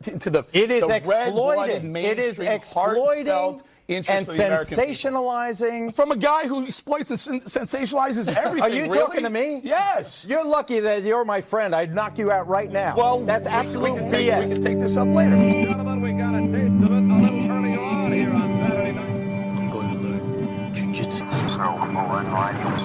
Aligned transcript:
to 0.20 0.30
the 0.30 0.44
it 0.52 0.70
is 0.70 0.86
the 0.86 0.96
exploiting. 0.96 1.94
It 1.94 2.18
is 2.18 2.40
exploiting 2.40 3.60
and 3.90 4.06
sensationalizing 4.06 5.94
from 5.94 6.12
a 6.12 6.16
guy 6.16 6.46
who 6.46 6.64
exploits 6.66 7.10
and 7.10 7.42
sensationalizes 7.42 8.34
everything. 8.36 8.62
Are 8.62 8.68
you 8.74 8.84
really? 8.84 8.98
talking 8.98 9.24
to 9.24 9.30
me? 9.30 9.60
Yes. 9.64 10.24
You're 10.28 10.44
lucky 10.44 10.80
that 10.80 11.02
you're 11.02 11.24
my 11.24 11.40
friend. 11.40 11.74
I'd 11.74 11.94
knock 11.94 12.18
you 12.18 12.30
out 12.30 12.46
right 12.48 12.70
now. 12.70 12.94
Well, 12.96 13.24
that's 13.24 13.46
absolute 13.46 13.94
we, 13.94 14.02
we 14.02 14.08
BS. 14.08 14.48
We 14.48 14.54
can 14.54 14.62
take 14.62 14.80
this 14.80 14.96
up 14.96 15.08
later. 15.08 15.36
Gentlemen, 15.36 16.00
we 16.00 16.12
got 16.12 16.34
a 16.34 16.46
taste 16.46 16.72
of 16.72 16.90
it. 16.90 16.96
A 16.96 17.00
little 17.00 17.46
turning 17.46 17.78
on 17.78 18.12
here 18.12 18.30
on 18.30 18.68
Saturday 18.68 18.92
night. 18.92 19.58
I'm 19.58 19.70
going 19.70 19.90
to 19.90 19.98
learn 19.98 20.74
jiu-jitsu. 20.74 21.18
So, 21.48 22.79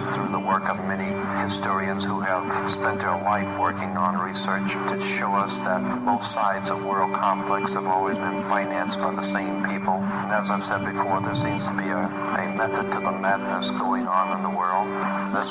work 0.46 0.70
of 0.70 0.78
many 0.86 1.10
historians 1.44 2.04
who 2.04 2.22
have 2.22 2.46
spent 2.72 3.00
their 3.00 3.18
life 3.24 3.48
working 3.60 3.98
on 3.98 4.18
research 4.18 4.72
to 4.72 4.96
show 5.18 5.34
us 5.34 5.54
that 5.66 5.82
both 6.06 6.26
sides 6.26 6.70
of 6.70 6.84
world 6.84 7.14
conflicts 7.14 7.74
have 7.74 7.86
always 7.86 8.18
been 8.18 8.42
financed 8.44 8.98
by 9.00 9.14
the 9.16 9.24
same 9.24 9.66
people. 9.66 9.96
And 9.96 10.32
as 10.32 10.50
I've 10.50 10.66
said 10.66 10.86
before, 10.86 11.22
there 11.22 11.36
seems 11.36 11.64
to 11.66 11.74
be 11.74 11.90
a, 11.90 12.06
a 12.06 12.46
method 12.56 12.92
to 12.94 13.00
the 13.00 13.12
madness 13.12 13.72
going 13.72 14.08
on 14.08 14.38
in 14.38 14.44
the 14.44 14.58
world. 14.58 14.88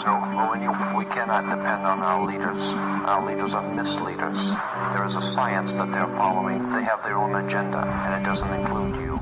So, 0.03 0.11
when 0.50 0.62
you 0.62 0.72
we 0.97 1.05
cannot 1.06 1.45
depend 1.45 1.84
on 1.84 2.00
our 2.03 2.25
leaders. 2.25 2.59
Our 3.06 3.27
leaders 3.27 3.53
are 3.55 3.62
misleaders. 3.75 4.39
There 4.95 5.05
is 5.05 5.17
a 5.17 5.22
science 5.22 5.75
that 5.75 5.91
they're 5.92 6.09
following. 6.17 6.72
They 6.72 6.84
have 6.84 7.03
their 7.03 7.17
own 7.17 7.34
agenda, 7.34 7.78
and 7.78 8.22
it 8.22 8.27
doesn't 8.27 8.53
include 8.53 8.97
you. 8.97 9.14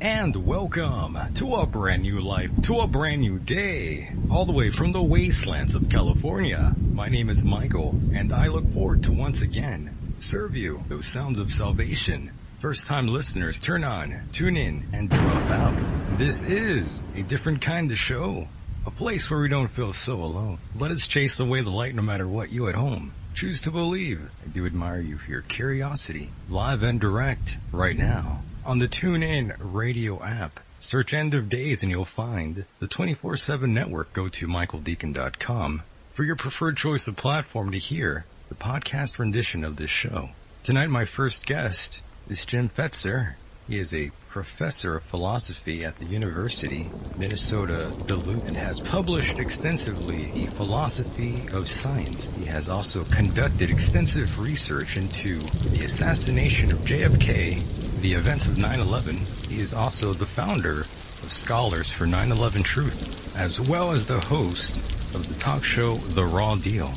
And 0.00 0.46
welcome 0.46 1.18
to 1.34 1.54
a 1.56 1.66
brand 1.66 2.02
new 2.02 2.20
life, 2.20 2.52
to 2.62 2.78
a 2.78 2.86
brand 2.86 3.20
new 3.20 3.40
day, 3.40 4.08
all 4.30 4.46
the 4.46 4.52
way 4.52 4.70
from 4.70 4.92
the 4.92 5.02
wastelands 5.02 5.74
of 5.74 5.88
California. 5.88 6.72
My 6.92 7.08
name 7.08 7.28
is 7.30 7.44
Michael, 7.44 7.96
and 8.14 8.32
I 8.32 8.46
look 8.46 8.70
forward 8.70 9.02
to 9.04 9.12
once 9.12 9.42
again 9.42 9.90
serve 10.20 10.54
you 10.54 10.84
those 10.88 11.06
sounds 11.06 11.40
of 11.40 11.50
salvation. 11.50 12.30
First 12.58 12.86
time 12.86 13.08
listeners, 13.08 13.58
turn 13.58 13.82
on, 13.82 14.28
tune 14.30 14.56
in, 14.56 14.86
and 14.92 15.10
drop 15.10 15.50
out. 15.50 16.16
This 16.16 16.42
is 16.42 17.00
a 17.16 17.24
different 17.24 17.60
kind 17.62 17.90
of 17.90 17.98
show. 17.98 18.46
A 18.86 18.92
place 18.92 19.28
where 19.28 19.40
we 19.40 19.48
don't 19.48 19.66
feel 19.66 19.92
so 19.92 20.12
alone. 20.12 20.58
Let 20.76 20.92
us 20.92 21.08
chase 21.08 21.40
away 21.40 21.62
the 21.62 21.70
light 21.70 21.96
no 21.96 22.02
matter 22.02 22.28
what 22.28 22.52
you 22.52 22.68
at 22.68 22.76
home 22.76 23.12
choose 23.34 23.60
to 23.62 23.70
believe. 23.70 24.20
I 24.44 24.48
do 24.48 24.66
admire 24.66 25.00
you 25.00 25.16
for 25.16 25.30
your 25.30 25.42
curiosity. 25.42 26.30
Live 26.48 26.82
and 26.82 27.00
direct 27.00 27.56
right 27.72 27.96
now 27.96 28.42
on 28.68 28.78
the 28.78 28.86
TuneIn 28.86 29.56
radio 29.58 30.22
app. 30.22 30.60
Search 30.78 31.14
End 31.14 31.32
of 31.32 31.48
Days 31.48 31.82
and 31.82 31.90
you'll 31.90 32.04
find 32.04 32.66
the 32.80 32.86
24-7 32.86 33.66
network. 33.70 34.12
Go 34.12 34.28
to 34.28 34.46
michaeldecon.com 34.46 35.82
for 36.10 36.22
your 36.22 36.36
preferred 36.36 36.76
choice 36.76 37.08
of 37.08 37.16
platform 37.16 37.70
to 37.72 37.78
hear 37.78 38.26
the 38.50 38.54
podcast 38.54 39.18
rendition 39.18 39.64
of 39.64 39.76
this 39.76 39.88
show. 39.88 40.28
Tonight 40.64 40.90
my 40.90 41.06
first 41.06 41.46
guest 41.46 42.02
is 42.28 42.44
Jim 42.44 42.68
Fetzer. 42.68 43.36
He 43.68 43.78
is 43.78 43.94
a 43.94 44.10
professor 44.28 44.96
of 44.96 45.02
philosophy 45.04 45.84
at 45.84 45.96
the 45.96 46.04
University 46.04 46.88
Minnesota 47.16 47.90
Duluth 48.06 48.46
and 48.46 48.56
has 48.56 48.80
published 48.80 49.38
extensively 49.38 50.30
the 50.32 50.46
philosophy 50.46 51.40
of 51.56 51.66
science. 51.66 52.28
He 52.36 52.44
has 52.44 52.68
also 52.68 53.04
conducted 53.04 53.70
extensive 53.70 54.40
research 54.40 54.96
into 54.96 55.38
the 55.70 55.84
assassination 55.84 56.70
of 56.70 56.78
JFK, 56.78 58.00
the 58.00 58.12
events 58.12 58.46
of 58.48 58.54
9-11. 58.54 59.50
He 59.50 59.60
is 59.60 59.74
also 59.74 60.12
the 60.12 60.26
founder 60.26 60.80
of 60.82 61.32
Scholars 61.32 61.90
for 61.90 62.04
9-11 62.06 62.62
Truth, 62.64 63.36
as 63.36 63.60
well 63.60 63.92
as 63.92 64.06
the 64.06 64.20
host 64.20 64.76
of 65.14 65.26
the 65.26 65.40
talk 65.40 65.64
show 65.64 65.94
The 65.94 66.24
Raw 66.24 66.56
Deal. 66.56 66.90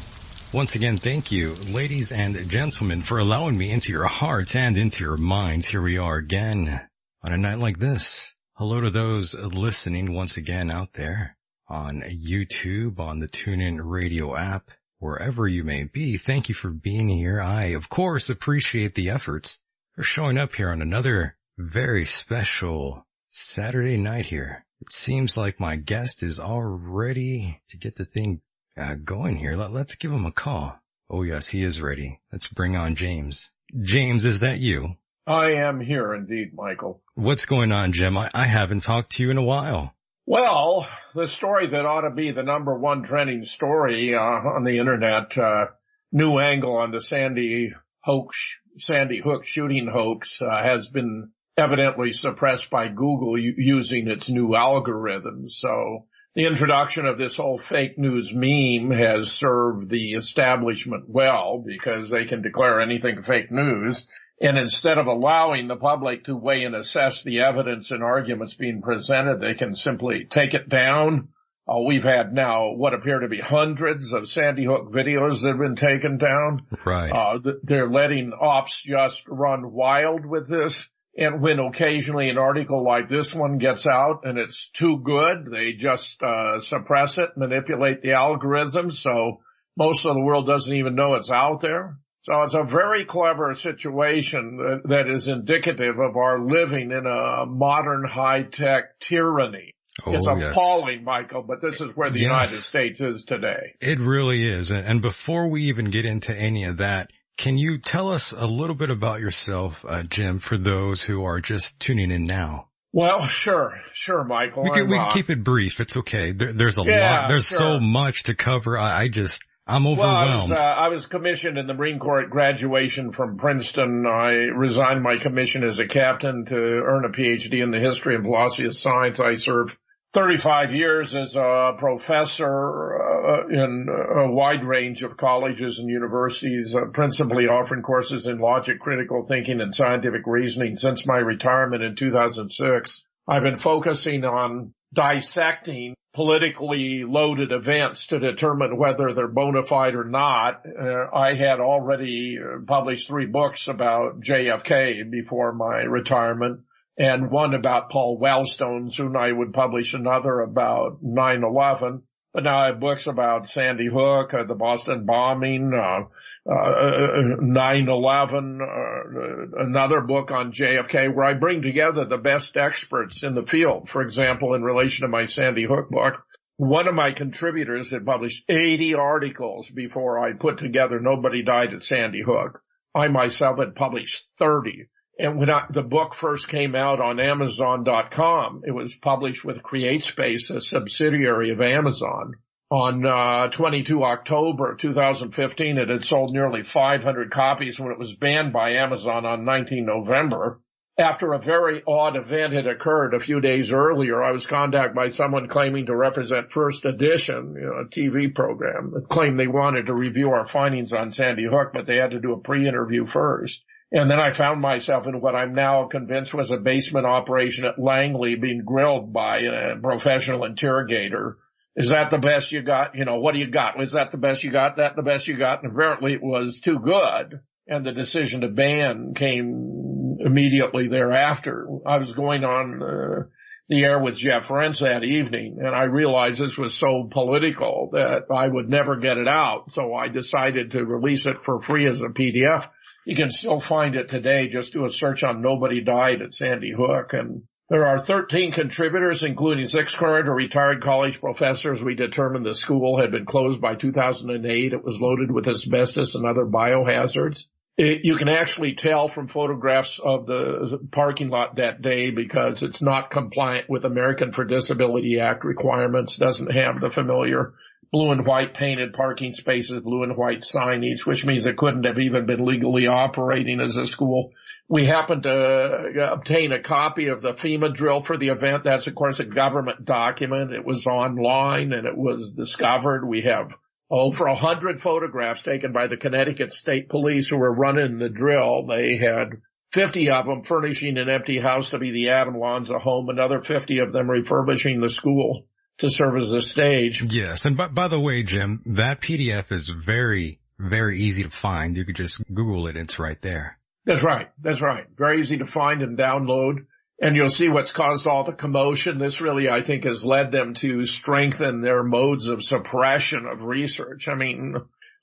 Once 0.54 0.76
again, 0.76 0.98
thank 0.98 1.32
you, 1.32 1.54
ladies 1.70 2.12
and 2.12 2.36
gentlemen, 2.50 3.02
for 3.02 3.20
allowing 3.20 3.58
me 3.58 3.72
into 3.72 3.92
your 3.92 4.06
hearts 4.06 4.56
and 4.56 4.78
into 4.78 5.04
your 5.04 5.16
minds. 5.16 5.66
Here 5.66 5.82
we 5.82 5.98
are 5.98 6.18
again 6.18 6.82
on 7.24 7.34
a 7.34 7.38
night 7.38 7.60
like 7.60 7.78
this. 7.78 8.28
Hello 8.54 8.82
to 8.82 8.90
those 8.90 9.36
listening 9.36 10.14
once 10.14 10.38
again 10.38 10.72
out 10.72 10.94
there 10.94 11.38
on 11.68 12.02
YouTube, 12.02 13.00
on 13.00 13.20
the 13.20 13.28
TuneIn 13.28 13.80
radio 13.82 14.36
app, 14.36 14.72
wherever 15.00 15.48
you 15.48 15.64
may 15.64 15.84
be. 15.84 16.18
Thank 16.18 16.50
you 16.50 16.56
for 16.56 16.70
being 16.70 17.10
here. 17.10 17.40
I, 17.40 17.74
of 17.76 17.90
course, 17.90 18.30
appreciate 18.30 18.96
the 18.96 19.12
efforts 19.12 19.60
for 19.96 20.04
showing 20.04 20.38
up 20.38 20.56
here 20.56 20.70
on 20.70 20.82
another 20.82 21.38
very 21.58 22.06
special 22.06 23.06
Saturday 23.30 23.98
night 23.98 24.26
here. 24.26 24.66
It 24.82 24.92
seems 24.92 25.38
like 25.38 25.60
my 25.60 25.76
guest 25.76 26.24
is 26.24 26.40
all 26.40 26.62
ready 26.62 27.62
to 27.70 27.78
get 27.78 27.96
the 27.96 28.06
thing 28.06 28.42
uh, 28.76 28.96
going 28.96 29.38
here. 29.38 29.56
Let, 29.56 29.72
let's 29.72 29.96
give 29.96 30.12
him 30.12 30.26
a 30.26 30.32
call. 30.32 30.76
Oh 31.08 31.22
yes, 31.22 31.48
he 31.48 31.62
is 31.62 31.82
ready. 31.82 32.20
Let's 32.32 32.48
bring 32.48 32.76
on 32.76 32.96
James. 32.96 33.52
James, 33.80 34.26
is 34.26 34.40
that 34.40 34.58
you? 34.58 34.96
I 35.28 35.52
am 35.52 35.80
here 35.80 36.14
indeed, 36.16 36.54
Michael. 36.54 37.02
What's 37.16 37.46
going 37.46 37.72
on, 37.74 37.92
Jim? 37.92 38.18
I, 38.18 38.30
I 38.34 38.48
haven't 38.48 38.84
talked 38.84 39.14
to 39.14 39.24
you 39.24 39.32
in 39.32 39.38
a 39.38 39.44
while. 39.44 39.94
Well, 40.26 40.88
the 41.14 41.28
story 41.28 41.68
that 41.68 41.86
ought 41.86 42.08
to 42.08 42.16
be 42.16 42.32
the 42.32 42.44
number 42.44 42.78
one 42.78 43.04
trending 43.04 43.46
story 43.46 44.16
uh, 44.16 44.20
on 44.20 44.64
the 44.64 44.78
internet, 44.78 45.38
uh, 45.38 45.66
new 46.12 46.40
angle 46.40 46.78
on 46.78 46.92
the 46.92 47.02
Sandy 47.02 47.74
hoax, 48.00 48.38
Sandy 48.78 49.20
Hook 49.20 49.46
shooting 49.46 49.90
hoax, 49.92 50.42
uh, 50.42 50.64
has 50.64 50.88
been 50.88 51.32
evidently 51.58 52.14
suppressed 52.14 52.70
by 52.70 52.88
Google 52.88 53.38
using 53.38 54.08
its 54.08 54.30
new 54.30 54.56
algorithm. 54.56 55.50
So 55.50 56.06
the 56.34 56.46
introduction 56.46 57.06
of 57.06 57.18
this 57.18 57.36
whole 57.36 57.58
fake 57.58 57.98
news 57.98 58.32
meme 58.34 58.98
has 58.98 59.32
served 59.32 59.90
the 59.90 60.12
establishment 60.12 61.06
well 61.10 61.62
because 61.66 62.10
they 62.10 62.24
can 62.24 62.42
declare 62.42 62.80
anything 62.80 63.22
fake 63.22 63.52
news. 63.52 64.08
And 64.42 64.58
instead 64.58 64.98
of 64.98 65.06
allowing 65.06 65.68
the 65.68 65.76
public 65.76 66.24
to 66.26 66.36
weigh 66.36 66.64
and 66.64 66.76
assess 66.76 67.24
the 67.24 67.42
evidence 67.42 67.92
and 67.92 68.04
arguments 68.04 68.56
being 68.56 68.82
presented, 68.82 69.40
they 69.40 69.54
can 69.54 69.76
simply 69.76 70.26
take 70.26 70.56
it 70.56 70.68
down. 70.68 71.30
Uh, 71.70 71.80
we've 71.86 72.04
had 72.04 72.34
now 72.34 72.72
what 72.72 72.96
appear 72.96 73.20
to 73.20 73.28
be 73.28 73.40
hundreds 73.40 74.12
of 74.12 74.28
Sandy 74.28 74.66
Hook 74.66 74.92
videos 74.92 75.42
that 75.44 75.50
have 75.50 75.60
been 75.60 75.76
taken 75.76 76.18
down. 76.18 76.66
Right. 76.84 77.12
Uh, 77.12 77.38
they're 77.62 77.90
letting 77.90 78.34
offs 78.34 78.82
just 78.82 79.22
run 79.28 79.72
wild 79.72 80.26
with 80.26 80.50
this. 80.50 80.90
And 81.16 81.42
when 81.42 81.60
occasionally 81.60 82.30
an 82.30 82.40
article 82.40 82.84
like 82.84 83.10
this 83.10 83.36
one 83.36 83.60
gets 83.60 83.86
out 83.86 84.22
and 84.24 84.40
it's 84.40 84.72
too 84.72 84.98
good, 85.04 85.46
they 85.52 85.74
just 85.74 86.24
uh, 86.24 86.62
suppress 86.62 87.20
it, 87.20 87.38
manipulate 87.38 88.02
the 88.02 88.14
algorithm 88.14 88.90
so 88.90 89.42
most 89.78 90.06
of 90.06 90.16
the 90.16 90.22
world 90.22 90.48
doesn't 90.48 90.76
even 90.76 90.96
know 90.96 91.14
it's 91.14 91.30
out 91.30 91.62
there. 91.62 91.98
So 92.24 92.44
it's 92.44 92.54
a 92.54 92.64
very 92.64 93.06
clever 93.06 93.56
situation 93.56 94.58
that, 94.58 94.82
that 94.90 95.08
is 95.10 95.28
indicative 95.28 96.00
of 96.00 96.16
our 96.16 96.40
living 96.40 96.92
in 96.92 97.06
a 97.08 97.46
modern 97.48 98.04
high-tech 98.08 99.00
tyranny. 99.00 99.74
Oh, 100.06 100.14
it's 100.14 100.26
yes. 100.26 100.52
appalling, 100.52 101.04
Michael, 101.04 101.42
but 101.44 101.62
this 101.62 101.82
is 101.82 101.90
where 101.96 102.12
the 102.12 102.20
Yes. 102.20 102.28
United 102.30 102.62
States 102.62 103.02
is 103.02 103.24
today. 103.24 103.76
It 103.82 104.00
really 104.00 104.48
is. 104.48 104.72
And 104.72 105.02
before 105.02 105.50
we 105.50 105.64
even 105.66 105.90
get 105.90 106.10
into 106.10 106.36
any 106.36 106.66
of 106.66 106.78
that, 106.78 107.10
can 107.38 107.58
you 107.58 107.80
tell 107.80 108.12
us 108.12 108.34
a 108.34 108.46
little 108.46 108.76
bit 108.76 108.90
about 108.92 109.20
yourself, 109.20 109.84
uh, 109.88 110.04
Jim, 110.04 110.40
for 110.40 110.58
those 110.58 111.02
who 111.02 111.26
are 111.26 111.42
just 111.42 111.80
tuning 111.80 112.12
in 112.12 112.26
now? 112.26 112.68
Well, 112.94 113.22
sure, 113.26 113.80
sure, 113.94 114.24
Michael. 114.24 114.64
We 114.64 114.72
can, 114.72 114.90
we 114.90 114.98
uh, 114.98 115.08
can 115.08 115.12
keep 115.12 115.30
it 115.30 115.44
brief. 115.44 115.80
It's 115.80 115.98
okay. 115.98 116.34
There, 116.34 116.54
there's 116.54 116.78
a 116.78 116.84
Yeah, 116.84 117.20
lot. 117.20 117.28
There's 117.28 117.48
sure. 117.48 117.58
so 117.58 117.80
much 117.80 118.24
to 118.24 118.36
cover. 118.36 118.78
I, 118.78 119.04
I 119.04 119.08
just, 119.08 119.42
I'm 119.68 119.84
Well, 119.84 120.02
I 120.02 120.36
was, 120.36 120.52
overwhelmed. 120.52 120.52
uh, 120.54 120.64
I 120.64 120.88
was 120.90 121.06
commissioned 121.06 121.58
in 121.58 121.68
the 121.68 121.74
Marine 121.74 122.00
Corps 122.00 122.22
at 122.24 122.30
graduation 122.30 123.12
from 123.12 123.38
Princeton. 123.38 124.06
I 124.08 124.32
resigned 124.56 125.04
my 125.04 125.18
commission 125.18 125.64
as 125.64 125.80
a 125.80 125.88
captain 125.88 126.46
to 126.46 126.56
earn 126.56 127.06
a 127.06 127.10
PhD 127.10 127.62
in 127.64 127.72
the 127.72 127.80
history 127.80 128.16
and 128.16 128.24
philosophy 128.24 128.66
of 128.66 128.76
science. 128.76 129.20
I 129.20 129.36
served 129.36 129.78
35 130.14 130.72
years 130.74 131.16
as 131.16 131.36
a 131.36 131.74
professor 131.78 133.00
uh, 133.02 133.48
in 133.48 133.88
a 133.90 134.32
wide 134.32 134.64
range 134.66 135.04
of 135.04 135.16
colleges 135.16 135.80
and 135.80 135.90
universities, 135.90 136.76
uh, 136.76 136.86
principally 136.92 137.48
offering 137.48 137.82
courses 137.82 138.28
in 138.28 138.40
logic, 138.40 138.80
critical 138.80 139.26
thinking, 139.26 139.62
and 139.62 139.74
scientific 139.74 140.24
reasoning 140.26 140.76
since 140.76 141.06
my 141.06 141.18
retirement 141.18 141.84
in 141.84 141.96
2006. 141.96 143.04
I've 143.28 143.44
been 143.44 143.58
focusing 143.58 144.26
on 144.26 144.74
dissecting 144.94 145.96
politically 146.14 147.04
loaded 147.08 147.52
events 147.52 148.08
to 148.08 148.20
determine 148.20 148.78
whether 148.78 149.14
they're 149.14 149.28
bona 149.28 149.64
fide 149.64 149.96
or 149.96 150.04
not. 150.04 150.66
Uh, 150.66 151.08
I 151.14 151.36
had 151.36 151.60
already 151.60 152.38
uh, 152.38 152.66
published 152.66 153.08
three 153.08 153.28
books 153.28 153.68
about 153.68 154.20
JFK 154.20 155.10
before 155.10 155.54
my 155.54 155.78
retirement 155.84 156.62
and 156.98 157.32
one 157.32 157.54
about 157.54 157.90
Paul 157.90 158.20
Wellstone. 158.20 158.94
Soon 158.94 159.16
I 159.16 159.32
would 159.32 159.54
publish 159.54 159.94
another 159.94 160.42
about 160.42 161.02
9-11. 161.04 162.02
But 162.34 162.44
now 162.46 162.60
I 162.60 162.68
have 162.68 162.80
books 162.80 163.08
about 163.08 163.50
Sandy 163.50 163.88
Hook, 163.88 164.34
uh, 164.34 164.46
the 164.46 164.56
Boston 164.56 165.06
bombing, 165.06 165.74
uh, 165.74 166.06
uh, 166.50 167.36
9-11, 167.42 168.62
uh, 168.62 169.64
another 169.64 170.00
book 170.00 170.32
on 170.32 170.54
JFK 170.54 171.14
where 171.14 171.26
I 171.26 171.34
bring 171.34 171.62
together 171.62 172.06
the 172.06 172.18
best 172.18 172.56
experts 172.56 173.24
in 173.24 173.36
the 173.36 173.46
field. 173.46 173.90
For 173.90 174.02
example, 174.02 174.54
in 174.54 174.64
relation 174.64 175.02
to 175.02 175.10
my 175.10 175.26
Sandy 175.26 175.66
Hook 175.66 175.90
book, 175.90 176.24
one 176.56 176.88
of 176.88 176.96
my 176.96 177.12
contributors 177.12 177.92
had 177.92 178.06
published 178.06 178.46
80 178.48 178.96
articles 178.96 179.70
before 179.70 180.24
I 180.24 180.34
put 180.34 180.58
together 180.58 181.02
Nobody 181.02 181.44
Died 181.44 181.74
at 181.74 181.82
Sandy 181.82 182.22
Hook. 182.22 182.62
I 182.96 183.10
myself 183.10 183.60
had 183.60 183.76
published 183.76 184.24
30. 184.38 184.88
And 185.22 185.38
when 185.38 185.52
I, 185.52 185.68
the 185.70 185.84
book 185.84 186.16
first 186.16 186.48
came 186.48 186.74
out 186.74 187.00
on 187.00 187.20
Amazon.com, 187.20 188.64
it 188.66 188.72
was 188.72 188.96
published 188.96 189.46
with 189.46 189.62
CreateSpace, 189.62 190.50
a 190.50 190.60
subsidiary 190.60 191.52
of 191.52 191.62
Amazon. 191.62 192.34
On 192.72 193.06
uh, 193.06 193.50
22 193.50 194.04
October 194.04 194.76
2015, 194.78 195.78
it 195.78 195.90
had 195.90 196.04
sold 196.04 196.34
nearly 196.34 196.64
500 196.64 197.30
copies 197.30 197.80
when 197.80 197.92
it 197.92 198.00
was 198.00 198.16
banned 198.16 198.52
by 198.52 198.72
Amazon 198.72 199.28
on 199.28 199.46
19 199.46 199.86
November. 199.86 200.60
After 200.98 201.34
a 201.34 201.40
very 201.40 201.84
odd 201.88 202.16
event 202.16 202.54
had 202.54 202.66
occurred 202.66 203.14
a 203.14 203.20
few 203.20 203.42
days 203.42 203.72
earlier, 203.72 204.24
I 204.24 204.32
was 204.32 204.48
contacted 204.48 204.96
by 204.96 205.10
someone 205.10 205.48
claiming 205.48 205.86
to 205.86 205.96
represent 205.96 206.52
First 206.52 206.84
Edition, 206.86 207.54
you 207.60 207.68
know, 207.68 207.82
a 207.82 207.86
TV 207.86 208.34
program, 208.34 208.94
that 208.96 209.08
claimed 209.08 209.40
they 209.40 209.48
wanted 209.48 209.86
to 209.86 209.94
review 209.94 210.32
our 210.32 210.48
findings 210.48 210.94
on 210.94 211.12
Sandy 211.12 211.46
Hook, 211.46 211.74
but 211.74 211.86
they 211.86 211.98
had 211.98 212.12
to 212.12 212.20
do 212.20 212.34
a 212.34 212.40
pre-interview 212.40 213.06
first. 213.06 213.64
And 213.92 214.10
then 214.10 214.20
I 214.20 214.32
found 214.32 214.62
myself 214.62 215.06
in 215.06 215.20
what 215.20 215.36
I'm 215.36 215.54
now 215.54 215.88
convinced 215.88 216.34
was 216.34 216.50
a 216.50 216.58
basement 216.58 217.06
operation 217.06 217.66
at 217.66 217.78
Langley 217.78 218.36
being 218.36 218.64
grilled 218.66 219.12
by 219.12 219.40
a 219.40 219.76
professional 219.82 220.46
interrogator. 220.46 221.38
Is 221.76 221.90
that 221.90 222.10
the 222.10 222.18
best 222.18 222.54
you 222.54 222.62
got? 222.62 222.96
You 222.96 223.04
know, 223.04 223.20
what 223.20 223.34
do 223.34 223.40
you 223.40 223.48
got? 223.48 223.78
Was 223.78 223.92
that 223.94 224.12
the 224.12 224.18
best 224.18 224.44
you 224.44 224.52
got? 224.52 224.78
That 224.78 224.96
the 224.96 225.02
best 225.02 225.28
you 225.28 225.38
got? 225.38 225.64
And 225.64 225.74
apparently 225.74 226.14
it 226.14 226.24
was 226.24 226.62
too 226.62 226.80
good. 226.80 227.42
And 227.68 227.86
the 227.86 227.92
decision 227.92 228.42
to 228.42 228.48
ban 228.48 229.14
came 229.14 230.18
immediately 230.22 230.88
thereafter. 230.88 231.68
I 231.86 231.98
was 231.98 232.14
going 232.14 232.44
on 232.46 232.82
uh, 232.82 233.28
the 233.68 233.84
air 233.84 234.00
with 234.00 234.18
Jeff 234.18 234.50
Rense 234.52 234.80
that 234.80 235.04
evening 235.04 235.60
and 235.60 235.74
I 235.74 235.84
realized 235.84 236.42
this 236.42 236.58
was 236.58 236.76
so 236.76 237.08
political 237.10 237.90
that 237.94 238.26
I 238.30 238.48
would 238.48 238.68
never 238.68 238.98
get 238.98 239.18
it 239.18 239.30
out. 239.30 239.72
So 239.72 239.94
I 239.94 240.10
decided 240.10 240.72
to 240.72 240.84
release 240.84 241.26
it 241.26 241.44
for 241.44 241.62
free 241.62 241.90
as 241.90 242.02
a 242.02 242.10
PDF 242.10 242.70
you 243.06 243.16
can 243.16 243.32
still 243.32 243.60
find 243.60 243.96
it 243.96 244.10
today. 244.10 244.50
Just 244.50 244.74
do 244.74 244.86
a 244.86 244.90
search 244.90 245.24
on 245.24 245.42
Nobody 245.42 245.82
Died 245.82 246.22
at 246.22 246.34
Sandy 246.34 246.72
Hook. 246.72 247.14
And 247.14 247.44
there 247.70 247.88
are 247.88 248.00
13 248.00 248.52
contributors, 248.52 249.24
including 249.24 249.68
six 249.68 249.96
current 249.96 250.28
or 250.28 250.36
retired 250.36 250.84
college 250.84 251.20
professors. 251.20 251.82
We 251.82 251.96
determined 251.96 252.46
the 252.46 252.54
school 252.54 253.00
had 253.00 253.12
been 253.12 253.26
closed 253.26 253.62
by 253.62 253.76
2008. 253.76 254.74
It 254.74 254.84
was 254.84 255.00
loaded 255.00 255.32
with 255.32 255.48
asbestos 255.48 256.16
and 256.16 256.26
other 256.26 256.46
biohazards. 256.46 257.46
It, 257.78 258.02
you 258.04 258.16
can 258.16 258.28
actually 258.28 258.76
tell 258.76 259.08
from 259.08 259.28
photographs 259.28 260.00
of 260.04 260.26
the 260.26 260.80
parking 260.92 261.30
lot 261.30 261.56
that 261.56 261.82
day 261.82 262.12
because 262.12 262.62
it's 262.62 262.82
not 262.82 263.10
compliant 263.10 263.70
with 263.70 263.86
American 263.86 264.34
for 264.34 264.44
Disability 264.44 265.20
Act 265.22 265.46
requirements, 265.46 266.18
doesn't 266.18 266.52
have 266.52 266.82
the 266.82 266.92
familiar 266.92 267.54
blue 267.92 268.12
and 268.12 268.26
white 268.26 268.54
painted 268.54 268.94
parking 268.94 269.34
spaces, 269.34 269.82
blue 269.82 270.04
and 270.04 270.16
white 270.16 270.42
signage, 270.42 271.06
which 271.06 271.26
means 271.26 271.46
it 271.46 271.58
couldn't 271.58 271.86
have 271.86 272.00
even 272.00 272.26
been 272.26 272.46
legally 272.46 272.88
operating 272.88 273.60
as 273.60 273.76
a 273.76 273.86
school. 273.86 274.32
We 274.70 274.86
happened 274.86 275.24
to 275.24 275.30
uh, 275.30 276.14
obtain 276.14 276.54
a 276.54 276.62
copy 276.62 277.08
of 277.08 277.22
the 277.22 277.34
FEMA 277.34 277.74
drill 277.74 278.02
for 278.02 278.18
the 278.18 278.30
event. 278.30 278.64
That's 278.64 278.88
of 278.88 278.96
course 278.96 279.20
a 279.20 279.26
government 279.26 279.84
document. 279.84 280.54
It 280.54 280.66
was 280.66 280.88
online 280.88 281.74
and 281.74 281.86
it 281.86 281.98
was 281.98 282.32
discovered. 282.32 283.06
We 283.06 283.24
have 283.24 283.54
over 283.90 284.26
a 284.26 284.36
hundred 284.36 284.82
photographs 284.82 285.42
taken 285.42 285.74
by 285.74 285.88
the 285.88 285.98
Connecticut 285.98 286.54
State 286.54 286.88
Police 286.88 287.28
who 287.28 287.38
were 287.38 287.54
running 287.54 288.00
the 288.00 288.08
drill. 288.08 288.68
They 288.68 288.96
had 288.96 289.42
50 289.74 290.10
of 290.12 290.26
them 290.28 290.44
furnishing 290.44 290.98
an 290.98 291.10
empty 291.10 291.40
house 291.40 291.72
to 291.72 291.78
be 291.78 291.92
the 291.92 292.10
Adam 292.10 292.36
home, 292.36 293.10
another 293.10 293.42
50 293.42 293.80
of 293.80 293.92
them 293.92 294.10
refurbishing 294.10 294.80
the 294.80 294.90
school 294.90 295.46
to 295.82 295.90
serve 295.90 296.16
as 296.16 296.32
a 296.32 296.42
stage. 296.42 297.04
Yes. 297.12 297.46
And 297.46 297.58
by, 297.58 297.68
by 297.68 297.88
the 297.88 298.00
way, 298.00 298.24
Jim, 298.24 298.62
that 298.68 299.02
PDF 299.02 299.52
is 299.52 299.70
very, 299.70 300.40
very 300.58 301.02
easy 301.02 301.24
to 301.24 301.30
find. 301.30 301.76
You 301.76 301.86
could 301.86 301.96
just 301.96 302.24
Google 302.34 302.68
it. 302.68 302.78
It's 302.78 303.00
right 303.00 303.22
there. 303.22 303.58
That's 303.86 304.04
right. 304.04 304.30
That's 304.40 304.62
right. 304.62 304.86
Very 304.96 305.20
easy 305.20 305.38
to 305.38 305.46
find 305.46 305.82
and 305.82 305.98
download. 305.98 306.66
And 307.02 307.16
you'll 307.16 307.30
see 307.30 307.50
what's 307.50 307.72
caused 307.72 308.06
all 308.06 308.24
the 308.24 308.34
commotion. 308.34 309.00
This 309.00 309.22
really, 309.22 309.50
I 309.50 309.64
think, 309.64 309.86
has 309.86 310.06
led 310.06 310.32
them 310.32 310.54
to 310.56 310.86
strengthen 310.86 311.62
their 311.62 311.84
modes 311.84 312.28
of 312.28 312.44
suppression 312.44 313.26
of 313.26 313.42
research. 313.42 314.08
I 314.08 314.14
mean, 314.14 314.54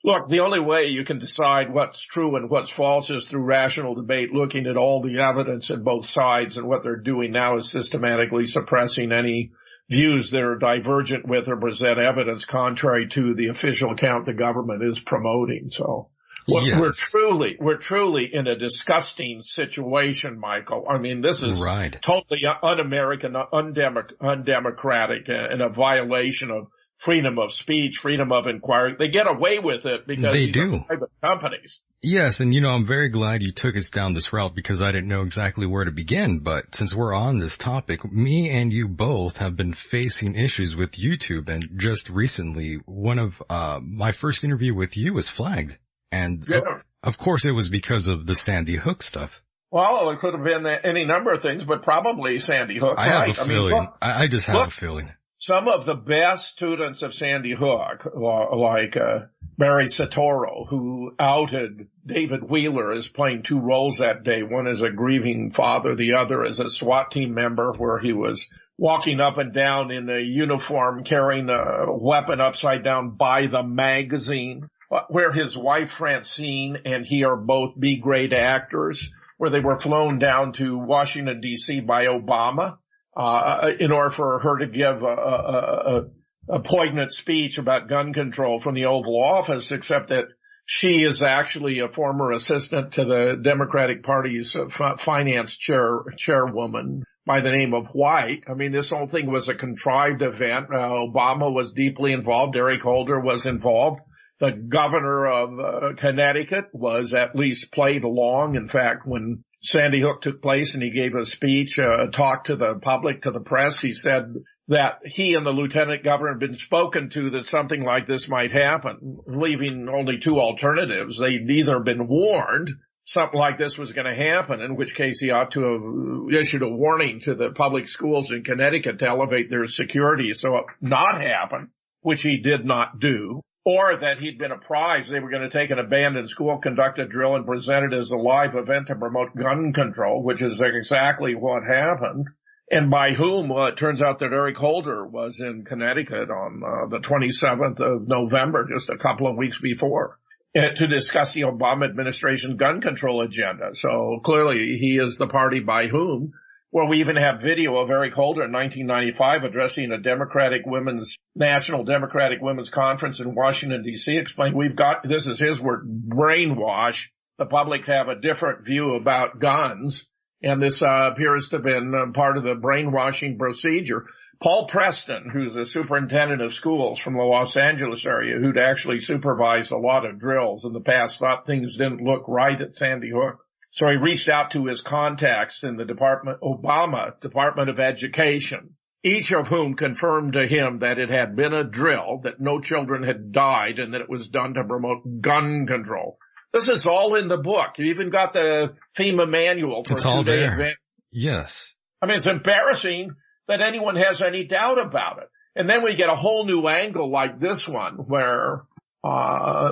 look, 0.05 0.29
the 0.29 0.39
only 0.39 0.61
way 0.61 0.85
you 0.85 1.03
can 1.03 1.19
decide 1.19 1.73
what's 1.73 2.01
true 2.01 2.37
and 2.37 2.49
what's 2.49 2.69
false 2.69 3.09
is 3.09 3.27
through 3.27 3.43
rational 3.43 3.95
debate, 3.95 4.31
looking 4.31 4.65
at 4.65 4.77
all 4.77 5.01
the 5.01 5.19
evidence 5.19 5.71
in 5.71 5.83
both 5.83 6.05
sides. 6.05 6.57
And 6.57 6.69
what 6.69 6.83
they're 6.83 6.95
doing 6.95 7.33
now 7.33 7.57
is 7.57 7.69
systematically 7.69 8.47
suppressing 8.47 9.11
any 9.11 9.51
views 9.89 10.31
that 10.31 10.41
are 10.41 10.57
divergent 10.57 11.27
with 11.27 11.47
or 11.47 11.57
present 11.57 11.99
evidence 11.99 12.45
contrary 12.45 13.07
to 13.09 13.33
the 13.33 13.47
official 13.47 13.91
account 13.91 14.25
the 14.25 14.33
government 14.33 14.83
is 14.83 14.99
promoting. 14.99 15.71
So 15.71 16.09
yes. 16.47 16.79
we're 16.79 16.91
truly, 16.91 17.57
we're 17.59 17.77
truly 17.77 18.29
in 18.31 18.47
a 18.47 18.57
disgusting 18.57 19.41
situation, 19.41 20.39
Michael. 20.39 20.85
I 20.89 20.99
mean, 20.99 21.21
this 21.21 21.43
is 21.43 21.59
right. 21.59 21.99
totally 22.01 22.41
un-American, 22.61 23.35
undemocratic 23.35 25.27
and 25.27 25.61
a 25.61 25.69
violation 25.69 26.51
of 26.51 26.67
freedom 26.99 27.39
of 27.39 27.53
speech, 27.53 27.97
freedom 27.97 28.31
of 28.31 28.45
inquiry. 28.45 28.95
They 28.99 29.07
get 29.07 29.25
away 29.27 29.59
with 29.59 29.85
it 29.85 30.05
because 30.05 30.33
they 30.33 30.47
do 30.47 30.83
private 30.85 31.09
companies. 31.23 31.81
Yes, 32.01 32.39
and 32.39 32.53
you 32.53 32.61
know, 32.61 32.69
I'm 32.69 32.85
very 32.85 33.09
glad 33.09 33.41
you 33.41 33.51
took 33.51 33.75
us 33.75 33.89
down 33.89 34.13
this 34.13 34.31
route 34.31 34.55
because 34.55 34.81
I 34.81 34.91
didn't 34.91 35.07
know 35.07 35.23
exactly 35.23 35.65
where 35.65 35.85
to 35.85 35.91
begin. 35.91 36.39
But 36.39 36.75
since 36.75 36.93
we're 36.93 37.13
on 37.13 37.39
this 37.39 37.57
topic, 37.57 38.05
me 38.05 38.49
and 38.49 38.71
you 38.71 38.87
both 38.87 39.37
have 39.37 39.55
been 39.55 39.73
facing 39.73 40.35
issues 40.35 40.75
with 40.75 40.91
YouTube, 40.91 41.49
and 41.49 41.69
just 41.77 42.09
recently, 42.09 42.75
one 42.85 43.19
of 43.19 43.41
uh, 43.49 43.79
my 43.81 44.11
first 44.11 44.43
interview 44.43 44.73
with 44.73 44.95
you 44.95 45.13
was 45.13 45.27
flagged, 45.27 45.77
and 46.11 46.45
yeah. 46.47 46.57
of, 46.57 46.67
of 47.03 47.17
course, 47.17 47.45
it 47.45 47.51
was 47.51 47.69
because 47.69 48.07
of 48.07 48.25
the 48.25 48.35
Sandy 48.35 48.75
Hook 48.75 49.03
stuff. 49.03 49.41
Well, 49.71 50.09
it 50.09 50.19
could 50.19 50.33
have 50.33 50.43
been 50.43 50.65
any 50.65 51.05
number 51.05 51.31
of 51.31 51.43
things, 51.43 51.63
but 51.63 51.83
probably 51.83 52.39
Sandy 52.39 52.79
Hook. 52.79 52.95
I 52.97 53.09
right? 53.09 53.35
have 53.35 53.45
a 53.45 53.47
feeling. 53.47 53.73
I, 53.73 53.77
mean, 53.77 53.83
look, 53.83 53.97
I 54.01 54.27
just 54.27 54.45
have 54.47 54.55
look, 54.55 54.67
a 54.67 54.71
feeling 54.71 55.11
some 55.39 55.69
of 55.69 55.85
the 55.85 55.95
best 55.95 56.47
students 56.47 57.01
of 57.01 57.15
Sandy 57.15 57.53
Hook, 57.53 58.11
like 58.13 58.97
uh, 58.97 59.27
Barry 59.57 59.85
Soetoro, 59.85 60.67
who 60.67 61.15
outed 61.17 61.87
David 62.05 62.43
Wheeler 62.43 62.91
as 62.91 63.07
playing 63.07 63.43
two 63.43 63.59
roles 63.59 63.99
that 63.99 64.23
day, 64.25 64.43
one 64.43 64.67
as 64.67 64.81
a 64.81 64.89
grieving 64.89 65.51
father, 65.51 65.95
the 65.95 66.15
other 66.15 66.43
as 66.43 66.59
a 66.59 66.69
SWAT 66.69 67.11
team 67.11 67.33
member, 67.33 67.71
where 67.77 67.99
he 67.99 68.11
was 68.11 68.47
walking 68.77 69.21
up 69.21 69.37
and 69.37 69.53
down 69.53 69.91
in 69.91 70.09
a 70.09 70.19
uniform 70.19 71.05
carrying 71.05 71.49
a 71.49 71.85
weapon 71.87 72.41
upside 72.41 72.83
down 72.83 73.11
by 73.11 73.47
the 73.47 73.63
magazine, 73.63 74.69
where 75.07 75.31
his 75.31 75.57
wife 75.57 75.91
Francine 75.91 76.79
and 76.83 77.05
he 77.05 77.23
are 77.23 77.37
both 77.37 77.79
B-grade 77.79 78.33
actors, 78.33 79.09
where 79.37 79.49
they 79.49 79.61
were 79.61 79.79
flown 79.79 80.19
down 80.19 80.51
to 80.53 80.77
Washington 80.77 81.41
DC 81.41 81.85
by 81.85 82.07
Obama 82.07 82.77
uh, 83.15 83.71
in 83.79 83.91
order 83.91 84.09
for 84.09 84.39
her 84.39 84.59
to 84.59 84.67
give 84.67 85.01
a, 85.01 85.05
a, 85.05 86.05
a, 86.49 86.55
a 86.55 86.59
poignant 86.61 87.11
speech 87.11 87.57
about 87.57 87.89
gun 87.89 88.13
control 88.13 88.59
from 88.59 88.75
the 88.75 88.85
Oval 88.85 89.21
Office, 89.23 89.71
except 89.71 90.09
that 90.09 90.25
she 90.65 91.01
is 91.01 91.23
actually 91.23 91.79
a 91.79 91.89
former 91.89 92.31
assistant 92.31 92.93
to 92.93 93.03
the 93.03 93.39
Democratic 93.41 94.03
Party's 94.03 94.55
finance 94.97 95.57
chair, 95.57 96.03
chairwoman 96.17 97.03
by 97.25 97.41
the 97.41 97.51
name 97.51 97.73
of 97.73 97.87
White. 97.87 98.43
I 98.47 98.53
mean, 98.53 98.71
this 98.71 98.89
whole 98.91 99.07
thing 99.07 99.31
was 99.31 99.49
a 99.49 99.55
contrived 99.55 100.21
event. 100.21 100.67
Uh, 100.71 100.89
Obama 100.89 101.51
was 101.53 101.71
deeply 101.71 102.11
involved. 102.11 102.55
Eric 102.55 102.81
Holder 102.81 103.19
was 103.19 103.45
involved. 103.45 104.01
The 104.39 104.51
governor 104.51 105.25
of 105.25 105.59
uh, 105.59 105.93
Connecticut 105.97 106.69
was 106.71 107.13
at 107.13 107.35
least 107.35 107.71
played 107.71 108.03
along. 108.03 108.55
In 108.55 108.67
fact, 108.67 109.03
when 109.05 109.43
Sandy 109.61 109.99
Hook 109.99 110.21
took 110.21 110.41
place 110.41 110.73
and 110.73 110.83
he 110.83 110.91
gave 110.91 111.15
a 111.15 111.25
speech, 111.25 111.79
uh, 111.79 112.07
a 112.07 112.07
talk 112.07 112.45
to 112.45 112.55
the 112.55 112.79
public, 112.81 113.23
to 113.23 113.31
the 113.31 113.41
press. 113.41 113.81
He 113.81 113.93
said 113.93 114.33
that 114.69 114.99
he 115.03 115.33
and 115.33 115.45
the 115.45 115.51
lieutenant 115.51 116.03
governor 116.03 116.31
had 116.31 116.39
been 116.39 116.55
spoken 116.55 117.09
to 117.09 117.31
that 117.31 117.45
something 117.45 117.83
like 117.83 118.07
this 118.07 118.27
might 118.27 118.51
happen, 118.51 119.19
leaving 119.25 119.87
only 119.91 120.19
two 120.19 120.39
alternatives. 120.39 121.17
They'd 121.17 121.49
either 121.49 121.79
been 121.79 122.07
warned 122.07 122.69
something 123.09 123.39
like 123.39 123.57
this 123.57 123.77
was 123.77 123.91
going 123.91 124.05
to 124.05 124.23
happen, 124.23 124.61
in 124.61 124.75
which 124.75 124.93
case 124.93 125.19
he 125.19 125.31
ought 125.31 125.51
to 125.51 125.61
have 125.61 126.39
issued 126.39 126.61
a 126.61 126.69
warning 126.69 127.19
to 127.21 127.33
the 127.33 127.49
public 127.49 127.87
schools 127.87 128.31
in 128.31 128.43
Connecticut 128.43 128.99
to 128.99 129.07
elevate 129.07 129.49
their 129.49 129.65
security 129.65 130.33
so 130.35 130.57
it 130.57 130.65
not 130.79 131.19
happen, 131.19 131.71
which 132.01 132.21
he 132.21 132.37
did 132.37 132.65
not 132.65 132.99
do, 132.99 133.41
or 133.65 133.97
that 133.97 134.19
he'd 134.19 134.37
been 134.37 134.51
apprised 134.51 135.11
they 135.11 135.19
were 135.19 135.29
going 135.29 135.47
to 135.47 135.49
take 135.49 135.69
an 135.69 135.79
abandoned 135.79 136.29
school, 136.29 136.57
conduct 136.57 136.99
a 136.99 137.05
drill, 137.05 137.35
and 137.35 137.45
present 137.45 137.93
it 137.93 137.97
as 137.97 138.11
a 138.11 138.17
live 138.17 138.55
event 138.55 138.87
to 138.87 138.95
promote 138.95 139.35
gun 139.35 139.73
control, 139.73 140.23
which 140.23 140.41
is 140.41 140.61
exactly 140.61 141.35
what 141.35 141.63
happened. 141.63 142.27
And 142.71 142.91
by 142.91 143.13
whom? 143.13 143.49
Well, 143.49 143.67
it 143.67 143.77
turns 143.77 144.01
out 144.01 144.19
that 144.19 144.31
Eric 144.31 144.57
Holder 144.57 145.05
was 145.05 145.39
in 145.39 145.65
Connecticut 145.65 146.29
on 146.29 146.61
uh, 146.63 146.87
the 146.87 146.99
27th 146.99 147.81
of 147.81 148.07
November, 148.07 148.67
just 148.71 148.89
a 148.89 148.97
couple 148.97 149.27
of 149.27 149.35
weeks 149.35 149.59
before. 149.59 150.19
Uh, 150.55 150.69
to 150.75 150.87
discuss 150.87 151.33
the 151.33 151.41
Obama 151.41 151.87
administration 151.87 152.57
gun 152.57 152.81
control 152.81 153.21
agenda. 153.21 153.69
So 153.75 154.19
clearly 154.23 154.77
he 154.79 154.97
is 154.97 155.17
the 155.17 155.27
party 155.27 155.59
by 155.59 155.85
whom. 155.85 156.33
Well, 156.71 156.87
we 156.87 156.99
even 156.99 157.15
have 157.15 157.41
video 157.41 157.77
of 157.77 157.89
Eric 157.89 158.13
Holder 158.13 158.43
in 158.43 158.51
1995 158.51 159.43
addressing 159.43 159.91
a 159.91 159.97
Democratic 159.97 160.61
Women's 160.65 161.15
National 161.35 161.83
Democratic 161.83 162.41
Women's 162.41 162.69
Conference 162.69 163.19
in 163.19 163.33
Washington 163.33 163.81
D.C. 163.81 164.15
explained 164.15 164.55
we've 164.55 164.75
got 164.75 165.07
this 165.07 165.27
is 165.27 165.39
his 165.39 165.59
word 165.59 165.87
brainwash 166.07 167.05
the 167.39 167.45
public 167.45 167.85
have 167.87 168.09
a 168.09 168.19
different 168.19 168.65
view 168.65 168.95
about 168.95 169.39
guns, 169.39 170.05
and 170.43 170.61
this 170.61 170.81
uh, 170.81 171.09
appears 171.11 171.47
to 171.49 171.55
have 171.55 171.63
been 171.63 171.93
uh, 171.95 172.11
part 172.11 172.37
of 172.37 172.43
the 172.43 172.53
brainwashing 172.53 173.37
procedure. 173.37 174.07
Paul 174.43 174.67
Preston, 174.67 175.29
who's 175.29 175.55
a 175.55 175.65
superintendent 175.65 176.41
of 176.41 176.53
schools 176.53 176.99
from 176.99 177.15
the 177.15 177.23
Los 177.23 177.57
Angeles 177.57 178.05
area, 178.05 178.37
who'd 178.37 178.57
actually 178.57 178.99
supervised 178.99 179.71
a 179.71 179.77
lot 179.77 180.05
of 180.05 180.19
drills 180.19 180.65
in 180.65 180.73
the 180.73 180.81
past, 180.81 181.19
thought 181.19 181.45
things 181.45 181.77
didn't 181.77 182.03
look 182.03 182.25
right 182.27 182.59
at 182.59 182.75
Sandy 182.75 183.09
Hook. 183.09 183.39
So 183.79 183.87
he 183.87 183.95
reached 183.95 184.27
out 184.27 184.51
to 184.51 184.65
his 184.65 184.81
contacts 184.81 185.63
in 185.63 185.77
the 185.77 185.85
Department, 185.85 186.41
Obama 186.41 187.17
Department 187.21 187.69
of 187.69 187.79
Education, 187.79 188.75
each 189.05 189.31
of 189.31 189.47
whom 189.47 189.75
confirmed 189.75 190.33
to 190.33 190.45
him 190.45 190.79
that 190.79 190.99
it 190.99 191.09
had 191.09 191.33
been 191.37 191.53
a 191.53 191.63
drill, 191.63 192.19
that 192.23 192.41
no 192.41 192.59
children 192.59 193.03
had 193.03 193.31
died, 193.31 193.79
and 193.79 193.93
that 193.93 194.01
it 194.01 194.09
was 194.09 194.27
done 194.27 194.55
to 194.55 194.65
promote 194.65 195.21
gun 195.21 195.65
control. 195.65 196.17
This 196.51 196.67
is 196.67 196.85
all 196.87 197.15
in 197.15 197.29
the 197.29 197.37
book. 197.37 197.77
You 197.77 197.85
even 197.91 198.09
got 198.09 198.33
the 198.33 198.73
FEMA 198.97 199.29
manual 199.29 199.85
for 199.85 199.93
it's 199.93 200.05
all 200.05 200.25
there. 200.25 200.73
Yes. 201.13 201.73
I 202.01 202.07
mean, 202.07 202.17
it's 202.17 202.27
embarrassing 202.27 203.11
that 203.47 203.61
anyone 203.61 203.95
has 203.95 204.21
any 204.21 204.43
doubt 204.43 204.77
about 204.77 205.19
it. 205.19 205.29
And 205.55 205.69
then 205.69 205.85
we 205.85 205.95
get 205.95 206.09
a 206.09 206.15
whole 206.15 206.45
new 206.45 206.67
angle 206.67 207.09
like 207.09 207.39
this 207.39 207.65
one 207.65 207.93
where, 207.95 208.63
uh, 209.05 209.71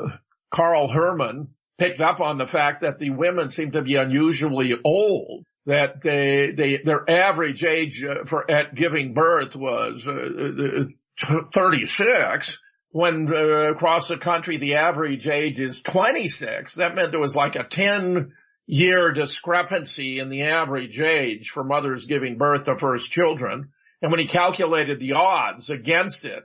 Carl 0.50 0.88
Herman 0.88 1.50
picked 1.78 2.02
up 2.02 2.20
on 2.20 2.38
the 2.38 2.46
fact 2.46 2.82
that 2.82 3.00
the 3.00 3.12
women 3.12 3.50
seem 3.50 3.72
to 3.72 3.82
be 3.82 3.96
unusually 3.96 4.74
old, 4.84 5.46
that 5.66 6.02
they, 6.02 6.52
they, 6.52 6.80
their 6.84 7.10
average 7.10 7.64
age 7.64 8.04
uh, 8.04 8.26
for, 8.26 8.50
at 8.50 8.74
giving 8.76 9.14
birth 9.14 9.56
was, 9.56 10.06
uh, 10.08 10.86
36 11.54 12.60
when 12.92 13.28
uh, 13.32 13.72
across 13.72 14.08
the 14.08 14.18
country 14.18 14.58
the 14.58 14.76
average 14.76 15.28
age 15.28 15.60
is 15.60 15.82
26. 15.82 16.76
That 16.76 16.96
meant 16.96 17.12
there 17.12 17.20
was 17.20 17.36
like 17.36 17.56
a 17.56 17.64
10 17.64 18.32
year 18.66 19.14
discrepancy 19.14 20.20
in 20.20 20.30
the 20.30 20.44
average 20.44 21.00
age 21.00 21.50
for 21.50 21.64
mothers 21.64 22.06
giving 22.06 22.38
birth 22.38 22.66
to 22.66 22.78
first 22.78 23.12
children. 23.12 23.70
And 24.02 24.12
when 24.12 24.20
he 24.20 24.28
calculated 24.28 25.00
the 25.00 25.14
odds 25.14 25.70
against 25.70 26.26
it, 26.26 26.44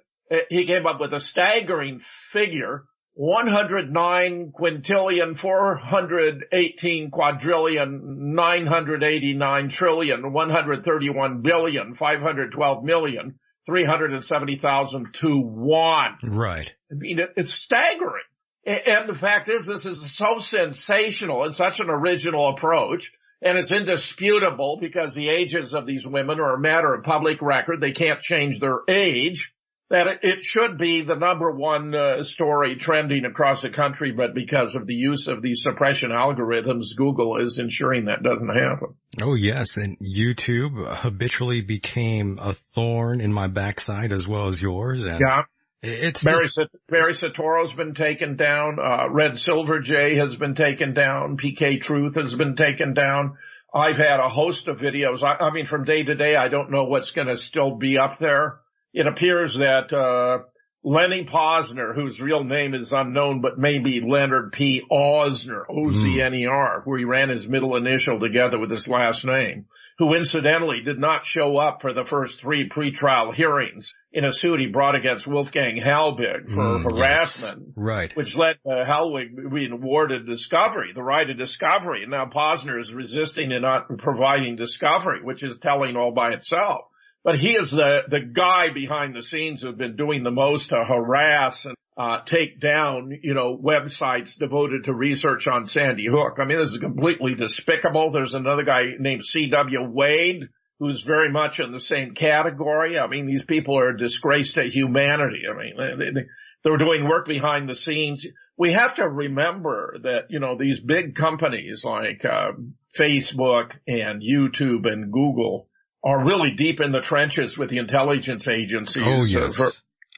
he 0.49 0.65
came 0.65 0.87
up 0.87 1.01
with 1.01 1.13
a 1.13 1.21
staggering 1.21 2.01
figure, 2.01 2.85
109 3.15 4.53
quintillion, 4.59 5.37
418 5.37 7.11
quadrillion, 7.11 8.35
989 8.35 9.69
trillion, 9.69 10.33
131 10.33 11.43
billion, 11.43 11.95
512 11.95 12.85
million, 12.85 13.39
370,000 13.67 15.15
to 15.15 15.41
one. 15.41 16.17
Right. 16.25 16.73
I 16.91 16.95
mean, 16.95 17.21
it's 17.37 17.53
staggering. 17.53 18.25
And 18.65 19.09
the 19.09 19.19
fact 19.19 19.49
is, 19.49 19.67
this 19.67 19.87
is 19.87 20.11
so 20.13 20.39
sensational 20.39 21.45
and 21.45 21.55
such 21.55 21.81
an 21.81 21.91
original 21.91 22.51
approach. 22.51 23.11
And 23.43 23.59
it's 23.59 23.73
indisputable 23.73 24.79
because 24.81 25.15
the 25.15 25.29
ages 25.29 25.75
of 25.75 25.85
these 25.85 26.07
women 26.07 26.39
are 26.39 26.55
a 26.55 26.61
matter 26.61 26.95
of 26.95 27.03
public 27.03 27.43
record. 27.43 27.81
They 27.81 27.91
can't 27.91 28.21
change 28.21 28.61
their 28.61 28.79
age. 28.89 29.53
That 29.93 30.07
it 30.23 30.43
should 30.43 30.79
be 30.79 31.03
the 31.03 31.17
number 31.17 31.51
one 31.51 31.95
uh, 31.95 32.25
story 32.25 32.77
trending 32.77 33.27
across 33.27 33.61
the 33.61 33.69
country, 33.69 34.11
but 34.11 34.35
because 34.35 34.75
of 34.75 34.87
the 34.87 34.95
use 34.95 35.29
of 35.29 35.43
these 35.43 35.63
suppression 35.63 36.13
algorithms, 36.13 36.97
Google 36.97 37.37
is 37.37 37.59
ensuring 37.59 38.07
that 38.07 38.23
doesn't 38.23 38.49
happen. 38.49 38.95
Oh 39.21 39.35
yes, 39.35 39.77
and 39.77 39.99
YouTube 39.99 40.89
habitually 40.97 41.61
became 41.61 42.39
a 42.41 42.55
thorn 42.55 43.21
in 43.21 43.35
my 43.35 43.49
backside 43.49 44.13
as 44.13 44.27
well 44.27 44.47
as 44.47 44.63
yours. 44.63 45.05
And 45.05 45.21
yeah. 45.21 45.43
It's 45.83 46.25
Barry, 46.25 46.45
just... 46.45 46.61
Barry 46.89 47.13
Soetoro's 47.13 47.75
been 47.75 47.93
taken 47.93 48.37
down. 48.37 48.79
Uh, 48.83 49.11
Red 49.11 49.39
Silver 49.39 49.81
Jay 49.81 50.15
has 50.15 50.35
been 50.37 50.55
taken 50.55 50.95
down. 50.95 51.37
PK 51.37 51.79
Truth 51.83 52.15
has 52.15 52.35
been 52.35 52.57
taken 52.57 52.95
down. 52.95 53.37
I've 53.75 53.99
had 53.99 54.21
a 54.21 54.29
host 54.31 54.69
of 54.69 54.79
videos. 54.79 55.23
I, 55.23 55.49
I 55.49 55.51
mean, 55.53 55.67
from 55.67 55.85
day 55.85 56.03
to 56.03 56.15
day, 56.15 56.35
I 56.35 56.49
don't 56.49 56.71
know 56.71 56.85
what's 56.85 57.11
going 57.11 57.27
to 57.27 57.37
still 57.37 57.77
be 57.77 57.99
up 57.99 58.19
there. 58.19 58.62
It 58.93 59.07
appears 59.07 59.55
that, 59.55 59.93
uh, 59.93 60.45
Lenny 60.85 61.25
Pozner, 61.25 61.95
whose 61.95 62.21
real 62.21 62.43
name 62.43 62.75
is 62.75 62.93
unknown, 62.93 63.41
but 63.41 63.57
maybe 63.57 64.01
Leonard 64.05 64.53
P. 64.53 64.83
Ozner, 64.91 65.63
O-Z-N-E-R, 65.71 66.83
where 66.85 66.99
he 66.99 67.05
ran 67.05 67.29
his 67.29 67.47
middle 67.47 67.77
initial 67.77 68.19
together 68.19 68.59
with 68.59 68.69
his 68.69 68.89
last 68.89 69.25
name, 69.25 69.67
who 69.99 70.13
incidentally 70.15 70.81
did 70.85 70.99
not 70.99 71.25
show 71.25 71.57
up 71.57 71.83
for 71.83 71.93
the 71.93 72.05
first 72.05 72.41
three 72.41 72.69
pretrial 72.69 73.33
hearings 73.33 73.95
in 74.13 74.25
a 74.25 74.33
suit 74.33 74.59
he 74.59 74.67
brought 74.67 74.97
against 74.97 75.25
Wolfgang 75.25 75.77
Halbig 75.81 76.49
for 76.49 76.57
mm, 76.57 76.83
harassment. 76.83 77.63
Yes. 77.69 77.75
Right. 77.77 78.17
Which 78.17 78.37
led 78.37 78.57
to 78.63 78.83
Halbig 78.85 79.55
being 79.55 79.71
awarded 79.71 80.27
discovery, 80.27 80.93
the 80.93 81.05
right 81.05 81.31
of 81.31 81.39
discovery. 81.39 82.03
And 82.03 82.11
now 82.11 82.27
Pozner 82.27 82.81
is 82.81 82.93
resisting 82.93 83.53
and 83.53 83.63
not 83.63 83.99
providing 83.99 84.57
discovery, 84.57 85.23
which 85.23 85.45
is 85.45 85.59
telling 85.59 85.97
all 85.97 86.11
by 86.13 86.33
itself. 86.33 86.89
But 87.25 87.39
he 87.39 87.51
is 87.51 87.71
the, 87.71 88.03
the 88.09 88.21
guy 88.21 88.73
behind 88.73 89.15
the 89.15 89.23
scenes 89.23 89.63
who've 89.63 89.77
been 89.77 89.97
doing 89.97 90.23
the 90.23 90.33
most 90.33 90.71
to 90.71 90.85
harass 90.85 91.67
and 91.67 91.77
uh, 91.97 92.21
take 92.25 92.61
down, 92.61 93.13
you 93.23 93.35
know, 93.35 93.57
websites 93.57 94.37
devoted 94.37 94.85
to 94.85 94.95
research 94.95 95.47
on 95.47 95.67
Sandy 95.67 96.07
Hook. 96.11 96.39
I 96.41 96.45
mean, 96.45 96.59
this 96.59 96.73
is 96.73 96.79
completely 96.79 97.35
despicable. 97.35 98.11
There's 98.11 98.35
another 98.35 98.65
guy 98.65 98.83
named 98.99 99.25
C.W. 99.25 99.91
Wade 99.91 100.49
who's 100.81 101.05
very 101.05 101.31
much 101.31 101.61
in 101.61 101.71
the 101.71 101.81
same 101.81 102.15
category. 102.15 102.99
I 102.99 103.07
mean, 103.07 103.27
these 103.27 103.45
people 103.45 103.79
are 103.79 103.91
a 103.91 103.99
disgrace 103.99 104.55
to 104.55 104.63
humanity. 104.65 105.43
I 105.49 105.55
mean, 105.55 105.75
they, 105.77 106.11
they, 106.11 106.27
they're 106.65 106.77
doing 106.77 107.07
work 107.09 107.29
behind 107.29 107.69
the 107.69 107.77
scenes. 107.77 108.27
We 108.57 108.73
have 108.73 108.97
to 108.97 109.09
remember 109.09 109.99
that, 110.03 110.27
you 110.31 110.41
know, 110.41 110.57
these 110.59 110.81
big 110.81 111.15
companies 111.15 111.83
like 111.85 112.25
uh, 112.25 112.53
Facebook 112.99 113.77
and 113.87 114.23
YouTube 114.23 114.91
and 114.91 115.13
Google 115.13 115.69
are 116.05 116.25
really 116.25 116.53
deep 116.53 116.81
in 116.81 116.93
the 116.93 117.01
trenches 117.01 117.57
with 117.57 117.69
the 117.69 117.79
intelligence 117.79 118.49
agencies. 118.49 119.05
Oh 119.07 119.25
yes. 119.25 119.57
For- 119.57 119.71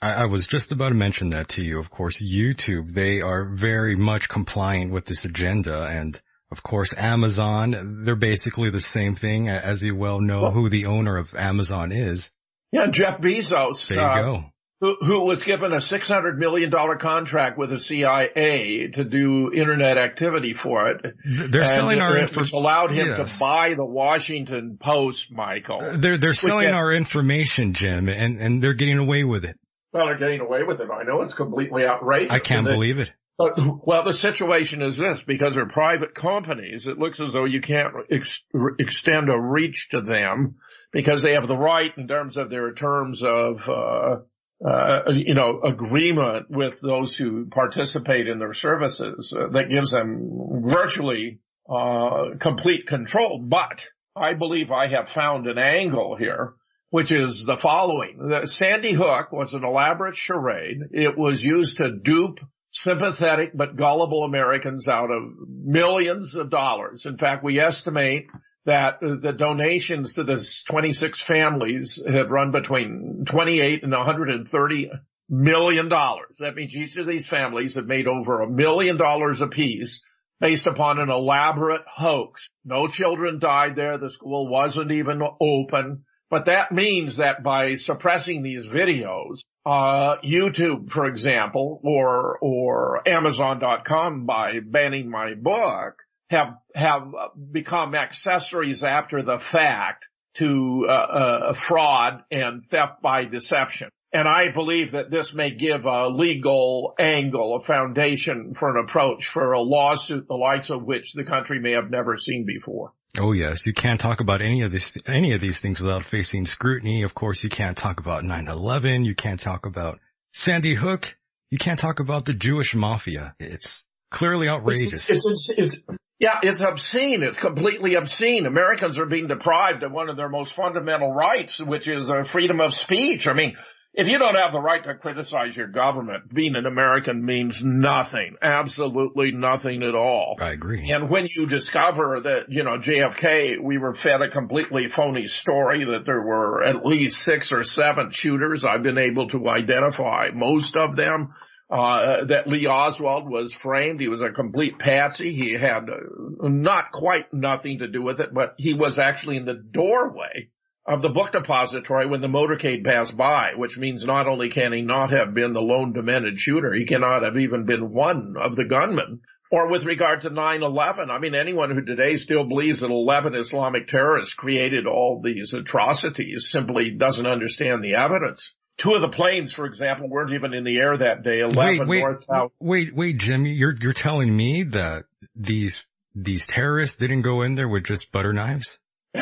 I, 0.02 0.26
was 0.26 0.46
just 0.46 0.70
about 0.70 0.90
to 0.90 0.94
mention 0.94 1.30
that 1.30 1.48
to 1.50 1.62
you. 1.62 1.78
Of 1.78 1.88
course, 1.88 2.22
YouTube, 2.22 2.92
they 2.92 3.22
are 3.22 3.46
very 3.54 3.96
much 3.96 4.28
compliant 4.28 4.92
with 4.92 5.06
this 5.06 5.24
agenda 5.24 5.86
and 5.86 6.20
of 6.50 6.62
course, 6.62 6.94
Amazon, 6.96 8.04
they're 8.04 8.14
basically 8.14 8.70
the 8.70 8.80
same 8.80 9.14
thing 9.14 9.48
as 9.48 9.82
you 9.82 9.96
well 9.96 10.20
know 10.20 10.42
well, 10.42 10.52
who 10.52 10.68
the 10.68 10.86
owner 10.86 11.16
of 11.16 11.34
Amazon 11.34 11.90
is. 11.90 12.30
Yeah, 12.70 12.88
Jeff 12.88 13.18
Bezos. 13.18 13.88
There 13.88 13.98
you 13.98 14.04
uh, 14.04 14.16
go 14.16 14.53
who, 14.80 14.96
who 15.00 15.20
was 15.24 15.42
given 15.42 15.72
a 15.72 15.76
$600 15.76 16.36
million 16.36 16.70
contract 16.98 17.56
with 17.56 17.70
the 17.70 17.78
CIA 17.78 18.88
to 18.92 19.04
do 19.04 19.50
internet 19.52 19.98
activity 19.98 20.52
for 20.52 20.88
it. 20.88 21.00
They're 21.24 21.60
and 21.60 21.66
selling 21.66 22.00
our 22.00 22.18
information. 22.18 22.58
allowed 22.58 22.90
him 22.90 23.06
yes. 23.06 23.32
to 23.32 23.38
buy 23.38 23.74
the 23.74 23.84
Washington 23.84 24.76
Post, 24.78 25.32
Michael. 25.32 25.80
Uh, 25.80 25.96
they're, 25.96 26.18
they're 26.18 26.32
selling 26.32 26.68
our 26.68 26.92
information, 26.92 27.72
Jim, 27.72 28.08
and, 28.08 28.40
and 28.40 28.62
they're 28.62 28.74
getting 28.74 28.98
away 28.98 29.24
with 29.24 29.44
it. 29.44 29.58
Well, 29.92 30.06
they're 30.06 30.18
getting 30.18 30.40
away 30.40 30.64
with 30.64 30.80
it. 30.80 30.88
I 30.90 31.04
know 31.04 31.22
it's 31.22 31.34
completely 31.34 31.84
outrageous. 31.86 32.32
I 32.32 32.40
can't 32.40 32.66
believe 32.66 32.98
it. 32.98 33.12
But, 33.38 33.54
well, 33.84 34.04
the 34.04 34.12
situation 34.12 34.82
is 34.82 34.96
this, 34.96 35.22
because 35.26 35.54
they're 35.54 35.68
private 35.68 36.14
companies, 36.14 36.86
it 36.86 36.98
looks 36.98 37.20
as 37.20 37.32
though 37.32 37.46
you 37.46 37.60
can't 37.60 37.94
ex- 38.10 38.42
extend 38.78 39.28
a 39.28 39.40
reach 39.40 39.88
to 39.90 40.00
them 40.00 40.56
because 40.92 41.22
they 41.22 41.32
have 41.32 41.48
the 41.48 41.56
right 41.56 41.90
in 41.96 42.06
terms 42.06 42.36
of 42.36 42.50
their 42.50 42.72
terms 42.74 43.22
of, 43.24 43.68
uh, 43.68 44.16
uh, 44.64 45.12
you 45.12 45.34
know, 45.34 45.60
agreement 45.62 46.50
with 46.50 46.80
those 46.80 47.14
who 47.16 47.46
participate 47.46 48.28
in 48.28 48.38
their 48.38 48.54
services 48.54 49.34
uh, 49.36 49.48
that 49.48 49.68
gives 49.68 49.90
them 49.90 50.62
virtually 50.64 51.40
uh, 51.68 52.36
complete 52.38 52.86
control. 52.86 53.44
But 53.46 53.86
I 54.16 54.34
believe 54.34 54.70
I 54.70 54.86
have 54.86 55.08
found 55.08 55.46
an 55.46 55.58
angle 55.58 56.16
here, 56.16 56.54
which 56.90 57.12
is 57.12 57.44
the 57.44 57.58
following. 57.58 58.16
The 58.18 58.46
Sandy 58.46 58.92
Hook 58.92 59.32
was 59.32 59.52
an 59.52 59.64
elaborate 59.64 60.16
charade. 60.16 60.80
It 60.92 61.18
was 61.18 61.44
used 61.44 61.78
to 61.78 61.96
dupe 61.96 62.40
sympathetic 62.70 63.52
but 63.54 63.76
gullible 63.76 64.24
Americans 64.24 64.88
out 64.88 65.10
of 65.10 65.22
millions 65.48 66.34
of 66.34 66.50
dollars. 66.50 67.06
In 67.06 67.18
fact, 67.18 67.44
we 67.44 67.60
estimate 67.60 68.26
that 68.66 69.00
the 69.00 69.32
donations 69.32 70.14
to 70.14 70.24
the 70.24 70.44
26 70.66 71.20
families 71.20 72.00
have 72.06 72.30
run 72.30 72.50
between 72.50 73.24
28 73.26 73.82
and 73.82 73.92
130 73.92 74.90
million 75.28 75.88
dollars. 75.88 76.38
That 76.40 76.54
means 76.54 76.74
each 76.74 76.96
of 76.96 77.06
these 77.06 77.26
families 77.26 77.74
have 77.76 77.86
made 77.86 78.06
over 78.06 78.40
a 78.40 78.50
million 78.50 78.96
dollars 78.96 79.40
apiece 79.40 80.02
based 80.40 80.66
upon 80.66 80.98
an 80.98 81.10
elaborate 81.10 81.82
hoax. 81.86 82.48
No 82.64 82.88
children 82.88 83.38
died 83.38 83.76
there. 83.76 83.98
The 83.98 84.10
school 84.10 84.48
wasn't 84.48 84.92
even 84.92 85.22
open. 85.40 86.04
But 86.30 86.46
that 86.46 86.72
means 86.72 87.18
that 87.18 87.42
by 87.42 87.76
suppressing 87.76 88.42
these 88.42 88.66
videos, 88.66 89.40
uh, 89.64 90.16
YouTube, 90.24 90.90
for 90.90 91.06
example, 91.06 91.80
or, 91.84 92.38
or 92.40 93.08
Amazon.com 93.08 94.26
by 94.26 94.60
banning 94.60 95.10
my 95.10 95.34
book 95.34 96.03
have, 96.30 96.54
have 96.74 97.12
become 97.52 97.94
accessories 97.94 98.84
after 98.84 99.22
the 99.22 99.38
fact 99.38 100.08
to, 100.34 100.86
uh, 100.88 100.92
uh, 100.92 101.52
fraud 101.54 102.24
and 102.30 102.64
theft 102.70 103.02
by 103.02 103.24
deception. 103.24 103.88
And 104.14 104.28
I 104.28 104.52
believe 104.52 104.92
that 104.92 105.10
this 105.10 105.34
may 105.34 105.50
give 105.50 105.86
a 105.86 106.06
legal 106.06 106.94
angle, 107.00 107.56
a 107.56 107.64
foundation 107.64 108.54
for 108.54 108.70
an 108.70 108.84
approach 108.84 109.26
for 109.26 109.52
a 109.52 109.60
lawsuit, 109.60 110.28
the 110.28 110.34
likes 110.34 110.70
of 110.70 110.84
which 110.84 111.14
the 111.14 111.24
country 111.24 111.58
may 111.58 111.72
have 111.72 111.90
never 111.90 112.16
seen 112.16 112.46
before. 112.46 112.92
Oh 113.18 113.32
yes, 113.32 113.66
you 113.66 113.74
can't 113.74 113.98
talk 113.98 114.20
about 114.20 114.40
any 114.40 114.62
of 114.62 114.70
this, 114.70 114.96
any 115.06 115.32
of 115.32 115.40
these 115.40 115.60
things 115.60 115.80
without 115.80 116.04
facing 116.04 116.46
scrutiny. 116.46 117.02
Of 117.02 117.12
course, 117.12 117.42
you 117.42 117.50
can't 117.50 117.76
talk 117.76 117.98
about 117.98 118.22
9-11. 118.22 119.04
You 119.04 119.16
can't 119.16 119.40
talk 119.40 119.66
about 119.66 119.98
Sandy 120.32 120.74
Hook. 120.74 121.16
You 121.50 121.58
can't 121.58 121.78
talk 121.78 121.98
about 121.98 122.24
the 122.24 122.34
Jewish 122.34 122.72
mafia. 122.72 123.34
It's 123.40 123.84
clearly 124.10 124.48
outrageous. 124.48 125.10
It's, 125.10 125.26
it's, 125.26 125.50
it's, 125.50 125.76
yeah, 126.18 126.38
it's 126.42 126.60
obscene. 126.60 127.22
It's 127.22 127.38
completely 127.38 127.94
obscene. 127.94 128.46
Americans 128.46 128.98
are 128.98 129.06
being 129.06 129.26
deprived 129.26 129.82
of 129.82 129.92
one 129.92 130.08
of 130.08 130.16
their 130.16 130.28
most 130.28 130.54
fundamental 130.54 131.12
rights, 131.12 131.58
which 131.60 131.88
is 131.88 132.10
uh, 132.10 132.24
freedom 132.24 132.60
of 132.60 132.72
speech. 132.72 133.26
I 133.26 133.32
mean, 133.32 133.56
if 133.96 134.08
you 134.08 134.18
don't 134.18 134.36
have 134.36 134.50
the 134.50 134.60
right 134.60 134.82
to 134.82 134.94
criticize 134.96 135.56
your 135.56 135.68
government, 135.68 136.32
being 136.32 136.56
an 136.56 136.66
American 136.66 137.24
means 137.24 137.62
nothing. 137.62 138.36
Absolutely 138.42 139.30
nothing 139.30 139.84
at 139.84 139.94
all. 139.94 140.36
I 140.40 140.50
agree. 140.50 140.90
And 140.90 141.08
when 141.08 141.28
you 141.34 141.46
discover 141.46 142.20
that, 142.24 142.46
you 142.48 142.64
know, 142.64 142.78
JFK, 142.78 143.62
we 143.62 143.78
were 143.78 143.94
fed 143.94 144.20
a 144.20 144.30
completely 144.30 144.88
phony 144.88 145.28
story 145.28 145.84
that 145.84 146.04
there 146.06 146.22
were 146.22 146.64
at 146.64 146.84
least 146.84 147.22
six 147.22 147.52
or 147.52 147.62
seven 147.62 148.10
shooters. 148.10 148.64
I've 148.64 148.82
been 148.82 148.98
able 148.98 149.28
to 149.28 149.48
identify 149.48 150.30
most 150.34 150.76
of 150.76 150.96
them. 150.96 151.34
Uh, 151.70 152.26
that 152.26 152.46
Lee 152.46 152.66
Oswald 152.66 153.28
was 153.28 153.54
framed. 153.54 153.98
He 153.98 154.08
was 154.08 154.20
a 154.20 154.30
complete 154.30 154.78
patsy. 154.78 155.32
He 155.32 155.54
had 155.54 155.88
uh, 155.88 156.46
not 156.48 156.92
quite 156.92 157.32
nothing 157.32 157.78
to 157.78 157.88
do 157.88 158.02
with 158.02 158.20
it, 158.20 158.34
but 158.34 158.54
he 158.58 158.74
was 158.74 158.98
actually 158.98 159.38
in 159.38 159.46
the 159.46 159.54
doorway 159.54 160.50
of 160.86 161.00
the 161.00 161.08
book 161.08 161.32
depository 161.32 162.06
when 162.06 162.20
the 162.20 162.28
motorcade 162.28 162.84
passed 162.84 163.16
by, 163.16 163.52
which 163.56 163.78
means 163.78 164.04
not 164.04 164.26
only 164.26 164.50
can 164.50 164.72
he 164.72 164.82
not 164.82 165.10
have 165.10 165.32
been 165.32 165.54
the 165.54 165.62
lone 165.62 165.94
demented 165.94 166.38
shooter, 166.38 166.74
he 166.74 166.84
cannot 166.84 167.22
have 167.22 167.38
even 167.38 167.64
been 167.64 167.90
one 167.90 168.34
of 168.38 168.54
the 168.56 168.66
gunmen. 168.66 169.20
Or 169.50 169.70
with 169.70 169.84
regard 169.84 170.22
to 170.22 170.30
9-11, 170.30 171.10
I 171.10 171.18
mean, 171.18 171.34
anyone 171.34 171.70
who 171.70 171.82
today 171.84 172.16
still 172.16 172.44
believes 172.44 172.80
that 172.80 172.90
11 172.90 173.34
Islamic 173.34 173.88
terrorists 173.88 174.34
created 174.34 174.86
all 174.86 175.22
these 175.22 175.54
atrocities 175.54 176.50
simply 176.50 176.90
doesn't 176.90 177.26
understand 177.26 177.82
the 177.82 177.94
evidence. 177.94 178.52
Two 178.76 178.94
of 178.94 179.02
the 179.02 179.08
planes, 179.08 179.52
for 179.52 179.66
example, 179.66 180.08
weren't 180.08 180.32
even 180.32 180.52
in 180.52 180.64
the 180.64 180.78
air 180.78 180.96
that 180.96 181.22
day. 181.22 181.40
11 181.40 181.56
wait, 181.56 181.86
wait, 181.86 182.00
north 182.00 182.24
south. 182.24 182.52
Wait, 182.58 182.94
wait, 182.94 183.18
Jimmy, 183.18 183.50
you're, 183.52 183.74
you're 183.80 183.92
telling 183.92 184.34
me 184.34 184.64
that 184.64 185.04
these, 185.36 185.86
these 186.14 186.46
terrorists 186.46 186.96
didn't 186.96 187.22
go 187.22 187.42
in 187.42 187.54
there 187.54 187.68
with 187.68 187.84
just 187.84 188.10
butter 188.10 188.32
knives? 188.32 188.80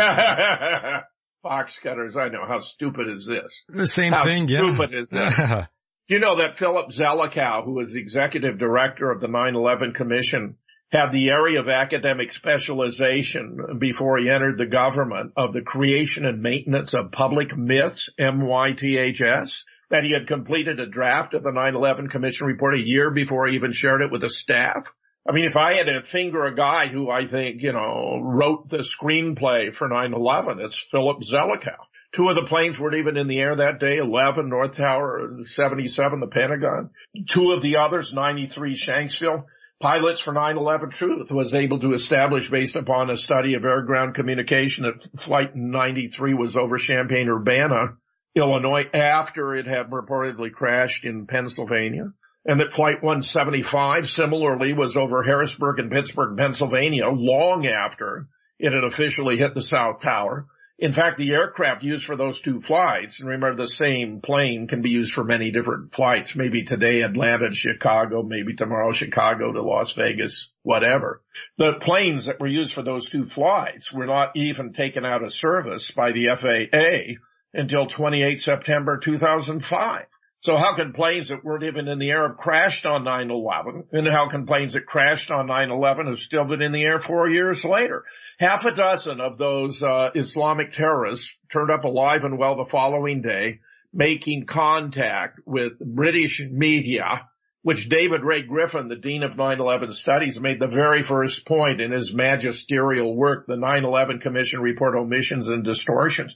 Fox 1.43 1.79
cutters, 1.83 2.17
I 2.17 2.29
know. 2.29 2.47
How 2.49 2.61
stupid 2.61 3.09
is 3.09 3.27
this? 3.27 3.63
The 3.69 3.87
same 3.87 4.13
How 4.13 4.25
thing, 4.25 4.49
How 4.49 4.55
yeah. 4.55 4.75
stupid 4.75 4.95
is 4.95 5.11
this? 5.11 5.35
you 6.09 6.19
know 6.19 6.37
that 6.37 6.57
Philip 6.57 6.89
Zelikow, 6.89 7.65
who 7.65 7.75
was 7.75 7.93
the 7.93 8.01
executive 8.01 8.59
director 8.59 9.11
of 9.11 9.21
the 9.21 9.27
9-11 9.27 9.95
Commission, 9.95 10.57
had 10.93 11.11
the 11.11 11.31
area 11.31 11.59
of 11.59 11.71
academic 11.71 12.33
specialization 12.33 13.79
before 13.79 14.19
he 14.19 14.29
entered 14.29 14.59
the 14.59 14.67
government 14.67 15.33
of 15.37 15.55
the 15.55 15.63
creation 15.63 16.27
and 16.27 16.43
maintenance 16.43 16.93
of 16.93 17.11
public 17.11 17.57
myths, 17.57 18.11
M-Y-T-H-S, 18.19 19.65
that 19.91 20.05
he 20.05 20.13
had 20.13 20.29
completed 20.29 20.81
a 20.81 20.87
draft 20.87 21.33
of 21.33 21.43
the 21.43 21.51
9-11 21.51 22.11
Commission 22.11 22.47
report 22.47 22.75
a 22.75 22.83
year 22.83 23.11
before 23.11 23.47
he 23.47 23.55
even 23.55 23.73
shared 23.73 24.03
it 24.03 24.11
with 24.11 24.21
the 24.21 24.29
staff. 24.29 24.87
I 25.27 25.33
mean, 25.33 25.47
if 25.47 25.57
I 25.57 25.75
had 25.75 25.87
to 25.87 26.03
finger 26.03 26.45
a 26.45 26.55
guy 26.55 26.89
who 26.89 27.11
I 27.11 27.27
think, 27.27 27.63
you 27.63 27.73
know, 27.73 28.21
wrote 28.23 28.69
the 28.69 28.79
screenplay 28.79 29.75
for 29.75 29.89
9-11, 29.89 30.63
it's 30.63 30.79
Philip 30.79 31.21
Zelikow. 31.23 31.79
Two 32.13 32.29
of 32.29 32.35
the 32.35 32.43
planes 32.43 32.79
weren't 32.79 32.97
even 32.97 33.17
in 33.17 33.29
the 33.29 33.39
air 33.39 33.55
that 33.55 33.81
day, 33.81 33.97
11 33.97 34.51
North 34.51 34.77
Tower, 34.77 35.39
77 35.43 36.21
the 36.21 36.27
Pentagon. 36.27 36.91
Two 37.29 37.53
of 37.53 37.63
the 37.63 37.79
others, 37.79 38.13
93 38.13 38.75
Shanksville. 38.75 39.45
Pilots 39.83 40.21
for 40.21 40.33
9-11 40.33 40.93
Truth 40.93 41.33
was 41.33 41.55
able 41.55 41.81
to 41.81 41.93
establish 41.93 42.49
based 42.49 42.77
upon 42.77 43.11
a 43.11 43.17
study 43.17 43.55
of 43.55 43.65
air-ground 43.65 44.15
communication 44.15 44.85
that 44.85 45.21
flight 45.21 45.57
93 45.57 46.35
was 46.35 46.57
over 46.57 46.79
Champaign-Urbana, 46.79 47.97
Illinois 48.37 48.85
after 48.95 49.57
it 49.57 49.67
had 49.67 49.91
reportedly 49.91 50.53
crashed 50.53 51.05
in 51.05 51.27
Pennsylvania 51.27 52.13
and 52.45 52.61
that 52.61 52.73
Flight 52.73 53.03
175 53.03 54.09
similarly 54.09 54.73
was 54.73 54.97
over 54.97 55.23
Harrisburg 55.23 55.81
and 55.81 55.91
Pittsburgh, 55.91 56.37
Pennsylvania 56.37 57.09
long 57.09 57.67
after 57.67 58.29
it 58.59 58.73
had 58.73 58.85
officially 58.85 59.37
hit 59.37 59.55
the 59.55 59.63
South 59.63 60.01
Tower. 60.01 60.47
In 60.79 60.93
fact, 60.93 61.19
the 61.19 61.33
aircraft 61.33 61.83
used 61.83 62.05
for 62.05 62.17
those 62.17 62.41
two 62.41 62.61
flights, 62.61 63.21
and 63.21 63.29
remember 63.29 63.55
the 63.55 63.69
same 63.69 64.21
plane 64.21 64.67
can 64.67 64.83
be 64.83 64.91
used 64.91 65.13
for 65.13 65.23
many 65.23 65.51
different 65.51 65.95
flights, 65.95 66.35
maybe 66.35 66.65
today 66.65 67.03
Atlanta 67.03 67.51
to 67.51 67.55
Chicago, 67.55 68.23
maybe 68.23 68.55
tomorrow 68.55 68.93
Chicago 68.93 69.53
to 69.53 69.63
Las 69.63 69.93
Vegas, 69.93 70.51
whatever. 70.63 71.23
The 71.59 71.75
planes 71.75 72.27
that 72.27 72.41
were 72.41 72.49
used 72.49 72.73
for 72.73 72.83
those 72.83 73.11
two 73.11 73.27
flights 73.27 73.93
were 73.93 74.07
not 74.07 74.33
even 74.35 74.73
taken 74.73 75.05
out 75.05 75.23
of 75.23 75.33
service 75.33 75.91
by 75.91 76.13
the 76.13 76.29
FAA 76.35 77.21
until 77.55 77.87
28 77.87 78.41
September 78.41 78.99
2005. 78.99 80.07
So 80.43 80.57
how 80.57 80.75
can 80.75 80.93
planes 80.93 81.29
that 81.29 81.45
weren't 81.45 81.63
even 81.63 81.87
in 81.87 82.01
the 82.01 82.11
air 82.11 82.27
have 82.27 82.37
crashed 82.37 82.85
on 82.85 83.05
9-11? 83.05 83.85
And 83.93 84.09
how 84.09 84.29
can 84.29 84.45
planes 84.45 84.73
that 84.73 84.87
crashed 84.87 85.31
on 85.31 85.47
9-11 85.47 86.09
have 86.09 86.19
still 86.19 86.45
been 86.45 86.63
in 86.63 86.73
the 86.73 86.83
air 86.83 86.99
four 86.99 87.29
years 87.29 87.65
later? 87.65 88.05
Half 88.41 88.65
a 88.67 88.73
dozen 88.73 89.21
of 89.21 89.39
those 89.39 89.85
uh, 89.85 90.11
Islamic 90.17 90.73
terrorists 90.73 91.39
turned 91.53 91.71
up 91.71 91.85
alive 91.85 92.25
and 92.25 92.39
well 92.39 92.57
the 92.57 92.69
following 92.69 93.23
day, 93.23 93.61
making 93.93 94.47
contact 94.47 95.39
with 95.47 95.79
British 95.79 96.43
media, 96.51 97.29
which 97.63 97.89
David 97.89 98.25
Ray 98.25 98.43
Griffin, 98.43 98.89
the 98.89 98.97
Dean 98.97 99.23
of 99.23 99.37
9-11 99.37 99.95
Studies, 99.95 100.41
made 100.41 100.59
the 100.59 100.67
very 100.67 101.05
first 101.05 101.47
point 101.47 101.81
in 101.81 101.93
his 101.93 102.13
magisterial 102.13 103.15
work, 103.15 103.47
the 103.47 103.55
9-11 103.55 104.21
Commission 104.21 104.61
Report 104.61 104.97
Omissions 104.97 105.47
and 105.47 105.63
Distortions. 105.63 106.35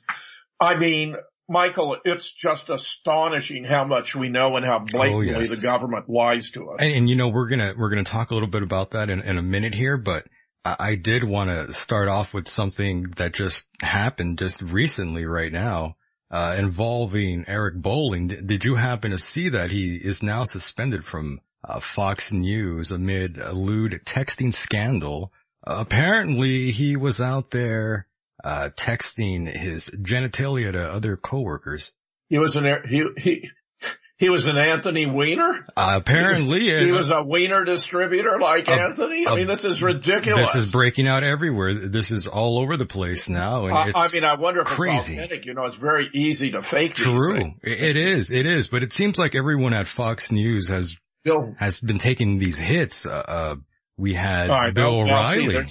I 0.60 0.76
mean, 0.76 1.16
Michael, 1.48 1.96
it's 2.04 2.30
just 2.32 2.68
astonishing 2.70 3.64
how 3.64 3.84
much 3.84 4.16
we 4.16 4.28
know 4.28 4.56
and 4.56 4.66
how 4.66 4.80
blatantly 4.80 5.32
oh, 5.32 5.38
yes. 5.38 5.48
the 5.48 5.60
government 5.60 6.08
lies 6.08 6.50
to 6.52 6.68
us. 6.70 6.76
And, 6.80 6.90
and, 6.90 7.10
you 7.10 7.14
know, 7.14 7.28
we're 7.28 7.48
gonna, 7.48 7.74
we're 7.76 7.90
gonna 7.90 8.04
talk 8.04 8.30
a 8.30 8.34
little 8.34 8.48
bit 8.48 8.62
about 8.62 8.92
that 8.92 9.10
in, 9.10 9.20
in 9.20 9.38
a 9.38 9.42
minute 9.42 9.72
here, 9.72 9.96
but 9.96 10.26
I, 10.64 10.76
I 10.78 10.94
did 10.96 11.22
want 11.22 11.50
to 11.50 11.72
start 11.72 12.08
off 12.08 12.34
with 12.34 12.48
something 12.48 13.04
that 13.16 13.32
just 13.32 13.68
happened 13.80 14.38
just 14.38 14.60
recently 14.60 15.24
right 15.24 15.52
now, 15.52 15.96
uh, 16.32 16.56
involving 16.58 17.44
Eric 17.46 17.76
Bolling. 17.76 18.26
D- 18.28 18.40
did 18.44 18.64
you 18.64 18.74
happen 18.74 19.12
to 19.12 19.18
see 19.18 19.50
that 19.50 19.70
he 19.70 19.94
is 19.94 20.24
now 20.24 20.42
suspended 20.42 21.04
from 21.04 21.40
uh, 21.62 21.78
Fox 21.78 22.32
News 22.32 22.90
amid 22.90 23.38
a 23.38 23.52
lewd 23.52 24.00
texting 24.04 24.52
scandal? 24.52 25.32
Uh, 25.64 25.76
apparently 25.78 26.72
he 26.72 26.96
was 26.96 27.20
out 27.20 27.52
there 27.52 28.08
uh, 28.46 28.70
texting 28.76 29.50
his 29.50 29.90
genitalia 29.90 30.70
to 30.70 30.80
other 30.80 31.16
coworkers. 31.16 31.90
He 32.28 32.38
was 32.38 32.54
an 32.54 32.64
he 32.88 33.04
he 33.18 33.50
he 34.18 34.30
was 34.30 34.46
an 34.46 34.56
Anthony 34.56 35.04
Weiner. 35.04 35.66
Uh, 35.76 35.94
apparently, 35.96 36.60
he, 36.60 36.86
he 36.86 36.92
was 36.92 37.10
a 37.10 37.24
Weiner 37.24 37.64
distributor 37.64 38.38
like 38.40 38.68
Anthony. 38.68 39.26
I 39.26 39.34
mean, 39.34 39.48
this 39.48 39.64
is 39.64 39.82
ridiculous. 39.82 40.52
This 40.52 40.62
is 40.62 40.72
breaking 40.72 41.08
out 41.08 41.24
everywhere. 41.24 41.88
This 41.88 42.12
is 42.12 42.28
all 42.28 42.60
over 42.60 42.76
the 42.76 42.86
place 42.86 43.28
now. 43.28 43.66
And 43.66 43.76
I 43.76 44.08
mean, 44.12 44.22
I 44.22 44.38
wonder 44.38 44.60
if 44.60 44.68
crazy. 44.68 44.96
it's 44.96 45.08
authentic. 45.08 45.44
You 45.44 45.54
know, 45.54 45.64
it's 45.64 45.76
very 45.76 46.08
easy 46.14 46.52
to 46.52 46.62
fake. 46.62 46.94
True, 46.94 47.52
it 47.62 47.96
is. 47.96 48.30
It 48.30 48.46
is. 48.46 48.68
But 48.68 48.84
it 48.84 48.92
seems 48.92 49.18
like 49.18 49.34
everyone 49.34 49.74
at 49.74 49.88
Fox 49.88 50.30
News 50.30 50.68
has 50.68 50.96
Bill, 51.24 51.56
has 51.58 51.80
been 51.80 51.98
taking 51.98 52.38
these 52.38 52.58
hits. 52.58 53.04
Uh, 53.04 53.10
uh 53.10 53.56
we 53.98 54.14
had 54.14 54.72
Bill 54.72 55.00
O'Reilly. 55.00 55.66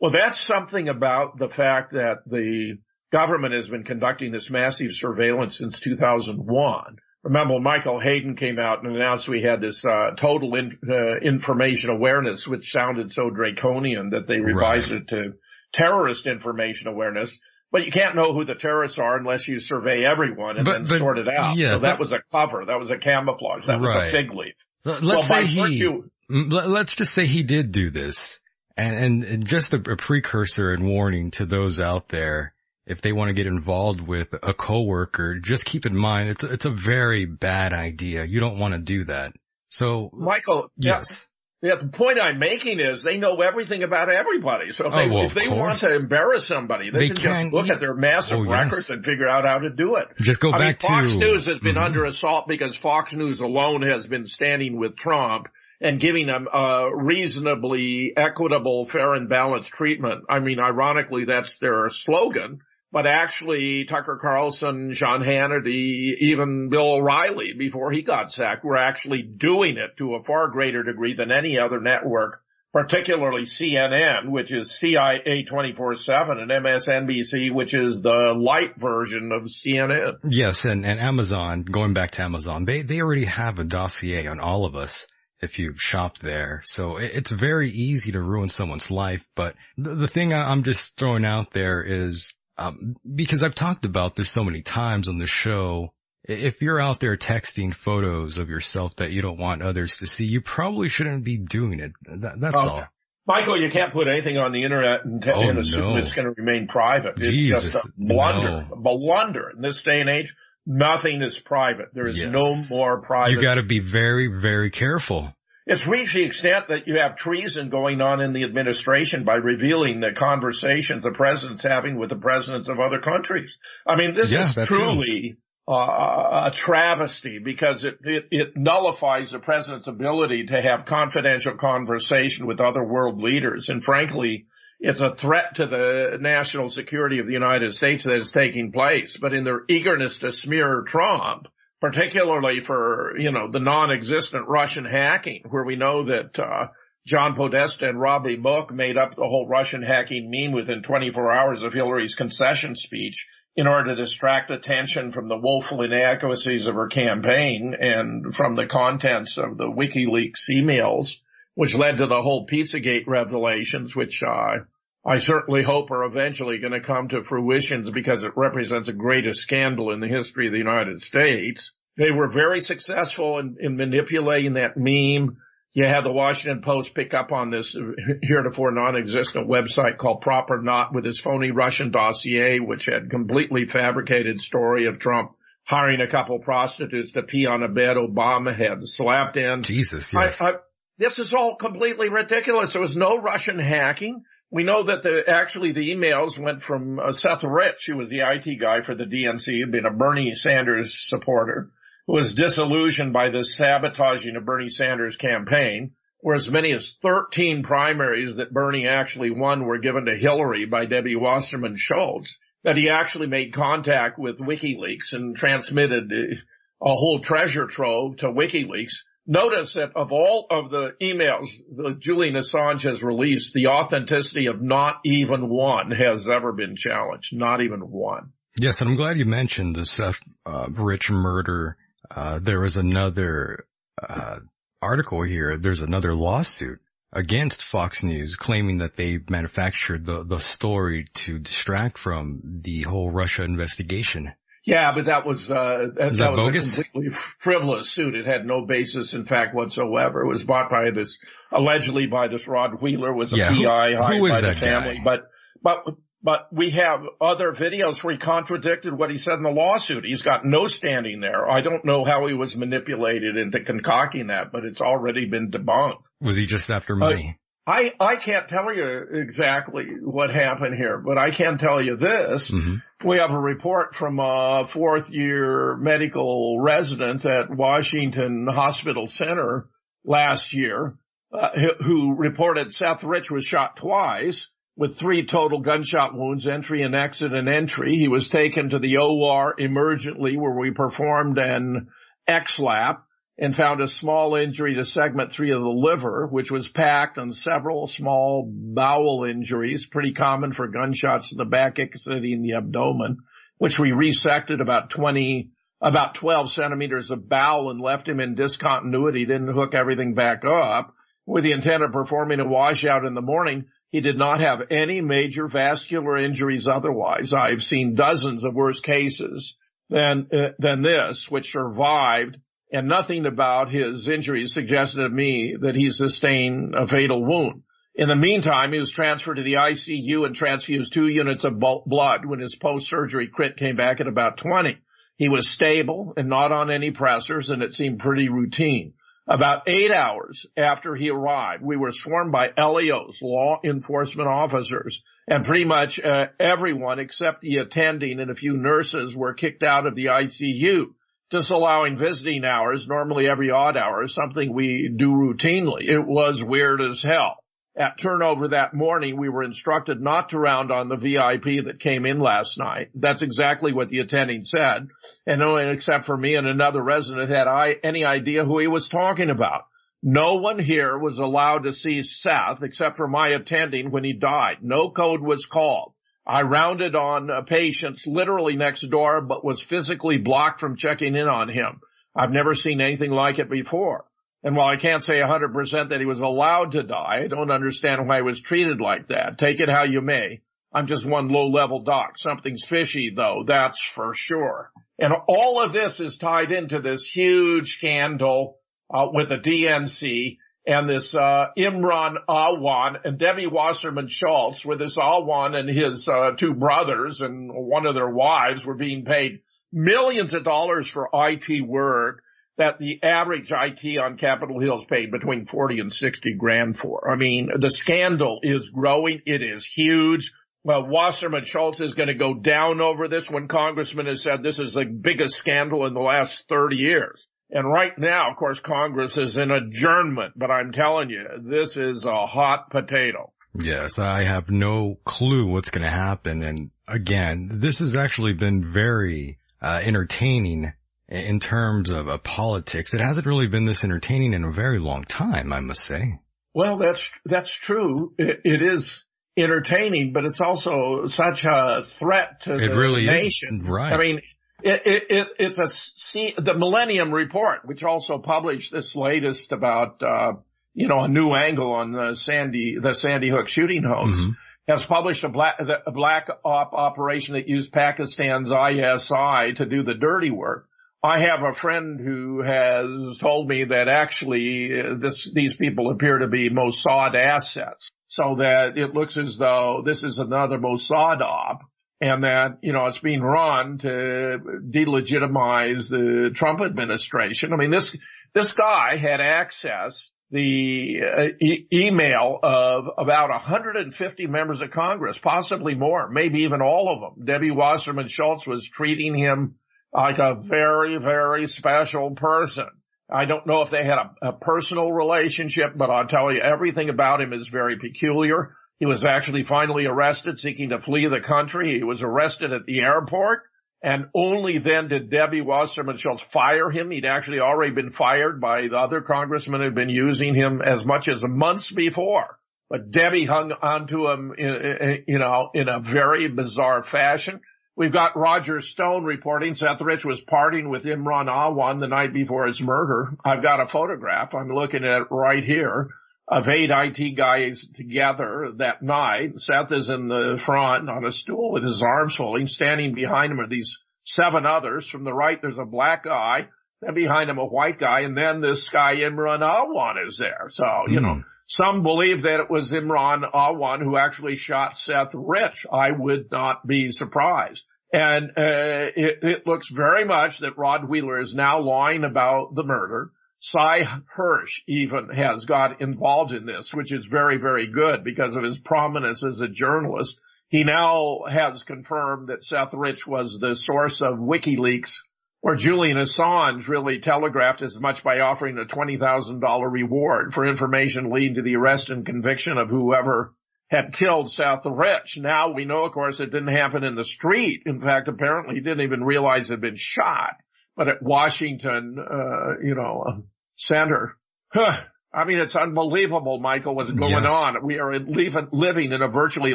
Well, 0.00 0.12
that's 0.16 0.40
something 0.40 0.88
about 0.88 1.38
the 1.38 1.48
fact 1.48 1.92
that 1.92 2.18
the 2.26 2.78
government 3.10 3.54
has 3.54 3.68
been 3.68 3.84
conducting 3.84 4.32
this 4.32 4.50
massive 4.50 4.92
surveillance 4.92 5.58
since 5.58 5.80
2001 5.80 6.98
remember 7.22 7.60
Michael 7.60 8.00
Hayden 8.00 8.36
came 8.36 8.58
out 8.58 8.82
and 8.82 8.94
announced 8.94 9.28
we 9.28 9.42
had 9.42 9.60
this 9.60 9.84
uh, 9.84 10.10
total 10.16 10.54
in, 10.54 10.78
uh, 10.88 11.16
information 11.18 11.90
awareness, 11.90 12.46
which 12.46 12.70
sounded 12.70 13.12
so 13.12 13.30
draconian 13.30 14.10
that 14.10 14.26
they 14.26 14.40
revised 14.40 14.90
right. 14.90 15.02
it 15.02 15.08
to 15.08 15.34
terrorist 15.72 16.26
information 16.26 16.88
awareness. 16.88 17.38
But 17.70 17.84
you 17.84 17.92
can't 17.92 18.16
know 18.16 18.32
who 18.32 18.46
the 18.46 18.54
terrorists 18.54 18.98
are 18.98 19.18
unless 19.18 19.46
you 19.46 19.60
survey 19.60 20.02
everyone 20.02 20.56
and 20.56 20.64
but, 20.64 20.72
then 20.72 20.86
but, 20.86 20.98
sort 20.98 21.18
it 21.18 21.28
out. 21.28 21.56
Yeah, 21.58 21.72
so 21.72 21.78
that 21.80 21.98
was 21.98 22.12
a 22.12 22.20
cover. 22.32 22.64
That 22.66 22.80
was 22.80 22.90
a 22.90 22.96
camouflage. 22.96 23.66
That 23.66 23.80
right. 23.80 24.00
was 24.00 24.08
a 24.08 24.10
fig 24.10 24.32
leaf. 24.32 24.54
Let's 24.84 25.04
well, 25.04 25.20
say 25.20 25.44
he, 25.44 25.60
virtue, 25.60 26.08
let's 26.30 26.94
just 26.94 27.12
say 27.12 27.26
he 27.26 27.42
did 27.42 27.72
do 27.72 27.90
this. 27.90 28.40
And, 28.78 29.24
and 29.24 29.46
just 29.46 29.74
a, 29.74 29.76
a 29.76 29.96
precursor 29.96 30.72
and 30.72 30.86
warning 30.86 31.32
to 31.32 31.46
those 31.46 31.80
out 31.80 32.08
there 32.08 32.54
if 32.88 33.02
they 33.02 33.12
want 33.12 33.28
to 33.28 33.34
get 33.34 33.46
involved 33.46 34.00
with 34.00 34.28
a 34.42 34.54
coworker, 34.54 35.38
just 35.38 35.64
keep 35.64 35.84
in 35.84 35.94
mind 35.94 36.30
it's 36.30 36.42
it's 36.42 36.64
a 36.64 36.70
very 36.70 37.26
bad 37.26 37.72
idea. 37.72 38.24
You 38.24 38.40
don't 38.40 38.58
want 38.58 38.72
to 38.72 38.80
do 38.80 39.04
that. 39.04 39.34
So 39.68 40.10
Michael, 40.12 40.72
yes. 40.76 41.26
Yeah, 41.60 41.74
the 41.74 41.88
point 41.88 42.20
I'm 42.20 42.38
making 42.38 42.78
is 42.78 43.02
they 43.02 43.18
know 43.18 43.40
everything 43.42 43.82
about 43.82 44.08
everybody. 44.08 44.72
So 44.72 44.86
if 44.86 44.92
they, 44.92 45.10
oh, 45.10 45.12
well, 45.12 45.24
if 45.24 45.34
they 45.34 45.48
want 45.48 45.78
to 45.78 45.92
embarrass 45.92 46.46
somebody, 46.46 46.90
they, 46.90 46.98
they 46.98 47.06
can, 47.08 47.16
can, 47.16 47.24
just 47.24 47.52
look 47.52 47.66
yeah. 47.66 47.74
at 47.74 47.80
their 47.80 47.94
massive 47.94 48.38
oh, 48.38 48.44
records 48.44 48.88
yes. 48.88 48.90
and 48.90 49.04
figure 49.04 49.28
out 49.28 49.44
how 49.44 49.58
to 49.58 49.70
do 49.70 49.96
it. 49.96 50.06
Just 50.20 50.38
go 50.38 50.52
I 50.52 50.58
back 50.58 50.66
mean, 50.66 50.74
Fox 50.76 51.10
to 51.10 51.16
Fox 51.16 51.26
News 51.26 51.46
has 51.46 51.58
been 51.58 51.74
mm-hmm. 51.74 51.82
under 51.82 52.04
assault 52.04 52.46
because 52.46 52.76
Fox 52.76 53.12
News 53.12 53.40
alone 53.40 53.82
has 53.82 54.06
been 54.06 54.26
standing 54.26 54.78
with 54.78 54.94
Trump 54.96 55.48
and 55.80 56.00
giving 56.00 56.26
them 56.26 56.48
a 56.52 56.90
reasonably 56.94 58.12
equitable, 58.16 58.86
fair 58.86 59.14
and 59.14 59.28
balanced 59.28 59.70
treatment. 59.70 60.24
I 60.28 60.40
mean, 60.40 60.58
ironically, 60.58 61.24
that's 61.24 61.58
their 61.58 61.90
slogan 61.90 62.62
but 62.90 63.06
actually 63.06 63.84
Tucker 63.84 64.18
Carlson, 64.20 64.94
Sean 64.94 65.22
Hannity, 65.22 66.14
even 66.20 66.70
Bill 66.70 66.94
O'Reilly 66.94 67.52
before 67.56 67.90
he 67.90 68.02
got 68.02 68.32
sacked 68.32 68.64
were 68.64 68.76
actually 68.76 69.22
doing 69.22 69.76
it 69.76 69.96
to 69.98 70.14
a 70.14 70.24
far 70.24 70.48
greater 70.48 70.82
degree 70.82 71.14
than 71.14 71.30
any 71.30 71.58
other 71.58 71.80
network, 71.80 72.40
particularly 72.72 73.42
CNN, 73.42 74.30
which 74.30 74.50
is 74.50 74.70
CIA 74.70 75.44
24-7 75.50 76.38
and 76.38 76.50
MSNBC, 76.50 77.52
which 77.52 77.74
is 77.74 78.00
the 78.00 78.34
light 78.34 78.78
version 78.78 79.32
of 79.32 79.44
CNN. 79.44 80.18
Yes. 80.24 80.64
And, 80.64 80.86
and 80.86 80.98
Amazon, 80.98 81.64
going 81.64 81.92
back 81.92 82.12
to 82.12 82.22
Amazon, 82.22 82.64
they, 82.64 82.82
they 82.82 83.00
already 83.00 83.26
have 83.26 83.58
a 83.58 83.64
dossier 83.64 84.26
on 84.28 84.40
all 84.40 84.64
of 84.64 84.76
us 84.76 85.06
if 85.40 85.58
you've 85.58 85.80
shopped 85.80 86.20
there. 86.20 86.62
So 86.64 86.96
it's 86.96 87.30
very 87.30 87.70
easy 87.70 88.12
to 88.12 88.20
ruin 88.20 88.48
someone's 88.48 88.90
life. 88.90 89.24
But 89.34 89.54
the, 89.76 89.94
the 89.94 90.08
thing 90.08 90.32
I'm 90.32 90.62
just 90.62 90.96
throwing 90.96 91.24
out 91.24 91.52
there 91.52 91.82
is 91.82 92.32
um, 92.56 92.96
because 93.14 93.42
I've 93.42 93.54
talked 93.54 93.84
about 93.84 94.16
this 94.16 94.30
so 94.30 94.42
many 94.42 94.62
times 94.62 95.08
on 95.08 95.18
the 95.18 95.26
show. 95.26 95.92
If 96.24 96.60
you're 96.60 96.80
out 96.80 97.00
there 97.00 97.16
texting 97.16 97.74
photos 97.74 98.38
of 98.38 98.50
yourself 98.50 98.96
that 98.96 99.12
you 99.12 99.22
don't 99.22 99.38
want 99.38 99.62
others 99.62 99.98
to 99.98 100.06
see, 100.06 100.24
you 100.24 100.40
probably 100.40 100.88
shouldn't 100.88 101.24
be 101.24 101.38
doing 101.38 101.80
it. 101.80 101.92
That, 102.02 102.40
that's 102.40 102.60
all. 102.60 102.84
Michael, 103.26 103.62
you 103.62 103.70
can't 103.70 103.92
put 103.92 104.08
anything 104.08 104.38
on 104.38 104.52
the 104.52 104.64
internet 104.64 105.04
and, 105.04 105.22
t- 105.22 105.30
oh, 105.30 105.48
and 105.48 105.58
assume 105.58 105.94
no. 105.94 105.96
it's 105.98 106.12
going 106.12 106.26
to 106.26 106.34
remain 106.36 106.66
private. 106.66 107.14
It's 107.18 107.62
just 107.62 107.74
a 107.74 107.88
blunder, 107.96 108.66
no. 108.68 108.68
a 108.72 108.76
blunder 108.76 109.50
in 109.54 109.60
this 109.60 109.82
day 109.82 110.00
and 110.00 110.08
age. 110.08 110.34
Nothing 110.70 111.22
is 111.22 111.38
private. 111.38 111.86
There 111.94 112.06
is 112.06 112.20
yes. 112.20 112.30
no 112.30 112.54
more 112.68 113.00
private. 113.00 113.32
You 113.32 113.40
got 113.40 113.54
to 113.54 113.62
be 113.62 113.78
very, 113.78 114.26
very 114.26 114.70
careful. 114.70 115.32
It's 115.66 115.86
reached 115.86 116.12
the 116.12 116.24
extent 116.24 116.68
that 116.68 116.86
you 116.86 116.98
have 116.98 117.16
treason 117.16 117.70
going 117.70 118.02
on 118.02 118.20
in 118.20 118.34
the 118.34 118.44
administration 118.44 119.24
by 119.24 119.36
revealing 119.36 120.00
the 120.00 120.12
conversations 120.12 121.04
the 121.04 121.10
president's 121.10 121.62
having 121.62 121.98
with 121.98 122.10
the 122.10 122.16
presidents 122.16 122.68
of 122.68 122.80
other 122.80 123.00
countries. 123.00 123.50
I 123.86 123.96
mean, 123.96 124.14
this 124.14 124.30
yeah, 124.30 124.46
is 124.46 124.66
truly 124.66 125.38
uh, 125.66 126.50
a 126.50 126.50
travesty 126.54 127.38
because 127.38 127.84
it, 127.84 127.98
it, 128.02 128.28
it 128.30 128.48
nullifies 128.54 129.30
the 129.30 129.38
president's 129.38 129.86
ability 129.86 130.46
to 130.46 130.60
have 130.60 130.84
confidential 130.84 131.56
conversation 131.56 132.46
with 132.46 132.60
other 132.60 132.84
world 132.84 133.22
leaders. 133.22 133.70
And 133.70 133.82
frankly, 133.82 134.46
it's 134.80 135.00
a 135.00 135.14
threat 135.14 135.56
to 135.56 135.66
the 135.66 136.18
national 136.20 136.70
security 136.70 137.18
of 137.18 137.26
the 137.26 137.32
United 137.32 137.74
States 137.74 138.04
that 138.04 138.18
is 138.18 138.32
taking 138.32 138.72
place. 138.72 139.16
But 139.16 139.34
in 139.34 139.44
their 139.44 139.62
eagerness 139.68 140.20
to 140.20 140.32
smear 140.32 140.82
Trump, 140.86 141.48
particularly 141.80 142.60
for, 142.60 143.16
you 143.18 143.32
know, 143.32 143.50
the 143.50 143.60
non-existent 143.60 144.46
Russian 144.48 144.84
hacking, 144.84 145.44
where 145.48 145.64
we 145.64 145.76
know 145.76 146.06
that, 146.06 146.38
uh, 146.38 146.68
John 147.06 147.34
Podesta 147.34 147.86
and 147.86 147.98
Robbie 147.98 148.36
Mook 148.36 148.70
made 148.70 148.98
up 148.98 149.16
the 149.16 149.22
whole 149.22 149.48
Russian 149.48 149.82
hacking 149.82 150.30
meme 150.30 150.52
within 150.52 150.82
24 150.82 151.32
hours 151.32 151.62
of 151.62 151.72
Hillary's 151.72 152.14
concession 152.14 152.76
speech 152.76 153.26
in 153.56 153.66
order 153.66 153.96
to 153.96 154.02
distract 154.02 154.50
attention 154.50 155.10
from 155.10 155.26
the 155.26 155.38
woeful 155.38 155.82
inadequacies 155.82 156.68
of 156.68 156.74
her 156.74 156.88
campaign 156.88 157.74
and 157.80 158.34
from 158.34 158.56
the 158.56 158.66
contents 158.66 159.38
of 159.38 159.56
the 159.56 159.64
WikiLeaks 159.64 160.50
emails, 160.50 161.16
which 161.58 161.74
led 161.74 161.96
to 161.96 162.06
the 162.06 162.22
whole 162.22 162.46
Pizzagate 162.46 163.08
revelations, 163.08 163.96
which, 163.96 164.22
uh, 164.22 164.58
I 165.04 165.18
certainly 165.18 165.64
hope 165.64 165.90
are 165.90 166.04
eventually 166.04 166.58
going 166.58 166.72
to 166.72 166.80
come 166.80 167.08
to 167.08 167.24
fruition 167.24 167.90
because 167.92 168.22
it 168.22 168.30
represents 168.36 168.86
the 168.86 168.92
greatest 168.92 169.40
scandal 169.40 169.90
in 169.90 169.98
the 169.98 170.06
history 170.06 170.46
of 170.46 170.52
the 170.52 170.58
United 170.58 171.00
States. 171.00 171.72
They 171.96 172.12
were 172.12 172.28
very 172.28 172.60
successful 172.60 173.40
in, 173.40 173.56
in 173.58 173.76
manipulating 173.76 174.52
that 174.52 174.76
meme. 174.76 175.38
You 175.72 175.86
had 175.88 176.04
the 176.04 176.12
Washington 176.12 176.62
Post 176.62 176.94
pick 176.94 177.12
up 177.12 177.32
on 177.32 177.50
this 177.50 177.76
heretofore 178.22 178.70
non-existent 178.70 179.48
website 179.48 179.98
called 179.98 180.22
PropOrNot 180.22 180.94
with 180.94 181.04
his 181.04 181.18
phony 181.18 181.50
Russian 181.50 181.90
dossier, 181.90 182.60
which 182.60 182.86
had 182.86 183.10
completely 183.10 183.66
fabricated 183.66 184.40
story 184.40 184.86
of 184.86 185.00
Trump 185.00 185.32
hiring 185.64 186.00
a 186.00 186.08
couple 186.08 186.38
prostitutes 186.38 187.10
to 187.12 187.22
pee 187.24 187.46
on 187.46 187.64
a 187.64 187.68
bed 187.68 187.96
Obama 187.96 188.56
had 188.56 188.88
slapped 188.88 189.36
in. 189.36 189.64
Jesus, 189.64 190.12
yes. 190.14 190.40
I, 190.40 190.50
I, 190.50 190.54
this 190.98 191.18
is 191.18 191.32
all 191.32 191.56
completely 191.56 192.08
ridiculous. 192.08 192.72
There 192.72 192.82
was 192.82 192.96
no 192.96 193.18
Russian 193.18 193.58
hacking. 193.58 194.24
We 194.50 194.64
know 194.64 194.84
that 194.84 195.02
the, 195.02 195.22
actually 195.28 195.72
the 195.72 195.94
emails 195.94 196.38
went 196.38 196.62
from 196.62 196.98
uh, 196.98 197.12
Seth 197.12 197.44
Rich, 197.44 197.86
who 197.86 197.96
was 197.96 198.10
the 198.10 198.20
IT 198.20 198.60
guy 198.60 198.80
for 198.80 198.94
the 198.94 199.04
DNC, 199.04 199.60
had 199.60 199.70
been 199.70 199.86
a 199.86 199.92
Bernie 199.92 200.34
Sanders 200.34 200.98
supporter, 200.98 201.70
who 202.06 202.14
was 202.14 202.34
disillusioned 202.34 203.12
by 203.12 203.30
the 203.30 203.44
sabotaging 203.44 204.36
of 204.36 204.44
Bernie 204.44 204.70
Sanders 204.70 205.16
campaign, 205.16 205.92
where 206.20 206.34
as 206.34 206.50
many 206.50 206.72
as 206.72 206.96
13 207.02 207.62
primaries 207.62 208.36
that 208.36 208.52
Bernie 208.52 208.88
actually 208.88 209.30
won 209.30 209.64
were 209.64 209.78
given 209.78 210.06
to 210.06 210.16
Hillary 210.16 210.66
by 210.66 210.86
Debbie 210.86 211.14
Wasserman 211.14 211.76
Schultz, 211.76 212.38
that 212.64 212.76
he 212.76 212.88
actually 212.90 213.28
made 213.28 213.52
contact 213.52 214.18
with 214.18 214.38
WikiLeaks 214.38 215.12
and 215.12 215.36
transmitted 215.36 216.10
uh, 216.12 216.34
a 216.82 216.94
whole 216.94 217.20
treasure 217.20 217.66
trove 217.66 218.16
to 218.16 218.26
WikiLeaks 218.26 219.02
Notice 219.30 219.74
that 219.74 219.90
of 219.94 220.10
all 220.10 220.46
of 220.50 220.70
the 220.70 220.92
emails 221.02 221.50
that 221.76 221.98
Julian 222.00 222.34
Assange 222.34 222.84
has 222.84 223.02
released, 223.02 223.52
the 223.52 223.66
authenticity 223.66 224.46
of 224.46 224.62
not 224.62 225.00
even 225.04 225.50
one 225.50 225.90
has 225.90 226.30
ever 226.30 226.52
been 226.52 226.76
challenged. 226.76 227.36
Not 227.36 227.60
even 227.60 227.80
one. 227.80 228.32
Yes, 228.58 228.80
and 228.80 228.88
I'm 228.88 228.96
glad 228.96 229.18
you 229.18 229.26
mentioned 229.26 229.76
the 229.76 229.84
Seth 229.84 230.18
uh, 230.46 230.68
Rich 230.70 231.10
murder. 231.10 231.76
Uh, 232.10 232.38
there 232.42 232.58
was 232.58 232.78
another 232.78 233.66
uh, 234.02 234.38
article 234.80 235.22
here. 235.22 235.58
There's 235.58 235.82
another 235.82 236.14
lawsuit 236.14 236.78
against 237.12 237.64
Fox 237.64 238.02
News 238.02 238.34
claiming 238.34 238.78
that 238.78 238.96
they 238.96 239.18
manufactured 239.28 240.06
the, 240.06 240.24
the 240.24 240.40
story 240.40 241.04
to 241.12 241.38
distract 241.38 241.98
from 241.98 242.40
the 242.62 242.82
whole 242.82 243.10
Russia 243.10 243.42
investigation. 243.42 244.32
Yeah, 244.68 244.92
but 244.94 245.06
that 245.06 245.24
was, 245.24 245.50
uh, 245.50 245.86
that, 245.94 246.16
that 246.16 246.32
was 246.32 246.44
bogus? 246.44 246.78
a 246.78 246.84
completely 246.84 247.14
frivolous 247.14 247.90
suit. 247.90 248.14
It 248.14 248.26
had 248.26 248.44
no 248.44 248.66
basis 248.66 249.14
in 249.14 249.24
fact 249.24 249.54
whatsoever. 249.54 250.20
It 250.20 250.28
was 250.28 250.44
bought 250.44 250.68
by 250.68 250.90
this, 250.90 251.16
allegedly 251.50 252.06
by 252.06 252.28
this 252.28 252.46
Rod 252.46 252.82
Wheeler 252.82 253.14
was 253.14 253.32
a 253.32 253.38
yeah, 253.38 253.48
PI 253.48 253.94
who, 253.94 254.24
who 254.24 254.28
by 254.28 254.42
the 254.42 254.54
family, 254.54 254.96
guy? 254.96 255.02
but, 255.02 255.30
but, 255.62 255.84
but 256.22 256.48
we 256.52 256.68
have 256.70 257.00
other 257.18 257.52
videos 257.52 258.04
where 258.04 258.12
he 258.12 258.18
contradicted 258.18 258.92
what 258.92 259.10
he 259.10 259.16
said 259.16 259.34
in 259.34 259.42
the 259.42 259.50
lawsuit. 259.50 260.04
He's 260.04 260.20
got 260.20 260.44
no 260.44 260.66
standing 260.66 261.20
there. 261.20 261.48
I 261.48 261.62
don't 261.62 261.86
know 261.86 262.04
how 262.04 262.26
he 262.26 262.34
was 262.34 262.54
manipulated 262.54 263.38
into 263.38 263.60
concocting 263.60 264.26
that, 264.26 264.52
but 264.52 264.66
it's 264.66 264.82
already 264.82 265.24
been 265.24 265.50
debunked. 265.50 266.02
Was 266.20 266.36
he 266.36 266.44
just 266.44 266.70
after 266.70 266.94
money? 266.94 267.37
I, 267.68 267.92
I 268.00 268.16
can't 268.16 268.48
tell 268.48 268.74
you 268.74 269.04
exactly 269.12 269.84
what 270.00 270.30
happened 270.30 270.74
here, 270.74 270.96
but 270.96 271.18
I 271.18 271.28
can 271.28 271.58
tell 271.58 271.84
you 271.84 271.96
this. 271.96 272.50
Mm-hmm. 272.50 272.76
We 273.06 273.18
have 273.18 273.30
a 273.30 273.38
report 273.38 273.94
from 273.94 274.18
a 274.18 274.66
fourth 274.66 275.10
year 275.10 275.76
medical 275.76 276.58
resident 276.58 277.26
at 277.26 277.50
Washington 277.50 278.46
Hospital 278.50 279.06
Center 279.06 279.68
last 280.02 280.54
year, 280.54 280.96
uh, 281.30 281.50
who 281.80 282.14
reported 282.14 282.72
Seth 282.72 283.04
Rich 283.04 283.30
was 283.30 283.44
shot 283.44 283.76
twice 283.76 284.46
with 284.74 284.96
three 284.96 285.26
total 285.26 285.60
gunshot 285.60 286.14
wounds, 286.14 286.46
entry 286.46 286.80
and 286.80 286.94
exit 286.94 287.34
and 287.34 287.50
entry. 287.50 287.96
He 287.96 288.08
was 288.08 288.30
taken 288.30 288.70
to 288.70 288.78
the 288.78 288.96
OR 288.96 289.54
emergently 289.58 290.38
where 290.38 290.58
we 290.58 290.70
performed 290.70 291.36
an 291.36 291.88
X-lap 292.26 293.04
and 293.38 293.54
found 293.54 293.80
a 293.80 293.86
small 293.86 294.34
injury 294.34 294.74
to 294.74 294.84
segment 294.84 295.30
three 295.30 295.52
of 295.52 295.60
the 295.60 295.68
liver, 295.68 296.26
which 296.26 296.50
was 296.50 296.68
packed 296.68 297.18
and 297.18 297.36
several 297.36 297.86
small 297.86 298.50
bowel 298.52 299.24
injuries, 299.24 299.86
pretty 299.86 300.12
common 300.12 300.52
for 300.52 300.66
gunshots 300.66 301.28
to 301.28 301.36
the 301.36 301.44
back, 301.44 301.78
exiting 301.78 302.42
the 302.42 302.54
abdomen, 302.54 303.18
which 303.58 303.78
we 303.78 303.90
resected 303.90 304.60
about 304.60 304.90
20 304.90 305.50
about 305.80 306.16
12 306.16 306.50
centimeters 306.50 307.12
of 307.12 307.28
bowel 307.28 307.70
and 307.70 307.80
left 307.80 308.08
him 308.08 308.18
in 308.18 308.34
discontinuity, 308.34 309.24
didn't 309.24 309.54
hook 309.54 309.76
everything 309.76 310.14
back 310.14 310.44
up 310.44 310.92
with 311.24 311.44
the 311.44 311.52
intent 311.52 311.84
of 311.84 311.92
performing 311.92 312.40
a 312.40 312.44
washout 312.44 313.04
in 313.04 313.14
the 313.14 313.22
morning. 313.22 313.66
He 313.90 314.00
did 314.00 314.18
not 314.18 314.40
have 314.40 314.60
any 314.70 315.00
major 315.00 315.46
vascular 315.46 316.18
injuries 316.18 316.66
otherwise. 316.66 317.32
I've 317.32 317.62
seen 317.62 317.94
dozens 317.94 318.42
of 318.42 318.54
worse 318.54 318.80
cases 318.80 319.56
than, 319.88 320.26
uh, 320.32 320.48
than 320.58 320.82
this, 320.82 321.30
which 321.30 321.52
survived 321.52 322.38
and 322.72 322.88
nothing 322.88 323.26
about 323.26 323.70
his 323.70 324.08
injuries 324.08 324.52
suggested 324.52 325.02
to 325.02 325.08
me 325.08 325.56
that 325.60 325.74
he 325.74 325.90
sustained 325.90 326.74
a 326.74 326.86
fatal 326.86 327.24
wound. 327.24 327.62
In 327.94 328.08
the 328.08 328.16
meantime, 328.16 328.72
he 328.72 328.78
was 328.78 328.92
transferred 328.92 329.36
to 329.36 329.42
the 329.42 329.54
ICU 329.54 330.24
and 330.24 330.34
transfused 330.34 330.92
two 330.92 331.08
units 331.08 331.44
of 331.44 331.58
blood 331.58 332.24
when 332.24 332.38
his 332.38 332.54
post-surgery 332.54 333.28
crit 333.28 333.56
came 333.56 333.76
back 333.76 334.00
at 334.00 334.06
about 334.06 334.38
20. 334.38 334.78
He 335.16 335.28
was 335.28 335.48
stable 335.48 336.12
and 336.16 336.28
not 336.28 336.52
on 336.52 336.70
any 336.70 336.92
pressors 336.92 337.50
and 337.50 337.62
it 337.62 337.74
seemed 337.74 337.98
pretty 337.98 338.28
routine. 338.28 338.92
About 339.26 339.64
eight 339.66 339.90
hours 339.90 340.46
after 340.56 340.94
he 340.94 341.10
arrived, 341.10 341.62
we 341.62 341.76
were 341.76 341.92
swarmed 341.92 342.32
by 342.32 342.48
LEOs, 342.56 343.20
law 343.20 343.60
enforcement 343.62 344.28
officers, 344.28 345.02
and 345.26 345.44
pretty 345.44 345.66
much 345.66 346.00
uh, 346.00 346.28
everyone 346.40 346.98
except 346.98 347.40
the 347.40 347.56
attending 347.56 348.20
and 348.20 348.30
a 348.30 348.34
few 348.34 348.56
nurses 348.56 349.14
were 349.14 349.34
kicked 349.34 349.62
out 349.62 349.86
of 349.86 349.94
the 349.94 350.06
ICU 350.06 350.94
disallowing 351.30 351.98
visiting 351.98 352.44
hours, 352.44 352.88
normally 352.88 353.28
every 353.28 353.50
odd 353.50 353.76
hour, 353.76 354.02
is 354.04 354.14
something 354.14 354.52
we 354.52 354.92
do 354.94 355.10
routinely. 355.10 355.88
It 355.88 356.04
was 356.04 356.42
weird 356.42 356.80
as 356.80 357.02
hell. 357.02 357.36
At 357.76 357.98
turnover 357.98 358.48
that 358.48 358.74
morning, 358.74 359.16
we 359.16 359.28
were 359.28 359.44
instructed 359.44 360.00
not 360.00 360.30
to 360.30 360.38
round 360.38 360.72
on 360.72 360.88
the 360.88 360.96
VIP 360.96 361.64
that 361.66 361.78
came 361.78 362.06
in 362.06 362.18
last 362.18 362.58
night. 362.58 362.90
That's 362.94 363.22
exactly 363.22 363.72
what 363.72 363.88
the 363.88 364.00
attending 364.00 364.42
said. 364.42 364.88
And 365.26 365.40
one 365.40 365.68
except 365.68 366.04
for 366.04 366.16
me 366.16 366.34
and 366.34 366.46
another 366.46 366.82
resident 366.82 367.30
had 367.30 367.46
I 367.46 367.76
any 367.84 368.04
idea 368.04 368.44
who 368.44 368.58
he 368.58 368.66
was 368.66 368.88
talking 368.88 369.30
about. 369.30 369.66
No 370.02 370.36
one 370.36 370.58
here 370.58 370.98
was 370.98 371.18
allowed 371.18 371.64
to 371.64 371.72
see 371.72 372.02
Seth 372.02 372.62
except 372.62 372.96
for 372.96 373.06
my 373.06 373.28
attending 373.28 373.92
when 373.92 374.02
he 374.02 374.12
died. 374.12 374.56
No 374.62 374.90
code 374.90 375.20
was 375.20 375.46
called. 375.46 375.92
I 376.28 376.42
rounded 376.42 376.94
on 376.94 377.30
a 377.30 377.42
patients 377.42 378.06
literally 378.06 378.54
next 378.54 378.82
door, 378.90 379.22
but 379.22 379.44
was 379.44 379.62
physically 379.62 380.18
blocked 380.18 380.60
from 380.60 380.76
checking 380.76 381.16
in 381.16 381.26
on 381.26 381.48
him. 381.48 381.80
I've 382.14 382.32
never 382.32 382.54
seen 382.54 382.82
anything 382.82 383.10
like 383.10 383.38
it 383.38 383.48
before. 383.48 384.04
And 384.44 384.54
while 384.54 384.68
I 384.68 384.76
can't 384.76 385.02
say 385.02 385.14
100% 385.14 385.88
that 385.88 386.00
he 386.00 386.06
was 386.06 386.20
allowed 386.20 386.72
to 386.72 386.82
die, 386.82 387.22
I 387.24 387.28
don't 387.28 387.50
understand 387.50 388.06
why 388.06 388.16
he 388.16 388.22
was 388.22 388.40
treated 388.40 388.78
like 388.78 389.08
that. 389.08 389.38
Take 389.38 389.60
it 389.60 389.70
how 389.70 389.84
you 389.84 390.02
may. 390.02 390.42
I'm 390.72 390.86
just 390.86 391.06
one 391.06 391.28
low 391.28 391.48
level 391.48 391.80
doc. 391.80 392.18
Something's 392.18 392.64
fishy 392.64 393.10
though, 393.14 393.44
that's 393.46 393.80
for 393.80 394.12
sure. 394.14 394.70
And 394.98 395.14
all 395.28 395.62
of 395.62 395.72
this 395.72 395.98
is 395.98 396.18
tied 396.18 396.52
into 396.52 396.80
this 396.80 397.06
huge 397.06 397.76
scandal 397.76 398.58
uh, 398.92 399.06
with 399.12 399.30
the 399.30 399.36
DNC 399.36 400.36
and 400.68 400.86
this 400.86 401.14
uh, 401.14 401.46
Imran 401.56 402.16
Awan 402.28 402.96
and 403.02 403.18
Debbie 403.18 403.46
Wasserman 403.46 404.08
Schultz, 404.08 404.66
where 404.66 404.76
this 404.76 404.98
Awan 404.98 405.56
and 405.56 405.66
his 405.66 406.06
uh, 406.08 406.32
two 406.36 406.52
brothers 406.52 407.22
and 407.22 407.50
one 407.50 407.86
of 407.86 407.94
their 407.94 408.10
wives 408.10 408.66
were 408.66 408.74
being 408.74 409.06
paid 409.06 409.40
millions 409.72 410.34
of 410.34 410.44
dollars 410.44 410.88
for 410.90 411.08
IT 411.14 411.66
work 411.66 412.22
that 412.58 412.78
the 412.78 412.98
average 413.02 413.50
IT 413.50 413.98
on 413.98 414.18
Capitol 414.18 414.60
Hill 414.60 414.80
is 414.80 414.84
paid 414.84 415.10
between 415.10 415.46
40 415.46 415.80
and 415.80 415.92
60 415.92 416.34
grand 416.34 416.78
for. 416.78 417.10
I 417.10 417.16
mean, 417.16 417.48
the 417.58 417.70
scandal 417.70 418.40
is 418.42 418.68
growing. 418.68 419.22
It 419.24 419.42
is 419.42 419.64
huge. 419.64 420.32
Well, 420.64 420.86
Wasserman 420.86 421.46
Schultz 421.46 421.80
is 421.80 421.94
going 421.94 422.08
to 422.08 422.14
go 422.14 422.34
down 422.34 422.82
over 422.82 423.08
this 423.08 423.30
when 423.30 423.48
Congressman 423.48 424.06
has 424.06 424.22
said 424.22 424.42
this 424.42 424.58
is 424.58 424.74
the 424.74 424.84
biggest 424.84 425.36
scandal 425.36 425.86
in 425.86 425.94
the 425.94 426.00
last 426.00 426.44
30 426.50 426.76
years. 426.76 427.26
And 427.50 427.70
right 427.70 427.96
now, 427.98 428.30
of 428.30 428.36
course, 428.36 428.60
Congress 428.60 429.16
is 429.16 429.36
in 429.36 429.50
adjournment, 429.50 430.34
but 430.36 430.50
I'm 430.50 430.72
telling 430.72 431.08
you, 431.08 431.24
this 431.42 431.76
is 431.76 432.04
a 432.04 432.26
hot 432.26 432.70
potato. 432.70 433.32
Yes, 433.54 433.98
I 433.98 434.24
have 434.24 434.50
no 434.50 434.98
clue 435.04 435.46
what's 435.46 435.70
going 435.70 435.84
to 435.84 435.90
happen. 435.90 436.42
And 436.42 436.70
again, 436.86 437.48
this 437.60 437.78
has 437.78 437.96
actually 437.96 438.34
been 438.34 438.70
very 438.70 439.38
uh, 439.62 439.80
entertaining 439.82 440.72
in 441.08 441.40
terms 441.40 441.88
of 441.88 442.08
uh, 442.08 442.18
politics. 442.18 442.92
It 442.92 443.00
hasn't 443.00 443.26
really 443.26 443.46
been 443.46 443.64
this 443.64 443.82
entertaining 443.82 444.34
in 444.34 444.44
a 444.44 444.52
very 444.52 444.78
long 444.78 445.04
time, 445.04 445.52
I 445.52 445.60
must 445.60 445.84
say. 445.84 446.20
Well, 446.52 446.76
that's, 446.76 447.10
that's 447.24 447.52
true. 447.52 448.14
it, 448.18 448.40
it 448.44 448.62
is 448.62 449.04
entertaining, 449.38 450.12
but 450.12 450.24
it's 450.24 450.40
also 450.40 451.06
such 451.06 451.44
a 451.44 451.84
threat 451.84 452.42
to 452.42 452.56
it 452.56 452.68
the 452.68 452.76
really 452.76 453.06
nation. 453.06 453.62
Is. 453.62 453.68
Right. 453.68 453.92
I 453.92 453.96
mean, 453.96 454.20
it, 454.62 454.86
it, 454.86 455.02
it, 455.10 455.26
it's 455.38 455.58
a 455.58 455.66
see, 455.66 456.34
the 456.36 456.54
Millennium 456.54 457.12
Report, 457.12 457.60
which 457.64 457.82
also 457.82 458.18
published 458.18 458.72
this 458.72 458.96
latest 458.96 459.52
about, 459.52 460.02
uh, 460.02 460.34
you 460.74 460.88
know, 460.88 461.00
a 461.00 461.08
new 461.08 461.32
angle 461.32 461.72
on 461.72 461.92
the 461.92 462.14
Sandy, 462.16 462.76
the 462.80 462.94
Sandy 462.94 463.28
Hook 463.28 463.48
shooting 463.48 463.84
hoax, 463.84 464.14
mm-hmm. 464.14 464.30
has 464.66 464.84
published 464.84 465.24
a 465.24 465.28
black, 465.28 465.60
a 465.60 465.92
black 465.92 466.28
op 466.44 466.72
operation 466.72 467.34
that 467.34 467.48
used 467.48 467.72
Pakistan's 467.72 468.50
ISI 468.50 469.54
to 469.54 469.66
do 469.66 469.82
the 469.82 469.94
dirty 469.94 470.30
work. 470.30 470.68
I 471.00 471.20
have 471.20 471.44
a 471.44 471.54
friend 471.54 472.00
who 472.00 472.42
has 472.42 473.18
told 473.18 473.48
me 473.48 473.64
that 473.64 473.86
actually 473.86 474.80
uh, 474.80 474.94
this, 474.98 475.30
these 475.32 475.54
people 475.54 475.90
appear 475.90 476.18
to 476.18 476.26
be 476.26 476.50
Mossad 476.50 477.14
assets 477.14 477.90
so 478.08 478.36
that 478.40 478.76
it 478.76 478.94
looks 478.94 479.16
as 479.16 479.38
though 479.38 479.82
this 479.84 480.02
is 480.02 480.18
another 480.18 480.58
Mossad 480.58 481.20
op 481.20 481.62
and 482.00 482.22
that, 482.22 482.58
you 482.62 482.72
know, 482.72 482.86
it's 482.86 482.98
being 482.98 483.22
run 483.22 483.78
to 483.78 483.88
delegitimize 483.88 485.88
the 485.88 486.30
Trump 486.34 486.60
administration. 486.60 487.52
I 487.52 487.56
mean, 487.56 487.70
this, 487.70 487.96
this 488.34 488.52
guy 488.52 488.96
had 488.96 489.20
access 489.20 490.10
the 490.30 491.00
uh, 491.02 491.22
e- 491.40 491.66
email 491.72 492.38
of 492.42 492.84
about 492.98 493.30
150 493.30 494.26
members 494.26 494.60
of 494.60 494.70
Congress, 494.70 495.18
possibly 495.18 495.74
more, 495.74 496.10
maybe 496.10 496.42
even 496.42 496.60
all 496.60 496.92
of 496.92 497.00
them. 497.00 497.24
Debbie 497.24 497.50
Wasserman 497.50 498.08
Schultz 498.08 498.46
was 498.46 498.68
treating 498.68 499.16
him 499.16 499.54
like 499.92 500.18
a 500.18 500.34
very, 500.34 500.98
very 500.98 501.48
special 501.48 502.12
person. 502.12 502.66
I 503.10 503.24
don't 503.24 503.46
know 503.46 503.62
if 503.62 503.70
they 503.70 503.84
had 503.84 503.96
a, 503.96 504.28
a 504.28 504.32
personal 504.34 504.92
relationship, 504.92 505.72
but 505.74 505.88
I'll 505.88 506.06
tell 506.06 506.30
you 506.30 506.40
everything 506.40 506.90
about 506.90 507.22
him 507.22 507.32
is 507.32 507.48
very 507.48 507.78
peculiar. 507.78 508.54
He 508.78 508.86
was 508.86 509.04
actually 509.04 509.44
finally 509.44 509.86
arrested 509.86 510.38
seeking 510.38 510.70
to 510.70 510.80
flee 510.80 511.06
the 511.06 511.20
country. 511.20 511.76
He 511.76 511.84
was 511.84 512.02
arrested 512.02 512.52
at 512.52 512.64
the 512.64 512.80
airport 512.80 513.42
and 513.82 514.06
only 514.14 514.58
then 514.58 514.88
did 514.88 515.10
Debbie 515.10 515.40
Wasserman 515.40 515.96
Schultz 515.96 516.22
fire 516.22 516.70
him. 516.70 516.90
He'd 516.90 517.04
actually 517.04 517.40
already 517.40 517.72
been 517.72 517.90
fired 517.90 518.40
by 518.40 518.68
the 518.68 518.76
other 518.76 519.00
congressmen 519.00 519.60
who 519.60 519.66
had 519.66 519.74
been 519.74 519.88
using 519.88 520.34
him 520.34 520.60
as 520.62 520.84
much 520.84 521.08
as 521.08 521.22
months 521.24 521.70
before. 521.70 522.38
But 522.70 522.90
Debbie 522.90 523.24
hung 523.24 523.52
onto 523.52 524.08
him, 524.08 524.34
in, 524.36 525.04
you 525.06 525.18
know, 525.18 525.50
in 525.54 525.68
a 525.68 525.80
very 525.80 526.28
bizarre 526.28 526.82
fashion. 526.82 527.40
We've 527.76 527.92
got 527.92 528.16
Roger 528.16 528.60
Stone 528.60 529.04
reporting 529.04 529.54
Seth 529.54 529.80
Rich 529.80 530.04
was 530.04 530.20
partying 530.20 530.68
with 530.68 530.84
Imran 530.84 531.28
Awan 531.28 531.80
the 531.80 531.86
night 531.86 532.12
before 532.12 532.46
his 532.46 532.60
murder. 532.60 533.08
I've 533.24 533.42
got 533.42 533.60
a 533.60 533.66
photograph. 533.66 534.34
I'm 534.34 534.52
looking 534.52 534.84
at 534.84 535.02
it 535.02 535.08
right 535.10 535.44
here 535.44 535.88
of 536.30 536.46
eight 536.48 536.70
IT 536.70 537.16
guys 537.16 537.64
together 537.74 538.52
that 538.56 538.82
night. 538.82 539.40
Seth 539.40 539.72
is 539.72 539.88
in 539.88 540.08
the 540.08 540.38
front 540.38 540.88
on 540.90 541.04
a 541.06 541.12
stool 541.12 541.52
with 541.52 541.64
his 541.64 541.82
arms 541.82 542.14
folding. 542.14 542.46
Standing 542.46 542.94
behind 542.94 543.32
him 543.32 543.40
are 543.40 543.48
these 543.48 543.78
seven 544.04 544.44
others. 544.44 544.86
From 544.86 545.04
the 545.04 545.14
right, 545.14 545.40
there's 545.40 545.58
a 545.58 545.64
black 545.64 546.04
guy. 546.04 546.48
Then 546.82 546.94
behind 546.94 547.30
him, 547.30 547.38
a 547.38 547.44
white 547.44 547.78
guy. 547.78 548.00
And 548.00 548.16
then 548.16 548.40
this 548.40 548.68
guy, 548.68 548.96
Imran 548.96 549.40
Awan, 549.40 550.06
is 550.06 550.18
there. 550.18 550.48
So, 550.50 550.64
you 550.88 551.00
mm. 551.00 551.02
know, 551.02 551.14
hmm. 551.14 551.20
some 551.46 551.82
believe 551.82 552.22
that 552.22 552.40
it 552.40 552.50
was 552.50 552.72
Imran 552.72 553.28
Awan 553.32 553.82
who 553.82 553.96
actually 553.96 554.36
shot 554.36 554.78
Seth 554.78 555.12
Rich. 555.14 555.66
I 555.72 555.90
would 555.90 556.30
not 556.30 556.66
be 556.66 556.92
surprised. 556.92 557.64
And 557.90 558.32
uh, 558.36 558.92
it, 558.94 559.18
it 559.22 559.46
looks 559.46 559.70
very 559.70 560.04
much 560.04 560.40
that 560.40 560.58
Rod 560.58 560.88
Wheeler 560.88 561.20
is 561.20 561.34
now 561.34 561.60
lying 561.60 562.04
about 562.04 562.54
the 562.54 562.64
murder. 562.64 563.12
Sy 563.40 563.84
Hersh 564.16 564.62
even 564.66 565.10
has 565.10 565.44
got 565.44 565.80
involved 565.80 566.32
in 566.32 566.44
this, 566.44 566.74
which 566.74 566.92
is 566.92 567.06
very, 567.06 567.36
very 567.36 567.68
good 567.68 568.02
because 568.02 568.34
of 568.34 568.42
his 568.42 568.58
prominence 568.58 569.22
as 569.22 569.40
a 569.40 569.48
journalist. 569.48 570.18
He 570.48 570.64
now 570.64 571.20
has 571.28 571.62
confirmed 571.62 572.28
that 572.28 572.42
Seth 572.42 572.74
Rich 572.74 573.06
was 573.06 573.38
the 573.38 573.54
source 573.54 574.02
of 574.02 574.18
WikiLeaks, 574.18 575.02
where 575.40 575.54
Julian 575.54 575.98
Assange 575.98 576.66
really 576.66 576.98
telegraphed 576.98 577.62
as 577.62 577.80
much 577.80 578.02
by 578.02 578.20
offering 578.20 578.58
a 578.58 578.64
$20,000 578.64 579.72
reward 579.72 580.34
for 580.34 580.44
information 580.44 581.12
leading 581.12 581.36
to 581.36 581.42
the 581.42 581.54
arrest 581.54 581.90
and 581.90 582.04
conviction 582.04 582.58
of 582.58 582.70
whoever 582.70 583.34
had 583.68 583.92
killed 583.92 584.32
Seth 584.32 584.66
Rich. 584.66 585.16
Now 585.18 585.52
we 585.52 585.64
know, 585.64 585.84
of 585.84 585.92
course, 585.92 586.18
it 586.18 586.32
didn't 586.32 586.56
happen 586.56 586.82
in 586.82 586.96
the 586.96 587.04
street. 587.04 587.62
In 587.66 587.80
fact, 587.80 588.08
apparently 588.08 588.56
he 588.56 588.62
didn't 588.62 588.80
even 588.80 589.04
realize 589.04 589.48
he'd 589.48 589.60
been 589.60 589.76
shot 589.76 590.34
but 590.78 590.86
at 590.86 591.02
Washington, 591.02 591.96
uh, 591.98 592.60
you 592.62 592.76
know, 592.76 593.24
center. 593.56 594.16
Huh. 594.50 594.80
I 595.12 595.24
mean, 595.24 595.40
it's 595.40 595.56
unbelievable, 595.56 596.38
Michael, 596.38 596.76
what's 596.76 596.92
going 596.92 597.24
yes. 597.24 597.28
on. 597.28 597.66
We 597.66 597.80
are 597.80 597.98
living 597.98 598.92
in 598.92 599.02
a 599.02 599.08
virtually 599.08 599.54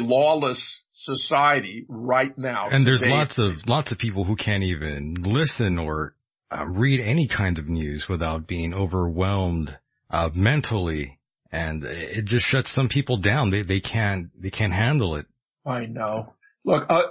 lawless 0.00 0.82
society 0.92 1.86
right 1.88 2.36
now. 2.36 2.68
And 2.70 2.86
there's 2.86 3.02
lots 3.02 3.38
of, 3.38 3.66
lots 3.66 3.90
of 3.90 3.98
people 3.98 4.24
who 4.24 4.36
can't 4.36 4.64
even 4.64 5.14
listen 5.24 5.78
or 5.78 6.14
uh, 6.50 6.66
read 6.66 7.00
any 7.00 7.26
kind 7.26 7.58
of 7.58 7.68
news 7.68 8.06
without 8.08 8.46
being 8.46 8.74
overwhelmed, 8.74 9.76
uh, 10.10 10.28
mentally. 10.34 11.18
And 11.50 11.84
it 11.84 12.26
just 12.26 12.46
shuts 12.46 12.68
some 12.68 12.88
people 12.88 13.16
down. 13.16 13.50
They, 13.50 13.62
they 13.62 13.80
can't, 13.80 14.28
they 14.38 14.50
can't 14.50 14.74
handle 14.74 15.14
it. 15.16 15.26
I 15.64 15.86
know. 15.86 16.34
Look, 16.64 16.90
uh, 16.90 17.02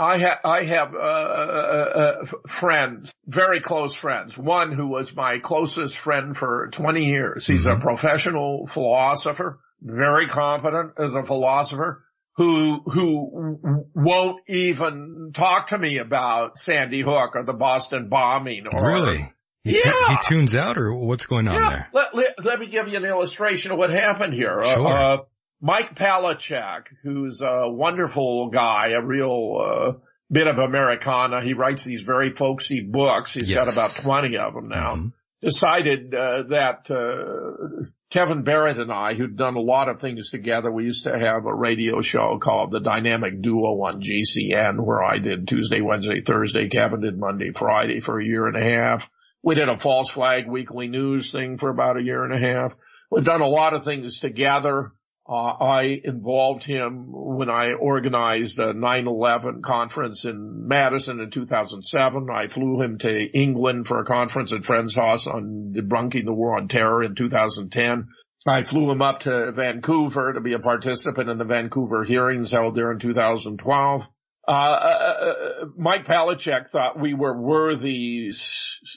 I 0.00 0.16
have 0.16 0.38
I 0.44 0.64
have 0.64 0.94
uh, 0.94 0.98
uh, 0.98 1.92
uh, 1.94 2.26
friends, 2.48 3.12
very 3.26 3.60
close 3.60 3.94
friends. 3.94 4.36
One 4.36 4.72
who 4.72 4.88
was 4.88 5.14
my 5.14 5.40
closest 5.40 5.98
friend 5.98 6.34
for 6.34 6.70
20 6.72 7.04
years. 7.04 7.46
He's 7.46 7.66
mm-hmm. 7.66 7.78
a 7.78 7.80
professional 7.80 8.66
philosopher, 8.66 9.60
very 9.82 10.26
competent 10.26 10.92
as 10.98 11.14
a 11.14 11.22
philosopher, 11.22 12.02
who 12.36 12.80
who 12.86 13.86
won't 13.94 14.40
even 14.48 15.32
talk 15.34 15.66
to 15.68 15.78
me 15.78 15.98
about 15.98 16.58
Sandy 16.58 17.02
Hook 17.02 17.32
or 17.34 17.44
the 17.44 17.52
Boston 17.52 18.08
bombing. 18.08 18.64
Or, 18.72 18.82
really? 18.82 19.30
He 19.64 19.76
yeah. 19.76 19.82
T- 19.82 19.90
he 20.08 20.16
tunes 20.22 20.56
out, 20.56 20.78
or 20.78 20.94
what's 20.94 21.26
going 21.26 21.46
on 21.46 21.54
yeah. 21.54 21.68
there? 21.68 21.88
Let, 21.92 22.14
let, 22.14 22.44
let, 22.46 22.58
me 22.58 22.68
give 22.68 22.88
you 22.88 22.96
an 22.96 23.04
illustration 23.04 23.70
of 23.72 23.76
what 23.76 23.90
happened 23.90 24.32
here. 24.32 24.62
Sure. 24.62 25.26
Mike 25.60 25.94
Palecek, 25.94 26.84
who's 27.02 27.40
a 27.42 27.70
wonderful 27.70 28.48
guy, 28.48 28.90
a 28.90 29.02
real 29.02 29.58
uh, 29.60 29.92
bit 30.30 30.46
of 30.46 30.58
Americana. 30.58 31.42
He 31.42 31.52
writes 31.52 31.84
these 31.84 32.02
very 32.02 32.30
folksy 32.30 32.80
books. 32.80 33.34
He's 33.34 33.48
yes. 33.48 33.56
got 33.56 33.72
about 33.72 34.02
20 34.02 34.36
of 34.38 34.54
them 34.54 34.68
now. 34.68 34.94
Mm-hmm. 34.94 35.08
Decided 35.42 36.14
uh, 36.14 36.42
that 36.50 36.90
uh, 36.90 37.86
Kevin 38.10 38.42
Barrett 38.42 38.78
and 38.78 38.92
I, 38.92 39.14
who'd 39.14 39.36
done 39.36 39.56
a 39.56 39.60
lot 39.60 39.88
of 39.88 40.00
things 40.00 40.30
together, 40.30 40.70
we 40.70 40.84
used 40.84 41.04
to 41.04 41.18
have 41.18 41.46
a 41.46 41.54
radio 41.54 42.02
show 42.02 42.38
called 42.38 42.72
The 42.72 42.80
Dynamic 42.80 43.40
Duo 43.40 43.82
on 43.82 44.02
GCN, 44.02 44.84
where 44.84 45.02
I 45.02 45.18
did 45.18 45.48
Tuesday, 45.48 45.80
Wednesday, 45.80 46.20
Thursday. 46.20 46.68
Kevin 46.68 47.00
did 47.00 47.18
Monday, 47.18 47.52
Friday 47.54 48.00
for 48.00 48.20
a 48.20 48.24
year 48.24 48.46
and 48.46 48.56
a 48.56 48.62
half. 48.62 49.08
We 49.42 49.54
did 49.54 49.68
a 49.68 49.78
false 49.78 50.10
flag 50.10 50.46
weekly 50.46 50.88
news 50.88 51.32
thing 51.32 51.56
for 51.56 51.70
about 51.70 51.96
a 51.96 52.02
year 52.02 52.24
and 52.24 52.34
a 52.34 52.38
half. 52.38 52.76
We've 53.10 53.24
done 53.24 53.40
a 53.40 53.48
lot 53.48 53.74
of 53.74 53.84
things 53.84 54.20
together. 54.20 54.92
Uh, 55.28 55.32
I 55.32 56.00
involved 56.02 56.64
him 56.64 57.04
when 57.08 57.48
I 57.48 57.74
organized 57.74 58.58
a 58.58 58.72
9-11 58.72 59.62
conference 59.62 60.24
in 60.24 60.66
Madison 60.66 61.20
in 61.20 61.30
2007. 61.30 62.28
I 62.30 62.48
flew 62.48 62.82
him 62.82 62.98
to 62.98 63.38
England 63.38 63.86
for 63.86 64.00
a 64.00 64.04
conference 64.04 64.52
at 64.52 64.64
Friend's 64.64 64.96
House 64.96 65.26
on 65.26 65.72
debunking 65.76 66.24
the 66.24 66.34
war 66.34 66.56
on 66.56 66.68
terror 66.68 67.02
in 67.04 67.14
2010. 67.14 68.08
I 68.46 68.62
flew 68.62 68.90
him 68.90 69.02
up 69.02 69.20
to 69.20 69.52
Vancouver 69.52 70.32
to 70.32 70.40
be 70.40 70.54
a 70.54 70.58
participant 70.58 71.28
in 71.28 71.38
the 71.38 71.44
Vancouver 71.44 72.04
hearings 72.04 72.50
held 72.50 72.74
there 72.74 72.90
in 72.90 72.98
2012. 72.98 74.06
Uh, 74.48 74.50
uh, 74.50 74.54
uh, 74.54 75.64
Mike 75.76 76.06
Palecek 76.06 76.70
thought 76.70 76.98
we 76.98 77.14
were 77.14 77.38
worthy 77.38 78.32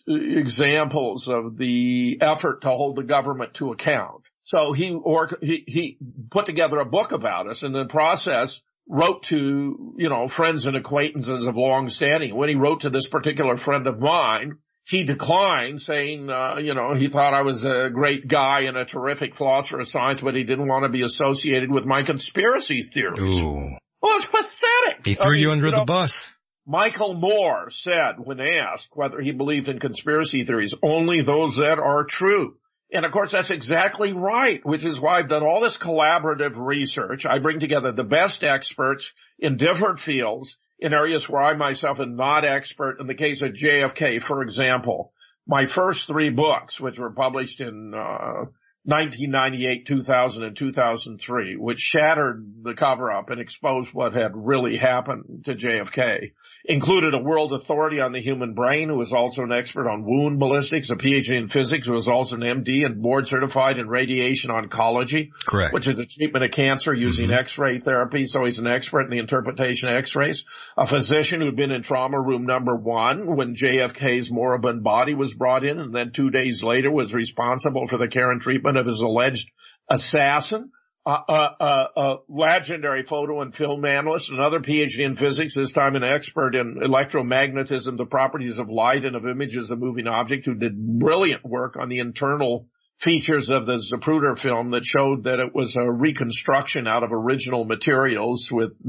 examples 0.08 1.28
of 1.28 1.58
the 1.58 2.18
effort 2.22 2.62
to 2.62 2.70
hold 2.70 2.96
the 2.96 3.04
government 3.04 3.54
to 3.56 3.72
account. 3.72 4.23
So 4.44 4.74
he 4.74 4.92
or 4.92 5.30
he 5.42 5.64
he 5.68 5.98
put 6.30 6.46
together 6.46 6.80
a 6.80 6.86
book 6.86 7.12
about 7.12 7.50
us, 7.50 7.64
and 7.64 7.76
in 7.76 7.84
the 7.84 7.88
process 7.88 8.62
wrote 8.88 9.24
to 9.24 9.96
you 9.98 10.10
know 10.10 10.28
friends 10.28 10.66
and 10.66 10.76
acquaintances 10.76 11.46
of 11.46 11.56
long 11.56 11.90
standing. 11.90 12.36
When 12.36 12.50
he 12.50 12.56
wrote 12.56 12.82
to 12.82 12.90
this 12.90 13.08
particular 13.08 13.56
friend 13.56 13.88
of 13.88 14.00
mine, 14.00 14.58
he 14.86 15.04
declined, 15.06 15.82
saying 15.82 16.30
uh, 16.30 16.58
you 16.58 16.74
know 16.74 16.94
he 16.94 17.08
thought 17.08 17.34
I 17.34 17.44
was 17.44 17.64
a 17.64 17.90
great 17.94 18.28
guy 18.28 18.62
and 18.62 18.78
a 18.78 18.86
terrific 18.86 19.36
philosopher 19.36 19.80
of 19.80 19.88
science, 19.88 20.20
but 20.20 20.36
he 20.36 20.44
didn't 20.44 20.68
want 20.68 20.84
to 20.84 20.90
be 20.90 21.04
associated 21.04 21.72
with 21.72 21.86
my 21.86 22.04
conspiracy 22.04 22.84
theories. 22.84 23.38
Ooh. 23.38 23.78
Well, 24.02 24.18
it's 24.18 24.26
pathetic. 24.26 25.06
He 25.06 25.16
threw 25.16 25.26
I 25.26 25.30
mean, 25.32 25.42
you 25.42 25.52
under 25.52 25.68
you 25.68 25.72
know, 25.72 25.80
the 25.80 25.86
bus. 25.86 26.34
Michael 26.66 27.14
Moore 27.14 27.70
said 27.72 28.16
when 28.18 28.40
asked 28.40 28.90
whether 28.92 29.20
he 29.22 29.32
believed 29.32 29.70
in 29.70 29.80
conspiracy 29.80 30.44
theories, 30.44 30.74
only 30.82 31.22
those 31.22 31.58
that 31.58 31.80
are 31.80 32.04
true. 32.04 32.56
And 32.94 33.06
of 33.06 33.12
course, 33.12 33.32
that's 33.32 33.50
exactly 33.50 34.14
right, 34.14 34.64
which 34.64 34.86
is 34.86 35.00
why 35.00 35.18
I've 35.18 35.28
done 35.28 35.42
all 35.42 35.62
this 35.62 35.78
collaborative 35.78 36.56
research. 36.56 37.26
I 37.26 37.40
bring 37.40 37.60
together 37.60 37.92
the 37.92 38.04
best 38.04 38.44
experts 38.44 39.12
in 39.40 39.58
different 39.58 40.00
fields 40.00 40.58
in 40.78 40.94
areas 40.94 41.28
where 41.28 41.42
I 41.42 41.56
myself 41.56 42.00
am 42.00 42.16
not 42.16 42.46
expert. 42.46 43.00
In 43.00 43.08
the 43.08 43.16
case 43.16 43.42
of 43.42 43.54
JFK, 43.54 44.22
for 44.22 44.44
example, 44.44 45.12
my 45.48 45.66
first 45.66 46.06
three 46.06 46.30
books, 46.30 46.80
which 46.80 47.00
were 47.00 47.10
published 47.10 47.60
in 47.62 47.96
uh, 47.96 48.46
1998, 48.86 49.86
2000, 49.86 50.44
and 50.44 50.58
2003, 50.58 51.56
which 51.56 51.80
shattered 51.80 52.64
the 52.64 52.74
cover 52.74 53.10
up 53.10 53.30
and 53.30 53.40
exposed 53.40 53.94
what 53.94 54.14
had 54.14 54.32
really 54.36 54.78
happened 54.78 55.46
to 55.46 55.56
JFK. 55.56 56.34
Included 56.66 57.14
a 57.14 57.24
world 57.24 57.54
authority 57.54 58.02
on 58.02 58.12
the 58.12 58.22
human 58.22 58.54
brain 58.54 58.90
who 58.90 58.98
was 58.98 59.14
also 59.14 59.44
an 59.44 59.54
expert 59.54 59.90
on 59.90 60.04
wound 60.04 60.38
ballistics, 60.38 60.90
a 60.90 60.96
PhD 60.96 61.38
in 61.38 61.48
physics 61.48 61.88
who 61.88 61.94
was 61.94 62.10
also 62.10 62.36
an 62.36 62.42
MD 62.42 62.86
and 62.86 63.02
board 63.02 63.30
certified 63.30 63.80
in 63.80 63.88
radiation 63.88 64.50
oncology. 64.50 65.32
Correct. 65.46 65.74
Which 65.74 65.88
is 65.88 65.98
a 66.00 66.06
treatment 66.06 66.44
of 66.44 66.52
cancer 66.52 66.94
using 66.94 67.28
mm-hmm. 67.28 67.40
x-ray 67.40 67.80
therapy. 67.80 68.28
So 68.28 68.44
he's 68.44 68.60
an 68.60 68.68
expert 68.68 69.04
in 69.04 69.12
the 69.12 69.20
interpretation 69.20 69.88
of 69.88 69.96
x-rays. 69.96 70.44
A 70.76 70.86
physician 70.86 71.40
who'd 71.40 71.56
been 71.56 71.72
in 71.72 71.84
trauma 71.84 72.20
room 72.20 72.46
number 72.46 72.76
one 72.76 73.38
when 73.38 73.56
JFK's 73.56 74.30
moribund 74.30 74.84
body 74.84 75.14
was 75.14 75.34
brought 75.34 75.64
in 75.64 75.80
and 75.80 75.96
then 75.96 76.12
two 76.12 76.32
days 76.32 76.62
later 76.62 76.92
was 76.92 77.14
responsible 77.14 77.88
for 77.88 77.98
the 77.98 78.10
care 78.10 78.30
and 78.30 78.42
treatment 78.42 78.73
of 78.78 78.86
his 78.86 79.00
alleged 79.00 79.50
assassin, 79.90 80.72
a 81.06 81.10
uh, 81.10 81.50
uh, 81.60 81.86
uh, 81.98 82.16
legendary 82.30 83.04
photo 83.04 83.42
and 83.42 83.54
film 83.54 83.84
analyst, 83.84 84.32
another 84.32 84.60
PhD 84.60 85.00
in 85.00 85.18
physics, 85.18 85.56
this 85.56 85.74
time 85.74 85.96
an 85.96 86.04
expert 86.04 86.56
in 86.56 86.80
electromagnetism, 86.82 87.98
the 87.98 88.06
properties 88.06 88.58
of 88.58 88.70
light 88.70 89.04
and 89.04 89.16
of 89.16 89.26
images 89.26 89.70
of 89.70 89.80
moving 89.80 90.08
objects, 90.08 90.46
who 90.46 90.56
did 90.56 90.78
brilliant 90.78 91.44
work 91.44 91.76
on 91.78 91.90
the 91.90 92.00
internal 92.00 92.68
features 93.00 93.50
of 93.50 93.66
the 93.66 93.78
Zapruder 93.78 94.40
film 94.40 94.72
that 94.72 94.86
showed 94.86 95.26
that 95.26 95.40
it 95.40 95.54
was 95.54 95.76
a 95.76 95.92
reconstruction 95.92 96.88
out 96.88 97.04
of 97.04 97.12
original 97.12 97.66
materials 97.66 98.50
with 98.50 98.80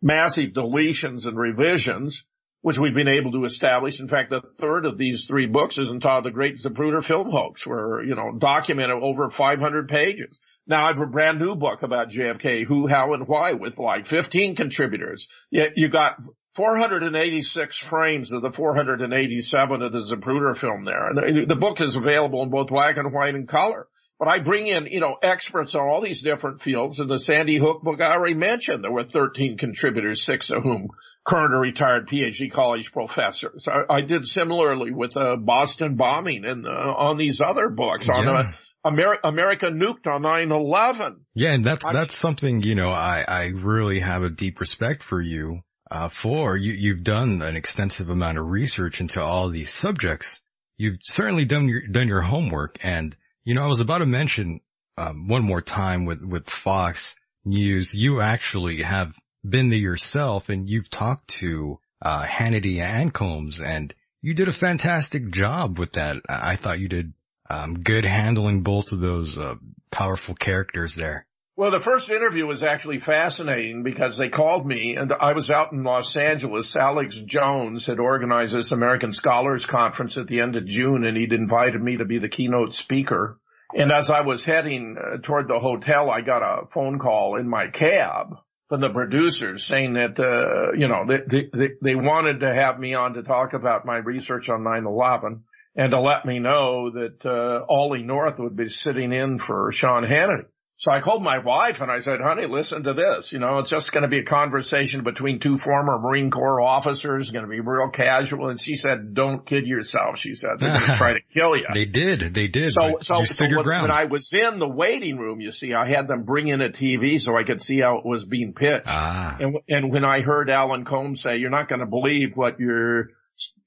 massive 0.00 0.52
deletions 0.52 1.26
and 1.26 1.36
revisions 1.36 2.24
which 2.66 2.80
we've 2.80 2.94
been 2.94 3.06
able 3.06 3.30
to 3.30 3.44
establish. 3.44 4.00
In 4.00 4.08
fact, 4.08 4.28
the 4.28 4.42
third 4.60 4.86
of 4.86 4.98
these 4.98 5.26
three 5.26 5.46
books 5.46 5.78
is 5.78 5.88
entitled 5.88 6.24
The 6.24 6.32
Great 6.32 6.58
Zapruder 6.58 7.00
Film 7.00 7.30
Hoax, 7.30 7.64
where, 7.64 8.02
you 8.02 8.16
know, 8.16 8.32
documented 8.36 9.00
over 9.00 9.30
500 9.30 9.88
pages. 9.88 10.36
Now 10.66 10.86
I 10.86 10.88
have 10.88 11.00
a 11.00 11.06
brand 11.06 11.38
new 11.38 11.54
book 11.54 11.84
about 11.84 12.10
JFK, 12.10 12.66
who, 12.66 12.88
how, 12.88 13.14
and 13.14 13.28
why 13.28 13.52
with 13.52 13.78
like 13.78 14.06
15 14.06 14.56
contributors. 14.56 15.28
Yet 15.48 15.74
you 15.76 15.90
got 15.90 16.16
486 16.56 17.78
frames 17.78 18.32
of 18.32 18.42
the 18.42 18.50
487 18.50 19.82
of 19.82 19.92
the 19.92 19.98
Zapruder 20.00 20.58
film 20.58 20.82
there. 20.82 21.06
And 21.10 21.48
the 21.48 21.54
book 21.54 21.80
is 21.80 21.94
available 21.94 22.42
in 22.42 22.50
both 22.50 22.66
black 22.66 22.96
and 22.96 23.12
white 23.12 23.36
and 23.36 23.46
color. 23.46 23.86
But 24.18 24.28
I 24.28 24.38
bring 24.38 24.66
in, 24.66 24.86
you 24.86 25.00
know, 25.00 25.16
experts 25.22 25.74
on 25.74 25.82
all 25.82 26.00
these 26.00 26.22
different 26.22 26.62
fields. 26.62 27.00
In 27.00 27.06
the 27.06 27.18
Sandy 27.18 27.58
Hook 27.58 27.82
book, 27.82 28.00
I 28.00 28.12
already 28.12 28.34
mentioned 28.34 28.82
there 28.82 28.90
were 28.90 29.04
13 29.04 29.58
contributors, 29.58 30.24
six 30.24 30.50
of 30.50 30.62
whom 30.62 30.88
current 31.24 31.52
or 31.52 31.60
retired 31.60 32.08
PhD 32.08 32.50
college 32.50 32.92
professors. 32.92 33.68
I, 33.68 33.96
I 33.96 34.00
did 34.00 34.26
similarly 34.26 34.90
with 34.90 35.12
the 35.12 35.20
uh, 35.20 35.36
Boston 35.36 35.96
bombing 35.96 36.46
and 36.46 36.66
uh, 36.66 36.94
on 36.96 37.18
these 37.18 37.42
other 37.42 37.68
books 37.68 38.08
on 38.08 38.26
uh, 38.26 38.52
Ameri- 38.86 39.18
America 39.22 39.66
nuked 39.66 40.06
on 40.06 40.22
9-11. 40.22 41.16
Yeah, 41.34 41.52
and 41.52 41.66
that's, 41.66 41.84
I 41.84 41.92
that's 41.92 42.14
mean, 42.14 42.20
something, 42.20 42.62
you 42.62 42.74
know, 42.74 42.88
I, 42.88 43.22
I 43.26 43.46
really 43.48 43.98
have 43.98 44.22
a 44.22 44.30
deep 44.30 44.60
respect 44.60 45.02
for 45.02 45.20
you, 45.20 45.60
uh, 45.90 46.08
for. 46.08 46.56
You, 46.56 46.72
you've 46.72 47.04
done 47.04 47.42
an 47.42 47.54
extensive 47.54 48.08
amount 48.08 48.38
of 48.38 48.46
research 48.46 49.02
into 49.02 49.20
all 49.20 49.50
these 49.50 49.74
subjects. 49.74 50.40
You've 50.78 51.00
certainly 51.02 51.44
done 51.44 51.68
your, 51.68 51.86
done 51.86 52.08
your 52.08 52.22
homework 52.22 52.78
and 52.82 53.14
you 53.46 53.54
know, 53.54 53.62
I 53.62 53.66
was 53.66 53.80
about 53.80 53.98
to 53.98 54.06
mention 54.06 54.60
um, 54.98 55.28
one 55.28 55.42
more 55.42 55.62
time 55.62 56.04
with 56.04 56.22
with 56.22 56.50
Fox 56.50 57.16
News. 57.46 57.94
You 57.94 58.20
actually 58.20 58.82
have 58.82 59.16
been 59.48 59.70
there 59.70 59.78
yourself, 59.78 60.50
and 60.50 60.68
you've 60.68 60.90
talked 60.90 61.28
to 61.38 61.78
uh, 62.02 62.26
Hannity 62.26 62.80
and 62.80 63.14
Colmes 63.14 63.60
and 63.60 63.94
you 64.26 64.34
did 64.34 64.48
a 64.48 64.52
fantastic 64.52 65.30
job 65.30 65.78
with 65.78 65.92
that. 65.92 66.16
I 66.28 66.56
thought 66.56 66.80
you 66.80 66.88
did 66.88 67.12
um, 67.48 67.74
good 67.74 68.04
handling 68.04 68.64
both 68.64 68.90
of 68.90 68.98
those 68.98 69.38
uh, 69.38 69.54
powerful 69.92 70.34
characters 70.34 70.96
there. 70.96 71.26
Well, 71.58 71.70
the 71.70 71.80
first 71.80 72.10
interview 72.10 72.44
was 72.44 72.62
actually 72.62 73.00
fascinating 73.00 73.82
because 73.82 74.18
they 74.18 74.28
called 74.28 74.66
me 74.66 74.96
and 74.96 75.10
I 75.18 75.32
was 75.32 75.50
out 75.50 75.72
in 75.72 75.84
Los 75.84 76.14
Angeles. 76.14 76.76
Alex 76.76 77.18
Jones 77.18 77.86
had 77.86 77.98
organized 77.98 78.54
this 78.54 78.72
American 78.72 79.10
Scholars 79.10 79.64
Conference 79.64 80.18
at 80.18 80.26
the 80.26 80.40
end 80.40 80.56
of 80.56 80.66
June 80.66 81.06
and 81.06 81.16
he'd 81.16 81.32
invited 81.32 81.80
me 81.80 81.96
to 81.96 82.04
be 82.04 82.18
the 82.18 82.28
keynote 82.28 82.74
speaker. 82.74 83.38
And 83.74 83.90
as 83.90 84.10
I 84.10 84.20
was 84.20 84.44
heading 84.44 84.98
uh, 84.98 85.16
toward 85.22 85.48
the 85.48 85.58
hotel, 85.58 86.10
I 86.10 86.20
got 86.20 86.42
a 86.42 86.66
phone 86.66 86.98
call 86.98 87.36
in 87.36 87.48
my 87.48 87.68
cab 87.68 88.36
from 88.68 88.82
the 88.82 88.90
producers 88.90 89.64
saying 89.64 89.94
that, 89.94 90.20
uh, 90.20 90.72
you 90.76 90.88
know, 90.88 91.06
they, 91.08 91.48
they, 91.54 91.70
they 91.80 91.94
wanted 91.94 92.40
to 92.40 92.52
have 92.52 92.78
me 92.78 92.92
on 92.92 93.14
to 93.14 93.22
talk 93.22 93.54
about 93.54 93.86
my 93.86 93.96
research 93.96 94.50
on 94.50 94.60
9-11 94.60 95.40
and 95.74 95.90
to 95.90 96.00
let 96.02 96.26
me 96.26 96.38
know 96.38 96.90
that 96.90 97.24
uh, 97.24 97.64
Ollie 97.66 98.02
North 98.02 98.38
would 98.40 98.56
be 98.56 98.68
sitting 98.68 99.14
in 99.14 99.38
for 99.38 99.72
Sean 99.72 100.04
Hannity. 100.04 100.48
So 100.78 100.92
I 100.92 101.00
called 101.00 101.22
my 101.22 101.38
wife 101.38 101.80
and 101.80 101.90
I 101.90 102.00
said, 102.00 102.20
honey, 102.22 102.46
listen 102.46 102.82
to 102.82 102.92
this. 102.92 103.32
You 103.32 103.38
know, 103.38 103.60
it's 103.60 103.70
just 103.70 103.92
going 103.92 104.02
to 104.02 104.08
be 104.08 104.18
a 104.18 104.24
conversation 104.24 105.04
between 105.04 105.40
two 105.40 105.56
former 105.56 105.98
Marine 105.98 106.30
Corps 106.30 106.60
officers, 106.60 107.30
going 107.30 107.46
to 107.46 107.50
be 107.50 107.60
real 107.60 107.88
casual. 107.88 108.50
And 108.50 108.60
she 108.60 108.74
said, 108.74 109.14
don't 109.14 109.46
kid 109.46 109.66
yourself. 109.66 110.18
She 110.18 110.34
said, 110.34 110.50
they're 110.58 110.76
going 110.76 110.90
to 110.90 110.96
try 110.96 111.14
to 111.14 111.20
kill 111.30 111.56
you. 111.56 111.64
they 111.72 111.86
did. 111.86 112.34
They 112.34 112.48
did. 112.48 112.72
So, 112.72 112.98
so, 113.00 113.22
so 113.22 113.46
when, 113.46 113.64
when, 113.64 113.90
I 113.90 114.04
was 114.04 114.30
in 114.34 114.58
the 114.58 114.68
waiting 114.68 115.16
room, 115.16 115.40
you 115.40 115.50
see, 115.50 115.72
I 115.72 115.86
had 115.86 116.08
them 116.08 116.24
bring 116.24 116.48
in 116.48 116.60
a 116.60 116.68
TV 116.68 117.18
so 117.22 117.38
I 117.38 117.44
could 117.44 117.62
see 117.62 117.80
how 117.80 117.96
it 117.96 118.04
was 118.04 118.26
being 118.26 118.52
pitched. 118.52 118.84
Ah. 118.86 119.38
And, 119.40 119.56
and 119.70 119.90
when 119.90 120.04
I 120.04 120.20
heard 120.20 120.50
Alan 120.50 120.84
Colmes 120.84 121.22
say, 121.22 121.38
you're 121.38 121.48
not 121.48 121.68
going 121.68 121.80
to 121.80 121.86
believe 121.86 122.36
what 122.36 122.60
your, 122.60 123.12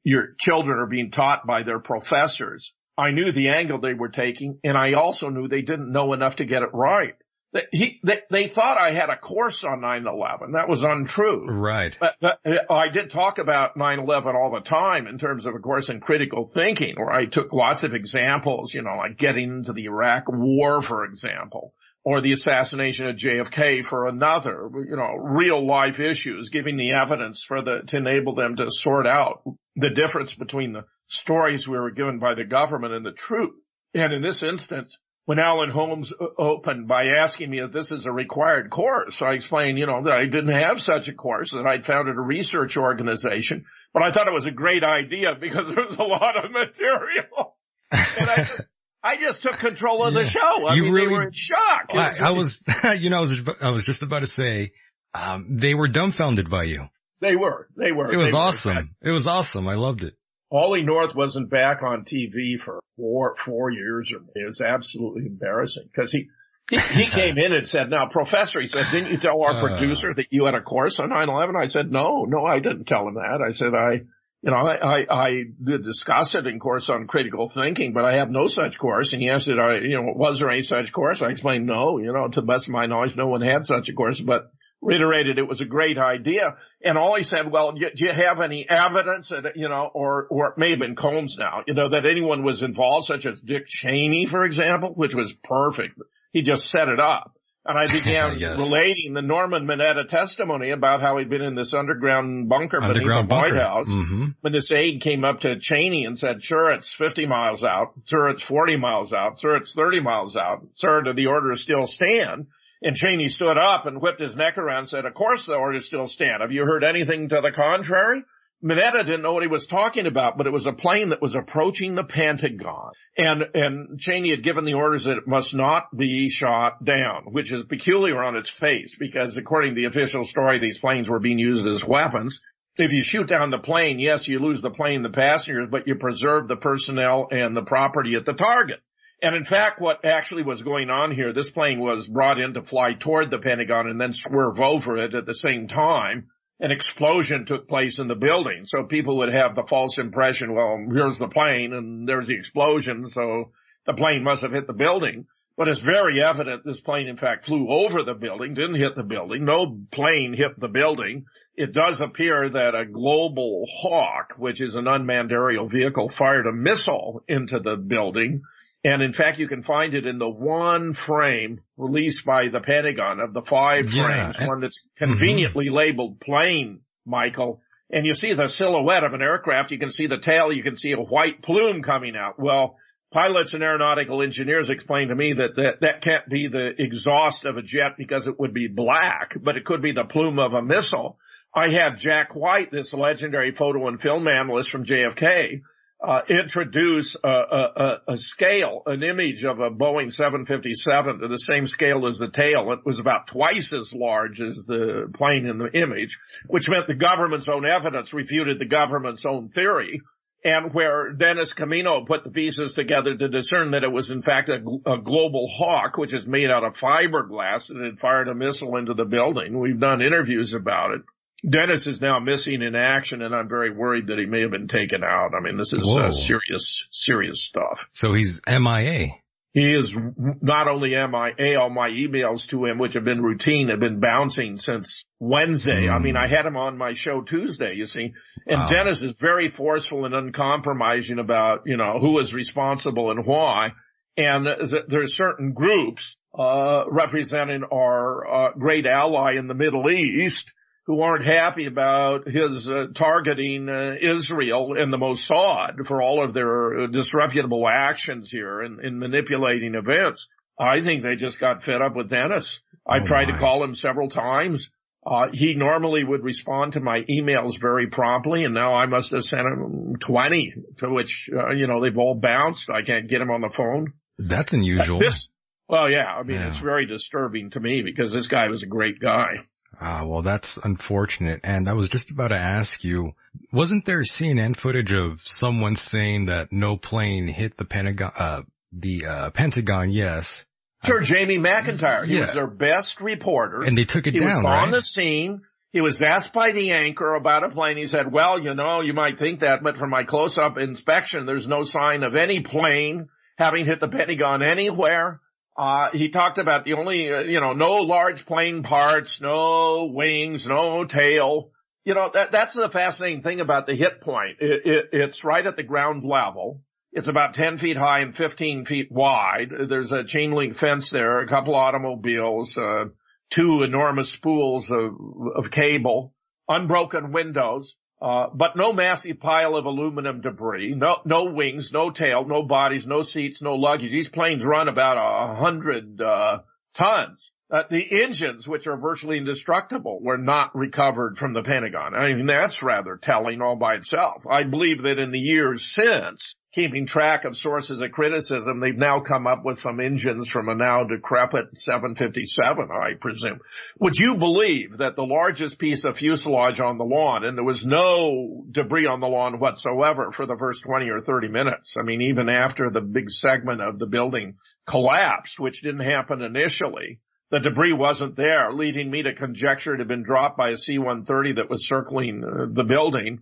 your 0.04 0.36
children 0.38 0.78
are 0.78 0.88
being 0.88 1.10
taught 1.10 1.48
by 1.48 1.64
their 1.64 1.80
professors. 1.80 2.76
I 3.00 3.12
knew 3.12 3.32
the 3.32 3.50
angle 3.50 3.80
they 3.80 3.94
were 3.94 4.10
taking, 4.10 4.60
and 4.64 4.78
I 4.78 4.94
also 4.94 5.30
knew 5.30 5.48
they 5.48 5.62
didn't 5.62 5.92
know 5.92 6.12
enough 6.14 6.38
to 6.38 6.46
get 6.46 6.64
it 6.64 6.70
right. 6.74 7.16
They, 7.54 7.64
he, 7.72 8.00
they, 8.04 8.20
they 8.30 8.48
thought 8.48 8.78
I 8.78 8.92
had 8.92 9.10
a 9.10 9.18
course 9.18 9.64
on 9.64 9.80
9-11. 9.80 10.54
That 10.54 10.68
was 10.68 10.84
untrue. 10.84 11.50
Right. 11.50 11.96
But, 12.00 12.16
but 12.20 12.40
uh, 12.46 12.72
I 12.72 12.90
did 12.90 13.10
talk 13.10 13.40
about 13.40 13.76
9-11 13.76 14.36
all 14.36 14.52
the 14.54 14.60
time 14.60 15.08
in 15.08 15.18
terms 15.18 15.46
of 15.46 15.56
a 15.56 15.60
course 15.60 15.90
in 15.90 16.02
critical 16.02 16.46
thinking, 16.46 16.96
where 16.98 17.12
I 17.12 17.26
took 17.26 17.54
lots 17.54 17.84
of 17.84 17.94
examples, 17.94 18.74
you 18.74 18.84
know, 18.84 18.98
like 18.98 19.18
getting 19.18 19.50
into 19.50 19.74
the 19.74 19.86
Iraq 19.86 20.26
war, 20.28 20.82
for 20.82 21.06
example, 21.06 21.74
or 22.04 22.22
the 22.22 22.34
assassination 22.34 23.08
of 23.08 23.16
JFK 23.16 23.84
for 23.84 24.08
another, 24.08 24.70
you 24.88 24.96
know, 24.96 25.16
real 25.16 25.66
life 25.66 26.00
issues, 26.00 26.50
giving 26.50 26.78
the 26.78 26.92
evidence 26.92 27.44
for 27.44 27.62
the, 27.62 27.80
to 27.88 27.98
enable 27.98 28.36
them 28.36 28.58
to 28.58 28.66
sort 28.70 29.08
out 29.08 29.42
the 29.76 29.90
difference 29.90 30.36
between 30.36 30.74
the 30.74 30.84
stories 31.10 31.68
we 31.68 31.78
were 31.78 31.92
given 31.92 32.20
by 32.20 32.36
the 32.36 32.46
government 32.46 32.94
and 32.94 33.06
the 33.06 33.12
truth. 33.12 33.56
And 33.94 34.14
in 34.14 34.22
this 34.22 34.44
instance, 34.44 34.98
when 35.26 35.40
Alan 35.40 35.72
Colmes 35.72 36.14
opened 36.38 36.88
by 36.88 37.08
asking 37.18 37.50
me 37.50 37.60
if 37.60 37.72
this 37.72 37.92
is 37.92 38.06
a 38.06 38.12
required 38.12 38.70
course, 38.70 39.22
I 39.22 39.34
explained, 39.34 39.78
you 39.78 39.86
know, 39.86 40.02
that 40.04 40.14
I 40.14 40.26
didn't 40.26 40.56
have 40.56 40.82
such 40.82 41.08
a 41.08 41.14
course, 41.14 41.52
that 41.52 41.66
I'd 41.68 41.86
founded 41.86 42.16
a 42.16 42.22
research 42.22 42.78
organization, 42.78 43.66
but 43.94 44.04
I 44.04 44.12
thought 44.12 44.28
it 44.28 44.34
was 44.34 44.46
a 44.46 44.52
great 44.52 44.84
idea 44.84 45.36
because 45.40 45.68
there 45.76 45.86
was 45.88 45.98
a 45.98 46.04
lot 46.04 46.44
of 46.44 46.52
material. 46.52 47.58
And 47.92 48.30
I 48.30 48.36
just, 48.44 48.70
I 49.04 49.18
just 49.18 49.42
took 49.42 49.58
control 49.58 50.04
of 50.04 50.14
yeah. 50.14 50.24
the 50.24 50.30
show. 50.30 50.68
I 50.68 50.76
you 50.76 50.84
mean, 50.84 50.94
really, 50.94 51.08
they 51.08 51.14
were 51.14 51.24
in 51.24 51.34
shock. 51.34 51.92
I, 51.94 52.18
I 52.20 52.32
was, 52.32 52.64
you 53.00 53.10
know, 53.10 53.18
I 53.18 53.22
was, 53.22 53.44
I 53.62 53.70
was 53.72 53.86
just 53.86 54.04
about 54.04 54.20
to 54.20 54.28
say, 54.28 54.74
um, 55.14 55.58
they 55.60 55.74
were 55.74 55.88
dumbfounded 55.88 56.50
by 56.50 56.64
you. 56.64 56.88
They 57.22 57.36
were. 57.36 57.68
They 57.76 57.92
were. 57.92 58.12
It 58.12 58.18
was 58.18 58.32
they 58.32 58.38
awesome. 58.38 58.96
Were. 59.02 59.10
It 59.10 59.12
was 59.12 59.28
awesome. 59.28 59.68
I 59.68 59.76
loved 59.76 60.04
it. 60.04 60.16
Ollie 60.52 60.84
North 60.84 61.16
wasn't 61.16 61.50
back 61.50 61.84
on 61.84 62.04
TV 62.04 62.60
for 62.60 62.82
four, 62.98 63.36
four 63.36 63.72
years 63.72 64.12
or 64.12 64.22
it 64.36 64.46
was 64.46 64.62
absolutely 64.62 65.26
embarrassing 65.26 65.88
because 65.92 66.12
he, 66.12 66.30
he, 66.70 66.78
he 66.78 67.06
came 67.12 67.38
in 67.38 67.54
and 67.54 67.68
said, 67.68 67.90
now 67.90 68.08
professor, 68.08 68.60
he 68.60 68.68
said, 68.68 68.86
didn't 68.92 69.12
you 69.12 69.18
tell 69.18 69.42
our 69.42 69.56
uh, 69.56 69.62
producer 69.62 70.14
that 70.14 70.28
you 70.32 70.46
had 70.46 70.56
a 70.56 70.62
course 70.62 71.00
on 71.00 71.10
9-11? 71.10 71.56
I 71.56 71.68
said, 71.68 71.92
no, 71.92 72.26
no, 72.26 72.46
I 72.46 72.60
didn't 72.60 72.86
tell 72.86 73.08
him 73.08 73.16
that. 73.16 73.42
I 73.48 73.52
said, 73.52 73.76
I, 73.76 74.02
you 74.42 74.52
know, 74.52 74.56
I, 74.56 75.02
I, 75.02 75.06
I 75.10 75.44
did 75.64 75.84
discuss 75.84 76.34
it 76.34 76.48
in 76.48 76.60
course 76.60 76.90
on 76.90 77.08
critical 77.08 77.50
thinking, 77.50 77.94
but 77.94 78.06
I 78.06 78.16
have 78.16 78.32
no 78.32 78.48
such 78.48 78.80
course. 78.80 79.14
And 79.14 79.22
he 79.22 79.30
asked, 79.30 79.48
did 79.48 79.60
I, 79.60 79.76
you 79.80 80.02
know, 80.02 80.14
was 80.16 80.40
there 80.40 80.50
any 80.50 80.64
such 80.64 80.92
course? 80.92 81.22
I 81.22 81.30
explained, 81.30 81.68
no, 81.68 82.00
you 82.00 82.12
know, 82.12 82.28
to 82.28 82.42
the 82.42 82.48
best 82.48 82.68
of 82.68 82.74
my 82.74 82.86
knowledge, 82.86 83.16
no 83.16 83.28
one 83.28 83.42
had 83.42 83.66
such 83.66 83.90
a 83.90 83.94
course, 83.94 84.20
but 84.20 84.52
reiterated 84.82 85.38
it 85.38 85.48
was 85.48 85.62
a 85.62 85.66
great 85.66 85.98
idea. 85.98 86.56
And 86.84 86.98
all 86.98 87.16
he 87.16 87.24
said, 87.24 87.52
well, 87.52 87.74
do 87.74 87.90
you 87.96 88.12
have 88.12 88.40
any 88.40 88.66
evidence 88.70 89.30
that, 89.30 89.56
you 89.56 89.68
know, 89.68 89.90
or, 89.94 90.28
or 90.30 90.50
it 90.50 90.58
may 90.58 90.72
have 90.72 90.80
been 90.80 90.96
Colmes 90.96 91.38
now, 91.38 91.64
you 91.68 91.74
know, 91.74 91.90
that 91.90 92.06
anyone 92.06 92.44
was 92.44 92.64
involved, 92.64 93.06
such 93.06 93.26
as 93.26 93.40
Dick 93.42 93.68
Cheney, 93.68 94.26
for 94.26 94.44
example, 94.44 94.94
which 94.96 95.14
was 95.14 95.34
perfect. 95.34 96.00
He 96.32 96.42
just 96.42 96.70
set 96.70 96.88
it 96.88 97.00
up. 97.00 97.34
And 97.66 97.78
I 97.78 97.86
began 97.92 98.40
yes. 98.40 98.58
relating 98.58 99.14
the 99.14 99.22
Norman 99.22 99.68
Mineta 99.68 100.08
testimony 100.08 100.72
about 100.72 101.02
how 101.02 101.18
he'd 101.18 101.30
been 101.30 101.42
in 101.42 101.56
this 101.56 101.74
underground 101.74 102.48
bunker 102.48 102.82
underground 102.82 103.28
beneath 103.28 103.44
the 103.44 103.52
White 103.52 103.62
House. 103.62 103.92
Mm-hmm. 103.92 104.26
When 104.42 104.54
this 104.54 104.72
aide 104.72 105.02
came 105.02 105.26
up 105.26 105.42
to 105.42 105.60
Cheney 105.60 106.06
and 106.06 106.18
said, 106.18 106.42
sure, 106.42 106.72
it's 106.72 106.94
50 106.94 107.26
miles 107.28 107.66
out. 107.66 107.94
Sure, 108.06 108.30
it's 108.30 108.44
40 108.44 108.78
miles 108.78 109.14
out. 109.14 109.40
Sure, 109.40 109.58
it's 109.58 109.76
30 109.76 110.00
miles 110.00 110.38
out. 110.38 110.66
Sir, 110.74 111.02
do 111.02 111.14
the 111.14 111.28
orders 111.28 111.62
still 111.62 111.86
stand? 111.86 112.48
And 112.82 112.96
Cheney 112.96 113.28
stood 113.28 113.58
up 113.58 113.86
and 113.86 114.02
whipped 114.02 114.22
his 114.22 114.38
neck 114.38 114.58
around 114.58 114.80
and 114.80 114.90
said, 114.90 115.06
of 115.06 115.14
course 115.14 115.46
the 115.46 115.56
orders 115.56 115.88
still 115.88 116.08
stand. 116.08 116.42
Have 116.42 116.52
you 116.52 116.64
heard 116.66 116.84
anything 116.84 117.30
to 117.30 117.42
the 117.42 117.52
contrary? 117.52 118.24
Mineta 118.64 119.06
didn't 119.06 119.22
know 119.22 119.32
what 119.32 119.44
he 119.44 119.48
was 119.48 119.68
talking 119.68 120.06
about, 120.06 120.38
but 120.38 120.46
it 120.46 120.52
was 120.52 120.68
a 120.68 120.74
plane 120.74 121.10
that 121.10 121.22
was 121.22 121.36
approaching 121.36 121.96
the 121.96 122.04
Pentagon. 122.04 122.92
And, 123.18 123.44
and 123.54 124.00
Cheney 124.00 124.32
had 124.32 124.44
given 124.44 124.66
the 124.66 124.74
orders 124.74 125.06
that 125.06 125.18
it 125.18 125.28
must 125.28 125.56
not 125.56 125.96
be 125.96 126.30
shot 126.30 126.84
down, 126.84 127.24
which 127.32 127.54
is 127.54 127.64
peculiar 127.64 128.22
on 128.22 128.36
its 128.36 128.50
face 128.50 128.98
because 129.00 129.38
according 129.38 129.76
to 129.76 129.82
the 129.82 129.88
official 129.88 130.26
story, 130.26 130.60
these 130.60 130.78
planes 130.78 131.08
were 131.08 131.20
being 131.20 131.40
used 131.40 131.66
as 131.68 131.86
weapons. 131.86 132.42
If 132.78 132.92
you 132.92 133.02
shoot 133.02 133.28
down 133.28 133.50
the 133.50 133.60
plane, 133.60 134.00
yes, 134.00 134.28
you 134.28 134.40
lose 134.40 134.62
the 134.62 134.72
plane, 134.72 135.04
the 135.04 135.10
passengers, 135.10 135.70
but 135.72 135.88
you 135.88 135.96
preserve 135.96 136.48
the 136.48 136.56
personnel 136.58 137.28
and 137.32 137.56
the 137.56 137.64
property 137.64 138.16
at 138.16 138.26
the 138.26 138.34
target. 138.34 138.80
And 139.22 139.36
in 139.36 139.44
fact, 139.44 139.82
what 139.82 140.06
actually 140.06 140.44
was 140.44 140.62
going 140.62 140.90
on 140.90 141.12
here, 141.12 141.34
this 141.34 141.50
plane 141.50 141.80
was 141.80 142.08
brought 142.08 142.40
in 142.40 142.54
to 142.54 142.64
fly 142.64 142.94
toward 142.94 143.30
the 143.30 143.40
Pentagon 143.40 143.88
and 143.88 144.00
then 144.00 144.14
swerve 144.14 144.62
over 144.62 144.98
it 144.98 145.14
at 145.14 145.26
the 145.26 145.34
same 145.34 145.68
time. 145.68 146.28
An 146.62 146.72
explosion 146.72 147.46
took 147.46 147.68
place 147.68 148.00
in 148.00 148.08
the 148.08 148.16
building. 148.16 148.66
So 148.66 148.84
people 148.84 149.18
would 149.18 149.32
have 149.32 149.56
the 149.56 149.64
false 149.64 149.98
impression, 149.98 150.54
well, 150.54 150.78
here's 150.92 151.20
the 151.20 151.28
plane 151.28 151.74
and 151.74 152.08
there's 152.08 152.28
the 152.28 152.38
explosion. 152.38 153.10
So 153.10 153.52
the 153.86 153.94
plane 153.94 154.24
must 154.24 154.44
have 154.44 154.54
hit 154.54 154.68
the 154.68 154.74
building. 154.74 155.26
But 155.60 155.68
it's 155.68 155.82
very 155.82 156.24
evident 156.24 156.64
this 156.64 156.80
plane 156.80 157.10
in 157.10 157.18
fact 157.18 157.44
flew 157.44 157.68
over 157.68 158.02
the 158.02 158.14
building, 158.14 158.54
didn't 158.54 158.80
hit 158.80 158.96
the 158.96 159.04
building. 159.04 159.44
No 159.44 159.78
plane 159.92 160.34
hit 160.34 160.58
the 160.58 160.70
building. 160.70 161.26
It 161.54 161.74
does 161.74 162.00
appear 162.00 162.50
that 162.52 162.76
a 162.76 162.86
global 162.86 163.66
hawk, 163.68 164.36
which 164.38 164.62
is 164.62 164.76
an 164.76 164.88
unmanned 164.88 165.34
aerial 165.34 165.68
vehicle, 165.68 166.08
fired 166.08 166.48
a 166.48 166.54
missile 166.54 167.26
into 167.28 167.60
the 167.60 167.76
building. 167.76 168.44
And 168.84 169.02
in 169.02 169.12
fact, 169.12 169.40
you 169.40 169.48
can 169.48 169.62
find 169.62 169.94
it 169.94 170.06
in 170.06 170.20
the 170.20 170.30
one 170.30 170.94
frame 170.94 171.62
released 171.78 172.24
by 172.24 172.48
the 172.48 172.62
Pentagon 172.62 173.20
of 173.20 173.34
the 173.34 173.42
five 173.42 173.94
yeah. 173.94 174.32
frames, 174.32 174.48
one 174.48 174.62
that's 174.62 174.82
conveniently 174.98 175.66
mm-hmm. 175.66 175.76
labeled 175.76 176.20
plane, 176.22 176.82
Michael. 177.06 177.62
And 177.92 178.06
you 178.06 178.14
see 178.14 178.34
the 178.34 178.48
silhouette 178.48 179.04
of 179.04 179.14
an 179.14 179.22
aircraft. 179.22 179.72
You 179.72 179.80
can 179.80 179.92
see 179.92 180.08
the 180.08 180.20
tail. 180.20 180.54
You 180.54 180.64
can 180.64 180.78
see 180.78 180.94
a 180.94 180.98
white 180.98 181.42
plume 181.42 181.82
coming 181.82 182.16
out. 182.16 182.40
Well, 182.40 182.78
pilots 183.12 183.54
and 183.54 183.64
aeronautical 183.64 184.22
engineers 184.22 184.70
explained 184.70 185.10
to 185.10 185.16
me 185.16 185.34
that, 185.34 185.56
that 185.56 185.82
that 185.82 186.02
can't 186.02 186.30
be 186.30 186.48
the 186.48 186.74
exhaust 186.82 187.46
of 187.46 187.58
a 187.58 187.62
jet 187.62 187.96
because 187.98 188.28
it 188.28 188.40
would 188.40 188.54
be 188.54 188.68
black, 188.68 189.36
but 189.42 189.58
it 189.58 189.66
could 189.66 189.82
be 189.82 189.92
the 189.92 190.06
plume 190.06 190.40
of 190.40 190.54
a 190.54 190.62
missile. 190.62 191.18
I 191.54 191.70
had 191.70 191.98
Jack 191.98 192.36
White, 192.36 192.72
this 192.72 192.94
legendary 192.94 193.52
photo 193.52 193.88
and 193.88 194.00
film 194.00 194.28
analyst 194.28 194.70
from 194.70 194.86
JFK, 194.86 195.62
uh, 196.02 196.22
introduce 196.30 197.18
a, 197.22 197.28
a, 197.28 198.02
a, 198.08 198.18
scale, 198.18 198.84
an 198.86 199.04
image 199.04 199.44
of 199.44 199.60
a 199.60 199.70
Boeing 199.70 200.14
757 200.14 201.20
to 201.20 201.28
the 201.28 201.38
same 201.38 201.68
scale 201.68 202.08
as 202.08 202.20
the 202.20 202.30
tail. 202.30 202.72
It 202.72 202.86
was 202.86 203.00
about 203.00 203.28
twice 203.28 203.74
as 203.74 203.94
large 203.94 204.40
as 204.40 204.66
the 204.66 205.12
plane 205.14 205.46
in 205.46 205.58
the 205.58 205.70
image, 205.74 206.18
which 206.48 206.70
meant 206.70 206.88
the 206.88 206.96
government's 206.96 207.50
own 207.50 207.66
evidence 207.66 208.14
refuted 208.14 208.60
the 208.60 208.66
government's 208.66 209.26
own 209.26 209.50
theory. 209.50 210.02
And 210.42 210.74
where 210.74 211.12
Dennis 211.12 211.54
Cimino 211.54 212.08
put 212.08 212.24
the 212.24 212.30
pieces 212.30 212.72
together 212.72 213.14
to 213.14 213.28
discern 213.28 213.72
that 213.72 213.84
it 213.84 213.92
was 213.92 214.10
in 214.10 214.22
fact 214.22 214.48
a, 214.48 214.64
a 214.86 214.98
global 214.98 215.48
hawk, 215.54 215.98
which 215.98 216.14
is 216.14 216.26
made 216.26 216.50
out 216.50 216.64
of 216.64 216.80
fiberglass 216.80 217.70
and 217.70 217.84
had 217.84 218.00
fired 218.00 218.30
a 218.30 218.34
missile 218.34 218.78
into 218.78 218.94
the 218.94 219.04
building. 219.04 219.60
We've 219.60 219.78
done 219.78 220.02
interviews 220.02 220.54
about 220.54 220.92
it. 220.92 221.02
Dennis 221.48 221.88
is 221.88 222.02
now 222.02 222.20
missing 222.20 222.62
in 222.62 222.76
action, 222.76 223.22
and 223.22 223.34
I'm 223.34 223.48
very 223.48 223.72
worried 223.72 224.08
that 224.08 224.20
he 224.20 224.26
may 224.26 224.42
have 224.42 224.52
been 224.52 224.68
taken 224.68 225.04
out. 225.04 225.32
I 225.36 225.42
mean, 225.42 225.58
this 225.58 225.74
is 225.74 225.98
uh, 225.98 226.12
serious, 226.12 226.88
serious 226.92 227.44
stuff. 227.44 227.86
So 227.94 228.14
he's 228.14 228.42
MIA. 228.48 229.10
He 229.52 229.74
is 229.74 229.96
not 230.42 230.68
only 230.68 230.90
MIA, 230.92 231.60
all 231.60 231.72
my 231.72 231.90
emails 231.90 232.48
to 232.50 232.66
him, 232.66 232.78
which 232.78 232.94
have 232.94 233.04
been 233.04 233.24
routine, 233.24 233.70
have 233.70 233.80
been 233.80 234.00
bouncing 234.00 234.58
since 234.58 235.04
Wednesday. 235.20 235.88
Mm. 235.88 235.96
I 235.96 236.00
mean, 236.00 236.16
I 236.16 236.28
had 236.28 236.46
him 236.46 236.56
on 236.56 236.78
my 236.78 236.94
show 236.94 237.22
Tuesday, 237.22 237.74
you 237.74 237.88
see, 237.88 238.14
and 238.46 238.62
wow. 238.62 238.70
Dennis 238.70 239.02
is 239.02 239.16
very 239.20 239.50
forceful 239.50 240.06
and 240.06 240.14
uncompromising 240.14 241.18
about, 241.18 241.62
you 241.66 241.78
know, 241.78 242.00
who 242.00 242.20
is 242.20 242.34
responsible 242.34 243.10
and 243.12 243.26
why. 243.26 243.74
And 244.18 244.46
th- 244.46 244.94
are 244.94 245.08
certain 245.08 245.54
groups, 245.54 246.16
uh, 246.38 246.84
representing 246.88 247.64
our, 247.72 248.28
uh, 248.28 248.52
great 248.52 248.86
ally 248.86 249.36
in 249.36 249.48
the 249.48 249.54
Middle 249.54 249.90
East 249.90 250.52
who 250.90 251.02
aren't 251.02 251.24
happy 251.24 251.68
about 251.68 252.28
his 252.28 252.68
uh, 252.68 252.88
targeting 252.96 253.70
uh, 253.70 253.94
Israel 254.02 254.74
and 254.76 254.92
the 254.92 254.98
Mossad 254.98 255.86
for 255.86 256.02
all 256.02 256.24
of 256.24 256.34
their 256.34 256.80
uh, 256.80 256.88
disreputable 256.88 257.70
actions 257.70 258.32
here 258.32 258.64
in, 258.64 258.84
in, 258.84 258.98
manipulating 258.98 259.76
events. 259.76 260.28
I 260.60 260.82
think 260.82 261.04
they 261.04 261.16
just 261.16 261.40
got 261.40 261.62
fed 261.62 261.84
up 261.84 261.96
with 261.96 262.10
Dennis. 262.10 262.60
I 262.88 263.02
oh 263.02 263.06
tried 263.06 263.28
my. 263.28 263.34
to 263.34 263.40
call 263.40 263.64
him 263.64 263.76
several 263.76 264.10
times. 264.10 264.72
Uh, 265.06 265.28
he 265.32 265.54
normally 265.54 266.04
would 266.04 266.24
respond 266.24 266.74
to 266.74 266.80
my 266.80 267.02
emails 267.04 267.62
very 267.62 267.86
promptly, 267.86 268.44
and 268.44 268.56
now 268.56 268.74
I 268.74 268.88
must 268.88 269.12
have 269.12 269.24
sent 269.24 269.46
him 269.46 269.96
20, 270.00 270.56
to 270.80 270.90
which, 270.90 271.30
uh, 271.32 271.52
you 271.52 271.68
know, 271.68 271.82
they've 271.84 272.00
all 272.00 272.16
bounced. 272.16 272.72
I 272.72 272.82
can't 272.82 273.08
get 273.08 273.22
him 273.22 273.30
on 273.30 273.42
the 273.42 273.52
phone. 273.52 273.94
That's 274.18 274.54
unusual. 274.54 274.98
This, 274.98 275.30
well, 275.68 275.88
yeah, 275.88 276.08
I 276.08 276.24
mean, 276.24 276.38
yeah. 276.38 276.48
it's 276.48 276.58
very 276.58 276.88
disturbing 276.88 277.52
to 277.52 277.60
me 277.60 277.84
because 277.84 278.12
this 278.12 278.26
guy 278.26 278.48
was 278.48 278.64
a 278.64 278.68
great 278.68 279.00
guy. 279.00 279.38
Ah, 279.82 280.06
well, 280.06 280.22
that's 280.22 280.58
unfortunate. 280.58 281.42
And 281.44 281.70
I 281.70 281.74
was 281.74 281.88
just 281.88 282.12
about 282.12 282.30
to 282.30 282.38
ask 282.38 282.84
you, 282.84 283.14
wasn't 283.54 283.86
there 283.86 284.02
CNN 284.02 284.58
footage 284.58 284.92
of 284.92 285.22
someone 285.22 285.76
saying 285.76 286.26
that 286.26 286.52
no 286.52 286.76
plane 286.76 287.28
hit 287.28 287.56
the 287.58 287.66
Pentagon, 287.66 288.12
uh, 288.16 288.42
the, 288.74 289.06
uh, 289.06 289.30
Pentagon, 289.32 289.90
yes. 289.92 290.46
Sure, 290.84 291.02
Jamie 291.02 291.38
McIntyre. 291.38 292.06
He 292.06 292.16
yeah. 292.16 292.22
was 292.22 292.34
their 292.34 292.48
best 292.48 293.00
reporter. 293.00 293.62
And 293.62 293.78
they 293.78 293.86
took 293.86 294.06
it 294.06 294.14
he 294.14 294.20
down, 294.20 294.30
was 294.30 294.44
right? 294.44 294.64
on 294.64 294.72
the 294.72 294.82
scene. 294.82 295.42
He 295.72 295.82
was 295.82 296.02
asked 296.02 296.34
by 296.34 296.52
the 296.52 296.72
anchor 296.72 297.14
about 297.14 297.44
a 297.44 297.50
plane. 297.50 297.78
He 297.78 297.86
said, 297.86 298.12
well, 298.12 298.42
you 298.42 298.56
know, 298.56 298.82
you 298.82 298.94
might 298.94 299.20
think 299.20 299.42
that, 299.42 299.62
but 299.62 299.78
from 299.78 299.92
my 299.92 300.04
close-up 300.04 300.58
inspection, 300.58 301.26
there's 301.26 301.48
no 301.48 301.64
sign 301.64 302.04
of 302.04 302.16
any 302.16 302.42
plane 302.42 303.08
having 303.38 303.66
hit 303.66 303.80
the 303.80 303.88
Pentagon 303.88 304.42
anywhere. 304.42 305.22
Uh, 305.60 305.90
he 305.92 306.08
talked 306.08 306.38
about 306.38 306.64
the 306.64 306.72
only, 306.72 307.12
uh, 307.12 307.20
you 307.20 307.42
know, 307.42 307.52
no 307.52 307.74
large 307.74 308.26
plane 308.26 308.64
parts, 308.64 309.20
no 309.20 309.92
wings, 309.94 310.48
no 310.48 310.86
tail. 310.86 311.52
You 311.84 311.96
know, 311.96 312.10
that, 312.14 312.32
that's 312.32 312.54
the 312.54 312.70
fascinating 312.70 313.24
thing 313.24 313.42
about 313.42 313.66
the 313.66 313.76
hit 313.76 314.00
point. 314.00 314.38
It, 314.40 314.62
it, 314.64 314.86
it's 314.94 315.26
right 315.26 315.46
at 315.46 315.58
the 315.58 315.64
ground 315.64 316.06
level. 316.06 316.62
It's 316.94 317.10
about 317.10 317.34
10 317.34 317.58
feet 317.58 317.76
high 317.76 318.00
and 318.00 318.16
15 318.16 318.64
feet 318.64 318.88
wide. 318.90 319.50
There's 319.68 319.92
a 319.92 320.06
chain 320.06 320.32
link 320.32 320.56
fence 320.56 320.92
there, 320.92 321.20
a 321.20 321.28
couple 321.28 321.56
automobiles, 321.56 322.58
uh, 322.58 322.86
two 323.30 323.62
enormous 323.62 324.14
spools 324.14 324.72
of, 324.72 324.94
of 325.36 325.52
cable, 325.52 326.14
unbroken 326.48 327.12
windows. 327.12 327.76
Uh, 328.02 328.28
but 328.34 328.56
no 328.56 328.72
massive 328.72 329.20
pile 329.20 329.58
of 329.58 329.66
aluminum 329.66 330.22
debris, 330.22 330.74
no, 330.74 330.98
no 331.04 331.26
wings, 331.26 331.74
no 331.74 331.90
tail, 331.92 332.26
no 332.26 332.44
bodies, 332.44 332.88
no 332.88 333.04
seats, 333.04 333.42
no 333.42 333.56
luggage. 333.56 333.92
These 333.92 334.08
planes 334.08 334.46
run 334.46 334.70
about 334.70 334.98
a 334.98 335.36
hundred, 335.36 336.00
uh, 336.00 336.40
tons. 336.74 337.32
Uh, 337.52 337.64
the 337.72 338.04
engines, 338.04 338.48
which 338.48 338.68
are 338.68 338.78
virtually 338.78 339.18
indestructible, 339.18 340.00
were 340.04 340.20
not 340.20 340.56
recovered 340.56 341.18
from 341.18 341.34
the 341.34 341.42
Pentagon. 341.42 341.96
I 341.96 342.14
mean, 342.14 342.28
that's 342.28 342.62
rather 342.62 342.96
telling 342.96 343.42
all 343.42 343.56
by 343.56 343.74
itself. 343.74 344.22
I 344.30 344.44
believe 344.44 344.84
that 344.84 345.00
in 345.00 345.10
the 345.10 345.20
years 345.20 345.66
since, 345.66 346.36
keeping 346.54 346.86
track 346.86 347.26
of 347.26 347.36
sources 347.36 347.82
of 347.82 347.92
criticism, 347.92 348.60
they've 348.60 348.78
now 348.78 349.00
come 349.00 349.26
up 349.26 349.44
with 349.44 349.60
some 349.60 349.80
engines 349.80 350.30
from 350.30 350.48
a 350.48 350.54
now 350.54 350.84
decrepit 350.84 351.58
757, 351.58 352.70
I 352.72 352.94
presume. 352.94 353.40
Would 353.80 353.98
you 353.98 354.18
believe 354.18 354.78
that 354.78 354.96
the 354.96 355.02
largest 355.02 355.58
piece 355.58 355.86
of 355.86 355.98
fuselage 355.98 356.62
on 356.62 356.78
the 356.78 356.86
lawn, 356.86 357.26
and 357.26 357.36
there 357.36 357.44
was 357.44 357.66
no 357.66 358.44
debris 358.52 358.86
on 358.86 359.00
the 359.00 359.08
lawn 359.08 359.40
whatsoever 359.40 360.12
for 360.12 360.28
the 360.28 360.38
first 360.38 360.64
20 360.66 360.88
or 360.92 361.02
30 361.02 361.30
minutes? 361.30 361.78
I 361.80 361.82
mean, 361.82 362.04
even 362.04 362.30
after 362.30 362.70
the 362.70 362.82
big 362.82 363.10
segment 363.10 363.62
of 363.62 363.80
the 363.80 363.88
building 363.88 364.36
collapsed, 364.68 365.40
which 365.40 365.64
didn't 365.64 365.80
happen 365.80 366.22
initially, 366.22 367.00
the 367.32 367.40
debris 367.40 367.74
wasn't 367.74 368.16
there, 368.16 368.52
leading 368.52 368.90
me 368.90 369.04
to 369.04 369.14
conjecture 369.14 369.74
it 369.74 369.80
had 369.80 369.88
been 369.88 370.04
dropped 370.04 370.38
by 370.38 370.50
a 370.50 370.58
C-130 370.58 371.36
that 371.36 371.50
was 371.50 371.68
circling 371.68 372.24
uh, 372.24 372.46
the 372.52 372.64
building 372.64 373.20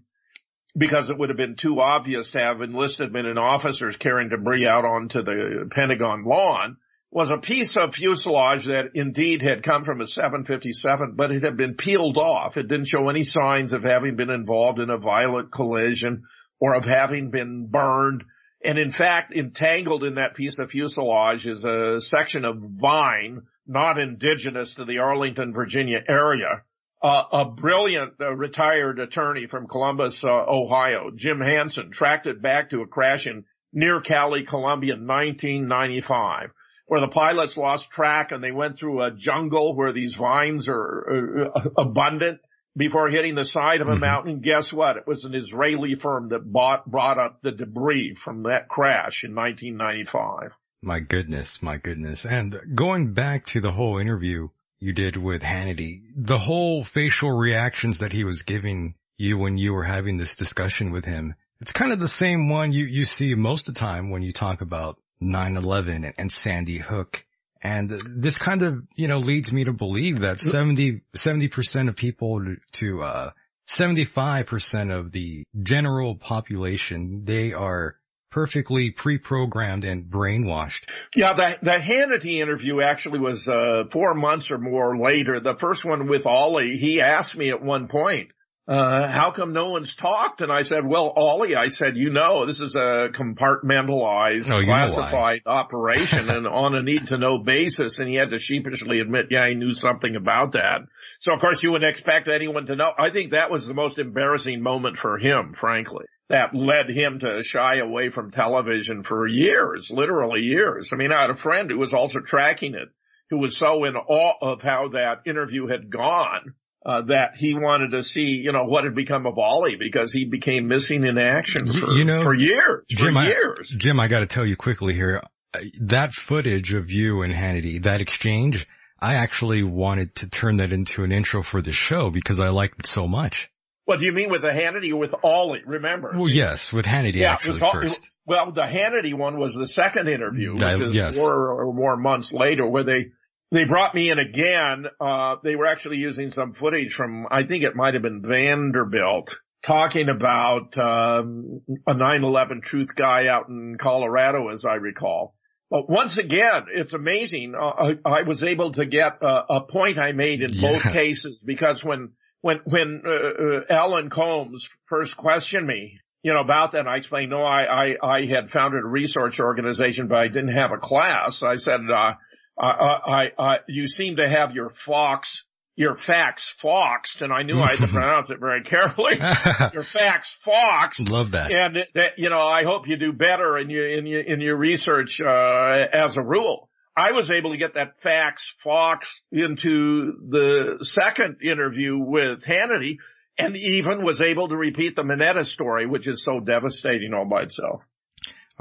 because 0.78 1.10
it 1.10 1.18
would 1.18 1.30
have 1.30 1.38
been 1.38 1.55
too 1.55 1.82
obvious 1.82 2.32
to 2.32 2.39
have 2.39 2.62
enlisted 2.62 3.12
men 3.12 3.26
and 3.26 3.39
officers 3.39 3.97
carrying 3.97 4.30
debris 4.30 4.68
out 4.68 4.86
onto 4.86 5.24
the 5.24 5.70
Pentagon 5.72 6.24
lawn 6.24 6.78
was 7.10 7.32
a 7.32 7.38
piece 7.38 7.78
of 7.78 7.95
fuselage 7.95 8.66
that 8.66 8.91
indeed 8.93 9.41
had 9.41 9.64
come 9.64 9.84
from 9.84 10.01
a 10.01 10.08
757, 10.08 11.14
but 11.16 11.32
it 11.32 11.43
had 11.43 11.55
been 11.55 11.76
peeled 11.76 12.18
off. 12.18 12.58
It 12.58 12.68
didn't 12.68 12.89
show 12.89 13.10
any 13.10 13.24
signs 13.24 13.74
of 13.74 13.84
having 13.84 14.18
been 14.18 14.30
involved 14.30 14.80
in 14.80 14.89
a 14.89 14.97
violent 14.97 15.51
collision 15.51 16.24
or 16.60 16.76
of 16.76 16.86
having 16.86 17.32
been 17.32 17.68
burned 17.68 18.24
and 18.64 18.78
in 18.78 18.89
fact, 18.89 19.34
entangled 19.34 20.03
in 20.03 20.16
that 20.16 20.34
piece 20.34 20.58
of 20.60 20.72
fuselage 20.72 21.45
is 21.45 21.64
a 21.64 22.01
section 22.01 22.43
of 22.43 22.58
vine 22.58 23.43
not 23.68 23.99
indigenous 23.99 24.76
to 24.76 24.86
the 24.86 24.99
Arlington, 24.99 25.53
Virginia 25.53 26.01
area. 26.08 26.64
Uh, 27.01 27.24
a 27.32 27.45
brilliant 27.45 28.14
uh, 28.20 28.34
retired 28.34 28.99
attorney 28.99 29.45
from 29.45 29.68
Columbus, 29.68 30.24
uh, 30.24 30.28
Ohio, 30.28 31.12
Jim 31.16 31.39
Hansen, 31.39 31.91
tracked 31.91 32.26
it 32.26 32.41
back 32.41 32.72
to 32.72 32.82
a 32.82 32.88
crash 32.88 33.28
in 33.28 33.45
near 33.72 34.01
Cali, 34.01 34.43
Colombia 34.43 34.95
in 34.95 35.05
1995, 35.05 36.49
where 36.88 37.01
the 37.01 37.08
pilots 37.08 37.55
lost 37.55 37.91
track 37.91 38.32
and 38.32 38.43
they 38.43 38.51
went 38.51 38.80
through 38.80 39.03
a 39.03 39.12
jungle 39.12 39.76
where 39.76 39.93
these 39.93 40.16
vines 40.16 40.68
are 40.68 41.51
uh, 41.55 41.70
abundant 41.78 42.39
before 42.78 43.10
hitting 43.10 43.36
the 43.36 43.44
side 43.44 43.82
of 43.82 43.88
a 43.88 43.92
mm-hmm. 43.92 44.02
mountain. 44.02 44.40
Guess 44.40 44.72
what? 44.72 44.98
It 44.98 45.08
was 45.08 45.26
an 45.26 45.34
Israeli 45.34 45.96
firm 45.96 46.30
that 46.30 46.52
bought, 46.52 46.86
brought 46.86 47.18
up 47.18 47.42
the 47.42 47.52
debris 47.52 48.14
from 48.14 48.44
that 48.44 48.70
crash 48.70 49.24
in 49.24 49.36
1995. 49.36 50.52
My 50.82 51.00
goodness, 51.00 51.62
my 51.62 51.78
goodness. 51.78 52.26
And 52.26 52.56
going 52.76 53.14
back 53.14 53.48
to 53.48 53.62
the 53.62 53.72
whole 53.72 53.98
interview 53.98 54.50
you 54.80 54.94
did 54.94 55.18
with 55.18 55.42
Hannity, 55.42 56.04
the 56.16 56.38
whole 56.38 56.84
facial 56.84 57.32
reactions 57.32 58.00
that 58.00 58.14
he 58.14 58.24
was 58.24 58.44
giving 58.44 58.94
you 59.18 59.40
when 59.40 59.58
you 59.58 59.74
were 59.74 59.84
having 59.84 60.18
this 60.18 60.36
discussion 60.36 60.92
with 60.92 61.04
him, 61.04 61.34
it's 61.60 61.74
kind 61.74 61.92
of 61.92 62.00
the 62.00 62.08
same 62.08 62.50
one 62.50 62.72
you, 62.72 62.86
you 62.86 63.06
see 63.06 63.34
most 63.34 63.68
of 63.68 63.74
the 63.74 63.80
time 63.80 64.12
when 64.12 64.22
you 64.22 64.32
talk 64.32 64.62
about 64.62 65.00
9-11 65.22 65.96
and, 65.96 66.14
and 66.16 66.32
Sandy 66.32 66.78
Hook 66.78 67.26
and 67.68 67.89
this 67.89 68.38
kind 68.38 68.61
of, 68.61 68.84
you 68.95 69.09
know, 69.09 69.18
leads 69.18 69.51
me 69.51 69.65
to 69.65 69.74
believe 69.74 70.22
that 70.22 70.39
70, 70.39 71.01
70% 71.15 71.89
of 71.89 71.97
people 71.97 72.41
to, 72.74 73.03
uh, 73.03 73.32
75% 73.70 74.97
of 74.97 75.11
the 75.11 75.43
general 75.61 76.15
population, 76.15 77.24
they 77.26 77.51
are 77.51 77.97
perfectly 78.32 78.91
pre-programmed 78.91 79.84
and 79.84 80.05
brainwashed. 80.05 80.88
Yeah, 81.13 81.34
the, 81.34 81.59
the 81.61 81.72
Hannity 81.72 82.39
interview 82.39 82.82
actually 82.82 83.20
was, 83.20 83.49
uh, 83.49 83.84
four 83.91 84.13
months 84.13 84.49
or 84.49 84.57
more 84.57 84.97
later. 84.97 85.41
The 85.41 85.55
first 85.55 85.84
one 85.84 86.07
with 86.07 86.26
Ollie, 86.26 86.78
he 86.78 87.01
asked 87.01 87.36
me 87.36 87.49
at 87.49 87.61
one 87.61 87.89
point, 87.89 88.30
uh, 88.68 89.07
how 89.07 89.32
come 89.32 89.53
no 89.53 89.70
one's 89.70 89.95
talked? 89.95 90.41
And 90.41 90.51
I 90.51 90.63
said, 90.63 90.86
well, 90.86 91.13
Ollie, 91.15 91.55
I 91.55 91.70
said, 91.70 91.95
you 91.95 92.09
know, 92.09 92.45
this 92.45 92.59
is 92.59 92.76
a 92.76 93.07
compartmentalized, 93.13 94.49
classified 94.65 95.41
operation 95.45 96.30
and 96.30 96.45
on 96.45 96.76
a 96.76 96.82
need 96.82 97.07
to 97.07 97.18
know 97.18 97.38
basis. 97.38 97.99
And 97.99 98.09
he 98.09 98.15
had 98.15 98.32
to 98.32 98.39
sheepishly 98.39 98.99
admit, 98.99 99.28
yeah, 99.32 99.47
he 99.47 99.55
knew 99.55 99.74
something 99.74 100.18
about 100.18 100.51
that. 100.53 100.82
So 101.20 101.34
of 101.34 101.39
course 101.39 101.63
you 101.63 101.72
wouldn't 101.72 101.89
expect 101.89 102.28
anyone 102.28 102.65
to 102.65 102.76
know. 102.76 102.91
I 102.99 103.09
think 103.09 103.32
that 103.32 103.49
was 103.49 103.68
the 103.68 103.74
most 103.74 103.99
embarrassing 103.99 104.61
moment 104.61 104.97
for 104.97 105.18
him, 105.18 105.53
frankly. 105.53 106.05
That 106.30 106.53
led 106.53 106.89
him 106.89 107.20
to 107.20 107.41
shy 107.43 107.78
away 107.78 108.09
from 108.09 108.32
television 108.32 109.03
for 109.03 109.26
years, 109.26 109.89
literally 109.89 110.41
years. 110.41 110.89
I 110.91 110.97
mean, 110.97 111.13
I 111.13 111.22
had 111.22 111.30
a 111.30 111.38
friend 111.38 111.72
who 111.72 111.78
was 111.78 111.93
also 111.93 112.20
tracking 112.20 112.76
it, 112.76 112.89
who 113.30 113.38
was 113.38 113.57
so 113.57 113.86
in 113.86 113.95
awe 113.95 114.34
of 114.41 114.61
how 114.61 114.89
that 114.89 115.22
interview 115.26 115.68
had 115.68 115.89
gone 115.89 116.53
uh, 116.88 117.02
that 117.02 117.36
he 117.36 117.54
wanted 117.54 117.92
to 117.92 118.02
see, 118.02 118.22
you 118.22 118.54
know, 118.54 118.64
what 118.64 118.86
had 118.86 118.96
become 118.96 119.26
of 119.26 119.38
Ollie 119.38 119.76
because 119.76 120.14
he 120.14 120.24
became 120.24 120.70
missing 120.70 121.06
in 121.06 121.18
action 121.18 121.68
for, 121.68 121.92
you 121.92 122.06
know, 122.06 122.22
for 122.22 122.34
years, 122.34 122.86
Jim, 122.88 123.14
for 123.14 123.24
years. 123.24 123.72
I, 123.74 123.78
Jim, 123.78 124.00
I 124.00 124.08
got 124.08 124.22
to 124.22 124.26
tell 124.26 124.46
you 124.46 124.56
quickly 124.56 124.94
here, 124.94 125.22
uh, 125.54 125.60
that 125.82 126.14
footage 126.14 126.74
of 126.74 126.90
you 126.90 127.24
and 127.24 127.34
Hannity, 127.34 127.84
that 127.84 128.00
exchange, 128.00 128.66
I 129.02 129.16
actually 129.16 129.64
wanted 129.64 130.16
to 130.16 130.30
turn 130.30 130.58
that 130.58 130.72
into 130.72 131.04
an 131.04 131.12
intro 131.12 131.44
for 131.44 131.62
the 131.62 131.74
show 131.74 132.10
because 132.10 132.40
I 132.40 132.48
liked 132.50 132.80
it 132.80 132.88
so 132.88 133.06
much. 133.06 133.50
What 133.84 134.00
do 134.00 134.06
you 134.06 134.14
mean 134.14 134.30
with 134.30 134.42
the 134.42 134.50
Hannity 134.50 134.92
or 134.92 134.98
with 134.98 135.14
Ollie? 135.24 135.64
Remember? 135.66 136.14
Well, 136.16 136.30
yes, 136.30 136.72
with 136.72 136.86
Hannity 136.86 137.16
yeah, 137.16 137.34
actually 137.34 137.60
all, 137.60 137.74
first. 137.74 138.10
Well, 138.26 138.54
the 138.54 138.62
Hannity 138.62 139.14
one 139.14 139.38
was 139.38 139.56
the 139.56 139.68
second 139.68 140.08
interview, 140.08 140.54
which 140.54 140.64
I, 140.64 140.74
is 140.76 140.96
yes. 140.96 141.16
four 141.16 141.52
or 141.52 141.74
more 141.74 141.98
months 141.98 142.32
later, 142.32 142.66
where 142.66 142.84
they 142.84 143.12
they 143.52 143.66
brought 143.66 143.95
me 143.95 144.10
in 144.10 144.20
again. 144.20 144.86
Uh, 145.00 145.38
they 145.43 145.56
were 145.56 145.68
actually 145.68 145.98
using 145.98 146.32
some 146.32 146.54
footage 146.54 146.93
from, 146.93 147.28
I 147.32 147.43
think 147.43 147.64
it 147.64 147.76
might 147.76 147.93
have 147.93 148.04
been 148.04 148.22
Vanderbilt 148.22 149.39
talking 149.66 150.10
about, 150.10 150.78
um, 150.78 151.62
a 151.88 151.93
9-11 151.93 152.62
truth 152.62 152.95
guy 152.95 153.28
out 153.28 153.48
in 153.48 153.78
Colorado, 153.80 154.50
as 154.50 154.66
I 154.66 154.76
recall. 154.76 155.34
But 155.70 155.89
once 155.89 156.18
again, 156.18 156.66
it's 156.74 156.93
amazing. 156.93 157.54
Uh, 157.56 157.95
I, 158.06 158.20
I, 158.20 158.22
was 158.24 158.43
able 158.43 158.72
to 158.74 158.86
get 158.86 159.22
a, 159.22 159.43
a 159.50 159.62
point 159.62 159.98
I 159.98 160.14
made 160.14 160.41
in 160.41 160.54
yeah. 160.54 160.70
both 160.70 160.84
cases 160.93 161.41
because 161.45 161.84
when, 161.84 162.14
when, 162.41 162.60
when, 162.66 163.04
uh, 163.06 163.10
uh, 163.10 163.62
Alan 163.70 164.10
Colmes 164.10 164.70
first 164.86 165.18
questioned 165.18 165.68
me, 165.68 166.00
you 166.24 166.34
know, 166.34 166.41
about 166.41 166.74
that, 166.74 166.88
I 166.88 166.98
explained, 166.98 167.32
no, 167.32 167.41
I, 167.41 167.64
I, 167.64 167.95
I 168.02 168.26
had 168.26 168.50
founded 168.50 168.84
a 168.84 168.88
research 168.88 169.39
organization, 169.39 170.08
but 170.08 170.20
I 170.20 170.28
didn't 170.28 170.54
have 170.54 170.72
a 170.72 170.78
class. 170.78 171.43
I 171.43 171.56
said, 171.56 171.82
uh, 171.93 172.14
I, 172.60 172.70
I, 172.70 173.32
I, 173.38 173.55
you 173.68 173.88
seem 173.88 174.18
to 174.18 174.28
have 174.28 174.53
your 174.53 174.72
fox, 174.72 175.43
your 175.76 175.95
facts 175.95 176.49
foxed, 176.49 177.22
and 177.22 177.32
I 177.32 177.43
knew 177.43 177.60
I 177.60 177.70
had 177.70 177.80
to 177.80 177.88
pronounce 177.93 178.30
it 178.30 178.39
very 178.39 178.64
carefully. 178.64 179.16
your 179.74 179.84
facts 179.84 180.34
foxed. 180.41 181.08
Love 181.10 181.32
that. 181.32 181.51
And 181.51 181.86
that, 181.93 182.14
you 182.18 182.30
know, 182.30 182.39
I 182.39 182.64
hope 182.64 182.88
you 182.88 182.97
do 182.97 183.14
better 183.14 183.58
in 183.58 183.70
your, 183.70 183.97
in 183.97 184.05
your, 184.05 184.22
in 184.22 184.41
your 184.41 184.58
research, 184.58 185.22
uh, 185.22 185.86
as 185.93 186.18
a 186.18 186.24
rule. 186.24 186.70
I 186.95 187.12
was 187.12 187.30
able 187.30 187.51
to 187.51 187.58
get 187.58 187.76
that 187.76 187.99
fax 188.01 188.55
Fox 188.58 189.22
into 189.32 190.14
the 190.30 190.80
second 190.82 191.38
interview 191.43 191.95
with 191.99 192.43
Hannity 192.43 192.97
and 193.38 193.55
even 193.55 194.03
was 194.03 194.20
able 194.20 194.47
to 194.49 194.58
repeat 194.58 194.95
the 194.95 195.03
Mineta 195.03 195.45
story, 195.45 195.86
which 195.86 196.08
is 196.08 196.24
so 196.24 196.39
devastating 196.39 197.14
all 197.14 197.26
by 197.26 197.43
itself. 197.43 197.84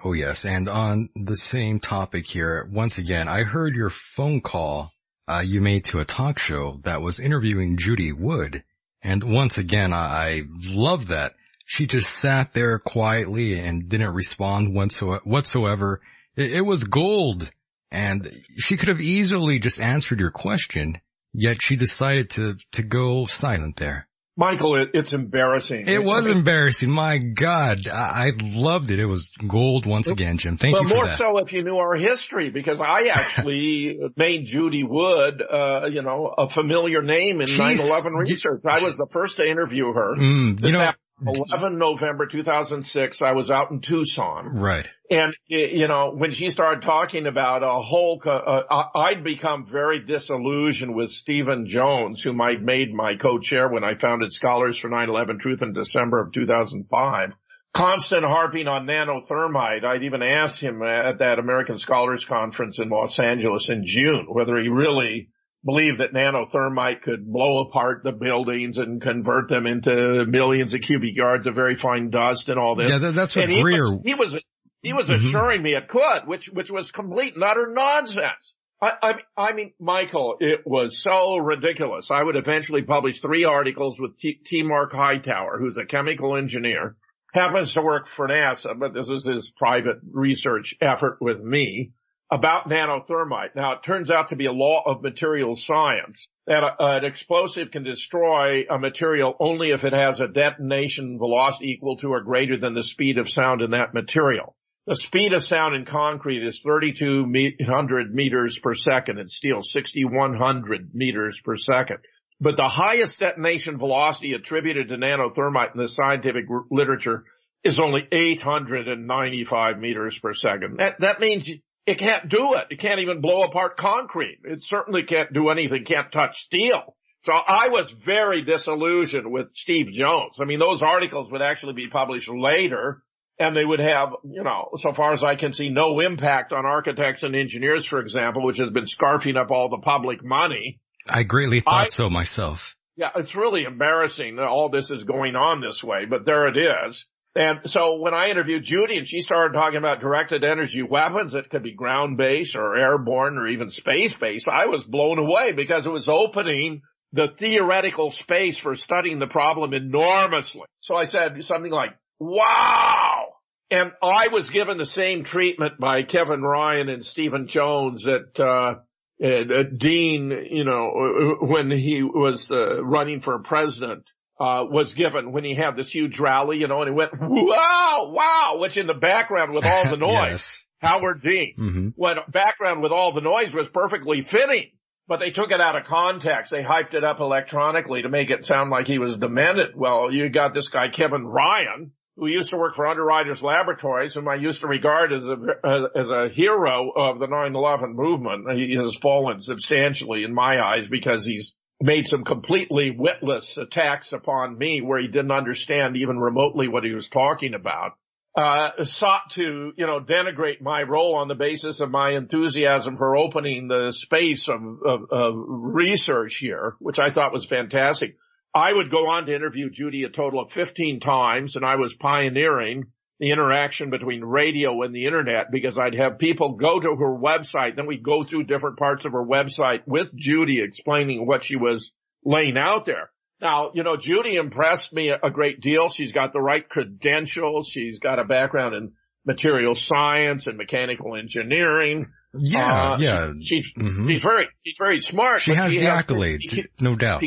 Oh 0.05 0.13
yes, 0.13 0.45
and 0.45 0.69
on 0.69 1.09
the 1.15 1.37
same 1.37 1.81
topic 1.81 2.27
here, 2.27 2.69
once 2.71 2.99
again, 2.99 3.29
I 3.29 3.45
heard 3.45 3.75
your 3.75 3.89
phone 3.89 4.43
call 4.43 4.93
uh, 5.27 5.43
you 5.45 5.63
made 5.63 5.87
to 5.87 5.99
a 5.99 6.05
talk 6.05 6.39
show 6.39 6.81
that 6.85 7.01
was 7.01 7.19
interviewing 7.19 7.79
Judy 7.79 8.13
Wood, 8.13 8.63
and 9.03 9.25
once 9.25 9.57
again, 9.57 9.95
I, 9.95 9.99
I 9.99 10.43
love 10.71 11.09
that 11.09 11.33
she 11.65 11.87
just 11.87 12.13
sat 12.13 12.53
there 12.53 12.79
quietly 12.79 13.59
and 13.59 13.89
didn't 13.89 14.15
respond 14.15 14.75
whatsoever. 14.75 16.01
It, 16.37 16.57
it 16.57 16.61
was 16.61 16.85
gold, 16.85 17.51
and 17.91 18.29
she 18.59 18.77
could 18.77 18.89
have 18.89 19.01
easily 19.01 19.61
just 19.61 19.81
answered 19.81 20.21
your 20.21 20.31
question, 20.31 21.01
yet 21.33 21.63
she 21.63 21.77
decided 21.77 22.31
to 22.31 22.57
to 22.73 22.83
go 22.83 23.25
silent 23.25 23.77
there. 23.77 24.09
Michael, 24.39 24.77
it, 24.77 24.91
it's 24.93 25.15
embarrassing. 25.15 25.89
It 25.89 26.05
was 26.05 26.27
I 26.27 26.29
mean, 26.29 26.39
embarrassing. 26.39 26.91
My 26.91 27.17
God, 27.19 27.87
I, 27.87 28.29
I, 28.29 28.33
loved 28.39 28.91
it. 28.91 28.99
It 28.99 29.07
was 29.07 29.31
gold 29.49 29.87
once 29.87 30.09
again, 30.09 30.37
Jim. 30.37 30.59
Thank 30.59 30.79
you 30.79 30.87
for 30.87 30.95
more 30.95 31.09
so 31.09 31.39
if 31.39 31.55
you 31.55 31.65
knew 31.65 31.79
our 31.79 31.95
history, 31.95 32.51
because 32.51 32.79
I 32.79 33.09
actually 33.11 33.99
made 34.17 34.47
Judy 34.47 34.85
Wood, 34.85 35.43
uh, 35.43 35.89
you 35.91 36.03
know, 36.03 36.35
a 36.37 36.51
familiar 36.51 37.01
name 37.01 37.41
in 37.41 37.49
9/11 37.49 38.19
research. 38.19 38.61
I 38.69 38.85
was 38.85 38.99
the 38.99 39.07
first 39.11 39.39
to 39.39 39.49
interview 39.49 39.91
her. 39.93 40.17
Mm, 40.17 40.63
you 40.63 40.73
know, 40.73 40.93
11 41.25 41.79
November 41.79 42.27
2006, 42.27 43.23
I 43.23 43.33
was 43.33 43.51
out 43.51 43.71
in 43.71 43.81
Tucson. 43.81 44.55
Right. 44.57 44.87
And, 45.11 45.35
you 45.47 45.87
know, 45.87 46.13
when 46.15 46.33
she 46.35 46.51
started 46.51 46.83
talking 46.85 47.27
about 47.27 47.63
a 47.63 47.81
whole, 47.81 48.21
uh, 48.25 48.63
I'd 48.95 49.23
become 49.23 49.65
very 49.65 50.05
disillusioned 50.05 50.95
with 50.95 51.11
Stephen 51.11 51.69
Jones, 51.69 52.23
whom 52.23 52.41
I'd 52.41 52.63
made 52.63 52.93
my 52.93 53.15
co-chair 53.17 53.69
when 53.69 53.85
I 53.85 53.95
founded 53.95 54.33
Scholars 54.33 54.79
for 54.79 54.91
9-11 54.91 55.39
Truth 55.41 55.63
in 55.63 55.73
December 55.73 56.21
of 56.21 56.33
2005. 56.33 57.35
Constant 57.73 58.25
harping 58.25 58.69
on 58.69 58.87
nanothermite. 58.87 59.85
I'd 59.85 60.03
even 60.03 60.23
asked 60.23 60.61
him 60.61 60.83
at 60.83 61.19
that 61.19 61.39
American 61.39 61.79
Scholars 61.79 62.25
Conference 62.25 62.79
in 62.79 62.89
Los 62.89 63.21
Angeles 63.21 63.69
in 63.69 63.83
June 63.85 64.27
whether 64.29 64.59
he 64.59 64.69
really 64.69 65.29
believed 65.67 65.99
that 65.99 66.15
nanothermite 66.15 67.03
could 67.03 67.27
blow 67.27 67.65
apart 67.65 68.03
the 68.05 68.13
buildings 68.13 68.79
and 68.79 69.03
convert 69.03 69.49
them 69.49 69.67
into 69.67 70.25
millions 70.25 70.73
of 70.75 70.81
cubic 70.81 71.17
yards 71.17 71.47
of 71.47 71.55
very 71.55 71.77
fine 71.77 72.09
dust 72.09 72.49
and 72.49 72.59
all 72.59 72.77
this. 72.77 72.91
Yeah, 72.91 73.11
that's 73.11 73.35
what 73.35 73.51
and 73.51 73.63
Greer. 73.63 73.85
He 74.05 74.15
was, 74.15 74.33
he 74.33 74.37
was, 74.37 74.43
he 74.83 74.93
was 74.93 75.09
mm-hmm. 75.09 75.27
assuring 75.27 75.63
me 75.63 75.73
it 75.73 75.89
could, 75.89 76.27
which, 76.27 76.49
which 76.49 76.71
was 76.71 76.93
complete 76.93 77.35
and 77.35 77.43
utter 77.43 77.67
nonsense. 77.71 78.55
I, 78.81 78.93
I, 79.03 79.13
I 79.37 79.53
mean, 79.55 79.73
Michael, 79.81 80.37
it 80.39 80.61
was 80.65 81.03
so 81.03 81.39
ridiculous. 81.39 82.11
I 82.11 82.23
would 82.23 82.37
eventually 82.37 82.83
publish 82.83 83.21
three 83.21 83.45
articles 83.45 83.99
with 83.99 84.19
T, 84.19 84.39
T. 84.45 84.63
Mark 84.63 84.93
Hightower, 84.93 85.59
who's 85.59 85.79
a 85.79 85.87
chemical 85.87 86.37
engineer, 86.37 86.97
happens 87.33 87.75
to 87.75 87.83
work 87.83 88.07
for 88.17 88.29
NASA, 88.29 88.79
but 88.79 88.95
this 88.95 89.09
is 89.09 89.27
his 89.27 89.51
private 89.51 89.97
research 90.13 90.75
effort 90.81 91.19
with 91.21 91.41
me 91.41 91.93
about 92.31 92.69
nanothermite. 92.69 93.55
Now 93.55 93.73
it 93.75 93.83
turns 93.85 94.11
out 94.11 94.29
to 94.29 94.37
be 94.37 94.47
a 94.47 94.53
law 94.53 94.83
of 94.87 95.03
material 95.03 95.55
science 95.55 96.27
that 96.47 96.63
a, 96.63 96.97
an 96.97 97.05
explosive 97.05 97.71
can 97.71 97.85
destroy 97.85 98.65
a 98.69 98.79
material 98.79 99.35
only 99.39 99.71
if 99.71 99.85
it 99.85 99.93
has 99.93 100.21
a 100.21 100.29
detonation 100.29 101.19
velocity 101.19 101.71
equal 101.71 101.97
to 101.99 102.09
or 102.09 102.23
greater 102.23 102.59
than 102.59 102.75
the 102.75 102.83
speed 102.83 103.19
of 103.19 103.31
sound 103.31 103.63
in 103.63 103.71
that 103.71 103.95
material. 103.95 104.57
The 104.87 104.97
speed 104.97 105.33
of 105.33 105.43
sound 105.43 105.75
in 105.75 105.85
concrete 105.85 106.47
is 106.47 106.61
3200 106.61 108.15
meters 108.15 108.59
per 108.59 108.75
second 108.75 109.19
and 109.19 109.31
steel 109.31 109.61
6100 109.63 110.95
meters 110.95 111.41
per 111.45 111.57
second. 111.57 111.99
But 112.41 112.57
the 112.57 112.69
highest 112.69 113.21
detonation 113.21 113.79
velocity 113.79 114.35
attributed 114.35 114.89
to 114.89 114.97
nanothermite 114.97 115.75
in 115.75 115.81
the 115.81 115.89
scientific 115.89 116.45
literature 116.71 117.25
is 117.65 117.81
only 117.81 118.07
895 118.13 119.79
meters 119.79 120.19
per 120.19 120.35
second. 120.35 120.79
That, 120.79 121.01
that 121.01 121.19
means 121.19 121.51
it 121.87 121.99
can't 121.99 122.29
do 122.29 122.55
it. 122.55 122.65
It 122.71 122.81
can't 122.81 123.01
even 123.01 123.21
blow 123.21 123.43
apart 123.43 123.77
concrete. 123.77 124.41
It 124.45 124.65
certainly 124.65 125.05
can't 125.05 125.33
do 125.33 125.49
anything, 125.51 125.85
can't 125.85 126.11
touch 126.11 126.43
steel. 126.43 126.97
So 127.23 127.33
I 127.33 127.69
was 127.69 127.91
very 127.91 128.43
disillusioned 128.43 129.31
with 129.31 129.51
Steve 129.55 129.93
Jones. 129.93 130.39
I 130.41 130.45
mean, 130.45 130.61
those 130.61 130.83
articles 130.83 131.31
would 131.31 131.43
actually 131.43 131.73
be 131.73 131.89
published 131.91 132.29
later 132.29 133.03
and 133.39 133.57
they 133.57 133.65
would 133.65 133.81
have, 133.81 134.11
you 134.25 134.43
know, 134.43 134.71
so 134.77 134.93
far 134.93 135.13
as 135.13 135.23
I 135.23 135.35
can 135.35 135.53
see, 135.53 135.69
no 135.69 136.01
impact 136.01 136.53
on 136.53 136.65
architects 136.65 137.23
and 137.23 137.35
engineers, 137.35 137.85
for 137.85 138.01
example, 138.01 138.45
which 138.45 138.59
has 138.59 138.71
been 138.71 138.85
scarfing 138.85 139.37
up 139.37 139.51
all 139.51 139.69
the 139.69 139.83
public 139.83 140.25
money. 140.25 140.81
I 141.09 141.23
greatly 141.23 141.61
thought 141.61 141.83
I, 141.83 141.87
so 141.87 142.09
myself. 142.09 142.75
Yeah, 142.97 143.11
it's 143.15 143.35
really 143.35 143.65
embarrassing 143.65 144.37
that 144.37 144.47
all 144.47 144.71
this 144.71 144.91
is 144.91 145.05
going 145.05 145.37
on 145.37 145.61
this 145.61 145.85
way, 145.85 146.07
but 146.09 146.25
there 146.25 146.49
it 146.49 146.57
is. 146.57 147.07
And 147.37 147.69
so 147.69 148.01
when 148.01 148.15
I 148.15 148.29
interviewed 148.29 148.65
Judy 148.65 148.97
and 148.97 149.07
she 149.07 149.21
started 149.21 149.53
talking 149.53 149.77
about 149.77 150.01
directed 150.01 150.43
energy 150.43 150.83
weapons 150.83 151.33
that 151.33 151.51
could 151.51 151.63
be 151.63 151.75
ground 151.75 152.17
based 152.17 152.57
or 152.57 152.79
airborne 152.79 153.37
or 153.37 153.47
even 153.47 153.71
space 153.71 154.17
based, 154.17 154.49
I 154.49 154.67
was 154.67 154.85
blown 154.85 155.19
away 155.19 155.53
because 155.53 155.87
it 155.87 155.93
was 155.93 156.09
opening 156.09 156.81
the 157.13 157.29
theoretical 157.29 158.11
space 158.11 158.57
for 158.57 158.75
studying 158.75 159.19
the 159.19 159.27
problem 159.27 159.75
enormously. 159.75 160.65
So 160.81 160.97
I 160.97 161.05
said 161.05 161.45
something 161.45 161.71
like, 161.71 161.91
wow. 162.19 163.27
And 163.71 163.93
I 164.03 164.29
was 164.29 164.49
given 164.49 164.79
the 164.79 164.87
same 164.87 165.23
treatment 165.23 165.79
by 165.79 166.05
Kevin 166.05 166.41
Ryan 166.41 166.89
and 166.89 167.05
Stephen 167.05 167.49
Jones 167.49 168.07
at, 168.07 168.41
uh, 168.41 168.77
uh, 169.23 169.63
Dean, 169.77 170.31
you 170.51 170.65
know, 170.65 171.37
when 171.41 171.71
he 171.71 172.03
was 172.03 172.51
uh, 172.51 172.83
running 172.83 173.21
for 173.21 173.39
president 173.41 174.05
uh, 174.39 174.65
was 174.69 174.95
given 174.95 175.33
when 175.33 175.45
he 175.45 175.55
had 175.55 175.77
this 175.77 175.89
huge 175.89 176.19
rally, 176.19 176.59
you 176.59 176.69
know, 176.69 176.83
and 176.83 176.91
he 176.91 176.95
went, 176.95 177.13
wow, 177.19 178.13
wow, 178.13 178.57
which 178.59 178.77
in 178.77 178.87
the 178.87 178.95
background 178.95 179.53
with 179.55 179.65
all 179.65 179.89
the 179.89 179.97
noise, 179.97 180.31
yes. 180.31 180.65
Howard 180.81 181.23
Dean, 181.23 181.55
mm-hmm. 181.59 181.89
when 181.97 182.17
background 182.29 182.83
with 182.83 182.93
all 182.93 183.13
the 183.13 183.23
noise 183.23 183.55
was 183.55 183.69
perfectly 183.71 184.23
fitting, 184.23 184.71
but 185.09 185.21
they 185.21 185.31
took 185.31 185.51
it 185.51 185.61
out 185.61 185.77
of 185.77 185.87
context. 185.87 186.51
They 186.51 186.63
hyped 186.63 186.93
it 186.93 187.05
up 187.05 187.21
electronically 187.21 188.03
to 188.03 188.11
make 188.11 188.31
it 188.31 188.45
sound 188.45 188.71
like 188.71 188.87
he 188.87 188.99
was 188.99 189.17
demented. 189.17 189.75
Well, 189.75 190.13
you 190.13 190.29
got 190.29 190.53
this 190.53 190.69
guy, 190.69 190.89
Kevin 190.93 191.25
Ryan, 191.25 191.93
who 192.17 192.27
used 192.27 192.51
to 192.51 192.59
work 192.59 192.75
for 192.75 192.87
Underwriters 192.87 193.43
Laboratories, 193.43 194.15
whom 194.15 194.29
I 194.29 194.35
used 194.35 194.61
to 194.61 194.67
regard 194.67 195.13
as 195.13 195.25
a, 195.25 195.99
as 195.99 196.11
a 196.11 196.29
hero 196.29 196.91
of 196.91 197.19
the 197.19 197.27
9-11 197.27 197.95
movement. 197.95 198.51
He 198.59 198.75
has 198.75 198.97
fallen 198.97 199.41
substantially 199.41 200.25
in 200.25 200.35
my 200.35 200.63
eyes 200.63 200.89
because 200.89 201.25
he's 201.25 201.55
made 201.81 202.07
some 202.07 202.25
completely 202.25 202.91
witless 202.91 203.59
attacks 203.59 204.13
upon 204.13 204.57
me 204.57 204.81
where 204.81 205.01
he 205.01 205.09
didn't 205.09 205.31
understand 205.31 205.97
even 205.97 206.19
remotely 206.19 206.69
what 206.69 206.85
he 206.85 206.93
was 206.93 207.09
talking 207.09 207.55
about. 207.55 207.93
Uh, 208.35 208.85
sought 208.85 209.31
to, 209.31 209.73
you 209.77 209.87
know, 209.87 209.99
denigrate 209.99 210.61
my 210.61 210.83
role 210.83 211.17
on 211.17 211.29
the 211.29 211.35
basis 211.35 211.81
of 211.81 211.91
my 211.91 212.11
enthusiasm 212.13 212.97
for 212.97 213.17
opening 213.17 213.67
the 213.67 213.91
space 213.93 214.49
of, 214.49 214.61
of, 214.87 215.11
of 215.11 215.35
research 215.37 216.37
here, 216.37 216.75
which 216.79 216.99
I 216.99 217.11
thought 217.11 217.33
was 217.33 217.47
fantastic. 217.47 218.17
I 218.55 218.73
would 218.73 218.91
go 218.91 219.09
on 219.09 219.27
to 219.27 219.35
interview 219.35 219.71
Judy 219.71 220.05
a 220.05 220.11
total 220.11 220.41
of 220.41 220.53
15 220.53 221.01
times 221.01 221.57
and 221.57 221.65
I 221.65 221.77
was 221.77 221.95
pioneering 221.95 222.85
the 223.19 223.31
interaction 223.31 223.91
between 223.91 224.23
radio 224.23 224.83
and 224.83 224.95
the 224.95 225.07
internet 225.07 225.51
because 225.51 225.79
I'd 225.79 225.95
have 225.95 226.19
people 226.19 226.57
go 226.57 226.79
to 226.79 226.97
her 226.97 227.17
website. 227.17 227.77
Then 227.77 227.87
we'd 227.87 228.03
go 228.03 228.25
through 228.25 228.45
different 228.45 228.79
parts 228.79 229.05
of 229.05 229.13
her 229.13 229.25
website 229.25 229.83
with 229.87 230.15
Judy 230.15 230.61
explaining 230.61 231.27
what 231.27 231.45
she 231.45 231.57
was 231.57 231.93
laying 232.25 232.59
out 232.59 232.85
there. 232.85 233.11
Now, 233.41 233.71
you 233.75 233.83
know, 233.83 233.97
Judy 233.97 234.37
impressed 234.37 234.93
me 234.93 235.11
a 235.11 235.31
great 235.31 235.61
deal. 235.61 235.89
She's 235.89 236.13
got 236.13 236.33
the 236.33 236.41
right 236.41 236.67
credentials. 236.67 237.69
She's 237.69 237.99
got 237.99 238.19
a 238.19 238.25
background 238.25 238.75
in 238.75 238.93
material 239.27 239.75
science 239.75 240.47
and 240.47 240.57
mechanical 240.57 241.17
engineering. 241.17 242.07
Yeah, 242.39 242.93
uh, 242.93 242.97
yeah. 242.99 243.33
She, 243.41 243.47
she's, 243.47 243.73
mm-hmm. 243.73 244.09
she's 244.09 244.23
very, 244.23 244.49
she's 244.65 244.77
very 244.79 245.01
smart. 245.01 245.41
She 245.41 245.55
has 245.55 245.73
she 245.73 245.81
the 245.81 245.87
has 245.87 246.05
accolades, 246.05 246.67
no 246.81 246.97
doubt. 246.97 247.23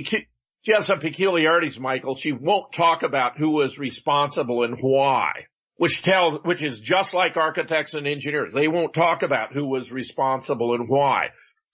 She 0.61 0.73
has 0.73 0.85
some 0.85 0.99
peculiarities, 0.99 1.79
Michael. 1.79 2.15
She 2.15 2.31
won't 2.31 2.73
talk 2.73 3.03
about 3.03 3.37
who 3.37 3.51
was 3.51 3.79
responsible 3.79 4.63
and 4.63 4.77
why 4.79 5.45
which 5.79 6.03
tells, 6.03 6.35
which 6.43 6.61
is 6.61 6.81
just 6.81 7.13
like 7.13 7.37
architects 7.37 7.93
and 7.93 8.05
engineers. 8.05 8.53
They 8.53 8.67
won't 8.67 8.93
talk 8.93 9.23
about 9.23 9.53
who 9.53 9.65
was 9.65 9.93
responsible 9.93 10.75
and 10.75 10.89
why. 10.89 11.27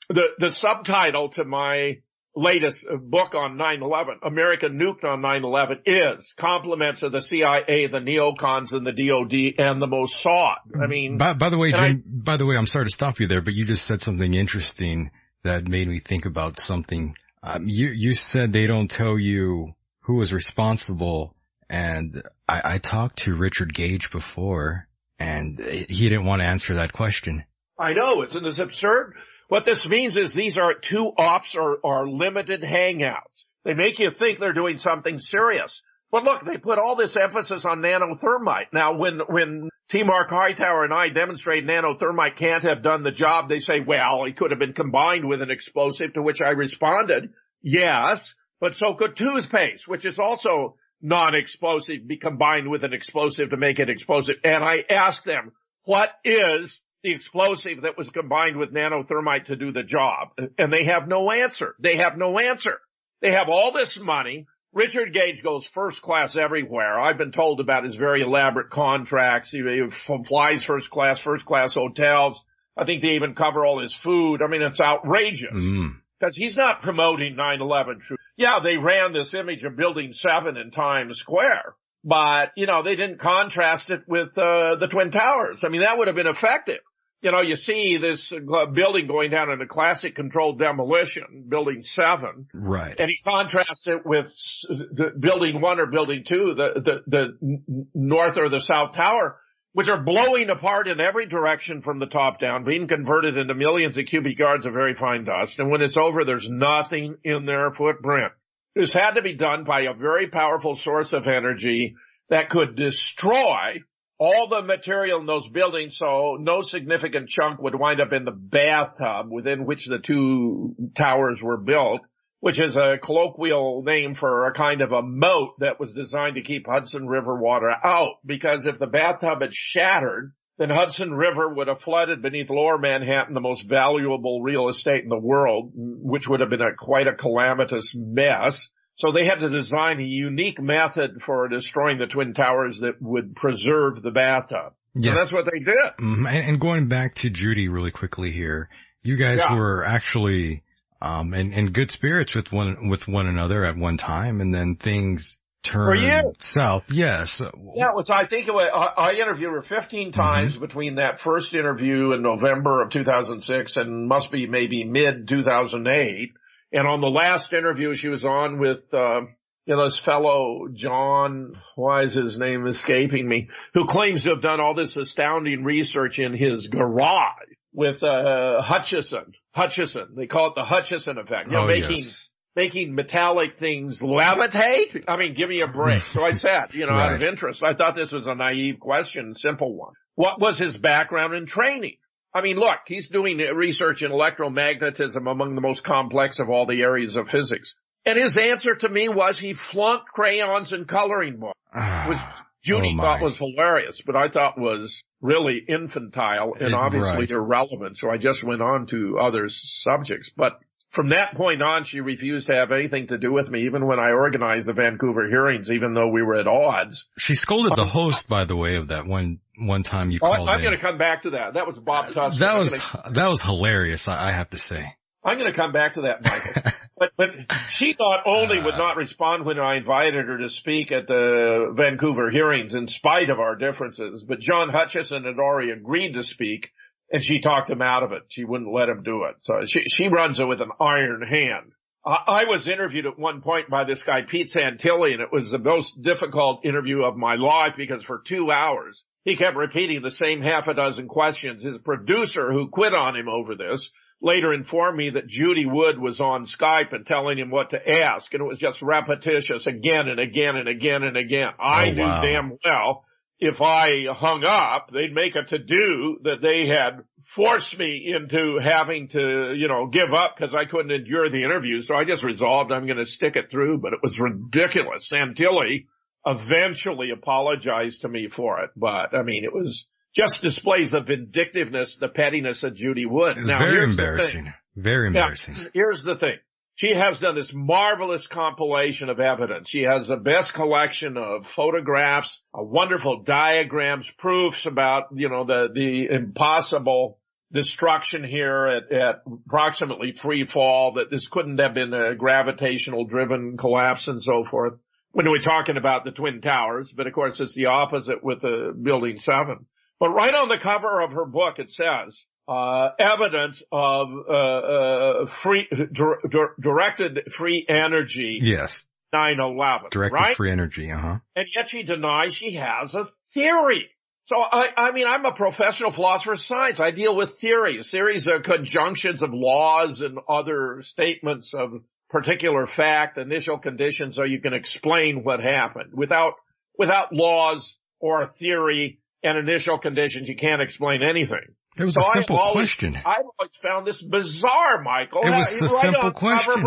The, 0.09 0.29
the 0.37 0.51
subtitle 0.51 1.29
to 1.29 1.43
my 1.43 2.01
latest 2.35 2.85
book 3.01 3.33
on 3.33 3.57
9-11, 3.57 4.17
America 4.21 4.67
nuked 4.67 5.03
on 5.03 5.23
9-11 5.23 5.79
is 5.87 6.35
compliments 6.37 7.01
of 7.01 7.13
the 7.13 7.21
CIA, 7.21 7.87
the 7.87 7.97
neocons 7.97 8.73
and 8.73 8.85
the 8.85 8.91
DOD 8.91 9.65
and 9.65 9.81
the 9.81 9.87
Mossad. 9.87 10.57
I 10.79 10.85
mean. 10.85 11.17
By, 11.17 11.33
by 11.33 11.49
the 11.49 11.57
way, 11.57 11.71
Jim, 11.71 11.81
I, 11.81 12.01
by 12.05 12.37
the 12.37 12.45
way, 12.45 12.55
I'm 12.55 12.67
sorry 12.67 12.85
to 12.85 12.91
stop 12.91 13.19
you 13.19 13.25
there, 13.27 13.41
but 13.41 13.55
you 13.55 13.65
just 13.65 13.85
said 13.85 14.01
something 14.01 14.35
interesting 14.35 15.09
that 15.41 15.67
made 15.67 15.87
me 15.87 15.97
think 15.97 16.27
about 16.27 16.59
something. 16.59 17.15
Um, 17.41 17.63
you, 17.65 17.87
you 17.87 18.13
said 18.13 18.53
they 18.53 18.67
don't 18.67 18.89
tell 18.89 19.17
you 19.17 19.73
who 20.01 20.17
was 20.17 20.31
responsible 20.31 21.34
and 21.70 22.22
I, 22.47 22.61
I 22.63 22.78
talked 22.78 23.20
to 23.20 23.36
Richard 23.36 23.74
Gage 23.74 24.11
before 24.11 24.88
and 25.20 25.59
he 25.59 26.09
didn't 26.09 26.26
want 26.26 26.41
to 26.41 26.49
answer 26.49 26.76
that 26.76 26.93
question. 26.93 27.43
I 27.80 27.93
know, 27.93 28.24
isn't 28.24 28.43
this 28.43 28.59
absurd? 28.59 29.16
What 29.47 29.66
this 29.66 29.88
means 29.88 30.18
is 30.18 30.34
these 30.34 30.57
are 30.57 30.74
two 30.74 31.11
ops 31.18 31.55
or, 31.55 31.78
or 31.84 32.09
limited 32.09 32.61
hangouts. 32.61 33.45
They 33.63 33.74
make 33.74 33.99
you 33.99 34.11
think 34.11 34.39
they're 34.39 34.53
doing 34.53 34.78
something 34.78 35.20
serious. 35.20 35.82
But 36.11 36.24
look, 36.24 36.41
they 36.45 36.57
put 36.57 36.80
all 36.80 36.95
this 36.95 37.18
emphasis 37.18 37.66
on 37.66 37.82
nanothermite. 37.82 38.72
Now, 38.72 38.97
when, 38.97 39.20
when 39.28 39.70
T. 39.89 40.03
Mark 40.03 40.30
Hightower 40.30 40.84
and 40.84 40.93
I 40.93 41.09
demonstrate 41.09 41.66
nanothermite 41.66 42.38
can't 42.38 42.63
have 42.63 42.84
done 42.84 43.03
the 43.03 43.11
job, 43.11 43.49
they 43.49 43.59
say, 43.59 43.82
well, 43.86 44.24
it 44.26 44.38
could 44.38 44.51
have 44.51 44.59
been 44.59 44.74
combined 44.74 45.28
with 45.28 45.41
an 45.41 45.51
explosive, 45.51 46.13
to 46.13 46.22
which 46.22 46.41
I 46.41 46.51
responded, 46.51 47.34
yes, 47.61 48.36
but 48.59 48.76
so 48.76 48.93
could 48.93 49.18
toothpaste, 49.18 49.88
which 49.88 50.05
is 50.05 50.20
also 50.20 50.76
non-explosive, 51.01 52.07
be 52.07 52.17
combined 52.17 52.69
with 52.69 52.83
an 52.83 52.93
explosive 52.93 53.49
to 53.49 53.57
make 53.57 53.79
it 53.79 53.89
explosive. 53.89 54.37
And 54.43 54.63
I 54.63 54.83
asked 54.89 55.25
them, 55.25 55.51
what 55.83 56.09
is 56.23 56.81
the 57.03 57.13
explosive 57.13 57.83
that 57.83 57.97
was 57.97 58.09
combined 58.09 58.57
with 58.57 58.73
nanothermite 58.73 59.45
to 59.45 59.55
do 59.55 59.71
the 59.71 59.83
job? 59.83 60.29
And 60.57 60.73
they 60.73 60.85
have 60.85 61.07
no 61.07 61.31
answer. 61.31 61.75
They 61.79 61.97
have 61.97 62.17
no 62.17 62.39
answer. 62.39 62.79
They 63.21 63.31
have 63.31 63.47
all 63.49 63.71
this 63.71 63.99
money. 63.99 64.47
Richard 64.73 65.13
Gage 65.13 65.41
goes 65.41 65.67
first 65.67 66.01
class 66.01 66.35
everywhere. 66.35 66.99
I've 66.99 67.17
been 67.17 67.31
told 67.31 67.61
about 67.61 67.85
his 67.85 67.95
very 67.95 68.21
elaborate 68.21 68.69
contracts. 68.69 69.51
He, 69.51 69.59
he 69.59 69.89
flies 69.89 70.65
first 70.65 70.89
class, 70.89 71.19
first 71.19 71.45
class 71.45 71.73
hotels. 71.73 72.43
I 72.75 72.83
think 72.83 73.01
they 73.01 73.11
even 73.11 73.35
cover 73.35 73.65
all 73.65 73.79
his 73.79 73.93
food. 73.93 74.41
I 74.41 74.47
mean, 74.47 74.61
it's 74.61 74.81
outrageous. 74.81 75.53
Mm. 75.53 75.91
Cause 76.21 76.35
he's 76.35 76.57
not 76.57 76.81
promoting 76.81 77.35
9-11 77.35 78.01
truth. 78.01 78.19
Yeah, 78.38 78.59
they 78.63 78.77
ran 78.77 79.13
this 79.13 79.33
image 79.33 79.63
of 79.63 79.77
building 79.77 80.13
seven 80.13 80.57
in 80.57 80.71
Times 80.71 81.17
Square, 81.17 81.75
but 82.03 82.51
you 82.55 82.65
know, 82.65 82.83
they 82.83 82.95
didn't 82.95 83.19
contrast 83.19 83.89
it 83.89 84.01
with, 84.07 84.38
uh, 84.38 84.75
the 84.75 84.88
Twin 84.88 85.11
Towers. 85.11 85.63
I 85.63 85.69
mean, 85.69 85.81
that 85.81 85.97
would 85.97 86.07
have 86.07 86.15
been 86.15 86.27
effective 86.27 86.81
you 87.25 87.31
know, 87.31 87.41
you 87.41 87.55
see 87.55 87.97
this 87.97 88.31
uh, 88.31 88.67
building 88.67 89.07
going 89.07 89.31
down 89.31 89.49
in 89.49 89.59
a 89.59 89.65
classic 89.65 90.15
controlled 90.15 90.59
demolition, 90.59 91.45
building 91.49 91.81
seven. 91.81 92.45
Right. 92.53 92.95
And 92.99 93.09
he 93.09 93.17
contrasts 93.27 93.88
it 93.88 94.05
with 94.05 94.27
the 94.69 95.11
building 95.19 95.59
one 95.59 95.79
or 95.79 95.88
building 95.88 96.23
two, 96.23 96.53
the, 96.55 96.81
the, 96.81 97.01
the 97.07 97.88
north 97.95 98.38
or 98.38 98.49
the 98.49 98.59
south 98.59 98.91
tower, 98.91 99.39
which 99.76 99.89
are 99.89 100.01
blowing 100.01 100.49
apart 100.49 100.88
in 100.88 101.01
every 101.01 101.26
direction 101.26 101.82
from 101.82 101.99
the 101.99 102.05
top 102.05 102.39
down, 102.39 102.63
being 102.63 102.88
converted 102.88 103.36
into 103.36 103.53
millions 103.53 103.97
of 103.97 104.05
cubic 104.05 104.39
yards 104.39 104.65
of 104.65 104.71
very 104.71 104.95
fine 104.95 105.26
dust. 105.26 105.59
And 105.59 105.69
when 105.69 105.82
it's 105.82 105.97
over, 105.97 106.23
there's 106.23 106.49
nothing 106.49 107.17
in 107.26 107.45
their 107.45 107.71
footprint. 107.71 108.32
This 108.73 108.93
had 108.93 109.15
to 109.15 109.21
be 109.21 109.36
done 109.36 109.65
by 109.65 109.82
a 109.82 109.93
very 109.93 110.28
powerful 110.30 110.78
source 110.78 111.11
of 111.11 111.28
energy 111.28 111.95
that 112.30 112.47
could 112.47 112.78
destroy 112.78 113.82
all 114.17 114.47
the 114.47 114.61
material 114.61 115.19
in 115.19 115.26
those 115.26 115.49
buildings, 115.49 115.97
so 115.97 116.38
no 116.39 116.61
significant 116.61 117.28
chunk 117.28 117.61
would 117.61 117.76
wind 117.76 117.99
up 117.99 118.13
in 118.13 118.23
the 118.23 118.32
bathtub 118.32 119.30
within 119.30 119.65
which 119.65 119.88
the 119.88 119.99
two 119.99 120.73
towers 120.95 121.43
were 121.43 121.57
built, 121.57 121.99
which 122.45 122.59
is 122.59 122.77
a 122.77 122.99
colloquial 122.99 123.81
name 123.83 124.13
for 124.13 124.45
a 124.45 124.53
kind 124.53 124.81
of 124.81 124.91
a 124.91 125.01
moat 125.01 125.55
that 125.61 125.79
was 125.79 125.93
designed 125.93 126.35
to 126.35 126.43
keep 126.43 126.67
Hudson 126.67 127.07
River 127.07 127.35
water 127.35 127.71
out. 127.71 128.17
Because 128.23 128.67
if 128.67 128.77
the 128.77 128.85
bathtub 128.85 129.41
had 129.41 129.51
shattered, 129.51 130.31
then 130.59 130.69
Hudson 130.69 131.11
River 131.11 131.51
would 131.51 131.67
have 131.69 131.81
flooded 131.81 132.21
beneath 132.21 132.51
lower 132.51 132.77
Manhattan, 132.77 133.33
the 133.33 133.41
most 133.41 133.67
valuable 133.67 134.43
real 134.43 134.69
estate 134.69 135.01
in 135.01 135.09
the 135.09 135.17
world, 135.17 135.71
which 135.73 136.29
would 136.29 136.39
have 136.39 136.51
been 136.51 136.61
a 136.61 136.75
quite 136.75 137.07
a 137.07 137.15
calamitous 137.15 137.95
mess. 137.95 138.69
So 138.93 139.11
they 139.11 139.25
had 139.25 139.39
to 139.39 139.49
design 139.49 139.99
a 139.99 140.03
unique 140.03 140.61
method 140.61 141.23
for 141.23 141.47
destroying 141.47 141.97
the 141.97 142.05
Twin 142.05 142.35
Towers 142.35 142.81
that 142.81 143.01
would 143.01 143.35
preserve 143.35 144.03
the 144.03 144.11
bathtub. 144.11 144.73
Yes. 144.93 145.15
So 145.15 145.19
that's 145.19 145.33
what 145.33 145.45
they 145.45 145.61
did. 145.61 145.97
Mm-hmm. 145.99 146.27
And, 146.27 146.61
going 146.61 146.89
back 146.89 147.15
to 147.15 147.31
Judy 147.31 147.69
really 147.69 147.89
quickly 147.89 148.31
here, 148.31 148.69
you 149.01 149.17
guys 149.17 149.39
yeah. 149.39 149.55
were 149.55 149.83
actually, 149.83 150.61
um, 151.01 151.33
in, 151.33 151.53
in 151.53 151.71
good 151.71 151.91
spirits 151.91 152.35
with 152.35 152.51
one, 152.51 152.89
with 152.89 153.07
one 153.07 153.27
another 153.27 153.63
at 153.63 153.77
one 153.77 153.97
time 153.97 154.41
and 154.41 154.53
then 154.53 154.75
things 154.75 155.37
turned 155.65 156.37
south. 156.39 156.85
Yes. 156.91 157.41
Yeah, 157.41 157.87
it 157.89 157.95
was, 157.95 158.09
I 158.09 158.25
think 158.25 158.47
it 158.47 158.53
was, 158.53 158.67
I, 158.73 159.09
I 159.09 159.13
interviewed 159.13 159.51
her 159.51 159.61
15 159.61 160.11
mm-hmm. 160.11 160.19
times 160.19 160.53
mm-hmm. 160.53 160.61
between 160.61 160.95
that 160.95 161.19
first 161.19 161.53
interview 161.53 162.13
in 162.13 162.21
November 162.21 162.81
of 162.81 162.91
2006 162.91 163.77
and 163.77 164.07
must 164.07 164.31
be 164.31 164.47
maybe 164.47 164.83
mid 164.83 165.27
2008. 165.27 166.33
And 166.71 166.87
on 166.87 167.01
the 167.01 167.07
last 167.07 167.53
interview 167.53 167.95
she 167.95 168.09
was 168.09 168.25
on 168.25 168.59
with, 168.59 168.93
uh, 168.93 169.21
you 169.65 169.75
know, 169.75 169.85
this 169.85 169.97
fellow, 169.97 170.67
John, 170.71 171.55
why 171.75 172.03
is 172.03 172.13
his 172.13 172.37
name 172.37 172.67
escaping 172.67 173.27
me, 173.27 173.49
who 173.73 173.85
claims 173.85 174.23
to 174.23 174.29
have 174.31 174.41
done 174.41 174.59
all 174.59 174.75
this 174.75 174.95
astounding 174.95 175.63
research 175.63 176.19
in 176.19 176.33
his 176.33 176.69
garage 176.69 177.49
with, 177.73 178.03
uh, 178.03 178.61
Hutchison. 178.61 179.33
Hutchison. 179.55 180.09
They 180.17 180.27
call 180.27 180.49
it 180.49 180.55
the 180.55 180.65
Hutchison 180.65 181.17
effect. 181.17 181.47
You 181.47 181.53
know, 181.53 181.63
oh, 181.63 181.67
making, 181.67 181.97
yes. 181.97 182.27
making 182.57 182.93
metallic 182.93 183.57
things 183.57 184.01
levitate. 184.01 185.05
I 185.07 185.15
mean, 185.15 185.33
give 185.33 185.47
me 185.47 185.61
a 185.61 185.71
break. 185.71 186.01
so 186.01 186.21
I 186.21 186.31
said, 186.31 186.73
you 186.73 186.85
know, 186.85 186.91
right. 186.91 187.11
out 187.11 187.15
of 187.15 187.23
interest, 187.23 187.63
I 187.63 187.73
thought 187.73 187.95
this 187.95 188.11
was 188.11 188.27
a 188.27 188.35
naive 188.35 188.81
question, 188.81 189.33
simple 189.33 189.73
one. 189.73 189.93
What 190.15 190.41
was 190.41 190.57
his 190.57 190.77
background 190.77 191.33
and 191.33 191.47
training? 191.47 191.95
I 192.33 192.41
mean, 192.41 192.57
look, 192.57 192.79
he's 192.85 193.07
doing 193.07 193.37
research 193.37 194.03
in 194.03 194.11
electromagnetism 194.11 195.31
among 195.31 195.55
the 195.55 195.61
most 195.61 195.85
complex 195.85 196.39
of 196.39 196.49
all 196.49 196.65
the 196.65 196.81
areas 196.81 197.15
of 197.15 197.29
physics. 197.29 197.75
And 198.05 198.19
his 198.19 198.37
answer 198.37 198.75
to 198.75 198.89
me 198.89 199.07
was 199.07 199.39
he 199.39 199.53
flunked 199.53 200.07
crayons 200.07 200.73
and 200.73 200.85
coloring 200.85 201.37
books, 201.39 201.57
ah. 201.73 202.07
which 202.09 202.19
Judy 202.66 202.95
oh 202.97 203.01
thought 203.01 203.22
was 203.22 203.38
hilarious, 203.38 204.01
but 204.01 204.16
I 204.16 204.30
thought 204.30 204.57
was 204.57 205.03
really 205.22 205.61
infantile 205.68 206.55
and 206.59 206.74
obviously 206.74 207.20
right. 207.20 207.32
irrelevant. 207.32 207.97
So 207.97 208.09
I 208.09 208.18
just 208.18 208.43
went 208.43 208.61
on 208.61 208.88
to 208.88 209.20
other 209.20 209.49
subjects. 209.49 210.32
But 210.36 210.59
from 210.89 211.09
that 211.09 211.36
point 211.36 211.61
on, 211.61 211.84
she 211.84 211.99
refused 211.99 212.47
to 212.47 212.55
have 212.55 212.72
anything 212.72 213.07
to 213.07 213.20
do 213.20 213.32
with 213.32 213.51
me, 213.51 213.66
even 213.66 213.86
when 213.86 213.99
I 213.99 214.11
organized 214.11 214.68
the 214.68 214.74
Vancouver 214.74 215.28
hearings, 215.28 215.70
even 215.72 215.93
though 215.93 216.07
we 216.07 216.24
were 216.24 216.36
at 216.36 216.47
odds. 216.47 217.05
She 217.20 217.36
scolded 217.36 217.74
the 217.76 217.84
um, 217.84 217.89
host, 217.89 218.28
by 218.28 218.45
the 218.45 218.55
way, 218.55 218.78
of 218.78 218.88
that 218.88 219.05
one 219.05 219.39
one 219.57 219.84
time 219.84 220.09
you 220.09 220.18
oh, 220.22 220.34
called. 220.34 220.49
I'm 220.49 220.61
going 220.61 220.76
to 220.76 220.82
come 220.82 220.97
back 220.97 221.24
to 221.24 221.32
that. 221.32 221.53
That 221.53 221.68
was 221.68 221.78
Bob 221.78 222.11
Tusk. 222.13 222.39
That 222.39 222.57
was 222.57 222.72
that 223.11 223.28
was 223.28 223.41
hilarious. 223.41 224.07
I 224.07 224.32
have 224.32 224.49
to 224.49 224.57
say. 224.57 224.95
I'm 225.26 225.39
going 225.39 225.51
to 225.51 225.57
come 225.57 225.71
back 225.71 225.95
to 225.95 226.01
that, 226.01 226.23
Michael. 226.23 226.71
but 226.97 227.11
but 227.17 227.30
she 227.71 227.95
not 227.99 228.21
only 228.26 228.61
would 228.61 228.78
not 228.78 228.95
respond 228.95 229.43
when 229.43 229.59
I 229.59 229.76
invited 229.76 230.26
her 230.28 230.38
to 230.38 230.49
speak 230.49 230.91
at 230.91 231.07
the 231.07 231.73
Vancouver 231.76 232.30
hearings, 232.30 232.76
in 232.76 232.86
spite 232.86 233.32
of 233.32 233.39
our 233.39 233.55
differences, 233.55 234.23
but 234.23 234.39
John 234.39 234.69
Hutchison 234.69 235.23
had 235.23 235.39
already 235.39 235.71
agreed 235.71 236.13
to 236.13 236.23
speak 236.23 236.71
and 237.11 237.23
she 237.23 237.39
talked 237.39 237.69
him 237.69 237.82
out 237.82 238.03
of 238.03 238.11
it. 238.11 238.23
She 238.30 238.43
wouldn't 238.43 238.71
let 238.71 238.89
him 238.89 239.03
do 239.03 239.23
it. 239.23 239.36
So 239.41 239.65
she, 239.65 239.82
she 239.88 240.07
runs 240.07 240.39
it 240.39 240.45
with 240.45 240.61
an 240.61 240.71
iron 240.80 241.21
hand. 241.21 241.71
I 242.07 242.43
was 242.47 242.67
interviewed 242.67 243.07
at 243.07 243.17
one 243.17 243.41
point 243.41 243.67
by 243.67 243.84
this 243.84 244.03
guy, 244.03 244.21
Pete 244.21 244.47
Santilli, 244.47 245.13
and 245.13 245.21
it 245.21 245.32
was 245.32 245.49
the 245.49 245.57
most 245.57 245.99
difficult 246.03 246.63
interview 246.63 247.03
of 247.03 247.17
my 247.17 247.34
life 247.34 247.76
because 247.76 248.03
for 248.03 248.21
two 248.23 248.51
hours, 248.51 249.03
he 249.23 249.36
kept 249.36 249.55
repeating 249.57 250.03
the 250.03 250.11
same 250.11 250.41
half 250.41 250.67
a 250.67 250.76
dozen 250.76 251.07
questions. 251.07 251.63
His 251.63 251.80
producer, 251.80 252.51
who 252.51 252.69
quit 252.69 252.93
on 252.93 253.15
him 253.15 253.28
over 253.28 253.55
this, 253.55 253.89
later 254.22 254.53
informed 254.53 254.97
me 254.97 255.11
that 255.11 255.28
Judy 255.28 255.66
Wood 255.66 255.99
was 255.99 256.22
on 256.22 256.45
Skype 256.45 256.93
and 256.93 257.05
telling 257.05 257.38
him 257.38 257.51
what 257.51 257.72
to 257.72 258.03
ask, 258.03 258.34
and 258.34 258.41
it 258.41 258.47
was 258.47 258.59
just 258.59 258.82
repetitious 258.82 259.68
again 259.68 260.07
and 260.07 260.20
again 260.20 260.55
and 260.55 260.68
again 260.68 261.03
and 261.03 261.18
again. 261.18 261.49
Oh, 261.59 261.63
I 261.63 261.88
oh, 261.89 261.91
knew 261.91 262.01
wow. 262.01 262.22
damn 262.22 262.57
well 262.63 263.05
if 263.39 263.61
I 263.61 264.05
hung 264.05 264.45
up, 264.45 264.91
they'd 264.91 265.13
make 265.13 265.36
a 265.36 265.43
to-do 265.43 266.20
that 266.24 266.41
they 266.41 266.68
had 266.68 267.03
forced 267.26 267.78
me 267.78 268.13
into 268.16 268.59
having 268.61 269.09
to, 269.09 269.53
you 269.55 269.68
know, 269.68 269.88
give 269.88 270.13
up 270.13 270.36
because 270.38 270.55
I 270.55 270.66
couldn't 270.66 270.91
endure 270.91 271.30
the 271.30 271.43
interview. 271.43 271.82
So 271.82 271.95
I 271.95 272.05
just 272.05 272.24
resolved 272.24 272.72
I'm 272.72 272.86
going 272.86 272.97
to 272.97 273.05
stick 273.05 273.36
it 273.36 273.51
through, 273.51 273.80
but 273.80 273.93
it 273.93 273.99
was 274.01 274.20
ridiculous. 274.20 275.09
Santilli 275.09 275.88
eventually 276.26 277.09
apologized 277.11 278.01
to 278.01 278.09
me 278.09 278.30
for 278.30 278.63
it, 278.63 278.72
but 278.76 279.16
I 279.16 279.24
mean, 279.24 279.43
it 279.43 279.53
was 279.53 279.86
just 280.16 280.41
displays 280.41 280.93
of 280.93 281.07
vindictiveness, 281.07 281.97
the 281.97 282.07
pettiness 282.07 282.63
of 282.63 282.76
Judy 282.76 283.05
Wood. 283.05 283.38
Now, 283.38 283.59
very 283.59 283.78
the 283.78 283.84
embarrassing. 283.84 284.53
Very 284.76 285.09
Now, 285.09 285.26
embarrassing. 285.28 285.72
here's 285.74 286.03
the 286.03 286.16
thing. 286.16 286.38
She 286.76 286.93
has 286.93 287.20
done 287.22 287.36
this 287.36 287.53
marvelous 287.53 288.28
compilation 288.28 289.09
of 289.09 289.22
evidence. 289.22 289.70
She 289.70 289.84
has 289.84 290.09
the 290.09 290.18
best 290.18 290.53
collection 290.53 291.16
of 291.16 291.47
photographs, 291.47 292.41
wonderful 292.53 293.24
diagrams, 293.24 294.11
proofs 294.18 294.66
about, 294.66 295.03
you 295.13 295.30
know, 295.30 295.45
the, 295.45 295.70
the 295.74 296.13
impossible 296.13 297.20
destruction 297.53 298.26
here 298.26 298.68
at, 298.68 298.91
at 298.91 299.22
approximately 299.47 300.11
free 300.11 300.43
fall, 300.43 300.93
that 300.95 301.09
this 301.09 301.30
couldn't 301.30 301.59
have 301.59 301.74
been 301.74 301.93
a 301.93 302.13
gravitational 302.16 303.05
driven 303.05 303.55
collapse 303.55 304.09
and 304.09 304.22
so 304.22 304.43
forth. 304.43 304.74
When 305.11 305.30
we're 305.30 305.39
talking 305.39 305.78
about 305.78 306.03
the 306.03 306.11
Twin 306.11 306.41
Towers, 306.41 306.91
but 306.91 307.07
of 307.07 307.13
course 307.13 307.39
it's 307.39 307.55
the 307.55 307.68
opposite 307.68 308.22
with 308.22 308.41
the 308.41 308.74
Building 308.78 309.18
7. 309.18 309.66
But 309.99 310.09
right 310.09 310.33
on 310.33 310.49
the 310.49 310.57
cover 310.57 311.01
of 311.01 311.11
her 311.11 311.25
book 311.25 311.59
it 311.59 311.71
says, 311.71 312.25
uh, 312.47 312.89
evidence 312.99 313.63
of 313.71 314.07
uh, 314.29 314.33
uh, 314.33 315.25
free 315.27 315.67
dir- 315.91 316.19
dir- 316.29 316.55
directed 316.61 317.33
free 317.33 317.65
energy. 317.67 318.39
Yes. 318.41 318.87
9/11. 319.13 319.91
Directed 319.91 320.13
right? 320.13 320.35
free 320.35 320.51
energy. 320.51 320.91
Uh 320.91 320.97
huh. 320.97 321.19
And 321.35 321.45
yet 321.55 321.69
she 321.69 321.83
denies 321.83 322.35
she 322.35 322.53
has 322.53 322.93
a 322.93 323.07
theory. 323.33 323.89
So 324.25 324.37
I, 324.37 324.67
I 324.75 324.91
mean, 324.91 325.05
I'm 325.07 325.25
a 325.25 325.31
professional 325.31 325.91
philosopher 325.91 326.33
of 326.33 326.41
science. 326.41 326.79
I 326.79 326.91
deal 326.91 327.15
with 327.15 327.37
theories. 327.39 327.89
Theories 327.91 328.27
are 328.27 328.39
conjunctions 328.39 329.21
of 329.21 329.29
laws 329.33 330.01
and 330.01 330.17
other 330.27 330.81
statements 330.83 331.53
of 331.53 331.81
particular 332.09 332.65
fact, 332.65 333.17
initial 333.17 333.59
conditions, 333.59 334.15
so 334.15 334.23
you 334.23 334.41
can 334.41 334.53
explain 334.53 335.23
what 335.23 335.41
happened. 335.41 335.91
Without, 335.93 336.33
without 336.77 337.13
laws 337.13 337.77
or 337.99 338.25
theory 338.27 338.99
and 339.26 339.38
initial 339.38 339.78
conditions, 339.80 340.30
you 340.30 340.36
can't 340.36 340.61
explain 340.61 341.01
anything. 341.03 341.55
It 341.78 341.84
was 341.84 341.95
so 341.95 342.01
a 342.01 342.13
simple 342.13 342.38
always, 342.38 342.69
question. 342.69 342.95
I've 342.95 343.26
always 343.38 343.55
found 343.61 343.86
this 343.86 344.01
bizarre, 344.01 344.82
Michael. 344.82 345.21
It 345.23 345.36
was 345.36 345.51
a 345.61 345.67
simple 345.67 346.11
question. 346.11 346.63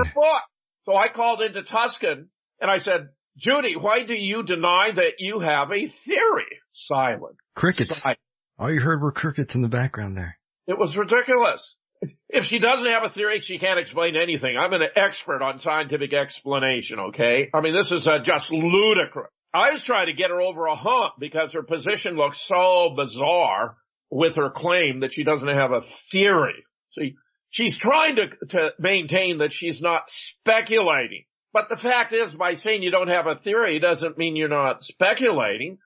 So 0.84 0.96
I 0.96 1.08
called 1.08 1.40
into 1.40 1.62
Tuskin 1.62 2.26
and 2.60 2.70
I 2.70 2.78
said, 2.78 3.08
Judy, 3.36 3.76
why 3.76 4.02
do 4.02 4.14
you 4.14 4.42
deny 4.42 4.90
that 4.94 5.14
you 5.20 5.40
have 5.40 5.70
a 5.70 5.88
theory? 5.88 6.60
Silent. 6.72 7.36
Crickets. 7.54 7.96
Silent. 7.96 8.18
All 8.58 8.72
you 8.72 8.80
heard 8.80 9.00
were 9.00 9.12
crickets 9.12 9.54
in 9.54 9.62
the 9.62 9.68
background 9.68 10.16
there. 10.16 10.38
It 10.66 10.78
was 10.78 10.96
ridiculous. 10.96 11.76
If 12.28 12.44
she 12.44 12.58
doesn't 12.58 12.88
have 12.88 13.04
a 13.04 13.08
theory, 13.08 13.40
she 13.40 13.58
can't 13.58 13.78
explain 13.78 14.14
anything. 14.16 14.56
I'm 14.58 14.72
an 14.72 14.82
expert 14.94 15.42
on 15.42 15.58
scientific 15.58 16.12
explanation, 16.12 16.98
okay? 17.08 17.48
I 17.52 17.60
mean, 17.60 17.74
this 17.74 17.90
is 17.90 18.06
uh, 18.06 18.18
just 18.18 18.52
ludicrous. 18.52 19.30
I 19.54 19.72
was 19.72 19.82
trying 19.82 20.06
to 20.06 20.12
get 20.12 20.30
her 20.30 20.40
over 20.40 20.66
a 20.66 20.76
hump 20.76 21.14
because 21.18 21.54
her 21.54 21.62
position 21.62 22.16
looks 22.16 22.40
so 22.40 22.94
bizarre 22.96 23.76
with 24.10 24.36
her 24.36 24.50
claim 24.50 24.98
that 24.98 25.12
she 25.12 25.24
doesn't 25.24 25.48
have 25.48 25.72
a 25.72 25.82
theory. 25.82 26.64
See, 26.98 27.16
she's 27.50 27.76
trying 27.76 28.16
to, 28.16 28.28
to 28.48 28.74
maintain 28.78 29.38
that 29.38 29.52
she's 29.52 29.80
not 29.80 30.08
speculating. 30.08 31.24
But 31.52 31.68
the 31.68 31.76
fact 31.76 32.12
is, 32.12 32.34
by 32.34 32.54
saying 32.54 32.82
you 32.82 32.90
don't 32.90 33.08
have 33.08 33.26
a 33.26 33.36
theory 33.36 33.80
doesn't 33.80 34.18
mean 34.18 34.36
you're 34.36 34.48
not 34.48 34.84
speculating. 34.84 35.78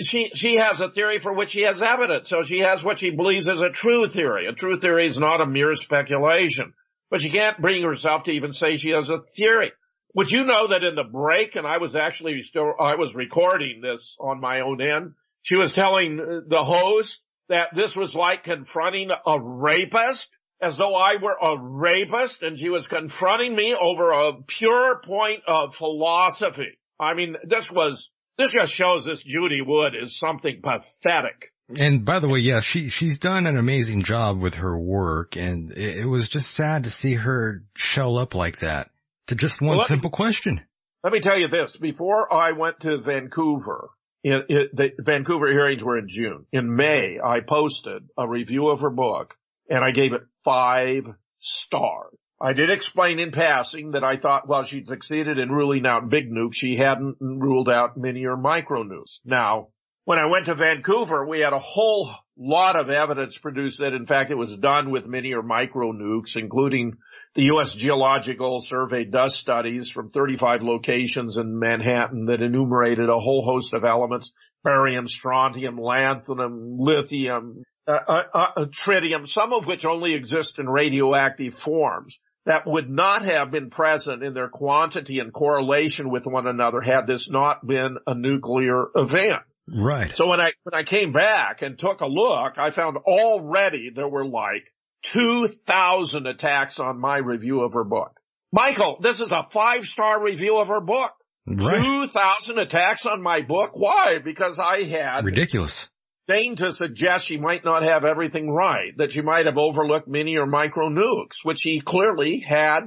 She, 0.00 0.30
she 0.34 0.56
has 0.56 0.80
a 0.80 0.90
theory 0.90 1.18
for 1.20 1.32
which 1.32 1.50
she 1.50 1.62
has 1.62 1.82
evidence. 1.82 2.28
So 2.28 2.42
she 2.42 2.60
has 2.60 2.82
what 2.82 2.98
she 2.98 3.10
believes 3.10 3.48
is 3.48 3.60
a 3.60 3.70
true 3.70 4.08
theory. 4.08 4.46
A 4.46 4.52
true 4.52 4.78
theory 4.78 5.06
is 5.06 5.18
not 5.18 5.40
a 5.40 5.46
mere 5.46 5.74
speculation. 5.74 6.72
But 7.10 7.20
she 7.20 7.30
can't 7.30 7.60
bring 7.60 7.82
herself 7.82 8.24
to 8.24 8.32
even 8.32 8.52
say 8.52 8.76
she 8.76 8.90
has 8.90 9.10
a 9.10 9.22
theory. 9.36 9.72
Would 10.14 10.30
you 10.30 10.44
know 10.44 10.68
that 10.68 10.84
in 10.84 10.94
the 10.94 11.04
break, 11.04 11.54
and 11.56 11.66
I 11.66 11.78
was 11.78 11.94
actually 11.94 12.42
still, 12.42 12.72
I 12.80 12.94
was 12.94 13.14
recording 13.14 13.80
this 13.82 14.16
on 14.18 14.40
my 14.40 14.60
own 14.60 14.80
end, 14.80 15.14
she 15.42 15.56
was 15.56 15.72
telling 15.72 16.16
the 16.16 16.64
host 16.64 17.20
that 17.48 17.68
this 17.74 17.94
was 17.94 18.14
like 18.14 18.44
confronting 18.44 19.10
a 19.10 19.40
rapist 19.40 20.28
as 20.62 20.76
though 20.76 20.94
I 20.94 21.16
were 21.22 21.36
a 21.40 21.56
rapist 21.58 22.42
and 22.42 22.58
she 22.58 22.68
was 22.68 22.88
confronting 22.88 23.54
me 23.54 23.74
over 23.74 24.10
a 24.10 24.42
pure 24.46 25.00
point 25.04 25.42
of 25.46 25.74
philosophy. 25.74 26.78
I 27.00 27.14
mean, 27.14 27.36
this 27.44 27.70
was, 27.70 28.10
this 28.36 28.52
just 28.52 28.72
shows 28.72 29.04
this 29.04 29.22
Judy 29.22 29.60
Wood 29.64 29.92
is 30.00 30.18
something 30.18 30.60
pathetic. 30.62 31.52
And 31.80 32.04
by 32.04 32.18
the 32.18 32.28
way, 32.28 32.40
yes, 32.40 32.64
she, 32.64 32.88
she's 32.88 33.18
done 33.18 33.46
an 33.46 33.56
amazing 33.56 34.02
job 34.02 34.40
with 34.40 34.54
her 34.54 34.76
work 34.76 35.36
and 35.36 35.70
it, 35.72 36.00
it 36.00 36.06
was 36.06 36.28
just 36.28 36.50
sad 36.50 36.84
to 36.84 36.90
see 36.90 37.14
her 37.14 37.62
shell 37.76 38.18
up 38.18 38.34
like 38.34 38.60
that 38.60 38.90
to 39.28 39.34
just 39.34 39.62
one 39.62 39.76
well, 39.76 39.86
simple 39.86 40.10
me, 40.10 40.14
question. 40.16 40.60
Let 41.04 41.12
me 41.12 41.20
tell 41.20 41.38
you 41.38 41.48
this, 41.48 41.76
before 41.76 42.32
I 42.32 42.52
went 42.52 42.80
to 42.80 42.98
Vancouver, 42.98 43.90
it, 44.24 44.44
it, 44.48 44.76
the 44.76 44.92
Vancouver 44.98 45.46
hearings 45.46 45.82
were 45.82 45.98
in 45.98 46.08
June. 46.08 46.46
In 46.52 46.74
May, 46.74 47.18
I 47.22 47.40
posted 47.40 48.02
a 48.16 48.28
review 48.28 48.68
of 48.68 48.80
her 48.80 48.90
book 48.90 49.34
and 49.70 49.84
I 49.84 49.92
gave 49.92 50.12
it 50.12 50.22
five 50.44 51.04
stars. 51.38 52.14
I 52.40 52.52
did 52.52 52.70
explain 52.70 53.18
in 53.18 53.32
passing 53.32 53.92
that 53.92 54.04
I 54.04 54.16
thought, 54.16 54.48
well, 54.48 54.64
she'd 54.64 54.86
succeeded 54.86 55.38
in 55.38 55.50
ruling 55.50 55.86
out 55.86 56.08
big 56.08 56.30
nukes. 56.30 56.54
She 56.54 56.76
hadn't 56.76 57.16
ruled 57.20 57.68
out 57.68 57.96
mini 57.96 58.26
or 58.26 58.36
micro 58.36 58.84
nukes. 58.84 59.18
Now, 59.24 59.68
when 60.08 60.18
I 60.18 60.24
went 60.24 60.46
to 60.46 60.54
Vancouver, 60.54 61.26
we 61.26 61.40
had 61.40 61.52
a 61.52 61.58
whole 61.58 62.10
lot 62.34 62.76
of 62.76 62.88
evidence 62.88 63.36
produced 63.36 63.80
that 63.80 63.92
in 63.92 64.06
fact 64.06 64.30
it 64.30 64.36
was 64.36 64.56
done 64.56 64.90
with 64.90 65.06
mini 65.06 65.34
or 65.34 65.42
micro 65.42 65.92
nukes, 65.92 66.34
including 66.34 66.96
the 67.34 67.42
U.S. 67.42 67.74
Geological 67.74 68.62
Survey 68.62 69.04
dust 69.04 69.36
studies 69.36 69.90
from 69.90 70.08
35 70.08 70.62
locations 70.62 71.36
in 71.36 71.58
Manhattan 71.58 72.24
that 72.24 72.40
enumerated 72.40 73.10
a 73.10 73.20
whole 73.20 73.44
host 73.44 73.74
of 73.74 73.84
elements, 73.84 74.32
barium, 74.64 75.08
strontium, 75.08 75.76
lanthanum, 75.76 76.78
lithium, 76.78 77.64
uh, 77.86 77.98
uh, 78.08 78.22
uh, 78.32 78.64
tritium, 78.64 79.28
some 79.28 79.52
of 79.52 79.66
which 79.66 79.84
only 79.84 80.14
exist 80.14 80.58
in 80.58 80.70
radioactive 80.70 81.52
forms 81.52 82.18
that 82.46 82.66
would 82.66 82.88
not 82.88 83.26
have 83.26 83.50
been 83.50 83.68
present 83.68 84.22
in 84.22 84.32
their 84.32 84.48
quantity 84.48 85.18
and 85.18 85.34
correlation 85.34 86.08
with 86.10 86.24
one 86.24 86.46
another 86.46 86.80
had 86.80 87.06
this 87.06 87.28
not 87.28 87.66
been 87.66 87.98
a 88.06 88.14
nuclear 88.14 88.86
event. 88.96 89.42
Right. 89.74 90.16
So 90.16 90.26
when 90.26 90.40
I, 90.40 90.52
when 90.62 90.74
I 90.74 90.82
came 90.82 91.12
back 91.12 91.62
and 91.62 91.78
took 91.78 92.00
a 92.00 92.06
look, 92.06 92.58
I 92.58 92.70
found 92.70 92.96
already 92.98 93.90
there 93.94 94.08
were 94.08 94.24
like 94.24 94.64
2,000 95.04 96.26
attacks 96.26 96.78
on 96.78 97.00
my 97.00 97.18
review 97.18 97.60
of 97.60 97.72
her 97.74 97.84
book. 97.84 98.18
Michael, 98.52 98.98
this 99.00 99.20
is 99.20 99.32
a 99.32 99.44
five 99.50 99.84
star 99.84 100.22
review 100.22 100.58
of 100.58 100.68
her 100.68 100.80
book. 100.80 101.12
Right. 101.46 101.82
2,000 101.82 102.58
attacks 102.58 103.06
on 103.06 103.22
my 103.22 103.42
book. 103.42 103.70
Why? 103.74 104.18
Because 104.22 104.58
I 104.58 104.84
had 104.84 105.24
ridiculous 105.24 105.88
deigned 106.28 106.58
to 106.58 106.72
suggest 106.72 107.26
she 107.26 107.38
might 107.38 107.64
not 107.64 107.82
have 107.82 108.04
everything 108.04 108.50
right, 108.50 108.96
that 108.98 109.12
she 109.12 109.22
might 109.22 109.46
have 109.46 109.56
overlooked 109.56 110.06
mini 110.06 110.36
or 110.36 110.46
micro 110.46 110.88
nukes, 110.90 111.42
which 111.42 111.60
she 111.60 111.80
clearly 111.84 112.38
had 112.40 112.82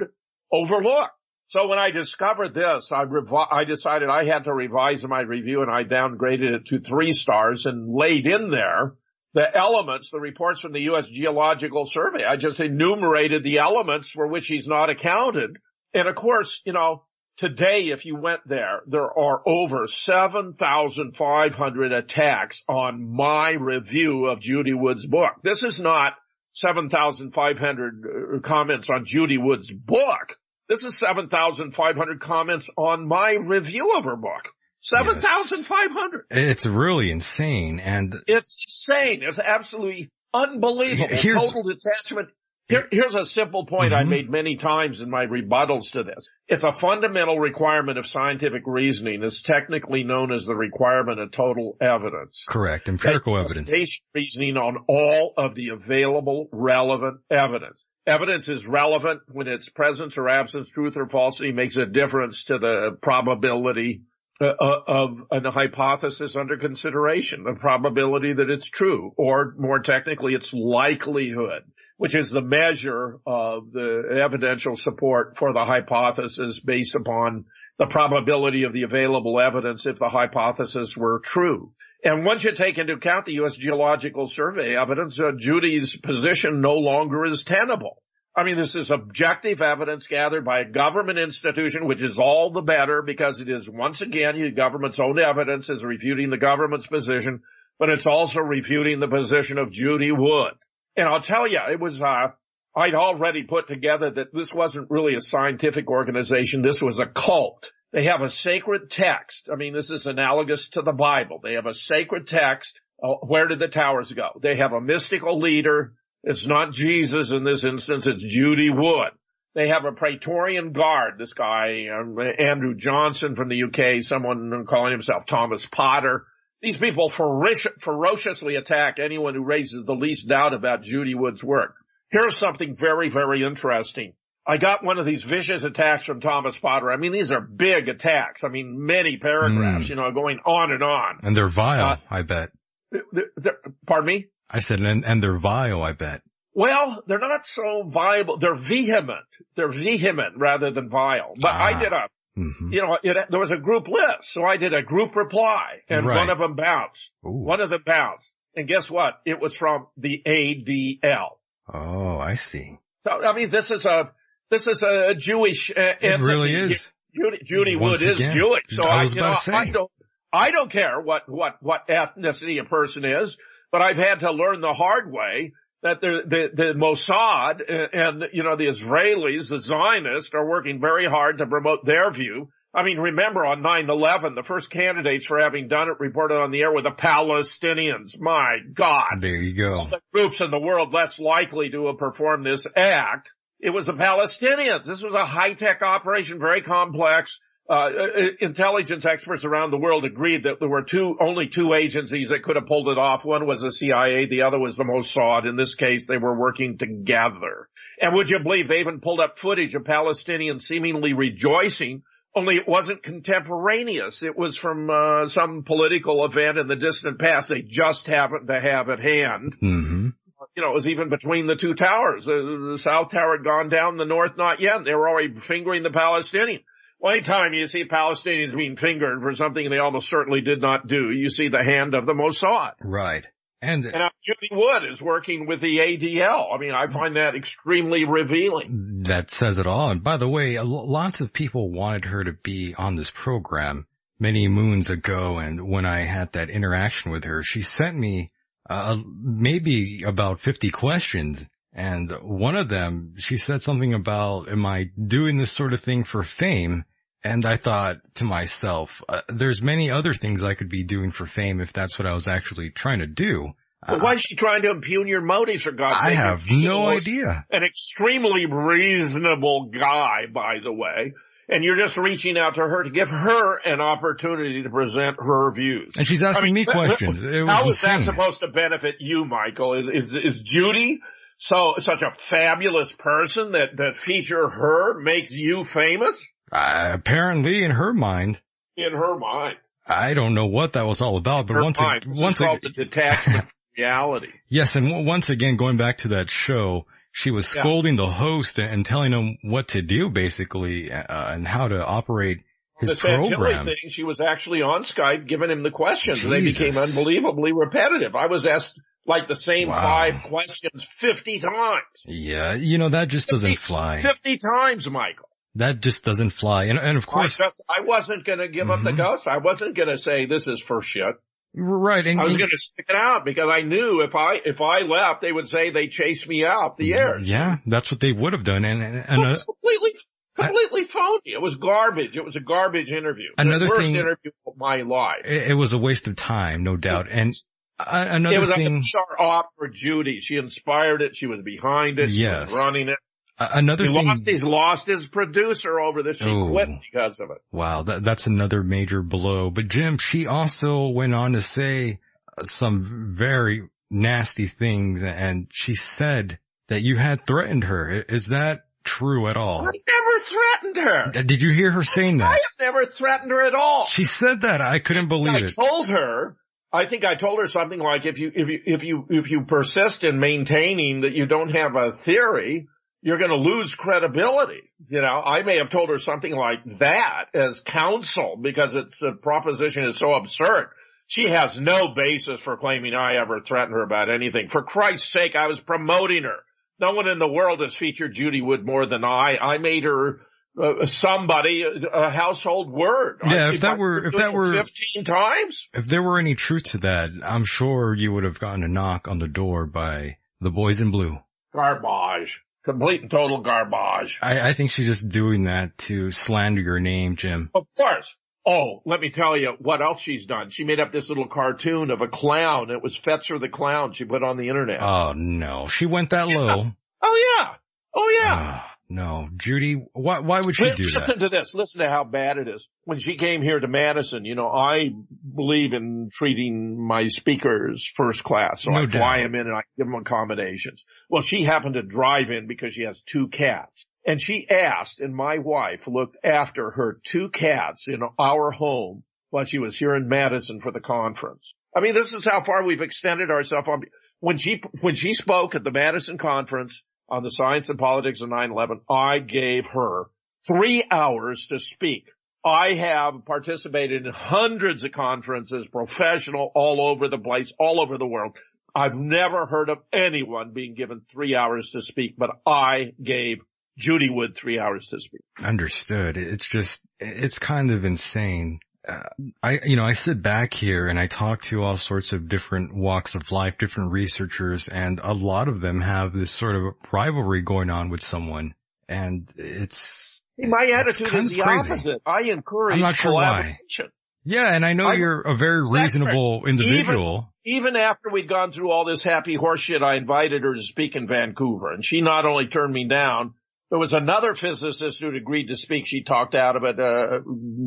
overlooked. 0.52 1.12
So 1.52 1.68
when 1.68 1.78
I 1.80 1.92
discovered 1.92 2.54
this, 2.54 2.94
I, 2.94 3.04
revi- 3.04 3.48
I 3.52 3.66
decided 3.66 4.08
I 4.08 4.24
had 4.24 4.46
to 4.46 4.54
revise 4.54 5.06
my 5.06 5.20
review 5.20 5.62
and 5.62 5.70
I 5.70 5.84
downgraded 5.84 6.56
it 6.56 6.68
to 6.68 6.80
three 6.80 7.12
stars 7.12 7.66
and 7.66 7.94
laid 7.94 8.26
in 8.26 8.52
there 8.52 8.94
the 9.34 9.54
elements, 9.54 10.12
the 10.12 10.22
reports 10.22 10.62
from 10.62 10.72
the 10.72 10.84
U.S. 10.84 11.08
Geological 11.08 11.86
Survey. 11.86 12.24
I 12.24 12.38
just 12.38 12.62
enumerated 12.62 13.44
the 13.44 13.58
elements 13.60 14.10
for 14.10 14.28
which 14.28 14.48
he's 14.48 14.66
not 14.66 14.90
accounted. 14.90 15.58
And 15.94 16.08
of 16.08 16.16
course, 16.16 16.62
you 16.66 16.72
know, 16.74 17.04
Today, 17.38 17.86
if 17.86 18.06
you 18.06 18.18
went 18.18 18.42
there, 18.46 18.82
there 18.86 19.18
are 19.18 19.42
over 19.48 19.88
7,500 19.88 21.92
attacks 21.92 22.64
on 22.68 23.16
my 23.16 23.52
review 23.52 24.26
of 24.26 24.42
Judy 24.42 24.74
Wood's 24.74 25.08
book. 25.08 25.32
This 25.42 25.64
is 25.64 25.80
not 25.80 26.14
7,500 26.54 28.36
uh, 28.36 28.40
comments 28.42 28.90
on 28.92 29.06
Judy 29.06 29.40
Wood's 29.40 29.72
book. 29.72 30.38
This 30.72 30.86
is 30.86 30.98
7,500 30.98 32.22
comments 32.22 32.70
on 32.78 33.06
my 33.06 33.34
review 33.34 33.92
of 33.98 34.06
her 34.06 34.16
book. 34.16 34.48
7,500. 34.80 36.28
It's 36.32 36.66
really 36.66 37.12
insane 37.12 37.82
and 37.82 38.16
it's 38.26 38.58
insane. 38.66 39.20
It's 39.22 39.38
absolutely 39.38 40.10
unbelievable. 40.34 41.10
Here's, 41.10 41.44
Total 41.44 41.64
detachment 41.64 42.30
here, 42.70 42.88
here's 42.90 43.16
a 43.16 43.26
simple 43.26 43.66
point 43.66 43.92
mm-hmm. 43.92 44.08
I 44.08 44.10
made 44.10 44.30
many 44.30 44.56
times 44.56 45.02
in 45.02 45.10
my 45.10 45.26
rebuttals 45.26 45.92
to 45.92 46.04
this. 46.04 46.26
It's 46.48 46.64
a 46.64 46.72
fundamental 46.72 47.38
requirement 47.38 47.98
of 47.98 48.08
scientific 48.08 48.62
reasoning. 48.66 49.24
It's 49.24 49.42
technically 49.42 50.06
known 50.06 50.32
as 50.32 50.46
the 50.46 50.56
requirement 50.56 51.20
of 51.20 51.32
total 51.32 51.76
evidence. 51.82 52.46
Correct. 52.50 52.88
Empirical 52.88 53.38
evidence. 53.38 54.00
Reasoning 54.16 54.56
on 54.56 54.86
all 54.88 55.34
of 55.36 55.54
the 55.54 55.70
available 55.74 56.48
relevant 56.54 57.20
evidence. 57.30 57.84
Evidence 58.08 58.50
is 58.50 58.66
relevant 58.66 59.22
when 59.32 59.48
its 59.48 59.70
presence 59.70 60.18
or 60.18 60.28
absence, 60.28 60.70
truth 60.70 60.98
or 60.98 61.08
falsity 61.08 61.52
makes 61.52 61.78
a 61.78 61.86
difference 61.86 62.46
to 62.46 62.58
the 62.58 62.98
probability 63.02 64.02
uh, 64.42 64.46
uh 64.46 64.82
of 64.88 65.18
a 65.32 65.52
hypothesis 65.52 66.36
under 66.36 66.58
consideration, 66.58 67.44
the 67.44 67.54
probability 67.54 68.34
that 68.34 68.50
it's 68.50 68.68
true, 68.68 69.14
or 69.18 69.54
more 69.58 69.80
technically, 69.80 70.34
its 70.34 70.52
likelihood 70.54 71.64
which 72.02 72.16
is 72.16 72.32
the 72.32 72.42
measure 72.42 73.20
of 73.28 73.72
the 73.72 74.20
evidential 74.24 74.76
support 74.76 75.38
for 75.38 75.54
the 75.54 75.64
hypothesis 75.64 76.60
based 76.60 76.96
upon 76.96 77.46
the 77.78 77.86
probability 77.86 78.64
of 78.64 78.74
the 78.74 78.82
available 78.82 79.40
evidence 79.40 79.86
if 79.86 80.00
the 80.00 80.10
hypothesis 80.10 80.98
were 80.98 81.20
true. 81.20 81.72
And 82.04 82.26
once 82.26 82.44
you 82.44 82.52
take 82.54 82.78
into 82.78 82.94
account 82.94 83.26
the 83.26 83.34
U.S. 83.34 83.56
Geological 83.56 84.28
Survey 84.28 84.76
evidence, 84.76 85.20
uh, 85.20 85.32
Judy's 85.38 85.96
position 85.98 86.62
no 86.62 86.74
longer 86.74 87.26
is 87.26 87.44
tenable. 87.44 88.02
I 88.36 88.44
mean, 88.44 88.56
this 88.56 88.76
is 88.76 88.92
objective 88.92 89.62
evidence 89.62 90.08
gathered 90.08 90.46
by 90.46 90.62
a 90.62 90.72
government 90.72 91.20
institution, 91.20 91.86
which 91.86 92.02
is 92.02 92.18
all 92.18 92.52
the 92.52 92.62
better 92.62 93.02
because 93.02 93.42
it 93.42 93.50
is 93.50 93.70
once 93.70 94.02
again 94.02 94.42
the 94.42 94.52
government's 94.52 95.00
own 95.00 95.20
evidence 95.20 95.70
is 95.70 95.84
refuting 95.84 96.30
the 96.30 96.38
government's 96.38 96.88
position, 96.88 97.42
but 97.78 97.90
it's 97.90 98.08
also 98.08 98.40
refuting 98.40 99.00
the 99.00 99.08
position 99.08 99.58
of 99.58 99.72
Judy 99.72 100.12
Wood. 100.12 100.54
And 100.96 101.08
I'll 101.08 101.22
tell 101.22 101.46
you, 101.48 101.60
it 101.72 101.80
was, 101.80 102.02
uh, 102.02 102.28
I'd 102.76 102.96
already 102.96 103.44
put 103.44 103.68
together 103.68 104.10
that 104.12 104.34
this 104.34 104.54
wasn't 104.54 104.90
really 104.90 105.16
a 105.16 105.22
scientific 105.22 105.90
organization. 105.90 106.62
This 106.62 106.82
was 106.82 107.00
a 107.00 107.06
cult. 107.06 107.72
They 107.94 108.04
have 108.04 108.22
a 108.22 108.30
sacred 108.30 108.90
text. 108.90 109.50
I 109.52 109.56
mean, 109.56 109.74
this 109.74 109.90
is 109.90 110.06
analogous 110.06 110.70
to 110.70 110.82
the 110.82 110.94
Bible. 110.94 111.40
They 111.44 111.54
have 111.54 111.66
a 111.66 111.74
sacred 111.74 112.28
text. 112.28 112.80
Uh, 113.04 113.16
where 113.26 113.48
did 113.48 113.60
the 113.60 113.68
towers 113.68 114.14
go? 114.14 114.30
They 114.42 114.56
have 114.58 114.72
a 114.72 114.80
mystical 114.80 115.40
leader. 115.40 115.94
It's 116.24 116.46
not 116.46 116.74
Jesus 116.74 117.32
in 117.32 117.44
this 117.44 117.66
instance. 117.66 118.08
It's 118.08 118.24
Judy 118.24 118.70
Wood. 118.70 119.12
They 119.54 119.68
have 119.68 119.84
a 119.84 119.92
Praetorian 119.92 120.72
guard. 120.72 121.16
This 121.18 121.34
guy, 121.34 121.88
uh, 121.92 122.22
Andrew 122.42 122.76
Johnson 122.76 123.36
from 123.36 123.50
the 123.50 123.64
UK, 123.64 124.02
someone 124.02 124.66
calling 124.70 124.94
himself 124.94 125.26
Thomas 125.26 125.66
Potter. 125.66 126.26
These 126.62 126.78
people 126.78 127.10
ferociously 127.10 128.56
attack 128.56 129.00
anyone 129.00 129.34
who 129.34 129.44
raises 129.44 129.84
the 129.84 129.96
least 129.96 130.28
doubt 130.28 130.54
about 130.54 130.84
Judy 130.84 131.16
Wood's 131.16 131.44
work. 131.44 131.74
Here's 132.12 132.38
something 132.38 132.76
very, 132.78 133.10
very 133.10 133.44
interesting. 133.44 134.14
I 134.46 134.58
got 134.58 134.84
one 134.84 134.98
of 134.98 135.06
these 135.06 135.24
vicious 135.24 135.64
attacks 135.64 136.06
from 136.06 136.20
Thomas 136.20 136.58
Potter. 136.58 136.92
I 136.92 136.98
mean, 136.98 137.12
these 137.12 137.32
are 137.32 137.42
big 137.42 137.90
attacks. 137.90 138.44
I 138.44 138.48
mean, 138.48 138.86
many 138.86 139.18
paragraphs, 139.18 139.86
mm. 139.86 139.90
you 139.90 139.96
know, 139.96 140.12
going 140.12 140.40
on 140.46 140.72
and 140.72 140.82
on. 140.82 141.20
And 141.24 141.36
they're 141.36 141.48
vile, 141.48 141.86
uh, 141.86 141.98
I 142.10 142.24
bet. 142.24 142.50
They're, 142.92 143.32
they're, 143.38 143.60
pardon 143.86 144.08
me? 144.08 144.28
I 144.50 144.60
said, 144.60 144.80
and, 144.80 145.06
and 145.06 145.22
they're 145.22 145.38
vile, 145.38 145.82
I 145.82 145.94
bet. 145.94 146.22
Well, 146.54 147.04
they're 147.08 147.20
not 147.20 147.46
so 147.46 147.84
viable. 147.86 148.38
They're 148.38 148.56
vehement. 148.56 149.26
They're 149.56 149.72
vehement 149.72 150.38
rather 150.38 150.72
than 150.72 150.90
vile. 150.90 151.34
But 151.40 151.52
ah. 151.52 151.64
I 151.64 151.80
did 151.80 151.94
a, 151.94 152.10
mm-hmm. 152.38 152.74
you 152.74 152.82
know, 152.82 152.98
it, 153.02 153.18
there 153.30 153.40
was 153.40 153.52
a 153.52 153.58
group 153.58 153.88
list, 153.88 154.34
so 154.34 154.44
I 154.44 154.58
did 154.58 154.74
a 154.74 154.82
group 154.82 155.16
reply, 155.16 155.82
and 155.88 156.06
right. 156.06 156.18
one 156.18 156.30
of 156.30 156.40
them 156.40 156.56
bounced. 156.56 157.12
Ooh. 157.26 157.30
One 157.30 157.62
of 157.62 157.70
them 157.70 157.84
bounced. 157.86 158.34
And 158.56 158.68
guess 158.68 158.92
what? 158.92 159.22
It 159.26 159.40
was 159.40 159.56
from 159.56 159.88
the 159.98 160.22
ADL. 160.26 161.38
Oh, 161.74 162.18
I 162.18 162.36
see. 162.36 162.80
So, 163.06 163.12
I 163.12 163.34
mean, 163.34 163.50
this 163.50 163.72
is 163.72 163.86
a, 163.86 164.12
this 164.52 164.68
is 164.68 164.84
a 164.84 165.16
Jewish 165.16 165.72
uh, 165.72 165.94
It 166.00 166.22
really 166.22 166.54
is. 166.54 166.92
Judy, 167.16 167.40
Judy 167.44 167.76
Wood 167.76 168.02
is 168.02 168.20
Jewish. 168.20 168.64
So 168.70 168.84
I, 168.84 169.00
I, 169.00 169.04
you 169.04 169.16
know, 169.16 169.34
I 169.48 169.72
don't, 169.72 169.92
I 170.32 170.52
don't 170.52 170.70
care 170.70 171.02
what, 171.02 171.24
what, 171.28 171.58
what 171.62 171.88
ethnicity 171.88 172.62
a 172.62 172.66
person 172.66 173.04
is, 173.04 173.38
but 173.72 173.82
I've 173.82 173.98
had 173.98 174.20
to 174.20 174.32
learn 174.32 174.62
the 174.62 174.74
hard 174.74 175.12
way 175.12 175.54
that 175.84 176.00
the, 176.00 176.22
the, 176.26 176.50
the 176.54 176.74
Mossad 176.74 177.62
and, 177.94 178.26
you 178.34 178.44
know, 178.44 178.56
the 178.56 178.68
Israelis, 178.68 179.50
the 179.50 179.62
Zionists 179.62 180.32
are 180.34 180.48
working 180.48 180.80
very 180.80 181.06
hard 181.06 181.40
to 181.40 181.48
promote 181.48 181.86
their 181.86 182.12
view. 182.12 182.50
I 182.74 182.84
mean, 182.84 182.98
remember 182.98 183.46
on 183.46 183.62
9-11, 183.62 184.36
the 184.36 184.44
first 184.44 184.70
candidates 184.70 185.26
for 185.26 185.40
having 185.40 185.68
done 185.68 185.90
it 185.90 186.00
reported 186.00 186.36
on 186.36 186.52
the 186.52 186.62
air 186.62 186.72
were 186.72 186.82
the 186.82 186.92
Palestinians. 186.92 188.18
My 188.20 188.58
God. 188.74 189.20
There 189.20 189.36
you 189.36 189.56
go. 189.56 189.86
The 189.86 190.02
groups 190.14 190.40
in 190.40 190.52
the 190.52 190.60
world 190.60 190.94
less 190.94 191.20
likely 191.20 191.70
to 191.72 191.88
have 191.88 191.98
performed 191.98 192.46
this 192.46 192.68
act. 192.78 193.32
It 193.62 193.70
was 193.70 193.86
the 193.86 193.94
Palestinians. 193.94 194.86
This 194.86 195.02
was 195.02 195.14
a 195.14 195.26
high-tech 195.26 195.82
operation, 195.82 196.40
very 196.40 196.62
complex. 196.62 197.40
Uh, 197.70 197.74
uh, 197.74 198.28
intelligence 198.42 199.06
experts 199.06 199.46
around 199.46 199.70
the 199.70 199.78
world 199.78 200.04
agreed 200.04 200.44
that 200.44 200.60
there 200.60 200.68
were 200.68 200.82
two, 200.82 201.16
only 201.22 201.48
two 201.48 201.74
agencies 201.74 202.30
that 202.30 202.44
could 202.44 202.58
have 202.58 202.66
pulled 202.66 202.90
it 202.90 202.98
off. 202.98 203.24
One 203.24 203.46
was 203.46 203.62
the 203.62 203.72
CIA, 203.72 204.26
the 204.26 204.42
other 204.42 204.60
was 204.60 204.76
the 204.78 204.84
Mossad. 204.84 205.48
In 205.48 205.56
this 205.56 205.76
case, 205.76 206.08
they 206.08 206.18
were 206.18 206.38
working 206.38 206.78
together. 206.78 207.70
And 208.02 208.16
would 208.16 208.30
you 208.30 208.40
believe 208.44 208.68
they 208.68 208.80
even 208.80 209.00
pulled 209.00 209.22
up 209.22 209.40
footage 209.40 209.76
of 209.76 209.84
Palestinians 209.84 210.64
seemingly 210.64 211.14
rejoicing, 211.14 212.02
only 212.36 212.56
it 212.56 212.68
wasn't 212.68 213.04
contemporaneous. 213.04 214.24
It 214.24 214.38
was 214.38 214.58
from 214.58 214.90
uh, 214.90 215.28
some 215.28 215.64
political 215.64 216.26
event 216.26 216.58
in 216.58 216.68
the 216.68 216.76
distant 216.76 217.20
past 217.20 217.50
they 217.50 217.62
just 217.62 218.08
happened 218.08 218.48
to 218.48 218.60
have 218.60 218.90
at 218.90 219.00
hand. 219.00 219.56
Mm-hmm. 219.62 220.10
You 220.56 220.64
know, 220.64 220.72
it 220.72 220.76
was 220.76 220.88
even 220.88 221.10
between 221.10 221.48
the 221.48 221.56
two 221.56 221.74
towers. 221.74 222.28
Uh, 222.28 222.72
the 222.72 222.78
South 222.78 223.10
Tower 223.10 223.38
had 223.38 223.46
gone 223.46 223.70
down, 223.70 223.98
the 223.98 224.06
North 224.06 224.38
not 224.38 224.60
yet. 224.60 224.84
They 224.84 224.94
were 224.94 225.08
already 225.08 225.34
fingering 225.36 225.84
the 225.84 225.90
Palestinians. 225.90 226.64
Well, 227.00 227.14
anytime 227.14 227.54
you 227.54 227.66
see 227.68 227.86
Palestinians 227.86 228.56
being 228.56 228.76
fingered 228.76 229.22
for 229.22 229.34
something 229.36 229.70
they 229.70 229.80
almost 229.80 230.10
certainly 230.10 230.42
did 230.42 230.62
not 230.62 230.88
do, 230.88 231.10
you 231.10 231.30
see 231.30 231.48
the 231.48 231.64
hand 231.64 231.96
of 231.96 232.06
the 232.06 232.14
Mossad. 232.14 232.74
Right. 232.84 233.26
And, 233.64 233.86
and 233.86 234.12
Judy 234.26 234.50
Wood 234.52 234.84
is 234.92 235.02
working 235.02 235.48
with 235.48 235.62
the 235.62 235.80
ADL. 235.80 236.54
I 236.54 236.58
mean, 236.60 236.74
I 236.74 236.92
find 236.92 237.16
that 237.16 237.36
extremely 237.36 238.06
revealing. 238.06 239.04
That 239.06 239.30
says 239.30 239.58
it 239.58 239.68
all. 239.68 239.92
And 239.92 240.04
by 240.04 240.18
the 240.18 240.28
way, 240.30 240.60
lots 240.60 241.22
of 241.22 241.32
people 241.32 241.72
wanted 241.72 242.06
her 242.06 242.24
to 242.24 242.34
be 242.34 242.76
on 242.76 242.96
this 242.96 243.12
program 243.12 243.86
many 244.20 244.48
moons 244.48 244.90
ago. 244.90 245.38
And 245.38 245.70
when 245.70 245.86
I 245.86 246.06
had 246.06 246.34
that 246.34 246.50
interaction 246.50 247.12
with 247.12 247.24
her, 247.26 247.44
she 247.44 247.62
sent 247.62 247.96
me 247.96 248.32
uh, 248.72 248.98
maybe 249.22 250.04
about 250.06 250.40
50 250.40 250.72
questions 250.72 251.50
and 251.74 252.12
one 252.22 252.56
of 252.56 252.68
them, 252.68 253.14
she 253.18 253.38
said 253.38 253.62
something 253.62 253.94
about, 253.94 254.50
am 254.50 254.66
I 254.66 254.90
doing 255.02 255.38
this 255.38 255.52
sort 255.52 255.74
of 255.74 255.82
thing 255.82 256.04
for 256.04 256.24
fame? 256.24 256.84
And 257.24 257.46
I 257.46 257.58
thought 257.58 257.98
to 258.16 258.26
myself, 258.26 259.02
uh, 259.08 259.22
there's 259.30 259.62
many 259.62 259.90
other 259.90 260.14
things 260.14 260.44
I 260.44 260.56
could 260.56 260.70
be 260.70 260.84
doing 260.84 261.12
for 261.12 261.26
fame 261.26 261.62
if 261.62 261.72
that's 261.72 261.98
what 261.98 262.08
I 262.08 262.14
was 262.14 262.28
actually 262.28 262.72
trying 262.72 263.00
to 263.00 263.08
do. 263.08 263.52
Well, 263.88 264.00
why 264.00 264.14
is 264.14 264.22
she 264.22 264.36
trying 264.36 264.64
to 264.64 264.72
impugn 264.72 265.08
your 265.08 265.22
motives 265.22 265.64
for 265.64 265.72
God's 265.72 266.04
sake? 266.04 266.18
I 266.18 266.22
have 266.22 266.44
no 266.50 266.90
idea. 266.90 267.46
An 267.52 267.64
extremely 267.64 268.46
reasonable 268.46 269.72
guy, 269.74 270.26
by 270.32 270.56
the 270.64 270.72
way. 270.72 271.14
And 271.52 271.66
you're 271.66 271.76
just 271.76 271.98
reaching 271.98 272.38
out 272.38 272.56
to 272.56 272.62
her 272.62 272.84
to 272.84 272.90
give 272.90 273.10
her 273.10 273.58
an 273.58 273.82
opportunity 273.82 274.64
to 274.64 274.70
present 274.70 275.18
her 275.20 275.52
views. 275.52 275.96
And 275.98 276.08
she's 276.08 276.24
asking 276.24 276.44
I 276.44 276.46
mean, 276.46 276.54
me 276.54 276.66
questions. 276.66 277.22
How 277.22 277.68
is 277.68 277.82
that 277.82 278.04
supposed 278.04 278.40
to 278.40 278.48
benefit 278.48 278.96
you, 279.00 279.26
Michael? 279.26 279.74
Is, 279.74 279.88
is, 280.06 280.14
is 280.14 280.42
Judy 280.42 281.02
so 281.38 281.76
such 281.80 282.02
a 282.04 282.12
fabulous 282.14 282.94
person 282.94 283.52
that, 283.52 283.76
that 283.78 283.98
feature 283.98 284.50
her 284.50 285.02
makes 285.02 285.34
you 285.34 285.66
famous? 285.66 286.26
Uh, 286.52 286.92
apparently 286.94 287.64
in 287.64 287.72
her 287.72 287.94
mind. 287.94 288.40
In 288.78 288.94
her 288.94 289.18
mind. 289.18 289.58
I 289.86 290.14
don't 290.14 290.34
know 290.34 290.46
what 290.46 290.74
that 290.74 290.86
was 290.86 291.02
all 291.02 291.18
about, 291.18 291.48
but 291.48 291.56
her 291.56 291.64
once, 291.64 291.80
mind. 291.80 292.06
once 292.08 292.40
again, 292.40 292.60
the 292.62 292.70
detachment 292.70 293.46
reality. 293.78 294.32
Yes. 294.48 294.76
And 294.76 295.06
once 295.06 295.30
again, 295.30 295.58
going 295.58 295.78
back 295.78 295.98
to 295.98 296.10
that 296.10 296.30
show, 296.30 296.86
she 297.12 297.32
was 297.32 297.48
scolding 297.48 297.96
yeah. 297.96 298.06
the 298.06 298.12
host 298.12 298.58
and 298.58 298.86
telling 298.86 299.12
him 299.12 299.38
what 299.44 299.70
to 299.70 299.82
do 299.82 300.10
basically, 300.10 300.92
uh, 300.92 301.04
and 301.08 301.48
how 301.48 301.68
to 301.68 301.86
operate 301.86 302.40
his 302.80 302.92
the 302.92 302.96
program. 302.96 303.66
thing, 303.66 303.76
she 303.90 304.04
was 304.04 304.20
actually 304.20 304.62
on 304.62 304.84
Skype 304.84 305.28
giving 305.28 305.52
him 305.52 305.64
the 305.64 305.72
questions 305.72 306.22
Jesus. 306.22 306.24
and 306.26 306.34
they 306.34 306.52
became 306.52 306.78
unbelievably 306.78 307.52
repetitive. 307.54 308.16
I 308.16 308.28
was 308.28 308.46
asked 308.46 308.80
like 309.06 309.28
the 309.28 309.36
same 309.36 309.68
wow. 309.68 309.82
five 309.82 310.24
questions 310.24 310.84
50 310.84 311.40
times. 311.40 311.84
Yeah, 312.06 312.54
you 312.56 312.78
know, 312.78 312.90
that 312.90 313.08
just 313.08 313.30
50, 313.30 313.36
doesn't 313.36 313.60
fly. 313.60 314.02
50 314.02 314.38
times, 314.38 314.90
Michael. 314.90 315.30
That 315.56 315.82
just 315.82 316.06
doesn't 316.06 316.30
fly. 316.30 316.66
And, 316.66 316.80
and 316.80 316.98
of 316.98 317.06
course. 317.06 317.40
I, 317.40 317.46
just, 317.46 317.62
I 317.70 317.82
wasn't 317.82 318.26
gonna 318.26 318.48
give 318.48 318.64
mm-hmm. 318.64 318.72
up 318.72 318.84
the 318.84 318.92
mm-hmm. 318.92 319.02
ghost. 319.02 319.28
I 319.28 319.38
wasn't 319.38 319.76
gonna 319.76 319.98
say 319.98 320.26
this 320.26 320.48
is 320.48 320.62
for 320.62 320.82
shit. 320.82 321.16
Right. 321.54 322.06
And 322.06 322.20
I 322.20 322.24
was 322.24 322.38
going 322.38 322.50
to 322.50 322.58
stick 322.58 322.86
it 322.90 322.96
out 322.96 323.26
because 323.26 323.50
I 323.52 323.62
knew 323.62 324.02
if 324.02 324.16
I, 324.16 324.36
if 324.46 324.62
I 324.62 324.82
left, 324.82 325.22
they 325.22 325.32
would 325.32 325.48
say 325.48 325.72
they 325.72 325.88
chased 325.88 326.28
me 326.28 326.46
out 326.46 326.78
the 326.78 326.94
air. 326.94 327.20
Yeah, 327.20 327.58
that's 327.66 327.92
what 327.92 328.00
they 328.00 328.12
would 328.12 328.34
have 328.34 328.44
done. 328.44 328.64
And, 328.64 328.82
and, 328.82 328.96
and 328.96 329.26
uh, 329.26 329.36
completely, 329.46 329.92
completely 330.36 330.82
I, 330.82 330.86
phony. 330.86 331.22
It 331.26 331.42
was 331.42 331.58
garbage. 331.58 332.16
It 332.16 332.24
was 332.24 332.38
a 332.38 332.42
garbage 332.42 332.90
interview. 332.90 333.32
Another 333.38 333.68
the 333.68 333.76
thing, 333.76 333.96
interview 333.96 334.32
of 334.48 334.54
my 334.58 334.84
life. 334.84 335.26
It, 335.26 335.52
it 335.52 335.54
was 335.56 335.74
a 335.74 335.78
waste 335.78 336.08
of 336.08 336.16
time, 336.16 336.64
no 336.64 336.78
doubt. 336.78 337.08
And 337.12 337.34
another 337.80 338.28
thing. 338.28 338.36
it 338.36 338.40
was 338.40 338.50
thing. 338.50 338.78
a 338.78 338.84
star 338.84 339.20
op 339.20 339.50
for 339.58 339.68
Judy. 339.68 340.20
She 340.22 340.38
inspired 340.38 341.02
it. 341.02 341.18
She 341.18 341.28
was 341.28 341.42
behind 341.44 342.00
it. 342.00 342.12
Yes. 342.12 342.54
running 342.54 342.88
it. 342.88 342.98
Uh, 343.42 343.50
another 343.54 343.86
he 343.86 343.94
thing. 343.94 344.06
Lost, 344.06 344.30
he's 344.30 344.44
lost 344.44 344.88
his 344.88 345.08
producer 345.08 345.80
over 345.80 346.04
this. 346.04 346.18
She 346.18 346.26
oh, 346.26 346.50
quit 346.50 346.70
because 346.92 347.20
of 347.20 347.32
it. 347.32 347.38
Wow. 347.52 347.84
That, 347.84 348.04
that's 348.04 348.28
another 348.28 348.64
major 348.64 349.02
blow. 349.02 349.50
But 349.50 349.68
Jim, 349.68 349.98
she 349.98 350.28
also 350.28 350.90
went 350.90 351.16
on 351.16 351.34
to 351.34 351.42
say 351.42 352.00
some 352.44 353.16
very 353.18 353.68
nasty 353.90 354.46
things 354.46 355.02
and 355.02 355.48
she 355.52 355.74
said 355.74 356.38
that 356.68 356.82
you 356.82 356.98
had 356.98 357.26
threatened 357.26 357.64
her. 357.64 357.90
Is 357.90 358.28
that 358.28 358.66
true 358.84 359.28
at 359.28 359.38
all? 359.38 359.62
I 359.62 359.72
never 359.88 360.20
threatened 360.20 360.88
her. 360.88 361.24
Did 361.24 361.42
you 361.42 361.52
hear 361.52 361.72
her 361.72 361.84
saying 361.84 362.18
that? 362.18 362.30
I 362.30 362.34
have 362.34 362.60
never 362.60 362.86
threatened 362.86 363.32
her 363.32 363.42
at 363.42 363.56
all. 363.56 363.88
She 363.88 364.04
said 364.04 364.42
that. 364.42 364.62
I 364.62 364.78
couldn't 364.78 365.08
believe 365.08 365.34
I 365.34 365.40
it. 365.40 365.54
I 365.58 365.68
told 365.68 365.88
her 365.88 366.38
I 366.74 366.86
think 366.86 367.04
I 367.04 367.16
told 367.16 367.40
her 367.40 367.48
something 367.48 367.80
like 367.80 368.06
if 368.06 368.20
you 368.20 368.32
if 368.34 368.48
you 368.48 368.60
if 368.66 368.84
you 368.84 369.06
if 369.10 369.30
you 369.30 369.42
persist 369.44 370.04
in 370.04 370.20
maintaining 370.20 371.02
that 371.02 371.12
you 371.12 371.26
don't 371.26 371.50
have 371.50 371.76
a 371.76 371.98
theory, 371.98 372.68
you're 373.02 373.18
going 373.18 373.32
to 373.32 373.36
lose 373.38 373.76
credibility. 373.76 374.62
You 374.88 375.02
know, 375.02 375.22
I 375.24 375.44
may 375.44 375.58
have 375.58 375.70
told 375.70 375.90
her 375.90 376.00
something 376.00 376.34
like 376.34 376.80
that 376.80 377.26
as 377.34 377.60
counsel 377.60 378.38
because 378.40 378.76
it's 378.76 379.02
a 379.02 379.12
proposition 379.12 379.86
is 379.86 379.98
so 379.98 380.14
absurd. 380.14 380.70
She 381.08 381.30
has 381.30 381.60
no 381.60 381.90
basis 381.96 382.40
for 382.40 382.58
claiming 382.58 382.94
I 382.94 383.16
ever 383.22 383.42
threatened 383.42 383.74
her 383.74 383.84
about 383.84 384.10
anything. 384.10 384.48
For 384.48 384.64
Christ's 384.64 385.12
sake, 385.12 385.36
I 385.36 385.48
was 385.48 385.60
promoting 385.60 386.24
her. 386.24 386.38
No 386.80 386.94
one 386.94 387.08
in 387.08 387.20
the 387.20 387.32
world 387.32 387.60
has 387.62 387.76
featured 387.76 388.16
Judy 388.16 388.42
Wood 388.42 388.66
more 388.66 388.86
than 388.86 389.04
I. 389.04 389.36
I 389.42 389.58
made 389.58 389.84
her 389.84 390.22
uh, 390.60 390.86
somebody 390.86 391.64
a 391.64 392.10
household 392.10 392.72
word. 392.72 393.22
Yeah, 393.24 393.50
I, 393.50 393.54
if 393.54 393.62
that 393.62 393.78
were 393.78 394.06
if 394.06 394.14
that 394.14 394.34
were 394.34 394.52
15 394.52 395.04
times, 395.04 395.68
if 395.74 395.86
there 395.86 396.02
were 396.02 396.20
any 396.20 396.36
truth 396.36 396.64
to 396.72 396.78
that, 396.80 397.10
I'm 397.24 397.46
sure 397.46 397.94
you 397.94 398.12
would 398.14 398.24
have 398.24 398.40
gotten 398.40 398.64
a 398.64 398.68
knock 398.68 399.08
on 399.08 399.20
the 399.20 399.28
door 399.28 399.66
by 399.66 400.18
the 400.40 400.50
boys 400.50 400.80
in 400.80 400.92
blue. 400.92 401.18
Garbage. 401.54 402.42
Complete 402.64 403.02
and 403.02 403.10
total 403.10 403.42
garbage. 403.42 404.20
I, 404.22 404.50
I 404.50 404.54
think 404.54 404.72
she's 404.72 404.86
just 404.86 405.10
doing 405.10 405.46
that 405.46 405.78
to 405.80 406.12
slander 406.12 406.62
your 406.62 406.80
name, 406.80 407.16
Jim. 407.16 407.50
Of 407.56 407.66
course. 407.76 408.16
Oh, 408.46 408.82
let 408.86 409.00
me 409.00 409.12
tell 409.12 409.38
you 409.38 409.54
what 409.60 409.82
else 409.82 410.02
she's 410.02 410.26
done. 410.26 410.50
She 410.50 410.64
made 410.64 410.80
up 410.80 410.92
this 410.92 411.10
little 411.10 411.28
cartoon 411.28 411.92
of 411.92 412.02
a 412.02 412.08
clown. 412.08 412.72
It 412.72 412.82
was 412.82 413.00
Fetzer 413.00 413.40
the 413.40 413.50
clown 413.50 413.94
she 413.94 414.06
put 414.06 414.24
on 414.24 414.38
the 414.38 414.50
internet. 414.50 414.82
Oh 414.82 415.14
no, 415.14 415.68
she 415.68 415.86
went 415.86 416.10
that 416.10 416.28
yeah. 416.28 416.38
low. 416.38 416.72
Oh 417.04 417.38
yeah. 417.40 417.54
Oh 417.96 418.20
yeah. 418.20 418.36
Ah. 418.36 418.71
No. 418.92 419.30
Judy, 419.38 419.76
why, 419.94 420.20
why 420.20 420.42
would 420.42 420.54
she 420.54 420.66
do 420.66 420.84
Listen 420.84 420.86
that? 420.86 421.00
Listen 421.00 421.20
to 421.20 421.30
this. 421.30 421.54
Listen 421.54 421.82
to 421.82 421.90
how 421.90 422.04
bad 422.04 422.38
it 422.38 422.50
is. 422.50 422.68
When 422.84 423.00
she 423.00 423.16
came 423.16 423.42
here 423.42 423.58
to 423.58 423.68
Madison, 423.68 424.26
you 424.26 424.36
know, 424.36 424.50
I 424.50 424.90
believe 425.34 425.72
in 425.72 426.10
treating 426.12 426.78
my 426.78 427.08
speakers 427.08 427.90
first 427.96 428.24
class. 428.24 428.64
So 428.64 428.72
No 428.72 428.84
I 428.84 428.88
fly 428.88 429.24
them 429.24 429.36
in 429.36 429.48
and 429.48 429.56
I 429.56 429.62
give 429.78 429.88
them 429.88 429.96
accommodations. 429.96 430.84
Well, 431.10 431.22
she 431.22 431.46
happened 431.46 431.76
to 431.76 431.84
drive 431.84 432.32
in 432.32 432.48
because 432.48 432.74
she 432.74 432.84
has 432.84 433.02
two 433.02 433.30
cats. 433.30 433.86
And 434.06 434.20
she 434.20 434.50
asked, 434.50 435.00
and 435.00 435.16
my 435.16 435.38
wife 435.38 435.88
looked 435.88 436.18
after 436.24 436.72
her 436.72 437.00
two 437.06 437.30
cats 437.30 437.88
in 437.88 438.02
our 438.20 438.52
home 438.52 439.04
while 439.30 439.46
she 439.46 439.60
was 439.60 439.78
here 439.78 439.96
in 439.96 440.10
Madison 440.10 440.60
for 440.60 440.72
the 440.72 440.82
conference. 440.82 441.54
I 441.74 441.80
mean, 441.80 441.94
this 441.94 442.12
is 442.12 442.26
how 442.26 442.44
far 442.44 442.66
we've 442.66 442.82
extended 442.82 443.32
ourselves 443.32 443.70
on. 443.70 443.84
When 444.20 444.38
she, 444.38 444.62
when 444.82 444.96
she 444.96 445.14
spoke 445.14 445.56
at 445.56 445.64
the 445.64 445.72
Madison 445.72 446.18
conference 446.18 446.84
on 447.12 447.24
the 447.24 447.30
science 447.30 447.70
and 447.70 447.78
politics 447.78 448.22
of 448.22 448.30
9-11, 448.30 448.82
I 448.90 449.20
gave 449.20 449.66
her 449.68 450.06
three 450.48 450.84
hours 450.90 451.48
to 451.48 451.60
speak. 451.60 452.06
I 452.44 452.74
have 452.74 453.26
participated 453.26 454.08
in 454.08 454.14
hundreds 454.14 454.84
of 454.86 454.94
conferences, 454.94 455.68
professional 455.72 456.52
all 456.56 456.82
over 456.82 457.08
the 457.10 457.20
place, 457.20 457.52
all 457.60 457.82
over 457.82 457.98
the 458.00 458.08
world. 458.08 458.36
I've 458.74 458.96
never 458.96 459.46
heard 459.46 459.70
of 459.70 459.80
anyone 459.94 460.52
being 460.54 460.74
given 460.74 461.02
three 461.12 461.36
hours 461.36 461.72
to 461.72 461.82
speak, 461.82 462.16
but 462.18 462.32
I 462.48 462.94
gave 463.04 463.40
Judy 463.78 464.10
Wood 464.10 464.36
three 464.36 464.58
hours 464.58 464.88
to 464.88 465.00
speak. 465.00 465.22
Understood. 465.44 466.18
It's 466.18 466.50
just, 466.50 466.82
it's 467.00 467.38
kind 467.38 467.72
of 467.72 467.84
insane. 467.84 468.60
Uh, 468.88 469.02
I, 469.44 469.60
you 469.64 469.76
know, 469.76 469.84
I 469.84 469.92
sit 469.94 470.22
back 470.22 470.54
here 470.54 470.88
and 470.88 471.00
I 471.00 471.06
talk 471.08 471.44
to 471.44 471.62
all 471.62 471.78
sorts 471.78 472.14
of 472.14 472.28
different 472.28 472.74
walks 472.76 473.14
of 473.16 473.32
life, 473.32 473.56
different 473.60 473.92
researchers, 473.92 474.68
and 474.70 475.00
a 475.04 475.14
lot 475.14 475.48
of 475.48 475.62
them 475.62 475.82
have 475.82 476.14
this 476.14 476.32
sort 476.32 476.56
of 476.56 476.74
rivalry 476.92 477.44
going 477.44 477.70
on 477.70 477.90
with 477.90 478.02
someone. 478.02 478.56
And 478.90 479.30
it's, 479.38 480.20
My 480.38 480.66
attitude 480.74 481.14
is 481.14 481.30
the 481.30 481.42
crazy. 481.42 481.70
opposite. 481.70 482.02
I 482.06 482.22
encourage 482.32 482.76
I'm 482.76 482.82
not 482.82 482.96
sure 482.96 483.14
why. 483.14 483.26
collaboration. 483.26 483.90
Yeah, 484.24 484.54
and 484.54 484.66
I 484.66 484.74
know 484.74 484.88
I- 484.88 484.96
you're 484.96 485.22
a 485.22 485.36
very 485.36 485.62
reasonable 485.72 486.46
individual. 486.48 487.32
Even 487.46 487.76
after 487.76 488.10
we'd 488.12 488.30
gone 488.30 488.52
through 488.52 488.72
all 488.72 488.86
this 488.86 489.02
happy 489.04 489.36
horseshit, 489.38 489.82
I 489.84 489.96
invited 489.96 490.44
her 490.44 490.54
to 490.56 490.62
speak 490.62 490.96
in 490.96 491.08
Vancouver 491.08 491.72
and 491.72 491.84
she 491.86 492.02
not 492.02 492.26
only 492.26 492.48
turned 492.48 492.74
me 492.74 492.88
down, 492.88 493.34
there 493.72 493.80
was 493.80 493.94
another 493.94 494.36
physicist 494.36 495.00
who'd 495.02 495.16
agreed 495.16 495.48
to 495.48 495.56
speak. 495.56 495.88
She 495.88 496.04
talked 496.04 496.36
out 496.36 496.56
of 496.58 496.64
it, 496.66 496.80
uh, 496.80 497.20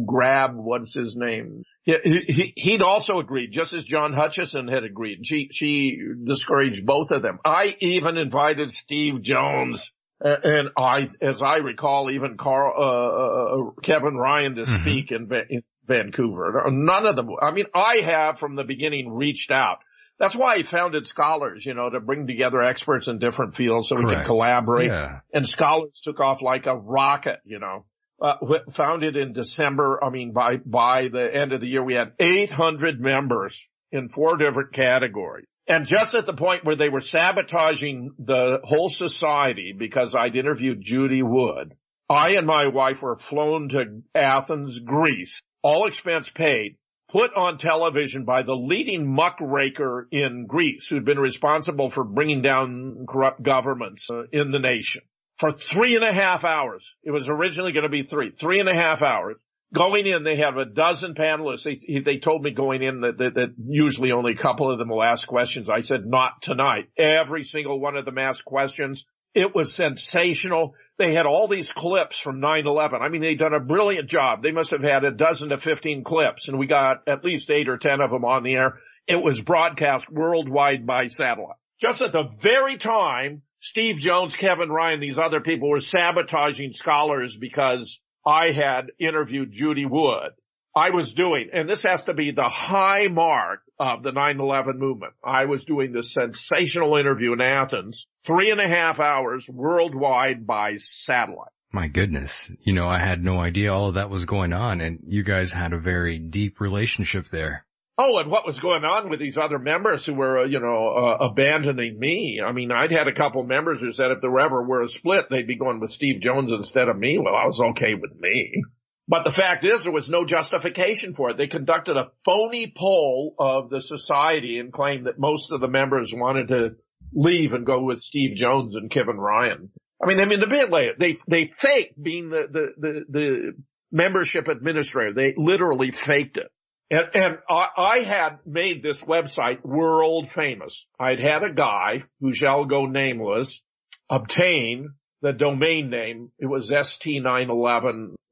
Grab, 0.07 0.52
what's 0.55 0.94
his 0.94 1.16
name? 1.16 1.62
He, 1.82 1.94
he- 2.28 2.52
he'd 2.57 2.82
also 2.82 3.18
agreed, 3.18 3.50
just 3.52 3.72
as 3.72 3.82
John 3.84 4.12
Hutchison 4.12 4.68
had 4.68 4.84
agreed. 4.84 5.26
She, 5.26 5.48
she 5.50 5.98
discouraged 6.26 6.84
both 6.86 7.11
of 7.11 7.22
them. 7.22 7.38
I 7.44 7.74
even 7.80 8.18
invited 8.18 8.70
Steve 8.70 9.22
Jones. 9.22 9.90
uh, 10.24 10.36
And 10.42 10.68
I, 10.78 11.09
as 11.20 11.42
I 11.42 11.57
recall, 11.57 12.11
even 12.11 12.36
Carl, 12.36 12.72
uh, 12.76 13.78
uh, 13.78 13.80
Kevin 13.82 14.14
Ryan 14.16 14.55
to 14.57 14.62
Mhm. 14.62 14.80
speak 14.82 15.11
in, 15.11 15.26
Va- 15.28 15.48
in 15.50 15.62
Vancouver. 15.86 16.62
None 16.70 17.07
of 17.07 17.16
them. 17.16 17.28
I 17.42 17.50
mean, 17.50 17.66
I 17.74 17.96
have 17.96 18.38
from 18.38 18.57
the 18.57 18.64
beginning 18.64 19.11
reached 19.12 19.50
out. 19.50 19.78
That's 20.19 20.35
why 20.35 20.55
I 20.55 20.62
founded 20.62 21.07
Scholars, 21.07 21.67
you 21.67 21.75
know, 21.75 21.91
to 21.91 22.01
bring 22.01 22.27
together 22.27 22.62
experts 22.62 23.09
in 23.09 23.19
different 23.19 23.57
fields 23.57 23.89
so 23.89 23.97
we 23.97 24.03
Correct. 24.03 24.21
can 24.21 24.27
collaborate. 24.27 24.89
Yeah. 24.89 25.21
And 25.33 25.49
Scholars 25.49 26.01
took 26.05 26.21
off 26.21 26.41
like 26.41 26.67
a 26.67 26.77
rocket, 26.77 27.41
you 27.45 27.59
know. 27.59 27.85
Uh, 28.21 28.37
founded 28.71 29.17
in 29.17 29.33
December. 29.33 30.03
I 30.03 30.11
mean, 30.11 30.33
by, 30.33 30.57
by 30.59 31.09
the 31.09 31.29
end 31.35 31.53
of 31.53 31.61
the 31.61 31.67
year, 31.67 31.83
we 31.83 31.95
had 31.95 32.12
800 32.19 33.01
members 33.01 33.61
in 33.91 34.09
four 34.09 34.37
different 34.37 34.73
categories. 34.73 35.47
And 35.67 35.87
just 35.87 36.15
at 36.15 36.25
the 36.25 36.33
point 36.33 36.65
where 36.65 36.77
they 36.77 36.91
were 36.91 37.01
sabotaging 37.01 38.12
the 38.19 38.61
whole 38.62 38.89
society 38.89 39.75
because 39.77 40.15
I'd 40.15 40.37
interviewed 40.37 40.81
Judy 40.81 41.23
Wood, 41.23 41.75
I 42.09 42.33
and 42.33 42.47
my 42.47 42.69
wife 42.69 43.03
were 43.03 43.17
flown 43.17 43.71
to 43.71 44.03
Athens, 44.15 44.79
Greece, 44.79 45.41
all 45.62 45.87
expense 45.89 46.29
paid, 46.29 46.77
put 47.15 47.33
on 47.37 47.59
television 47.59 48.25
by 48.25 48.43
the 48.43 48.57
leading 48.57 49.07
muckraker 49.07 50.09
in 50.11 50.47
Greece 50.49 50.89
who'd 50.89 51.05
been 51.05 51.21
responsible 51.21 51.89
for 51.89 52.03
bringing 52.03 52.43
down 52.43 53.07
corrupt 53.09 53.41
governments 53.41 54.11
uh, 54.11 54.25
in 54.33 54.51
the 54.51 54.59
nation 54.59 55.03
for 55.39 55.53
three 55.53 55.95
and 55.95 56.05
a 56.05 56.12
half 56.12 56.45
hours. 56.45 56.93
It 57.05 57.12
was 57.12 57.29
originally 57.29 57.71
going 57.71 57.85
to 57.85 57.89
be 57.89 58.03
three, 58.03 58.33
three 58.33 58.59
and 58.59 58.69
a 58.69 58.75
half 58.75 59.01
hours. 59.01 59.37
Going 59.73 60.09
in, 60.09 60.25
they 60.25 60.39
have 60.39 60.57
a 60.57 60.65
dozen 60.65 61.15
panelists. 61.15 61.62
They, 61.62 62.01
they 62.01 62.19
told 62.19 62.43
me 62.43 62.51
going 62.51 62.83
in 62.83 63.03
that, 63.03 63.19
that, 63.19 63.35
that 63.35 63.55
usually 63.65 64.11
only 64.11 64.33
a 64.33 64.37
couple 64.37 64.69
of 64.73 64.79
them 64.79 64.89
will 64.89 65.03
ask 65.03 65.25
questions. 65.25 65.71
I 65.71 65.81
said, 65.81 66.07
not 66.07 66.43
tonight. 66.43 66.89
Every 66.99 67.45
single 67.45 67.79
one 67.81 67.97
of 67.97 68.05
them 68.05 68.19
asked 68.19 68.45
questions. 68.45 69.07
It 69.35 69.55
was 69.55 69.73
sensational. 69.73 70.75
They 70.97 71.12
had 71.14 71.26
all 71.26 71.49
these 71.49 71.72
clips 71.72 72.20
from 72.20 72.40
9-11. 72.40 73.01
I 73.01 73.09
mean, 73.09 73.20
they'd 73.20 73.38
done 73.38 73.55
a 73.55 73.61
brilliant 73.61 74.09
job. 74.09 74.42
They 74.42 74.53
must 74.53 74.70
have 74.70 74.82
had 74.82 75.05
a 75.05 75.11
dozen 75.11 75.49
to 75.49 75.59
15 75.59 76.05
clips 76.05 76.49
and 76.49 76.59
we 76.59 76.66
got 76.66 77.03
at 77.09 77.24
least 77.24 77.51
eight 77.51 77.68
or 77.68 77.78
10 77.78 78.01
of 78.01 78.11
them 78.11 78.24
on 78.24 78.45
the 78.45 78.55
air. 78.55 78.78
It 79.07 79.22
was 79.22 79.40
broadcast 79.40 80.11
worldwide 80.11 80.86
by 80.86 81.09
satellite. 81.09 81.57
Just 81.80 82.01
at 82.03 82.12
the 82.12 82.30
very 82.38 82.78
time, 82.78 83.42
Steve 83.61 83.97
Jones, 83.97 84.36
Kevin 84.36 84.68
Ryan, 84.68 85.01
these 85.01 85.18
other 85.18 85.40
people 85.40 85.68
were 85.68 85.80
sabotaging 85.80 86.72
scholars 86.74 87.36
because 87.36 88.01
I 88.24 88.53
had 88.53 88.92
interviewed 88.99 89.53
Judy 89.53 89.86
Wood. 89.86 90.30
I 90.77 90.91
was 90.91 91.14
doing, 91.14 91.51
and 91.53 91.68
this 91.68 91.85
has 91.85 92.05
to 92.05 92.14
be 92.14 92.33
the 92.33 92.49
high 92.49 93.07
mark 93.07 93.61
of 93.79 94.03
the 94.03 94.11
9-11 94.11 94.77
movement. 94.77 95.12
I 95.25 95.45
was 95.45 95.64
doing 95.64 95.93
this 95.93 96.12
sensational 96.12 96.97
interview 96.97 97.33
in 97.33 97.41
Athens, 97.41 98.07
three 98.27 98.51
and 98.51 98.61
a 98.61 98.68
half 98.68 98.99
hours 98.99 99.49
worldwide 99.49 100.47
by 100.47 100.79
satellite. 100.79 101.53
My 101.72 101.89
goodness. 101.89 102.51
You 102.61 102.72
know, 102.72 102.89
I 102.89 103.01
had 103.01 103.22
no 103.22 103.41
idea 103.41 103.72
all 103.72 103.89
of 103.89 103.95
that 103.95 104.11
was 104.11 104.27
going 104.27 104.53
on 104.53 104.81
and 104.81 105.01
you 105.07 105.22
guys 105.22 105.51
had 105.51 105.72
a 105.72 105.79
very 105.79 106.18
deep 106.18 106.61
relationship 106.61 107.27
there. 107.31 107.66
Oh, 107.97 108.18
and 108.18 108.29
what 108.29 108.47
was 108.47 108.59
going 108.59 108.85
on 108.85 109.09
with 109.09 109.20
these 109.20 109.39
other 109.39 109.59
members 109.59 110.05
who 110.05 110.14
were, 110.14 110.39
uh, 110.39 110.45
you 110.47 110.59
know, 110.59 110.89
uh, 110.89 111.25
abandoning 111.27 111.97
me? 111.97 112.41
I 112.45 112.51
mean, 112.51 112.72
I'd 112.72 112.91
had 112.91 113.07
a 113.07 113.12
couple 113.12 113.45
members 113.45 113.81
who 113.81 113.93
said 113.93 114.11
if 114.11 114.20
there 114.20 114.41
ever 114.41 114.61
were 114.62 114.83
a 114.83 114.89
split, 114.89 115.27
they'd 115.31 115.47
be 115.47 115.57
going 115.57 115.79
with 115.79 115.93
Steve 115.93 116.20
Jones 116.20 116.51
instead 116.51 116.89
of 116.89 116.99
me. 116.99 117.18
Well, 117.18 117.35
I 117.35 117.47
was 117.47 117.61
okay 117.61 117.95
with 117.95 118.12
me. 118.18 118.64
But 119.07 119.24
the 119.24 119.32
fact 119.32 119.64
is 119.64 119.82
there 119.82 119.92
was 119.92 120.09
no 120.09 120.24
justification 120.24 121.14
for 121.14 121.30
it. 121.30 121.36
They 121.36 121.46
conducted 121.46 121.96
a 121.96 122.09
phony 122.24 122.72
poll 122.74 123.34
of 123.38 123.68
the 123.68 123.82
society 123.82 124.59
and 124.59 124.72
claimed 124.72 125.07
that 125.07 125.18
most 125.18 125.52
of 125.52 125.61
the 125.61 125.68
members 125.68 126.12
wanted 126.14 126.48
to 126.48 126.76
leave 127.12 127.52
and 127.52 127.66
go 127.66 127.82
with 127.82 128.00
Steve 128.00 128.34
Jones 128.34 128.76
and 128.76 128.90
Kevin 128.90 129.18
Ryan. 129.18 129.70
I 130.02 130.07
mean, 130.07 130.20
I 130.20 130.24
mean, 130.24 130.40
the 130.40 130.46
bit 130.46 130.70
later, 130.70 130.94
they, 130.98 131.16
they 131.28 131.46
faked 131.46 132.02
being 132.02 132.30
the, 132.30 132.46
the, 132.50 132.66
the, 132.78 133.05
the 133.11 133.52
membership 133.92 134.48
administrator. 134.48 135.12
They 135.12 135.34
literally 135.36 135.90
faked 135.90 136.38
it. 136.38 136.50
And, 136.90 137.02
and 137.14 137.38
I, 137.48 137.68
I 137.76 137.98
had 138.00 138.38
made 138.46 138.82
this 138.82 139.02
website 139.02 139.64
world 139.64 140.30
famous. 140.30 140.86
I'd 140.98 141.20
had 141.20 141.42
a 141.42 141.52
guy 141.52 142.05
who 142.20 142.32
shall 142.32 142.64
go 142.64 142.86
nameless 142.86 143.61
obtain 144.09 144.90
the 145.22 145.32
domain 145.32 145.90
name. 145.90 146.30
It 146.38 146.46
was 146.46 146.70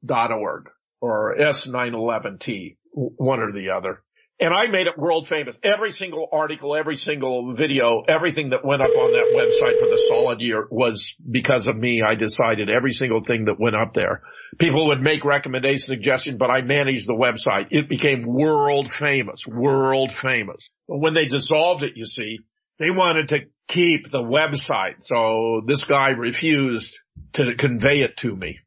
st911.org 0.05 0.69
or 1.01 1.35
s911t, 1.37 2.77
one 2.93 3.39
or 3.39 3.51
the 3.51 3.71
other. 3.71 4.03
And 4.39 4.53
I 4.53 4.67
made 4.67 4.87
it 4.87 4.97
world 4.97 5.27
famous. 5.27 5.55
Every 5.63 5.91
single 5.91 6.27
article, 6.31 6.75
every 6.75 6.97
single 6.97 7.53
video, 7.55 8.01
everything 8.07 8.49
that 8.49 8.65
went 8.65 8.81
up 8.81 8.89
on 8.89 9.11
that 9.11 9.31
website 9.35 9.79
for 9.79 9.87
the 9.87 9.97
solid 9.97 10.41
year 10.41 10.67
was 10.71 11.15
because 11.29 11.67
of 11.67 11.77
me. 11.77 12.01
I 12.01 12.15
decided 12.15 12.69
every 12.69 12.93
single 12.93 13.21
thing 13.21 13.45
that 13.45 13.59
went 13.59 13.75
up 13.75 13.93
there. 13.93 14.23
People 14.57 14.87
would 14.87 15.01
make 15.01 15.23
recommendations, 15.23 15.85
suggestions, 15.85 16.37
but 16.39 16.49
I 16.49 16.61
managed 16.61 17.07
the 17.07 17.13
website. 17.13 17.67
It 17.71 17.87
became 17.87 18.25
world 18.25 18.91
famous, 18.91 19.45
world 19.47 20.11
famous. 20.11 20.71
But 20.87 20.97
When 20.97 21.13
they 21.13 21.25
dissolved 21.25 21.83
it, 21.83 21.93
you 21.95 22.05
see, 22.05 22.39
they 22.79 22.89
wanted 22.89 23.29
to 23.29 23.41
keep 23.67 24.09
the 24.09 24.23
website. 24.23 25.03
So 25.03 25.61
this 25.65 25.83
guy 25.83 26.09
refused 26.09 26.97
to 27.33 27.55
convey 27.55 28.01
it 28.01 28.17
to 28.17 28.35
me, 28.35 28.59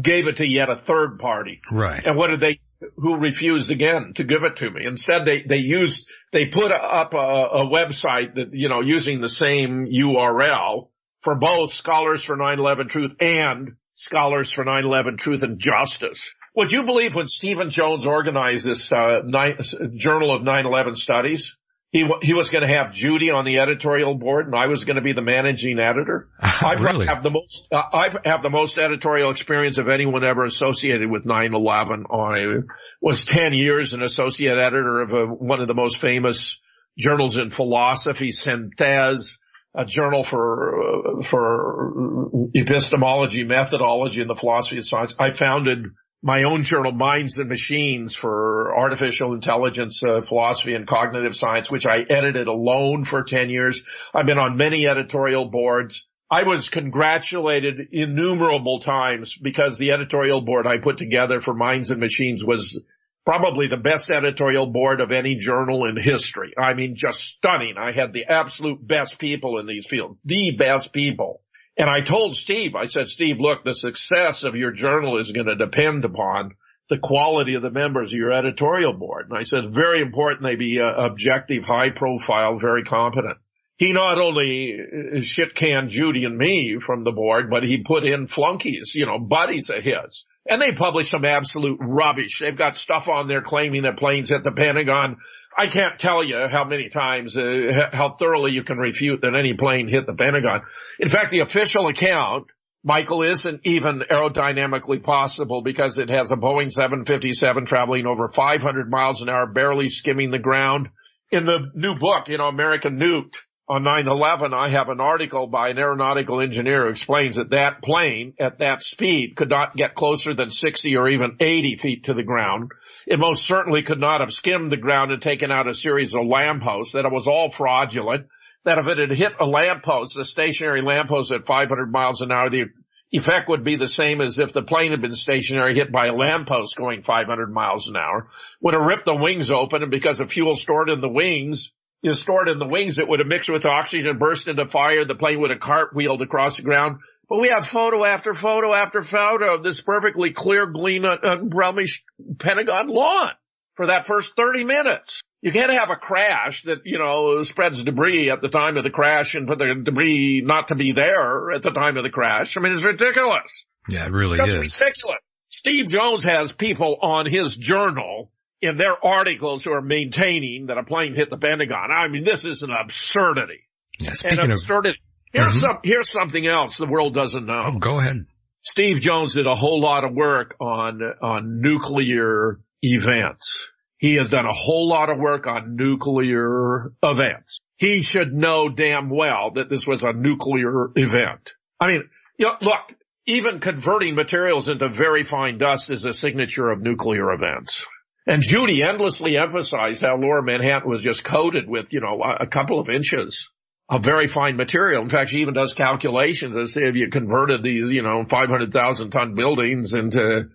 gave 0.00 0.26
it 0.26 0.36
to 0.36 0.46
yet 0.46 0.68
a 0.68 0.76
third 0.76 1.18
party. 1.18 1.60
Right. 1.70 2.04
And 2.04 2.16
what 2.16 2.28
did 2.28 2.40
they, 2.40 2.60
who 2.96 3.16
refused 3.16 3.70
again 3.70 4.12
to 4.14 4.24
give 4.24 4.44
it 4.44 4.56
to 4.56 4.70
me? 4.70 4.84
Instead 4.84 5.24
they, 5.24 5.42
they 5.42 5.56
used, 5.56 6.06
they 6.32 6.46
put 6.46 6.72
up 6.72 7.14
a, 7.14 7.16
a 7.16 7.66
website 7.66 8.34
that, 8.34 8.48
you 8.52 8.68
know, 8.68 8.80
using 8.80 9.20
the 9.20 9.28
same 9.28 9.86
URL 9.86 10.88
for 11.20 11.34
both 11.34 11.72
Scholars 11.72 12.24
for 12.24 12.36
9-11 12.36 12.88
Truth 12.88 13.16
and 13.20 13.72
Scholars 13.94 14.52
for 14.52 14.64
9-11 14.64 15.18
Truth 15.18 15.42
and 15.42 15.58
Justice. 15.58 16.22
Would 16.54 16.72
you 16.72 16.84
believe 16.84 17.14
when 17.14 17.26
Stephen 17.26 17.70
Jones 17.70 18.06
organized 18.06 18.66
this, 18.66 18.92
uh, 18.92 19.22
nine, 19.24 19.58
Journal 19.94 20.34
of 20.34 20.42
9-11 20.42 20.96
Studies? 20.96 21.56
He, 21.96 22.04
he 22.20 22.34
was 22.34 22.50
going 22.50 22.62
to 22.62 22.68
have 22.68 22.92
Judy 22.92 23.30
on 23.30 23.46
the 23.46 23.60
editorial 23.60 24.14
board 24.16 24.44
and 24.44 24.54
I 24.54 24.66
was 24.66 24.84
going 24.84 24.96
to 24.96 25.02
be 25.02 25.14
the 25.14 25.22
managing 25.22 25.78
editor. 25.78 26.28
I 26.40 26.74
Really? 26.74 27.06
have 27.06 27.22
the 27.22 27.30
most, 27.30 27.66
uh, 27.72 27.80
I 27.90 28.10
have 28.26 28.42
the 28.42 28.50
most 28.50 28.76
editorial 28.76 29.30
experience 29.30 29.78
of 29.78 29.88
anyone 29.88 30.22
ever 30.22 30.44
associated 30.44 31.10
with 31.10 31.24
9-11. 31.24 32.04
I 32.12 32.64
was 33.00 33.24
10 33.24 33.54
years 33.54 33.94
an 33.94 34.02
associate 34.02 34.58
editor 34.58 35.00
of 35.00 35.12
a, 35.14 35.24
one 35.24 35.62
of 35.62 35.68
the 35.68 35.74
most 35.74 35.96
famous 35.96 36.60
journals 36.98 37.38
in 37.38 37.48
philosophy, 37.48 38.28
Synthèse, 38.28 39.38
a 39.74 39.86
journal 39.86 40.22
for, 40.22 41.20
uh, 41.20 41.22
for 41.22 42.50
epistemology, 42.54 43.44
methodology, 43.44 44.20
and 44.20 44.28
the 44.28 44.36
philosophy 44.36 44.76
of 44.76 44.84
science. 44.84 45.16
I 45.18 45.32
founded 45.32 45.86
my 46.26 46.42
own 46.42 46.64
journal, 46.64 46.90
Minds 46.90 47.38
and 47.38 47.48
Machines 47.48 48.12
for 48.12 48.76
artificial 48.76 49.32
intelligence, 49.32 50.02
uh, 50.02 50.22
philosophy 50.22 50.74
and 50.74 50.84
cognitive 50.84 51.36
science, 51.36 51.70
which 51.70 51.86
I 51.86 52.04
edited 52.10 52.48
alone 52.48 53.04
for 53.04 53.22
10 53.22 53.48
years. 53.48 53.84
I've 54.12 54.26
been 54.26 54.36
on 54.36 54.56
many 54.56 54.88
editorial 54.88 55.48
boards. 55.48 56.04
I 56.28 56.42
was 56.42 56.68
congratulated 56.68 57.76
innumerable 57.92 58.80
times 58.80 59.38
because 59.40 59.78
the 59.78 59.92
editorial 59.92 60.40
board 60.40 60.66
I 60.66 60.78
put 60.78 60.98
together 60.98 61.40
for 61.40 61.54
Minds 61.54 61.92
and 61.92 62.00
Machines 62.00 62.44
was 62.44 62.76
probably 63.24 63.68
the 63.68 63.76
best 63.76 64.10
editorial 64.10 64.66
board 64.66 65.00
of 65.00 65.12
any 65.12 65.36
journal 65.36 65.84
in 65.84 65.96
history. 65.96 66.54
I 66.58 66.74
mean, 66.74 66.96
just 66.96 67.20
stunning. 67.20 67.76
I 67.78 67.92
had 67.92 68.12
the 68.12 68.24
absolute 68.28 68.84
best 68.84 69.20
people 69.20 69.60
in 69.60 69.66
these 69.66 69.86
fields, 69.86 70.18
the 70.24 70.56
best 70.58 70.92
people. 70.92 71.42
And 71.78 71.90
I 71.90 72.00
told 72.00 72.36
Steve, 72.36 72.74
I 72.74 72.86
said, 72.86 73.08
Steve, 73.08 73.36
look, 73.38 73.64
the 73.64 73.74
success 73.74 74.44
of 74.44 74.56
your 74.56 74.72
journal 74.72 75.18
is 75.18 75.32
going 75.32 75.46
to 75.46 75.56
depend 75.56 76.04
upon 76.04 76.54
the 76.88 76.98
quality 76.98 77.54
of 77.54 77.62
the 77.62 77.70
members 77.70 78.12
of 78.12 78.18
your 78.18 78.32
editorial 78.32 78.92
board. 78.92 79.28
And 79.28 79.38
I 79.38 79.42
said, 79.42 79.74
very 79.74 80.00
important 80.00 80.42
they 80.42 80.56
be 80.56 80.80
uh, 80.80 80.90
objective, 80.90 81.64
high 81.64 81.90
profile, 81.90 82.58
very 82.58 82.84
competent. 82.84 83.38
He 83.76 83.92
not 83.92 84.18
only 84.18 84.74
uh, 84.74 85.20
shit 85.20 85.54
canned 85.54 85.90
Judy 85.90 86.24
and 86.24 86.38
me 86.38 86.78
from 86.80 87.04
the 87.04 87.12
board, 87.12 87.50
but 87.50 87.62
he 87.62 87.82
put 87.82 88.04
in 88.04 88.26
flunkies, 88.26 88.94
you 88.94 89.04
know, 89.04 89.18
buddies 89.18 89.68
of 89.68 89.82
his. 89.82 90.24
And 90.48 90.62
they 90.62 90.72
publish 90.72 91.10
some 91.10 91.24
absolute 91.24 91.78
rubbish. 91.82 92.38
They've 92.38 92.56
got 92.56 92.76
stuff 92.76 93.08
on 93.08 93.28
there 93.28 93.42
claiming 93.42 93.82
that 93.82 93.98
planes 93.98 94.30
hit 94.30 94.44
the 94.44 94.52
Pentagon 94.52 95.16
I 95.58 95.68
can't 95.68 95.98
tell 95.98 96.22
you 96.22 96.46
how 96.48 96.64
many 96.64 96.90
times, 96.90 97.36
uh, 97.36 97.88
how 97.92 98.14
thoroughly 98.18 98.52
you 98.52 98.62
can 98.62 98.76
refute 98.76 99.22
that 99.22 99.34
any 99.34 99.54
plane 99.54 99.88
hit 99.88 100.06
the 100.06 100.14
Pentagon. 100.14 100.62
In 100.98 101.08
fact, 101.08 101.30
the 101.30 101.40
official 101.40 101.88
account, 101.88 102.48
Michael, 102.84 103.22
isn't 103.22 103.62
even 103.64 104.02
aerodynamically 104.10 105.02
possible 105.02 105.62
because 105.62 105.98
it 105.98 106.10
has 106.10 106.30
a 106.30 106.36
Boeing 106.36 106.70
757 106.70 107.64
traveling 107.64 108.06
over 108.06 108.28
500 108.28 108.90
miles 108.90 109.22
an 109.22 109.30
hour, 109.30 109.46
barely 109.46 109.88
skimming 109.88 110.30
the 110.30 110.38
ground. 110.38 110.90
In 111.30 111.44
the 111.44 111.70
new 111.74 111.98
book, 111.98 112.28
you 112.28 112.38
know, 112.38 112.46
American 112.46 113.00
Nuked, 113.00 113.36
on 113.68 113.82
9-11, 113.82 114.54
I 114.54 114.68
have 114.68 114.90
an 114.90 115.00
article 115.00 115.48
by 115.48 115.70
an 115.70 115.78
aeronautical 115.78 116.40
engineer 116.40 116.84
who 116.84 116.90
explains 116.90 117.34
that 117.34 117.50
that 117.50 117.82
plane 117.82 118.34
at 118.38 118.58
that 118.58 118.80
speed 118.82 119.34
could 119.34 119.50
not 119.50 119.74
get 119.74 119.96
closer 119.96 120.34
than 120.34 120.50
60 120.50 120.96
or 120.96 121.08
even 121.08 121.36
80 121.40 121.76
feet 121.76 122.04
to 122.04 122.14
the 122.14 122.22
ground. 122.22 122.70
It 123.06 123.18
most 123.18 123.44
certainly 123.44 123.82
could 123.82 123.98
not 123.98 124.20
have 124.20 124.32
skimmed 124.32 124.70
the 124.70 124.76
ground 124.76 125.10
and 125.10 125.20
taken 125.20 125.50
out 125.50 125.68
a 125.68 125.74
series 125.74 126.14
of 126.14 126.26
lampposts, 126.26 126.92
that 126.92 127.06
it 127.06 127.12
was 127.12 127.26
all 127.26 127.50
fraudulent, 127.50 128.26
that 128.64 128.78
if 128.78 128.86
it 128.86 128.98
had 128.98 129.10
hit 129.10 129.32
a 129.40 129.46
lamppost, 129.46 130.16
a 130.16 130.24
stationary 130.24 130.80
lamppost 130.80 131.32
at 131.32 131.46
500 131.46 131.90
miles 131.90 132.20
an 132.20 132.30
hour, 132.30 132.48
the 132.48 132.66
effect 133.10 133.48
would 133.48 133.64
be 133.64 133.74
the 133.74 133.88
same 133.88 134.20
as 134.20 134.38
if 134.38 134.52
the 134.52 134.62
plane 134.62 134.92
had 134.92 135.00
been 135.00 135.12
stationary 135.12 135.74
hit 135.74 135.90
by 135.90 136.06
a 136.06 136.14
lamppost 136.14 136.76
going 136.76 137.02
500 137.02 137.52
miles 137.52 137.88
an 137.88 137.96
hour. 137.96 138.28
Would 138.60 138.74
have 138.74 138.82
ripped 138.82 139.06
the 139.06 139.16
wings 139.16 139.50
open 139.50 139.82
and 139.82 139.90
because 139.90 140.20
of 140.20 140.30
fuel 140.30 140.54
stored 140.54 140.88
in 140.88 141.00
the 141.00 141.08
wings, 141.08 141.72
is 142.06 142.20
stored 142.20 142.48
in 142.48 142.58
the 142.58 142.66
wings, 142.66 142.98
it 142.98 143.08
would 143.08 143.20
have 143.20 143.28
mixed 143.28 143.50
with 143.50 143.66
oxygen, 143.66 144.18
burst 144.18 144.48
into 144.48 144.66
fire. 144.66 145.04
The 145.04 145.14
plane 145.14 145.40
would 145.40 145.50
have 145.50 145.60
cartwheeled 145.60 146.22
across 146.22 146.56
the 146.56 146.62
ground. 146.62 146.98
But 147.28 147.40
we 147.40 147.48
have 147.48 147.66
photo 147.66 148.04
after 148.04 148.34
photo 148.34 148.72
after 148.72 149.02
photo 149.02 149.56
of 149.56 149.64
this 149.64 149.80
perfectly 149.80 150.32
clear, 150.32 150.70
clean, 150.70 151.04
unblemished 151.04 152.04
uh, 152.20 152.22
uh, 152.22 152.34
Pentagon 152.38 152.88
lawn 152.88 153.30
for 153.74 153.86
that 153.86 154.06
first 154.06 154.36
30 154.36 154.64
minutes. 154.64 155.20
You 155.42 155.52
can't 155.52 155.72
have 155.72 155.90
a 155.90 155.96
crash 155.96 156.62
that, 156.62 156.78
you 156.84 156.98
know, 156.98 157.42
spreads 157.42 157.82
debris 157.82 158.30
at 158.30 158.40
the 158.40 158.48
time 158.48 158.76
of 158.76 158.84
the 158.84 158.90
crash 158.90 159.34
and 159.34 159.46
for 159.46 159.56
the 159.56 159.82
debris 159.84 160.42
not 160.44 160.68
to 160.68 160.74
be 160.74 160.92
there 160.92 161.50
at 161.50 161.62
the 161.62 161.70
time 161.70 161.96
of 161.96 162.04
the 162.04 162.10
crash. 162.10 162.56
I 162.56 162.60
mean, 162.60 162.72
it's 162.72 162.82
ridiculous. 162.82 163.64
Yeah, 163.88 164.06
it 164.06 164.12
really 164.12 164.38
is. 164.38 164.38
That's 164.38 164.72
is. 164.72 164.80
ridiculous. 164.80 165.18
Steve 165.48 165.86
Jones 165.88 166.24
has 166.24 166.52
people 166.52 166.98
on 167.02 167.26
his 167.26 167.56
journal 167.56 168.30
in 168.66 168.76
their 168.76 169.04
articles 169.04 169.64
who 169.64 169.72
are 169.72 169.82
maintaining 169.82 170.66
that 170.66 170.78
a 170.78 170.84
plane 170.84 171.14
hit 171.14 171.30
the 171.30 171.36
Pentagon. 171.36 171.90
I 171.90 172.08
mean, 172.08 172.24
this 172.24 172.44
is 172.44 172.62
an 172.62 172.70
absurdity. 172.70 173.60
Yeah, 173.98 174.12
speaking 174.12 174.40
an 174.40 174.50
absurdity. 174.50 174.98
Of, 174.98 175.40
here's 175.40 175.52
mm-hmm. 175.52 175.60
some, 175.60 175.78
here's 175.82 176.08
something 176.10 176.46
else 176.46 176.76
the 176.76 176.86
world 176.86 177.14
doesn't 177.14 177.46
know. 177.46 177.62
Oh, 177.66 177.78
go 177.78 177.98
ahead. 177.98 178.26
Steve 178.62 179.00
Jones 179.00 179.34
did 179.34 179.46
a 179.46 179.54
whole 179.54 179.80
lot 179.80 180.04
of 180.04 180.12
work 180.12 180.56
on, 180.60 181.00
on 181.22 181.60
nuclear 181.60 182.60
events. 182.82 183.68
He 183.98 184.16
has 184.16 184.28
done 184.28 184.44
a 184.44 184.52
whole 184.52 184.88
lot 184.88 185.08
of 185.08 185.18
work 185.18 185.46
on 185.46 185.76
nuclear 185.76 186.92
events. 187.02 187.60
He 187.76 188.02
should 188.02 188.32
know 188.32 188.68
damn 188.68 189.08
well 189.08 189.52
that 189.54 189.70
this 189.70 189.86
was 189.86 190.02
a 190.02 190.12
nuclear 190.12 190.90
event. 190.96 191.50
I 191.80 191.86
mean, 191.86 192.08
you 192.38 192.46
know, 192.46 192.56
look, 192.60 192.94
even 193.26 193.60
converting 193.60 194.14
materials 194.14 194.68
into 194.68 194.88
very 194.88 195.22
fine 195.22 195.58
dust 195.58 195.90
is 195.90 196.04
a 196.04 196.12
signature 196.12 196.70
of 196.70 196.80
nuclear 196.80 197.32
events. 197.32 197.84
And 198.26 198.42
Judy 198.42 198.82
endlessly 198.82 199.36
emphasized 199.36 200.02
how 200.02 200.16
Lower 200.16 200.42
Manhattan 200.42 200.90
was 200.90 201.00
just 201.00 201.22
coated 201.22 201.68
with, 201.68 201.92
you 201.92 202.00
know, 202.00 202.20
a 202.22 202.46
couple 202.46 202.80
of 202.80 202.88
inches 202.88 203.48
of 203.88 204.02
very 204.02 204.26
fine 204.26 204.56
material. 204.56 205.02
In 205.02 205.08
fact, 205.08 205.30
she 205.30 205.38
even 205.38 205.54
does 205.54 205.74
calculations 205.74 206.56
as 206.56 206.76
if 206.76 206.96
you 206.96 207.08
converted 207.08 207.62
these, 207.62 207.90
you 207.90 208.02
know, 208.02 208.24
500,000 208.28 209.10
ton 209.10 209.34
buildings 209.36 209.94
into 209.94 210.48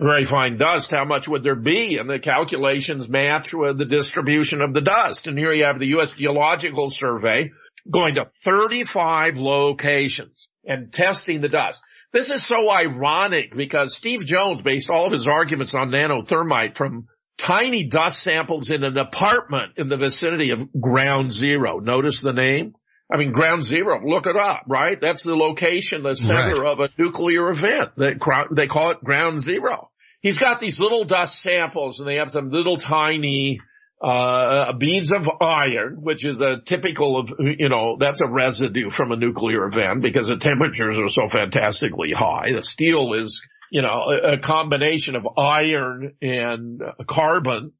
very 0.00 0.24
fine 0.24 0.58
dust, 0.58 0.92
how 0.92 1.04
much 1.04 1.26
would 1.26 1.42
there 1.42 1.56
be? 1.56 1.96
And 1.96 2.08
the 2.08 2.20
calculations 2.20 3.08
match 3.08 3.52
with 3.52 3.78
the 3.78 3.84
distribution 3.84 4.62
of 4.62 4.72
the 4.72 4.80
dust. 4.80 5.26
And 5.26 5.36
here 5.36 5.52
you 5.52 5.64
have 5.64 5.80
the 5.80 5.88
U.S. 5.88 6.12
Geological 6.12 6.90
Survey 6.90 7.50
going 7.90 8.14
to 8.14 8.30
35 8.44 9.38
locations 9.38 10.46
and 10.64 10.92
testing 10.92 11.40
the 11.40 11.48
dust. 11.48 11.80
This 12.12 12.30
is 12.30 12.44
so 12.44 12.70
ironic 12.70 13.54
because 13.54 13.94
Steve 13.94 14.24
Jones 14.24 14.62
based 14.62 14.90
all 14.90 15.06
of 15.06 15.12
his 15.12 15.28
arguments 15.28 15.74
on 15.74 15.90
nanothermite 15.90 16.76
from 16.76 17.06
tiny 17.36 17.84
dust 17.84 18.22
samples 18.22 18.70
in 18.70 18.82
an 18.82 18.96
apartment 18.96 19.74
in 19.76 19.88
the 19.88 19.96
vicinity 19.96 20.50
of 20.50 20.68
ground 20.72 21.32
zero. 21.32 21.78
Notice 21.78 22.20
the 22.20 22.32
name? 22.32 22.74
I 23.12 23.16
mean, 23.16 23.32
ground 23.32 23.62
zero, 23.62 24.00
look 24.04 24.26
it 24.26 24.36
up, 24.36 24.64
right? 24.68 24.98
That's 25.00 25.22
the 25.22 25.36
location, 25.36 26.02
the 26.02 26.14
center 26.14 26.62
right. 26.62 26.72
of 26.72 26.80
a 26.80 26.88
nuclear 26.98 27.48
event. 27.48 27.92
They, 27.96 28.14
they 28.54 28.66
call 28.66 28.90
it 28.90 29.04
ground 29.04 29.40
zero. 29.40 29.90
He's 30.20 30.38
got 30.38 30.60
these 30.60 30.80
little 30.80 31.04
dust 31.04 31.40
samples 31.40 32.00
and 32.00 32.08
they 32.08 32.16
have 32.16 32.30
some 32.30 32.50
little 32.50 32.76
tiny 32.76 33.60
uh, 34.00 34.72
beads 34.74 35.12
of 35.12 35.28
iron, 35.40 35.96
which 36.00 36.24
is 36.24 36.40
a 36.40 36.60
typical 36.64 37.18
of, 37.18 37.32
you 37.40 37.68
know, 37.68 37.96
that's 37.98 38.20
a 38.20 38.28
residue 38.28 38.90
from 38.90 39.10
a 39.10 39.16
nuclear 39.16 39.66
event 39.66 40.02
because 40.02 40.28
the 40.28 40.36
temperatures 40.36 40.98
are 40.98 41.08
so 41.08 41.28
fantastically 41.28 42.12
high. 42.12 42.52
The 42.52 42.62
steel 42.62 43.14
is, 43.14 43.42
you 43.72 43.82
know, 43.82 44.04
a, 44.06 44.38
combination 44.38 45.16
of 45.16 45.26
iron 45.36 46.14
and 46.22 46.80
carbon. 47.08 47.72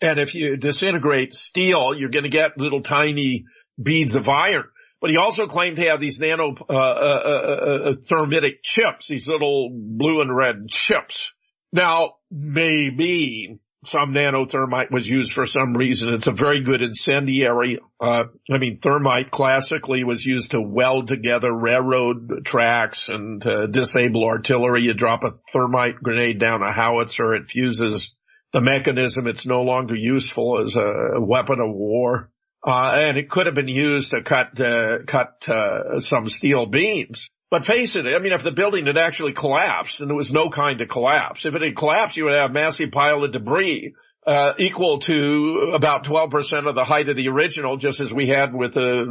And 0.00 0.18
if 0.18 0.34
you 0.34 0.56
disintegrate 0.56 1.34
steel, 1.34 1.94
you're 1.94 2.08
going 2.08 2.24
to 2.24 2.30
get 2.30 2.56
little 2.56 2.82
tiny 2.82 3.44
beads 3.80 4.16
of 4.16 4.28
iron. 4.28 4.64
But 5.00 5.10
he 5.10 5.16
also 5.16 5.46
claimed 5.46 5.76
to 5.76 5.90
have 5.90 6.00
these 6.00 6.18
nano 6.18 6.54
uh, 6.68 6.72
uh, 6.72 6.74
uh, 6.74 7.90
uh 7.90 7.92
thermitic 8.08 8.62
chips, 8.62 9.08
these 9.08 9.28
little 9.28 9.70
blue 9.70 10.22
and 10.22 10.34
red 10.34 10.68
chips. 10.70 11.30
Now, 11.72 12.14
maybe 12.30 13.58
some 13.84 14.12
nanothermite 14.12 14.90
was 14.90 15.08
used 15.08 15.32
for 15.32 15.46
some 15.46 15.76
reason. 15.76 16.12
It's 16.12 16.26
a 16.26 16.32
very 16.32 16.62
good 16.62 16.82
incendiary. 16.82 17.78
Uh, 18.00 18.24
I 18.52 18.58
mean, 18.58 18.80
thermite 18.80 19.30
classically 19.30 20.02
was 20.02 20.26
used 20.26 20.50
to 20.50 20.60
weld 20.60 21.08
together 21.08 21.52
railroad 21.52 22.44
tracks 22.44 23.08
and 23.08 23.40
to 23.42 23.68
disable 23.68 24.24
artillery. 24.24 24.82
You 24.82 24.94
drop 24.94 25.22
a 25.22 25.34
thermite 25.52 26.02
grenade 26.02 26.40
down 26.40 26.62
a 26.62 26.72
howitzer, 26.72 27.34
it 27.34 27.48
fuses 27.48 28.14
the 28.52 28.60
mechanism. 28.60 29.26
It's 29.28 29.46
no 29.46 29.62
longer 29.62 29.94
useful 29.94 30.60
as 30.64 30.74
a 30.74 31.20
weapon 31.20 31.60
of 31.60 31.70
war. 31.72 32.30
Uh, 32.66 32.96
and 32.98 33.16
it 33.16 33.30
could 33.30 33.46
have 33.46 33.54
been 33.54 33.68
used 33.68 34.10
to 34.10 34.22
cut, 34.22 34.60
uh, 34.60 34.98
cut, 35.06 35.48
uh, 35.48 36.00
some 36.00 36.28
steel 36.28 36.66
beams. 36.66 37.30
But 37.50 37.64
face 37.64 37.96
it, 37.96 38.06
I 38.06 38.18
mean, 38.18 38.32
if 38.32 38.42
the 38.42 38.52
building 38.52 38.86
had 38.86 38.98
actually 38.98 39.32
collapsed 39.32 40.00
and 40.00 40.10
there 40.10 40.16
was 40.16 40.32
no 40.32 40.50
kind 40.50 40.80
of 40.80 40.88
collapse, 40.88 41.46
if 41.46 41.54
it 41.54 41.62
had 41.62 41.76
collapsed, 41.76 42.16
you 42.16 42.24
would 42.24 42.34
have 42.34 42.50
a 42.50 42.52
massive 42.52 42.90
pile 42.90 43.24
of 43.24 43.32
debris, 43.32 43.94
uh, 44.26 44.52
equal 44.58 44.98
to 44.98 45.72
about 45.74 46.04
12% 46.04 46.68
of 46.68 46.74
the 46.74 46.84
height 46.84 47.08
of 47.08 47.16
the 47.16 47.28
original, 47.28 47.78
just 47.78 48.00
as 48.00 48.12
we 48.12 48.26
had 48.26 48.54
with 48.54 48.76
uh, 48.76 49.04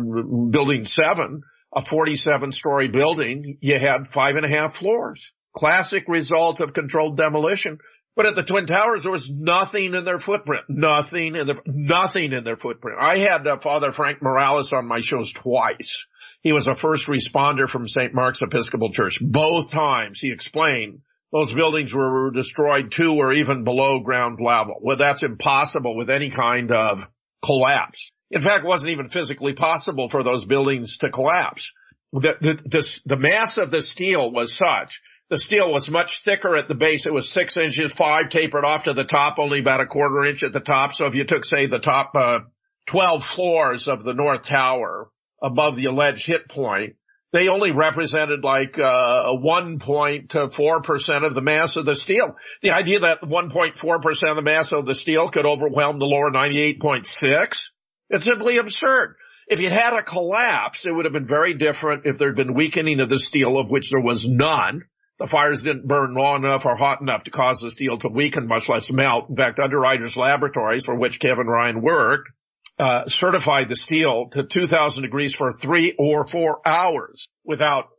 building 0.51 0.85
seven, 0.85 1.41
a 1.75 1.83
47 1.83 2.51
story 2.51 2.89
building, 2.89 3.57
you 3.61 3.79
had 3.79 4.07
five 4.07 4.35
and 4.35 4.45
a 4.45 4.49
half 4.49 4.75
floors. 4.75 5.31
Classic 5.55 6.03
result 6.07 6.59
of 6.59 6.73
controlled 6.73 7.17
demolition. 7.17 7.79
But 8.15 8.27
at 8.27 8.35
the 8.35 8.43
Twin 8.43 8.67
Towers, 8.67 9.03
there 9.03 9.11
was 9.11 9.29
nothing 9.29 9.95
in 9.95 10.03
their 10.03 10.19
footprint. 10.19 10.65
Nothing 10.69 11.35
in 11.35 11.47
their, 11.47 11.61
nothing 11.65 12.33
in 12.33 12.43
their 12.43 12.57
footprint. 12.57 12.97
I 12.99 13.17
had 13.17 13.47
uh, 13.47 13.57
Father 13.59 13.91
Frank 13.91 14.21
Morales 14.21 14.73
on 14.73 14.87
my 14.87 14.99
shows 14.99 15.33
twice 15.33 16.05
he 16.41 16.53
was 16.53 16.67
a 16.67 16.75
first 16.75 17.07
responder 17.07 17.67
from 17.67 17.87
St. 17.87 18.13
Mark's 18.13 18.41
Episcopal 18.41 18.91
Church. 18.91 19.19
Both 19.21 19.71
times 19.71 20.19
he 20.19 20.31
explained 20.31 21.01
those 21.31 21.53
buildings 21.53 21.93
were 21.93 22.31
destroyed 22.31 22.91
to 22.91 23.13
or 23.13 23.33
even 23.33 23.63
below 23.63 23.99
ground 23.99 24.39
level. 24.41 24.75
Well, 24.81 24.97
that's 24.97 25.23
impossible 25.23 25.97
with 25.97 26.09
any 26.09 26.29
kind 26.29 26.71
of 26.71 26.99
collapse. 27.43 28.11
In 28.31 28.41
fact, 28.41 28.63
it 28.63 28.67
wasn't 28.67 28.91
even 28.91 29.09
physically 29.09 29.53
possible 29.53 30.09
for 30.09 30.23
those 30.23 30.45
buildings 30.45 30.97
to 30.99 31.09
collapse. 31.09 31.73
The, 32.13 32.35
the, 32.39 32.53
the, 32.53 32.99
the 33.05 33.17
mass 33.17 33.57
of 33.57 33.71
the 33.71 33.81
steel 33.81 34.31
was 34.31 34.53
such 34.53 35.01
the 35.29 35.37
steel 35.37 35.71
was 35.71 35.89
much 35.89 36.23
thicker 36.23 36.55
at 36.55 36.67
the 36.67 36.75
base. 36.75 37.05
It 37.05 37.13
was 37.13 37.29
six 37.29 37.57
inches, 37.57 37.91
five 37.91 38.29
tapered 38.29 38.63
off 38.63 38.83
to 38.83 38.93
the 38.93 39.03
top, 39.03 39.39
only 39.39 39.59
about 39.59 39.81
a 39.81 39.85
quarter 39.85 40.25
inch 40.25 40.43
at 40.43 40.53
the 40.53 40.61
top. 40.61 40.93
So 40.93 41.05
if 41.05 41.15
you 41.15 41.25
took, 41.25 41.43
say, 41.43 41.65
the 41.65 41.79
top 41.79 42.11
uh, 42.15 42.39
12 42.87 43.25
floors 43.25 43.87
of 43.87 44.03
the 44.03 44.13
North 44.13 44.43
Tower 44.43 45.09
above 45.41 45.75
the 45.75 45.85
alleged 45.85 46.25
hit 46.25 46.49
point, 46.49 46.95
they 47.33 47.49
only 47.49 47.71
represented 47.71 48.43
like 48.43 48.79
uh, 48.79 49.33
1.4% 49.33 51.25
of 51.25 51.35
the 51.35 51.41
mass 51.41 51.75
of 51.75 51.85
the 51.85 51.95
steel. 51.95 52.35
The 52.61 52.71
idea 52.71 53.01
that 53.01 53.21
1.4% 53.21 54.29
of 54.29 54.35
the 54.35 54.41
mass 54.41 54.71
of 54.71 54.85
the 54.85 54.95
steel 54.95 55.29
could 55.29 55.45
overwhelm 55.45 55.97
the 55.97 56.05
lower 56.05 56.31
98.6, 56.31 57.69
it's 58.09 58.23
simply 58.23 58.57
absurd. 58.57 59.15
If 59.47 59.59
you 59.59 59.69
had 59.69 59.93
a 59.93 60.03
collapse, 60.03 60.85
it 60.85 60.91
would 60.91 61.05
have 61.05 61.13
been 61.13 61.27
very 61.27 61.53
different 61.53 62.05
if 62.05 62.17
there 62.17 62.29
had 62.29 62.35
been 62.35 62.53
weakening 62.53 62.99
of 62.99 63.09
the 63.09 63.19
steel, 63.19 63.57
of 63.57 63.69
which 63.69 63.91
there 63.91 64.01
was 64.01 64.27
none. 64.27 64.83
The 65.19 65.27
fires 65.27 65.61
didn't 65.61 65.87
burn 65.87 66.13
long 66.13 66.43
enough 66.43 66.65
or 66.65 66.75
hot 66.75 67.01
enough 67.01 67.23
to 67.23 67.31
cause 67.31 67.59
the 67.59 67.71
steel 67.71 67.97
to 67.99 68.07
weaken, 68.07 68.47
much 68.47 68.69
less 68.69 68.91
melt. 68.91 69.29
In 69.29 69.35
fact, 69.35 69.59
Underwriters 69.59 70.15
Laboratories, 70.15 70.85
for 70.85 70.95
which 70.95 71.19
Kevin 71.19 71.47
Ryan 71.47 71.81
worked, 71.81 72.29
uh, 72.79 73.07
certified 73.07 73.69
the 73.69 73.75
steel 73.75 74.29
to 74.31 74.43
2000 74.43 75.03
degrees 75.03 75.33
for 75.33 75.51
three 75.51 75.95
or 75.97 76.27
four 76.27 76.61
hours 76.65 77.27
without 77.43 77.89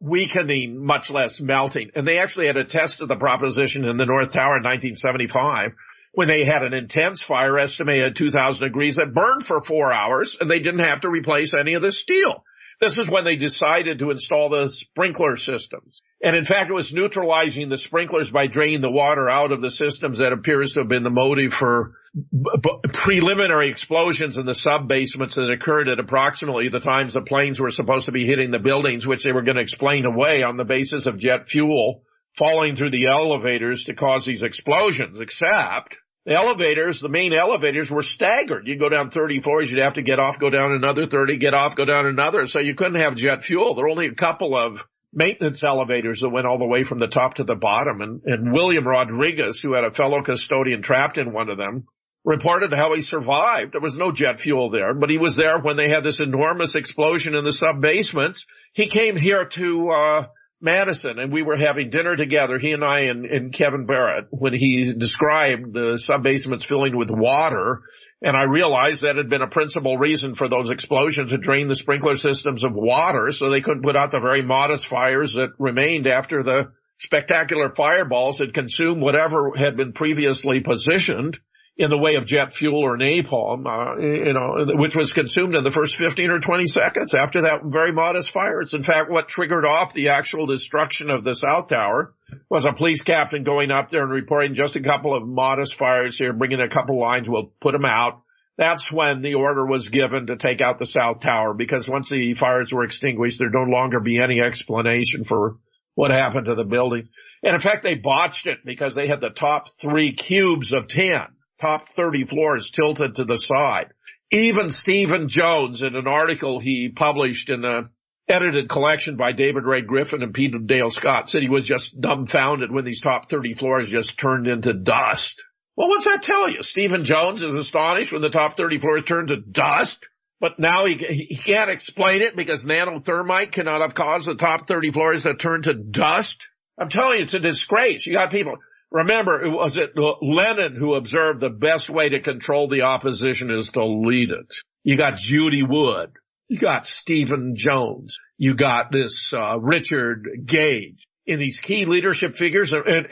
weakening, 0.00 0.84
much 0.84 1.10
less 1.10 1.40
melting. 1.40 1.90
And 1.94 2.06
they 2.06 2.18
actually 2.18 2.46
had 2.46 2.56
a 2.56 2.64
test 2.64 3.00
of 3.00 3.08
the 3.08 3.16
proposition 3.16 3.84
in 3.84 3.96
the 3.96 4.06
North 4.06 4.30
Tower 4.30 4.56
in 4.56 4.64
1975 4.64 5.72
when 6.12 6.28
they 6.28 6.44
had 6.44 6.62
an 6.62 6.74
intense 6.74 7.22
fire 7.22 7.56
estimated 7.58 8.04
at 8.04 8.16
2000 8.16 8.66
degrees 8.66 8.96
that 8.96 9.14
burned 9.14 9.44
for 9.44 9.62
four 9.62 9.92
hours 9.92 10.36
and 10.40 10.50
they 10.50 10.58
didn't 10.58 10.84
have 10.84 11.00
to 11.00 11.08
replace 11.08 11.54
any 11.54 11.74
of 11.74 11.82
the 11.82 11.92
steel. 11.92 12.44
This 12.80 12.96
is 12.96 13.10
when 13.10 13.24
they 13.24 13.36
decided 13.36 13.98
to 13.98 14.10
install 14.10 14.48
the 14.48 14.68
sprinkler 14.70 15.36
systems. 15.36 16.00
And 16.24 16.34
in 16.34 16.44
fact, 16.44 16.70
it 16.70 16.74
was 16.74 16.94
neutralizing 16.94 17.68
the 17.68 17.76
sprinklers 17.76 18.30
by 18.30 18.46
draining 18.46 18.80
the 18.80 18.90
water 18.90 19.28
out 19.28 19.52
of 19.52 19.60
the 19.60 19.70
systems 19.70 20.18
that 20.18 20.32
appears 20.32 20.72
to 20.72 20.80
have 20.80 20.88
been 20.88 21.02
the 21.02 21.10
motive 21.10 21.52
for 21.52 21.92
b- 22.14 22.90
preliminary 22.92 23.68
explosions 23.68 24.38
in 24.38 24.46
the 24.46 24.54
sub 24.54 24.88
basements 24.88 25.34
that 25.34 25.50
occurred 25.50 25.88
at 25.88 26.00
approximately 26.00 26.70
the 26.70 26.80
times 26.80 27.12
the 27.12 27.20
planes 27.20 27.60
were 27.60 27.70
supposed 27.70 28.06
to 28.06 28.12
be 28.12 28.24
hitting 28.24 28.50
the 28.50 28.58
buildings, 28.58 29.06
which 29.06 29.24
they 29.24 29.32
were 29.32 29.42
going 29.42 29.56
to 29.56 29.62
explain 29.62 30.06
away 30.06 30.42
on 30.42 30.56
the 30.56 30.64
basis 30.64 31.06
of 31.06 31.18
jet 31.18 31.48
fuel 31.48 32.02
falling 32.38 32.76
through 32.76 32.90
the 32.90 33.06
elevators 33.06 33.84
to 33.84 33.94
cause 33.94 34.24
these 34.24 34.42
explosions, 34.42 35.20
except 35.20 35.98
the 36.26 36.34
elevators, 36.34 37.00
the 37.00 37.08
main 37.08 37.32
elevators 37.32 37.90
were 37.90 38.02
staggered. 38.02 38.66
You'd 38.66 38.78
go 38.78 38.88
down 38.88 39.10
30 39.10 39.40
floors, 39.40 39.70
you'd 39.70 39.80
have 39.80 39.94
to 39.94 40.02
get 40.02 40.18
off, 40.18 40.38
go 40.38 40.50
down 40.50 40.72
another 40.72 41.06
30, 41.06 41.38
get 41.38 41.54
off, 41.54 41.76
go 41.76 41.84
down 41.84 42.06
another. 42.06 42.46
So 42.46 42.60
you 42.60 42.74
couldn't 42.74 43.00
have 43.00 43.14
jet 43.14 43.42
fuel. 43.42 43.74
There 43.74 43.84
were 43.84 43.90
only 43.90 44.06
a 44.06 44.14
couple 44.14 44.56
of 44.56 44.84
maintenance 45.12 45.64
elevators 45.64 46.20
that 46.20 46.28
went 46.28 46.46
all 46.46 46.58
the 46.58 46.66
way 46.66 46.82
from 46.82 46.98
the 46.98 47.08
top 47.08 47.34
to 47.34 47.44
the 47.44 47.56
bottom. 47.56 48.00
And, 48.00 48.22
and 48.24 48.52
William 48.52 48.86
Rodriguez, 48.86 49.60
who 49.60 49.74
had 49.74 49.84
a 49.84 49.92
fellow 49.92 50.22
custodian 50.22 50.82
trapped 50.82 51.18
in 51.18 51.32
one 51.32 51.48
of 51.48 51.58
them, 51.58 51.86
reported 52.24 52.72
how 52.74 52.94
he 52.94 53.00
survived. 53.00 53.72
There 53.72 53.80
was 53.80 53.96
no 53.96 54.12
jet 54.12 54.38
fuel 54.38 54.70
there, 54.70 54.92
but 54.94 55.08
he 55.08 55.18
was 55.18 55.36
there 55.36 55.58
when 55.58 55.76
they 55.76 55.88
had 55.88 56.04
this 56.04 56.20
enormous 56.20 56.74
explosion 56.74 57.34
in 57.34 57.44
the 57.44 57.52
sub 57.52 57.80
basements. 57.80 58.44
He 58.72 58.88
came 58.88 59.16
here 59.16 59.46
to, 59.46 59.88
uh, 59.88 60.26
Madison 60.60 61.18
and 61.18 61.32
we 61.32 61.42
were 61.42 61.56
having 61.56 61.90
dinner 61.90 62.16
together, 62.16 62.58
he 62.58 62.72
and 62.72 62.84
I 62.84 63.00
and, 63.00 63.24
and 63.24 63.52
Kevin 63.52 63.86
Barrett, 63.86 64.26
when 64.30 64.52
he 64.52 64.92
described 64.92 65.72
the 65.72 65.98
sub 65.98 66.22
basements 66.22 66.64
filling 66.64 66.96
with 66.96 67.10
water. 67.10 67.82
And 68.20 68.36
I 68.36 68.44
realized 68.44 69.02
that 69.02 69.16
had 69.16 69.30
been 69.30 69.42
a 69.42 69.48
principal 69.48 69.96
reason 69.96 70.34
for 70.34 70.48
those 70.48 70.70
explosions 70.70 71.30
to 71.30 71.38
drain 71.38 71.68
the 71.68 71.74
sprinkler 71.74 72.16
systems 72.16 72.64
of 72.64 72.72
water 72.74 73.32
so 73.32 73.48
they 73.48 73.62
couldn't 73.62 73.84
put 73.84 73.96
out 73.96 74.10
the 74.10 74.20
very 74.20 74.42
modest 74.42 74.86
fires 74.86 75.34
that 75.34 75.50
remained 75.58 76.06
after 76.06 76.42
the 76.42 76.72
spectacular 76.98 77.72
fireballs 77.74 78.38
had 78.38 78.52
consumed 78.52 79.00
whatever 79.00 79.52
had 79.56 79.76
been 79.76 79.92
previously 79.92 80.60
positioned 80.60 81.38
in 81.80 81.88
the 81.88 81.96
way 81.96 82.16
of 82.16 82.26
jet 82.26 82.52
fuel 82.52 82.84
or 82.84 82.98
napalm, 82.98 83.64
uh, 83.66 83.98
you 83.98 84.34
know, 84.34 84.66
which 84.78 84.94
was 84.94 85.14
consumed 85.14 85.54
in 85.54 85.64
the 85.64 85.70
first 85.70 85.96
15 85.96 86.30
or 86.30 86.38
20 86.38 86.66
seconds 86.66 87.14
after 87.18 87.40
that 87.40 87.62
very 87.64 87.90
modest 87.90 88.32
fire. 88.32 88.60
It's 88.60 88.74
in 88.74 88.82
fact 88.82 89.10
what 89.10 89.28
triggered 89.28 89.64
off 89.64 89.94
the 89.94 90.10
actual 90.10 90.44
destruction 90.44 91.08
of 91.08 91.24
the 91.24 91.32
South 91.34 91.70
Tower 91.70 92.12
was 92.50 92.66
a 92.66 92.74
police 92.74 93.00
captain 93.00 93.44
going 93.44 93.70
up 93.70 93.88
there 93.88 94.02
and 94.02 94.12
reporting 94.12 94.56
just 94.56 94.76
a 94.76 94.82
couple 94.82 95.16
of 95.16 95.26
modest 95.26 95.74
fires 95.74 96.18
here, 96.18 96.34
bringing 96.34 96.60
a 96.60 96.68
couple 96.68 97.00
lines, 97.00 97.26
we'll 97.26 97.50
put 97.62 97.72
them 97.72 97.86
out. 97.86 98.20
That's 98.58 98.92
when 98.92 99.22
the 99.22 99.34
order 99.34 99.64
was 99.64 99.88
given 99.88 100.26
to 100.26 100.36
take 100.36 100.60
out 100.60 100.78
the 100.78 100.84
South 100.84 101.22
Tower 101.22 101.54
because 101.54 101.88
once 101.88 102.10
the 102.10 102.34
fires 102.34 102.74
were 102.74 102.84
extinguished, 102.84 103.38
there'd 103.38 103.54
no 103.54 103.62
longer 103.62 104.00
be 104.00 104.20
any 104.20 104.42
explanation 104.42 105.24
for 105.24 105.56
what 105.94 106.14
happened 106.14 106.44
to 106.44 106.54
the 106.54 106.64
buildings. 106.64 107.08
And 107.42 107.54
in 107.54 107.60
fact, 107.60 107.84
they 107.84 107.94
botched 107.94 108.46
it 108.46 108.58
because 108.66 108.94
they 108.94 109.06
had 109.06 109.22
the 109.22 109.30
top 109.30 109.68
three 109.80 110.12
cubes 110.12 110.74
of 110.74 110.86
10 110.86 111.26
top 111.60 111.88
30 111.88 112.24
floors 112.24 112.70
tilted 112.70 113.16
to 113.16 113.24
the 113.24 113.38
side. 113.38 113.92
Even 114.30 114.70
Stephen 114.70 115.28
Jones 115.28 115.82
in 115.82 115.96
an 115.96 116.06
article 116.06 116.60
he 116.60 116.90
published 116.94 117.50
in 117.50 117.64
a 117.64 117.82
edited 118.28 118.68
collection 118.68 119.16
by 119.16 119.32
David 119.32 119.64
Ray 119.64 119.82
Griffin 119.82 120.22
and 120.22 120.32
Peter 120.32 120.58
Dale 120.58 120.90
Scott 120.90 121.28
said 121.28 121.42
he 121.42 121.48
was 121.48 121.64
just 121.64 122.00
dumbfounded 122.00 122.70
when 122.70 122.84
these 122.84 123.00
top 123.00 123.28
30 123.28 123.54
floors 123.54 123.88
just 123.88 124.18
turned 124.18 124.46
into 124.46 124.72
dust. 124.72 125.42
Well, 125.76 125.88
what's 125.88 126.04
that 126.04 126.22
tell 126.22 126.48
you? 126.48 126.62
Stephen 126.62 127.04
Jones 127.04 127.42
is 127.42 127.54
astonished 127.54 128.12
when 128.12 128.22
the 128.22 128.30
top 128.30 128.56
30 128.56 128.78
floors 128.78 129.04
turned 129.04 129.28
to 129.28 129.40
dust, 129.40 130.06
but 130.38 130.58
now 130.58 130.86
he, 130.86 130.94
he 130.94 131.36
can't 131.36 131.70
explain 131.70 132.22
it 132.22 132.36
because 132.36 132.64
nanothermite 132.64 133.52
cannot 133.52 133.80
have 133.80 133.94
caused 133.94 134.28
the 134.28 134.36
top 134.36 134.68
30 134.68 134.92
floors 134.92 135.24
to 135.24 135.34
turn 135.34 135.62
to 135.62 135.74
dust. 135.74 136.46
I'm 136.78 136.88
telling 136.88 137.18
you, 137.18 137.24
it's 137.24 137.34
a 137.34 137.40
disgrace. 137.40 138.06
You 138.06 138.12
got 138.12 138.30
people, 138.30 138.58
Remember, 138.90 139.40
it 139.40 139.50
was 139.50 139.76
it 139.76 139.92
Lenin 139.96 140.74
who 140.76 140.94
observed 140.94 141.40
the 141.40 141.50
best 141.50 141.88
way 141.88 142.08
to 142.08 142.20
control 142.20 142.68
the 142.68 142.82
opposition 142.82 143.50
is 143.50 143.68
to 143.70 143.84
lead 143.84 144.30
it. 144.30 144.52
You 144.82 144.96
got 144.96 145.16
Judy 145.16 145.62
Wood. 145.62 146.10
You 146.48 146.58
got 146.58 146.86
Stephen 146.86 147.54
Jones. 147.54 148.18
You 148.36 148.54
got 148.54 148.90
this, 148.90 149.32
uh, 149.32 149.60
Richard 149.60 150.26
Gage 150.44 151.06
in 151.24 151.38
these 151.38 151.60
key 151.60 151.84
leadership 151.84 152.34
figures 152.34 152.72
and, 152.72 153.06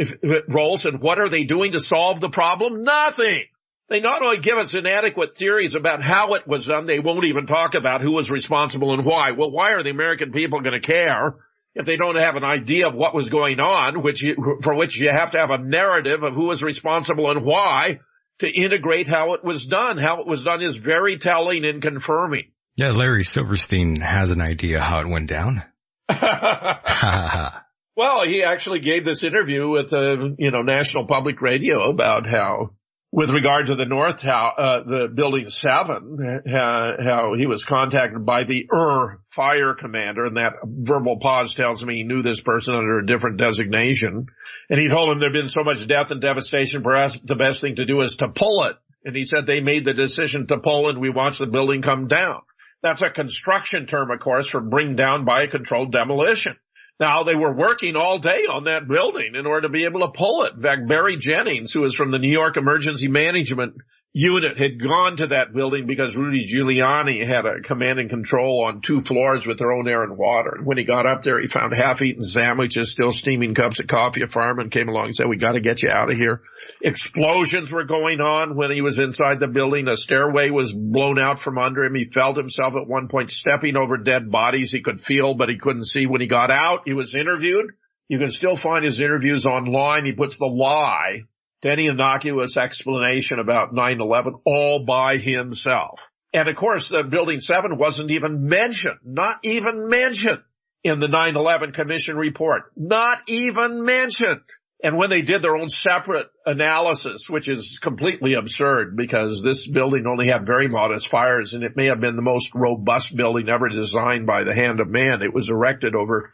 roles. 0.49 0.85
And 0.87 1.01
what 1.01 1.21
are 1.21 1.29
they 1.29 1.45
doing 1.45 1.73
to 1.73 1.81
solve 1.81 2.19
the 2.19 2.31
problem? 2.31 2.83
Nothing. 2.83 3.45
They 3.89 4.01
not 4.01 4.23
only 4.23 4.39
give 4.39 4.59
us 4.59 4.75
inadequate 4.75 5.39
theories 5.39 5.77
about 5.77 6.03
how 6.03 6.35
it 6.35 6.47
was 6.47 6.67
done, 6.67 6.87
they 6.87 6.99
won't 6.99 7.25
even 7.25 7.47
talk 7.47 7.75
about 7.75 8.01
who 8.01 8.13
was 8.13 8.31
responsible 8.31 8.93
and 8.93 9.07
why. 9.07 9.31
Well, 9.33 9.53
why 9.53 9.73
are 9.73 9.85
the 9.85 9.91
American 9.91 10.33
people 10.33 10.61
going 10.61 10.79
to 10.79 10.87
care 10.87 11.37
if 11.79 11.87
they 11.87 11.97
don't 11.97 12.19
have 12.19 12.35
an 12.35 12.45
idea 12.45 12.89
of 12.89 12.97
what 12.97 13.15
was 13.15 13.31
going 13.31 13.61
on, 13.61 14.03
which 14.03 14.21
you, 14.21 14.59
for 14.63 14.75
which 14.75 14.99
you 14.99 15.09
have 15.11 15.31
to 15.31 15.39
have 15.39 15.51
a 15.51 15.59
narrative 15.59 16.25
of 16.25 16.35
who 16.35 16.47
was 16.47 16.63
responsible 16.63 17.31
and 17.31 17.45
why 17.45 18.01
to 18.41 18.51
integrate 18.51 19.07
how 19.07 19.35
it 19.35 19.45
was 19.45 19.65
done. 19.65 19.97
How 19.97 20.21
it 20.21 20.27
was 20.27 20.43
done 20.43 20.61
is 20.61 20.77
very 20.77 21.19
telling 21.19 21.65
and 21.65 21.81
confirming. 21.81 22.51
Yeah, 22.77 22.91
Larry 22.91 23.23
Silverstein 23.23 24.01
has 24.01 24.31
an 24.31 24.41
idea 24.41 24.81
how 24.81 25.01
it 25.01 25.09
went 25.09 25.29
down. 25.29 25.63
well, 27.97 28.25
he 28.27 28.43
actually 28.43 28.81
gave 28.81 29.05
this 29.05 29.23
interview 29.23 29.69
with 29.69 29.91
the, 29.91 30.35
you 30.37 30.51
know, 30.51 30.63
National 30.63 31.07
Public 31.07 31.41
Radio 31.41 31.91
about 31.91 32.27
how 32.27 32.71
with 33.11 33.31
regard 33.31 33.67
to 33.67 33.75
the 33.75 33.87
North 33.87 34.21
Tower, 34.21 34.53
uh, 34.59 34.83
the 34.83 35.09
building 35.13 35.49
seven, 35.49 36.43
uh, 36.47 37.03
how 37.03 37.35
he 37.37 37.47
was 37.47 37.65
contacted 37.65 38.25
by 38.27 38.45
the 38.45 38.67
Ur 38.73 39.21
fire 39.31 39.75
commander 39.75 40.27
and 40.27 40.37
that 40.37 40.53
verbal 40.65 41.19
pause 41.19 41.55
tells 41.55 41.85
me 41.85 41.97
he 41.97 42.03
knew 42.05 42.23
this 42.23 42.43
person 42.43 42.75
under 42.75 42.99
a 42.99 43.07
different 43.07 43.39
designation. 43.39 44.27
And 44.69 44.79
he 44.79 44.89
told 44.89 45.11
him 45.11 45.21
there'd 45.21 45.33
been 45.33 45.49
so 45.49 45.65
much 45.65 45.87
death 45.87 46.11
and 46.11 46.21
devastation, 46.21 46.83
perhaps 46.83 47.19
the 47.25 47.37
best 47.37 47.63
thing 47.63 47.77
to 47.77 47.87
do 47.87 48.03
is 48.03 48.17
to 48.17 48.29
pull 48.29 48.65
it. 48.65 48.77
And 49.05 49.17
he 49.17 49.25
said 49.25 49.47
they 49.47 49.61
made 49.61 49.87
the 49.87 49.95
decision 49.95 50.47
to 50.49 50.59
pull 50.59 50.89
and 50.89 51.01
we 51.01 51.09
watched 51.09 51.39
the 51.39 51.47
building 51.47 51.81
come 51.81 52.09
down. 52.09 52.43
That's 52.83 53.03
a 53.03 53.11
construction 53.11 53.87
term, 53.87 54.11
of 54.11 54.21
course, 54.21 54.49
for 54.49 54.61
bring 54.61 54.97
down 54.97 55.25
by 55.25 55.43
a 55.43 55.49
controlled 55.49 55.93
demolition. 55.93 56.57
Now 57.01 57.23
they 57.23 57.37
were 57.37 57.55
working 57.55 57.95
all 57.95 58.19
day 58.19 58.43
on 58.51 58.65
that 58.65 58.89
building 58.89 59.35
in 59.39 59.47
order 59.47 59.69
to 59.69 59.73
be 59.73 59.85
able 59.85 60.01
to 60.01 60.09
pull 60.09 60.45
it. 60.45 60.55
In 60.55 60.63
fact, 60.63 60.89
Barry 60.89 61.17
Jennings, 61.17 61.73
who 61.73 61.85
is 61.85 61.95
from 61.95 62.11
the 62.11 62.19
New 62.19 62.31
York 62.31 62.57
Emergency 62.57 63.07
Management 63.07 63.75
Unit, 64.21 64.59
had 64.59 64.83
gone 64.83 65.15
to 65.15 65.29
that 65.29 65.55
building 65.55 65.87
because 65.87 66.17
Rudy 66.17 66.45
Giuliani 66.53 67.25
had 67.25 67.47
a 67.47 67.61
command 67.61 68.01
and 68.01 68.11
control 68.11 68.65
on 68.65 68.81
two 68.81 69.01
floors 69.01 69.47
with 69.47 69.59
their 69.59 69.71
own 69.71 69.87
air 69.87 70.03
and 70.03 70.19
water. 70.19 70.57
And 70.57 70.67
when 70.67 70.77
he 70.77 70.83
got 70.83 71.07
up 71.07 71.23
there, 71.23 71.41
he 71.41 71.47
found 71.47 71.73
half-eaten 71.73 72.25
sandwiches, 72.25 72.91
still 72.91 73.13
steaming 73.13 73.55
cups 73.55 73.79
of 73.79 73.87
coffee. 73.87 74.23
A 74.23 74.27
fireman 74.27 74.71
came 74.71 74.89
along 74.89 75.05
and 75.05 75.15
said, 75.15 75.29
"We 75.29 75.37
got 75.37 75.53
to 75.53 75.61
get 75.61 75.85
you 75.85 75.91
out 75.91 76.11
of 76.11 76.19
here." 76.19 76.43
Explosions 76.83 77.71
were 77.71 77.85
going 77.85 78.21
on 78.21 78.57
when 78.57 78.73
he 78.73 78.81
was 78.81 78.99
inside 78.99 79.39
the 79.39 79.47
building. 79.47 79.87
A 79.87 79.97
stairway 79.97 80.51
was 80.51 80.73
blown 80.73 81.21
out 81.21 81.39
from 81.39 81.57
under 81.57 81.85
him. 81.85 81.95
He 81.95 82.07
felt 82.07 82.37
himself 82.37 82.75
at 82.75 82.89
one 82.89 83.07
point 83.07 83.31
stepping 83.31 83.77
over 83.77 83.99
dead 83.99 84.33
bodies. 84.33 84.73
He 84.73 84.81
could 84.81 85.01
feel, 85.01 85.35
but 85.35 85.49
he 85.49 85.59
couldn't 85.59 85.85
see 85.87 86.07
when 86.07 86.21
he 86.21 86.27
got 86.27 86.51
out 86.51 86.89
he 86.89 86.93
was 86.93 87.15
interviewed. 87.15 87.71
You 88.09 88.19
can 88.19 88.33
still 88.33 88.57
find 88.57 88.85
his 88.85 88.99
interviews 88.99 89.47
online. 89.47 90.07
He 90.07 90.13
puts 90.13 90.39
the 90.39 90.47
lie 90.47 91.23
to 91.63 91.71
any 91.71 91.87
innocuous 91.87 92.57
explanation 92.57 93.39
about 93.39 93.75
9-11 93.75 94.41
all 94.45 94.85
by 94.85 95.17
himself. 95.17 96.01
And 96.33 96.49
of 96.49 96.57
course, 96.57 96.91
the 96.91 97.05
Building 97.05 97.41
7 97.41 97.79
wasn't 97.79 98.11
even 98.11 98.45
mentioned, 98.45 98.99
not 99.05 99.39
even 99.43 99.89
mentioned 99.89 100.43
in 100.85 100.99
the 100.99 101.07
9-11 101.07 101.75
Commission 101.75 102.17
report. 102.17 102.65
Not 102.77 103.29
even 103.29 103.83
mentioned. 103.83 104.41
And 104.83 104.97
when 104.97 105.11
they 105.11 105.23
did 105.23 105.43
their 105.43 105.57
own 105.57 105.69
separate 105.69 106.29
analysis, 106.47 107.29
which 107.29 107.49
is 107.49 107.81
completely 107.83 108.35
absurd 108.35 108.97
because 108.97 109.43
this 109.43 109.67
building 109.67 110.07
only 110.07 110.29
had 110.29 110.47
very 110.47 110.69
modest 110.69 111.09
fires 111.09 111.55
and 111.55 111.65
it 111.65 111.77
may 111.77 111.87
have 111.87 112.01
been 112.01 112.15
the 112.15 112.23
most 112.23 112.53
robust 112.55 113.17
building 113.17 113.49
ever 113.49 113.69
designed 113.69 114.27
by 114.27 114.45
the 114.45 114.55
hand 114.55 114.79
of 114.79 114.89
man. 114.89 115.23
It 115.23 115.35
was 115.35 115.51
erected 115.51 115.97
over 115.97 116.33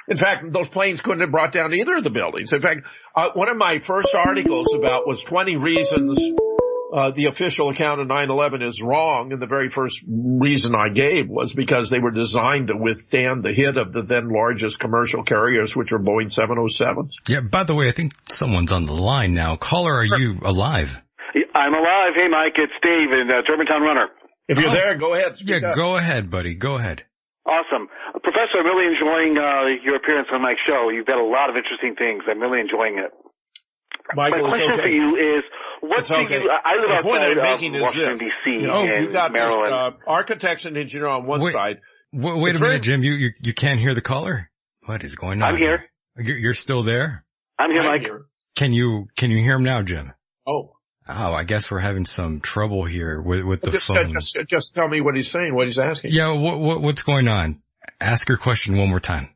In 0.09 0.17
fact, 0.17 0.53
those 0.53 0.69
planes 0.69 1.01
couldn't 1.01 1.21
have 1.21 1.31
brought 1.31 1.53
down 1.53 1.73
either 1.73 1.97
of 1.97 2.05
the 2.05 2.11
buildings. 2.11 2.53
In 2.53 2.61
fact, 2.61 2.81
uh, 3.15 3.29
one 3.35 3.49
of 3.49 3.57
my 3.57 3.79
first 3.79 4.15
articles 4.15 4.75
about 4.75 5.07
was 5.07 5.23
20 5.23 5.57
reasons 5.57 6.19
uh, 6.93 7.11
the 7.13 7.27
official 7.27 7.69
account 7.69 8.01
of 8.01 8.09
9/11 8.09 8.63
is 8.63 8.83
wrong, 8.83 9.33
and 9.33 9.41
the 9.41 9.47
very 9.47 9.69
first 9.69 10.03
reason 10.07 10.75
I 10.75 10.89
gave 10.89 11.29
was 11.29 11.53
because 11.53 11.91
they 11.91 11.99
were 11.99 12.11
designed 12.11 12.69
to 12.69 12.77
withstand 12.77 13.43
the 13.43 13.53
hit 13.53 13.77
of 13.77 13.93
the 13.93 14.03
then 14.03 14.29
largest 14.29 14.81
commercial 14.81 15.23
carriers, 15.23 15.77
which 15.77 15.93
are 15.93 15.99
Boeing 15.99 16.31
707s. 16.31 17.13
Yeah. 17.29 17.41
By 17.41 17.65
the 17.65 17.75
way, 17.75 17.89
I 17.89 17.93
think 17.93 18.13
someone's 18.29 18.73
on 18.73 18.87
the 18.87 18.93
line 18.93 19.35
now. 19.35 19.57
Caller, 19.57 19.95
are 19.95 20.05
you 20.05 20.39
alive? 20.43 21.01
I'm 21.55 21.75
alive. 21.75 22.13
Hey, 22.15 22.29
Mike, 22.31 22.57
it's 22.57 22.73
Dave 22.83 23.13
in 23.13 23.31
uh, 23.31 23.43
Germantown 23.47 23.83
Runner. 23.83 24.09
If 24.49 24.59
you're 24.59 24.71
oh. 24.71 24.75
there, 24.75 24.99
go 24.99 25.15
ahead. 25.15 25.37
yeah, 25.41 25.71
up. 25.71 25.77
go 25.77 25.97
ahead, 25.97 26.31
buddy. 26.31 26.55
Go 26.55 26.75
ahead. 26.77 27.05
Awesome. 27.47 27.89
Uh, 28.15 28.19
Professor, 28.19 28.59
I'm 28.59 28.67
really 28.67 28.91
enjoying 28.91 29.39
uh, 29.39 29.79
your 29.83 29.97
appearance 29.97 30.29
on 30.33 30.43
my 30.43 30.55
show. 30.67 30.91
You've 30.91 31.07
got 31.07 31.19
a 31.19 31.25
lot 31.25 31.51
of 31.51 31.57
interesting 31.57 31.95
things. 31.95 32.25
I'm 32.29 32.41
really 32.41 32.61
enjoying 32.61 32.99
it. 32.99 33.13
Michael, 34.15 34.49
my 34.49 34.59
question 34.59 34.73
okay. 34.75 34.83
for 34.83 34.89
you 34.89 35.17
is, 35.17 35.45
what 35.81 36.07
do 36.07 36.15
okay. 36.17 36.35
you, 36.35 36.51
I 36.51 36.81
live 36.81 36.99
the 36.99 37.03
point 37.03 37.23
outside 37.23 37.39
I'm 37.39 37.53
making 37.53 37.77
of 37.77 37.83
Washington, 37.83 38.15
is 38.15 38.21
this. 38.21 38.29
D.C. 38.29 38.51
You 38.51 38.67
know, 38.67 38.83
in 38.83 39.03
you 39.05 39.13
got 39.13 39.33
Maryland. 39.33 39.95
This, 39.97 40.03
uh, 40.07 40.11
architects 40.11 40.65
and 40.65 40.77
engineer 40.77 41.09
on 41.09 41.27
one 41.27 41.41
wait, 41.41 41.53
side. 41.53 41.81
W- 42.15 42.43
wait 42.43 42.57
a 42.57 42.61
minute, 42.61 42.83
Jim. 42.83 43.03
You, 43.03 43.15
you, 43.15 43.31
you 43.43 43.55
can't 43.55 43.81
hear 43.81 43.95
the 43.95 44.03
caller? 44.03 44.51
What 44.85 45.05
is 45.05 45.15
going 45.15 45.43
on? 45.43 45.55
I'm 45.55 45.57
here. 45.57 45.85
You're, 46.17 46.39
you're 46.39 46.53
still 46.53 46.83
there? 46.83 47.25
I'm 47.59 47.71
here, 47.71 47.81
I'm 47.81 47.87
Mike. 47.87 48.01
here. 48.03 48.27
Can 48.57 48.73
you, 48.73 49.07
can 49.17 49.31
you 49.31 49.39
hear 49.39 49.55
him 49.55 49.65
now, 49.65 49.83
Jim? 49.83 50.13
Oh. 50.47 50.73
Oh, 51.09 51.33
I 51.33 51.45
guess 51.45 51.71
we're 51.71 51.81
having 51.81 52.05
some 52.05 52.41
trouble 52.41 52.85
here 52.85 53.21
with, 53.21 53.43
with 53.43 53.63
the 53.63 53.71
just, 53.71 53.87
phone. 53.87 54.13
Just, 54.13 54.37
just 54.47 54.75
tell 54.75 54.89
me 54.89 55.01
what 55.01 55.17
he's 55.17 55.31
saying, 55.31 55.55
what 55.55 55.67
he's 55.67 55.79
asking. 55.79 56.13
Yeah, 56.13 56.33
what, 56.33 56.59
what, 56.61 56.83
what's 56.83 57.03
going 57.03 57.27
on? 57.27 57.63
Ask 58.01 58.29
your 58.29 58.39
question 58.39 58.77
one 58.77 58.89
more 58.89 59.01
time. 59.01 59.35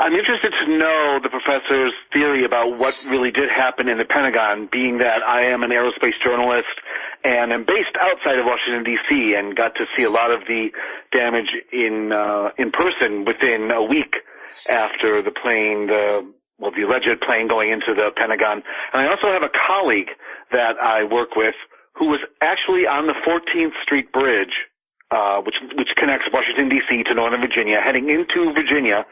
I'm 0.00 0.16
interested 0.16 0.48
to 0.64 0.78
know 0.80 1.20
the 1.20 1.28
professor's 1.28 1.92
theory 2.10 2.48
about 2.48 2.80
what 2.80 2.96
really 3.12 3.30
did 3.30 3.52
happen 3.52 3.84
in 3.84 3.98
the 4.00 4.08
Pentagon, 4.08 4.66
being 4.72 4.96
that 4.96 5.20
I 5.20 5.44
am 5.52 5.62
an 5.62 5.68
aerospace 5.68 6.16
journalist 6.24 6.72
and 7.22 7.52
am 7.52 7.68
based 7.68 7.92
outside 8.00 8.40
of 8.40 8.48
Washington 8.48 8.80
D.C. 8.80 9.36
and 9.36 9.52
got 9.52 9.76
to 9.76 9.84
see 9.92 10.04
a 10.04 10.10
lot 10.10 10.32
of 10.32 10.40
the 10.48 10.72
damage 11.12 11.52
in 11.68 12.16
uh, 12.16 12.48
in 12.56 12.72
person 12.72 13.28
within 13.28 13.68
a 13.68 13.84
week 13.84 14.16
after 14.72 15.20
the 15.20 15.36
plane, 15.36 15.92
the 15.92 16.24
well, 16.56 16.72
the 16.72 16.88
alleged 16.88 17.20
plane 17.20 17.44
going 17.44 17.68
into 17.68 17.92
the 17.92 18.08
Pentagon. 18.16 18.64
And 18.96 19.04
I 19.04 19.12
also 19.12 19.28
have 19.28 19.44
a 19.44 19.52
colleague 19.52 20.16
that 20.48 20.80
I 20.80 21.04
work 21.04 21.36
with 21.36 21.54
who 22.00 22.08
was 22.08 22.20
actually 22.40 22.88
on 22.88 23.04
the 23.04 23.16
14th 23.20 23.76
Street 23.84 24.12
Bridge, 24.12 24.64
uh, 25.10 25.42
which 25.42 25.58
which 25.74 25.90
connects 25.98 26.26
Washington 26.32 26.70
D.C. 26.70 27.02
to 27.10 27.14
Northern 27.14 27.42
Virginia, 27.42 27.82
heading 27.82 28.08
into 28.08 28.54
Virginia 28.54 29.06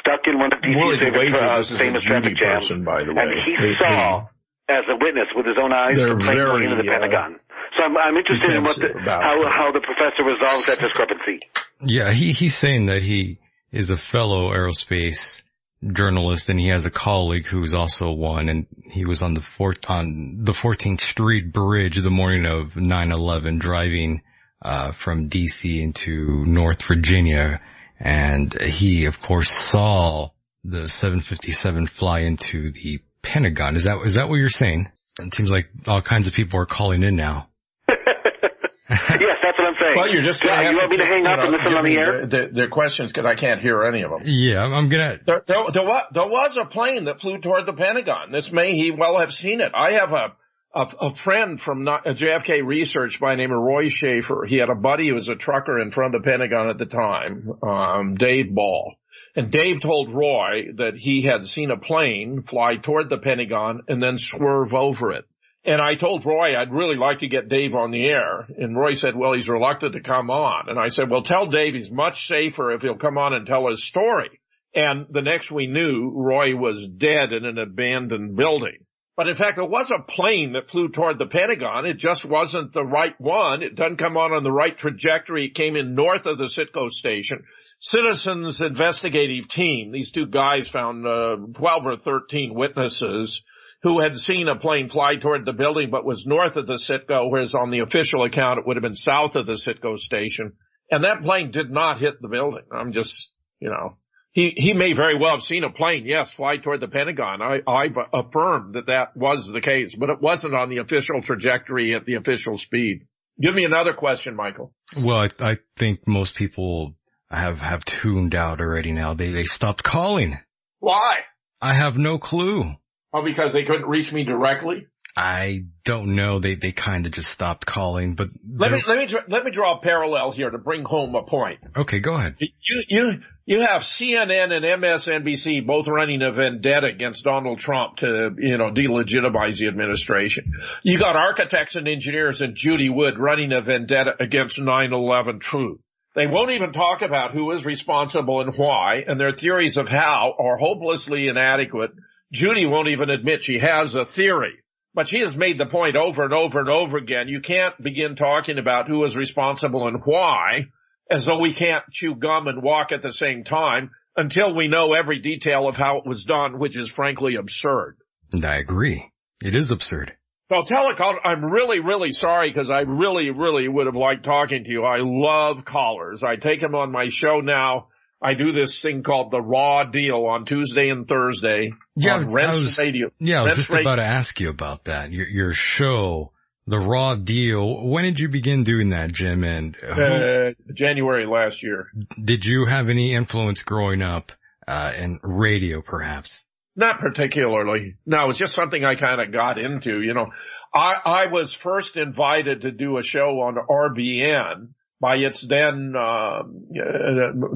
stuck 0.00 0.20
in 0.26 0.38
one 0.38 0.52
of 0.52 0.60
DC's 0.60 0.98
famous, 0.98 1.72
uh, 1.72 1.78
famous 1.78 2.04
traffic 2.04 2.36
jams. 2.36 2.68
Person, 2.68 2.84
by 2.84 3.04
the 3.04 3.14
way. 3.14 3.22
And 3.22 3.30
he 3.44 3.52
they, 3.60 3.74
saw, 3.78 4.26
they, 4.68 4.74
as 4.74 4.84
a 4.88 4.96
witness 4.96 5.28
with 5.36 5.46
his 5.46 5.56
own 5.60 5.72
eyes, 5.72 5.96
the 5.96 6.16
plane 6.20 6.38
going 6.38 6.64
into 6.64 6.82
the 6.82 6.88
uh, 6.88 6.92
Pentagon. 6.92 7.40
So 7.76 7.82
I'm, 7.84 7.96
I'm 7.96 8.16
interested 8.16 8.50
in 8.50 8.62
what 8.62 8.76
the, 8.76 8.88
how, 9.04 9.42
how 9.50 9.72
the 9.72 9.80
professor 9.80 10.22
resolves 10.22 10.66
that 10.66 10.78
discrepancy. 10.78 11.40
Yeah, 11.80 12.12
he, 12.12 12.32
he's 12.32 12.56
saying 12.56 12.86
that 12.86 13.02
he 13.02 13.40
is 13.72 13.90
a 13.90 13.96
fellow 13.96 14.50
aerospace 14.50 15.42
journalist 15.84 16.48
and 16.48 16.58
he 16.58 16.68
has 16.68 16.86
a 16.86 16.90
colleague 16.90 17.46
who's 17.46 17.74
also 17.74 18.10
one 18.10 18.48
and 18.48 18.66
he 18.84 19.04
was 19.06 19.22
on 19.22 19.34
the 19.34 19.40
fourth, 19.40 19.90
on 19.90 20.44
the 20.44 20.52
14th 20.52 21.00
Street 21.00 21.52
Bridge 21.52 22.00
the 22.00 22.10
morning 22.10 22.46
of 22.46 22.74
9-11 22.74 23.58
driving, 23.58 24.22
uh, 24.64 24.92
from 24.92 25.28
DC 25.28 25.80
into 25.80 26.44
North 26.46 26.82
Virginia. 26.82 27.60
And 28.00 28.52
he, 28.60 29.04
of 29.04 29.20
course, 29.20 29.50
saw 29.50 30.30
the 30.64 30.88
757 30.88 31.86
fly 31.86 32.20
into 32.20 32.70
the 32.72 33.00
Pentagon. 33.22 33.76
Is 33.76 33.84
that, 33.84 34.00
is 34.04 34.14
that 34.14 34.28
what 34.28 34.36
you're 34.36 34.48
saying? 34.48 34.90
It 35.20 35.34
seems 35.34 35.50
like 35.50 35.68
all 35.86 36.02
kinds 36.02 36.26
of 36.26 36.34
people 36.34 36.58
are 36.60 36.66
calling 36.66 37.02
in 37.02 37.14
now. 37.14 37.48
yes, 37.88 39.06
that's 39.08 39.08
what 39.08 39.68
I'm 39.68 39.74
saying. 39.80 39.94
Well, 39.96 40.08
you're 40.08 40.24
just 40.24 40.42
going 40.42 40.54
yeah, 40.54 40.62
to 40.62 40.70
you 40.70 40.76
want 40.76 40.90
me 40.90 40.96
to 40.96 41.04
hang 41.04 41.26
up 41.26 41.36
know, 41.38 41.44
and 41.44 41.52
listen 41.52 41.72
on 41.74 41.84
the 41.84 41.96
air? 41.96 42.26
Their, 42.26 42.48
their 42.48 42.68
questions 42.68 43.12
because 43.12 43.26
I 43.26 43.34
can't 43.34 43.60
hear 43.60 43.82
any 43.84 44.02
of 44.02 44.10
them. 44.10 44.20
Yeah, 44.24 44.64
I'm 44.64 44.88
gonna. 44.88 45.20
There, 45.24 45.42
there, 45.46 45.64
there, 45.72 45.84
was, 45.84 46.02
there 46.12 46.26
was 46.26 46.56
a 46.56 46.64
plane 46.64 47.04
that 47.04 47.20
flew 47.20 47.38
toward 47.38 47.66
the 47.66 47.72
Pentagon. 47.72 48.32
This 48.32 48.50
may 48.50 48.74
he 48.74 48.90
well 48.90 49.18
have 49.18 49.32
seen 49.32 49.60
it. 49.60 49.72
I 49.74 49.92
have 49.92 50.12
a 50.12 50.34
a, 50.74 50.90
a 51.00 51.14
friend 51.14 51.60
from 51.60 51.84
JFK 51.84 52.64
research 52.64 53.20
by 53.20 53.36
name 53.36 53.52
of 53.52 53.60
Roy 53.60 53.88
Schaefer. 53.88 54.44
He 54.46 54.56
had 54.56 54.70
a 54.70 54.74
buddy 54.74 55.08
who 55.08 55.14
was 55.14 55.28
a 55.28 55.36
trucker 55.36 55.78
in 55.78 55.90
front 55.90 56.14
of 56.14 56.22
the 56.22 56.28
Pentagon 56.28 56.68
at 56.68 56.78
the 56.78 56.86
time, 56.86 57.50
um, 57.62 58.16
Dave 58.16 58.52
Ball. 58.52 58.94
And 59.36 59.50
Dave 59.50 59.80
told 59.80 60.12
Roy 60.12 60.72
that 60.76 60.94
he 60.96 61.22
had 61.22 61.46
seen 61.46 61.70
a 61.70 61.76
plane 61.76 62.42
fly 62.42 62.76
toward 62.76 63.08
the 63.08 63.18
Pentagon 63.18 63.82
and 63.86 64.02
then 64.02 64.18
swerve 64.18 64.74
over 64.74 65.12
it. 65.12 65.24
And 65.64 65.80
I 65.80 65.94
told 65.94 66.26
Roy 66.26 66.56
I'd 66.56 66.72
really 66.72 66.96
like 66.96 67.20
to 67.20 67.28
get 67.28 67.48
Dave 67.48 67.74
on 67.74 67.90
the 67.90 68.04
air. 68.04 68.46
And 68.58 68.76
Roy 68.76 68.94
said, 68.94 69.16
well, 69.16 69.32
he's 69.32 69.48
reluctant 69.48 69.92
to 69.94 70.00
come 70.00 70.30
on. 70.30 70.68
And 70.68 70.78
I 70.78 70.88
said, 70.88 71.08
well, 71.08 71.22
tell 71.22 71.46
Dave 71.46 71.74
he's 71.74 71.90
much 71.90 72.26
safer 72.26 72.72
if 72.72 72.82
he'll 72.82 72.96
come 72.96 73.16
on 73.16 73.32
and 73.32 73.46
tell 73.46 73.68
his 73.68 73.84
story. 73.84 74.40
And 74.74 75.06
the 75.08 75.22
next 75.22 75.52
we 75.52 75.68
knew, 75.68 76.10
Roy 76.10 76.56
was 76.56 76.86
dead 76.86 77.32
in 77.32 77.44
an 77.44 77.58
abandoned 77.58 78.36
building. 78.36 78.84
But 79.16 79.28
in 79.28 79.36
fact, 79.36 79.56
there 79.56 79.64
was 79.64 79.92
a 79.92 80.02
plane 80.02 80.54
that 80.54 80.68
flew 80.68 80.88
toward 80.88 81.18
the 81.18 81.26
Pentagon. 81.26 81.86
It 81.86 81.98
just 81.98 82.24
wasn't 82.24 82.72
the 82.72 82.82
right 82.82 83.14
one. 83.18 83.62
It 83.62 83.76
doesn't 83.76 83.98
come 83.98 84.16
on 84.16 84.32
on 84.32 84.42
the 84.42 84.50
right 84.50 84.76
trajectory. 84.76 85.46
It 85.46 85.54
came 85.54 85.76
in 85.76 85.94
north 85.94 86.26
of 86.26 86.36
the 86.36 86.46
Citgo 86.46 86.90
station. 86.90 87.44
Citizens 87.78 88.60
investigative 88.60 89.46
team, 89.48 89.92
these 89.92 90.10
two 90.10 90.26
guys 90.26 90.68
found 90.68 91.06
uh, 91.06 91.36
12 91.54 91.86
or 91.86 91.96
13 91.96 92.54
witnesses 92.54 93.42
who 93.84 94.00
had 94.00 94.16
seen 94.16 94.48
a 94.48 94.58
plane 94.58 94.88
fly 94.88 95.16
toward 95.16 95.44
the 95.44 95.52
building 95.52 95.90
but 95.90 96.04
was 96.04 96.26
north 96.26 96.56
of 96.56 96.66
the 96.66 96.74
Citgo, 96.74 97.30
whereas 97.30 97.54
on 97.54 97.70
the 97.70 97.80
official 97.80 98.24
account 98.24 98.58
it 98.58 98.66
would 98.66 98.76
have 98.76 98.82
been 98.82 98.94
south 98.96 99.36
of 99.36 99.46
the 99.46 99.52
Citgo 99.52 99.96
station. 99.98 100.54
And 100.90 101.04
that 101.04 101.22
plane 101.22 101.52
did 101.52 101.70
not 101.70 102.00
hit 102.00 102.20
the 102.20 102.28
building. 102.28 102.64
I'm 102.72 102.92
just, 102.92 103.30
you 103.60 103.68
know, 103.68 103.96
he, 104.34 104.52
he 104.56 104.74
may 104.74 104.92
very 104.94 105.16
well 105.16 105.30
have 105.30 105.42
seen 105.42 105.62
a 105.62 105.70
plane, 105.70 106.04
yes, 106.06 106.32
fly 106.32 106.56
toward 106.56 106.80
the 106.80 106.88
Pentagon. 106.88 107.40
I, 107.40 107.60
I've 107.68 107.96
affirmed 108.12 108.74
that 108.74 108.86
that 108.86 109.16
was 109.16 109.46
the 109.46 109.60
case, 109.60 109.94
but 109.94 110.10
it 110.10 110.20
wasn't 110.20 110.54
on 110.54 110.68
the 110.68 110.78
official 110.78 111.22
trajectory 111.22 111.94
at 111.94 112.04
the 112.04 112.14
official 112.14 112.58
speed. 112.58 113.06
Give 113.40 113.54
me 113.54 113.64
another 113.64 113.92
question, 113.94 114.34
Michael. 114.34 114.72
Well, 114.96 115.22
I, 115.22 115.30
I 115.40 115.58
think 115.76 116.08
most 116.08 116.34
people 116.34 116.94
have, 117.30 117.58
have 117.58 117.84
tuned 117.84 118.34
out 118.34 118.60
already 118.60 118.90
now. 118.90 119.14
They, 119.14 119.30
they 119.30 119.44
stopped 119.44 119.84
calling. 119.84 120.34
Why? 120.80 121.18
I 121.60 121.72
have 121.72 121.96
no 121.96 122.18
clue. 122.18 122.72
Oh, 123.12 123.24
because 123.24 123.52
they 123.52 123.62
couldn't 123.62 123.86
reach 123.86 124.10
me 124.10 124.24
directly? 124.24 124.88
I 125.16 125.66
don't 125.84 126.16
know. 126.16 126.40
They 126.40 126.54
they 126.54 126.72
kind 126.72 127.06
of 127.06 127.12
just 127.12 127.30
stopped 127.30 127.66
calling, 127.66 128.14
but 128.14 128.28
let 128.48 128.72
me 128.72 128.82
let 128.86 128.98
me 128.98 129.18
let 129.28 129.44
me 129.44 129.52
draw 129.52 129.78
a 129.78 129.80
parallel 129.80 130.32
here 130.32 130.50
to 130.50 130.58
bring 130.58 130.84
home 130.84 131.14
a 131.14 131.22
point. 131.22 131.60
Okay, 131.76 132.00
go 132.00 132.14
ahead. 132.14 132.36
You 132.40 132.82
you 132.88 133.12
you 133.46 133.60
have 133.60 133.82
CNN 133.82 134.50
and 134.50 134.64
MSNBC 134.82 135.66
both 135.66 135.86
running 135.86 136.22
a 136.22 136.32
vendetta 136.32 136.88
against 136.88 137.24
Donald 137.24 137.60
Trump 137.60 137.98
to 137.98 138.34
you 138.38 138.58
know 138.58 138.70
delegitimize 138.70 139.58
the 139.58 139.68
administration. 139.68 140.52
You 140.82 140.98
got 140.98 141.14
architects 141.14 141.76
and 141.76 141.86
engineers 141.86 142.40
and 142.40 142.56
Judy 142.56 142.88
Wood 142.88 143.16
running 143.16 143.52
a 143.52 143.60
vendetta 143.60 144.16
against 144.18 144.58
9/11 144.58 145.40
truth. 145.40 145.78
They 146.16 146.26
won't 146.26 146.52
even 146.52 146.72
talk 146.72 147.02
about 147.02 147.32
who 147.32 147.52
is 147.52 147.64
responsible 147.64 148.40
and 148.40 148.52
why, 148.56 149.04
and 149.06 149.18
their 149.18 149.32
theories 149.32 149.76
of 149.76 149.88
how 149.88 150.34
are 150.38 150.56
hopelessly 150.56 151.28
inadequate 151.28 151.92
Judy 152.34 152.66
won't 152.66 152.88
even 152.88 153.10
admit 153.10 153.44
she 153.44 153.58
has 153.60 153.94
a 153.94 154.04
theory, 154.04 154.58
but 154.94 155.08
she 155.08 155.20
has 155.20 155.36
made 155.36 155.58
the 155.58 155.66
point 155.66 155.96
over 155.96 156.22
and 156.22 156.32
over 156.32 156.60
and 156.60 156.68
over 156.68 156.96
again. 156.96 157.28
You 157.28 157.40
can't 157.40 157.74
begin 157.82 158.16
talking 158.16 158.58
about 158.58 158.88
who 158.88 159.02
is 159.04 159.16
responsible 159.16 159.88
and 159.88 160.00
why 160.04 160.66
as 161.10 161.26
though 161.26 161.38
we 161.38 161.52
can't 161.52 161.84
chew 161.92 162.14
gum 162.14 162.46
and 162.46 162.62
walk 162.62 162.92
at 162.92 163.02
the 163.02 163.12
same 163.12 163.44
time 163.44 163.90
until 164.16 164.54
we 164.54 164.68
know 164.68 164.94
every 164.94 165.18
detail 165.18 165.68
of 165.68 165.76
how 165.76 165.98
it 165.98 166.06
was 166.06 166.24
done, 166.24 166.58
which 166.58 166.76
is 166.76 166.88
frankly 166.88 167.34
absurd. 167.34 167.96
And 168.32 168.46
I 168.46 168.56
agree. 168.56 169.10
It 169.44 169.54
is 169.54 169.70
absurd. 169.70 170.12
So 170.48 170.62
Telecom, 170.62 171.16
I'm 171.24 171.44
really, 171.44 171.80
really 171.80 172.12
sorry 172.12 172.50
because 172.50 172.70
I 172.70 172.82
really, 172.82 173.30
really 173.30 173.66
would 173.66 173.86
have 173.86 173.96
liked 173.96 174.24
talking 174.24 174.64
to 174.64 174.70
you. 174.70 174.84
I 174.84 174.98
love 175.00 175.64
callers. 175.64 176.22
I 176.22 176.36
take 176.36 176.60
them 176.60 176.74
on 176.74 176.92
my 176.92 177.08
show 177.08 177.40
now 177.40 177.88
I 178.24 178.32
do 178.32 178.52
this 178.52 178.80
thing 178.80 179.02
called 179.02 179.30
the 179.30 179.40
Raw 179.40 179.84
Deal 179.84 180.24
on 180.24 180.46
Tuesday 180.46 180.88
and 180.88 181.06
Thursday 181.06 181.72
yeah, 181.94 182.14
on 182.14 182.32
Rense 182.32 182.78
Radio. 182.78 183.10
Yeah, 183.18 183.42
I 183.42 183.48
was 183.48 183.56
just 183.56 183.68
Radio. 183.68 183.82
about 183.82 183.96
to 183.96 184.06
ask 184.06 184.40
you 184.40 184.48
about 184.48 184.84
that. 184.84 185.12
Your, 185.12 185.26
your 185.26 185.52
show, 185.52 186.32
the 186.66 186.78
Raw 186.78 187.16
Deal. 187.16 187.86
When 187.86 188.04
did 188.04 188.18
you 188.18 188.30
begin 188.30 188.64
doing 188.64 188.88
that, 188.88 189.12
Jim? 189.12 189.44
And 189.44 189.76
uh, 189.76 190.52
January 190.72 191.26
last 191.26 191.62
year. 191.62 191.88
Did 192.22 192.46
you 192.46 192.64
have 192.64 192.88
any 192.88 193.12
influence 193.12 193.62
growing 193.62 194.00
up 194.00 194.32
uh, 194.66 194.94
in 194.96 195.20
radio, 195.22 195.82
perhaps? 195.82 196.42
Not 196.76 197.00
particularly. 197.00 197.96
No, 198.06 198.30
it's 198.30 198.38
just 198.38 198.54
something 198.54 198.82
I 198.82 198.94
kind 198.94 199.20
of 199.20 199.32
got 199.32 199.58
into. 199.58 200.00
You 200.00 200.14
know, 200.14 200.30
I 200.74 200.94
I 201.04 201.26
was 201.26 201.52
first 201.52 201.96
invited 201.96 202.62
to 202.62 202.72
do 202.72 202.96
a 202.96 203.02
show 203.02 203.42
on 203.42 203.56
RBN 203.56 204.70
by 205.00 205.16
its 205.16 205.42
then 205.42 205.94
uh, 205.98 206.42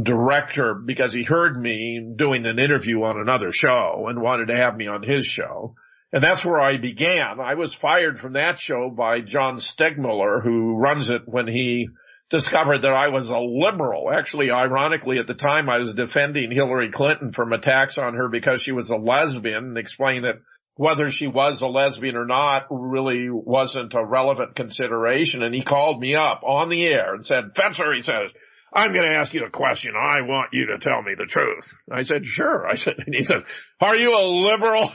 director 0.02 0.74
because 0.74 1.12
he 1.12 1.22
heard 1.22 1.56
me 1.56 2.14
doing 2.16 2.46
an 2.46 2.58
interview 2.58 3.02
on 3.02 3.18
another 3.20 3.50
show 3.52 4.06
and 4.08 4.20
wanted 4.20 4.48
to 4.48 4.56
have 4.56 4.76
me 4.76 4.86
on 4.86 5.02
his 5.02 5.26
show. 5.26 5.74
And 6.12 6.22
that's 6.22 6.44
where 6.44 6.60
I 6.60 6.78
began. 6.78 7.38
I 7.40 7.54
was 7.54 7.74
fired 7.74 8.18
from 8.18 8.32
that 8.32 8.58
show 8.58 8.90
by 8.90 9.20
John 9.20 9.56
Stadtmiller, 9.56 10.42
who 10.42 10.76
runs 10.76 11.10
it 11.10 11.22
when 11.26 11.46
he 11.46 11.88
discovered 12.30 12.82
that 12.82 12.92
I 12.92 13.08
was 13.08 13.30
a 13.30 13.38
liberal. 13.38 14.10
Actually, 14.10 14.50
ironically, 14.50 15.18
at 15.18 15.26
the 15.26 15.34
time 15.34 15.68
I 15.68 15.78
was 15.78 15.94
defending 15.94 16.50
Hillary 16.50 16.90
Clinton 16.90 17.32
from 17.32 17.52
attacks 17.52 17.98
on 17.98 18.14
her 18.14 18.28
because 18.28 18.60
she 18.62 18.72
was 18.72 18.90
a 18.90 18.96
lesbian 18.96 19.64
and 19.64 19.78
explained 19.78 20.24
that 20.24 20.36
whether 20.78 21.10
she 21.10 21.26
was 21.26 21.60
a 21.60 21.66
lesbian 21.66 22.14
or 22.14 22.24
not 22.24 22.68
really 22.70 23.28
wasn't 23.28 23.92
a 23.94 24.04
relevant 24.04 24.54
consideration. 24.54 25.42
And 25.42 25.52
he 25.52 25.60
called 25.60 26.00
me 26.00 26.14
up 26.14 26.42
on 26.44 26.68
the 26.68 26.86
air 26.86 27.14
and 27.14 27.26
said, 27.26 27.52
Fetzer, 27.54 27.96
he 27.96 28.02
says, 28.02 28.30
I'm 28.72 28.92
going 28.92 29.08
to 29.08 29.14
ask 29.14 29.34
you 29.34 29.44
a 29.44 29.50
question. 29.50 29.94
I 29.98 30.20
want 30.20 30.50
you 30.52 30.66
to 30.66 30.78
tell 30.78 31.02
me 31.02 31.14
the 31.18 31.26
truth. 31.26 31.74
I 31.92 32.02
said, 32.02 32.28
sure. 32.28 32.64
I 32.64 32.76
said, 32.76 32.94
and 33.04 33.12
he 33.12 33.24
said, 33.24 33.38
are 33.80 33.98
you 33.98 34.10
a 34.16 34.22
liberal? 34.22 34.88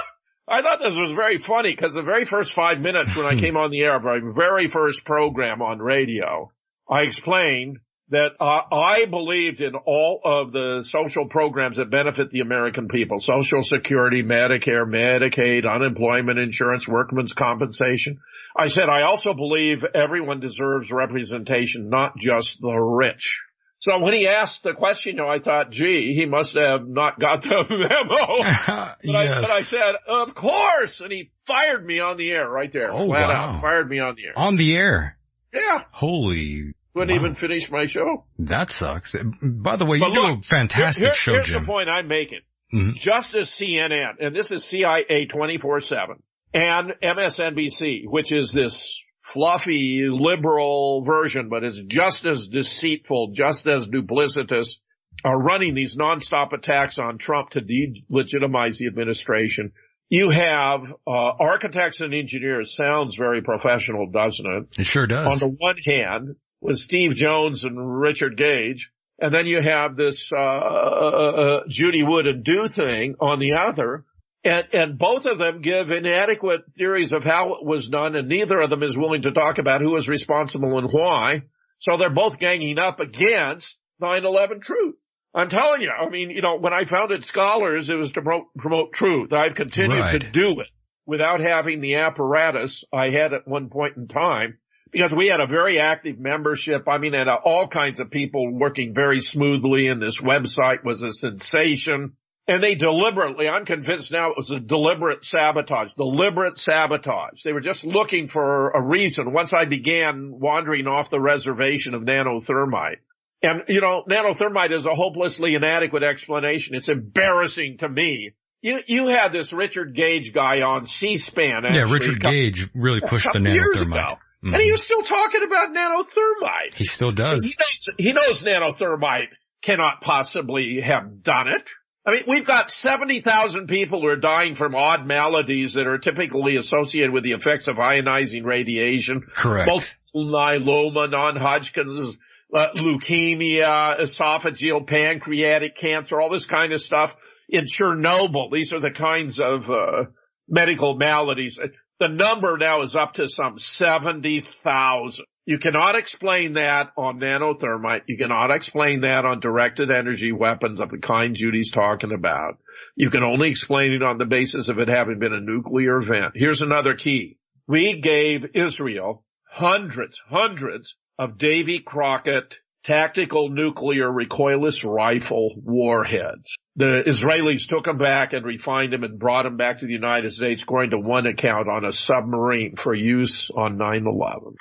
I 0.46 0.62
thought 0.62 0.78
this 0.80 0.96
was 0.96 1.10
very 1.10 1.38
funny 1.38 1.72
because 1.72 1.94
the 1.94 2.02
very 2.02 2.26
first 2.26 2.52
five 2.52 2.78
minutes 2.78 3.16
when 3.16 3.26
I 3.26 3.34
came 3.40 3.56
on 3.56 3.72
the 3.72 3.80
air, 3.80 3.98
my 3.98 4.20
very 4.36 4.68
first 4.68 5.04
program 5.04 5.62
on 5.62 5.80
radio, 5.80 6.52
I 6.88 7.00
explained 7.00 7.78
that 8.10 8.32
uh, 8.38 8.60
I 8.70 9.06
believed 9.06 9.62
in 9.62 9.74
all 9.74 10.20
of 10.24 10.52
the 10.52 10.84
social 10.86 11.26
programs 11.26 11.78
that 11.78 11.90
benefit 11.90 12.30
the 12.30 12.40
American 12.40 12.88
people, 12.88 13.18
Social 13.18 13.62
Security, 13.62 14.22
Medicare, 14.22 14.86
Medicaid, 14.86 15.68
unemployment 15.68 16.38
insurance, 16.38 16.86
workman's 16.86 17.32
compensation. 17.32 18.18
I 18.56 18.68
said, 18.68 18.88
I 18.88 19.02
also 19.02 19.32
believe 19.32 19.84
everyone 19.94 20.40
deserves 20.40 20.90
representation, 20.90 21.88
not 21.88 22.18
just 22.18 22.60
the 22.60 22.76
rich. 22.76 23.40
So 23.80 23.98
when 23.98 24.14
he 24.14 24.28
asked 24.28 24.62
the 24.62 24.72
question, 24.72 25.16
you 25.16 25.22
know, 25.22 25.28
I 25.28 25.40
thought, 25.40 25.70
gee, 25.70 26.14
he 26.14 26.24
must 26.24 26.56
have 26.56 26.86
not 26.86 27.18
got 27.18 27.42
the 27.42 27.64
memo. 27.70 28.38
but, 28.66 28.96
yes. 29.02 29.08
I, 29.08 29.40
but, 29.42 29.52
I, 29.52 29.60
said, 29.62 29.94
of 30.08 30.34
course. 30.34 31.00
And 31.00 31.12
he 31.12 31.30
fired 31.46 31.84
me 31.84 32.00
on 32.00 32.16
the 32.16 32.30
air 32.30 32.48
right 32.48 32.72
there. 32.72 32.92
Oh, 32.92 33.06
flat 33.06 33.28
wow. 33.28 33.56
out. 33.56 33.60
Fired 33.60 33.88
me 33.88 33.98
on 33.98 34.14
the 34.14 34.26
air. 34.26 34.32
On 34.36 34.56
the 34.56 34.76
air? 34.76 35.18
Yeah. 35.52 35.84
Holy 35.90 36.74
wouldn't 36.94 37.16
wow. 37.16 37.24
even 37.24 37.34
finish 37.34 37.70
my 37.70 37.86
show. 37.86 38.24
That 38.38 38.70
sucks. 38.70 39.14
By 39.42 39.76
the 39.76 39.84
way, 39.84 39.98
but 39.98 40.12
you 40.12 40.20
look, 40.20 40.34
do 40.34 40.38
a 40.38 40.42
fantastic 40.42 41.00
here, 41.00 41.08
here, 41.08 41.14
show, 41.14 41.32
here's 41.32 41.46
Jim. 41.48 41.62
the 41.62 41.66
point 41.66 41.88
I'm 41.88 42.08
making. 42.08 42.40
Mm-hmm. 42.72 42.92
Just 42.94 43.34
as 43.34 43.50
CNN, 43.50 44.14
and 44.20 44.34
this 44.34 44.50
is 44.50 44.64
CIA 44.64 45.28
24-7, 45.28 46.16
and 46.54 46.92
MSNBC, 47.02 48.02
which 48.06 48.32
is 48.32 48.52
this 48.52 49.00
fluffy 49.22 50.06
liberal 50.10 51.02
version, 51.04 51.48
but 51.48 51.64
it's 51.64 51.80
just 51.86 52.26
as 52.26 52.46
deceitful, 52.46 53.32
just 53.32 53.66
as 53.66 53.88
duplicitous, 53.88 54.78
are 55.24 55.38
running 55.38 55.74
these 55.74 55.96
nonstop 55.96 56.52
attacks 56.52 56.98
on 56.98 57.18
Trump 57.18 57.50
to 57.50 57.60
delegitimize 57.60 58.78
the 58.78 58.86
administration. 58.86 59.72
You 60.10 60.30
have 60.30 60.82
uh, 61.06 61.10
architects 61.10 62.00
and 62.00 62.12
engineers. 62.14 62.76
Sounds 62.76 63.16
very 63.16 63.42
professional, 63.42 64.10
doesn't 64.10 64.46
it? 64.46 64.80
It 64.80 64.84
sure 64.86 65.06
does. 65.06 65.26
On 65.26 65.38
the 65.38 65.56
one 65.58 65.76
hand, 65.86 66.36
with 66.64 66.78
Steve 66.78 67.14
Jones 67.14 67.64
and 67.64 68.00
Richard 68.00 68.38
Gage. 68.38 68.90
And 69.20 69.32
then 69.32 69.46
you 69.46 69.60
have 69.60 69.96
this, 69.96 70.32
uh, 70.32 70.38
uh, 70.38 70.40
uh, 70.40 71.60
Judy 71.68 72.02
Wood 72.02 72.26
and 72.26 72.42
Do 72.42 72.66
thing 72.66 73.16
on 73.20 73.38
the 73.38 73.52
other. 73.52 74.04
And, 74.42 74.66
and 74.72 74.98
both 74.98 75.26
of 75.26 75.38
them 75.38 75.60
give 75.60 75.90
inadequate 75.90 76.62
theories 76.74 77.12
of 77.12 77.22
how 77.22 77.54
it 77.54 77.66
was 77.66 77.88
done 77.88 78.16
and 78.16 78.28
neither 78.28 78.58
of 78.60 78.70
them 78.70 78.82
is 78.82 78.96
willing 78.96 79.22
to 79.22 79.32
talk 79.32 79.58
about 79.58 79.82
who 79.82 79.90
was 79.90 80.08
responsible 80.08 80.78
and 80.78 80.90
why. 80.90 81.42
So 81.78 81.98
they're 81.98 82.08
both 82.08 82.38
ganging 82.38 82.78
up 82.78 82.98
against 82.98 83.78
9-11 84.02 84.62
truth. 84.62 84.96
I'm 85.34 85.50
telling 85.50 85.82
you, 85.82 85.90
I 85.90 86.08
mean, 86.08 86.30
you 86.30 86.40
know, 86.40 86.56
when 86.58 86.72
I 86.72 86.84
founded 86.86 87.24
Scholars, 87.24 87.90
it 87.90 87.96
was 87.96 88.12
to 88.12 88.22
promote, 88.22 88.46
promote 88.56 88.92
truth. 88.94 89.34
I've 89.34 89.54
continued 89.54 90.00
right. 90.00 90.20
to 90.20 90.30
do 90.30 90.60
it 90.60 90.68
without 91.04 91.40
having 91.40 91.80
the 91.80 91.96
apparatus 91.96 92.84
I 92.90 93.10
had 93.10 93.34
at 93.34 93.46
one 93.46 93.68
point 93.68 93.96
in 93.98 94.08
time 94.08 94.58
because 94.94 95.12
we 95.12 95.26
had 95.26 95.40
a 95.40 95.46
very 95.48 95.80
active 95.80 96.20
membership. 96.20 96.88
I 96.88 96.98
mean, 96.98 97.14
had 97.14 97.26
uh, 97.26 97.36
all 97.44 97.66
kinds 97.66 97.98
of 97.98 98.10
people 98.10 98.48
working 98.52 98.94
very 98.94 99.20
smoothly 99.20 99.88
and 99.88 100.00
this 100.00 100.20
website 100.20 100.84
was 100.84 101.02
a 101.02 101.12
sensation. 101.12 102.12
And 102.46 102.62
they 102.62 102.76
deliberately, 102.76 103.48
I'm 103.48 103.64
convinced 103.64 104.12
now 104.12 104.30
it 104.30 104.36
was 104.36 104.50
a 104.50 104.60
deliberate 104.60 105.24
sabotage, 105.24 105.88
deliberate 105.96 106.58
sabotage. 106.58 107.42
They 107.42 107.52
were 107.52 107.60
just 107.60 107.84
looking 107.84 108.28
for 108.28 108.70
a 108.70 108.80
reason 108.80 109.32
once 109.32 109.52
I 109.52 109.64
began 109.64 110.30
wandering 110.38 110.86
off 110.86 111.10
the 111.10 111.20
reservation 111.20 111.94
of 111.94 112.02
nanothermite. 112.02 112.98
And, 113.42 113.62
you 113.68 113.80
know, 113.80 114.04
nanothermite 114.08 114.76
is 114.76 114.86
a 114.86 114.94
hopelessly 114.94 115.54
inadequate 115.54 116.02
explanation. 116.04 116.76
It's 116.76 116.88
embarrassing 116.88 117.78
to 117.78 117.88
me. 117.88 118.32
You, 118.62 118.78
you 118.86 119.08
had 119.08 119.32
this 119.32 119.52
Richard 119.52 119.94
Gage 119.94 120.32
guy 120.32 120.62
on 120.62 120.86
C-SPAN. 120.86 121.64
Actually, 121.64 121.78
yeah, 121.78 121.92
Richard 121.92 122.20
Gage 122.20 122.68
really 122.74 123.00
pushed 123.00 123.28
the 123.32 123.38
nanothermite. 123.38 124.18
Mm-hmm. 124.44 124.54
And 124.54 124.62
he 124.62 124.70
was 124.70 124.82
still 124.82 125.02
talking 125.02 125.42
about 125.42 125.72
nanothermite. 125.72 126.74
He 126.74 126.84
still 126.84 127.12
does. 127.12 127.44
He 127.44 127.54
knows, 127.58 127.88
he 127.96 128.12
knows 128.12 128.42
nanothermite 128.42 129.28
cannot 129.62 130.02
possibly 130.02 130.80
have 130.82 131.22
done 131.22 131.48
it. 131.48 131.66
I 132.06 132.12
mean, 132.12 132.24
we've 132.28 132.44
got 132.44 132.70
70,000 132.70 133.66
people 133.66 134.02
who 134.02 134.08
are 134.08 134.16
dying 134.16 134.54
from 134.54 134.74
odd 134.74 135.06
maladies 135.06 135.72
that 135.74 135.86
are 135.86 135.96
typically 135.96 136.56
associated 136.56 137.12
with 137.12 137.24
the 137.24 137.32
effects 137.32 137.66
of 137.68 137.76
ionizing 137.76 138.44
radiation. 138.44 139.22
Correct. 139.34 139.66
Multiple 139.66 139.94
myeloma, 140.16 141.10
non-Hodgkin's, 141.10 142.18
uh, 142.52 142.66
leukemia, 142.76 143.98
esophageal, 143.98 144.86
pancreatic 144.86 145.74
cancer, 145.74 146.20
all 146.20 146.28
this 146.28 146.46
kind 146.46 146.74
of 146.74 146.82
stuff. 146.82 147.16
In 147.48 147.64
Chernobyl, 147.64 148.52
these 148.52 148.74
are 148.74 148.80
the 148.80 148.90
kinds 148.90 149.40
of, 149.40 149.70
uh, 149.70 150.04
medical 150.46 150.96
maladies. 150.96 151.58
The 152.04 152.08
number 152.10 152.58
now 152.58 152.82
is 152.82 152.94
up 152.94 153.14
to 153.14 153.26
some 153.26 153.58
70,000. 153.58 155.24
You 155.46 155.58
cannot 155.58 155.96
explain 155.96 156.52
that 156.52 156.90
on 156.98 157.18
nanothermite. 157.18 158.02
You 158.08 158.18
cannot 158.18 158.54
explain 158.54 159.00
that 159.00 159.24
on 159.24 159.40
directed 159.40 159.90
energy 159.90 160.30
weapons 160.30 160.80
of 160.80 160.90
the 160.90 160.98
kind 160.98 161.34
Judy's 161.34 161.70
talking 161.70 162.12
about. 162.12 162.58
You 162.94 163.08
can 163.08 163.22
only 163.22 163.48
explain 163.48 163.92
it 163.92 164.02
on 164.02 164.18
the 164.18 164.26
basis 164.26 164.68
of 164.68 164.78
it 164.80 164.88
having 164.88 165.18
been 165.18 165.32
a 165.32 165.40
nuclear 165.40 166.02
event. 166.02 166.32
Here's 166.34 166.60
another 166.60 166.92
key. 166.92 167.38
We 167.66 167.98
gave 168.02 168.50
Israel 168.52 169.24
hundreds, 169.50 170.20
hundreds 170.28 170.96
of 171.18 171.38
Davy 171.38 171.78
Crockett 171.78 172.54
tactical 172.84 173.48
nuclear 173.48 174.08
recoilless 174.10 174.84
rifle 174.84 175.54
warheads. 175.56 176.54
The 176.76 177.02
Israelis 177.06 177.68
took 177.68 177.84
them 177.84 177.98
back 177.98 178.32
and 178.32 178.44
refined 178.44 178.92
them 178.92 179.04
and 179.04 179.18
brought 179.18 179.44
them 179.44 179.56
back 179.56 179.78
to 179.78 179.86
the 179.86 179.92
United 179.92 180.32
States, 180.32 180.62
according 180.62 180.90
to 180.90 180.98
one 180.98 181.26
account, 181.26 181.68
on 181.68 181.84
a 181.84 181.92
submarine 181.92 182.76
for 182.76 182.94
use 182.94 183.50
on 183.50 183.78
9-11. 183.78 184.54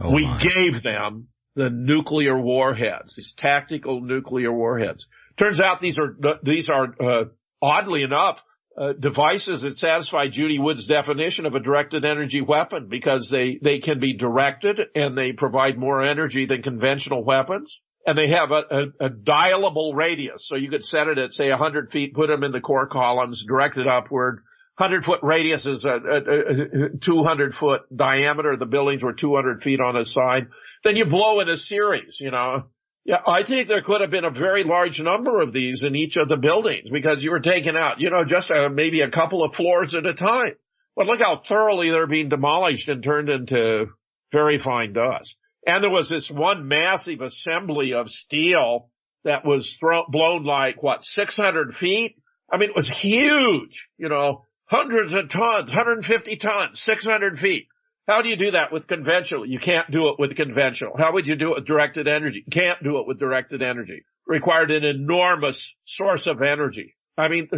Oh 0.00 0.12
we 0.12 0.24
my. 0.24 0.38
gave 0.38 0.82
them 0.82 1.28
the 1.54 1.70
nuclear 1.70 2.40
warheads, 2.40 3.16
these 3.16 3.32
tactical 3.32 4.00
nuclear 4.00 4.52
warheads. 4.52 5.06
Turns 5.36 5.60
out 5.60 5.80
these 5.80 5.98
are, 5.98 6.16
these 6.42 6.68
are, 6.70 6.94
uh, 7.00 7.24
oddly 7.60 8.02
enough, 8.02 8.42
uh, 8.76 8.92
devices 8.92 9.62
that 9.62 9.76
satisfy 9.76 10.28
Judy 10.28 10.58
Wood's 10.58 10.86
definition 10.86 11.46
of 11.46 11.54
a 11.54 11.60
directed 11.60 12.04
energy 12.04 12.40
weapon 12.40 12.88
because 12.88 13.28
they, 13.28 13.58
they 13.60 13.78
can 13.80 13.98
be 13.98 14.16
directed 14.16 14.80
and 14.94 15.16
they 15.18 15.32
provide 15.32 15.76
more 15.76 16.02
energy 16.02 16.46
than 16.46 16.62
conventional 16.62 17.24
weapons. 17.24 17.80
And 18.06 18.16
they 18.16 18.28
have 18.28 18.50
a, 18.50 18.64
a, 18.70 19.06
a 19.06 19.10
dialable 19.10 19.94
radius. 19.94 20.46
So 20.46 20.56
you 20.56 20.70
could 20.70 20.84
set 20.84 21.08
it 21.08 21.18
at 21.18 21.32
say 21.32 21.50
100 21.50 21.92
feet, 21.92 22.14
put 22.14 22.28
them 22.28 22.44
in 22.44 22.52
the 22.52 22.60
core 22.60 22.86
columns, 22.86 23.44
direct 23.44 23.76
it 23.76 23.86
upward. 23.86 24.42
100 24.76 25.04
foot 25.04 25.20
radius 25.22 25.66
is 25.66 25.84
a, 25.84 25.90
a, 25.90 26.86
a 26.86 26.98
200 26.98 27.54
foot 27.54 27.82
diameter. 27.94 28.56
The 28.56 28.64
buildings 28.64 29.02
were 29.02 29.12
200 29.12 29.62
feet 29.62 29.80
on 29.80 29.96
a 29.96 30.04
side. 30.04 30.46
Then 30.82 30.96
you 30.96 31.04
blow 31.04 31.40
in 31.40 31.50
a 31.50 31.56
series, 31.56 32.18
you 32.18 32.30
know, 32.30 32.64
yeah, 33.04 33.20
I 33.26 33.44
think 33.44 33.68
there 33.68 33.82
could 33.82 34.02
have 34.02 34.10
been 34.10 34.24
a 34.24 34.30
very 34.30 34.62
large 34.62 35.00
number 35.00 35.40
of 35.40 35.52
these 35.52 35.82
in 35.82 35.96
each 35.96 36.16
of 36.16 36.28
the 36.28 36.36
buildings 36.36 36.90
because 36.90 37.22
you 37.22 37.30
were 37.30 37.40
taking 37.40 37.76
out, 37.76 38.00
you 38.00 38.10
know, 38.10 38.24
just 38.24 38.50
uh, 38.50 38.68
maybe 38.68 39.00
a 39.00 39.10
couple 39.10 39.42
of 39.42 39.54
floors 39.54 39.94
at 39.94 40.06
a 40.06 40.14
time. 40.14 40.52
But 40.96 41.06
look 41.06 41.20
how 41.20 41.40
thoroughly 41.42 41.90
they're 41.90 42.06
being 42.06 42.28
demolished 42.28 42.88
and 42.88 43.02
turned 43.02 43.30
into 43.30 43.86
very 44.32 44.58
fine 44.58 44.92
dust. 44.92 45.38
And 45.66 45.82
there 45.82 45.90
was 45.90 46.08
this 46.08 46.30
one 46.30 46.68
massive 46.68 47.20
assembly 47.20 47.94
of 47.94 48.10
steel 48.10 48.90
that 49.24 49.44
was 49.44 49.74
thrown, 49.74 50.04
blown 50.08 50.44
like 50.44 50.82
what, 50.82 51.04
600 51.04 51.74
feet? 51.74 52.16
I 52.52 52.58
mean, 52.58 52.70
it 52.70 52.76
was 52.76 52.88
huge, 52.88 53.88
you 53.96 54.08
know, 54.08 54.44
hundreds 54.64 55.14
of 55.14 55.28
tons, 55.28 55.70
150 55.70 56.36
tons, 56.36 56.80
600 56.80 57.38
feet. 57.38 57.68
How 58.10 58.22
do 58.22 58.28
you 58.28 58.36
do 58.36 58.50
that 58.52 58.72
with 58.72 58.88
conventional? 58.88 59.46
You 59.46 59.60
can't 59.60 59.88
do 59.88 60.08
it 60.08 60.16
with 60.18 60.34
conventional. 60.34 60.94
How 60.98 61.12
would 61.12 61.28
you 61.28 61.36
do 61.36 61.52
it 61.52 61.58
with 61.58 61.66
directed 61.66 62.08
energy? 62.08 62.42
You 62.44 62.50
can't 62.50 62.82
do 62.82 62.98
it 62.98 63.06
with 63.06 63.20
directed 63.20 63.62
energy. 63.62 64.04
Required 64.26 64.72
an 64.72 64.82
enormous 64.82 65.76
source 65.84 66.26
of 66.26 66.42
energy. 66.42 66.96
I 67.16 67.28
mean, 67.28 67.48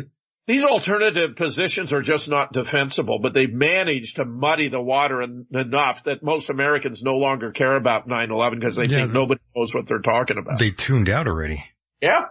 these 0.47 0.63
alternative 0.63 1.37
positions 1.37 1.95
are 1.95 2.03
just 2.03 2.29
not 2.29 2.53
defensible, 2.53 3.19
but 3.19 3.33
they've 3.33 3.53
managed 3.53 4.17
to 4.17 4.27
muddy 4.27 4.69
the 4.69 4.81
water 4.81 5.23
en- 5.23 5.47
enough 5.53 6.05
that 6.05 6.23
most 6.23 6.51
Americans 6.51 7.03
no 7.03 7.17
longer 7.17 7.51
care 7.51 7.75
about 7.75 8.07
9-11 8.07 8.61
because 8.61 8.77
they 8.77 8.83
yeah, 8.91 9.03
think 9.03 9.13
nobody 9.13 9.41
knows 9.57 9.75
what 9.75 9.87
they're 9.89 10.01
talking 10.01 10.37
about. 10.37 10.59
They 10.59 10.71
tuned 10.71 11.09
out 11.09 11.29
already. 11.29 11.65
Yeah. 12.03 12.25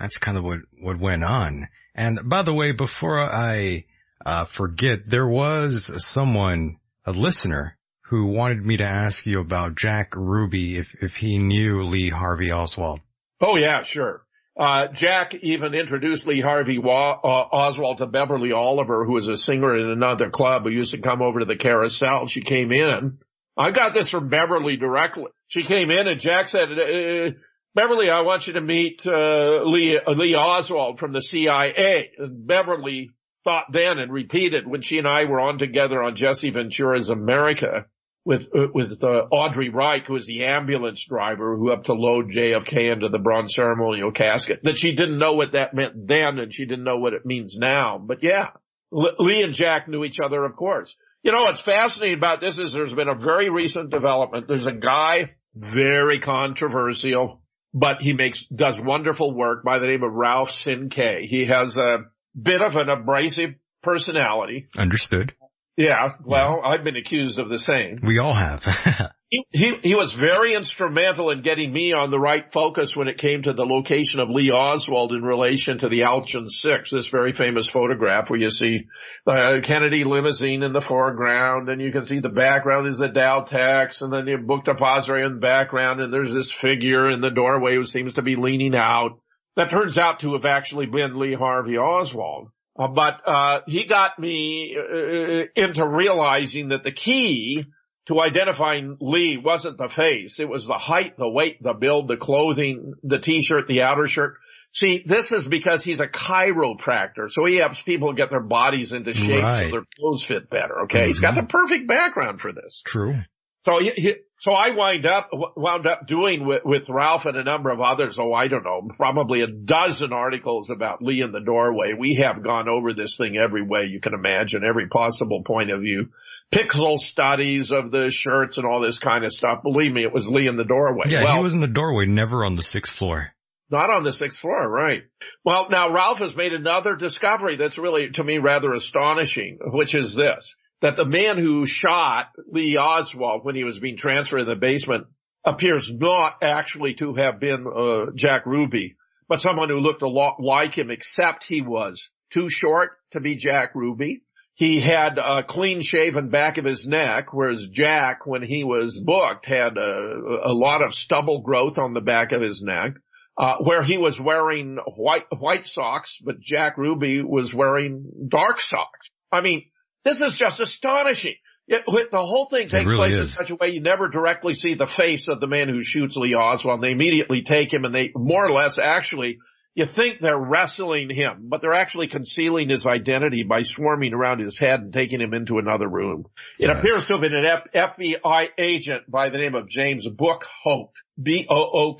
That's 0.00 0.16
kind 0.16 0.38
of 0.38 0.44
what, 0.44 0.60
what 0.80 0.98
went 0.98 1.24
on. 1.24 1.68
And 1.94 2.20
by 2.24 2.42
the 2.42 2.54
way, 2.54 2.72
before 2.72 3.18
I 3.18 3.84
uh, 4.24 4.46
forget, 4.46 5.00
there 5.06 5.28
was 5.28 5.90
someone 6.06 6.78
a 7.06 7.12
listener 7.12 7.78
who 8.02 8.26
wanted 8.26 8.64
me 8.64 8.76
to 8.76 8.84
ask 8.84 9.26
you 9.26 9.40
about 9.40 9.76
Jack 9.76 10.14
Ruby 10.14 10.76
if, 10.76 10.94
if 11.02 11.14
he 11.14 11.38
knew 11.38 11.82
Lee 11.84 12.10
Harvey 12.10 12.52
Oswald. 12.52 13.00
Oh 13.40 13.56
yeah, 13.56 13.82
sure. 13.82 14.22
Uh, 14.58 14.86
Jack 14.92 15.34
even 15.42 15.74
introduced 15.74 16.26
Lee 16.26 16.40
Harvey 16.40 16.78
Wa- 16.78 17.20
uh, 17.22 17.48
Oswald 17.52 17.98
to 17.98 18.06
Beverly 18.06 18.52
Oliver, 18.52 19.04
who 19.04 19.12
was 19.12 19.28
a 19.28 19.36
singer 19.36 19.76
in 19.76 19.90
another 19.90 20.30
club 20.30 20.62
who 20.62 20.70
used 20.70 20.92
to 20.92 21.00
come 21.00 21.20
over 21.20 21.40
to 21.40 21.44
the 21.44 21.56
carousel. 21.56 22.26
She 22.26 22.40
came 22.40 22.72
in. 22.72 23.18
I 23.56 23.70
got 23.70 23.92
this 23.92 24.08
from 24.08 24.28
Beverly 24.28 24.76
directly. 24.76 25.26
She 25.48 25.62
came 25.62 25.90
in 25.90 26.08
and 26.08 26.20
Jack 26.20 26.48
said, 26.48 26.68
uh, 26.72 27.30
Beverly, 27.74 28.08
I 28.10 28.22
want 28.22 28.46
you 28.46 28.54
to 28.54 28.62
meet, 28.62 29.06
uh, 29.06 29.64
Lee, 29.64 30.00
Lee 30.08 30.34
Oswald 30.34 30.98
from 30.98 31.12
the 31.12 31.20
CIA. 31.20 32.10
And 32.16 32.46
Beverly 32.46 33.10
thought 33.46 33.66
then 33.72 33.98
and 33.98 34.12
repeated 34.12 34.66
when 34.66 34.82
she 34.82 34.98
and 34.98 35.06
I 35.06 35.24
were 35.24 35.40
on 35.40 35.58
together 35.58 36.02
on 36.02 36.16
Jesse 36.16 36.50
Ventura's 36.50 37.10
America 37.10 37.86
with 38.24 38.48
uh, 38.54 38.66
with 38.74 39.02
uh, 39.04 39.28
Aubrey 39.30 39.70
Rike, 39.70 40.06
who 40.06 40.14
was 40.14 40.26
the 40.26 40.44
ambulance 40.44 41.06
driver 41.08 41.56
who 41.56 41.68
helped 41.68 41.86
to 41.86 41.94
load 41.94 42.32
JFK 42.32 42.92
into 42.92 43.08
the 43.08 43.20
bronze 43.20 43.54
ceremonial 43.54 44.10
casket, 44.10 44.64
that 44.64 44.76
she 44.76 44.96
didn't 44.96 45.20
know 45.20 45.34
what 45.34 45.52
that 45.52 45.74
meant 45.74 46.08
then 46.08 46.40
and 46.40 46.52
she 46.52 46.66
didn't 46.66 46.84
know 46.84 46.98
what 46.98 47.14
it 47.14 47.24
means 47.24 47.54
now. 47.56 48.02
But 48.04 48.24
yeah, 48.24 48.48
Lee 48.90 49.42
and 49.42 49.54
Jack 49.54 49.88
knew 49.88 50.04
each 50.04 50.18
other, 50.18 50.44
of 50.44 50.56
course. 50.56 50.94
You 51.22 51.30
know, 51.30 51.40
what's 51.40 51.60
fascinating 51.60 52.18
about 52.18 52.40
this 52.40 52.58
is 52.58 52.72
there's 52.72 52.94
been 52.94 53.08
a 53.08 53.14
very 53.14 53.48
recent 53.48 53.90
development. 53.90 54.46
There's 54.48 54.66
a 54.66 54.72
guy, 54.72 55.26
very 55.54 56.18
controversial, 56.18 57.42
but 57.72 58.02
he 58.02 58.12
makes, 58.12 58.44
does 58.46 58.80
wonderful 58.80 59.34
work 59.34 59.64
by 59.64 59.78
the 59.78 59.86
name 59.86 60.02
of 60.02 60.12
Ralph 60.12 60.50
Cinqué. 60.50 61.22
He 61.22 61.46
has 61.46 61.76
a, 61.78 62.00
bit 62.40 62.62
of 62.62 62.76
an 62.76 62.88
abrasive 62.88 63.54
personality. 63.82 64.68
Understood. 64.76 65.34
Yeah, 65.76 66.12
well, 66.24 66.60
yeah. 66.62 66.70
I've 66.70 66.84
been 66.84 66.96
accused 66.96 67.38
of 67.38 67.50
the 67.50 67.58
same. 67.58 68.00
We 68.02 68.18
all 68.18 68.34
have. 68.34 68.62
he, 69.28 69.44
he, 69.50 69.74
he 69.82 69.94
was 69.94 70.12
very 70.12 70.54
instrumental 70.54 71.30
in 71.30 71.42
getting 71.42 71.70
me 71.70 71.92
on 71.92 72.10
the 72.10 72.18
right 72.18 72.50
focus 72.50 72.96
when 72.96 73.08
it 73.08 73.18
came 73.18 73.42
to 73.42 73.52
the 73.52 73.66
location 73.66 74.20
of 74.20 74.30
Lee 74.30 74.50
Oswald 74.50 75.12
in 75.12 75.22
relation 75.22 75.76
to 75.78 75.90
the 75.90 76.00
Altgens 76.00 76.52
6, 76.52 76.90
this 76.90 77.08
very 77.08 77.34
famous 77.34 77.68
photograph 77.68 78.30
where 78.30 78.40
you 78.40 78.50
see 78.50 78.86
the 79.26 79.60
Kennedy 79.62 80.04
limousine 80.04 80.62
in 80.62 80.72
the 80.72 80.80
foreground 80.80 81.68
and 81.68 81.82
you 81.82 81.92
can 81.92 82.06
see 82.06 82.20
the 82.20 82.30
background 82.30 82.88
is 82.88 82.96
the 82.96 83.08
Dal-Tex, 83.08 84.00
and 84.00 84.10
then 84.10 84.24
the 84.24 84.36
book 84.36 84.64
depository 84.64 85.26
in 85.26 85.34
the 85.34 85.40
background 85.40 86.00
and 86.00 86.10
there's 86.10 86.32
this 86.32 86.50
figure 86.50 87.10
in 87.10 87.20
the 87.20 87.30
doorway 87.30 87.74
who 87.74 87.84
seems 87.84 88.14
to 88.14 88.22
be 88.22 88.36
leaning 88.36 88.74
out. 88.74 89.20
That 89.56 89.70
turns 89.70 89.98
out 89.98 90.20
to 90.20 90.34
have 90.34 90.44
actually 90.44 90.86
been 90.86 91.18
Lee 91.18 91.34
Harvey 91.34 91.78
Oswald. 91.78 92.50
Uh, 92.78 92.88
but 92.88 93.22
uh, 93.26 93.60
he 93.66 93.84
got 93.84 94.18
me 94.18 94.76
uh, 94.78 95.44
into 95.54 95.86
realizing 95.86 96.68
that 96.68 96.84
the 96.84 96.92
key 96.92 97.64
to 98.06 98.20
identifying 98.20 98.98
Lee 99.00 99.38
wasn't 99.42 99.78
the 99.78 99.88
face. 99.88 100.40
It 100.40 100.48
was 100.48 100.66
the 100.66 100.74
height, 100.74 101.16
the 101.16 101.28
weight, 101.28 101.62
the 101.62 101.72
build, 101.72 102.08
the 102.08 102.16
clothing, 102.16 102.92
the 103.02 103.18
t-shirt, 103.18 103.66
the 103.66 103.82
outer 103.82 104.06
shirt. 104.06 104.34
See, 104.72 105.02
this 105.06 105.32
is 105.32 105.46
because 105.46 105.82
he's 105.82 106.00
a 106.00 106.06
chiropractor. 106.06 107.30
So 107.30 107.46
he 107.46 107.56
helps 107.56 107.80
people 107.80 108.12
get 108.12 108.30
their 108.30 108.42
bodies 108.42 108.92
into 108.92 109.14
shape 109.14 109.42
right. 109.42 109.64
so 109.64 109.70
their 109.70 109.84
clothes 109.98 110.22
fit 110.22 110.50
better. 110.50 110.82
Okay. 110.82 110.98
Mm-hmm. 110.98 111.08
He's 111.08 111.20
got 111.20 111.34
the 111.34 111.44
perfect 111.44 111.88
background 111.88 112.40
for 112.40 112.52
this. 112.52 112.82
True. 112.84 113.22
So 113.64 113.80
he, 113.80 113.90
he, 113.96 114.14
so 114.38 114.52
I 114.52 114.70
wind 114.70 115.06
up, 115.06 115.30
wound 115.56 115.86
up 115.86 116.06
doing 116.06 116.46
with, 116.46 116.62
with 116.64 116.88
Ralph 116.88 117.24
and 117.24 117.36
a 117.36 117.44
number 117.44 117.70
of 117.70 117.80
others. 117.80 118.18
Oh, 118.18 118.32
I 118.32 118.48
don't 118.48 118.64
know, 118.64 118.88
probably 118.96 119.40
a 119.40 119.46
dozen 119.46 120.12
articles 120.12 120.70
about 120.70 121.02
Lee 121.02 121.22
in 121.22 121.32
the 121.32 121.40
doorway. 121.40 121.94
We 121.98 122.20
have 122.22 122.44
gone 122.44 122.68
over 122.68 122.92
this 122.92 123.16
thing 123.16 123.36
every 123.36 123.62
way 123.62 123.86
you 123.88 124.00
can 124.00 124.14
imagine, 124.14 124.62
every 124.64 124.88
possible 124.88 125.42
point 125.42 125.70
of 125.70 125.80
view. 125.80 126.10
Pixel 126.52 126.98
studies 126.98 127.72
of 127.72 127.90
the 127.90 128.10
shirts 128.10 128.58
and 128.58 128.66
all 128.66 128.80
this 128.80 128.98
kind 128.98 129.24
of 129.24 129.32
stuff. 129.32 129.62
Believe 129.62 129.92
me, 129.92 130.02
it 130.02 130.12
was 130.12 130.28
Lee 130.28 130.48
in 130.48 130.56
the 130.56 130.64
doorway. 130.64 131.06
Yeah, 131.08 131.24
well, 131.24 131.36
he 131.36 131.42
was 131.42 131.54
in 131.54 131.60
the 131.60 131.66
doorway, 131.66 132.06
never 132.06 132.44
on 132.44 132.56
the 132.56 132.62
sixth 132.62 132.94
floor. 132.94 133.32
Not 133.68 133.90
on 133.90 134.04
the 134.04 134.12
sixth 134.12 134.38
floor, 134.38 134.68
right. 134.68 135.02
Well, 135.44 135.66
now 135.70 135.92
Ralph 135.92 136.20
has 136.20 136.36
made 136.36 136.52
another 136.52 136.94
discovery 136.94 137.56
that's 137.56 137.78
really, 137.78 138.10
to 138.10 138.22
me, 138.22 138.38
rather 138.38 138.70
astonishing, 138.70 139.58
which 139.60 139.94
is 139.94 140.14
this, 140.14 140.54
that 140.80 140.96
the 140.96 141.04
man 141.04 141.38
who 141.38 141.66
shot 141.66 142.26
Lee 142.50 142.76
Oswald 142.76 143.44
when 143.44 143.54
he 143.54 143.64
was 143.64 143.78
being 143.78 143.96
transferred 143.96 144.40
in 144.40 144.48
the 144.48 144.56
basement 144.56 145.06
appears 145.44 145.90
not 145.92 146.42
actually 146.42 146.94
to 146.94 147.14
have 147.14 147.40
been, 147.40 147.66
uh, 147.66 148.12
Jack 148.14 148.46
Ruby, 148.46 148.96
but 149.28 149.40
someone 149.40 149.68
who 149.68 149.78
looked 149.78 150.02
a 150.02 150.08
lot 150.08 150.40
like 150.40 150.76
him, 150.76 150.90
except 150.90 151.44
he 151.44 151.62
was 151.62 152.10
too 152.30 152.48
short 152.48 152.90
to 153.12 153.20
be 153.20 153.36
Jack 153.36 153.74
Ruby. 153.74 154.22
He 154.54 154.80
had 154.80 155.18
a 155.18 155.42
clean 155.42 155.82
shaven 155.82 156.30
back 156.30 156.58
of 156.58 156.64
his 156.64 156.86
neck, 156.86 157.32
whereas 157.32 157.68
Jack, 157.68 158.26
when 158.26 158.42
he 158.42 158.64
was 158.64 158.98
booked, 158.98 159.44
had 159.44 159.76
a, 159.76 160.40
a 160.44 160.52
lot 160.52 160.82
of 160.82 160.94
stubble 160.94 161.42
growth 161.42 161.78
on 161.78 161.92
the 161.92 162.00
back 162.00 162.32
of 162.32 162.40
his 162.40 162.62
neck 162.62 162.94
uh, 163.38 163.56
where 163.58 163.82
he 163.82 163.98
was 163.98 164.18
wearing 164.18 164.78
white, 164.96 165.26
white 165.36 165.66
socks, 165.66 166.18
but 166.24 166.40
Jack 166.40 166.78
Ruby 166.78 167.22
was 167.22 167.54
wearing 167.54 168.10
dark 168.28 168.60
socks. 168.60 169.10
I 169.30 169.42
mean, 169.42 169.66
this 170.06 170.22
is 170.22 170.38
just 170.38 170.60
astonishing. 170.60 171.34
It, 171.68 171.84
the 172.12 172.22
whole 172.22 172.46
thing 172.46 172.68
takes 172.68 172.86
really 172.86 172.96
place 172.96 173.14
is. 173.14 173.20
in 173.20 173.26
such 173.26 173.50
a 173.50 173.56
way 173.56 173.70
you 173.70 173.80
never 173.80 174.08
directly 174.08 174.54
see 174.54 174.74
the 174.74 174.86
face 174.86 175.26
of 175.28 175.40
the 175.40 175.48
man 175.48 175.68
who 175.68 175.82
shoots 175.82 176.16
Lee 176.16 176.36
Oswald. 176.36 176.80
They 176.80 176.92
immediately 176.92 177.42
take 177.42 177.74
him 177.74 177.84
and 177.84 177.92
they 177.92 178.12
more 178.14 178.46
or 178.46 178.52
less 178.52 178.78
actually 178.78 179.38
you 179.76 179.84
think 179.84 180.20
they're 180.20 180.38
wrestling 180.38 181.10
him, 181.10 181.48
but 181.50 181.60
they're 181.60 181.74
actually 181.74 182.06
concealing 182.06 182.70
his 182.70 182.86
identity 182.86 183.42
by 183.42 183.60
swarming 183.60 184.14
around 184.14 184.40
his 184.40 184.58
head 184.58 184.80
and 184.80 184.90
taking 184.90 185.20
him 185.20 185.34
into 185.34 185.58
another 185.58 185.86
room. 185.86 186.24
It 186.58 186.68
yes. 186.68 186.78
appears 186.78 187.06
to 187.06 187.12
have 187.12 187.20
been 187.20 187.34
an 187.34 187.44
F- 187.74 187.98
FBI 187.98 188.46
agent 188.58 189.02
by 189.10 189.28
the 189.28 189.36
name 189.36 189.54
of 189.54 189.68
James 189.68 190.08
Bookhout, 190.08 190.92
B-O-O-K-H-O-U-T, 191.22 191.90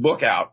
Bookout. 0.00 0.50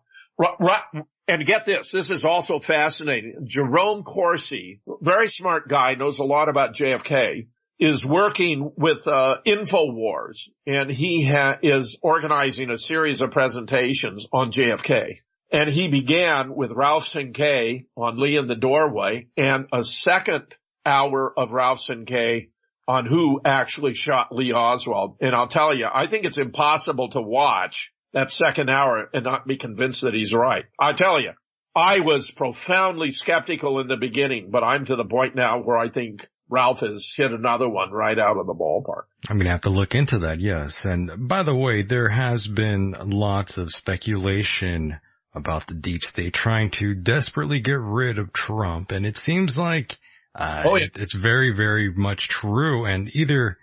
And 1.27 1.45
get 1.45 1.65
this, 1.65 1.91
this 1.91 2.09
is 2.09 2.23
also 2.23 2.59
fascinating. 2.59 3.45
Jerome 3.45 4.03
Corsi, 4.03 4.79
very 5.01 5.27
smart 5.27 5.67
guy, 5.67 5.95
knows 5.95 6.19
a 6.19 6.23
lot 6.23 6.47
about 6.47 6.73
JFK, 6.73 7.47
is 7.79 8.05
working 8.05 8.71
with 8.77 9.05
uh, 9.05 9.37
InfoWars, 9.45 10.47
and 10.65 10.89
he 10.89 11.25
ha- 11.25 11.57
is 11.61 11.97
organizing 12.01 12.69
a 12.69 12.77
series 12.77 13.21
of 13.21 13.31
presentations 13.31 14.25
on 14.31 14.51
JFK. 14.51 15.17
And 15.51 15.69
he 15.69 15.87
began 15.87 16.55
with 16.55 16.71
Ralph 16.71 17.07
Cinqué 17.07 17.85
on 17.95 18.19
Lee 18.19 18.37
in 18.37 18.47
the 18.47 18.55
Doorway 18.55 19.27
and 19.37 19.67
a 19.71 19.85
second 19.85 20.55
hour 20.85 21.33
of 21.37 21.51
Ralph 21.51 21.79
Cinqué 21.79 22.49
on 22.87 23.05
who 23.05 23.41
actually 23.43 23.93
shot 23.93 24.31
Lee 24.31 24.53
Oswald. 24.53 25.17
And 25.21 25.35
I'll 25.35 25.47
tell 25.47 25.75
you, 25.75 25.87
I 25.93 26.07
think 26.07 26.25
it's 26.25 26.37
impossible 26.37 27.09
to 27.09 27.21
watch 27.21 27.91
that 28.13 28.31
second 28.31 28.69
hour 28.69 29.09
and 29.13 29.23
not 29.23 29.47
be 29.47 29.57
convinced 29.57 30.01
that 30.01 30.13
he's 30.13 30.33
right. 30.33 30.65
I 30.79 30.93
tell 30.93 31.21
you, 31.21 31.31
I 31.75 31.99
was 31.99 32.31
profoundly 32.31 33.11
skeptical 33.11 33.79
in 33.79 33.87
the 33.87 33.97
beginning, 33.97 34.49
but 34.49 34.63
I'm 34.63 34.85
to 34.85 34.95
the 34.95 35.05
point 35.05 35.35
now 35.35 35.59
where 35.61 35.77
I 35.77 35.89
think 35.89 36.27
Ralph 36.49 36.79
has 36.79 37.13
hit 37.15 37.31
another 37.31 37.69
one 37.69 37.91
right 37.91 38.17
out 38.17 38.37
of 38.37 38.47
the 38.47 38.53
ballpark. 38.53 39.03
I'm 39.29 39.37
going 39.37 39.45
to 39.45 39.51
have 39.51 39.61
to 39.61 39.69
look 39.69 39.93
into 39.93 40.19
that, 40.19 40.39
yes. 40.39 40.85
And 40.85 41.27
by 41.27 41.43
the 41.43 41.55
way, 41.55 41.83
there 41.83 42.09
has 42.09 42.47
been 42.47 42.95
lots 42.99 43.57
of 43.57 43.71
speculation 43.71 44.99
about 45.35 45.67
the 45.67 45.75
deep 45.75 46.03
state 46.03 46.33
trying 46.33 46.71
to 46.71 46.95
desperately 46.95 47.59
get 47.59 47.79
rid 47.79 48.17
of 48.17 48.33
Trump. 48.33 48.91
And 48.91 49.05
it 49.05 49.17
seems 49.17 49.57
like, 49.57 49.97
uh, 50.33 50.63
oh, 50.67 50.77
yeah. 50.77 50.85
it, 50.85 50.97
it's 50.97 51.13
very, 51.13 51.53
very 51.53 51.93
much 51.93 52.27
true. 52.27 52.85
And 52.85 53.13
either 53.13 53.57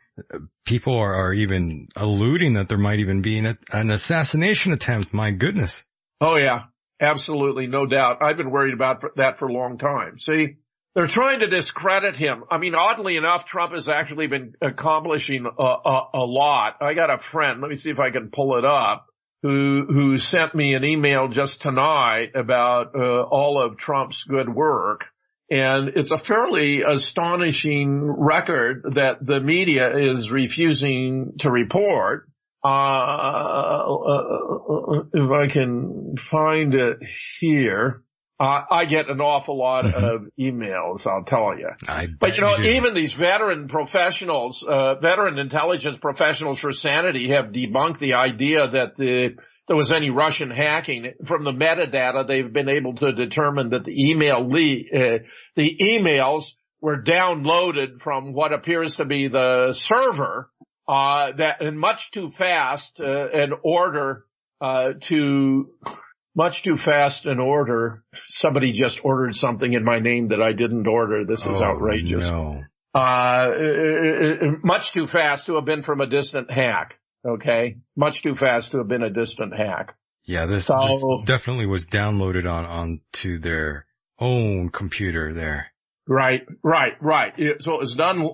people 0.64 0.96
are, 0.98 1.14
are 1.14 1.32
even 1.32 1.88
alluding 1.96 2.54
that 2.54 2.68
there 2.68 2.78
might 2.78 3.00
even 3.00 3.22
be 3.22 3.38
an, 3.38 3.58
an 3.70 3.90
assassination 3.90 4.72
attempt. 4.72 5.12
My 5.12 5.30
goodness. 5.30 5.84
Oh 6.20 6.36
yeah, 6.36 6.64
absolutely. 7.00 7.66
No 7.66 7.86
doubt. 7.86 8.18
I've 8.22 8.36
been 8.36 8.50
worried 8.50 8.74
about 8.74 9.04
that 9.16 9.38
for 9.38 9.48
a 9.48 9.52
long 9.52 9.78
time. 9.78 10.18
See, 10.20 10.56
they're 10.94 11.06
trying 11.06 11.40
to 11.40 11.48
discredit 11.48 12.14
him. 12.14 12.44
I 12.50 12.58
mean, 12.58 12.74
oddly 12.74 13.16
enough, 13.16 13.46
Trump 13.46 13.72
has 13.72 13.88
actually 13.88 14.28
been 14.28 14.54
accomplishing 14.62 15.46
a, 15.46 15.62
a, 15.62 16.08
a 16.14 16.24
lot. 16.24 16.76
I 16.80 16.94
got 16.94 17.10
a 17.10 17.18
friend. 17.18 17.60
Let 17.60 17.70
me 17.70 17.76
see 17.76 17.90
if 17.90 17.98
I 17.98 18.10
can 18.10 18.30
pull 18.30 18.58
it 18.58 18.64
up 18.64 19.06
who 19.44 19.84
who 19.86 20.16
sent 20.16 20.54
me 20.54 20.74
an 20.74 20.84
email 20.84 21.28
just 21.28 21.60
tonight 21.60 22.30
about 22.34 22.94
uh, 22.94 23.22
all 23.22 23.60
of 23.60 23.76
Trump's 23.76 24.24
good 24.24 24.48
work. 24.48 25.04
And 25.50 25.90
it's 25.96 26.10
a 26.10 26.16
fairly 26.16 26.82
astonishing 26.82 28.02
record 28.02 28.94
that 28.94 29.18
the 29.24 29.40
media 29.40 29.94
is 29.96 30.30
refusing 30.30 31.34
to 31.40 31.50
report. 31.50 32.28
Uh, 32.64 32.68
uh, 32.68 33.84
if 35.12 35.30
I 35.30 35.46
can 35.48 36.16
find 36.16 36.74
it 36.74 36.98
here. 37.38 38.02
Uh, 38.40 38.62
I 38.68 38.86
get 38.86 39.08
an 39.08 39.20
awful 39.20 39.56
lot 39.58 39.84
mm-hmm. 39.84 40.04
of 40.04 40.22
emails, 40.40 41.06
I'll 41.06 41.24
tell 41.24 41.56
you. 41.56 41.68
I 41.86 42.08
but 42.08 42.36
you 42.36 42.42
know, 42.42 42.56
you 42.56 42.72
even 42.72 42.94
these 42.94 43.12
veteran 43.12 43.68
professionals, 43.68 44.64
uh, 44.66 44.96
veteran 44.96 45.38
intelligence 45.38 45.98
professionals 46.00 46.58
for 46.58 46.72
sanity 46.72 47.28
have 47.28 47.52
debunked 47.52 47.98
the 47.98 48.14
idea 48.14 48.66
that 48.66 48.96
the, 48.96 49.36
there 49.66 49.76
was 49.76 49.92
any 49.92 50.10
Russian 50.10 50.50
hacking. 50.50 51.12
From 51.24 51.44
the 51.44 51.52
metadata, 51.52 52.26
they've 52.26 52.52
been 52.52 52.68
able 52.68 52.94
to 52.96 53.12
determine 53.12 53.70
that 53.70 53.84
the 53.84 54.10
email 54.10 54.44
uh, 54.44 55.18
the 55.56 55.76
emails 55.80 56.54
were 56.80 57.02
downloaded 57.02 58.02
from 58.02 58.34
what 58.34 58.52
appears 58.52 58.96
to 58.96 59.06
be 59.06 59.28
the 59.28 59.72
server, 59.72 60.50
uh, 60.86 61.32
that 61.32 61.62
in 61.62 61.78
much 61.78 62.10
too 62.10 62.30
fast, 62.30 63.00
uh, 63.00 63.30
in 63.30 63.52
order, 63.62 64.26
uh, 64.60 64.92
to, 65.00 65.70
much 66.34 66.62
too 66.62 66.76
fast 66.76 67.24
in 67.24 67.40
order. 67.40 68.04
Somebody 68.14 68.72
just 68.72 69.02
ordered 69.02 69.34
something 69.34 69.72
in 69.72 69.82
my 69.82 69.98
name 69.98 70.28
that 70.28 70.42
I 70.42 70.52
didn't 70.52 70.86
order. 70.86 71.24
This 71.24 71.40
is 71.40 71.60
oh, 71.60 71.64
outrageous. 71.64 72.28
No. 72.28 72.60
Uh, 72.94 72.98
uh, 72.98 74.50
much 74.62 74.92
too 74.92 75.06
fast 75.06 75.46
to 75.46 75.54
have 75.54 75.64
been 75.64 75.82
from 75.82 76.02
a 76.02 76.06
distant 76.06 76.50
hack. 76.50 76.98
Okay. 77.26 77.78
Much 77.96 78.22
too 78.22 78.34
fast 78.34 78.72
to 78.72 78.78
have 78.78 78.88
been 78.88 79.02
a 79.02 79.10
distant 79.10 79.54
hack. 79.56 79.96
Yeah, 80.24 80.46
this, 80.46 80.66
so, 80.66 80.78
this 80.80 81.26
definitely 81.26 81.66
was 81.66 81.86
downloaded 81.86 82.50
on, 82.50 82.64
onto 82.64 83.38
their 83.38 83.86
own 84.18 84.70
computer 84.70 85.34
there. 85.34 85.66
Right, 86.06 86.42
right, 86.62 86.92
right. 87.00 87.34
So 87.60 87.74
it 87.74 87.80
was 87.80 87.94
done 87.94 88.28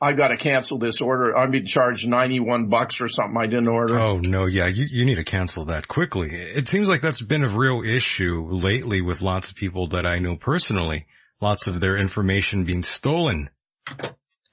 I 0.00 0.12
got 0.12 0.28
to 0.28 0.36
cancel 0.36 0.78
this 0.78 1.00
order. 1.00 1.36
I'm 1.36 1.50
being 1.50 1.66
charged 1.66 2.06
91 2.06 2.68
bucks 2.68 2.96
for 2.96 3.08
something 3.08 3.36
I 3.40 3.46
didn't 3.46 3.68
order. 3.68 3.98
Oh 3.98 4.18
no, 4.18 4.46
yeah, 4.46 4.66
you, 4.66 4.84
you 4.90 5.04
need 5.06 5.14
to 5.14 5.24
cancel 5.24 5.66
that 5.66 5.88
quickly. 5.88 6.30
It 6.30 6.68
seems 6.68 6.88
like 6.88 7.00
that's 7.00 7.22
been 7.22 7.44
a 7.44 7.56
real 7.56 7.82
issue 7.82 8.48
lately 8.50 9.00
with 9.00 9.22
lots 9.22 9.50
of 9.50 9.56
people 9.56 9.88
that 9.88 10.04
I 10.04 10.18
know 10.18 10.36
personally. 10.36 11.06
Lots 11.40 11.66
of 11.68 11.80
their 11.80 11.96
information 11.96 12.64
being 12.64 12.82
stolen. 12.82 13.50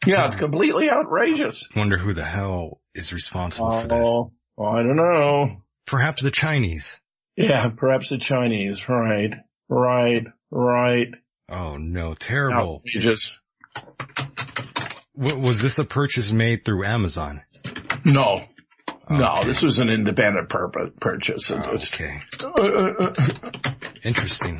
Yeah, 0.06 0.26
it's 0.26 0.36
completely 0.36 0.90
outrageous. 0.90 1.68
Wonder 1.76 1.98
who 1.98 2.14
the 2.14 2.23
hell 2.23 2.81
is 2.96 3.12
responsible 3.14 3.82
for 3.82 3.88
that. 3.88 4.04
Oh, 4.04 4.32
I 4.66 4.84
don't 4.84 4.96
know. 4.98 5.48
Perhaps 5.88 6.22
the 6.22 6.32
Chinese. 6.32 7.00
Yeah, 7.36 7.72
perhaps 7.76 8.10
the 8.10 8.18
Chinese. 8.18 8.88
Right, 8.88 9.34
right, 9.70 10.26
right. 10.52 11.08
Oh 11.50 11.78
no, 11.78 12.14
terrible. 12.14 12.82
Outrageous 12.86 13.32
was 15.16 15.60
this 15.60 15.78
a 15.78 15.84
purchase 15.84 16.32
made 16.32 16.66
through 16.66 16.86
Amazon? 16.86 17.42
No. 18.06 18.42
Okay. 18.90 19.18
No, 19.18 19.42
this 19.46 19.62
was 19.62 19.80
an 19.80 19.90
independent 19.90 20.50
pur- 20.50 20.92
purchase. 21.00 21.52
okay. 21.52 22.22
Uh, 22.40 22.48
uh, 22.48 23.14
uh, 23.18 23.74
Interesting. 24.04 24.58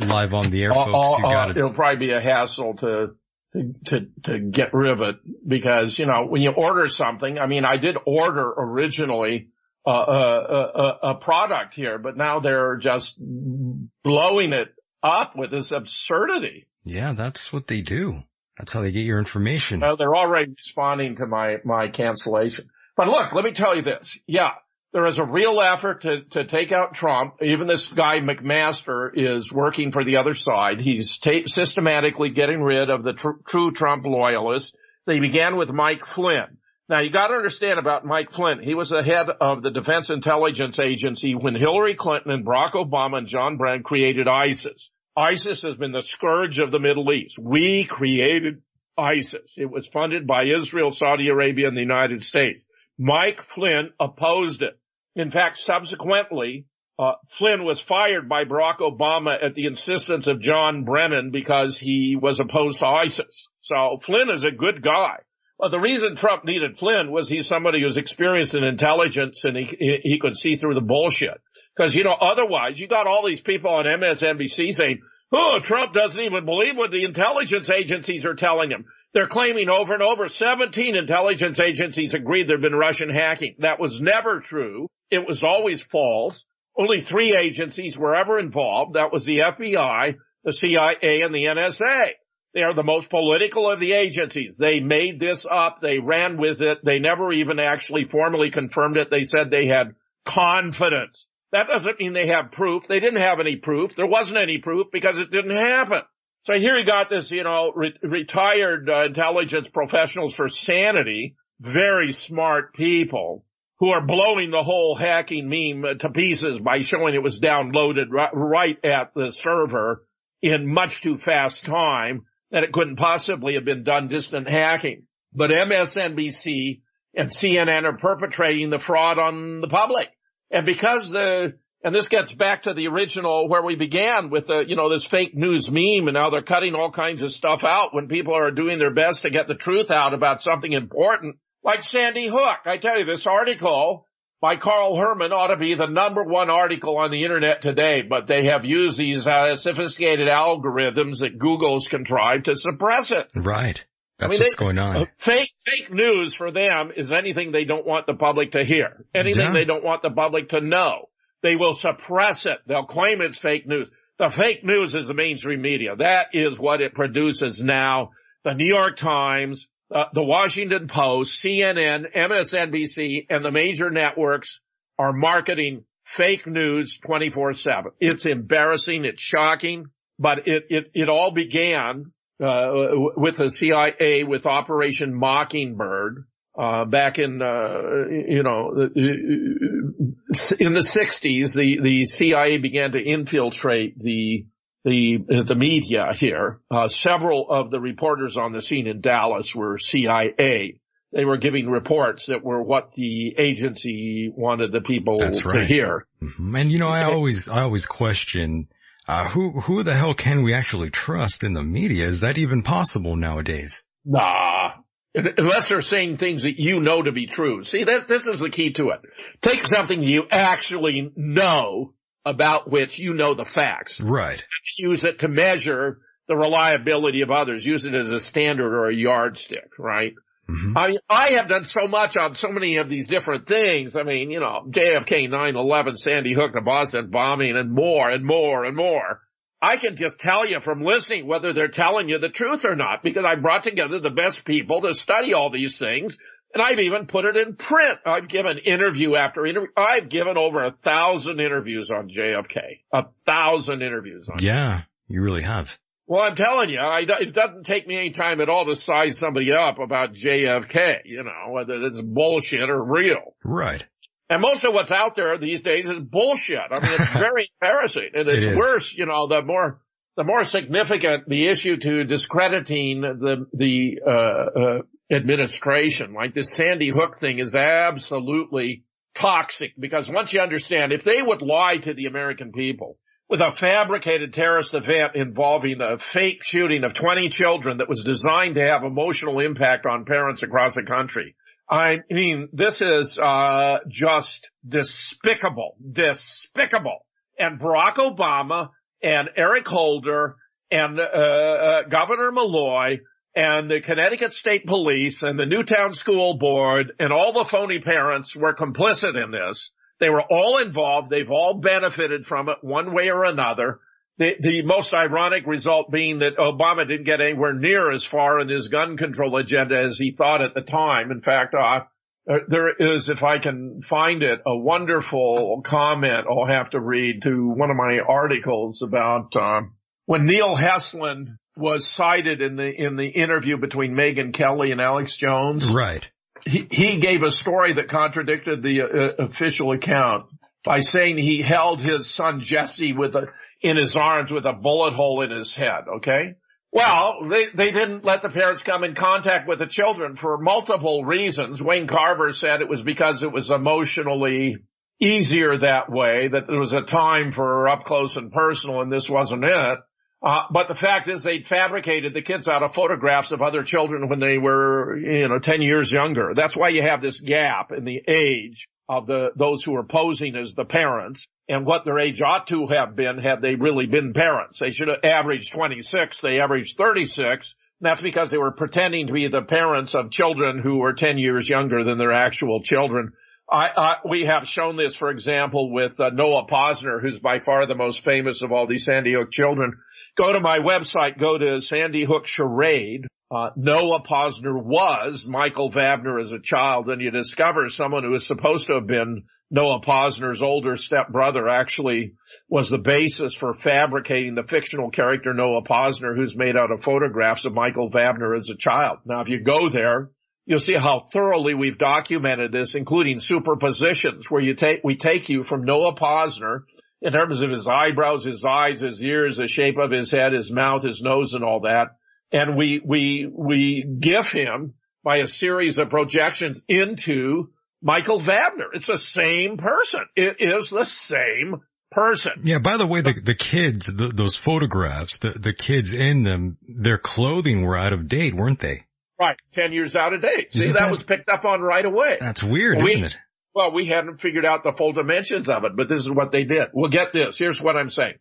Live 0.00 0.32
on 0.34 0.50
the 0.50 0.62
air, 0.62 0.72
folks. 0.72 1.18
you 1.18 1.22
got 1.22 1.50
it. 1.50 1.56
It'll 1.56 1.72
probably 1.74 2.06
be 2.06 2.12
a 2.12 2.20
hassle 2.20 2.74
to, 2.78 3.08
to, 3.52 4.06
to 4.24 4.38
get 4.38 4.74
rid 4.74 4.90
of 4.90 5.00
it 5.00 5.16
because, 5.46 5.98
you 5.98 6.06
know, 6.06 6.26
when 6.26 6.42
you 6.42 6.50
order 6.50 6.88
something, 6.88 7.38
I 7.38 7.46
mean, 7.46 7.64
I 7.64 7.76
did 7.76 7.96
order 8.06 8.52
originally 8.56 9.48
a, 9.86 9.90
a, 9.90 10.98
a 11.02 11.14
product 11.14 11.74
here, 11.74 11.98
but 11.98 12.16
now 12.16 12.40
they're 12.40 12.76
just 12.76 13.16
blowing 13.18 14.52
it 14.52 14.74
up 15.02 15.36
with 15.36 15.50
this 15.50 15.72
absurdity. 15.72 16.66
Yeah, 16.84 17.14
that's 17.14 17.52
what 17.52 17.66
they 17.66 17.80
do. 17.80 18.22
That's 18.58 18.72
how 18.72 18.82
they 18.82 18.92
get 18.92 19.04
your 19.04 19.18
information. 19.18 19.80
Well, 19.80 19.96
they're 19.96 20.16
already 20.16 20.52
responding 20.56 21.16
to 21.16 21.26
my, 21.26 21.56
my 21.64 21.88
cancellation. 21.88 22.70
But 22.96 23.08
look, 23.08 23.32
let 23.32 23.44
me 23.44 23.52
tell 23.52 23.76
you 23.76 23.82
this. 23.82 24.18
Yeah, 24.26 24.50
there 24.92 25.06
is 25.06 25.18
a 25.18 25.24
real 25.24 25.60
effort 25.60 26.02
to, 26.02 26.22
to 26.30 26.46
take 26.46 26.72
out 26.72 26.94
Trump. 26.94 27.34
Even 27.42 27.66
this 27.66 27.88
guy 27.88 28.20
McMaster 28.20 29.10
is 29.14 29.52
working 29.52 29.92
for 29.92 30.04
the 30.04 30.16
other 30.16 30.34
side. 30.34 30.80
He's 30.80 31.18
ta- 31.18 31.46
systematically 31.46 32.30
getting 32.30 32.62
rid 32.62 32.88
of 32.88 33.04
the 33.04 33.12
tr- 33.12 33.40
true 33.46 33.70
Trump 33.70 34.06
loyalists. 34.06 34.74
They 35.06 35.20
began 35.20 35.56
with 35.56 35.70
Mike 35.70 36.06
Flynn. 36.06 36.58
Now 36.88 37.00
you 37.00 37.12
got 37.12 37.28
to 37.28 37.34
understand 37.34 37.78
about 37.78 38.06
Mike 38.06 38.32
Flynn. 38.32 38.62
He 38.62 38.74
was 38.74 38.88
the 38.88 39.02
head 39.02 39.28
of 39.28 39.62
the 39.62 39.70
Defense 39.70 40.08
Intelligence 40.08 40.80
Agency 40.80 41.34
when 41.34 41.54
Hillary 41.54 41.94
Clinton 41.94 42.32
and 42.32 42.46
Barack 42.46 42.72
Obama 42.72 43.18
and 43.18 43.28
John 43.28 43.58
Brennan 43.58 43.82
created 43.82 44.26
ISIS. 44.26 44.90
ISIS 45.14 45.62
has 45.62 45.76
been 45.76 45.92
the 45.92 46.00
scourge 46.00 46.60
of 46.60 46.70
the 46.70 46.78
Middle 46.78 47.12
East. 47.12 47.36
We 47.38 47.84
created 47.84 48.62
ISIS. 48.96 49.54
It 49.58 49.70
was 49.70 49.86
funded 49.86 50.26
by 50.26 50.44
Israel, 50.44 50.90
Saudi 50.92 51.28
Arabia, 51.28 51.68
and 51.68 51.76
the 51.76 51.82
United 51.82 52.22
States. 52.22 52.64
Mike 52.98 53.40
Flynn 53.40 53.90
opposed 54.00 54.62
it. 54.62 54.78
In 55.14 55.30
fact, 55.30 55.58
subsequently, 55.58 56.66
uh, 56.98 57.12
Flynn 57.28 57.64
was 57.64 57.80
fired 57.80 58.28
by 58.28 58.44
Barack 58.44 58.78
Obama 58.78 59.34
at 59.42 59.54
the 59.54 59.66
insistence 59.66 60.26
of 60.26 60.40
John 60.40 60.84
Brennan 60.84 61.30
because 61.30 61.78
he 61.78 62.18
was 62.20 62.40
opposed 62.40 62.80
to 62.80 62.88
ISIS. 62.88 63.46
So 63.60 63.98
Flynn 64.02 64.30
is 64.30 64.44
a 64.44 64.50
good 64.50 64.82
guy. 64.82 65.18
Well, 65.58 65.70
the 65.70 65.78
reason 65.78 66.16
Trump 66.16 66.44
needed 66.44 66.76
Flynn 66.76 67.10
was 67.10 67.28
he's 67.28 67.48
somebody 67.48 67.82
who's 67.82 67.96
experienced 67.96 68.54
in 68.54 68.62
intelligence 68.62 69.44
and 69.44 69.56
he, 69.56 70.00
he 70.02 70.18
could 70.20 70.36
see 70.36 70.56
through 70.56 70.74
the 70.74 70.80
bullshit. 70.80 71.40
Cause 71.76 71.94
you 71.94 72.04
know, 72.04 72.16
otherwise 72.20 72.78
you 72.78 72.86
got 72.86 73.06
all 73.06 73.26
these 73.26 73.40
people 73.40 73.70
on 73.70 73.84
MSNBC 73.84 74.74
saying, 74.74 75.00
oh, 75.32 75.58
Trump 75.62 75.92
doesn't 75.92 76.20
even 76.20 76.44
believe 76.44 76.76
what 76.76 76.90
the 76.90 77.04
intelligence 77.04 77.70
agencies 77.70 78.24
are 78.24 78.34
telling 78.34 78.70
him. 78.70 78.84
They're 79.14 79.26
claiming 79.26 79.70
over 79.70 79.94
and 79.94 80.02
over 80.02 80.28
17 80.28 80.96
intelligence 80.96 81.60
agencies 81.60 82.14
agreed 82.14 82.48
there'd 82.48 82.60
been 82.60 82.74
Russian 82.74 83.08
hacking. 83.08 83.56
That 83.60 83.80
was 83.80 84.00
never 84.00 84.40
true. 84.40 84.88
It 85.10 85.26
was 85.26 85.42
always 85.42 85.82
false. 85.82 86.42
Only 86.76 87.00
three 87.00 87.34
agencies 87.34 87.98
were 87.98 88.14
ever 88.14 88.38
involved. 88.38 88.94
That 88.94 89.12
was 89.12 89.24
the 89.24 89.38
FBI, 89.38 90.16
the 90.44 90.52
CIA, 90.52 91.22
and 91.22 91.34
the 91.34 91.44
NSA. 91.44 92.10
They 92.54 92.60
are 92.60 92.74
the 92.74 92.82
most 92.82 93.10
political 93.10 93.70
of 93.70 93.80
the 93.80 93.92
agencies. 93.92 94.56
They 94.58 94.80
made 94.80 95.18
this 95.18 95.46
up. 95.50 95.80
They 95.80 95.98
ran 95.98 96.36
with 96.36 96.60
it. 96.60 96.84
They 96.84 96.98
never 96.98 97.32
even 97.32 97.58
actually 97.58 98.04
formally 98.04 98.50
confirmed 98.50 98.96
it. 98.96 99.10
They 99.10 99.24
said 99.24 99.50
they 99.50 99.66
had 99.66 99.94
confidence. 100.24 101.26
That 101.52 101.68
doesn't 101.68 101.98
mean 101.98 102.12
they 102.12 102.26
have 102.26 102.52
proof. 102.52 102.86
They 102.88 103.00
didn't 103.00 103.20
have 103.20 103.40
any 103.40 103.56
proof. 103.56 103.96
There 103.96 104.06
wasn't 104.06 104.40
any 104.40 104.58
proof 104.58 104.88
because 104.92 105.18
it 105.18 105.30
didn't 105.30 105.56
happen. 105.56 106.02
So 106.44 106.54
here 106.54 106.76
you 106.76 106.84
got 106.84 107.10
this, 107.10 107.30
you 107.30 107.44
know, 107.44 107.72
re- 107.74 107.98
retired 108.02 108.88
uh, 108.88 109.04
intelligence 109.04 109.68
professionals 109.68 110.34
for 110.34 110.48
sanity, 110.48 111.36
very 111.60 112.12
smart 112.12 112.74
people 112.74 113.44
who 113.80 113.90
are 113.90 114.04
blowing 114.04 114.50
the 114.50 114.62
whole 114.62 114.96
hacking 114.96 115.48
meme 115.48 115.98
to 115.98 116.10
pieces 116.10 116.58
by 116.58 116.80
showing 116.80 117.14
it 117.14 117.22
was 117.22 117.40
downloaded 117.40 118.06
right, 118.10 118.30
right 118.32 118.84
at 118.84 119.14
the 119.14 119.32
server 119.32 120.04
in 120.42 120.72
much 120.72 121.00
too 121.00 121.18
fast 121.18 121.64
time 121.64 122.24
that 122.50 122.64
it 122.64 122.72
couldn't 122.72 122.96
possibly 122.96 123.54
have 123.54 123.64
been 123.64 123.84
done 123.84 124.08
distant 124.08 124.48
hacking. 124.48 125.04
But 125.32 125.50
MSNBC 125.50 126.80
and 127.14 127.28
CNN 127.30 127.84
are 127.84 127.98
perpetrating 127.98 128.70
the 128.70 128.78
fraud 128.78 129.18
on 129.18 129.60
the 129.60 129.68
public. 129.68 130.08
And 130.50 130.64
because 130.64 131.10
the 131.10 131.58
and 131.82 131.94
this 131.94 132.08
gets 132.08 132.32
back 132.32 132.64
to 132.64 132.74
the 132.74 132.88
original 132.88 133.48
where 133.48 133.62
we 133.62 133.76
began 133.76 134.30
with 134.30 134.48
the, 134.48 134.64
you 134.66 134.76
know, 134.76 134.90
this 134.90 135.04
fake 135.04 135.34
news 135.34 135.70
meme 135.70 136.08
and 136.08 136.14
now 136.14 136.30
they're 136.30 136.42
cutting 136.42 136.74
all 136.74 136.90
kinds 136.90 137.22
of 137.22 137.30
stuff 137.30 137.64
out 137.64 137.94
when 137.94 138.08
people 138.08 138.34
are 138.34 138.50
doing 138.50 138.78
their 138.78 138.92
best 138.92 139.22
to 139.22 139.30
get 139.30 139.46
the 139.46 139.54
truth 139.54 139.90
out 139.90 140.12
about 140.12 140.42
something 140.42 140.72
important. 140.72 141.36
Like 141.62 141.82
Sandy 141.82 142.28
Hook. 142.28 142.58
I 142.66 142.78
tell 142.78 142.98
you, 142.98 143.04
this 143.04 143.26
article 143.26 144.06
by 144.40 144.56
Carl 144.56 144.96
Herman 144.96 145.32
ought 145.32 145.48
to 145.48 145.56
be 145.56 145.74
the 145.74 145.86
number 145.86 146.24
one 146.24 146.50
article 146.50 146.96
on 146.98 147.10
the 147.10 147.24
internet 147.24 147.62
today, 147.62 148.02
but 148.08 148.26
they 148.26 148.44
have 148.44 148.64
used 148.64 148.98
these 148.98 149.26
uh, 149.26 149.56
sophisticated 149.56 150.28
algorithms 150.28 151.20
that 151.20 151.38
Google's 151.38 151.88
contrived 151.88 152.46
to 152.46 152.54
suppress 152.54 153.10
it. 153.10 153.28
Right. 153.34 153.84
That's 154.18 154.30
I 154.30 154.32
mean, 154.32 154.40
what's 154.40 154.54
they, 154.54 154.58
going 154.58 154.78
on. 154.78 154.96
Uh, 154.96 155.04
fake, 155.18 155.52
fake 155.64 155.92
news 155.92 156.34
for 156.34 156.50
them 156.50 156.92
is 156.96 157.12
anything 157.12 157.52
they 157.52 157.64
don't 157.64 157.86
want 157.86 158.06
the 158.06 158.14
public 158.14 158.52
to 158.52 158.64
hear. 158.64 159.04
Anything 159.14 159.46
yeah. 159.46 159.52
they 159.52 159.64
don't 159.64 159.84
want 159.84 160.02
the 160.02 160.10
public 160.10 160.50
to 160.50 160.60
know. 160.60 161.08
They 161.42 161.56
will 161.56 161.74
suppress 161.74 162.46
it. 162.46 162.58
They'll 162.66 162.86
claim 162.86 163.20
it's 163.20 163.38
fake 163.38 163.66
news. 163.66 163.90
The 164.18 164.30
fake 164.30 164.64
news 164.64 164.94
is 164.94 165.06
the 165.06 165.14
mainstream 165.14 165.62
media. 165.62 165.94
That 165.96 166.28
is 166.32 166.58
what 166.58 166.80
it 166.80 166.94
produces 166.94 167.62
now. 167.62 168.10
The 168.44 168.54
New 168.54 168.66
York 168.66 168.96
Times, 168.96 169.68
uh, 169.94 170.04
the 170.12 170.22
Washington 170.22 170.88
Post, 170.88 171.42
CNN, 171.44 172.12
MSNBC, 172.14 173.26
and 173.30 173.44
the 173.44 173.52
major 173.52 173.90
networks 173.90 174.60
are 174.98 175.12
marketing 175.12 175.84
fake 176.04 176.46
news 176.46 176.98
24-7. 176.98 177.90
It's 178.00 178.26
embarrassing. 178.26 179.04
It's 179.04 179.22
shocking, 179.22 179.86
but 180.18 180.38
it, 180.46 180.64
it, 180.68 180.90
it 180.94 181.08
all 181.08 181.32
began, 181.32 182.12
uh, 182.42 182.70
with 183.16 183.36
the 183.36 183.50
CIA 183.50 184.24
with 184.24 184.46
Operation 184.46 185.14
Mockingbird, 185.14 186.24
uh, 186.58 186.84
back 186.84 187.18
in, 187.18 187.40
uh, 187.40 188.08
you 188.10 188.42
know, 188.42 188.72
in 188.74 190.16
the 190.24 190.80
60s, 190.80 191.54
the, 191.54 191.78
the 191.80 192.04
CIA 192.04 192.58
began 192.58 192.92
to 192.92 193.00
infiltrate 193.00 193.96
the, 193.96 194.44
the, 194.84 195.18
the 195.46 195.54
media 195.54 196.12
here. 196.14 196.60
Uh, 196.68 196.88
several 196.88 197.48
of 197.48 197.70
the 197.70 197.78
reporters 197.78 198.36
on 198.36 198.52
the 198.52 198.60
scene 198.60 198.88
in 198.88 199.00
Dallas 199.00 199.54
were 199.54 199.78
CIA. 199.78 200.80
They 201.12 201.24
were 201.24 201.36
giving 201.36 201.70
reports 201.70 202.26
that 202.26 202.42
were 202.44 202.60
what 202.60 202.92
the 202.94 203.36
agency 203.38 204.30
wanted 204.34 204.72
the 204.72 204.80
people 204.80 205.16
That's 205.18 205.38
to 205.38 205.64
hear. 205.64 206.06
Mm-hmm. 206.20 206.56
And 206.56 206.72
you 206.72 206.78
know, 206.78 206.88
I 206.88 207.04
always, 207.04 207.48
I 207.48 207.62
always 207.62 207.86
question, 207.86 208.68
uh, 209.06 209.28
who, 209.28 209.60
who 209.60 209.84
the 209.84 209.94
hell 209.94 210.14
can 210.14 210.42
we 210.42 210.54
actually 210.54 210.90
trust 210.90 211.44
in 211.44 211.52
the 211.52 211.62
media? 211.62 212.06
Is 212.06 212.20
that 212.20 212.36
even 212.36 212.62
possible 212.62 213.14
nowadays? 213.14 213.84
Nah, 214.04 214.72
Unless 215.14 215.68
they're 215.68 215.80
saying 215.80 216.18
things 216.18 216.42
that 216.42 216.58
you 216.58 216.80
know 216.80 217.02
to 217.02 217.12
be 217.12 217.26
true. 217.26 217.64
See, 217.64 217.82
that, 217.84 218.08
this 218.08 218.26
is 218.26 218.40
the 218.40 218.50
key 218.50 218.72
to 218.74 218.90
it. 218.90 219.00
Take 219.40 219.66
something 219.66 220.02
you 220.02 220.24
actually 220.30 221.12
know 221.16 221.94
about 222.24 222.70
which 222.70 222.98
you 222.98 223.14
know 223.14 223.34
the 223.34 223.44
facts. 223.44 224.00
Right. 224.00 224.42
Use 224.76 225.04
it 225.04 225.20
to 225.20 225.28
measure 225.28 226.00
the 226.28 226.36
reliability 226.36 227.22
of 227.22 227.30
others. 227.30 227.64
Use 227.64 227.86
it 227.86 227.94
as 227.94 228.10
a 228.10 228.20
standard 228.20 228.74
or 228.74 228.90
a 228.90 228.94
yardstick, 228.94 229.70
right? 229.78 230.12
Mm-hmm. 230.48 230.78
I 230.78 230.96
I 231.08 231.28
have 231.32 231.48
done 231.48 231.64
so 231.64 231.88
much 231.88 232.16
on 232.16 232.34
so 232.34 232.48
many 232.48 232.76
of 232.76 232.88
these 232.88 233.08
different 233.08 233.46
things. 233.46 233.96
I 233.96 234.02
mean, 234.02 234.30
you 234.30 234.40
know, 234.40 234.64
JFK, 234.68 235.28
9/11, 235.28 235.96
Sandy 235.96 236.32
Hook, 236.32 236.52
the 236.52 236.62
Boston 236.62 237.10
bombing, 237.10 237.56
and 237.56 237.70
more 237.70 238.08
and 238.08 238.24
more 238.24 238.64
and 238.64 238.74
more. 238.74 239.20
I 239.60 239.76
can 239.76 239.96
just 239.96 240.20
tell 240.20 240.46
you 240.46 240.60
from 240.60 240.82
listening 240.82 241.26
whether 241.26 241.52
they're 241.52 241.68
telling 241.68 242.08
you 242.08 242.18
the 242.18 242.28
truth 242.28 242.64
or 242.64 242.76
not 242.76 243.02
because 243.02 243.24
I 243.26 243.34
brought 243.34 243.64
together 243.64 243.98
the 243.98 244.10
best 244.10 244.44
people 244.44 244.82
to 244.82 244.94
study 244.94 245.34
all 245.34 245.50
these 245.50 245.78
things 245.78 246.16
and 246.54 246.62
I've 246.62 246.78
even 246.78 247.06
put 247.06 247.24
it 247.24 247.36
in 247.36 247.56
print. 247.56 247.98
I've 248.06 248.28
given 248.28 248.58
interview 248.58 249.14
after 249.16 249.44
interview. 249.44 249.68
I've 249.76 250.08
given 250.08 250.36
over 250.36 250.64
a 250.64 250.72
thousand 250.72 251.40
interviews 251.40 251.90
on 251.90 252.08
JFK. 252.08 252.80
A 252.92 253.06
thousand 253.26 253.82
interviews 253.82 254.28
on 254.28 254.36
Yeah, 254.40 254.82
you 255.08 255.20
really 255.20 255.42
have. 255.42 255.76
Well, 256.06 256.22
I'm 256.22 256.36
telling 256.36 256.70
you, 256.70 256.78
I, 256.80 257.00
it 257.00 257.34
doesn't 257.34 257.66
take 257.66 257.86
me 257.86 257.96
any 257.96 258.10
time 258.12 258.40
at 258.40 258.48
all 258.48 258.64
to 258.64 258.76
size 258.76 259.18
somebody 259.18 259.52
up 259.52 259.78
about 259.78 260.14
JFK, 260.14 261.00
you 261.04 261.22
know, 261.22 261.52
whether 261.52 261.74
it's 261.82 262.00
bullshit 262.00 262.70
or 262.70 262.82
real. 262.82 263.34
Right. 263.44 263.84
And 264.30 264.42
most 264.42 264.64
of 264.64 264.74
what's 264.74 264.92
out 264.92 265.14
there 265.14 265.38
these 265.38 265.62
days 265.62 265.88
is 265.88 265.98
bullshit. 266.00 266.58
I 266.70 266.82
mean, 266.82 266.92
it's 266.92 267.12
very 267.18 267.50
embarrassing 267.60 268.10
and 268.14 268.28
it's 268.28 268.46
it 268.46 268.56
worse, 268.56 268.92
you 268.94 269.06
know, 269.06 269.26
the 269.26 269.42
more, 269.42 269.80
the 270.16 270.24
more 270.24 270.44
significant 270.44 271.28
the 271.28 271.48
issue 271.48 271.76
to 271.78 272.04
discrediting 272.04 273.00
the, 273.00 273.46
the, 273.52 274.00
uh, 274.06 274.10
uh, 274.10 274.82
administration. 275.10 276.12
Like 276.12 276.34
this 276.34 276.52
Sandy 276.54 276.90
Hook 276.90 277.18
thing 277.18 277.38
is 277.38 277.54
absolutely 277.54 278.84
toxic 279.14 279.72
because 279.78 280.10
once 280.10 280.32
you 280.32 280.40
understand, 280.40 280.92
if 280.92 281.04
they 281.04 281.22
would 281.22 281.42
lie 281.42 281.78
to 281.78 281.94
the 281.94 282.06
American 282.06 282.52
people 282.52 282.98
with 283.28 283.40
a 283.40 283.52
fabricated 283.52 284.32
terrorist 284.32 284.74
event 284.74 285.14
involving 285.14 285.80
a 285.80 285.98
fake 285.98 286.42
shooting 286.42 286.84
of 286.84 286.94
20 286.94 287.28
children 287.28 287.78
that 287.78 287.88
was 287.88 288.02
designed 288.02 288.54
to 288.54 288.62
have 288.62 288.84
emotional 288.84 289.38
impact 289.40 289.86
on 289.86 290.06
parents 290.06 290.42
across 290.42 290.76
the 290.76 290.82
country, 290.82 291.34
I 291.70 291.98
mean, 292.10 292.48
this 292.52 292.80
is, 292.80 293.18
uh, 293.18 293.78
just 293.88 294.50
despicable, 294.66 295.76
despicable. 295.90 297.06
And 297.38 297.60
Barack 297.60 297.96
Obama 297.96 298.70
and 299.02 299.28
Eric 299.36 299.68
Holder 299.68 300.36
and, 300.70 300.98
uh, 300.98 301.02
uh, 301.02 301.82
Governor 301.82 302.32
Malloy 302.32 302.98
and 303.34 303.70
the 303.70 303.80
Connecticut 303.80 304.32
State 304.32 304.66
Police 304.66 305.22
and 305.22 305.38
the 305.38 305.46
Newtown 305.46 305.92
School 305.92 306.38
Board 306.38 306.92
and 306.98 307.12
all 307.12 307.32
the 307.32 307.44
phony 307.44 307.78
parents 307.78 308.34
were 308.34 308.54
complicit 308.54 309.22
in 309.22 309.30
this. 309.30 309.70
They 310.00 310.10
were 310.10 310.24
all 310.30 310.58
involved. 310.58 311.10
They've 311.10 311.30
all 311.30 311.54
benefited 311.54 312.26
from 312.26 312.48
it 312.48 312.58
one 312.62 312.94
way 312.94 313.10
or 313.10 313.24
another. 313.24 313.80
The, 314.18 314.34
the 314.40 314.62
most 314.62 314.92
ironic 314.94 315.46
result 315.46 315.92
being 315.92 316.20
that 316.20 316.36
Obama 316.36 316.86
didn't 316.86 317.04
get 317.04 317.20
anywhere 317.20 317.54
near 317.54 317.92
as 317.92 318.04
far 318.04 318.40
in 318.40 318.48
his 318.48 318.68
gun 318.68 318.96
control 318.96 319.36
agenda 319.36 319.78
as 319.78 319.96
he 319.96 320.10
thought 320.10 320.42
at 320.42 320.54
the 320.54 320.62
time. 320.62 321.12
In 321.12 321.20
fact, 321.20 321.54
uh, 321.54 321.82
uh, 322.28 322.38
there 322.48 322.68
is, 322.76 323.08
if 323.08 323.22
I 323.22 323.38
can 323.38 323.80
find 323.82 324.22
it, 324.22 324.40
a 324.44 324.56
wonderful 324.56 325.62
comment 325.64 326.26
I'll 326.28 326.46
have 326.46 326.70
to 326.70 326.80
read 326.80 327.22
to 327.22 327.48
one 327.48 327.70
of 327.70 327.76
my 327.76 328.00
articles 328.00 328.82
about 328.82 329.34
uh, 329.36 329.62
when 330.06 330.26
Neil 330.26 330.54
Heslin 330.54 331.36
was 331.56 331.86
cited 331.86 332.42
in 332.42 332.56
the 332.56 332.68
in 332.68 332.96
the 332.96 333.06
interview 333.06 333.56
between 333.56 333.94
Megyn 333.94 334.32
Kelly 334.32 334.72
and 334.72 334.80
Alex 334.80 335.16
Jones. 335.16 335.70
Right. 335.70 336.08
He, 336.44 336.66
he 336.70 336.98
gave 336.98 337.22
a 337.22 337.32
story 337.32 337.74
that 337.74 337.88
contradicted 337.88 338.62
the 338.62 338.82
uh, 338.82 339.24
official 339.24 339.72
account 339.72 340.26
by 340.64 340.80
saying 340.80 341.18
he 341.18 341.42
held 341.42 341.80
his 341.80 342.10
son 342.10 342.40
Jesse 342.42 342.92
with 342.92 343.16
a 343.16 343.28
in 343.60 343.76
his 343.76 343.96
arms 343.96 344.30
with 344.30 344.46
a 344.46 344.52
bullet 344.52 344.94
hole 344.94 345.22
in 345.22 345.30
his 345.30 345.54
head. 345.54 345.84
Okay. 345.96 346.34
Well, 346.70 347.26
they, 347.28 347.46
they 347.54 347.70
didn't 347.70 348.04
let 348.04 348.20
the 348.20 348.28
parents 348.28 348.62
come 348.62 348.84
in 348.84 348.94
contact 348.94 349.48
with 349.48 349.58
the 349.58 349.66
children 349.66 350.16
for 350.16 350.36
multiple 350.36 351.04
reasons. 351.04 351.62
Wayne 351.62 351.86
Carver 351.86 352.32
said 352.32 352.60
it 352.60 352.68
was 352.68 352.82
because 352.82 353.22
it 353.22 353.32
was 353.32 353.50
emotionally 353.50 354.56
easier 355.00 355.56
that 355.58 355.90
way, 355.90 356.28
that 356.28 356.46
there 356.46 356.58
was 356.58 356.74
a 356.74 356.82
time 356.82 357.30
for 357.30 357.68
up 357.68 357.84
close 357.84 358.16
and 358.16 358.32
personal 358.32 358.82
and 358.82 358.92
this 358.92 359.08
wasn't 359.08 359.44
it. 359.44 359.78
Uh, 360.20 360.40
but 360.52 360.66
the 360.66 360.74
fact 360.74 361.08
is 361.08 361.22
they'd 361.22 361.46
fabricated 361.46 362.12
the 362.12 362.22
kids 362.22 362.48
out 362.48 362.62
of 362.62 362.74
photographs 362.74 363.30
of 363.30 363.40
other 363.40 363.62
children 363.62 364.08
when 364.08 364.18
they 364.18 364.36
were, 364.36 364.96
you 364.98 365.28
know, 365.28 365.38
10 365.38 365.62
years 365.62 365.92
younger. 365.92 366.32
That's 366.34 366.56
why 366.56 366.70
you 366.70 366.82
have 366.82 367.00
this 367.00 367.20
gap 367.20 367.70
in 367.70 367.84
the 367.84 368.02
age 368.06 368.66
of 368.88 369.06
the, 369.06 369.28
those 369.36 369.62
who 369.62 369.76
are 369.76 369.84
posing 369.84 370.34
as 370.34 370.54
the 370.54 370.64
parents 370.64 371.24
and 371.48 371.64
what 371.64 371.84
their 371.84 371.98
age 371.98 372.20
ought 372.20 372.46
to 372.48 372.66
have 372.68 372.94
been 372.94 373.18
had 373.18 373.40
they 373.40 373.54
really 373.54 373.86
been 373.86 374.12
parents. 374.12 374.58
They 374.58 374.70
should 374.70 374.88
have 374.88 375.04
averaged 375.04 375.52
26. 375.52 376.20
They 376.20 376.40
averaged 376.40 376.76
36. 376.76 377.54
That's 377.80 378.00
because 378.00 378.30
they 378.30 378.38
were 378.38 378.52
pretending 378.52 379.06
to 379.06 379.12
be 379.12 379.28
the 379.28 379.42
parents 379.42 379.94
of 379.94 380.10
children 380.10 380.60
who 380.60 380.78
were 380.78 380.92
10 380.92 381.18
years 381.18 381.48
younger 381.48 381.84
than 381.84 381.96
their 381.96 382.12
actual 382.12 382.62
children. 382.62 383.12
I, 383.50 383.68
I, 383.74 383.96
we 384.06 384.26
have 384.26 384.46
shown 384.46 384.76
this, 384.76 384.94
for 384.94 385.10
example, 385.10 385.72
with 385.72 385.98
uh, 385.98 386.10
Noah 386.10 386.46
Pozner, 386.46 387.00
who's 387.00 387.18
by 387.18 387.38
far 387.38 387.64
the 387.66 387.76
most 387.76 388.04
famous 388.04 388.42
of 388.42 388.52
all 388.52 388.66
these 388.66 388.84
Sandy 388.84 389.14
Hook 389.14 389.32
children. 389.32 389.72
Go 390.16 390.32
to 390.32 390.40
my 390.40 390.58
website, 390.58 391.18
go 391.18 391.38
to 391.38 391.60
Sandy 391.62 392.04
Hook 392.04 392.26
Charade, 392.26 393.06
uh, 393.30 393.50
Noah 393.56 394.02
Pozner 394.02 394.62
was 394.62 395.28
Michael 395.28 395.70
Vabner 395.70 396.20
as 396.20 396.32
a 396.32 396.38
child, 396.38 396.88
and 396.88 397.02
you 397.02 397.10
discover 397.10 397.68
someone 397.68 398.02
who 398.02 398.14
is 398.14 398.26
supposed 398.26 398.68
to 398.68 398.74
have 398.74 398.86
been 398.86 399.24
Noah 399.50 399.82
Pozner's 399.82 400.42
older 400.42 400.76
stepbrother 400.76 401.46
actually 401.46 402.14
was 402.48 402.70
the 402.70 402.78
basis 402.78 403.34
for 403.34 403.52
fabricating 403.52 404.34
the 404.34 404.44
fictional 404.44 404.90
character 404.90 405.34
Noah 405.34 405.62
Pozner, 405.62 406.16
who's 406.16 406.38
made 406.38 406.56
out 406.56 406.70
of 406.70 406.82
photographs 406.82 407.44
of 407.44 407.52
Michael 407.52 407.90
Vabner 407.90 408.38
as 408.38 408.48
a 408.48 408.56
child. 408.56 409.00
Now, 409.04 409.20
if 409.20 409.28
you 409.28 409.42
go 409.42 409.68
there, 409.68 410.10
you'll 410.46 410.58
see 410.58 410.76
how 410.78 410.98
thoroughly 410.98 411.52
we've 411.52 411.78
documented 411.78 412.50
this, 412.50 412.74
including 412.74 413.18
superpositions, 413.18 414.30
where 414.30 414.42
you 414.42 414.54
take 414.54 414.80
we 414.82 414.96
take 414.96 415.28
you 415.28 415.44
from 415.44 415.64
Noah 415.64 415.94
Pozner 415.94 416.60
in 417.02 417.12
terms 417.12 417.42
of 417.42 417.50
his 417.50 417.68
eyebrows, 417.68 418.24
his 418.24 418.42
eyes, 418.46 418.80
his 418.80 419.04
ears, 419.04 419.36
the 419.36 419.46
shape 419.46 419.76
of 419.76 419.90
his 419.90 420.10
head, 420.10 420.32
his 420.32 420.50
mouth, 420.50 420.82
his 420.82 421.02
nose, 421.02 421.34
and 421.34 421.44
all 421.44 421.60
that 421.60 421.88
and 422.32 422.56
we, 422.56 422.80
we, 422.84 423.30
we 423.32 423.84
gift 424.00 424.32
him 424.32 424.74
by 425.02 425.18
a 425.18 425.26
series 425.26 425.78
of 425.78 425.90
projections 425.90 426.62
into 426.68 427.50
Michael 427.82 428.20
Vabner. 428.20 428.66
It's 428.72 428.88
the 428.88 428.98
same 428.98 429.56
person. 429.56 430.00
It 430.16 430.36
is 430.40 430.70
the 430.70 430.84
same 430.84 431.62
person. 431.90 432.32
Yeah. 432.42 432.58
By 432.58 432.76
the 432.76 432.86
way, 432.86 433.00
the, 433.00 433.14
the 433.22 433.34
kids, 433.34 433.86
the, 433.86 434.12
those 434.14 434.36
photographs, 434.36 435.18
the, 435.18 435.30
the 435.30 435.54
kids 435.54 435.92
in 435.94 436.22
them, 436.22 436.58
their 436.66 436.98
clothing 436.98 437.62
were 437.62 437.76
out 437.76 437.92
of 437.92 438.08
date, 438.08 438.34
weren't 438.34 438.60
they? 438.60 438.84
Right. 439.18 439.36
10 439.54 439.72
years 439.72 439.96
out 439.96 440.12
of 440.12 440.22
date. 440.22 440.52
See, 440.52 440.66
that, 440.66 440.78
that, 440.78 440.92
was 440.92 441.02
picked 441.02 441.28
up 441.28 441.44
on 441.44 441.60
right 441.60 441.84
away. 441.84 442.18
That's 442.20 442.42
weird, 442.42 442.82
we, 442.82 442.92
isn't 442.92 443.04
it? 443.04 443.16
Well, 443.54 443.72
we 443.72 443.86
hadn't 443.86 444.20
figured 444.20 444.44
out 444.44 444.62
the 444.62 444.72
full 444.72 444.92
dimensions 444.92 445.48
of 445.48 445.64
it, 445.64 445.72
but 445.76 445.88
this 445.88 446.00
is 446.00 446.10
what 446.10 446.30
they 446.30 446.44
did. 446.44 446.68
Well, 446.72 446.90
get 446.90 447.12
this. 447.12 447.38
Here's 447.38 447.60
what 447.60 447.76
I'm 447.76 447.90
saying. 447.90 448.14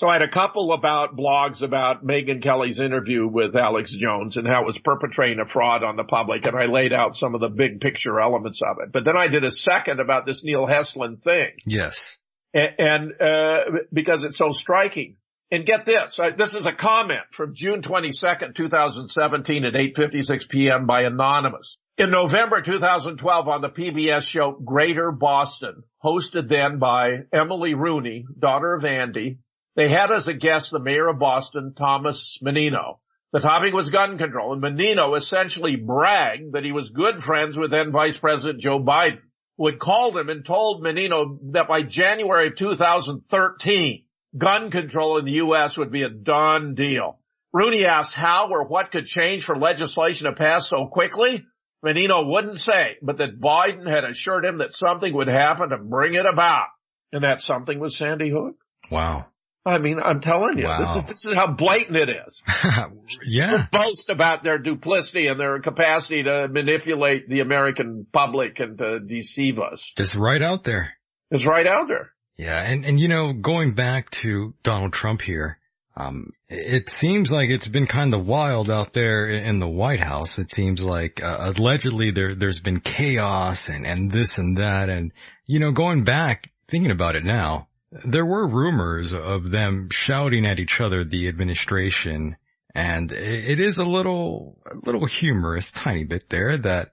So 0.00 0.08
I 0.08 0.14
had 0.14 0.22
a 0.22 0.30
couple 0.30 0.72
about 0.72 1.14
blogs 1.14 1.60
about 1.60 2.02
Megyn 2.02 2.40
Kelly's 2.40 2.80
interview 2.80 3.26
with 3.26 3.54
Alex 3.54 3.92
Jones 3.92 4.38
and 4.38 4.48
how 4.48 4.62
it 4.62 4.66
was 4.66 4.78
perpetrating 4.78 5.40
a 5.40 5.46
fraud 5.46 5.84
on 5.84 5.96
the 5.96 6.04
public. 6.04 6.46
And 6.46 6.56
I 6.56 6.72
laid 6.72 6.94
out 6.94 7.18
some 7.18 7.34
of 7.34 7.42
the 7.42 7.50
big 7.50 7.82
picture 7.82 8.18
elements 8.18 8.62
of 8.62 8.78
it. 8.82 8.92
But 8.92 9.04
then 9.04 9.18
I 9.18 9.28
did 9.28 9.44
a 9.44 9.52
second 9.52 10.00
about 10.00 10.24
this 10.24 10.42
Neil 10.42 10.66
Heslin 10.66 11.22
thing. 11.22 11.50
Yes. 11.66 12.16
And, 12.54 12.70
and 12.78 13.20
uh, 13.20 13.58
because 13.92 14.24
it's 14.24 14.38
so 14.38 14.52
striking. 14.52 15.16
And 15.50 15.66
get 15.66 15.84
this, 15.84 16.18
uh, 16.18 16.30
this 16.30 16.54
is 16.54 16.64
a 16.64 16.72
comment 16.72 17.26
from 17.32 17.54
June 17.54 17.82
22nd, 17.82 18.54
2017 18.54 19.64
at 19.66 19.74
8.56 19.74 20.48
p.m. 20.48 20.86
by 20.86 21.02
Anonymous. 21.02 21.76
In 21.98 22.10
November 22.10 22.62
2012 22.62 23.48
on 23.48 23.60
the 23.60 23.68
PBS 23.68 24.26
show 24.26 24.52
Greater 24.52 25.12
Boston, 25.12 25.82
hosted 26.02 26.48
then 26.48 26.78
by 26.78 27.24
Emily 27.34 27.74
Rooney, 27.74 28.24
daughter 28.38 28.72
of 28.72 28.86
Andy, 28.86 29.40
they 29.80 29.88
had 29.88 30.10
as 30.10 30.28
a 30.28 30.34
guest 30.34 30.70
the 30.70 30.78
mayor 30.78 31.08
of 31.08 31.18
Boston, 31.18 31.72
Thomas 31.74 32.38
Menino. 32.42 33.00
The 33.32 33.40
topic 33.40 33.72
was 33.72 33.88
gun 33.88 34.18
control 34.18 34.52
and 34.52 34.60
Menino 34.60 35.14
essentially 35.14 35.76
bragged 35.76 36.52
that 36.52 36.64
he 36.64 36.72
was 36.72 36.90
good 36.90 37.22
friends 37.22 37.56
with 37.56 37.70
then 37.70 37.90
Vice 37.90 38.18
President 38.18 38.60
Joe 38.60 38.78
Biden, 38.78 39.20
who 39.56 39.68
had 39.70 39.78
called 39.78 40.18
him 40.18 40.28
and 40.28 40.44
told 40.44 40.82
Menino 40.82 41.38
that 41.52 41.66
by 41.66 41.80
January 41.80 42.48
of 42.48 42.56
2013, 42.56 44.04
gun 44.36 44.70
control 44.70 45.16
in 45.16 45.24
the 45.24 45.32
U.S. 45.32 45.78
would 45.78 45.90
be 45.90 46.02
a 46.02 46.10
done 46.10 46.74
deal. 46.74 47.18
Rooney 47.54 47.86
asked 47.86 48.12
how 48.12 48.50
or 48.50 48.66
what 48.66 48.92
could 48.92 49.06
change 49.06 49.44
for 49.44 49.56
legislation 49.56 50.26
to 50.26 50.34
pass 50.34 50.68
so 50.68 50.88
quickly. 50.88 51.46
Menino 51.82 52.26
wouldn't 52.26 52.60
say, 52.60 52.96
but 53.00 53.16
that 53.16 53.40
Biden 53.40 53.88
had 53.88 54.04
assured 54.04 54.44
him 54.44 54.58
that 54.58 54.74
something 54.74 55.14
would 55.14 55.28
happen 55.28 55.70
to 55.70 55.78
bring 55.78 56.14
it 56.14 56.26
about. 56.26 56.66
And 57.12 57.24
that 57.24 57.40
something 57.40 57.78
was 57.80 57.96
Sandy 57.96 58.28
Hook. 58.28 58.56
Wow. 58.90 59.26
I 59.64 59.78
mean, 59.78 60.00
I'm 60.02 60.20
telling 60.20 60.56
you, 60.56 60.64
wow. 60.64 60.78
this 60.78 60.96
is 60.96 61.04
this 61.04 61.24
is 61.26 61.36
how 61.36 61.52
blatant 61.52 61.96
it 61.96 62.08
is. 62.08 62.42
yeah, 63.26 63.66
boast 63.70 64.08
about 64.08 64.42
their 64.42 64.58
duplicity 64.58 65.26
and 65.26 65.38
their 65.38 65.60
capacity 65.60 66.22
to 66.22 66.48
manipulate 66.48 67.28
the 67.28 67.40
American 67.40 68.06
public 68.10 68.58
and 68.58 68.78
to 68.78 69.00
deceive 69.00 69.58
us. 69.58 69.92
It's 69.98 70.16
right 70.16 70.40
out 70.40 70.64
there. 70.64 70.94
It's 71.30 71.46
right 71.46 71.66
out 71.66 71.88
there. 71.88 72.12
Yeah, 72.36 72.58
and 72.58 72.86
and 72.86 72.98
you 72.98 73.08
know, 73.08 73.34
going 73.34 73.74
back 73.74 74.08
to 74.10 74.54
Donald 74.62 74.94
Trump 74.94 75.20
here, 75.20 75.58
um, 75.94 76.32
it 76.48 76.88
seems 76.88 77.30
like 77.30 77.50
it's 77.50 77.68
been 77.68 77.86
kind 77.86 78.14
of 78.14 78.26
wild 78.26 78.70
out 78.70 78.94
there 78.94 79.28
in 79.28 79.58
the 79.58 79.68
White 79.68 80.00
House. 80.00 80.38
It 80.38 80.50
seems 80.50 80.82
like 80.82 81.22
uh, 81.22 81.52
allegedly 81.54 82.12
there 82.12 82.34
there's 82.34 82.60
been 82.60 82.80
chaos 82.80 83.68
and 83.68 83.86
and 83.86 84.10
this 84.10 84.38
and 84.38 84.56
that, 84.56 84.88
and 84.88 85.12
you 85.44 85.60
know, 85.60 85.72
going 85.72 86.04
back 86.04 86.50
thinking 86.66 86.92
about 86.92 87.16
it 87.16 87.24
now 87.24 87.68
there 88.04 88.26
were 88.26 88.46
rumors 88.46 89.14
of 89.14 89.50
them 89.50 89.88
shouting 89.90 90.46
at 90.46 90.60
each 90.60 90.80
other, 90.80 91.04
the 91.04 91.28
administration, 91.28 92.36
and 92.74 93.10
it 93.10 93.58
is 93.58 93.78
a 93.78 93.84
little, 93.84 94.58
a 94.66 94.76
little 94.84 95.06
humorous, 95.06 95.70
tiny 95.70 96.04
bit 96.04 96.28
there 96.28 96.56
that 96.56 96.90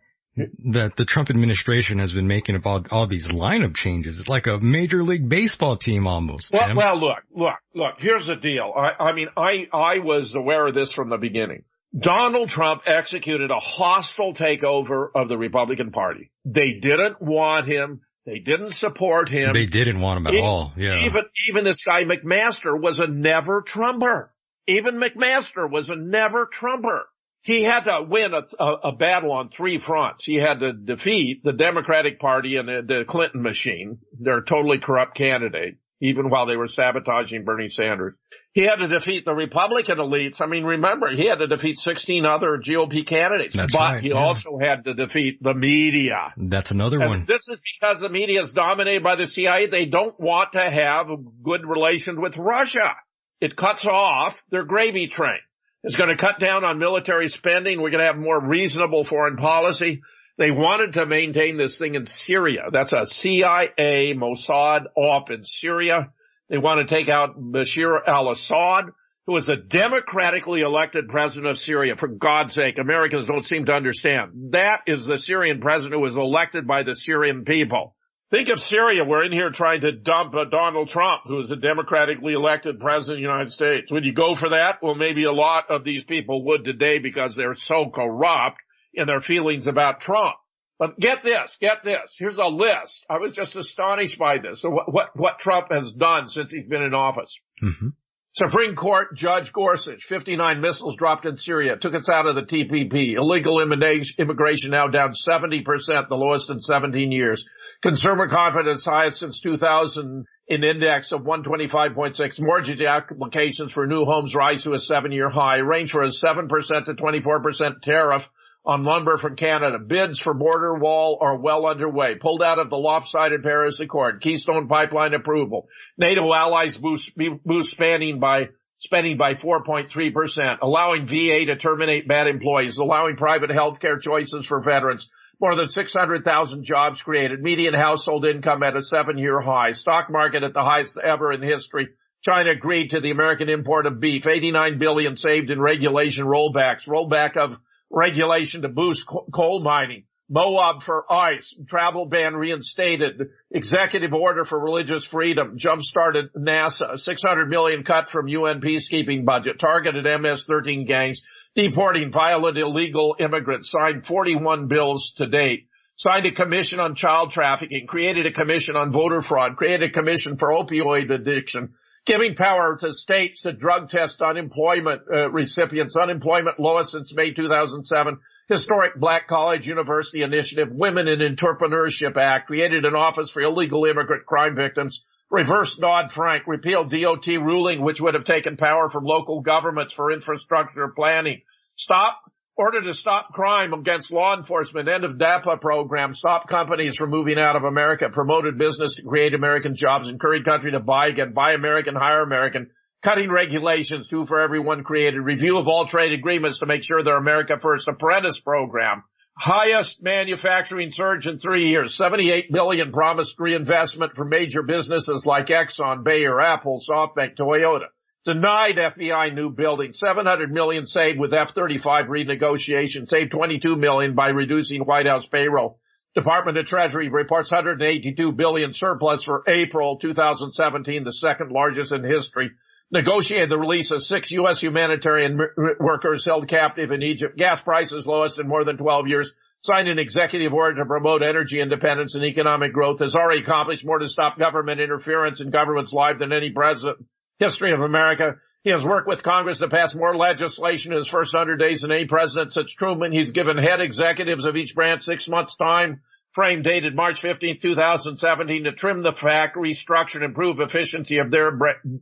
that 0.71 0.95
the 0.95 1.05
Trump 1.05 1.31
administration 1.31 1.97
has 1.97 2.11
been 2.11 2.27
making 2.27 2.55
about 2.55 2.91
all 2.91 3.07
these 3.07 3.31
lineup 3.31 3.75
changes. 3.75 4.19
It's 4.19 4.29
like 4.29 4.45
a 4.45 4.59
major 4.59 5.03
league 5.03 5.27
baseball 5.27 5.77
team 5.77 6.05
almost. 6.05 6.53
Well, 6.53 6.75
well 6.75 6.99
look, 6.99 7.23
look, 7.33 7.55
look, 7.73 7.95
here's 7.97 8.27
the 8.27 8.35
deal. 8.35 8.71
I, 8.75 8.91
I 8.99 9.13
mean, 9.13 9.29
I, 9.35 9.67
I 9.73 9.99
was 9.99 10.35
aware 10.35 10.67
of 10.67 10.75
this 10.75 10.91
from 10.91 11.09
the 11.09 11.17
beginning. 11.17 11.63
Donald 11.97 12.49
Trump 12.49 12.83
executed 12.85 13.49
a 13.49 13.59
hostile 13.59 14.33
takeover 14.33 15.07
of 15.15 15.29
the 15.29 15.37
Republican 15.37 15.91
Party. 15.91 16.29
They 16.45 16.73
didn't 16.79 17.19
want 17.21 17.65
him 17.65 18.01
they 18.27 18.39
didn't 18.39 18.73
support 18.73 19.29
him. 19.29 19.53
They 19.53 19.67
didn't 19.67 20.01
want 20.01 20.19
him 20.19 20.27
at 20.27 20.43
all. 20.43 20.73
Yeah. 20.75 21.05
Even, 21.05 21.23
even 21.47 21.63
this 21.63 21.81
guy 21.81 22.03
McMaster 22.03 22.77
was 22.77 22.99
a 22.99 23.07
never 23.07 23.61
Trumper. 23.61 24.33
Even 24.67 24.99
McMaster 24.99 25.71
was 25.71 25.89
a 25.89 25.95
never 25.95 26.45
Trumper. 26.45 27.07
He 27.41 27.63
had 27.63 27.85
to 27.85 28.05
win 28.05 28.33
a, 28.33 28.41
a, 28.61 28.73
a, 28.89 28.91
battle 28.91 29.31
on 29.31 29.49
three 29.49 29.77
fronts. 29.77 30.25
He 30.25 30.35
had 30.35 30.59
to 30.59 30.73
defeat 30.73 31.41
the 31.45 31.53
Democratic 31.53 32.19
Party 32.19 32.57
and 32.57 32.67
the, 32.67 32.81
the 32.85 33.05
Clinton 33.07 33.41
machine, 33.41 33.99
their 34.19 34.41
totally 34.41 34.79
corrupt 34.79 35.15
candidate, 35.15 35.77
even 36.01 36.29
while 36.29 36.47
they 36.47 36.57
were 36.57 36.67
sabotaging 36.67 37.45
Bernie 37.45 37.69
Sanders. 37.69 38.15
He 38.57 38.63
had 38.63 38.77
to 38.77 38.87
defeat 38.87 39.23
the 39.23 39.35
Republican 39.35 39.99
elites. 39.99 40.41
I 40.41 40.47
mean, 40.47 40.63
remember, 40.63 41.11
he 41.11 41.27
had 41.27 41.37
to 41.37 41.45
defeat 41.45 41.77
16 41.77 42.25
other 42.25 42.57
GOP 42.57 43.05
candidates, 43.05 43.55
That's 43.55 43.71
but 43.71 43.79
right, 43.79 44.03
he 44.03 44.09
yeah. 44.09 44.15
also 44.15 44.57
had 44.59 44.85
to 44.85 44.95
defeat 44.95 45.37
the 45.43 45.53
media. 45.53 46.33
That's 46.35 46.71
another 46.71 46.99
and 46.99 47.07
one. 47.07 47.25
This 47.27 47.47
is 47.49 47.61
because 47.79 47.99
the 47.99 48.09
media 48.09 48.41
is 48.41 48.51
dominated 48.51 49.03
by 49.03 49.15
the 49.15 49.27
CIA. 49.27 49.67
They 49.67 49.85
don't 49.85 50.19
want 50.19 50.53
to 50.53 50.71
have 50.71 51.05
good 51.43 51.67
relations 51.67 52.17
with 52.19 52.35
Russia. 52.35 52.95
It 53.39 53.55
cuts 53.55 53.85
off 53.85 54.41
their 54.49 54.63
gravy 54.63 55.05
train. 55.05 55.37
It's 55.83 55.95
going 55.95 56.09
to 56.09 56.17
cut 56.17 56.39
down 56.39 56.63
on 56.63 56.79
military 56.79 57.29
spending. 57.29 57.79
We're 57.79 57.91
going 57.91 58.01
to 58.01 58.07
have 58.07 58.17
more 58.17 58.43
reasonable 58.43 59.03
foreign 59.03 59.35
policy. 59.35 60.01
They 60.39 60.49
wanted 60.49 60.93
to 60.93 61.05
maintain 61.05 61.57
this 61.57 61.77
thing 61.77 61.93
in 61.93 62.07
Syria. 62.07 62.69
That's 62.73 62.91
a 62.91 63.05
CIA 63.05 64.15
Mossad 64.15 64.85
op 64.95 65.29
in 65.29 65.43
Syria. 65.43 66.11
They 66.49 66.57
want 66.57 66.87
to 66.87 66.95
take 66.95 67.09
out 67.09 67.39
Bashar 67.39 67.99
al-Assad, 68.07 68.85
who 69.25 69.35
is 69.35 69.49
a 69.49 69.57
democratically 69.57 70.61
elected 70.61 71.09
president 71.09 71.47
of 71.47 71.57
Syria. 71.57 71.97
For 71.97 72.07
God's 72.07 72.53
sake, 72.53 72.79
Americans 72.79 73.27
don't 73.27 73.45
seem 73.45 73.65
to 73.65 73.73
understand. 73.73 74.51
That 74.51 74.81
is 74.87 75.05
the 75.05 75.17
Syrian 75.17 75.59
president 75.59 75.95
who 75.95 76.03
was 76.03 76.15
elected 76.15 76.65
by 76.65 76.83
the 76.83 76.95
Syrian 76.95 77.43
people. 77.43 77.95
Think 78.29 78.49
of 78.49 78.59
Syria. 78.61 79.05
We're 79.05 79.23
in 79.23 79.31
here 79.31 79.51
trying 79.51 79.81
to 79.81 79.93
dump 79.93 80.33
uh, 80.35 80.45
Donald 80.45 80.89
Trump, 80.89 81.21
who 81.27 81.39
is 81.39 81.51
a 81.51 81.55
democratically 81.55 82.33
elected 82.33 82.79
president 82.79 83.17
of 83.17 83.21
the 83.23 83.29
United 83.29 83.53
States. 83.53 83.91
Would 83.91 84.03
you 84.03 84.13
go 84.13 84.35
for 84.35 84.49
that? 84.49 84.79
Well, 84.81 84.95
maybe 84.95 85.23
a 85.23 85.31
lot 85.31 85.69
of 85.69 85.85
these 85.85 86.03
people 86.03 86.45
would 86.45 86.65
today 86.65 86.99
because 86.99 87.35
they're 87.35 87.55
so 87.55 87.89
corrupt 87.89 88.57
in 88.93 89.07
their 89.07 89.21
feelings 89.21 89.67
about 89.67 90.01
Trump. 90.01 90.35
But 90.79 90.99
get 90.99 91.23
this, 91.23 91.57
get 91.59 91.83
this. 91.83 92.15
Here's 92.17 92.37
a 92.37 92.45
list. 92.45 93.05
I 93.09 93.17
was 93.17 93.31
just 93.31 93.55
astonished 93.55 94.19
by 94.19 94.37
this. 94.37 94.61
So 94.61 94.69
what, 94.69 94.93
what, 94.93 95.09
what 95.15 95.39
Trump 95.39 95.71
has 95.71 95.91
done 95.91 96.27
since 96.27 96.51
he's 96.51 96.67
been 96.67 96.83
in 96.83 96.93
office. 96.93 97.35
Mm-hmm. 97.63 97.89
Supreme 98.37 98.75
Court 98.75 99.15
Judge 99.15 99.51
Gorsuch, 99.51 100.03
59 100.03 100.61
missiles 100.61 100.95
dropped 100.95 101.25
in 101.25 101.37
Syria, 101.37 101.75
took 101.75 101.95
us 101.95 102.07
out 102.07 102.27
of 102.27 102.35
the 102.35 102.43
TPP. 102.43 103.15
Illegal 103.17 103.59
immigration 103.59 104.69
now 104.69 104.87
down 104.89 105.13
70%, 105.13 105.63
the 106.07 106.15
lowest 106.15 106.51
in 106.51 106.59
17 106.59 107.11
years. 107.11 107.43
Consumer 107.81 108.27
confidence 108.27 108.85
highest 108.85 109.21
since 109.21 109.41
2000 109.41 110.27
in 110.49 110.63
index 110.63 111.11
of 111.13 111.21
125.6. 111.21 112.39
Mortgage 112.39 112.79
applications 112.79 113.73
for 113.73 113.87
new 113.87 114.05
homes 114.05 114.35
rise 114.35 114.61
to 114.63 114.73
a 114.73 114.79
seven 114.79 115.11
year 115.11 115.29
high, 115.29 115.57
range 115.57 115.89
for 115.89 116.03
a 116.03 116.09
7% 116.09 116.47
to 116.85 116.93
24% 116.93 117.81
tariff 117.81 118.29
on 118.67 118.83
lumber 118.83 119.15
from 119.15 119.37
Canada. 119.37 119.79
Bids 119.79 120.19
for 120.19 120.33
border 120.33 120.75
wall 120.75 121.19
are 121.21 121.39
well 121.39 121.65
underway. 121.65 122.15
Pulled 122.15 122.43
out 122.43 122.59
of 122.59 122.69
the 122.69 122.77
lopsided 122.77 123.41
Paris 123.41 123.79
Accord. 123.79 124.21
Keystone 124.21 124.67
pipeline 124.67 125.13
approval. 125.13 125.69
NATO 125.97 126.33
allies 126.33 126.75
boost, 126.75 127.17
boost 127.45 127.71
spending 127.71 128.19
by 128.19 128.49
spending 128.79 129.17
by 129.17 129.33
4.3%, 129.33 130.57
allowing 130.61 131.07
VA 131.07 131.45
to 131.45 131.55
terminate 131.55 132.07
bad 132.07 132.27
employees, 132.27 132.77
allowing 132.77 133.15
private 133.15 133.49
health 133.49 133.79
care 133.79 133.97
choices 133.97 134.45
for 134.45 134.61
veterans. 134.61 135.09
More 135.39 135.55
than 135.55 135.69
600,000 135.69 136.63
jobs 136.63 137.01
created. 137.01 137.41
Median 137.41 137.73
household 137.73 138.25
income 138.25 138.61
at 138.63 138.75
a 138.75 138.81
seven-year 138.81 139.39
high. 139.39 139.71
Stock 139.71 140.09
market 140.11 140.43
at 140.43 140.53
the 140.53 140.63
highest 140.63 140.97
ever 140.97 141.31
in 141.31 141.41
history. 141.41 141.89
China 142.21 142.51
agreed 142.51 142.89
to 142.89 142.99
the 142.99 143.11
American 143.11 143.49
import 143.49 143.85
of 143.85 143.99
beef. 143.99 144.27
89 144.27 144.77
billion 144.77 145.15
saved 145.15 145.49
in 145.51 145.61
regulation 145.61 146.25
rollbacks. 146.25 146.87
Rollback 146.87 147.37
of 147.37 147.57
regulation 147.89 148.61
to 148.61 148.69
boost 148.69 149.05
coal 149.05 149.61
mining, 149.61 150.03
Moab 150.29 150.83
for 150.83 151.05
ICE, 151.09 151.55
travel 151.67 152.05
ban 152.05 152.35
reinstated, 152.35 153.29
executive 153.49 154.13
order 154.13 154.43
for 154.43 154.59
religious 154.59 155.05
freedom, 155.05 155.57
jump-started 155.57 156.33
NASA, 156.33 156.99
600 156.99 157.49
million 157.49 157.85
cut 157.85 158.09
from 158.09 158.27
UN 158.27 158.59
peacekeeping 158.59 159.23
budget, 159.23 159.57
targeted 159.57 160.03
MS-13 160.03 160.85
gangs, 160.85 161.21
deporting 161.55 162.11
violent 162.11 162.57
illegal 162.57 163.15
immigrants, 163.19 163.71
signed 163.71 164.05
41 164.05 164.67
bills 164.67 165.13
to 165.13 165.27
date, 165.27 165.67
signed 165.95 166.25
a 166.25 166.31
commission 166.31 166.81
on 166.81 166.95
child 166.95 167.31
trafficking, 167.31 167.87
created 167.87 168.25
a 168.25 168.33
commission 168.33 168.75
on 168.75 168.91
voter 168.91 169.21
fraud, 169.21 169.55
created 169.55 169.89
a 169.89 169.93
commission 169.93 170.35
for 170.35 170.49
opioid 170.49 171.09
addiction, 171.09 171.75
giving 172.07 172.35
power 172.35 172.77
to 172.79 172.93
states 172.93 173.41
to 173.41 173.51
drug 173.51 173.89
test 173.89 174.21
unemployment 174.21 175.01
uh, 175.13 175.29
recipients, 175.29 175.97
unemployment 175.97 176.57
lowest 176.57 176.91
since 176.91 177.13
May 177.13 177.33
2007, 177.33 178.19
historic 178.47 178.95
Black 178.95 179.27
College 179.27 179.67
University 179.67 180.23
Initiative, 180.23 180.69
Women 180.71 181.09
in 181.09 181.19
Entrepreneurship 181.19 182.15
Act, 182.15 182.47
created 182.47 182.85
an 182.85 182.95
office 182.95 183.29
for 183.29 183.41
illegal 183.41 183.83
immigrant 183.83 184.25
crime 184.25 184.55
victims, 184.55 185.03
reversed 185.29 185.81
Dodd-Frank, 185.81 186.43
repealed 186.47 186.89
DOT 186.89 187.27
ruling, 187.27 187.81
which 187.81 187.99
would 187.99 188.13
have 188.13 188.23
taken 188.23 188.55
power 188.55 188.89
from 188.89 189.03
local 189.03 189.41
governments 189.41 189.93
for 189.93 190.13
infrastructure 190.13 190.87
planning, 190.95 191.41
stop 191.75 192.21
order 192.57 192.81
to 192.81 192.93
stop 192.93 193.33
crime 193.33 193.73
against 193.73 194.11
law 194.11 194.35
enforcement, 194.35 194.89
end 194.89 195.03
of 195.03 195.17
DAPA 195.17 195.61
program, 195.61 196.13
stop 196.13 196.49
companies 196.49 196.97
from 196.97 197.11
moving 197.11 197.37
out 197.37 197.55
of 197.55 197.63
America, 197.63 198.09
promoted 198.11 198.57
business 198.57 198.95
to 198.95 199.03
create 199.03 199.35
American 199.35 199.75
jobs, 199.75 200.09
encourage 200.09 200.43
country 200.43 200.71
to 200.71 200.79
buy 200.79 201.07
again, 201.07 201.33
buy 201.33 201.53
American, 201.53 201.95
hire 201.95 202.23
American, 202.23 202.71
cutting 203.03 203.31
regulations, 203.31 204.07
two 204.07 204.25
for 204.25 204.41
everyone 204.41 204.83
created, 204.83 205.19
review 205.19 205.59
of 205.59 205.67
all 205.67 205.85
trade 205.85 206.13
agreements 206.13 206.59
to 206.59 206.65
make 206.65 206.83
sure 206.83 207.03
they're 207.03 207.17
America 207.17 207.59
first, 207.59 207.87
apprentice 207.87 208.39
program, 208.39 209.03
highest 209.37 210.01
manufacturing 210.01 210.89
surge 210.89 211.27
in 211.27 211.37
three 211.37 211.69
years, 211.69 211.95
78 211.95 212.51
billion 212.51 212.91
promised 212.91 213.39
reinvestment 213.39 214.15
for 214.15 214.25
major 214.25 214.63
businesses 214.63 215.27
like 215.27 215.47
Exxon, 215.47 216.03
Bayer, 216.03 216.41
Apple, 216.41 216.81
SoftBank, 216.87 217.35
Toyota. 217.37 217.85
Denied 218.27 218.75
FBI 218.75 219.33
new 219.33 219.49
building. 219.49 219.93
700 219.93 220.51
million 220.51 220.85
saved 220.85 221.17
with 221.17 221.33
F-35 221.33 222.07
renegotiation. 222.09 223.07
Saved 223.07 223.31
22 223.31 223.77
million 223.77 224.15
by 224.15 224.27
reducing 224.27 224.81
White 224.81 225.07
House 225.07 225.25
payroll. 225.25 225.79
Department 226.13 226.57
of 226.57 226.65
Treasury 226.65 227.07
reports 227.07 227.53
182 227.53 228.33
billion 228.33 228.73
surplus 228.73 229.23
for 229.23 229.43
April 229.47 229.97
2017, 229.99 231.05
the 231.05 231.13
second 231.13 231.53
largest 231.53 231.93
in 231.93 232.03
history. 232.03 232.51
Negotiated 232.91 233.47
the 233.47 233.57
release 233.57 233.91
of 233.91 234.03
six 234.03 234.29
U.S. 234.31 234.59
humanitarian 234.59 235.39
workers 235.79 236.25
held 236.25 236.49
captive 236.49 236.91
in 236.91 237.03
Egypt. 237.03 237.37
Gas 237.37 237.61
prices 237.61 238.05
lowest 238.05 238.41
in 238.41 238.47
more 238.49 238.65
than 238.65 238.75
12 238.75 239.07
years. 239.07 239.31
Signed 239.61 239.87
an 239.87 239.99
executive 239.99 240.53
order 240.53 240.81
to 240.81 240.85
promote 240.85 241.23
energy 241.23 241.61
independence 241.61 242.15
and 242.15 242.25
economic 242.25 242.73
growth. 242.73 242.99
Has 242.99 243.15
already 243.15 243.41
accomplished 243.41 243.85
more 243.85 243.99
to 243.99 244.07
stop 244.09 244.37
government 244.37 244.81
interference 244.81 245.39
in 245.39 245.49
government's 245.49 245.93
life 245.93 246.19
than 246.19 246.33
any 246.33 246.51
president 246.51 246.97
history 247.39 247.73
of 247.73 247.81
America. 247.81 248.35
He 248.63 248.71
has 248.71 248.83
worked 248.83 249.07
with 249.07 249.23
Congress 249.23 249.59
to 249.59 249.69
pass 249.69 249.95
more 249.95 250.15
legislation 250.15 250.91
in 250.91 250.97
his 250.97 251.07
first 251.07 251.35
hundred 251.35 251.57
days 251.57 251.81
than 251.81 251.91
any 251.91 252.05
president 252.05 252.53
since 252.53 252.73
Truman. 252.73 253.11
He's 253.11 253.31
given 253.31 253.57
head 253.57 253.79
executives 253.79 254.45
of 254.45 254.55
each 254.57 254.75
branch 254.75 255.03
six 255.03 255.27
months 255.27 255.55
time 255.55 256.01
frame 256.33 256.61
dated 256.61 256.95
March 256.95 257.21
15, 257.21 257.59
2017 257.61 258.65
to 258.65 258.71
trim 258.71 259.01
the 259.01 259.11
fat, 259.11 259.53
restructure 259.55 260.15
and 260.15 260.25
improve 260.25 260.59
efficiency 260.59 261.17
of 261.17 261.31
their 261.31 261.51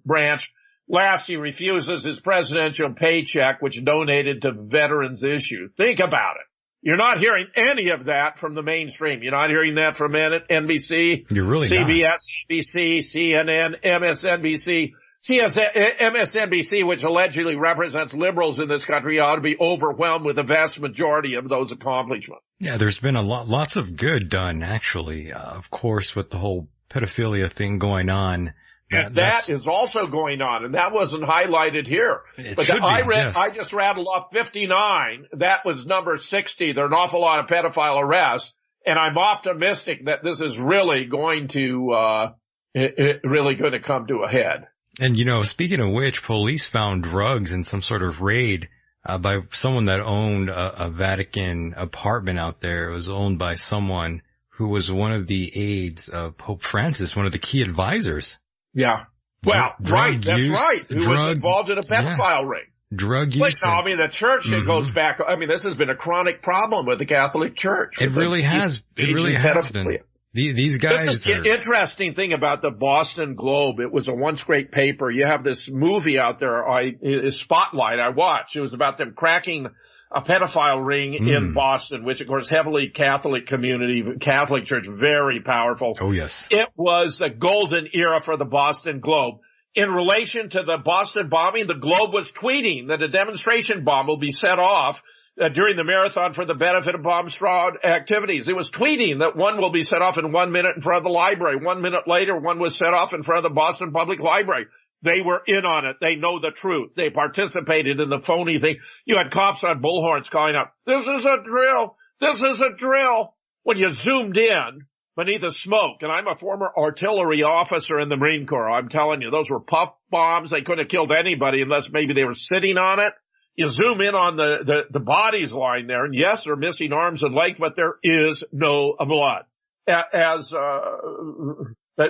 branch. 0.06 0.52
Last, 0.90 1.28
he 1.28 1.38
refuses 1.38 2.03
his 2.03 2.20
presidential 2.20 2.94
paycheck, 2.94 3.62
which 3.62 3.84
donated 3.84 4.41
to 4.44 4.52
veterans 4.52 5.24
issue. 5.24 5.70
Think 5.78 5.99
about 5.99 6.36
it. 6.36 6.45
You're 6.82 6.98
not 6.98 7.20
hearing 7.20 7.48
any 7.56 7.90
of 7.91 8.06
that 8.06 8.38
from 8.38 8.53
the 8.53 8.62
mainstream. 8.62 9.24
You're 9.24 9.32
not 9.32 9.49
hearing 9.49 9.76
that 9.76 9.95
from 9.95 10.12
NBC, 10.12 11.32
You're 11.32 11.45
really 11.45 11.68
CBS, 11.68 12.02
not. 12.02 12.20
ABC, 12.52 12.99
CNN, 12.99 13.82
MSNBC. 13.84 14.91
CS, 15.26 15.57
MSNBC, 15.57 16.85
which 16.85 17.03
allegedly 17.03 17.56
represents 17.56 18.14
liberals 18.14 18.60
in 18.60 18.68
this 18.68 18.85
country, 18.85 19.18
ought 19.18 19.35
to 19.35 19.41
be 19.41 19.57
overwhelmed 19.60 20.23
with 20.23 20.35
the 20.35 20.43
vast 20.43 20.80
majority 20.80 21.34
of 21.34 21.49
those 21.49 21.72
accomplishments. 21.72 22.43
Yeah, 22.60 22.77
there's 22.77 22.99
been 22.99 23.15
a 23.15 23.23
lot, 23.23 23.47
lots 23.47 23.76
of 23.76 23.97
good 23.97 24.30
done, 24.30 24.61
actually. 24.61 25.34
Uh, 25.34 25.39
of 25.39 25.72
course, 25.72 26.15
with 26.15 26.30
the 26.30 26.38
whole 26.38 26.68
pedophilia 26.91 27.52
thing 27.52 27.80
going 27.80 28.11
on. 28.11 28.53
That, 28.91 29.15
that 29.15 29.49
is 29.49 29.68
also 29.68 30.06
going 30.06 30.43
on, 30.43 30.64
and 30.64 30.76
that 30.76 30.93
wasn't 30.93 31.23
highlighted 31.23 31.88
here. 31.88 32.19
It 32.38 32.56
but 32.56 32.69
I 32.69 33.02
be, 33.02 33.07
read, 33.07 33.26
yes. 33.26 33.35
I 33.35 33.49
just 33.49 33.73
rattled 33.73 34.06
off 34.06 34.27
59. 34.31 35.26
That 35.39 35.61
was 35.65 35.88
number 35.88 36.18
60. 36.18 36.73
There 36.73 36.84
are 36.84 36.88
an 36.88 36.93
awful 36.93 37.19
lot 37.19 37.39
of 37.39 37.47
pedophile 37.47 37.99
arrests, 37.99 38.53
and 38.85 38.99
I'm 38.99 39.18
optimistic 39.18 40.06
that 40.06 40.23
this 40.23 40.39
is 40.39 40.60
really 40.60 41.06
going 41.06 41.47
to, 41.47 41.91
uh, 41.91 42.31
it, 42.76 42.93
it 42.99 43.22
really 43.23 43.56
going 43.56 43.72
to 43.72 43.81
come 43.81 44.06
to 44.06 44.18
a 44.18 44.30
head. 44.30 44.68
And 45.00 45.18
you 45.18 45.26
know, 45.26 45.42
speaking 45.44 45.82
of 45.82 45.92
which, 45.92 46.24
police 46.24 46.66
found 46.66 47.04
drugs 47.04 47.52
in 47.52 47.64
some 47.64 47.82
sort 47.82 48.02
of 48.02 48.22
raid 48.22 48.70
uh, 49.06 49.18
by 49.18 49.40
someone 49.52 49.86
that 49.86 50.00
owned 50.00 50.50
a, 50.50 50.86
a, 50.86 50.90
Vatican 50.90 51.74
apartment 51.78 52.40
out 52.40 52.62
there. 52.62 52.90
It 52.90 52.96
was 52.96 53.10
owned 53.10 53.38
by 53.38 53.56
someone 53.56 54.22
who 54.50 54.68
was 54.70 54.92
one 54.92 55.12
of 55.12 55.28
the 55.28 55.52
aides 55.54 56.08
of 56.08 56.38
Pope 56.38 56.64
Francis, 56.64 57.16
one 57.16 57.26
of 57.26 57.32
the 57.32 57.38
key 57.38 57.62
advisors. 57.62 58.38
Yeah. 58.74 59.06
Well, 59.44 59.74
drug 59.82 60.04
right, 60.04 60.22
that's 60.24 60.42
use, 60.44 60.60
right. 60.60 60.86
Who 60.90 61.02
drug- 61.02 61.28
was 61.28 61.36
involved 61.36 61.70
in 61.70 61.78
a 61.78 61.84
pedophile 61.84 62.18
yeah. 62.18 62.48
ring. 62.48 62.64
Drug 62.94 63.28
Wait, 63.36 63.50
use. 63.50 63.62
no, 63.66 63.72
I 63.72 63.86
mean 63.86 63.98
the 63.98 64.12
church 64.12 64.48
it 64.48 64.64
Mhm. 64.64 64.66
goes 64.66 64.90
back. 64.92 65.20
I 65.28 65.36
mean, 65.36 65.50
this 65.50 65.64
has 65.64 65.76
been 65.76 65.90
a 65.90 65.96
chronic 65.96 66.42
problem 66.42 66.86
with 66.86 67.00
the 67.00 67.06
Catholic 67.06 67.56
Church. 67.56 68.02
it 68.02 68.12
really 68.12 68.42
has. 68.42 68.82
It 68.96 69.14
really 69.14 69.34
has 69.34 69.72
been. 69.72 70.00
The- 70.36 70.52
These 70.52 70.78
guys 70.78 71.03
This 71.06 71.26
is 71.26 71.26
are. 71.34 71.41
the 71.41 71.49
interesting 71.49 72.14
thing 72.14 72.34
about 72.34 72.62
the 72.62 72.70
Boston 72.70 73.36
Globe. 73.36 73.80
It 73.80 73.91
was 73.91 74.10
a 74.10 74.14
once 74.14 74.44
great 74.44 74.72
paper. 74.72 75.10
You 75.10 75.26
have 75.26 75.44
this 75.44 75.70
movie 75.72 76.20
out 76.20 76.40
there, 76.40 76.68
I, 76.70 76.91
Spotlight, 77.32 77.99
I 77.99 78.10
watched. 78.10 78.56
It 78.56 78.62
was 78.62 78.74
about 78.74 78.98
them 78.98 79.14
cracking 79.16 79.68
a 80.12 80.22
pedophile 80.22 80.86
ring 80.86 81.14
in 81.14 81.26
Mm. 81.26 81.53
Boston, 81.56 82.03
which 82.03 82.22
of 82.22 82.28
course 82.28 82.49
heavily 82.49 82.90
Catholic 82.94 83.45
community, 83.48 84.03
Catholic 84.20 84.66
church, 84.66 84.88
very 84.88 85.41
powerful. 85.41 85.98
oh 85.99 86.12
yes. 86.12 86.45
It 86.52 86.68
was 86.76 87.22
a 87.22 87.30
golden 87.30 87.88
era 87.94 88.20
for 88.22 88.38
the 88.38 88.45
Boston 88.45 88.99
Globe. 88.99 89.36
In 89.74 89.90
relation 89.90 90.49
to 90.49 90.64
the 90.64 90.78
Boston 90.84 91.28
bombing, 91.28 91.68
the 91.68 91.74
Globe 91.76 92.14
was 92.14 92.32
tweeting 92.32 92.88
that 92.88 93.02
a 93.02 93.10
demonstration 93.10 93.84
bomb 93.84 94.07
will 94.07 94.20
be 94.20 94.32
set 94.32 94.57
off 94.60 95.02
uh, 95.41 95.49
during 95.49 95.76
the 95.76 95.84
marathon 95.84 96.34
for 96.34 96.45
the 96.45 96.53
benefit 96.53 96.95
of 96.95 97.03
bomb 97.03 97.30
squad 97.30 97.84
activities. 97.84 98.48
It 98.48 98.56
was 98.56 98.72
tweeting 98.72 99.20
that 99.20 99.36
one 99.36 99.60
will 99.60 99.72
be 99.72 99.84
set 99.84 100.02
off 100.02 100.18
in 100.18 100.32
one 100.32 100.52
minute 100.52 100.76
in 100.76 100.82
front 100.82 100.99
of 100.99 101.03
the 101.03 101.10
library. 101.10 101.57
One 101.57 101.82
minute 101.82 102.07
later, 102.07 102.40
one 102.40 102.60
was 102.60 102.76
set 102.76 102.94
off 102.94 103.14
in 103.14 103.24
front 103.24 103.45
of 103.45 103.52
the 103.52 103.56
Boston 103.56 103.91
Public 103.91 104.22
Library. 104.22 104.68
They 105.02 105.22
were 105.22 105.41
in 105.45 105.66
on 105.66 105.86
it. 105.86 105.98
They 106.02 106.16
know 106.16 106.40
the 106.40 106.52
truth. 106.52 106.91
They 106.95 107.10
participated 107.10 107.99
in 107.99 108.10
the 108.10 108.20
phony 108.20 108.60
thing. 108.60 108.78
You 109.06 109.18
had 109.18 109.30
cops 109.30 109.64
on 109.64 109.82
bullhorns 109.82 110.32
calling 110.32 110.56
out, 110.56 110.72
this 110.86 111.06
is 111.06 111.26
a 111.26 111.44
drill. 111.44 111.95
This 112.20 112.41
is 112.41 112.62
a 112.62 112.74
drill. 112.76 113.36
When 113.64 113.78
you 113.78 113.90
zoomed 113.90 114.38
in 114.38 114.86
beneath 115.16 115.41
the 115.41 115.52
smoke, 115.52 115.98
and 116.02 116.12
I'm 116.12 116.28
a 116.28 116.36
former 116.36 116.72
artillery 116.76 117.44
officer 117.44 117.99
in 117.99 118.10
the 118.10 118.16
Marine 118.16 118.48
Corps, 118.48 118.70
I'm 118.70 118.90
telling 118.90 119.22
you, 119.22 119.32
those 119.32 119.49
were 119.49 119.60
puff 119.60 119.91
bombs. 120.10 120.52
They 120.52 120.62
couldn't 120.62 120.86
have 120.86 120.88
killed 120.88 121.12
anybody 121.12 121.62
unless 121.62 121.91
maybe 121.91 122.14
they 122.14 122.24
were 122.24 122.34
sitting 122.34 122.78
on 122.78 122.99
it. 122.99 123.14
You 123.56 123.69
zoom 123.69 124.02
in 124.02 124.15
on 124.15 124.36
the, 124.36 124.60
the, 124.65 124.82
the 124.91 124.99
bodies 124.99 125.53
lying 125.53 125.88
there, 125.88 126.06
and 126.06 126.14
yes, 126.14 126.44
they're 126.44 126.56
missing 126.56 126.91
arms 126.91 127.23
and 127.23 127.34
legs, 127.34 127.57
but 127.57 127.76
there 127.76 127.95
is 128.03 128.44
no 128.52 128.95
blood. 128.99 129.44
As, 129.88 130.53
uh, 130.53 130.98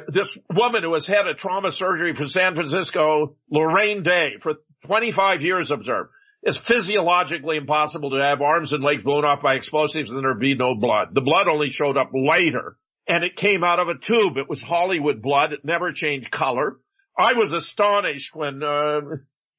this 0.08 0.38
woman 0.54 0.82
who 0.84 0.94
has 0.94 1.06
had 1.06 1.28
a 1.28 1.36
trauma 1.36 1.72
surgery 1.72 2.14
for 2.16 2.28
San 2.28 2.56
Francisco, 2.56 3.36
Lorraine 3.52 4.02
Day, 4.02 4.38
for 4.42 4.56
25 4.88 5.44
years 5.44 5.72
observed, 5.72 6.10
it's 6.42 6.58
physiologically 6.58 7.58
impossible 7.58 8.12
to 8.12 8.24
have 8.24 8.42
arms 8.42 8.72
and 8.72 8.84
legs 8.84 9.04
blown 9.04 9.26
off 9.26 9.42
by 9.42 9.56
explosives 9.56 10.12
and 10.12 10.24
there 10.24 10.36
be 10.36 10.56
no 10.56 10.76
blood. 10.76 11.10
The 11.14 11.22
blood 11.22 11.48
only 11.48 11.70
showed 11.70 11.98
up 11.98 12.12
later 12.14 12.78
and 13.08 13.24
it 13.24 13.36
came 13.36 13.64
out 13.64 13.80
of 13.80 13.88
a 13.88 13.98
tube. 13.98 14.38
It 14.38 14.48
was 14.48 14.62
Hollywood 14.62 15.22
blood. 15.22 15.54
It 15.54 15.66
never 15.66 15.92
changed 15.92 16.30
color. 16.30 16.78
I 17.18 17.34
was 17.34 17.52
astonished 17.52 18.36
when, 18.36 18.62
uh, 18.62 19.02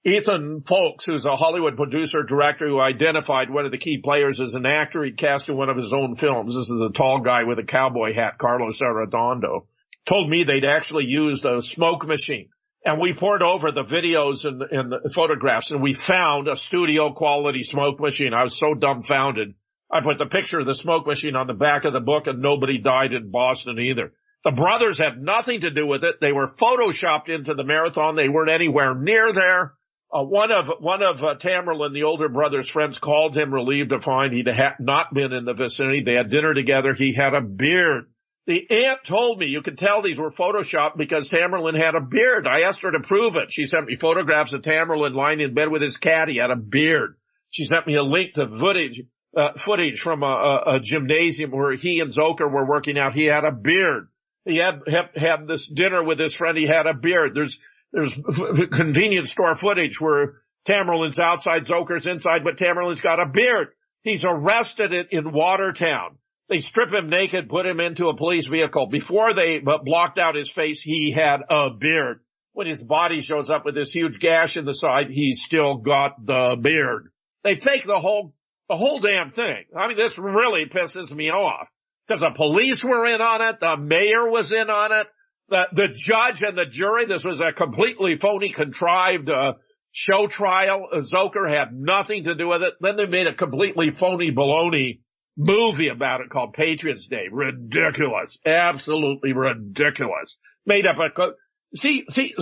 Ethan 0.06 0.62
Folks, 0.62 1.04
who's 1.06 1.26
a 1.26 1.34
Hollywood 1.34 1.76
producer 1.76 2.22
director 2.22 2.68
who 2.68 2.80
identified 2.80 3.50
one 3.50 3.64
of 3.64 3.72
the 3.72 3.78
key 3.78 3.98
players 4.04 4.40
as 4.40 4.54
an 4.54 4.64
actor 4.64 5.02
he'd 5.02 5.18
cast 5.18 5.48
in 5.48 5.56
one 5.56 5.68
of 5.68 5.76
his 5.76 5.92
own 5.92 6.14
films. 6.14 6.54
This 6.54 6.70
is 6.70 6.80
a 6.80 6.92
tall 6.92 7.22
guy 7.22 7.42
with 7.42 7.58
a 7.58 7.64
cowboy 7.64 8.14
hat, 8.14 8.38
Carlos 8.38 8.80
Arredondo, 8.80 9.66
told 10.06 10.30
me 10.30 10.44
they'd 10.44 10.64
actually 10.64 11.06
used 11.06 11.44
a 11.44 11.60
smoke 11.60 12.06
machine. 12.06 12.50
And 12.84 13.00
we 13.00 13.14
poured 13.14 13.42
over 13.42 13.72
the 13.72 13.82
videos 13.82 14.44
and, 14.44 14.62
and 14.62 14.92
the 14.92 15.10
photographs 15.12 15.72
and 15.72 15.82
we 15.82 15.92
found 15.92 16.46
a 16.46 16.56
studio 16.56 17.12
quality 17.12 17.64
smoke 17.64 17.98
machine. 17.98 18.32
I 18.32 18.44
was 18.44 18.56
so 18.56 18.74
dumbfounded. 18.74 19.54
I 19.90 20.02
put 20.02 20.18
the 20.18 20.26
picture 20.26 20.60
of 20.60 20.66
the 20.66 20.74
smoke 20.76 21.04
machine 21.04 21.34
on 21.34 21.48
the 21.48 21.54
back 21.54 21.84
of 21.84 21.92
the 21.92 22.00
book 22.00 22.28
and 22.28 22.40
nobody 22.40 22.78
died 22.78 23.12
in 23.12 23.32
Boston 23.32 23.80
either. 23.80 24.12
The 24.44 24.52
brothers 24.52 24.98
had 24.98 25.20
nothing 25.20 25.62
to 25.62 25.70
do 25.72 25.84
with 25.84 26.04
it. 26.04 26.20
They 26.20 26.30
were 26.30 26.46
photoshopped 26.46 27.28
into 27.28 27.54
the 27.54 27.64
marathon. 27.64 28.14
They 28.14 28.28
weren't 28.28 28.52
anywhere 28.52 28.94
near 28.94 29.32
there. 29.32 29.72
Uh, 30.12 30.22
one 30.22 30.52
of 30.52 30.70
one 30.80 31.02
of 31.02 31.22
uh, 31.22 31.34
Tamerlan, 31.34 31.92
the 31.92 32.04
older 32.04 32.28
brother's 32.28 32.68
friends, 32.68 32.98
called 32.98 33.36
him 33.36 33.52
relieved 33.52 33.90
to 33.90 34.00
find 34.00 34.32
he'd 34.32 34.48
ha- 34.48 34.76
not 34.78 35.12
been 35.12 35.32
in 35.32 35.44
the 35.44 35.54
vicinity. 35.54 36.02
They 36.02 36.14
had 36.14 36.30
dinner 36.30 36.54
together. 36.54 36.94
He 36.94 37.12
had 37.12 37.34
a 37.34 37.40
beard. 37.40 38.04
The 38.46 38.64
aunt 38.70 39.02
told 39.04 39.40
me 39.40 39.46
you 39.46 39.62
could 39.62 39.76
tell 39.76 40.02
these 40.02 40.18
were 40.18 40.30
photoshopped 40.30 40.96
because 40.96 41.28
Tamerlan 41.28 41.76
had 41.76 41.96
a 41.96 42.00
beard. 42.00 42.46
I 42.46 42.60
asked 42.60 42.82
her 42.82 42.92
to 42.92 43.00
prove 43.00 43.36
it. 43.36 43.52
She 43.52 43.66
sent 43.66 43.86
me 43.86 43.96
photographs 43.96 44.52
of 44.52 44.62
Tamerlan 44.62 45.14
lying 45.14 45.40
in 45.40 45.54
bed 45.54 45.68
with 45.68 45.82
his 45.82 45.96
cat. 45.96 46.28
He 46.28 46.36
had 46.36 46.52
a 46.52 46.56
beard. 46.56 47.16
She 47.50 47.64
sent 47.64 47.88
me 47.88 47.96
a 47.96 48.04
link 48.04 48.34
to 48.34 48.46
footage 48.46 49.02
uh, 49.36 49.52
footage 49.58 50.00
from 50.00 50.22
a, 50.22 50.26
a, 50.26 50.76
a, 50.76 50.80
gymnasium 50.80 51.50
where 51.50 51.76
he 51.76 52.00
and 52.00 52.10
Dzhokhar 52.10 52.50
were 52.50 52.66
working 52.66 52.98
out. 52.98 53.12
He 53.12 53.26
had 53.26 53.44
a 53.44 53.52
beard. 53.52 54.08
He 54.46 54.56
had, 54.56 54.80
had 54.86 55.10
had 55.14 55.46
this 55.46 55.66
dinner 55.66 56.02
with 56.02 56.18
his 56.18 56.32
friend. 56.32 56.56
He 56.56 56.66
had 56.66 56.86
a 56.86 56.94
beard. 56.94 57.32
There's 57.34 57.58
there's 57.92 58.20
convenience 58.72 59.30
store 59.30 59.54
footage 59.54 60.00
where 60.00 60.34
Tamerlan's 60.66 61.18
outside, 61.18 61.64
Dzhokhar's 61.64 62.06
inside, 62.06 62.44
but 62.44 62.56
Tamerlan's 62.56 63.00
got 63.00 63.20
a 63.20 63.26
beard. 63.26 63.68
He's 64.02 64.24
arrested 64.24 64.92
it 64.92 65.08
in 65.12 65.32
Watertown. 65.32 66.18
They 66.48 66.58
strip 66.58 66.92
him 66.92 67.08
naked, 67.08 67.48
put 67.48 67.66
him 67.66 67.80
into 67.80 68.06
a 68.06 68.16
police 68.16 68.46
vehicle. 68.46 68.86
Before 68.86 69.34
they 69.34 69.58
blocked 69.58 70.18
out 70.18 70.36
his 70.36 70.50
face, 70.50 70.80
he 70.80 71.10
had 71.10 71.40
a 71.48 71.70
beard. 71.70 72.20
When 72.52 72.68
his 72.68 72.82
body 72.82 73.20
shows 73.20 73.50
up 73.50 73.64
with 73.64 73.74
this 73.74 73.92
huge 73.92 74.18
gash 74.18 74.56
in 74.56 74.64
the 74.64 74.72
side, 74.72 75.10
he's 75.10 75.42
still 75.42 75.78
got 75.78 76.24
the 76.24 76.56
beard. 76.60 77.10
They 77.42 77.56
fake 77.56 77.84
the 77.84 78.00
whole, 78.00 78.32
the 78.68 78.76
whole 78.76 79.00
damn 79.00 79.32
thing. 79.32 79.64
I 79.76 79.88
mean, 79.88 79.96
this 79.96 80.18
really 80.18 80.66
pisses 80.66 81.14
me 81.14 81.30
off 81.30 81.68
because 82.06 82.20
the 82.20 82.30
police 82.30 82.82
were 82.82 83.04
in 83.06 83.20
on 83.20 83.42
it. 83.42 83.60
The 83.60 83.76
mayor 83.76 84.28
was 84.28 84.52
in 84.52 84.70
on 84.70 84.92
it 84.92 85.06
the, 85.48 85.68
the 85.72 85.88
judge 85.94 86.42
and 86.42 86.56
the 86.56 86.66
jury, 86.66 87.06
this 87.06 87.24
was 87.24 87.40
a 87.40 87.52
completely 87.52 88.16
phony, 88.18 88.50
contrived, 88.50 89.30
uh, 89.30 89.54
show 89.92 90.26
trial. 90.26 90.88
Dzhokhar 90.92 91.48
had 91.48 91.72
nothing 91.72 92.24
to 92.24 92.34
do 92.34 92.48
with 92.48 92.62
it. 92.62 92.74
Then 92.80 92.96
they 92.96 93.06
made 93.06 93.26
a 93.26 93.34
completely 93.34 93.90
phony 93.90 94.30
baloney 94.30 95.00
movie 95.36 95.88
about 95.88 96.20
it 96.20 96.30
called 96.30 96.52
Patriots 96.52 97.06
Day. 97.08 97.28
Ridiculous. 97.30 98.38
Absolutely 98.44 99.32
ridiculous. 99.32 100.36
Made 100.66 100.86
up 100.86 100.96
a, 100.98 101.28
see, 101.74 102.04
see, 102.10 102.34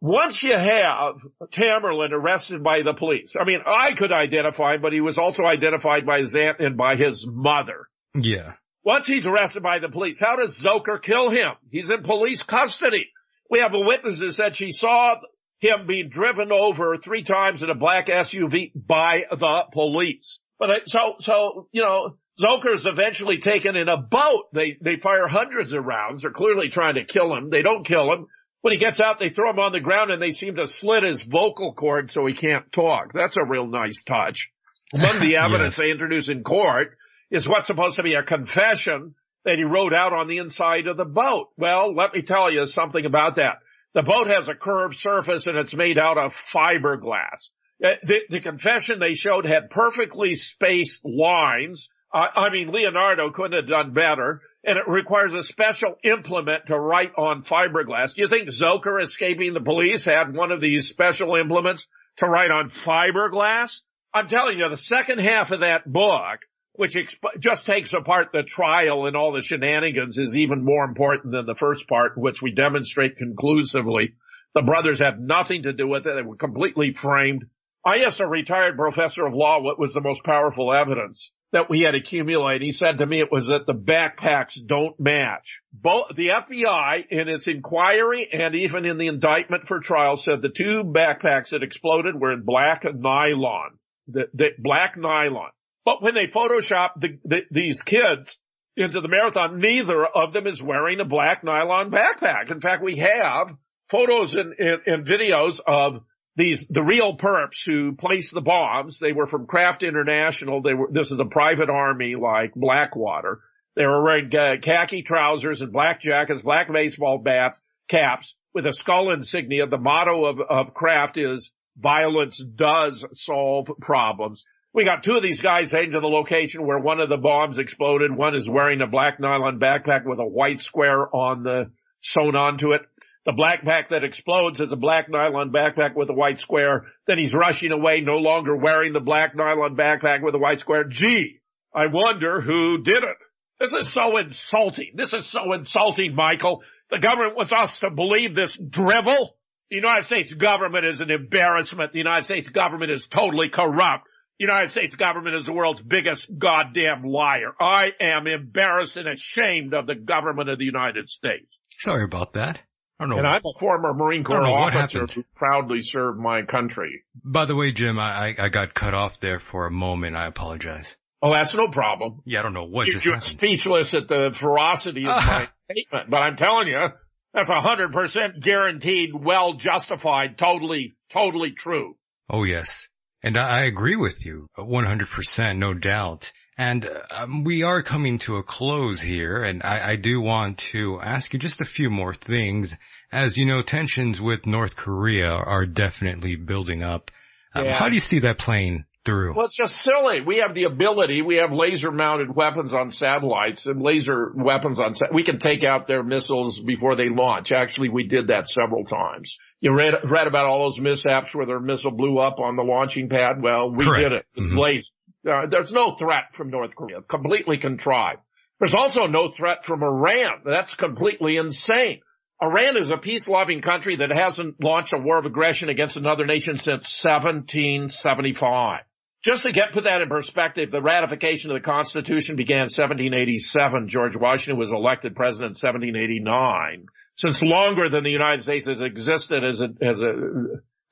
once 0.00 0.42
you 0.42 0.56
have 0.56 1.16
Tamerlan 1.52 2.12
arrested 2.12 2.62
by 2.62 2.82
the 2.82 2.94
police, 2.94 3.34
I 3.38 3.44
mean, 3.44 3.60
I 3.66 3.92
could 3.92 4.12
identify 4.12 4.74
him, 4.74 4.82
but 4.82 4.92
he 4.92 5.00
was 5.00 5.18
also 5.18 5.44
identified 5.44 6.06
by 6.06 6.20
his 6.20 6.34
aunt 6.34 6.60
and 6.60 6.76
by 6.76 6.96
his 6.96 7.26
mother. 7.28 7.88
Yeah. 8.14 8.54
Once 8.88 9.06
he's 9.06 9.26
arrested 9.26 9.62
by 9.62 9.80
the 9.80 9.90
police, 9.90 10.18
how 10.18 10.36
does 10.36 10.58
Dzhokhar 10.62 11.02
kill 11.02 11.28
him? 11.28 11.50
He's 11.70 11.90
in 11.90 12.04
police 12.04 12.42
custody. 12.42 13.10
We 13.50 13.58
have 13.58 13.74
a 13.74 13.80
witness 13.80 14.20
that 14.20 14.32
said 14.32 14.56
she 14.56 14.72
saw 14.72 15.16
him 15.58 15.86
being 15.86 16.08
driven 16.08 16.50
over 16.50 16.96
three 16.96 17.22
times 17.22 17.62
in 17.62 17.68
a 17.68 17.74
black 17.74 18.06
SUV 18.06 18.72
by 18.74 19.24
the 19.30 19.64
police. 19.74 20.38
But 20.58 20.88
so, 20.88 21.16
so, 21.20 21.68
you 21.70 21.82
know, 21.82 22.16
Dzhokhar's 22.40 22.86
eventually 22.86 23.36
taken 23.36 23.76
in 23.76 23.90
a 23.90 23.98
boat. 23.98 24.44
They, 24.54 24.78
they 24.80 24.96
fire 24.96 25.28
hundreds 25.28 25.74
of 25.74 25.84
rounds. 25.84 26.22
They're 26.22 26.30
clearly 26.30 26.70
trying 26.70 26.94
to 26.94 27.04
kill 27.04 27.36
him. 27.36 27.50
They 27.50 27.60
don't 27.60 27.84
kill 27.84 28.10
him. 28.10 28.26
When 28.62 28.72
he 28.72 28.78
gets 28.78 29.00
out, 29.00 29.18
they 29.18 29.28
throw 29.28 29.50
him 29.50 29.58
on 29.58 29.72
the 29.72 29.80
ground 29.80 30.12
and 30.12 30.22
they 30.22 30.32
seem 30.32 30.56
to 30.56 30.66
slit 30.66 31.02
his 31.02 31.24
vocal 31.24 31.74
cord 31.74 32.10
so 32.10 32.24
he 32.24 32.32
can't 32.32 32.72
talk. 32.72 33.12
That's 33.12 33.36
a 33.36 33.44
real 33.44 33.66
nice 33.66 34.02
touch. 34.02 34.48
Among 34.94 35.20
the 35.20 35.36
evidence 35.36 35.76
yes. 35.76 35.84
they 35.84 35.90
introduce 35.90 36.30
in 36.30 36.42
court 36.42 36.96
is 37.30 37.48
what's 37.48 37.66
supposed 37.66 37.96
to 37.96 38.02
be 38.02 38.14
a 38.14 38.22
confession 38.22 39.14
that 39.44 39.56
he 39.56 39.64
wrote 39.64 39.94
out 39.94 40.12
on 40.12 40.28
the 40.28 40.38
inside 40.38 40.86
of 40.86 40.96
the 40.96 41.04
boat. 41.04 41.48
Well, 41.56 41.94
let 41.94 42.14
me 42.14 42.22
tell 42.22 42.52
you 42.52 42.66
something 42.66 43.04
about 43.04 43.36
that. 43.36 43.58
The 43.94 44.02
boat 44.02 44.28
has 44.28 44.48
a 44.48 44.54
curved 44.54 44.96
surface 44.96 45.46
and 45.46 45.56
it's 45.56 45.74
made 45.74 45.98
out 45.98 46.18
of 46.18 46.34
fiberglass. 46.34 47.48
Uh, 47.82 47.94
the, 48.02 48.18
the 48.28 48.40
confession 48.40 48.98
they 48.98 49.14
showed 49.14 49.46
had 49.46 49.70
perfectly 49.70 50.34
spaced 50.34 51.04
lines. 51.04 51.88
Uh, 52.12 52.26
I 52.34 52.50
mean, 52.50 52.70
Leonardo 52.70 53.30
couldn't 53.30 53.58
have 53.58 53.68
done 53.68 53.92
better. 53.92 54.42
And 54.64 54.76
it 54.76 54.88
requires 54.88 55.34
a 55.34 55.42
special 55.42 55.94
implement 56.02 56.66
to 56.66 56.78
write 56.78 57.12
on 57.16 57.42
fiberglass. 57.42 58.14
Do 58.14 58.22
you 58.22 58.28
think 58.28 58.48
Dzhokhar 58.48 59.02
escaping 59.02 59.54
the 59.54 59.60
police 59.60 60.04
had 60.04 60.34
one 60.34 60.50
of 60.50 60.60
these 60.60 60.88
special 60.88 61.36
implements 61.36 61.86
to 62.16 62.26
write 62.26 62.50
on 62.50 62.68
fiberglass? 62.68 63.80
I'm 64.12 64.28
telling 64.28 64.58
you, 64.58 64.68
the 64.68 64.76
second 64.76 65.20
half 65.20 65.52
of 65.52 65.60
that 65.60 65.90
book 65.90 66.40
which 66.78 66.94
exp- 66.94 67.40
just 67.40 67.66
takes 67.66 67.92
apart 67.92 68.28
the 68.32 68.44
trial 68.44 69.06
and 69.06 69.16
all 69.16 69.32
the 69.32 69.42
shenanigans 69.42 70.16
is 70.16 70.36
even 70.36 70.64
more 70.64 70.84
important 70.84 71.32
than 71.32 71.44
the 71.44 71.56
first 71.56 71.88
part, 71.88 72.16
which 72.16 72.40
we 72.40 72.52
demonstrate 72.52 73.16
conclusively. 73.16 74.14
The 74.54 74.62
brothers 74.62 75.00
had 75.00 75.18
nothing 75.18 75.64
to 75.64 75.72
do 75.72 75.88
with 75.88 76.06
it. 76.06 76.14
They 76.14 76.22
were 76.22 76.36
completely 76.36 76.94
framed. 76.94 77.46
I 77.84 78.04
asked 78.04 78.20
a 78.20 78.28
retired 78.28 78.76
professor 78.76 79.26
of 79.26 79.34
law 79.34 79.60
what 79.60 79.80
was 79.80 79.92
the 79.92 80.00
most 80.00 80.22
powerful 80.22 80.72
evidence 80.72 81.32
that 81.50 81.68
we 81.68 81.80
had 81.80 81.96
accumulated. 81.96 82.62
He 82.62 82.70
said 82.70 82.98
to 82.98 83.06
me 83.06 83.18
it 83.18 83.32
was 83.32 83.46
that 83.46 83.66
the 83.66 83.74
backpacks 83.74 84.64
don't 84.64 85.00
match. 85.00 85.58
Both 85.72 86.14
the 86.14 86.28
FBI 86.28 87.06
in 87.10 87.28
its 87.28 87.48
inquiry 87.48 88.28
and 88.32 88.54
even 88.54 88.84
in 88.84 88.98
the 88.98 89.08
indictment 89.08 89.66
for 89.66 89.80
trial 89.80 90.14
said 90.14 90.42
the 90.42 90.48
two 90.48 90.84
backpacks 90.84 91.50
that 91.50 91.64
exploded 91.64 92.14
were 92.14 92.32
in 92.32 92.42
black 92.44 92.84
nylon. 92.84 93.78
The, 94.06 94.28
the 94.32 94.50
black 94.58 94.96
nylon. 94.96 95.50
But 95.88 96.02
when 96.02 96.12
they 96.12 96.26
Photoshop 96.26 97.00
the, 97.00 97.18
the, 97.24 97.44
these 97.50 97.80
kids 97.80 98.36
into 98.76 99.00
the 99.00 99.08
marathon, 99.08 99.58
neither 99.58 100.04
of 100.04 100.34
them 100.34 100.46
is 100.46 100.62
wearing 100.62 101.00
a 101.00 101.06
black 101.06 101.42
nylon 101.42 101.90
backpack. 101.90 102.50
In 102.50 102.60
fact, 102.60 102.84
we 102.84 102.98
have 102.98 103.56
photos 103.88 104.34
and, 104.34 104.52
and, 104.58 104.82
and 104.84 105.06
videos 105.06 105.60
of 105.66 106.02
these, 106.36 106.66
the 106.68 106.82
real 106.82 107.16
perps 107.16 107.64
who 107.64 107.94
placed 107.96 108.34
the 108.34 108.42
bombs. 108.42 108.98
They 108.98 109.12
were 109.12 109.26
from 109.26 109.46
Craft 109.46 109.82
International. 109.82 110.60
They 110.60 110.74
were, 110.74 110.88
this 110.92 111.10
is 111.10 111.18
a 111.18 111.24
private 111.24 111.70
army 111.70 112.16
like 112.16 112.52
Blackwater. 112.54 113.40
They 113.74 113.86
were 113.86 114.04
wearing 114.04 114.28
khaki 114.60 115.00
trousers 115.04 115.62
and 115.62 115.72
black 115.72 116.02
jackets, 116.02 116.42
black 116.42 116.70
baseball 116.70 117.16
bats, 117.16 117.62
caps 117.88 118.34
with 118.52 118.66
a 118.66 118.74
skull 118.74 119.10
insignia. 119.10 119.66
The 119.66 119.78
motto 119.78 120.26
of, 120.26 120.38
of 120.38 120.74
Kraft 120.74 121.16
is 121.16 121.50
violence 121.78 122.44
does 122.44 123.06
solve 123.14 123.70
problems. 123.80 124.44
We 124.74 124.84
got 124.84 125.02
two 125.02 125.14
of 125.14 125.22
these 125.22 125.40
guys 125.40 125.72
heading 125.72 125.92
to 125.92 126.00
the 126.00 126.06
location 126.06 126.66
where 126.66 126.78
one 126.78 127.00
of 127.00 127.08
the 127.08 127.16
bombs 127.16 127.58
exploded. 127.58 128.14
One 128.14 128.34
is 128.34 128.48
wearing 128.48 128.80
a 128.80 128.86
black 128.86 129.18
nylon 129.18 129.58
backpack 129.58 130.04
with 130.04 130.18
a 130.18 130.26
white 130.26 130.58
square 130.58 131.14
on 131.14 131.42
the 131.42 131.70
sewn 132.00 132.36
onto 132.36 132.72
it. 132.72 132.82
The 133.24 133.32
backpack 133.32 133.90
that 133.90 134.04
explodes 134.04 134.60
is 134.60 134.72
a 134.72 134.76
black 134.76 135.08
nylon 135.08 135.52
backpack 135.52 135.94
with 135.94 136.08
a 136.10 136.14
white 136.14 136.40
square. 136.40 136.86
Then 137.06 137.18
he's 137.18 137.34
rushing 137.34 137.72
away, 137.72 138.00
no 138.00 138.16
longer 138.16 138.56
wearing 138.56 138.92
the 138.92 139.00
black 139.00 139.34
nylon 139.34 139.76
backpack 139.76 140.22
with 140.22 140.34
a 140.34 140.38
white 140.38 140.60
square. 140.60 140.84
Gee, 140.84 141.40
I 141.74 141.86
wonder 141.86 142.40
who 142.40 142.82
did 142.82 143.02
it. 143.02 143.16
This 143.60 143.74
is 143.74 143.88
so 143.88 144.16
insulting. 144.16 144.92
This 144.94 145.12
is 145.12 145.26
so 145.26 145.52
insulting, 145.52 146.14
Michael. 146.14 146.62
The 146.90 147.00
government 147.00 147.36
wants 147.36 147.52
us 147.52 147.80
to 147.80 147.90
believe 147.90 148.34
this 148.34 148.56
drivel. 148.56 149.36
The 149.70 149.76
United 149.76 150.04
States 150.04 150.32
government 150.32 150.86
is 150.86 151.00
an 151.02 151.10
embarrassment. 151.10 151.92
The 151.92 151.98
United 151.98 152.24
States 152.24 152.48
government 152.48 152.92
is 152.92 153.08
totally 153.08 153.50
corrupt. 153.50 154.07
The 154.38 154.44
United 154.44 154.70
States 154.70 154.94
government 154.94 155.34
is 155.34 155.46
the 155.46 155.52
world's 155.52 155.82
biggest 155.82 156.30
goddamn 156.38 157.02
liar. 157.02 157.52
I 157.58 157.90
am 158.00 158.28
embarrassed 158.28 158.96
and 158.96 159.08
ashamed 159.08 159.74
of 159.74 159.86
the 159.86 159.96
government 159.96 160.48
of 160.48 160.58
the 160.58 160.64
United 160.64 161.08
States. 161.08 161.46
Sorry 161.78 162.04
about 162.04 162.34
that. 162.34 162.60
I 163.00 163.04
don't 163.04 163.10
know. 163.10 163.18
And 163.18 163.26
I'm 163.26 163.42
a 163.44 163.58
former 163.58 163.94
Marine 163.94 164.22
Corps 164.24 164.44
officer 164.46 165.06
who 165.06 165.24
proudly 165.34 165.82
served 165.82 166.18
my 166.18 166.42
country. 166.42 167.02
By 167.24 167.46
the 167.46 167.56
way, 167.56 167.72
Jim, 167.72 167.98
I, 167.98 168.34
I 168.38 168.48
got 168.48 168.74
cut 168.74 168.94
off 168.94 169.12
there 169.20 169.40
for 169.40 169.66
a 169.66 169.70
moment. 169.70 170.16
I 170.16 170.26
apologize. 170.26 170.96
Oh, 171.20 171.32
that's 171.32 171.54
no 171.54 171.68
problem. 171.68 172.22
Yeah, 172.24 172.40
I 172.40 172.42
don't 172.42 172.54
know 172.54 172.64
what 172.64 172.86
you, 172.86 172.92
just 172.92 173.04
You're 173.04 173.14
happened. 173.14 173.30
speechless 173.30 173.94
at 173.94 174.06
the 174.06 174.34
ferocity 174.38 175.02
of 175.02 175.16
my 175.16 175.48
statement, 175.70 176.10
but 176.10 176.18
I'm 176.18 176.36
telling 176.36 176.68
you, 176.68 176.86
that's 177.34 177.50
a 177.50 177.60
hundred 177.60 177.92
percent 177.92 178.40
guaranteed, 178.40 179.10
well 179.14 179.54
justified, 179.54 180.38
totally, 180.38 180.96
totally 181.10 181.52
true. 181.52 181.96
Oh 182.30 182.44
yes. 182.44 182.88
And 183.22 183.36
I 183.36 183.62
agree 183.62 183.96
with 183.96 184.24
you, 184.24 184.48
100%, 184.56 185.58
no 185.58 185.74
doubt. 185.74 186.32
And 186.56 186.88
um, 187.10 187.44
we 187.44 187.62
are 187.62 187.82
coming 187.82 188.18
to 188.18 188.36
a 188.36 188.42
close 188.42 189.00
here, 189.00 189.42
and 189.42 189.62
I, 189.62 189.90
I, 189.90 189.96
do 189.96 190.20
want 190.20 190.58
to 190.72 191.00
ask 191.00 191.32
you 191.32 191.38
just 191.38 191.60
a 191.60 191.64
few 191.64 191.88
more 191.88 192.12
things. 192.12 192.76
As 193.12 193.36
you 193.36 193.44
know, 193.44 193.62
tensions 193.62 194.20
with 194.20 194.44
North 194.44 194.74
Korea 194.74 195.30
are 195.30 195.66
definitely 195.66 196.34
building 196.34 196.82
up. 196.82 197.12
Um, 197.54 197.66
yeah. 197.66 197.78
How 197.78 197.88
do 197.88 197.94
you 197.94 198.00
see 198.00 198.20
that 198.20 198.38
playing 198.38 198.84
through? 199.08 199.34
Well, 199.34 199.46
it's 199.46 199.56
just 199.56 199.78
silly. 199.78 200.20
We 200.20 200.38
have 200.38 200.54
the 200.54 200.64
ability. 200.64 201.22
We 201.22 201.36
have 201.36 201.50
laser 201.50 201.90
mounted 201.90 202.34
weapons 202.34 202.74
on 202.74 202.90
satellites 202.90 203.66
and 203.66 203.80
laser 203.80 204.32
weapons 204.34 204.78
on. 204.80 204.92
we 205.14 205.22
can 205.22 205.38
take 205.38 205.64
out 205.64 205.86
their 205.86 206.02
missiles 206.02 206.60
before 206.60 206.94
they 206.94 207.08
launch. 207.08 207.50
Actually, 207.50 207.88
we 207.88 208.06
did 208.06 208.26
that 208.28 208.48
several 208.48 208.84
times. 208.84 209.38
You 209.60 209.74
read 209.74 209.94
read 210.04 210.26
about 210.26 210.44
all 210.44 210.64
those 210.64 210.78
mishaps 210.78 211.34
where 211.34 211.46
their 211.46 211.60
missile 211.60 211.90
blew 211.90 212.18
up 212.18 212.38
on 212.38 212.56
the 212.56 212.62
launching 212.62 213.08
pad. 213.08 213.40
Well, 213.40 213.70
we 213.72 213.84
Correct. 213.84 214.08
did 214.10 214.18
it. 214.18 214.26
Mm-hmm. 214.38 214.58
Laser. 214.58 214.92
Uh, 215.28 215.46
there's 215.50 215.72
no 215.72 215.92
threat 215.92 216.34
from 216.34 216.50
North 216.50 216.74
Korea. 216.74 217.00
Completely 217.02 217.56
contrived. 217.58 218.20
There's 218.60 218.74
also 218.74 219.06
no 219.06 219.30
threat 219.30 219.64
from 219.64 219.82
Iran. 219.82 220.42
That's 220.44 220.74
completely 220.74 221.36
insane. 221.36 222.00
Iran 222.40 222.76
is 222.78 222.90
a 222.90 222.96
peace-loving 222.96 223.62
country 223.62 223.96
that 223.96 224.14
hasn't 224.14 224.62
launched 224.62 224.92
a 224.92 224.98
war 224.98 225.18
of 225.18 225.26
aggression 225.26 225.70
against 225.70 225.96
another 225.96 226.24
nation 226.24 226.56
since 226.56 227.02
1775. 227.04 228.82
Just 229.24 229.42
to 229.42 229.52
get 229.52 229.72
put 229.72 229.84
that 229.84 230.00
in 230.00 230.08
perspective, 230.08 230.70
the 230.70 230.80
ratification 230.80 231.50
of 231.50 231.56
the 231.56 231.64
Constitution 231.64 232.36
began 232.36 232.58
in 232.58 232.70
1787. 232.70 233.88
George 233.88 234.16
Washington 234.16 234.58
was 234.58 234.70
elected 234.70 235.16
president 235.16 235.58
in 235.62 235.68
1789. 235.68 236.86
Since 237.16 237.42
longer 237.42 237.88
than 237.90 238.04
the 238.04 238.10
United 238.10 238.42
States 238.42 238.68
has 238.68 238.80
existed 238.80 239.42
as 239.42 239.60
a, 239.60 239.68
as 239.82 240.00
a 240.00 240.14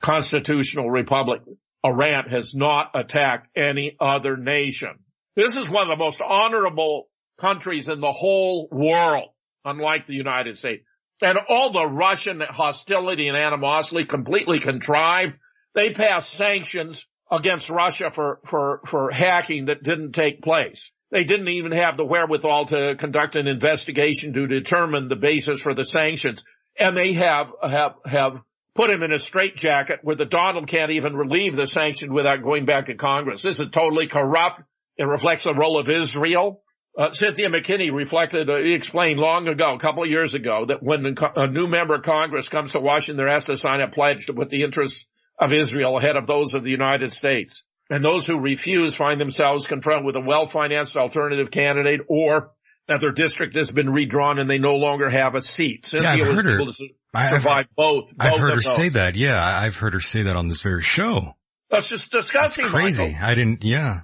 constitutional 0.02 0.90
republic, 0.90 1.42
Iran 1.84 2.28
has 2.28 2.52
not 2.52 2.90
attacked 2.94 3.56
any 3.56 3.96
other 4.00 4.36
nation. 4.36 4.98
This 5.36 5.56
is 5.56 5.70
one 5.70 5.84
of 5.84 5.96
the 5.96 6.04
most 6.04 6.20
honorable 6.20 7.08
countries 7.40 7.88
in 7.88 8.00
the 8.00 8.12
whole 8.12 8.68
world, 8.72 9.28
unlike 9.64 10.08
the 10.08 10.14
United 10.14 10.58
States. 10.58 10.84
And 11.22 11.38
all 11.48 11.72
the 11.72 11.86
Russian 11.86 12.40
hostility 12.40 13.28
and 13.28 13.36
animosity 13.36 14.04
completely 14.04 14.58
contrived. 14.58 15.34
They 15.74 15.90
passed 15.90 16.32
sanctions 16.32 17.06
against 17.30 17.70
Russia 17.70 18.10
for, 18.12 18.40
for, 18.44 18.80
for 18.86 19.10
hacking 19.10 19.66
that 19.66 19.82
didn't 19.82 20.12
take 20.12 20.42
place. 20.42 20.90
They 21.10 21.24
didn't 21.24 21.48
even 21.48 21.72
have 21.72 21.96
the 21.96 22.04
wherewithal 22.04 22.66
to 22.66 22.96
conduct 22.96 23.36
an 23.36 23.46
investigation 23.46 24.32
to 24.34 24.46
determine 24.46 25.08
the 25.08 25.16
basis 25.16 25.60
for 25.60 25.74
the 25.74 25.84
sanctions. 25.84 26.44
And 26.78 26.96
they 26.96 27.12
have, 27.14 27.52
have, 27.62 27.94
have 28.04 28.40
put 28.74 28.90
him 28.90 29.02
in 29.02 29.12
a 29.12 29.18
straitjacket 29.18 30.00
where 30.02 30.16
the 30.16 30.24
Donald 30.24 30.68
can't 30.68 30.90
even 30.90 31.16
relieve 31.16 31.56
the 31.56 31.66
sanction 31.66 32.12
without 32.12 32.42
going 32.42 32.66
back 32.66 32.86
to 32.86 32.94
Congress. 32.94 33.42
This 33.42 33.58
is 33.60 33.70
totally 33.72 34.08
corrupt. 34.08 34.62
It 34.96 35.04
reflects 35.04 35.44
the 35.44 35.54
role 35.54 35.78
of 35.78 35.88
Israel. 35.88 36.62
Uh, 36.98 37.12
Cynthia 37.12 37.48
McKinney 37.48 37.92
reflected, 37.92 38.48
uh, 38.48 38.54
explained 38.54 39.20
long 39.20 39.48
ago, 39.48 39.74
a 39.74 39.78
couple 39.78 40.02
of 40.02 40.08
years 40.08 40.34
ago, 40.34 40.64
that 40.68 40.82
when 40.82 41.14
a 41.36 41.46
new 41.46 41.66
member 41.66 41.94
of 41.94 42.02
Congress 42.02 42.48
comes 42.48 42.72
to 42.72 42.80
Washington, 42.80 43.18
they're 43.18 43.28
asked 43.28 43.48
to 43.48 43.56
sign 43.56 43.82
a 43.82 43.88
pledge 43.88 44.26
to 44.26 44.32
put 44.32 44.48
the 44.48 44.62
interests 44.62 45.04
of 45.38 45.52
Israel 45.52 45.98
ahead 45.98 46.16
of 46.16 46.26
those 46.26 46.54
of 46.54 46.62
the 46.62 46.70
United 46.70 47.12
States. 47.12 47.62
And 47.88 48.04
those 48.04 48.26
who 48.26 48.38
refuse 48.38 48.96
find 48.96 49.20
themselves 49.20 49.66
confronted 49.66 50.06
with 50.06 50.16
a 50.16 50.20
well-financed 50.20 50.96
alternative 50.96 51.50
candidate 51.50 52.00
or 52.08 52.50
that 52.88 53.00
their 53.00 53.12
district 53.12 53.56
has 53.56 53.70
been 53.70 53.90
redrawn 53.90 54.38
and 54.38 54.48
they 54.48 54.58
no 54.58 54.74
longer 54.74 55.08
have 55.08 55.34
a 55.34 55.42
seat. 55.42 55.86
Cynthia 55.86 56.16
yeah, 56.16 56.28
I've 56.28 56.36
heard 56.36 56.46
her. 56.46 56.72
survive 56.72 57.66
I've, 57.68 57.76
both, 57.76 58.08
both. 58.08 58.14
I've 58.18 58.40
heard 58.40 58.54
her 58.54 58.60
those. 58.60 58.76
say 58.76 58.88
that. 58.90 59.16
Yeah, 59.16 59.40
I've 59.40 59.76
heard 59.76 59.94
her 59.94 60.00
say 60.00 60.24
that 60.24 60.36
on 60.36 60.48
this 60.48 60.62
very 60.62 60.82
show. 60.82 61.34
That's 61.70 61.88
just 61.88 62.10
disgusting. 62.10 62.64
That's 62.64 62.74
crazy. 62.74 63.02
Michael. 63.02 63.18
I 63.20 63.34
didn't. 63.34 63.64
Yeah. 63.64 64.02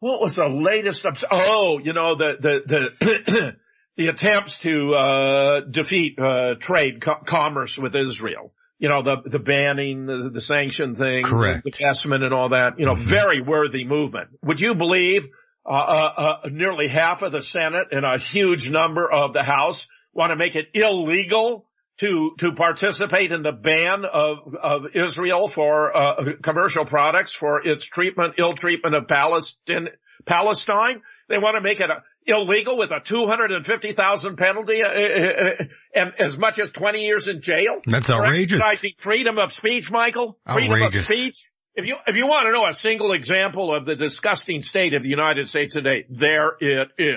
What 0.00 0.20
was 0.20 0.36
the 0.36 0.48
latest? 0.48 1.06
Oh, 1.30 1.78
you 1.78 1.92
know 1.92 2.14
the 2.16 2.36
the 2.40 2.62
the 2.98 3.56
the 3.96 4.08
attempts 4.08 4.58
to 4.60 4.94
uh 4.94 5.60
defeat 5.60 6.18
uh 6.18 6.54
trade 6.58 7.00
co- 7.00 7.22
commerce 7.24 7.78
with 7.78 7.94
Israel 7.94 8.52
you 8.82 8.88
know, 8.88 9.00
the, 9.04 9.30
the 9.30 9.38
banning, 9.38 10.06
the, 10.06 10.28
the 10.34 10.40
sanction 10.40 10.96
thing, 10.96 11.22
Correct. 11.22 11.62
the 11.62 11.72
investment 11.78 12.24
and 12.24 12.34
all 12.34 12.48
that, 12.48 12.80
you 12.80 12.84
know, 12.84 12.96
mm-hmm. 12.96 13.06
very 13.06 13.40
worthy 13.40 13.84
movement. 13.84 14.30
Would 14.42 14.60
you 14.60 14.74
believe, 14.74 15.28
uh, 15.64 15.72
uh, 15.72 16.12
uh, 16.16 16.48
nearly 16.50 16.88
half 16.88 17.22
of 17.22 17.30
the 17.30 17.42
Senate 17.42 17.88
and 17.92 18.04
a 18.04 18.18
huge 18.18 18.68
number 18.68 19.08
of 19.08 19.34
the 19.34 19.44
House 19.44 19.86
want 20.12 20.32
to 20.32 20.36
make 20.36 20.56
it 20.56 20.66
illegal 20.74 21.64
to, 22.00 22.32
to 22.38 22.52
participate 22.56 23.30
in 23.30 23.44
the 23.44 23.52
ban 23.52 24.04
of, 24.04 24.52
of 24.60 24.82
Israel 24.94 25.46
for, 25.46 25.96
uh, 25.96 26.32
commercial 26.42 26.84
products 26.84 27.32
for 27.32 27.64
its 27.64 27.84
treatment, 27.84 28.34
ill 28.38 28.54
treatment 28.54 28.96
of 28.96 29.06
Palestine, 29.06 29.90
Palestine? 30.26 31.02
They 31.28 31.38
want 31.38 31.56
to 31.56 31.60
make 31.60 31.80
it 31.80 31.90
a, 31.90 32.02
illegal 32.26 32.78
with 32.78 32.90
a 32.90 33.00
250,000 33.00 34.36
penalty 34.36 34.82
uh, 34.82 34.88
uh, 34.88 35.64
and 35.94 36.12
as 36.18 36.36
much 36.38 36.58
as 36.58 36.70
20 36.70 37.02
years 37.02 37.28
in 37.28 37.40
jail. 37.40 37.80
That's 37.86 38.10
outrageous. 38.10 38.62
Freedom 38.98 39.38
of 39.38 39.52
speech, 39.52 39.90
Michael. 39.90 40.38
Freedom 40.46 40.72
outrageous. 40.72 41.08
of 41.08 41.14
speech. 41.14 41.44
If 41.74 41.86
you, 41.86 41.96
if 42.06 42.16
you 42.16 42.26
want 42.26 42.42
to 42.46 42.52
know 42.52 42.66
a 42.66 42.74
single 42.74 43.12
example 43.12 43.74
of 43.74 43.86
the 43.86 43.96
disgusting 43.96 44.62
state 44.62 44.92
of 44.92 45.02
the 45.02 45.08
United 45.08 45.48
States 45.48 45.74
today, 45.74 46.04
there 46.10 46.52
it 46.60 46.88
is. 46.98 47.16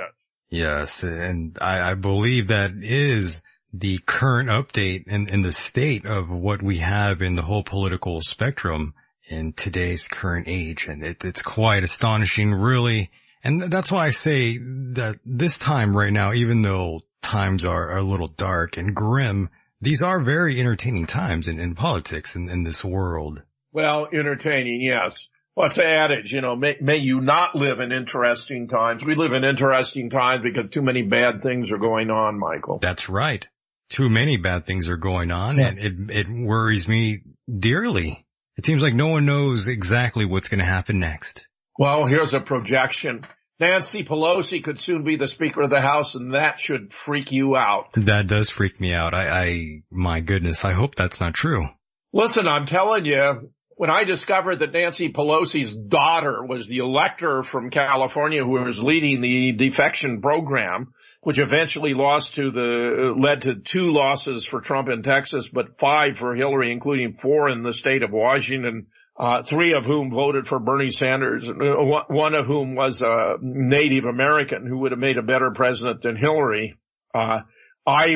Yes. 0.49 1.03
And 1.03 1.57
I, 1.59 1.91
I 1.91 1.95
believe 1.95 2.47
that 2.47 2.71
is 2.81 3.41
the 3.73 3.99
current 4.05 4.49
update 4.49 5.07
in, 5.07 5.27
in 5.27 5.41
the 5.41 5.51
state 5.51 6.05
of 6.05 6.29
what 6.29 6.61
we 6.61 6.77
have 6.77 7.21
in 7.21 7.35
the 7.35 7.41
whole 7.41 7.63
political 7.63 8.21
spectrum 8.21 8.93
in 9.27 9.51
today's 9.51 10.07
current 10.07 10.47
age. 10.47 10.87
And 10.87 11.03
it, 11.03 11.25
it's 11.25 11.41
quite 11.41 11.83
astonishing, 11.83 12.53
really. 12.53 13.11
And 13.45 13.61
that's 13.61 13.91
why 13.91 14.05
I 14.05 14.09
say 14.09 14.57
that 14.57 15.19
this 15.23 15.59
time 15.59 15.95
right 15.95 16.11
now, 16.11 16.33
even 16.33 16.63
though 16.63 17.01
times 17.21 17.63
are 17.63 17.95
a 17.95 18.01
little 18.01 18.27
dark 18.27 18.77
and 18.77 18.95
grim, 18.95 19.49
these 19.81 20.01
are 20.01 20.19
very 20.19 20.59
entertaining 20.59 21.05
times 21.05 21.47
in, 21.47 21.59
in 21.59 21.75
politics 21.75 22.35
in, 22.35 22.49
in 22.49 22.63
this 22.63 22.83
world. 22.83 23.43
Well, 23.71 24.07
entertaining, 24.11 24.81
yes. 24.81 25.27
What's 25.53 25.75
the 25.75 25.85
adage? 25.85 26.31
You 26.31 26.41
know, 26.41 26.55
may, 26.55 26.77
may 26.81 26.97
you 26.97 27.21
not 27.21 27.53
live 27.55 27.79
in 27.81 27.91
interesting 27.91 28.67
times. 28.67 29.03
We 29.05 29.13
live 29.13 29.31
in 29.31 29.43
interesting 29.43 30.09
times 30.09 30.41
because 30.41 30.71
too 30.71 30.81
many 30.81 31.03
bad 31.03 31.43
things 31.43 31.69
are 31.71 31.77
going 31.77 32.09
on, 32.09 32.39
Michael. 32.39 32.79
That's 32.81 33.09
right. 33.09 33.47
Too 33.89 34.09
many 34.09 34.37
bad 34.37 34.65
things 34.65 34.89
are 34.89 34.97
going 34.97 35.31
on 35.31 35.59
and 35.59 35.77
it, 35.77 36.09
it 36.09 36.27
worries 36.27 36.87
me 36.87 37.21
dearly. 37.47 38.25
It 38.57 38.65
seems 38.65 38.81
like 38.81 38.95
no 38.95 39.09
one 39.09 39.25
knows 39.25 39.67
exactly 39.67 40.25
what's 40.25 40.47
going 40.47 40.61
to 40.61 40.65
happen 40.65 40.99
next. 40.99 41.45
Well, 41.77 42.05
here's 42.05 42.33
a 42.33 42.39
projection. 42.39 43.25
Nancy 43.59 44.03
Pelosi 44.03 44.63
could 44.63 44.79
soon 44.79 45.03
be 45.03 45.15
the 45.15 45.27
Speaker 45.27 45.61
of 45.61 45.69
the 45.69 45.81
House 45.81 46.15
and 46.15 46.33
that 46.33 46.59
should 46.59 46.91
freak 46.91 47.31
you 47.31 47.55
out. 47.55 47.89
That 47.93 48.27
does 48.27 48.49
freak 48.49 48.81
me 48.81 48.93
out. 48.93 49.13
I, 49.13 49.27
I, 49.27 49.83
my 49.89 50.19
goodness, 50.19 50.65
I 50.65 50.73
hope 50.73 50.95
that's 50.95 51.21
not 51.21 51.33
true. 51.33 51.65
Listen, 52.11 52.47
I'm 52.47 52.65
telling 52.65 53.05
you, 53.05 53.51
when 53.77 53.89
I 53.89 54.05
discovered 54.05 54.59
that 54.59 54.71
Nancy 54.71 55.11
Pelosi's 55.11 55.75
daughter 55.75 56.43
was 56.45 56.67
the 56.67 56.77
elector 56.77 57.43
from 57.43 57.69
California 57.69 58.43
who 58.43 58.51
was 58.51 58.79
leading 58.79 59.19
the 59.19 59.51
defection 59.51 60.21
program, 60.21 60.93
which 61.21 61.39
eventually 61.39 61.93
lost 61.93 62.35
to 62.35 62.51
the, 62.51 63.13
led 63.17 63.41
to 63.41 63.55
two 63.55 63.91
losses 63.91 64.45
for 64.45 64.61
Trump 64.61 64.87
in 64.87 65.03
Texas, 65.03 65.49
but 65.51 65.77
five 65.77 66.17
for 66.17 66.35
Hillary, 66.35 66.71
including 66.71 67.17
four 67.21 67.49
in 67.49 67.63
the 67.63 67.73
state 67.73 68.03
of 68.03 68.11
Washington, 68.11 68.87
uh, 69.17 69.43
three 69.43 69.73
of 69.73 69.85
whom 69.85 70.11
voted 70.11 70.47
for 70.47 70.59
Bernie 70.59 70.91
Sanders, 70.91 71.49
uh, 71.49 71.53
one 71.53 72.35
of 72.35 72.45
whom 72.45 72.75
was 72.75 73.01
a 73.01 73.37
Native 73.41 74.05
American 74.05 74.65
who 74.65 74.79
would 74.79 74.91
have 74.91 74.99
made 74.99 75.17
a 75.17 75.23
better 75.23 75.51
president 75.55 76.01
than 76.01 76.17
Hillary. 76.17 76.77
Uh, 77.13 77.41
I 77.87 78.07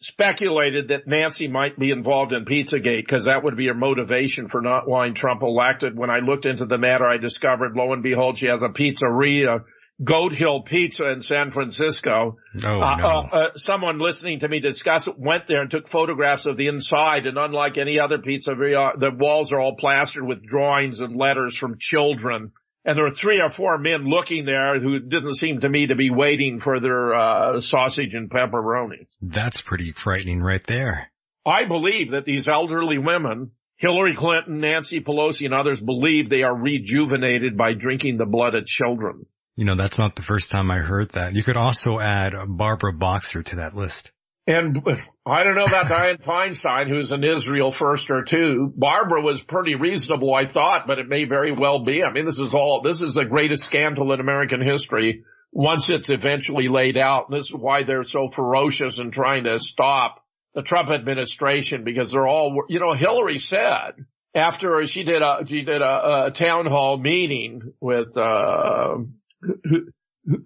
speculated 0.00 0.88
that 0.88 1.06
Nancy 1.06 1.48
might 1.48 1.78
be 1.78 1.90
involved 1.90 2.32
in 2.32 2.44
Pizzagate 2.44 3.04
because 3.04 3.26
that 3.26 3.44
would 3.44 3.56
be 3.56 3.66
her 3.66 3.74
motivation 3.74 4.48
for 4.48 4.60
not 4.60 4.88
wanting 4.88 5.14
Trump 5.14 5.42
elected. 5.42 5.96
When 5.96 6.10
I 6.10 6.18
looked 6.18 6.46
into 6.46 6.66
the 6.66 6.78
matter, 6.78 7.06
I 7.06 7.18
discovered, 7.18 7.76
lo 7.76 7.92
and 7.92 8.02
behold, 8.02 8.38
she 8.38 8.46
has 8.46 8.62
a 8.62 8.68
pizzeria, 8.68 9.64
Goat 10.02 10.32
Hill 10.32 10.62
Pizza 10.62 11.10
in 11.10 11.22
San 11.22 11.50
Francisco. 11.50 12.36
Oh, 12.62 12.80
uh, 12.80 12.96
no. 12.96 13.04
uh, 13.04 13.28
uh, 13.32 13.50
someone 13.56 13.98
listening 13.98 14.40
to 14.40 14.48
me 14.48 14.60
discuss 14.60 15.08
it 15.08 15.18
went 15.18 15.48
there 15.48 15.62
and 15.62 15.70
took 15.70 15.88
photographs 15.88 16.46
of 16.46 16.56
the 16.56 16.68
inside 16.68 17.26
and 17.26 17.36
unlike 17.36 17.78
any 17.78 17.98
other 17.98 18.18
pizzeria, 18.18 18.98
the 18.98 19.10
walls 19.10 19.52
are 19.52 19.60
all 19.60 19.76
plastered 19.76 20.24
with 20.24 20.44
drawings 20.44 21.00
and 21.00 21.16
letters 21.16 21.56
from 21.56 21.76
children 21.78 22.52
and 22.88 22.96
there 22.96 23.04
were 23.04 23.14
three 23.14 23.38
or 23.38 23.50
four 23.50 23.76
men 23.76 24.06
looking 24.06 24.46
there 24.46 24.80
who 24.80 24.98
didn't 25.00 25.34
seem 25.34 25.60
to 25.60 25.68
me 25.68 25.88
to 25.88 25.94
be 25.94 26.10
waiting 26.10 26.58
for 26.58 26.80
their 26.80 27.14
uh, 27.14 27.60
sausage 27.60 28.14
and 28.14 28.30
pepperoni. 28.30 29.06
That's 29.20 29.60
pretty 29.60 29.92
frightening 29.92 30.40
right 30.40 30.66
there. 30.66 31.10
I 31.44 31.66
believe 31.66 32.12
that 32.12 32.24
these 32.24 32.48
elderly 32.48 32.96
women, 32.96 33.50
Hillary 33.76 34.14
Clinton, 34.14 34.60
Nancy 34.60 35.00
Pelosi, 35.00 35.44
and 35.44 35.52
others 35.52 35.80
believe 35.80 36.30
they 36.30 36.44
are 36.44 36.54
rejuvenated 36.54 37.58
by 37.58 37.74
drinking 37.74 38.16
the 38.16 38.24
blood 38.24 38.54
of 38.54 38.64
children. 38.64 39.26
You 39.58 39.64
know, 39.64 39.74
that's 39.74 39.98
not 39.98 40.14
the 40.14 40.22
first 40.22 40.52
time 40.52 40.70
I 40.70 40.76
heard 40.76 41.10
that. 41.14 41.34
You 41.34 41.42
could 41.42 41.56
also 41.56 41.98
add 41.98 42.32
Barbara 42.46 42.92
Boxer 42.92 43.42
to 43.42 43.56
that 43.56 43.74
list. 43.74 44.12
And 44.46 44.78
I 45.26 45.42
don't 45.42 45.56
know 45.56 45.64
about 45.64 45.86
Dianne 45.86 46.22
Feinstein, 46.22 46.88
who's 46.88 47.10
an 47.10 47.24
Israel 47.24 47.72
first 47.72 48.08
or 48.08 48.22
two. 48.22 48.72
Barbara 48.76 49.20
was 49.20 49.42
pretty 49.42 49.74
reasonable, 49.74 50.32
I 50.32 50.46
thought, 50.46 50.86
but 50.86 51.00
it 51.00 51.08
may 51.08 51.24
very 51.24 51.50
well 51.50 51.84
be. 51.84 52.04
I 52.04 52.12
mean, 52.12 52.24
this 52.24 52.38
is 52.38 52.54
all, 52.54 52.82
this 52.82 53.00
is 53.00 53.14
the 53.14 53.24
greatest 53.24 53.64
scandal 53.64 54.12
in 54.12 54.20
American 54.20 54.64
history 54.64 55.24
once 55.50 55.90
it's 55.90 56.08
eventually 56.08 56.68
laid 56.68 56.96
out. 56.96 57.28
And 57.28 57.36
this 57.36 57.48
is 57.48 57.56
why 57.56 57.82
they're 57.82 58.04
so 58.04 58.28
ferocious 58.32 59.00
in 59.00 59.10
trying 59.10 59.42
to 59.42 59.58
stop 59.58 60.24
the 60.54 60.62
Trump 60.62 60.88
administration 60.88 61.82
because 61.82 62.12
they're 62.12 62.28
all, 62.28 62.62
you 62.68 62.78
know, 62.78 62.92
Hillary 62.92 63.38
said 63.38 64.06
after 64.36 64.86
she 64.86 65.02
did 65.02 65.20
a, 65.20 65.38
she 65.48 65.62
did 65.62 65.82
a, 65.82 66.26
a 66.26 66.30
town 66.30 66.66
hall 66.66 66.96
meeting 66.96 67.72
with, 67.80 68.16
uh, 68.16 68.98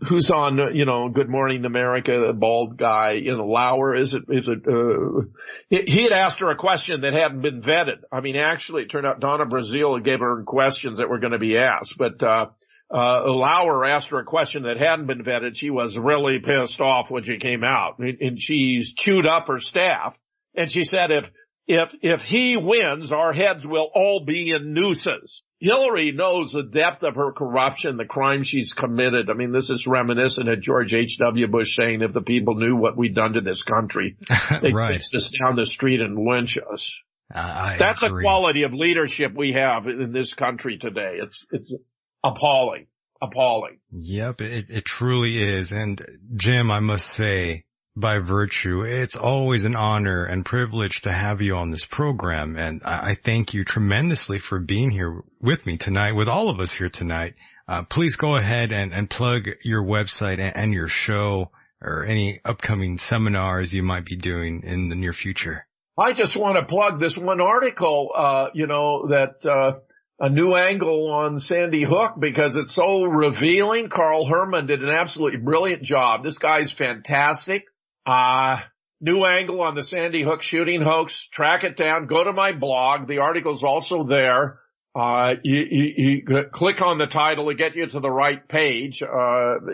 who's 0.08 0.30
on, 0.30 0.76
you 0.76 0.84
know, 0.84 1.08
Good 1.08 1.28
Morning 1.28 1.64
America, 1.64 2.26
the 2.26 2.34
bald 2.34 2.76
guy, 2.76 3.12
you 3.12 3.36
know, 3.36 3.46
Lauer, 3.46 3.94
is 3.94 4.14
it, 4.14 4.22
is 4.28 4.48
it, 4.48 4.66
uh, 4.68 5.22
he 5.68 6.04
had 6.04 6.12
asked 6.12 6.40
her 6.40 6.50
a 6.50 6.56
question 6.56 7.00
that 7.00 7.14
hadn't 7.14 7.42
been 7.42 7.62
vetted. 7.62 8.02
I 8.12 8.20
mean, 8.20 8.36
actually, 8.36 8.82
it 8.82 8.90
turned 8.90 9.06
out 9.06 9.20
Donna 9.20 9.46
Brazile 9.46 10.02
gave 10.02 10.20
her 10.20 10.44
questions 10.44 10.98
that 10.98 11.08
were 11.08 11.18
going 11.18 11.32
to 11.32 11.38
be 11.38 11.58
asked, 11.58 11.96
but, 11.98 12.22
uh, 12.22 12.46
uh, 12.94 13.24
Lauer 13.26 13.86
asked 13.86 14.10
her 14.10 14.18
a 14.18 14.24
question 14.24 14.64
that 14.64 14.78
hadn't 14.78 15.06
been 15.06 15.24
vetted. 15.24 15.56
She 15.56 15.70
was 15.70 15.96
really 15.96 16.40
pissed 16.40 16.80
off 16.80 17.10
when 17.10 17.24
she 17.24 17.38
came 17.38 17.64
out 17.64 17.98
and 17.98 18.38
she's 18.40 18.92
chewed 18.92 19.26
up 19.26 19.48
her 19.48 19.60
staff. 19.60 20.14
And 20.54 20.70
she 20.70 20.84
said, 20.84 21.10
if, 21.10 21.30
if, 21.66 21.94
if 22.02 22.22
he 22.22 22.58
wins, 22.58 23.10
our 23.10 23.32
heads 23.32 23.66
will 23.66 23.88
all 23.94 24.26
be 24.26 24.50
in 24.50 24.74
nooses. 24.74 25.42
Hillary 25.62 26.10
knows 26.10 26.52
the 26.52 26.64
depth 26.64 27.04
of 27.04 27.14
her 27.14 27.30
corruption, 27.30 27.96
the 27.96 28.04
crime 28.04 28.42
she's 28.42 28.72
committed. 28.72 29.30
I 29.30 29.34
mean, 29.34 29.52
this 29.52 29.70
is 29.70 29.86
reminiscent 29.86 30.48
of 30.48 30.60
George 30.60 30.92
H.W. 30.92 31.46
Bush 31.46 31.76
saying, 31.76 32.02
if 32.02 32.12
the 32.12 32.20
people 32.20 32.56
knew 32.56 32.74
what 32.74 32.96
we'd 32.96 33.14
done 33.14 33.34
to 33.34 33.40
this 33.40 33.62
country, 33.62 34.16
they'd 34.60 34.74
right. 34.74 34.94
chase 34.94 35.14
us 35.14 35.30
down 35.30 35.54
the 35.54 35.64
street 35.64 36.00
and 36.00 36.18
lynch 36.18 36.58
us. 36.58 36.92
Uh, 37.32 37.76
That's 37.78 38.02
agree. 38.02 38.22
the 38.22 38.26
quality 38.26 38.64
of 38.64 38.74
leadership 38.74 39.34
we 39.36 39.52
have 39.52 39.86
in 39.86 40.12
this 40.12 40.34
country 40.34 40.78
today. 40.78 41.18
It's, 41.22 41.44
it's 41.52 41.72
appalling, 42.24 42.88
appalling. 43.22 43.78
Yep, 43.92 44.40
it, 44.40 44.66
it 44.68 44.84
truly 44.84 45.40
is. 45.40 45.70
And 45.70 46.04
Jim, 46.34 46.72
I 46.72 46.80
must 46.80 47.12
say, 47.12 47.64
by 47.96 48.18
virtue. 48.18 48.82
It's 48.82 49.16
always 49.16 49.64
an 49.64 49.76
honor 49.76 50.24
and 50.24 50.44
privilege 50.44 51.02
to 51.02 51.12
have 51.12 51.42
you 51.42 51.56
on 51.56 51.70
this 51.70 51.84
program. 51.84 52.56
And 52.56 52.82
I, 52.84 53.14
thank 53.14 53.54
you 53.54 53.64
tremendously 53.64 54.38
for 54.38 54.58
being 54.58 54.90
here 54.90 55.22
with 55.40 55.66
me 55.66 55.76
tonight, 55.76 56.12
with 56.12 56.28
all 56.28 56.48
of 56.48 56.60
us 56.60 56.72
here 56.72 56.88
tonight. 56.88 57.34
Uh, 57.68 57.82
please 57.82 58.16
go 58.16 58.36
ahead 58.36 58.72
and, 58.72 58.92
and 58.92 59.08
plug 59.08 59.48
your 59.62 59.84
website 59.84 60.38
and, 60.38 60.56
and, 60.56 60.72
your 60.72 60.88
show 60.88 61.50
or 61.80 62.04
any 62.04 62.40
upcoming 62.44 62.98
seminars 62.98 63.72
you 63.72 63.82
might 63.82 64.04
be 64.04 64.16
doing 64.16 64.62
in 64.64 64.88
the 64.88 64.96
near 64.96 65.12
future. 65.12 65.66
I 65.96 66.12
just 66.12 66.36
want 66.36 66.56
to 66.56 66.64
plug 66.64 66.98
this 66.98 67.16
one 67.16 67.40
article, 67.40 68.10
uh, 68.14 68.46
you 68.54 68.66
know, 68.66 69.08
that, 69.10 69.44
uh, 69.44 69.72
a 70.18 70.28
new 70.30 70.54
angle 70.54 71.10
on 71.10 71.38
Sandy 71.38 71.84
Hook 71.84 72.14
because 72.18 72.56
it's 72.56 72.72
so 72.72 73.04
revealing. 73.04 73.88
Carl 73.88 74.26
Herman 74.26 74.66
did 74.66 74.82
an 74.82 74.88
absolutely 74.88 75.40
brilliant 75.40 75.82
job. 75.82 76.22
This 76.22 76.38
guy's 76.38 76.70
fantastic. 76.70 77.64
Uh, 78.06 78.60
new 79.00 79.24
angle 79.24 79.62
on 79.62 79.74
the 79.74 79.82
Sandy 79.82 80.22
Hook 80.22 80.42
shooting 80.42 80.82
hoax. 80.82 81.26
Track 81.28 81.64
it 81.64 81.76
down. 81.76 82.06
Go 82.06 82.22
to 82.24 82.32
my 82.32 82.52
blog. 82.52 83.08
The 83.08 83.18
article's 83.18 83.64
also 83.64 84.04
there. 84.04 84.60
Uh, 84.94 85.34
you, 85.42 85.64
you, 85.70 85.92
you 85.96 86.22
click 86.52 86.82
on 86.82 86.98
the 86.98 87.06
title 87.06 87.48
to 87.48 87.54
get 87.54 87.74
you 87.76 87.86
to 87.86 88.00
the 88.00 88.10
right 88.10 88.46
page. 88.46 89.02
Uh, 89.02 89.54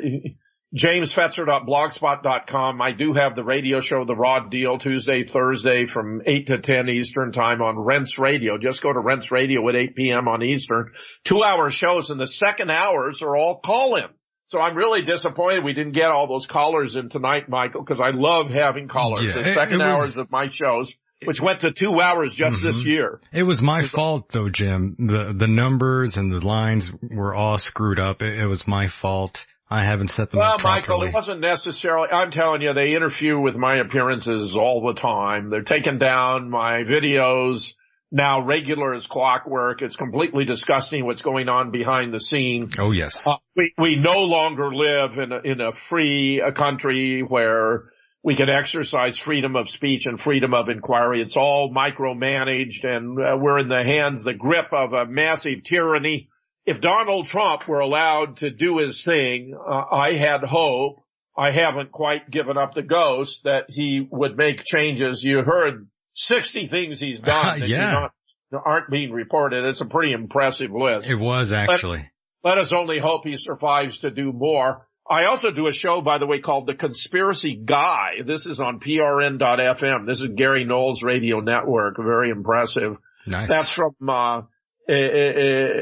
jamesfetzer.blogspot.com. 0.77 2.83
I 2.83 2.93
do 2.93 3.15
have 3.15 3.35
the 3.35 3.43
radio 3.43 3.81
show, 3.81 4.05
The 4.05 4.15
Raw 4.15 4.41
Deal, 4.49 4.77
Tuesday, 4.77 5.25
Thursday 5.25 5.87
from 5.87 6.21
8 6.27 6.49
to 6.49 6.59
10 6.59 6.91
Eastern 6.91 7.33
time 7.33 7.63
on 7.63 7.79
Rents 7.79 8.19
Radio. 8.19 8.59
Just 8.59 8.83
go 8.83 8.93
to 8.93 9.01
Rents 9.01 9.33
Radio 9.33 9.67
at 9.69 9.77
8 9.77 9.97
p.m. 9.97 10.29
on 10.29 10.43
Eastern. 10.43 10.93
Two 11.25 11.43
hour 11.43 11.71
shows 11.71 12.11
and 12.11 12.21
the 12.21 12.27
second 12.27 12.71
hours 12.71 13.23
are 13.23 13.35
all 13.35 13.61
call 13.61 13.97
in. 13.97 14.11
So 14.49 14.59
I'm 14.61 14.77
really 14.77 15.03
disappointed 15.03 15.63
we 15.63 15.75
didn't 15.75 15.93
get 15.93 16.11
all 16.11 16.27
those 16.27 16.47
callers 16.47 16.97
in 16.97 17.11
tonight, 17.11 17.49
Michael, 17.49 17.83
because 17.83 18.01
I 18.01 18.11
love 18.11 18.49
having 18.49 18.89
callers. 18.89 19.21
Yeah, 19.23 19.43
the 19.43 19.53
second 19.53 19.83
hours 19.83 20.17
of 20.17 20.33
my 20.33 20.49
shows, 20.51 20.95
which 21.25 21.41
went 21.41 21.61
to 21.61 21.71
two 21.71 22.01
hours 22.01 22.35
just 22.35 22.57
mm-hmm. 22.57 22.67
this 22.67 22.85
year. 22.85 23.21
It 23.31 23.43
was 23.43 23.61
my 23.61 23.83
fault 23.83 24.31
though, 24.31 24.49
Jim. 24.49 24.97
The, 24.99 25.35
the 25.35 25.47
numbers 25.47 26.17
and 26.17 26.33
the 26.33 26.45
lines 26.45 26.91
were 27.03 27.35
all 27.35 27.59
screwed 27.59 28.01
up. 28.01 28.23
It, 28.23 28.39
it 28.39 28.47
was 28.47 28.67
my 28.67 28.89
fault. 28.89 29.47
I 29.71 29.83
haven't 29.83 30.09
set 30.09 30.31
them 30.31 30.39
well, 30.39 30.55
up 30.55 30.61
properly. 30.61 30.81
Michael, 30.81 31.03
it 31.09 31.13
wasn't 31.13 31.41
necessarily, 31.41 32.09
I'm 32.11 32.31
telling 32.31 32.63
you, 32.63 32.73
they 32.73 32.95
interfere 32.95 33.39
with 33.39 33.55
my 33.55 33.77
appearances 33.77 34.57
all 34.57 34.87
the 34.87 34.99
time. 34.99 35.51
They're 35.51 35.61
taking 35.61 35.99
down 35.99 36.49
my 36.49 36.85
videos 36.85 37.75
now 38.11 38.45
regular 38.45 38.95
as 38.95 39.07
clockwork. 39.07 39.83
It's 39.83 39.97
completely 39.97 40.45
disgusting 40.45 41.05
what's 41.05 41.23
going 41.23 41.49
on 41.49 41.71
behind 41.71 42.13
the 42.13 42.21
scenes. 42.21 42.77
Oh 42.79 42.93
yes. 42.93 43.27
Uh, 43.27 43.37
we, 43.57 43.73
we 43.79 43.97
no 43.97 44.23
longer 44.25 44.75
live 44.75 45.19
in 45.19 45.33
a, 45.33 45.41
in 45.41 45.61
a 45.61 45.73
free 45.73 46.43
a 46.45 46.53
country 46.53 47.21
where 47.21 47.91
we 48.23 48.35
can 48.35 48.49
exercise 48.49 49.17
freedom 49.17 49.57
of 49.57 49.71
speech 49.71 50.07
and 50.07 50.21
freedom 50.21 50.55
of 50.55 50.69
inquiry. 50.69 51.23
It's 51.23 51.37
all 51.37 51.73
micromanaged 51.73 52.85
and 52.85 53.19
uh, 53.19 53.37
we're 53.39 53.59
in 53.59 53.69
the 53.69 53.85
hands, 53.85 54.25
the 54.25 54.35
grip 54.35 54.73
of 54.73 54.93
a 54.93 55.07
massive 55.07 55.63
tyranny. 55.65 56.29
If 56.67 56.81
Donald 56.81 57.27
Trump 57.27 57.67
were 57.67 57.81
allowed 57.81 58.39
to 58.39 58.51
do 58.51 58.79
his 58.79 59.03
thing, 59.03 59.55
uh, 59.59 59.85
I 59.91 60.15
had 60.15 60.43
hope. 60.43 61.03
I 61.37 61.53
haven't 61.53 61.93
quite 61.93 62.29
given 62.31 62.59
up 62.59 62.75
the 62.75 62.83
ghost 62.83 63.45
that 63.45 63.67
he 63.69 64.07
would 64.11 64.37
make 64.37 64.65
changes. 64.65 65.23
You 65.23 65.43
heard 65.43 65.87
60 66.19 66.67
things 66.67 67.01
he's 67.01 67.21
done 67.21 67.61
that 67.61 67.69
yeah. 67.69 68.09
not, 68.53 68.63
aren't 68.65 68.91
being 68.91 69.13
reported. 69.13 69.65
It's 69.65 69.81
a 69.81 69.87
pretty 69.87 70.13
impressive 70.13 70.73
list. 70.73 71.11
It 71.11 71.19
was 71.19 71.53
actually. 71.53 72.11
Let, 72.43 72.57
let 72.57 72.59
us 72.59 72.73
only 72.73 72.99
hope 72.99 73.25
he 73.25 73.37
survives 73.37 74.01
to 74.01 74.11
do 74.11 74.33
more. 74.33 74.87
I 75.11 75.25
also 75.25 75.51
do 75.51 75.67
a 75.69 75.73
show, 75.73 76.03
by 76.03 76.19
the 76.19 76.27
way, 76.27 76.41
called 76.41 76.67
The 76.67 76.75
Conspiracy 76.75 77.57
Guy. 77.57 78.17
This 78.27 78.45
is 78.45 78.61
on 78.61 78.79
prn.fm. 78.79 80.07
This 80.07 80.21
is 80.21 80.29
Gary 80.37 80.65
Null's 80.65 81.03
Radio 81.03 81.41
Network. 81.41 81.97
Very 81.97 82.29
impressive. 82.31 82.99
Nice. 83.27 83.49
That's 83.49 83.73
from, 83.73 83.95
uh, 84.07 84.43
eh, 84.89 84.93
eh, 84.93 85.73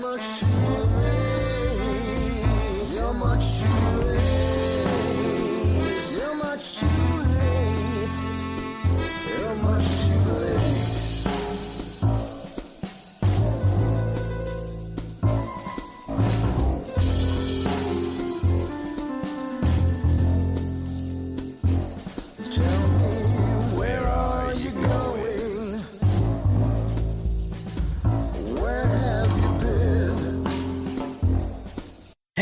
Much 0.00 0.40
too 0.40 0.46
late. 0.96 1.90
You're 2.94 3.14
much 3.14 3.60
too 3.60 3.66
late. 4.00 4.90
You're 6.16 6.34
much 6.36 6.80
too 6.80 6.86
late. 7.36 8.16
You're 9.38 9.56
much 9.56 10.06
too 10.06 10.14
late. 10.14 10.29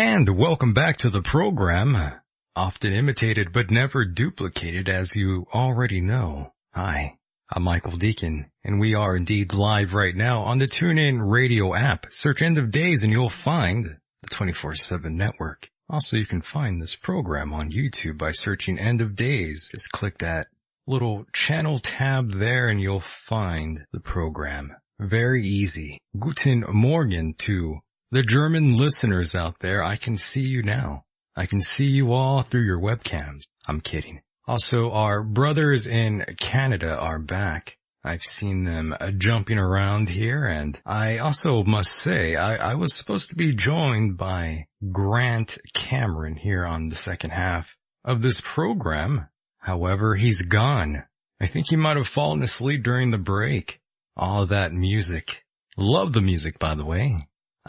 And 0.01 0.29
welcome 0.39 0.75
back 0.75 0.99
to 0.99 1.11
the 1.11 1.23
program. 1.23 1.97
Often 2.55 2.93
imitated 2.93 3.53
but 3.53 3.73
never 3.73 4.05
duplicated 4.05 4.89
as 4.89 5.17
you 5.17 5.49
already 5.53 6.01
know. 6.01 6.53
Hi, 6.73 7.19
I'm 7.51 7.65
Michael 7.65 7.99
Decon 7.99 8.49
and 8.63 8.79
we 8.79 8.95
are 8.95 9.17
indeed 9.17 9.55
live 9.55 9.95
right 9.95 10.15
now 10.15 10.43
on 10.43 10.61
the 10.61 10.69
TuneIn 10.69 11.19
radio 11.21 11.75
app. 11.75 12.07
Search 12.11 12.43
End 12.43 12.59
of 12.59 12.71
Days 12.71 13.03
and 13.03 13.13
you'll 13.13 13.29
find 13.29 13.97
the 14.23 14.29
24-7 14.29 15.17
network. 15.17 15.69
Also, 15.91 16.17
you 16.17 16.27
can 16.27 16.43
find 16.43 16.81
this 16.81 16.95
program 16.95 17.53
on 17.53 17.73
YouTube 17.73 18.19
by 18.19 18.31
searching 18.31 18.79
End 18.79 19.01
of 19.01 19.17
Days. 19.17 19.69
Just 19.73 19.91
click 19.91 20.19
that 20.19 20.47
little 20.87 21.27
channel 21.33 21.81
tab 21.81 22.31
there 22.35 22.69
and 22.69 22.81
you'll 22.81 23.01
find 23.01 23.85
the 23.93 23.99
program. 23.99 24.77
Very 25.01 25.45
easy. 25.45 25.99
Guten 26.17 26.65
Morgen 26.69 27.35
to 27.39 27.81
the 28.11 28.23
German 28.23 28.75
listeners 28.75 29.35
out 29.35 29.59
there, 29.61 29.85
I 29.85 29.97
can 29.97 30.17
see 30.17 30.41
you 30.41 30.63
now. 30.63 31.05
I 31.37 31.47
can 31.47 31.61
see 31.61 31.87
you 31.87 32.13
all 32.13 32.43
through 32.43 32.65
your 32.65 32.81
webcams. 32.81 33.43
I'm 33.67 33.81
kidding. 33.81 34.23
Also, 34.47 34.91
our 34.91 35.23
brothers 35.23 35.87
in 35.87 36.25
Canada 36.39 36.97
are 36.97 37.19
back. 37.19 37.77
I've 38.03 38.23
seen 38.23 38.65
them 38.65 38.95
uh, 38.99 39.11
jumping 39.11 39.59
around 39.59 40.09
here 40.09 40.45
and 40.45 40.81
I 40.87 41.19
also 41.19 41.65
must 41.65 41.91
say 41.91 42.37
I, 42.37 42.71
I, 42.71 42.75
was 42.77 42.95
supposed 42.95 43.31
to 43.31 43.35
be 43.35 43.55
joined 43.55 44.17
by 44.17 44.67
Grant 44.91 45.59
Cameron 45.75 46.37
here 46.37 46.65
on 46.65 46.89
the 46.89 46.95
second 46.95 47.31
half 47.31 47.77
of 48.05 48.23
this 48.23 48.41
program. 48.41 49.29
However, 49.59 50.15
he's 50.15 50.41
gone. 50.41 51.05
I 51.41 51.47
think 51.47 51.67
he 51.69 51.77
might 51.77 51.99
have 51.99 52.09
fallen 52.09 52.43
asleep 52.43 52.85
during 52.85 53.11
the 53.11 53.19
break. 53.19 53.81
All 54.17 54.47
that 54.47 54.73
music. 54.73 55.45
Love 55.77 56.13
the 56.13 56.23
music, 56.23 56.59
by 56.59 56.75
the 56.75 56.87
way. 56.87 57.19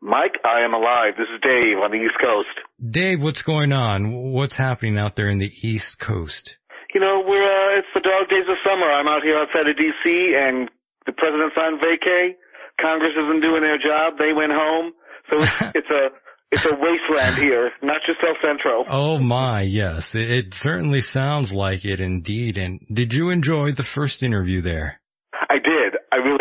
Mike, 0.00 0.38
I 0.44 0.64
am 0.64 0.74
alive. 0.74 1.18
This 1.18 1.26
is 1.34 1.40
Dave 1.42 1.78
on 1.82 1.90
the 1.90 1.98
East 1.98 2.14
Coast. 2.22 2.54
Dave, 2.78 3.20
what's 3.20 3.42
going 3.42 3.72
on? 3.72 4.32
What's 4.32 4.54
happening 4.54 4.96
out 4.96 5.16
there 5.16 5.28
in 5.28 5.38
the 5.38 5.50
East 5.50 5.98
Coast? 5.98 6.56
You 6.94 7.00
know, 7.00 7.24
we're, 7.26 7.42
uh, 7.42 7.78
it's 7.78 7.88
the 7.92 8.00
dog 8.00 8.30
days 8.30 8.46
of 8.48 8.56
summer. 8.62 8.86
I'm 8.86 9.08
out 9.08 9.22
here 9.24 9.36
outside 9.36 9.66
of 9.66 9.74
DC 9.74 10.06
and 10.06 10.70
the 11.06 11.12
president's 11.12 11.56
on 11.58 11.80
vacay. 11.82 12.38
Congress 12.80 13.12
isn't 13.18 13.40
doing 13.40 13.62
their 13.62 13.78
job. 13.78 14.18
They 14.18 14.32
went 14.32 14.52
home. 14.52 14.92
So 15.30 15.42
it's, 15.42 15.58
it's 15.74 15.90
a, 15.90 16.14
it's 16.52 16.66
a 16.66 16.76
wasteland 16.78 17.42
here, 17.42 17.72
not 17.82 18.02
just 18.06 18.20
El 18.22 18.36
Centro. 18.40 18.84
Oh 18.88 19.18
my, 19.18 19.62
yes. 19.62 20.14
It, 20.14 20.30
it 20.30 20.54
certainly 20.54 21.00
sounds 21.00 21.52
like 21.52 21.84
it 21.84 21.98
indeed. 21.98 22.56
And 22.56 22.80
did 22.92 23.12
you 23.12 23.30
enjoy 23.30 23.72
the 23.72 23.82
first 23.82 24.22
interview 24.22 24.62
there? 24.62 25.00
I 25.50 25.58
did. 25.58 25.83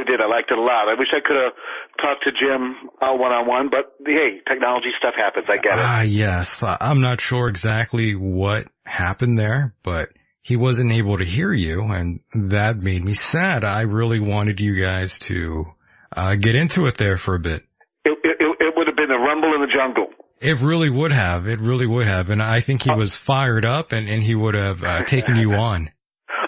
I 0.04 0.12
did. 0.12 0.20
I 0.20 0.28
liked 0.28 0.52
it 0.52 0.58
a 0.58 0.62
lot. 0.62 0.90
I 0.90 1.00
wish 1.00 1.08
I 1.16 1.22
could 1.26 1.38
have 1.40 1.54
talked 2.02 2.24
to 2.26 2.32
Jim 2.32 2.90
one 3.00 3.32
on 3.32 3.48
one, 3.48 3.70
but 3.72 3.96
hey, 4.06 4.42
technology 4.48 4.90
stuff 5.00 5.14
happens. 5.16 5.46
I 5.48 5.58
get 5.58 5.80
it. 5.80 5.86
Ah, 5.86 6.02
yes. 6.02 6.62
I'm 6.64 7.02
not 7.02 7.22
sure 7.22 7.48
exactly 7.48 8.16
what 8.16 8.68
happened 8.84 9.38
there, 9.38 9.74
but 9.84 10.10
he 10.42 10.58
wasn't 10.58 10.92
able 10.92 11.18
to 11.18 11.26
hear 11.26 11.54
you 11.54 11.84
and 11.84 12.20
that 12.50 12.78
made 12.78 13.04
me 13.04 13.14
sad. 13.14 13.64
I 13.64 13.84
really 13.84 14.20
wanted 14.20 14.60
you 14.60 14.84
guys 14.84 15.20
to 15.20 15.66
uh, 16.12 16.36
get 16.36 16.56
into 16.56 16.86
it 16.86 16.98
there 16.98 17.18
for 17.18 17.36
a 17.36 17.40
bit 17.40 17.64
it, 18.06 18.18
it, 18.24 18.38
it 18.40 18.74
would 18.76 18.88
have 18.88 18.96
been 18.96 19.12
a 19.12 19.20
rumble 19.20 19.54
in 19.56 19.62
the 19.62 19.72
jungle. 19.72 20.08
It 20.42 20.60
really 20.62 20.90
would 20.90 21.12
have. 21.12 21.48
It 21.48 21.60
really 21.60 21.88
would 21.88 22.06
have. 22.06 22.30
And 22.30 22.42
I 22.42 22.60
think 22.60 22.84
he 22.84 22.92
uh, 22.92 22.98
was 22.98 23.16
fired 23.16 23.66
up 23.66 23.94
and, 23.94 24.10
and 24.10 24.22
he 24.22 24.36
would 24.36 24.56
have 24.56 24.84
uh, 24.84 25.04
taken 25.04 25.38
you 25.38 25.54
on. 25.54 25.90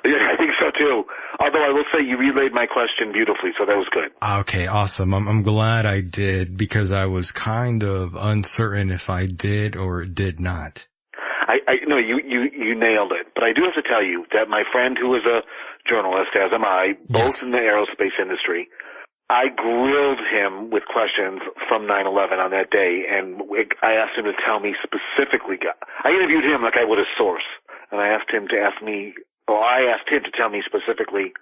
Yeah, 0.04 0.22
I 0.34 0.36
think 0.38 0.52
so 0.60 0.68
too. 0.76 1.04
You 2.04 2.18
relayed 2.18 2.54
my 2.54 2.66
question 2.66 3.12
beautifully, 3.12 3.52
so 3.58 3.66
that 3.66 3.76
was 3.76 3.88
good. 3.92 4.12
Okay, 4.22 4.68
awesome. 4.68 5.14
I'm, 5.14 5.28
I'm 5.28 5.44
glad 5.44 5.86
I 5.86 6.02
did 6.02 6.58
because 6.58 6.94
I 6.94 7.06
was 7.06 7.32
kind 7.32 7.84
of 7.84 8.16
uncertain 8.16 8.92
if 8.92 9.10
I 9.10 9.26
did 9.28 9.76
or 9.76 10.06
did 10.06 10.40
not. 10.40 10.86
I, 11.48 11.62
I 11.68 11.74
no, 11.88 11.98
you, 11.98 12.20
you, 12.26 12.50
you 12.52 12.74
nailed 12.74 13.14
it. 13.14 13.30
But 13.34 13.44
I 13.44 13.54
do 13.54 13.62
have 13.70 13.78
to 13.78 13.88
tell 13.88 14.04
you 14.04 14.26
that 14.34 14.50
my 14.50 14.64
friend 14.72 14.98
who 15.00 15.14
is 15.16 15.24
a 15.26 15.46
journalist, 15.88 16.34
as 16.34 16.50
am 16.54 16.66
I, 16.66 16.98
both 17.08 17.38
yes. 17.38 17.44
in 17.44 17.52
the 17.52 17.62
aerospace 17.62 18.18
industry, 18.18 18.68
I 19.30 19.50
grilled 19.54 20.22
him 20.22 20.70
with 20.70 20.86
questions 20.86 21.42
from 21.70 21.90
9/11 21.90 22.38
on 22.38 22.52
that 22.52 22.70
day, 22.70 23.06
and 23.10 23.42
I 23.82 23.98
asked 23.98 24.18
him 24.18 24.26
to 24.26 24.38
tell 24.46 24.60
me 24.60 24.76
specifically. 24.82 25.58
I 26.04 26.10
interviewed 26.10 26.46
him 26.46 26.62
like 26.62 26.78
I 26.78 26.86
would 26.86 27.00
a 27.00 27.10
source, 27.18 27.46
and 27.92 28.02
I 28.02 28.10
asked 28.10 28.30
him 28.30 28.48
to 28.50 28.58
ask 28.58 28.82
me, 28.82 29.14
or 29.48 29.58
I 29.62 29.90
asked 29.90 30.10
him 30.10 30.22
to 30.26 30.34
tell 30.34 30.50
me 30.50 30.62
specifically 30.66 31.34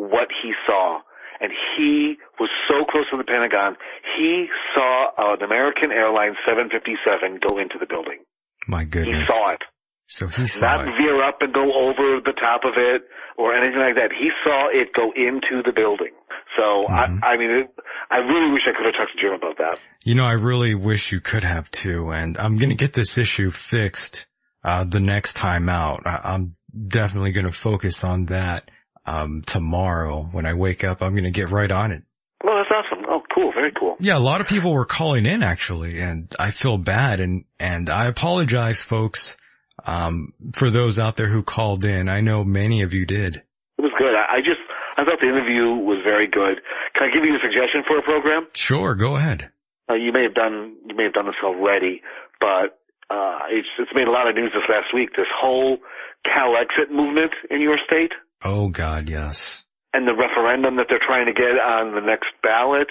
what 0.00 0.32
he 0.42 0.52
saw. 0.64 1.04
And 1.40 1.52
he 1.76 2.16
was 2.38 2.48
so 2.68 2.84
close 2.84 3.08
to 3.12 3.16
the 3.16 3.24
Pentagon, 3.24 3.76
he 4.16 4.46
saw 4.74 5.12
an 5.16 5.42
American 5.42 5.92
Airlines 5.92 6.36
757 6.44 7.40
go 7.48 7.56
into 7.60 7.76
the 7.80 7.86
building. 7.88 8.24
My 8.68 8.84
goodness. 8.84 9.20
He 9.20 9.24
saw 9.24 9.52
it. 9.52 9.62
So 10.06 10.26
he 10.26 10.46
saw 10.46 10.76
Not 10.76 10.88
it. 10.88 10.94
veer 10.98 11.22
up 11.22 11.38
and 11.40 11.54
go 11.54 11.64
over 11.64 12.20
the 12.20 12.34
top 12.34 12.64
of 12.64 12.74
it 12.76 13.02
or 13.38 13.54
anything 13.56 13.80
like 13.80 13.94
that. 13.94 14.10
He 14.10 14.28
saw 14.44 14.68
it 14.68 14.92
go 14.92 15.12
into 15.14 15.62
the 15.64 15.72
building. 15.72 16.12
So 16.58 16.82
mm-hmm. 16.88 17.24
I, 17.24 17.28
I 17.28 17.36
mean, 17.38 17.50
it, 17.50 17.70
I 18.10 18.16
really 18.16 18.52
wish 18.52 18.62
I 18.66 18.76
could 18.76 18.86
have 18.86 18.94
talked 18.98 19.16
to 19.16 19.20
Jim 19.22 19.32
about 19.32 19.56
that. 19.58 19.80
You 20.04 20.16
know, 20.16 20.24
I 20.24 20.32
really 20.32 20.74
wish 20.74 21.12
you 21.12 21.20
could 21.20 21.44
have 21.44 21.70
too. 21.70 22.10
And 22.10 22.36
I'm 22.36 22.56
going 22.56 22.70
to 22.70 22.76
get 22.76 22.92
this 22.92 23.16
issue 23.16 23.50
fixed 23.50 24.26
uh, 24.64 24.84
the 24.84 25.00
next 25.00 25.34
time 25.34 25.68
out. 25.68 26.02
I, 26.04 26.34
am 26.34 26.56
definitely 26.88 27.32
going 27.32 27.46
to 27.46 27.52
focus 27.52 28.02
on 28.02 28.26
that 28.26 28.68
um, 29.10 29.42
tomorrow 29.44 30.28
when 30.30 30.46
I 30.46 30.54
wake 30.54 30.84
up. 30.84 31.02
I'm 31.02 31.12
going 31.12 31.24
to 31.24 31.30
get 31.30 31.50
right 31.50 31.70
on 31.70 31.90
it. 31.90 32.02
Well, 32.44 32.54
that's 32.56 32.70
awesome. 32.70 33.04
Oh, 33.08 33.22
cool. 33.34 33.52
Very 33.52 33.72
cool. 33.78 33.96
Yeah, 34.00 34.16
a 34.16 34.22
lot 34.22 34.40
of 34.40 34.46
people 34.46 34.72
were 34.72 34.86
calling 34.86 35.26
in 35.26 35.42
actually, 35.42 36.00
and 36.00 36.32
I 36.38 36.52
feel 36.52 36.78
bad 36.78 37.20
and, 37.20 37.44
and 37.58 37.90
I 37.90 38.08
apologize 38.08 38.82
folks 38.82 39.36
um, 39.84 40.32
for 40.56 40.70
those 40.70 40.98
out 40.98 41.16
there 41.16 41.28
who 41.28 41.42
called 41.42 41.84
in. 41.84 42.08
I 42.08 42.20
know 42.20 42.44
many 42.44 42.82
of 42.82 42.94
you 42.94 43.04
did. 43.04 43.36
It 43.36 43.82
was 43.82 43.92
good. 43.98 44.14
I, 44.14 44.36
I 44.36 44.40
just, 44.40 44.62
I 44.96 45.04
thought 45.04 45.20
the 45.20 45.28
interview 45.28 45.84
was 45.84 46.00
very 46.04 46.28
good. 46.28 46.62
Can 46.94 47.08
I 47.08 47.12
give 47.12 47.24
you 47.24 47.34
a 47.34 47.42
suggestion 47.42 47.82
for 47.86 47.98
a 47.98 48.02
program? 48.02 48.46
Sure, 48.54 48.94
go 48.94 49.16
ahead. 49.16 49.50
Uh, 49.90 49.94
you 49.94 50.12
may 50.12 50.22
have 50.22 50.34
done, 50.34 50.76
you 50.86 50.94
may 50.94 51.04
have 51.04 51.14
done 51.14 51.26
this 51.26 51.40
already, 51.44 52.00
but, 52.40 52.78
uh, 53.10 53.50
it's, 53.50 53.68
it's 53.80 53.90
made 53.92 54.06
a 54.06 54.12
lot 54.12 54.28
of 54.28 54.36
news 54.36 54.52
this 54.54 54.62
last 54.70 54.94
week. 54.94 55.10
This 55.16 55.26
whole 55.34 55.78
Calexit 56.24 56.94
movement 56.94 57.32
in 57.50 57.60
your 57.60 57.76
state. 57.84 58.12
Oh 58.42 58.68
God, 58.68 59.08
yes. 59.08 59.64
And 59.92 60.06
the 60.06 60.14
referendum 60.14 60.76
that 60.76 60.86
they're 60.88 61.02
trying 61.04 61.26
to 61.26 61.32
get 61.32 61.58
on 61.58 61.94
the 61.94 62.00
next 62.00 62.28
ballot 62.42 62.88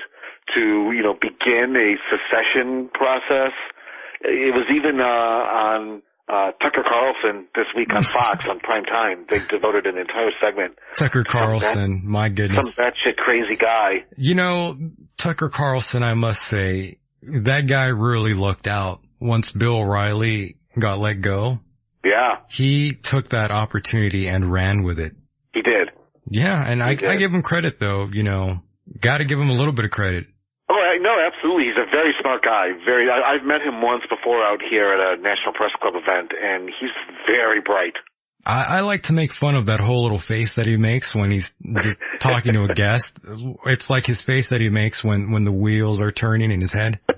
to, 0.55 0.91
you 0.93 1.01
know, 1.01 1.13
begin 1.13 1.75
a 1.75 1.95
secession 2.11 2.89
process. 2.93 3.53
It 4.21 4.53
was 4.53 4.67
even, 4.75 4.99
uh, 4.99 5.03
on, 5.03 6.01
uh, 6.27 6.51
Tucker 6.61 6.83
Carlson 6.87 7.47
this 7.55 7.65
week 7.75 7.93
on 7.93 8.03
Fox 8.03 8.49
on 8.49 8.59
prime 8.59 8.83
time. 8.85 9.25
They 9.29 9.39
devoted 9.49 9.87
an 9.87 9.97
entire 9.97 10.31
segment. 10.41 10.77
Tucker 10.95 11.23
Carlson, 11.23 12.03
my 12.05 12.29
goodness. 12.29 12.75
Some 12.75 12.85
batshit 12.85 13.17
crazy 13.17 13.55
guy. 13.55 14.05
You 14.15 14.35
know, 14.35 14.77
Tucker 15.17 15.49
Carlson, 15.49 16.03
I 16.03 16.13
must 16.13 16.43
say, 16.43 16.99
that 17.23 17.67
guy 17.67 17.87
really 17.87 18.33
looked 18.33 18.67
out 18.67 19.01
once 19.19 19.51
Bill 19.51 19.77
O'Reilly 19.81 20.57
got 20.77 20.99
let 20.99 21.21
go. 21.21 21.59
Yeah. 22.03 22.37
He 22.49 22.91
took 22.91 23.29
that 23.29 23.51
opportunity 23.51 24.27
and 24.27 24.51
ran 24.51 24.83
with 24.83 24.99
it. 24.99 25.13
He 25.53 25.61
did. 25.61 25.89
Yeah, 26.29 26.61
and 26.63 26.83
I, 26.83 26.91
I 26.91 27.17
give 27.17 27.33
him 27.33 27.41
credit 27.41 27.79
though, 27.79 28.07
you 28.11 28.23
know, 28.23 28.61
gotta 29.01 29.25
give 29.25 29.39
him 29.39 29.49
a 29.49 29.53
little 29.53 29.73
bit 29.73 29.85
of 29.85 29.91
credit. 29.91 30.27
Oh, 30.69 30.75
I, 30.75 31.01
no, 31.01 31.09
absolutely. 31.17 31.65
He's 31.65 31.81
a 31.81 31.89
very 31.89 32.13
smart 32.21 32.43
guy. 32.43 32.69
Very. 32.85 33.09
I, 33.09 33.33
I've 33.33 33.45
met 33.45 33.61
him 33.61 33.81
once 33.81 34.03
before 34.07 34.43
out 34.45 34.59
here 34.69 34.93
at 34.93 34.99
a 34.99 35.21
National 35.21 35.53
Press 35.53 35.71
Club 35.81 35.95
event, 35.95 36.31
and 36.39 36.69
he's 36.79 36.93
very 37.25 37.61
bright. 37.61 37.93
I, 38.45 38.77
I 38.77 38.81
like 38.81 39.03
to 39.03 39.13
make 39.13 39.33
fun 39.33 39.55
of 39.55 39.65
that 39.65 39.79
whole 39.79 40.03
little 40.03 40.19
face 40.19 40.55
that 40.55 40.67
he 40.67 40.77
makes 40.77 41.15
when 41.15 41.31
he's 41.31 41.55
just 41.81 41.99
talking 42.19 42.53
to 42.53 42.65
a 42.65 42.73
guest. 42.73 43.17
It's 43.65 43.89
like 43.89 44.05
his 44.05 44.21
face 44.21 44.49
that 44.49 44.61
he 44.61 44.69
makes 44.69 45.03
when 45.03 45.31
when 45.31 45.43
the 45.43 45.51
wheels 45.51 46.01
are 46.01 46.11
turning 46.11 46.51
in 46.51 46.61
his 46.61 46.73
head. 46.73 46.99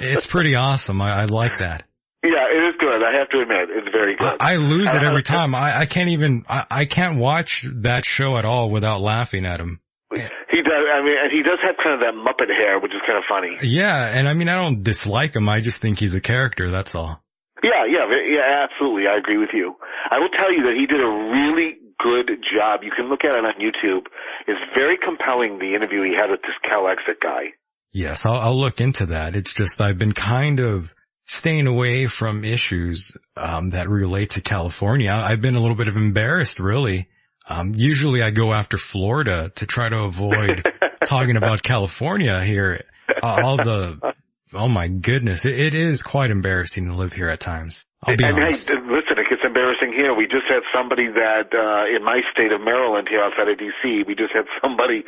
It's 0.00 0.28
pretty 0.28 0.54
awesome. 0.54 1.02
I, 1.02 1.22
I 1.22 1.24
like 1.24 1.58
that. 1.58 1.82
Yeah, 2.22 2.50
it 2.50 2.62
is 2.70 2.74
good. 2.80 2.98
I 2.98 3.16
have 3.18 3.28
to 3.30 3.38
admit, 3.40 3.70
it's 3.70 3.92
very 3.92 4.16
good. 4.16 4.36
I, 4.40 4.54
I 4.54 4.56
lose 4.56 4.92
it 4.92 5.02
every 5.02 5.22
time. 5.22 5.54
I, 5.54 5.80
I 5.80 5.86
can't 5.86 6.10
even. 6.10 6.44
I, 6.48 6.66
I 6.68 6.84
can't 6.84 7.18
watch 7.18 7.64
that 7.82 8.04
show 8.04 8.36
at 8.36 8.44
all 8.44 8.70
without 8.70 9.00
laughing 9.00 9.46
at 9.46 9.60
him. 9.60 9.80
He 10.10 10.18
does. 10.18 10.84
I 10.90 11.04
mean, 11.04 11.14
and 11.14 11.30
he 11.30 11.42
does 11.46 11.62
have 11.62 11.76
kind 11.78 11.94
of 11.94 12.00
that 12.02 12.18
Muppet 12.18 12.50
hair, 12.50 12.80
which 12.80 12.90
is 12.90 13.00
kind 13.06 13.18
of 13.18 13.24
funny. 13.28 13.58
Yeah, 13.62 14.18
and 14.18 14.26
I 14.26 14.34
mean, 14.34 14.48
I 14.48 14.60
don't 14.60 14.82
dislike 14.82 15.36
him. 15.36 15.48
I 15.48 15.60
just 15.60 15.80
think 15.80 16.00
he's 16.00 16.14
a 16.14 16.20
character. 16.20 16.70
That's 16.70 16.94
all. 16.96 17.22
Yeah, 17.62 17.86
yeah, 17.86 18.06
yeah. 18.10 18.66
Absolutely, 18.66 19.04
I 19.06 19.18
agree 19.18 19.38
with 19.38 19.50
you. 19.54 19.76
I 20.10 20.18
will 20.18 20.30
tell 20.34 20.50
you 20.52 20.64
that 20.66 20.74
he 20.74 20.86
did 20.86 20.98
a 20.98 21.06
really 21.06 21.78
good 22.02 22.42
job. 22.42 22.82
You 22.82 22.90
can 22.96 23.08
look 23.08 23.22
at 23.22 23.30
it 23.38 23.44
on 23.46 23.54
YouTube. 23.62 24.06
It's 24.48 24.60
very 24.74 24.98
compelling. 24.98 25.58
The 25.58 25.76
interview 25.76 26.02
he 26.02 26.14
had 26.18 26.30
with 26.30 26.42
this 26.42 26.58
Calexit 26.66 27.22
guy. 27.22 27.54
Yes, 27.92 28.24
I'll, 28.26 28.38
I'll 28.38 28.58
look 28.58 28.80
into 28.80 29.06
that. 29.06 29.36
It's 29.36 29.52
just 29.52 29.80
I've 29.80 29.98
been 29.98 30.12
kind 30.12 30.58
of 30.60 30.92
staying 31.28 31.66
away 31.66 32.06
from 32.06 32.44
issues 32.44 33.12
um, 33.36 33.70
that 33.70 33.88
relate 33.88 34.30
to 34.30 34.40
California. 34.40 35.12
I've 35.12 35.40
been 35.40 35.56
a 35.56 35.60
little 35.60 35.76
bit 35.76 35.88
of 35.88 35.96
embarrassed, 35.96 36.58
really, 36.58 37.08
um, 37.48 37.72
usually 37.74 38.22
I 38.22 38.30
go 38.30 38.52
after 38.52 38.76
Florida 38.76 39.50
to 39.56 39.66
try 39.66 39.88
to 39.88 39.98
avoid 40.00 40.64
talking 41.06 41.36
about 41.36 41.62
California 41.62 42.42
here. 42.44 42.84
Uh, 43.22 43.40
all 43.42 43.56
the, 43.56 44.14
oh 44.54 44.68
my 44.68 44.88
goodness, 44.88 45.44
it, 45.44 45.58
it 45.60 45.74
is 45.74 46.02
quite 46.02 46.30
embarrassing 46.30 46.92
to 46.92 46.98
live 46.98 47.12
here 47.12 47.28
at 47.28 47.40
times. 47.40 47.84
I'll 48.04 48.16
be 48.16 48.24
and 48.24 48.38
honest. 48.38 48.68
Hey, 48.68 48.78
listen, 48.78 49.18
it 49.18 49.26
gets 49.28 49.42
embarrassing 49.42 49.92
here. 49.92 50.14
We 50.14 50.30
just 50.30 50.46
had 50.46 50.62
somebody 50.70 51.10
that, 51.10 51.50
uh, 51.50 51.90
in 51.90 52.04
my 52.04 52.22
state 52.30 52.52
of 52.52 52.62
Maryland 52.62 53.08
here 53.10 53.20
outside 53.20 53.50
of 53.50 53.58
DC, 53.58 54.06
we 54.06 54.14
just 54.14 54.30
had 54.30 54.46
somebody, 54.62 55.02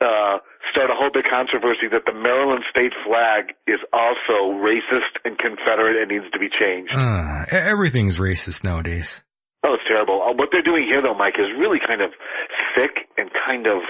uh, 0.00 0.38
start 0.70 0.92
a 0.92 0.96
whole 0.96 1.08
big 1.08 1.24
controversy 1.24 1.88
that 1.88 2.04
the 2.04 2.12
Maryland 2.12 2.64
state 2.68 2.92
flag 3.08 3.56
is 3.66 3.80
also 3.92 4.52
racist 4.60 5.16
and 5.24 5.38
Confederate 5.40 5.96
and 5.96 6.12
needs 6.12 6.28
to 6.32 6.38
be 6.38 6.52
changed. 6.52 6.92
Uh, 6.92 7.48
everything's 7.48 8.20
racist 8.20 8.64
nowadays. 8.64 9.24
Oh, 9.64 9.74
it's 9.74 9.88
terrible. 9.88 10.20
Uh, 10.22 10.36
what 10.36 10.52
they're 10.52 10.66
doing 10.66 10.84
here, 10.84 11.00
though, 11.00 11.16
Mike, 11.16 11.40
is 11.40 11.48
really 11.58 11.80
kind 11.80 12.04
of 12.04 12.12
sick 12.76 13.08
and 13.16 13.30
kind 13.32 13.66
of 13.66 13.80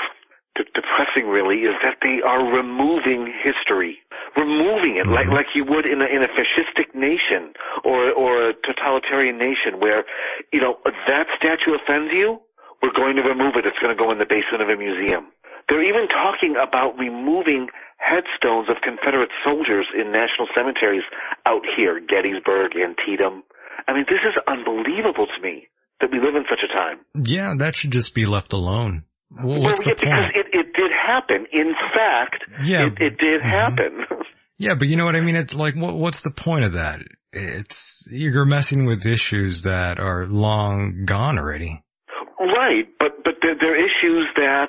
depressing. 0.73 1.28
Really, 1.28 1.68
is 1.68 1.76
that 1.85 2.01
they 2.01 2.25
are 2.25 2.41
removing 2.41 3.28
history, 3.28 4.01
removing 4.36 4.97
it 4.97 5.05
mm-hmm. 5.05 5.17
like 5.17 5.28
like 5.28 5.51
you 5.55 5.65
would 5.68 5.85
in 5.85 6.01
a 6.01 6.09
in 6.09 6.25
a 6.25 6.31
fascistic 6.33 6.94
nation 6.94 7.52
or 7.85 8.12
or 8.12 8.51
a 8.51 8.52
totalitarian 8.65 9.36
nation, 9.36 9.81
where 9.81 10.05
you 10.52 10.60
know 10.60 10.81
that 10.85 11.26
statue 11.36 11.76
offends 11.76 12.12
you. 12.12 12.41
We're 12.85 12.93
going 12.93 13.17
to 13.17 13.25
remove 13.25 13.57
it. 13.57 13.65
It's 13.65 13.81
going 13.81 13.91
to 13.91 13.99
go 13.99 14.12
in 14.12 14.20
the 14.20 14.28
basement 14.28 14.60
of 14.60 14.68
a 14.68 14.76
museum. 14.76 15.33
They're 15.68 15.83
even 15.83 16.07
talking 16.12 16.55
about 16.60 16.94
removing 17.01 17.73
headstones 17.99 18.68
of 18.68 18.76
Confederate 18.85 19.31
soldiers 19.43 19.89
in 19.97 20.12
national 20.12 20.47
cemeteries 20.55 21.02
out 21.47 21.65
here, 21.76 21.99
Gettysburg, 21.99 22.76
Antietam. 22.76 23.43
I 23.89 23.94
mean, 23.94 24.05
this 24.09 24.23
is 24.23 24.36
unbelievable 24.47 25.26
to 25.26 25.39
me 25.43 25.68
that 26.01 26.10
we 26.12 26.18
live 26.18 26.36
in 26.36 26.44
such 26.49 26.60
a 26.62 26.73
time. 26.73 27.01
Yeah, 27.15 27.55
that 27.59 27.75
should 27.75 27.93
just 27.93 28.15
be 28.15 28.26
left 28.26 28.52
alone. 28.52 29.05
Well, 29.30 29.60
what's 29.60 29.84
well, 29.84 29.94
the 29.96 30.06
point? 30.06 30.32
Because 30.32 30.48
it, 30.52 30.58
it 30.58 30.66
did 30.74 30.90
happen. 30.92 31.46
In 31.52 31.74
fact, 31.94 32.44
yeah, 32.64 32.86
it, 32.86 32.92
it 33.00 33.18
did 33.18 33.40
mm-hmm. 33.40 33.48
happen. 33.48 34.05
Yeah, 34.58 34.74
but 34.78 34.88
you 34.88 34.96
know 34.96 35.05
what 35.05 35.16
I 35.16 35.20
mean? 35.20 35.36
It's 35.36 35.52
like, 35.52 35.74
what, 35.76 35.96
what's 35.96 36.22
the 36.22 36.30
point 36.30 36.64
of 36.64 36.72
that? 36.72 37.00
It's, 37.32 38.08
you're 38.10 38.46
messing 38.46 38.86
with 38.86 39.05
issues 39.05 39.62
that 39.62 39.98
are 39.98 40.26
long 40.26 41.05
gone 41.05 41.38
already. 41.38 41.82
Right, 42.40 42.86
but, 42.98 43.22
but 43.22 43.34
they're, 43.42 43.56
they're 43.60 43.76
issues 43.76 44.26
that 44.36 44.68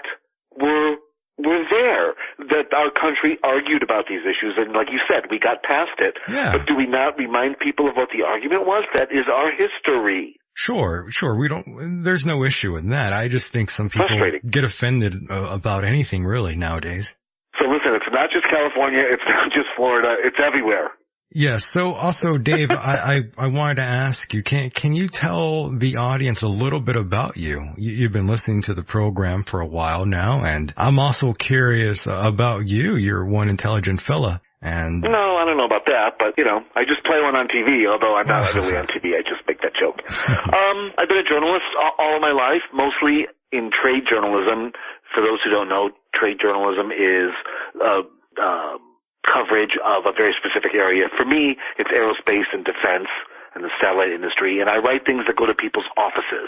were 0.59 0.95
were 1.37 1.63
there 1.69 2.17
that 2.49 2.73
our 2.73 2.89
country 2.89 3.37
argued 3.43 3.83
about 3.83 4.05
these 4.09 4.25
issues. 4.25 4.57
And 4.57 4.73
like 4.73 4.89
you 4.89 4.99
said 5.05 5.29
we 5.29 5.39
got 5.39 5.61
past 5.61 5.97
it. 6.01 6.17
Yeah. 6.27 6.57
but 6.57 6.67
do 6.67 6.75
we 6.75 6.87
not 6.87 7.17
remind 7.17 7.59
people 7.59 7.87
of 7.87 7.95
what 7.95 8.09
the 8.09 8.25
argument 8.25 8.65
was? 8.65 8.83
That 8.97 9.09
is 9.13 9.29
our 9.29 9.53
history. 9.53 10.39
Sure 10.57 11.05
sure. 11.09 11.37
We 11.37 11.47
don't 11.47 12.03
there's 12.03 12.25
no 12.25 12.43
issue 12.43 12.73
with 12.73 12.89
that. 12.89 13.13
I 13.13 13.29
just 13.29 13.53
think 13.53 13.69
some 13.69 13.89
people 13.89 14.17
get 14.49 14.63
offended 14.63 15.29
uh, 15.29 15.53
about 15.53 15.85
anything 15.85 16.25
really 16.25 16.55
nowadays. 16.55 17.15
So 17.61 17.69
listen 17.69 17.93
it's 17.93 18.09
not 18.09 18.29
just 18.33 18.45
california. 18.49 19.05
It's 19.05 19.25
not 19.29 19.53
just 19.53 19.69
florida. 19.77 20.17
It's 20.25 20.37
everywhere 20.41 20.96
Yes. 21.31 21.65
So 21.65 21.93
also, 21.93 22.37
Dave, 22.37 22.71
I, 22.71 23.21
I, 23.37 23.45
I, 23.45 23.47
wanted 23.47 23.75
to 23.75 23.83
ask 23.83 24.33
you, 24.33 24.43
can, 24.43 24.69
can 24.69 24.93
you 24.93 25.07
tell 25.07 25.69
the 25.69 25.97
audience 25.97 26.41
a 26.41 26.47
little 26.47 26.79
bit 26.79 26.95
about 26.95 27.37
you? 27.37 27.73
you? 27.77 28.03
have 28.03 28.13
been 28.13 28.27
listening 28.27 28.61
to 28.63 28.73
the 28.73 28.83
program 28.83 29.43
for 29.43 29.59
a 29.59 29.67
while 29.67 30.05
now, 30.05 30.43
and 30.45 30.73
I'm 30.77 30.99
also 30.99 31.33
curious 31.33 32.07
about 32.07 32.67
you. 32.67 32.95
You're 32.95 33.25
one 33.25 33.49
intelligent 33.49 34.01
fella. 34.01 34.41
And 34.59 35.01
no, 35.05 35.37
I 35.37 35.45
don't 35.45 35.57
know 35.57 35.69
about 35.69 35.85
that, 35.85 36.17
but 36.17 36.33
you 36.33 36.43
know, 36.43 36.65
I 36.73 36.81
just 36.81 37.05
play 37.05 37.21
one 37.21 37.37
on 37.37 37.45
TV. 37.45 37.85
Although 37.85 38.17
I'm 38.17 38.25
not 38.25 38.55
really 38.55 38.75
on 38.75 38.87
TV, 38.89 39.13
I 39.13 39.21
just 39.21 39.45
make 39.45 39.61
that 39.61 39.77
joke. 39.77 40.01
um, 40.49 40.97
I've 40.97 41.07
been 41.07 41.21
a 41.21 41.29
journalist 41.29 41.69
all, 41.77 41.93
all 41.99 42.15
of 42.17 42.21
my 42.25 42.33
life, 42.33 42.65
mostly 42.73 43.29
in 43.53 43.69
trade 43.69 44.09
journalism. 44.09 44.73
For 45.13 45.21
those 45.21 45.37
who 45.45 45.51
don't 45.53 45.69
know, 45.69 45.93
trade 46.17 46.41
journalism 46.41 46.89
is 46.89 47.29
uh, 47.77 48.01
uh, 48.41 48.81
coverage 49.27 49.75
of 49.83 50.07
a 50.07 50.15
very 50.15 50.33
specific 50.33 50.73
area. 50.73 51.11
For 51.13 51.25
me, 51.25 51.59
it's 51.77 51.91
aerospace 51.91 52.47
and 52.55 52.63
defense 52.63 53.11
and 53.55 53.63
the 53.65 53.73
satellite 53.81 54.13
industry, 54.13 54.61
and 54.61 54.69
I 54.69 54.77
write 54.77 55.05
things 55.05 55.25
that 55.25 55.35
go 55.35 55.49
to 55.49 55.55
people's 55.55 55.89
offices. 55.97 56.47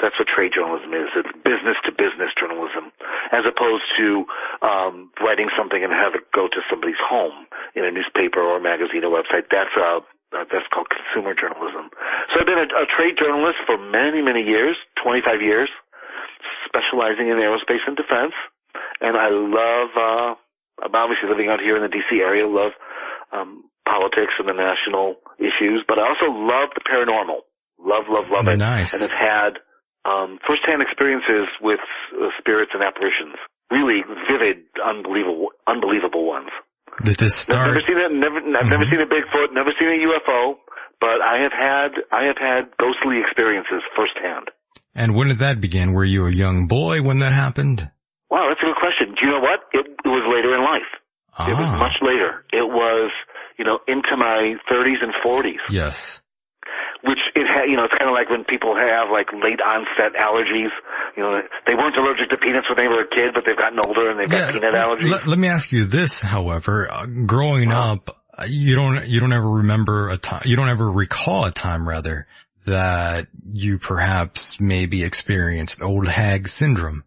That's 0.00 0.14
what 0.20 0.28
trade 0.28 0.52
journalism 0.52 0.92
is. 0.92 1.08
It's 1.16 1.32
business 1.42 1.80
to 1.88 1.90
business 1.92 2.28
journalism, 2.36 2.92
as 3.32 3.48
opposed 3.48 3.88
to 3.96 4.28
um, 4.60 5.08
writing 5.24 5.48
something 5.56 5.80
and 5.80 5.92
have 5.96 6.12
it 6.12 6.28
go 6.36 6.48
to 6.52 6.60
somebody's 6.68 7.00
home 7.00 7.48
in 7.74 7.88
a 7.88 7.90
newspaper 7.90 8.40
or 8.44 8.60
a 8.60 8.62
magazine 8.62 9.00
or 9.02 9.10
website. 9.10 9.48
That's 9.48 9.72
uh, 9.80 10.04
uh, 10.32 10.44
that's 10.48 10.66
called 10.72 10.88
consumer 10.88 11.36
journalism. 11.36 11.92
So 12.32 12.40
I've 12.40 12.48
been 12.48 12.60
a, 12.60 12.68
a 12.68 12.86
trade 12.88 13.20
journalist 13.20 13.60
for 13.68 13.76
many, 13.76 14.24
many 14.24 14.40
years, 14.40 14.76
25 15.04 15.40
years, 15.44 15.68
specializing 16.64 17.28
in 17.28 17.36
aerospace 17.36 17.84
and 17.86 17.96
defense. 17.96 18.32
And 19.00 19.16
I 19.16 19.28
love, 19.28 19.90
uh, 19.92 20.30
I'm 20.80 20.94
obviously 20.94 21.28
living 21.28 21.52
out 21.52 21.60
here 21.60 21.76
in 21.76 21.84
the 21.84 21.92
DC 21.92 22.22
area, 22.22 22.48
love 22.48 22.72
um, 23.32 23.68
politics 23.84 24.32
and 24.38 24.46
the 24.48 24.56
national 24.56 25.20
issues, 25.36 25.84
but 25.84 25.98
I 25.98 26.06
also 26.06 26.30
love 26.30 26.70
the 26.72 26.84
paranormal. 26.86 27.44
Love, 27.82 28.06
love, 28.06 28.30
love 28.30 28.46
it. 28.46 28.62
Nice. 28.62 28.94
And 28.94 29.02
have 29.02 29.12
had 29.12 29.52
um, 30.06 30.38
firsthand 30.46 30.82
experiences 30.82 31.50
with 31.60 31.82
uh, 32.14 32.30
spirits 32.38 32.72
and 32.74 32.82
apparitions. 32.82 33.36
Really 33.70 34.06
vivid, 34.28 34.68
unbelievable, 34.78 35.50
unbelievable 35.66 36.28
ones. 36.28 36.50
Did 37.04 37.16
this 37.16 37.34
start? 37.34 37.68
I've 37.68 37.74
never 37.74 37.84
seen 37.88 37.98
a 37.98 38.08
never, 38.12 38.38
I've 38.38 38.44
mm-hmm. 38.44 38.68
never 38.68 38.84
seen 38.84 39.00
a 39.00 39.08
Bigfoot, 39.08 39.54
never 39.56 39.72
seen 39.80 39.88
a 39.88 39.98
UFO, 40.04 40.60
but 41.00 41.24
I 41.24 41.40
have 41.42 41.52
had 41.52 41.90
I 42.12 42.28
have 42.28 42.36
had 42.36 42.76
ghostly 42.76 43.20
experiences 43.24 43.80
firsthand. 43.96 44.52
And 44.94 45.14
when 45.16 45.28
did 45.28 45.38
that 45.38 45.60
begin? 45.60 45.94
Were 45.94 46.04
you 46.04 46.26
a 46.26 46.30
young 46.30 46.66
boy 46.68 47.00
when 47.02 47.18
that 47.20 47.32
happened? 47.32 47.90
Wow, 48.32 48.48
that's 48.48 48.64
a 48.64 48.72
good 48.72 48.80
question. 48.80 49.12
Do 49.12 49.20
you 49.20 49.30
know 49.36 49.44
what? 49.44 49.68
It, 49.76 49.84
it 49.84 50.08
was 50.08 50.24
later 50.24 50.56
in 50.56 50.64
life. 50.64 50.88
Ah. 51.36 51.44
It 51.44 51.56
was 51.56 51.68
much 51.76 51.96
later. 52.00 52.48
It 52.48 52.64
was 52.64 53.12
you 53.58 53.64
know, 53.64 53.78
into 53.86 54.16
my 54.16 54.54
30s 54.70 55.02
and 55.02 55.12
40s. 55.24 55.62
Yes. 55.70 56.20
Which 57.04 57.18
it 57.34 57.46
ha- 57.46 57.66
you 57.66 57.76
know, 57.76 57.84
it's 57.84 57.94
kind 57.98 58.08
of 58.08 58.14
like 58.14 58.30
when 58.30 58.44
people 58.44 58.74
have 58.76 59.10
like 59.10 59.26
late 59.32 59.60
onset 59.60 60.18
allergies. 60.18 60.70
You 61.16 61.22
know, 61.22 61.40
they 61.66 61.74
weren't 61.74 61.96
allergic 61.96 62.30
to 62.30 62.36
peanuts 62.36 62.68
when 62.68 62.78
they 62.78 62.88
were 62.88 63.02
a 63.02 63.08
kid, 63.08 63.34
but 63.34 63.42
they've 63.44 63.58
gotten 63.58 63.78
older 63.84 64.10
and 64.10 64.20
they've 64.20 64.30
yeah, 64.30 64.52
got 64.52 64.54
peanut 64.54 64.74
allergies. 64.74 65.10
Let, 65.10 65.26
let, 65.26 65.38
me 65.38 65.48
ask 65.48 65.72
you 65.72 65.86
this, 65.86 66.20
however, 66.20 66.88
uh, 66.90 67.06
growing 67.06 67.70
wow. 67.70 67.94
up, 67.94 68.16
you 68.48 68.76
don't, 68.76 69.06
you 69.06 69.20
don't 69.20 69.32
ever 69.32 69.48
remember 69.48 70.10
a 70.10 70.16
time, 70.16 70.42
you 70.44 70.56
don't 70.56 70.70
ever 70.70 70.90
recall 70.90 71.44
a 71.44 71.50
time 71.50 71.88
rather 71.88 72.26
that 72.66 73.26
you 73.52 73.78
perhaps 73.78 74.60
maybe 74.60 75.02
experienced 75.02 75.82
old 75.82 76.06
hag 76.06 76.46
syndrome. 76.46 77.02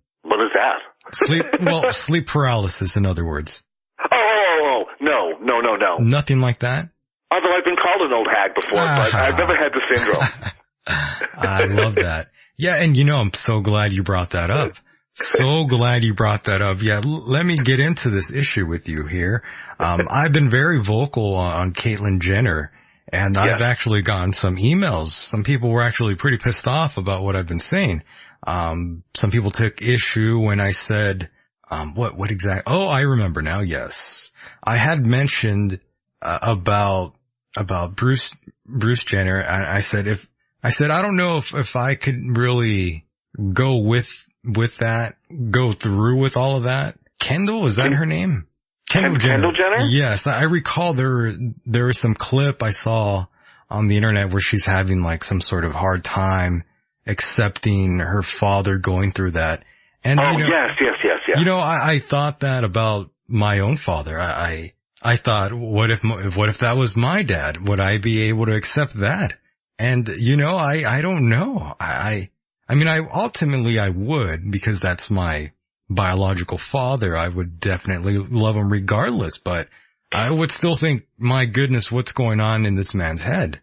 What 1.20 1.30
is 1.32 1.38
that? 1.38 1.60
Sleep, 1.60 1.66
well, 1.66 1.92
sleep 1.92 2.28
paralysis 2.28 2.96
in 2.96 3.06
other 3.06 3.26
words. 3.26 3.62
Oh 4.00 4.06
oh, 4.12 4.84
oh, 4.84 4.84
no, 5.02 5.38
no, 5.42 5.62
no, 5.62 5.76
no. 5.76 5.98
Nothing 6.00 6.40
like 6.40 6.60
that? 6.60 6.90
Although 7.32 7.58
I've 7.58 7.66
been 7.66 7.76
called 7.76 8.02
an 8.02 8.14
old 8.14 8.28
hag 8.28 8.56
before, 8.56 8.86
but 8.86 9.14
I've 9.14 9.38
never 9.38 9.56
had 9.56 9.72
the 9.74 9.82
syndrome. 9.92 10.54
I 11.38 11.60
love 11.66 11.96
that. 11.96 12.30
Yeah, 12.58 12.82
and 12.82 12.96
you 12.96 13.04
know, 13.06 13.18
I'm 13.18 13.34
so 13.34 13.62
glad 13.62 13.92
you 13.92 14.04
brought 14.04 14.32
that 14.32 14.50
up. 14.52 14.74
So 15.14 15.66
glad 15.66 16.04
you 16.04 16.14
brought 16.14 16.46
that 16.46 16.62
up. 16.62 16.82
Yeah, 16.82 17.02
l- 17.04 17.28
let 17.28 17.46
me 17.46 17.58
get 17.58 17.80
into 17.80 18.10
this 18.10 18.32
issue 18.32 18.68
with 18.68 18.90
you 18.90 19.08
here. 19.08 19.44
Um, 19.80 20.02
I've 20.10 20.34
been 20.34 20.50
very 20.50 20.82
vocal 20.82 21.36
on, 21.36 21.54
on 21.54 21.74
Caitlyn 21.74 22.20
Jenner, 22.20 22.72
and 23.12 23.36
yes. 23.36 23.56
I've 23.56 23.62
actually 23.62 24.02
gotten 24.02 24.34
some 24.34 24.58
emails. 24.58 25.08
Some 25.08 25.44
people 25.44 25.70
were 25.72 25.82
actually 25.82 26.16
pretty 26.16 26.38
pissed 26.38 26.68
off 26.68 26.98
about 26.98 27.24
what 27.24 27.36
I've 27.36 27.48
been 27.48 27.60
saying. 27.60 28.04
Um, 28.46 29.04
some 29.14 29.32
people 29.32 29.52
took 29.52 29.82
issue 29.82 30.40
when 30.40 30.60
I 30.60 30.72
said, 30.72 31.30
um, 31.70 31.96
what, 31.96 32.16
what 32.16 32.32
exact, 32.32 32.64
oh, 32.68 32.88
I 32.88 33.02
remember 33.02 33.42
now, 33.42 33.62
yes. 33.62 34.30
I 34.64 34.78
had 34.78 35.06
mentioned 35.06 35.80
uh, 36.22 36.40
about 36.42 37.16
about 37.56 37.96
Bruce 37.96 38.34
Bruce 38.66 39.04
Jenner. 39.04 39.44
I, 39.44 39.78
I 39.78 39.80
said 39.80 40.08
if 40.08 40.28
I 40.64 40.70
said 40.70 40.92
I 40.92 41.02
don't 41.02 41.16
know 41.16 41.38
if 41.38 41.54
if 41.54 41.76
I 41.76 41.96
could 41.96 42.38
really 42.38 43.06
go 43.54 43.78
with 43.78 44.10
with 44.44 44.78
that, 44.78 45.16
go 45.52 45.74
through 45.74 46.20
with 46.20 46.38
all 46.38 46.58
of 46.58 46.64
that. 46.66 46.98
Kendall 47.20 47.66
is 47.66 47.78
that 47.78 47.94
her 47.96 48.06
name? 48.06 48.48
Kendall 48.90 49.18
Jenner. 49.18 49.34
Kendall 49.34 49.54
Jenner? 49.54 49.86
Yes, 49.86 50.28
I 50.28 50.44
recall 50.44 50.94
there 50.94 51.34
there 51.66 51.86
was 51.86 52.00
some 52.00 52.14
clip 52.14 52.62
I 52.62 52.70
saw 52.70 53.26
on 53.70 53.88
the 53.88 53.98
internet 53.98 54.32
where 54.32 54.40
she's 54.40 54.66
having 54.66 55.02
like 55.02 55.24
some 55.24 55.42
sort 55.42 55.66
of 55.66 55.72
hard 55.72 56.04
time 56.04 56.64
accepting 57.08 58.00
her 58.00 58.24
father 58.24 58.78
going 58.78 59.12
through 59.12 59.32
that. 59.32 59.64
And 60.04 60.20
oh 60.20 60.32
you 60.32 60.40
know, 60.40 60.46
yes, 60.48 60.78
yes, 60.80 60.96
yes, 61.04 61.20
yes. 61.28 61.40
You 61.40 61.46
know, 61.46 61.58
I, 61.58 61.92
I 61.92 62.00
thought 62.00 62.42
that 62.42 62.64
about 62.64 63.12
my 63.28 63.60
own 63.60 63.78
father. 63.78 64.20
I, 64.20 64.74
I, 65.02 65.14
I 65.14 65.18
thought, 65.18 65.54
what 65.54 65.92
if, 65.92 66.04
what 66.04 66.50
if 66.50 66.60
that 66.60 66.78
was 66.78 66.96
my 66.96 67.24
dad? 67.24 67.58
Would 67.68 67.80
I 67.80 67.98
be 67.98 68.24
able 68.24 68.46
to 68.46 68.56
accept 68.56 68.94
that? 69.00 69.36
And 69.78 70.08
you 70.08 70.38
know, 70.38 70.56
I, 70.56 70.84
I 70.86 71.02
don't 71.02 71.30
know. 71.30 71.76
I, 71.80 72.30
I 72.68 72.76
mean, 72.76 72.88
I 72.88 73.00
ultimately 73.00 73.78
I 73.78 73.90
would 73.90 74.50
because 74.50 74.80
that's 74.80 75.12
my 75.12 75.52
biological 75.90 76.58
father. 76.58 77.16
I 77.16 77.28
would 77.28 77.60
definitely 77.60 78.18
love 78.18 78.56
him 78.56 78.72
regardless, 78.72 79.38
but 79.38 79.68
I 80.14 80.32
would 80.32 80.52
still 80.52 80.76
think, 80.76 81.06
my 81.18 81.46
goodness, 81.46 81.92
what's 81.92 82.14
going 82.14 82.40
on 82.40 82.66
in 82.66 82.76
this 82.76 82.94
man's 82.94 83.22
head? 83.22 83.62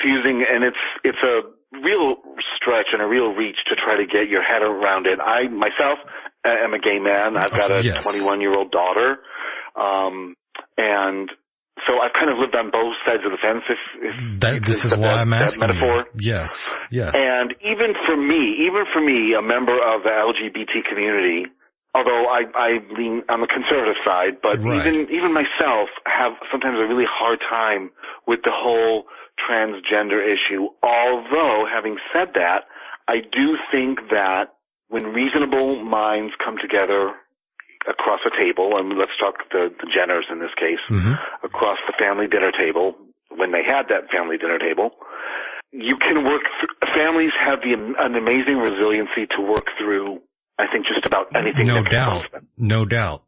It's, 0.00 0.16
it's 0.16 0.24
very 0.24 0.24
confusing 0.24 0.44
and 0.48 0.64
it's, 0.64 0.84
it's 1.04 1.22
a 1.22 1.36
real 1.84 2.16
stretch 2.56 2.90
and 2.92 3.02
a 3.02 3.06
real 3.06 3.32
reach 3.36 3.56
to 3.68 3.76
try 3.76 3.96
to 3.96 4.06
get 4.06 4.28
your 4.28 4.42
head 4.42 4.62
around 4.62 5.06
it. 5.06 5.20
I 5.20 5.48
myself 5.48 5.98
am 6.44 6.74
a 6.74 6.80
gay 6.80 6.98
man. 6.98 7.36
I've 7.36 7.52
got 7.52 7.70
a 7.70 7.82
yes. 7.84 8.04
21 8.04 8.40
year 8.40 8.56
old 8.56 8.70
daughter. 8.70 9.20
Um, 9.76 10.34
and 10.76 11.30
so 11.86 11.98
I've 12.00 12.12
kind 12.12 12.28
of 12.30 12.38
lived 12.38 12.54
on 12.56 12.70
both 12.70 12.94
sides 13.06 13.22
of 13.24 13.32
the 13.32 13.40
fence. 13.40 13.64
If, 13.68 13.80
if 14.02 14.40
that, 14.40 14.64
this 14.64 14.84
is 14.84 14.92
why 14.92 15.16
that, 15.16 15.24
I'm 15.24 15.32
asking 15.32 15.60
metaphor. 15.60 16.06
You. 16.14 16.32
Yes, 16.32 16.66
yes. 16.90 17.14
And 17.14 17.54
even 17.64 17.94
for 18.04 18.16
me, 18.16 18.66
even 18.68 18.84
for 18.92 19.00
me, 19.00 19.32
a 19.32 19.42
member 19.42 19.76
of 19.78 20.02
the 20.04 20.12
LGBT 20.12 20.84
community, 20.88 21.48
although 21.94 22.26
I, 22.30 22.46
I 22.54 22.70
lean 22.94 23.22
on 23.28 23.40
the 23.40 23.50
conservative 23.50 23.98
side, 24.04 24.38
but 24.42 24.58
right. 24.58 24.78
even 24.78 25.08
even 25.10 25.34
myself 25.34 25.90
have 26.06 26.38
sometimes 26.50 26.78
a 26.78 26.86
really 26.86 27.08
hard 27.08 27.40
time 27.40 27.90
with 28.26 28.40
the 28.44 28.54
whole 28.54 29.04
transgender 29.40 30.20
issue. 30.20 30.68
Although, 30.82 31.66
having 31.66 31.96
said 32.12 32.34
that, 32.34 32.68
I 33.08 33.20
do 33.24 33.56
think 33.72 34.10
that 34.10 34.54
when 34.88 35.06
reasonable 35.14 35.82
minds 35.82 36.34
come 36.42 36.56
together 36.60 37.14
across 37.88 38.20
a 38.26 38.32
table, 38.36 38.74
and 38.76 38.98
let's 38.98 39.14
talk 39.18 39.40
the, 39.50 39.72
the 39.80 39.88
Jenners 39.88 40.28
in 40.30 40.38
this 40.38 40.52
case, 40.58 40.82
mm-hmm. 40.90 41.14
across 41.46 41.78
the 41.86 41.94
family 41.98 42.26
dinner 42.26 42.52
table, 42.52 42.94
when 43.30 43.52
they 43.52 43.64
had 43.64 43.88
that 43.88 44.10
family 44.12 44.36
dinner 44.36 44.58
table, 44.58 44.90
you 45.72 45.96
can 45.96 46.24
work, 46.26 46.42
th- 46.60 46.92
families 46.92 47.30
have 47.38 47.62
the, 47.62 47.72
an 47.72 48.14
amazing 48.18 48.58
resiliency 48.58 49.30
to 49.30 49.40
work 49.40 49.66
through, 49.78 50.20
I 50.60 50.70
think, 50.70 50.86
just 50.86 51.06
about 51.06 51.32
anything. 51.34 51.66
No 51.66 51.80
doubt. 51.80 52.28
No 52.56 52.84
doubt. 52.84 53.24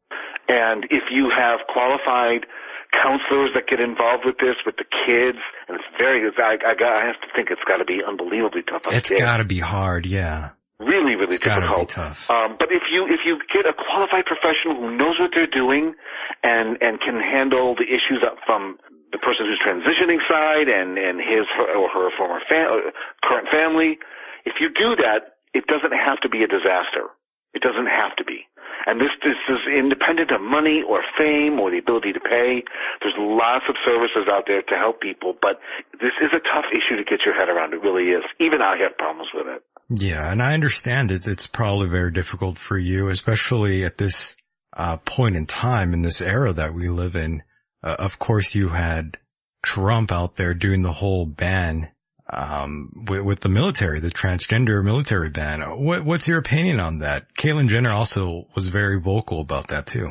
And 0.48 0.84
if 0.90 1.08
you 1.10 1.32
have 1.32 1.60
qualified 1.72 2.44
counselors 2.92 3.50
that 3.56 3.64
get 3.68 3.80
involved 3.80 4.28
with 4.28 4.36
this, 4.36 4.56
with 4.66 4.76
the 4.76 4.84
kids, 4.84 5.40
and 5.66 5.80
it's 5.80 5.88
very, 5.96 6.20
I, 6.28 6.60
I, 6.60 6.74
got, 6.76 6.92
I 6.92 7.06
have 7.06 7.20
to 7.24 7.28
think 7.34 7.48
it's 7.50 7.64
got 7.66 7.78
to 7.78 7.86
be 7.88 8.04
unbelievably 8.06 8.68
tough. 8.68 8.82
It's 8.92 9.08
got 9.08 9.38
to 9.38 9.44
be 9.44 9.58
hard, 9.58 10.04
yeah 10.04 10.50
really, 10.82 11.14
really 11.14 11.38
it's 11.38 11.40
difficult. 11.42 11.88
Be 11.88 11.94
tough. 11.94 12.30
Um, 12.30 12.58
but 12.58 12.74
if 12.74 12.90
you 12.90 13.06
if 13.06 13.22
you 13.24 13.38
get 13.54 13.64
a 13.64 13.74
qualified 13.74 14.26
professional 14.26 14.76
who 14.76 14.90
knows 14.98 15.16
what 15.22 15.30
they're 15.32 15.50
doing 15.50 15.94
and 16.42 16.76
and 16.82 16.98
can 17.00 17.22
handle 17.22 17.78
the 17.78 17.86
issues 17.86 18.26
up 18.26 18.42
from 18.44 18.76
the 19.14 19.18
person 19.22 19.46
who's 19.46 19.62
transitioning 19.62 20.18
side 20.26 20.66
and 20.66 20.98
and 20.98 21.22
his 21.22 21.46
or 21.56 21.88
her 21.88 22.10
former 22.18 22.42
fam- 22.50 22.90
uh, 22.90 22.90
current 23.22 23.48
family, 23.48 23.98
if 24.44 24.58
you 24.60 24.68
do 24.68 24.98
that, 24.98 25.38
it 25.54 25.66
doesn't 25.70 25.94
have 25.94 26.18
to 26.20 26.28
be 26.28 26.42
a 26.42 26.50
disaster. 26.50 27.08
It 27.54 27.62
doesn't 27.62 27.86
have 27.86 28.16
to 28.16 28.24
be. 28.24 28.48
And 28.86 28.98
this, 29.00 29.14
this 29.22 29.38
is 29.48 29.60
independent 29.68 30.32
of 30.32 30.40
money 30.40 30.82
or 30.82 31.04
fame 31.16 31.60
or 31.60 31.70
the 31.70 31.78
ability 31.78 32.12
to 32.12 32.20
pay. 32.20 32.64
There's 33.00 33.14
lots 33.18 33.64
of 33.68 33.76
services 33.84 34.26
out 34.26 34.44
there 34.46 34.62
to 34.62 34.74
help 34.74 35.00
people, 35.00 35.34
but 35.40 35.60
this 35.92 36.16
is 36.18 36.32
a 36.34 36.42
tough 36.42 36.66
issue 36.72 36.96
to 36.96 37.04
get 37.04 37.20
your 37.24 37.34
head 37.34 37.48
around. 37.48 37.74
It 37.74 37.82
really 37.82 38.10
is. 38.10 38.24
Even 38.40 38.60
I 38.60 38.76
have 38.82 38.98
problems 38.98 39.28
with 39.34 39.46
it. 39.46 39.62
Yeah, 39.88 40.30
and 40.30 40.42
I 40.42 40.54
understand 40.54 41.12
it. 41.12 41.26
It's 41.26 41.46
probably 41.46 41.88
very 41.88 42.12
difficult 42.12 42.58
for 42.58 42.78
you, 42.78 43.08
especially 43.08 43.84
at 43.84 43.98
this 43.98 44.34
uh, 44.72 44.96
point 44.96 45.36
in 45.36 45.46
time 45.46 45.92
in 45.92 46.02
this 46.02 46.20
era 46.20 46.52
that 46.52 46.74
we 46.74 46.88
live 46.88 47.14
in. 47.14 47.42
Uh, 47.82 47.96
of 47.98 48.18
course, 48.18 48.54
you 48.54 48.68
had 48.68 49.18
Trump 49.62 50.10
out 50.10 50.34
there 50.34 50.54
doing 50.54 50.82
the 50.82 50.92
whole 50.92 51.26
ban 51.26 51.88
um, 52.32 53.04
with, 53.08 53.22
with, 53.22 53.40
the 53.40 53.48
military, 53.48 54.00
the 54.00 54.10
transgender 54.10 54.82
military 54.82 55.30
ban. 55.30 55.60
What, 55.60 56.04
what's 56.04 56.26
your 56.26 56.38
opinion 56.38 56.80
on 56.80 57.00
that? 57.00 57.26
Caitlyn 57.34 57.68
Jenner 57.68 57.92
also 57.92 58.46
was 58.56 58.68
very 58.68 59.00
vocal 59.00 59.40
about 59.40 59.68
that 59.68 59.86
too. 59.86 60.08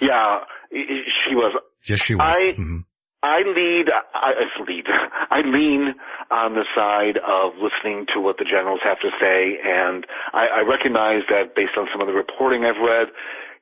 Yeah, 0.00 0.40
She 0.70 1.34
was. 1.34 1.56
Yes, 1.86 2.00
she 2.02 2.14
was. 2.14 2.34
I, 2.34 2.52
mm-hmm. 2.58 2.80
I 3.22 3.46
lead, 3.46 3.86
I, 4.14 4.32
I 4.34 4.62
lead, 4.66 4.84
I 5.30 5.40
lean 5.46 5.94
on 6.30 6.54
the 6.54 6.66
side 6.74 7.22
of 7.22 7.54
listening 7.54 8.06
to 8.14 8.20
what 8.20 8.38
the 8.38 8.44
generals 8.44 8.80
have 8.82 8.98
to 8.98 9.10
say, 9.20 9.62
and 9.62 10.04
I, 10.32 10.58
I 10.58 10.60
recognize 10.66 11.22
that 11.30 11.54
based 11.54 11.78
on 11.78 11.86
some 11.92 12.00
of 12.00 12.08
the 12.08 12.14
reporting 12.14 12.64
I've 12.64 12.82
read, 12.82 13.14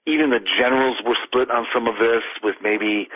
even 0.06 0.30
the 0.30 0.40
generals 0.40 0.96
were 1.04 1.16
split 1.26 1.50
on 1.50 1.66
some 1.74 1.86
of 1.86 1.94
this, 1.96 2.24
with 2.42 2.56
maybe 2.62 3.08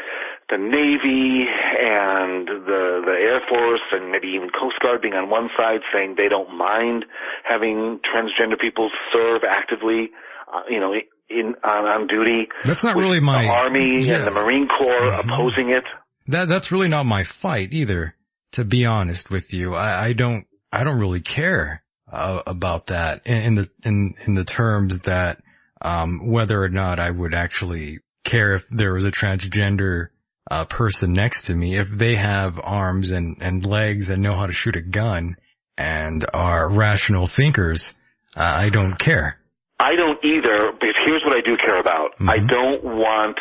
the 0.50 0.58
Navy 0.58 1.48
and 1.48 2.46
the 2.46 3.00
the 3.04 3.16
Air 3.16 3.40
Force 3.48 3.84
and 3.92 4.12
maybe 4.12 4.28
even 4.28 4.50
Coast 4.50 4.76
Guard 4.82 5.00
being 5.00 5.14
on 5.14 5.30
one 5.30 5.48
side 5.56 5.80
saying 5.92 6.14
they 6.16 6.28
don't 6.28 6.56
mind 6.56 7.04
having 7.48 8.00
transgender 8.04 8.60
people 8.60 8.90
serve 9.12 9.42
actively, 9.48 10.10
uh, 10.52 10.62
you 10.68 10.80
know, 10.80 10.92
in 11.30 11.54
on, 11.64 11.84
on 11.86 12.06
duty. 12.06 12.48
That's 12.64 12.84
not 12.84 12.96
really 12.96 13.20
my 13.20 13.46
Army 13.46 14.00
yeah. 14.00 14.16
and 14.16 14.24
the 14.24 14.30
Marine 14.30 14.68
Corps 14.68 15.00
mm-hmm. 15.00 15.30
opposing 15.30 15.70
it. 15.70 15.84
That 16.26 16.48
that's 16.48 16.70
really 16.70 16.88
not 16.88 17.06
my 17.06 17.24
fight 17.24 17.72
either. 17.72 18.14
To 18.52 18.64
be 18.64 18.86
honest 18.86 19.30
with 19.30 19.52
you, 19.52 19.74
I, 19.74 20.04
I 20.04 20.12
don't 20.12 20.46
I 20.70 20.84
don't 20.84 20.98
really 21.00 21.22
care 21.22 21.82
uh, 22.12 22.42
about 22.46 22.88
that 22.88 23.26
in, 23.26 23.36
in 23.36 23.54
the 23.56 23.70
in 23.84 24.14
in 24.26 24.34
the 24.34 24.44
terms 24.44 25.00
that 25.02 25.40
um, 25.84 26.30
whether 26.30 26.60
or 26.60 26.70
not 26.70 26.98
I 26.98 27.10
would 27.10 27.34
actually 27.34 27.98
care 28.24 28.54
if 28.54 28.66
there 28.68 28.94
was 28.94 29.04
a 29.04 29.12
transgender 29.12 30.08
uh, 30.50 30.64
person 30.64 31.12
next 31.12 31.46
to 31.46 31.54
me, 31.54 31.76
if 31.76 31.88
they 31.88 32.16
have 32.16 32.58
arms 32.62 33.10
and, 33.10 33.36
and 33.40 33.64
legs 33.64 34.08
and 34.08 34.22
know 34.22 34.34
how 34.34 34.46
to 34.46 34.52
shoot 34.52 34.76
a 34.76 34.82
gun 34.82 35.36
and 35.76 36.24
are 36.32 36.70
rational 36.70 37.26
thinkers, 37.26 37.94
uh, 38.34 38.40
I 38.40 38.70
don't 38.70 38.98
care. 38.98 39.38
I 39.78 39.92
don't 39.96 40.18
either, 40.24 40.72
but 40.72 40.88
here's 41.06 41.22
what 41.24 41.36
I 41.36 41.40
do 41.44 41.56
care 41.64 41.78
about. 41.78 42.14
Mm-hmm. 42.14 42.30
I 42.30 42.38
don't 42.38 42.84
want 42.84 43.36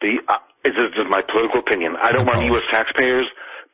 the, 0.00 0.20
uh, 0.26 0.40
this 0.64 0.72
is 0.72 1.06
my 1.10 1.20
political 1.30 1.60
opinion, 1.60 1.96
I 2.00 2.12
don't 2.12 2.24
no 2.24 2.32
want 2.32 2.46
U.S. 2.46 2.64
taxpayers 2.72 3.26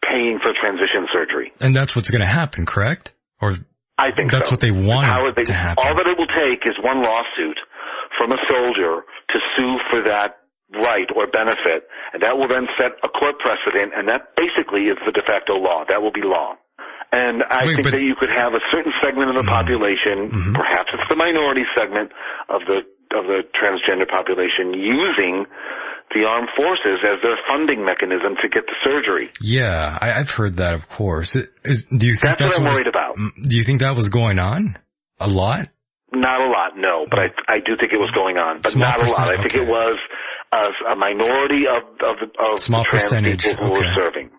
paying 0.02 0.40
for 0.42 0.52
transition 0.60 1.06
surgery. 1.12 1.52
And 1.60 1.76
that's 1.76 1.94
what's 1.94 2.10
going 2.10 2.22
to 2.22 2.26
happen, 2.26 2.66
correct? 2.66 3.14
Or 3.40 3.54
I 3.98 4.10
think 4.16 4.32
that's 4.32 4.48
so. 4.48 4.52
what 4.52 4.60
they 4.60 4.72
want 4.72 5.36
they, 5.36 5.44
to 5.44 5.52
happen. 5.52 5.84
All 5.86 5.94
that 5.94 6.08
it 6.08 6.16
will 6.16 6.26
take 6.26 6.66
is 6.66 6.74
one 6.82 7.02
lawsuit 7.02 7.58
from 8.20 8.36
a 8.36 8.40
soldier 8.52 9.08
to 9.32 9.36
sue 9.56 9.80
for 9.88 10.04
that 10.04 10.44
right 10.76 11.08
or 11.16 11.26
benefit, 11.26 11.88
and 12.12 12.20
that 12.20 12.36
will 12.36 12.46
then 12.46 12.68
set 12.76 12.92
a 13.00 13.08
court 13.08 13.40
precedent, 13.40 13.96
and 13.96 14.06
that 14.12 14.36
basically 14.36 14.92
is 14.92 15.00
the 15.08 15.10
de 15.10 15.24
facto 15.24 15.56
law. 15.56 15.88
That 15.88 16.04
will 16.04 16.12
be 16.12 16.22
law. 16.22 16.60
And 17.10 17.42
I 17.42 17.66
Wait, 17.66 17.80
think 17.80 17.90
but, 17.90 17.92
that 17.98 18.04
you 18.04 18.14
could 18.14 18.30
have 18.30 18.54
a 18.54 18.62
certain 18.70 18.92
segment 19.02 19.34
of 19.34 19.34
the 19.34 19.42
mm-hmm. 19.42 19.56
population, 19.56 20.30
mm-hmm. 20.30 20.52
perhaps 20.54 20.94
it's 20.94 21.08
the 21.08 21.16
minority 21.16 21.64
segment 21.74 22.12
of 22.52 22.62
the 22.68 22.86
of 23.10 23.26
the 23.26 23.42
transgender 23.58 24.06
population, 24.06 24.70
using 24.70 25.42
the 26.14 26.28
armed 26.28 26.48
forces 26.56 27.02
as 27.02 27.18
their 27.22 27.34
funding 27.48 27.84
mechanism 27.84 28.36
to 28.42 28.48
get 28.48 28.62
the 28.66 28.74
surgery. 28.84 29.30
Yeah, 29.40 29.98
I, 30.00 30.18
have 30.18 30.30
heard 30.30 30.58
that, 30.58 30.74
of 30.74 30.88
course. 30.88 31.34
Is, 31.34 31.86
do 31.86 32.06
you 32.06 32.14
think 32.14 32.38
that's, 32.38 32.42
that's 32.42 32.58
what 32.60 32.68
I'm 32.68 32.72
worried 32.72 32.86
about? 32.86 33.16
Do 33.16 33.56
you 33.56 33.64
think 33.64 33.80
that 33.80 33.96
was 33.96 34.08
going 34.08 34.38
on 34.38 34.78
a 35.18 35.28
lot? 35.28 35.68
Not 36.12 36.40
a 36.40 36.50
lot, 36.50 36.74
no, 36.76 37.06
but 37.08 37.18
I 37.20 37.28
I 37.46 37.58
do 37.58 37.78
think 37.78 37.92
it 37.92 38.00
was 38.02 38.10
going 38.10 38.36
on, 38.36 38.60
but 38.62 38.72
Small 38.72 38.82
not 38.82 39.06
a 39.06 39.10
lot. 39.10 39.30
I 39.30 39.34
okay. 39.34 39.42
think 39.42 39.54
it 39.62 39.68
was 39.68 39.94
a, 40.50 40.92
a 40.92 40.96
minority 40.96 41.66
of 41.70 41.86
of, 42.02 42.16
of 42.34 42.58
Small 42.58 42.84
trans 42.84 43.04
percentage. 43.04 43.44
people 43.44 43.66
who 43.66 43.78
okay. 43.78 43.86
were 43.86 43.94
serving. 43.94 44.30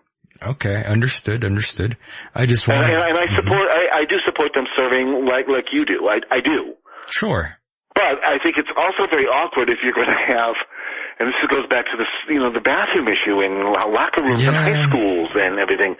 Okay, 0.42 0.82
understood, 0.84 1.44
understood. 1.44 1.96
I 2.34 2.46
just 2.46 2.66
want, 2.66 2.84
and, 2.84 2.92
and, 2.92 3.02
and 3.04 3.16
I 3.16 3.26
mm-hmm. 3.26 3.40
support, 3.40 3.70
I, 3.70 4.00
I 4.00 4.04
do 4.08 4.16
support 4.26 4.50
them 4.54 4.64
serving 4.76 5.24
like 5.24 5.48
like 5.48 5.72
you 5.72 5.86
do. 5.86 6.08
I 6.08 6.20
I 6.28 6.40
do. 6.44 6.74
Sure. 7.08 7.56
But 7.94 8.24
I 8.24 8.40
think 8.40 8.56
it's 8.56 8.72
also 8.72 9.04
very 9.12 9.28
awkward 9.28 9.68
if 9.68 9.78
you're 9.84 9.92
going 9.92 10.08
to 10.08 10.24
have, 10.32 10.56
and 11.20 11.28
this 11.28 11.36
goes 11.52 11.68
back 11.68 11.84
to 11.92 11.96
this, 12.00 12.08
you 12.28 12.40
know, 12.40 12.48
the 12.52 12.64
bathroom 12.64 13.04
issue 13.04 13.44
in 13.44 13.68
locker 13.68 14.24
rooms 14.24 14.40
yeah. 14.40 14.48
in 14.48 14.54
high 14.56 14.88
schools 14.88 15.28
and 15.36 15.60
everything. 15.60 15.96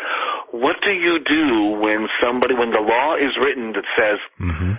What 0.56 0.76
do 0.84 0.96
you 0.96 1.20
do 1.20 1.76
when 1.84 2.08
somebody, 2.24 2.56
when 2.56 2.72
the 2.72 2.80
law 2.80 3.20
is 3.20 3.36
written 3.36 3.76
that 3.76 3.84
says, 4.00 4.18
mm-hmm. 4.40 4.72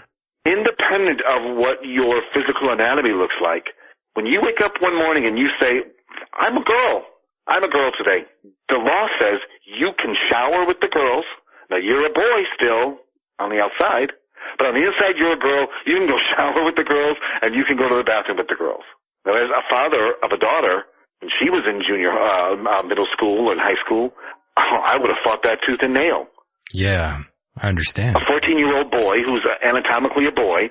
Independent 0.46 1.22
of 1.24 1.56
what 1.56 1.80
your 1.84 2.22
physical 2.36 2.72
anatomy 2.72 3.16
looks 3.16 3.36
like, 3.40 3.66
when 4.14 4.26
you 4.26 4.42
wake 4.42 4.62
up 4.62 4.74
one 4.80 4.96
morning 4.96 5.26
and 5.26 5.38
you 5.38 5.48
say, 5.60 5.72
I'm 6.38 6.58
a 6.58 6.64
girl, 6.64 7.04
I'm 7.48 7.64
a 7.64 7.72
girl 7.72 7.92
today, 7.98 8.28
the 8.70 8.78
law 8.78 9.08
says 9.20 9.40
you 9.66 9.92
can 9.98 10.14
shower 10.32 10.66
with 10.66 10.78
the 10.80 10.92
girls. 10.92 11.26
Now 11.70 11.78
you're 11.78 12.06
a 12.06 12.14
boy 12.14 12.40
still 12.56 13.00
on 13.40 13.50
the 13.50 13.60
outside, 13.60 14.14
but 14.58 14.68
on 14.68 14.76
the 14.76 14.86
inside 14.86 15.18
you're 15.18 15.34
a 15.34 15.42
girl. 15.42 15.68
You 15.86 15.98
can 15.98 16.08
go 16.08 16.20
shower 16.36 16.64
with 16.64 16.76
the 16.76 16.86
girls 16.86 17.18
and 17.42 17.56
you 17.56 17.64
can 17.66 17.78
go 17.78 17.90
to 17.90 17.98
the 17.98 18.08
bathroom 18.08 18.38
with 18.38 18.48
the 18.48 18.60
girls. 18.60 18.86
Now 19.26 19.34
as 19.34 19.50
a 19.50 19.64
father 19.72 20.16
of 20.22 20.30
a 20.32 20.40
daughter, 20.40 20.86
when 21.20 21.32
she 21.40 21.50
was 21.50 21.64
in 21.66 21.82
junior, 21.88 22.12
uh, 22.12 22.60
uh, 22.60 22.84
middle 22.84 23.08
school 23.16 23.52
and 23.52 23.60
high 23.60 23.80
school, 23.86 24.14
I 24.58 24.98
would 25.00 25.10
have 25.10 25.24
fought 25.24 25.44
that 25.44 25.60
tooth 25.66 25.80
and 25.82 25.94
nail. 25.94 26.28
Yeah, 26.72 27.24
I 27.58 27.70
understand. 27.70 28.16
A 28.16 28.26
14 28.26 28.58
year 28.58 28.76
old 28.76 28.90
boy 28.92 29.22
who's 29.26 29.46
anatomically 29.62 30.26
a 30.28 30.32
boy, 30.32 30.70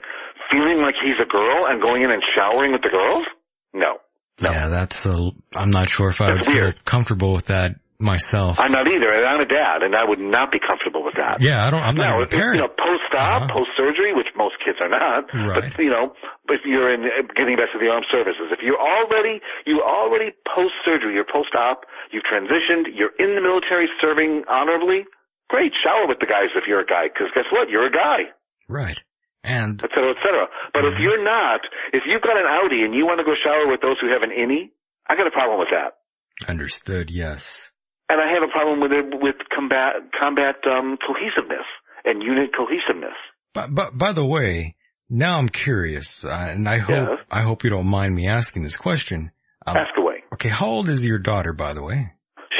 feeling 0.51 0.79
like 0.83 0.95
he's 0.99 1.19
a 1.23 1.29
girl 1.29 1.67
and 1.67 1.81
going 1.81 2.03
in 2.03 2.11
and 2.11 2.23
showering 2.37 2.73
with 2.73 2.83
the 2.83 2.91
girls? 2.91 3.25
No. 3.73 3.99
No. 4.41 4.51
Yeah, 4.51 4.69
that's 4.69 5.05
a, 5.07 5.17
I'm 5.57 5.71
not 5.71 5.89
sure 5.89 6.09
if 6.09 6.21
I 6.21 6.33
would 6.33 6.47
feel 6.47 6.73
comfortable 6.85 7.35
with 7.35 7.47
that 7.47 7.77
myself. 8.03 8.59
I'm 8.59 8.75
not 8.75 8.91
either, 8.91 9.07
and 9.15 9.25
I'm 9.25 9.39
a 9.39 9.47
dad, 9.47 9.87
and 9.87 9.95
I 9.95 10.03
would 10.03 10.19
not 10.19 10.51
be 10.51 10.59
comfortable 10.59 11.07
with 11.07 11.15
that. 11.15 11.39
Yeah, 11.39 11.63
I 11.63 11.71
don't. 11.71 11.81
I'm 11.81 11.95
not 11.95 12.19
now, 12.19 12.23
a 12.23 12.27
parent. 12.27 12.59
You 12.59 12.67
know, 12.67 12.75
post-op, 12.75 13.47
uh-huh. 13.47 13.55
post-surgery, 13.55 14.13
which 14.13 14.29
most 14.35 14.59
kids 14.61 14.83
are 14.83 14.91
not. 14.91 15.31
Right. 15.31 15.71
But 15.71 15.79
you 15.79 15.89
know, 15.89 16.13
if 16.51 16.67
you're 16.67 16.91
in 16.91 17.07
getting 17.39 17.55
back 17.55 17.71
to 17.73 17.79
the 17.79 17.89
armed 17.89 18.11
services, 18.11 18.51
if 18.51 18.61
you're 18.61 18.83
already 18.83 19.39
you 19.65 19.81
already 19.81 20.35
post-surgery, 20.51 21.15
you're 21.15 21.29
post-op, 21.29 21.87
you've 22.11 22.27
transitioned, 22.27 22.91
you're 22.93 23.15
in 23.23 23.39
the 23.39 23.41
military 23.41 23.87
serving 24.03 24.45
honorably. 24.51 25.07
Great, 25.53 25.77
shower 25.85 26.09
with 26.09 26.19
the 26.19 26.27
guys 26.27 26.49
if 26.57 26.65
you're 26.65 26.81
a 26.81 26.89
guy, 26.89 27.13
because 27.13 27.29
guess 27.37 27.47
what? 27.53 27.69
You're 27.69 27.87
a 27.87 27.93
guy. 27.93 28.33
Right. 28.73 28.97
And 29.45 29.77
et 29.85 29.91
cetera, 29.93 30.17
et 30.17 30.21
cetera. 30.25 30.49
But 30.73 30.89
mm-hmm. 30.89 30.97
if 30.97 31.01
you're 31.05 31.23
not, 31.23 31.61
if 31.93 32.09
you've 32.09 32.25
got 32.25 32.41
an 32.41 32.49
Audi 32.49 32.89
and 32.89 32.95
you 32.97 33.05
want 33.05 33.21
to 33.21 33.27
go 33.29 33.37
shower 33.37 33.69
with 33.69 33.85
those 33.85 34.01
who 34.01 34.09
have 34.09 34.25
an 34.25 34.33
innie, 34.33 34.73
I 35.05 35.15
got 35.15 35.27
a 35.27 35.35
problem 35.35 35.61
with 35.61 35.69
that. 35.77 36.01
Understood. 36.49 37.11
Yes 37.11 37.73
and 38.13 38.21
I 38.21 38.33
have 38.35 38.43
a 38.47 38.53
problem 38.53 38.81
with 38.81 38.93
it 38.93 39.07
with 39.23 39.37
combat 39.55 40.13
combat 40.19 40.57
um, 40.67 40.99
cohesiveness 41.01 41.67
and 42.05 42.23
unit 42.23 42.51
cohesiveness. 42.55 43.17
But, 43.55 43.75
but 43.75 43.97
by 43.97 44.13
the 44.13 44.25
way, 44.25 44.77
now 45.09 45.39
I'm 45.39 45.49
curious, 45.49 46.25
uh, 46.25 46.29
and 46.31 46.69
I 46.69 46.79
hope 46.79 46.91
yes. 46.91 47.19
I 47.31 47.43
hope 47.43 47.65
you 47.65 47.71
don't 47.71 47.87
mind 47.87 48.15
me 48.15 48.29
asking 48.29 48.63
this 48.63 48.77
question. 48.77 49.31
Um, 49.67 49.77
Ask 49.77 49.97
away. 49.97 50.25
Okay, 50.35 50.49
how 50.49 50.69
old 50.69 50.89
is 50.89 51.05
your 51.05 51.19
daughter, 51.19 51.53
by 51.53 51.73
the 51.75 51.83
way? 51.83 52.13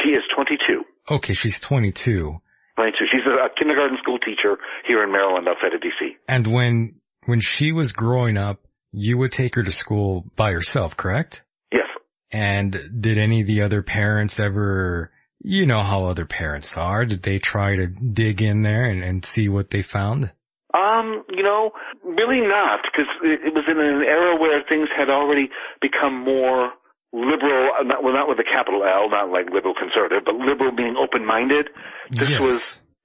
She 0.03 0.09
is 0.11 0.23
22. 0.35 0.83
Okay, 1.15 1.33
she's 1.33 1.59
22. 1.59 2.39
22. 2.75 2.97
She's 3.11 3.25
a, 3.25 3.45
a 3.45 3.49
kindergarten 3.57 3.97
school 4.01 4.19
teacher 4.19 4.57
here 4.87 5.03
in 5.03 5.11
Maryland, 5.11 5.47
outside 5.47 5.73
of 5.73 5.81
D.C. 5.81 6.17
And 6.27 6.47
when 6.47 6.95
when 7.25 7.39
she 7.39 7.71
was 7.71 7.93
growing 7.93 8.37
up, 8.37 8.59
you 8.91 9.17
would 9.17 9.31
take 9.31 9.55
her 9.55 9.63
to 9.63 9.71
school 9.71 10.25
by 10.35 10.51
herself, 10.51 10.97
correct? 10.97 11.43
Yes. 11.71 11.87
And 12.31 12.75
did 12.99 13.17
any 13.17 13.41
of 13.41 13.47
the 13.47 13.61
other 13.61 13.81
parents 13.81 14.39
ever 14.39 15.11
you 15.43 15.65
know 15.65 15.83
how 15.83 16.05
other 16.05 16.25
parents 16.25 16.77
are. 16.77 17.05
Did 17.05 17.21
they 17.21 17.37
try 17.37 17.75
to 17.75 17.87
dig 17.87 18.41
in 18.41 18.63
there 18.63 18.85
and, 18.85 19.03
and 19.03 19.25
see 19.25 19.49
what 19.49 19.69
they 19.69 19.81
found? 19.81 20.31
Um, 20.73 21.23
you 21.29 21.43
know, 21.43 21.71
really 22.03 22.41
not, 22.41 22.79
because 22.81 23.11
it, 23.21 23.41
it 23.47 23.53
was 23.53 23.65
in 23.67 23.77
an 23.77 24.01
era 24.01 24.39
where 24.39 24.63
things 24.67 24.87
had 24.97 25.09
already 25.09 25.49
become 25.81 26.23
more 26.23 26.71
liberal, 27.13 27.71
uh, 27.79 27.83
not, 27.85 28.03
well, 28.03 28.13
not 28.13 28.27
with 28.27 28.41
a 28.41 28.47
capital 28.47 28.83
L, 28.83 29.09
not 29.09 29.29
like 29.29 29.53
liberal 29.53 29.77
conservative, 29.77 30.25
but 30.25 30.35
liberal 30.35 30.73
being 30.73 30.97
open-minded. 30.97 31.69
This 32.09 32.35
yes. 32.35 32.41
was, 32.41 32.57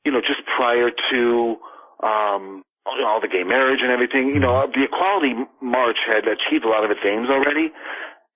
you 0.05 0.11
know, 0.11 0.25
just 0.25 0.41
prior 0.57 0.91
to, 0.91 1.57
um, 2.03 2.65
all 2.89 3.21
the 3.21 3.29
gay 3.29 3.45
marriage 3.45 3.81
and 3.83 3.93
everything. 3.93 4.33
You 4.33 4.41
know, 4.41 4.65
the 4.73 4.89
Equality 4.89 5.37
March 5.61 6.01
had 6.09 6.25
achieved 6.25 6.65
a 6.65 6.69
lot 6.73 6.85
of 6.85 6.91
its 6.91 7.01
aims 7.05 7.29
already. 7.29 7.69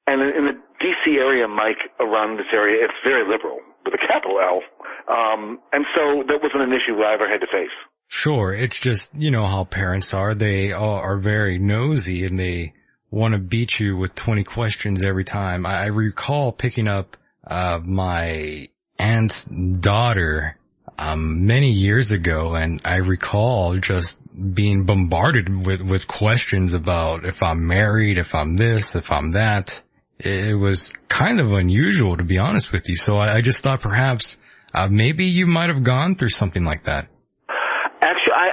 And 0.07 0.21
in 0.21 0.45
the 0.45 0.57
DC 0.83 1.17
area, 1.17 1.49
Mike, 1.49 1.81
around 2.01 2.37
this 2.37 2.53
area, 2.53 2.85
it's 2.85 2.95
very 3.05 3.25
liberal 3.25 3.61
with 3.85 3.95
a 3.95 3.99
capital 3.99 4.39
L. 4.41 4.61
Um, 5.09 5.59
and 5.73 5.87
so 5.95 6.23
that 6.27 6.39
wasn't 6.43 6.63
an 6.63 6.73
issue 6.73 7.01
I 7.03 7.15
ever 7.15 7.29
had 7.29 7.41
to 7.41 7.47
face. 7.47 7.73
Sure. 8.09 8.53
It's 8.53 8.79
just, 8.79 9.15
you 9.15 9.31
know 9.31 9.47
how 9.47 9.65
parents 9.65 10.13
are. 10.13 10.35
They 10.35 10.73
are 10.73 11.17
very 11.17 11.59
nosy 11.59 12.25
and 12.25 12.39
they 12.39 12.75
want 13.13 13.35
to 13.35 13.41
beat 13.41 13.79
you 13.79 13.97
with 13.97 14.15
20 14.15 14.43
questions 14.43 15.05
every 15.05 15.25
time. 15.25 15.67
I 15.67 15.87
recall 15.87 16.51
picking 16.51 16.89
up, 16.89 17.17
uh, 17.47 17.79
my 17.85 18.69
aunt's 18.99 19.45
daughter, 19.45 20.57
um, 20.99 21.47
many 21.47 21.71
years 21.71 22.11
ago 22.11 22.55
and 22.55 22.81
I 22.85 22.97
recall 22.97 23.77
just 23.79 24.21
being 24.55 24.85
bombarded 24.85 25.67
with, 25.67 25.81
with 25.81 26.09
questions 26.09 26.75
about 26.75 27.25
if 27.25 27.43
I'm 27.43 27.67
married, 27.67 28.19
if 28.19 28.35
I'm 28.35 28.57
this, 28.57 28.97
if 28.97 29.13
I'm 29.13 29.33
that 29.33 29.83
it 30.25 30.57
was 30.57 30.93
kind 31.09 31.41
of 31.41 31.53
unusual 31.53 32.17
to 32.17 32.25
be 32.25 32.39
honest 32.39 32.73
with 32.73 32.89
you. 32.89 32.97
So 32.97 33.15
I, 33.15 33.37
I 33.37 33.41
just 33.41 33.61
thought 33.61 33.81
perhaps 33.81 34.39
uh, 34.73 34.89
maybe 34.91 35.27
you 35.27 35.47
might 35.47 35.71
have 35.71 35.83
gone 35.83 36.15
through 36.15 36.31
something 36.31 36.65
like 36.65 36.85
that. 36.85 37.09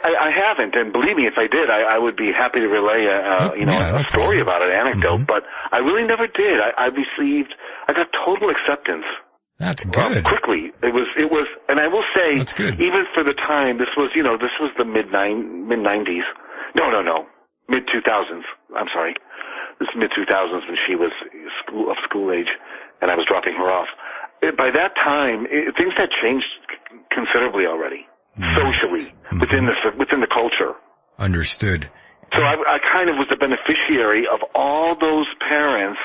I, 0.04 0.12
I, 0.28 0.32
haven't, 0.32 0.76
and 0.76 0.92
believe 0.92 1.16
me, 1.16 1.28
if 1.28 1.36
I 1.36 1.48
did, 1.48 1.68
I, 1.68 1.96
I 1.96 1.98
would 2.00 2.16
be 2.16 2.32
happy 2.32 2.60
to 2.64 2.70
relay 2.72 3.06
a, 3.08 3.18
uh, 3.20 3.52
you 3.56 3.66
know, 3.68 3.76
yeah, 3.76 4.00
a 4.00 4.10
story 4.10 4.40
about 4.40 4.64
it, 4.64 4.72
anecdote. 4.72 5.24
Mm-hmm. 5.24 5.32
But 5.32 5.44
I 5.72 5.84
really 5.84 6.08
never 6.08 6.28
did. 6.28 6.58
I, 6.60 6.76
I 6.76 6.88
received, 6.92 7.54
I 7.88 7.94
got 7.94 8.08
total 8.14 8.50
acceptance. 8.50 9.06
That's 9.60 9.84
good. 9.84 10.24
quickly, 10.24 10.72
it 10.80 10.96
was, 10.96 11.12
it 11.20 11.28
was, 11.28 11.44
and 11.68 11.84
I 11.84 11.92
will 11.92 12.08
say, 12.16 12.40
That's 12.40 12.56
good. 12.56 12.80
even 12.80 13.04
for 13.12 13.28
the 13.28 13.36
time, 13.36 13.76
this 13.76 13.92
was, 14.00 14.12
you 14.16 14.24
know, 14.24 14.40
this 14.40 14.56
was 14.56 14.72
the 14.80 14.88
mid 14.88 15.12
nine, 15.12 15.68
mid 15.68 15.84
nineties. 15.84 16.24
No, 16.80 16.88
no, 16.88 17.04
no, 17.04 17.28
mid 17.68 17.84
two 17.92 18.00
thousands. 18.00 18.48
I'm 18.72 18.88
sorry, 18.96 19.20
this 19.84 19.92
mid 20.00 20.16
two 20.16 20.24
thousands 20.32 20.64
when 20.64 20.80
she 20.88 20.96
was 20.96 21.12
school 21.60 21.92
of 21.92 22.00
school 22.08 22.32
age, 22.32 22.48
and 23.04 23.12
I 23.12 23.20
was 23.20 23.28
dropping 23.28 23.60
her 23.60 23.68
off. 23.68 23.92
By 24.40 24.72
that 24.72 24.96
time, 24.96 25.44
it, 25.52 25.76
things 25.76 25.92
had 26.00 26.08
changed 26.24 26.48
considerably 27.12 27.68
already 27.68 28.08
socially 28.56 29.12
mm-hmm. 29.12 29.40
within 29.40 29.66
the 29.66 29.76
within 29.98 30.20
the 30.22 30.32
culture. 30.32 30.76
Understood. 31.20 31.90
So 32.32 32.46
I, 32.46 32.56
I 32.56 32.78
kind 32.80 33.10
of 33.10 33.18
was 33.18 33.28
the 33.30 33.42
beneficiary 33.42 34.30
of 34.30 34.40
all 34.54 34.94
those 34.94 35.26
parents, 35.42 35.98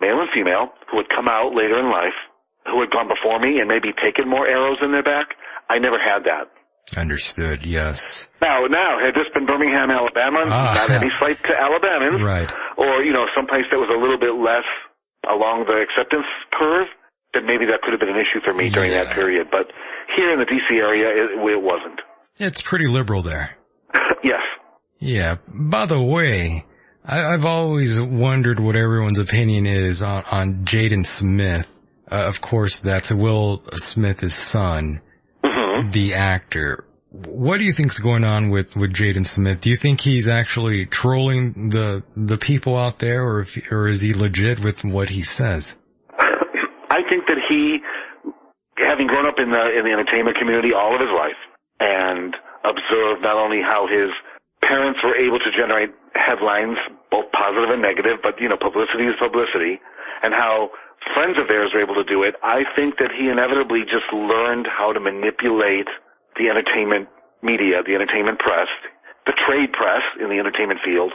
male 0.00 0.18
and 0.24 0.30
female, 0.32 0.72
who 0.90 0.96
had 0.98 1.08
come 1.12 1.28
out 1.28 1.52
later 1.52 1.78
in 1.78 1.92
life, 1.92 2.16
who 2.64 2.80
had 2.80 2.90
gone 2.90 3.06
before 3.12 3.38
me 3.38 3.60
and 3.60 3.68
maybe 3.68 3.92
taken 3.92 4.24
more 4.24 4.48
arrows 4.48 4.80
in 4.80 4.90
their 4.90 5.04
back. 5.04 5.36
I 5.68 5.78
never 5.78 6.00
had 6.00 6.24
that. 6.24 6.48
Understood. 6.96 7.66
Yes. 7.66 8.28
Now, 8.40 8.64
now, 8.70 9.02
had 9.02 9.14
this 9.14 9.26
been 9.34 9.44
Birmingham, 9.44 9.90
Alabama, 9.90 10.46
ah, 10.46 10.86
not 10.86 10.90
any 10.90 11.10
slight 11.18 11.36
to 11.42 11.52
Alabamans, 11.52 12.22
right? 12.24 12.50
Or 12.78 13.02
you 13.02 13.12
know, 13.12 13.26
someplace 13.34 13.66
that 13.70 13.76
was 13.76 13.90
a 13.90 13.98
little 13.98 14.18
bit 14.18 14.38
less 14.38 14.66
along 15.26 15.66
the 15.66 15.82
acceptance 15.82 16.26
curve, 16.54 16.86
then 17.36 17.46
maybe 17.46 17.66
that 17.66 17.82
could 17.82 17.92
have 17.92 18.00
been 18.00 18.08
an 18.08 18.16
issue 18.16 18.40
for 18.44 18.54
me 18.56 18.70
during 18.70 18.92
yeah. 18.92 19.04
that 19.04 19.14
period. 19.14 19.48
But 19.50 19.68
here 20.16 20.32
in 20.32 20.38
the 20.38 20.46
DC 20.46 20.80
area, 20.80 21.08
it, 21.08 21.36
it 21.36 21.62
wasn't. 21.62 22.00
It's 22.38 22.62
pretty 22.62 22.86
liberal 22.86 23.22
there. 23.22 23.56
yes. 24.24 24.40
Yeah. 24.98 25.36
By 25.46 25.86
the 25.86 26.00
way, 26.00 26.64
I, 27.04 27.32
have 27.32 27.44
always 27.44 28.00
wondered 28.00 28.58
what 28.58 28.76
everyone's 28.76 29.18
opinion 29.18 29.66
is 29.66 30.02
on, 30.02 30.24
on 30.30 30.64
Jaden 30.64 31.04
Smith. 31.04 31.72
Uh, 32.10 32.24
of 32.28 32.40
course, 32.40 32.80
that's 32.80 33.12
Will 33.12 33.62
Smith's 33.74 34.34
son, 34.34 35.00
mm-hmm. 35.44 35.90
the 35.90 36.14
actor. 36.14 36.84
What 37.10 37.58
do 37.58 37.64
you 37.64 37.72
think's 37.72 37.98
going 37.98 38.24
on 38.24 38.50
with, 38.50 38.76
with 38.76 38.92
Jaden 38.92 39.26
Smith? 39.26 39.60
Do 39.60 39.70
you 39.70 39.76
think 39.76 40.00
he's 40.00 40.28
actually 40.28 40.86
trolling 40.86 41.70
the, 41.70 42.02
the 42.14 42.36
people 42.36 42.76
out 42.76 42.98
there 42.98 43.22
or 43.22 43.40
if, 43.40 43.72
or 43.72 43.88
is 43.88 44.00
he 44.00 44.12
legit 44.12 44.62
with 44.62 44.84
what 44.84 45.08
he 45.08 45.22
says? 45.22 45.74
He 47.48 47.80
having 48.78 49.06
grown 49.06 49.26
up 49.26 49.38
in 49.38 49.50
the 49.50 49.64
in 49.72 49.84
the 49.84 49.92
entertainment 49.92 50.36
community 50.36 50.72
all 50.72 50.94
of 50.94 51.00
his 51.00 51.12
life 51.12 51.40
and 51.80 52.36
observed 52.64 53.22
not 53.22 53.36
only 53.36 53.62
how 53.62 53.86
his 53.86 54.10
parents 54.62 55.00
were 55.04 55.14
able 55.14 55.38
to 55.38 55.50
generate 55.54 55.94
headlines, 56.14 56.76
both 57.10 57.30
positive 57.30 57.70
and 57.70 57.80
negative, 57.80 58.18
but 58.22 58.40
you 58.40 58.48
know, 58.48 58.58
publicity 58.58 59.06
is 59.06 59.14
publicity, 59.20 59.78
and 60.22 60.34
how 60.34 60.70
friends 61.14 61.38
of 61.38 61.46
theirs 61.46 61.70
were 61.74 61.82
able 61.82 61.94
to 61.94 62.04
do 62.04 62.22
it, 62.24 62.34
I 62.42 62.64
think 62.74 62.98
that 62.98 63.12
he 63.14 63.28
inevitably 63.28 63.84
just 63.86 64.08
learned 64.10 64.66
how 64.66 64.92
to 64.92 65.00
manipulate 65.00 65.86
the 66.34 66.48
entertainment 66.50 67.08
media, 67.42 67.84
the 67.86 67.94
entertainment 67.94 68.40
press, 68.40 68.68
the 69.26 69.34
trade 69.46 69.72
press 69.72 70.02
in 70.18 70.28
the 70.28 70.38
entertainment 70.40 70.80
field, 70.84 71.12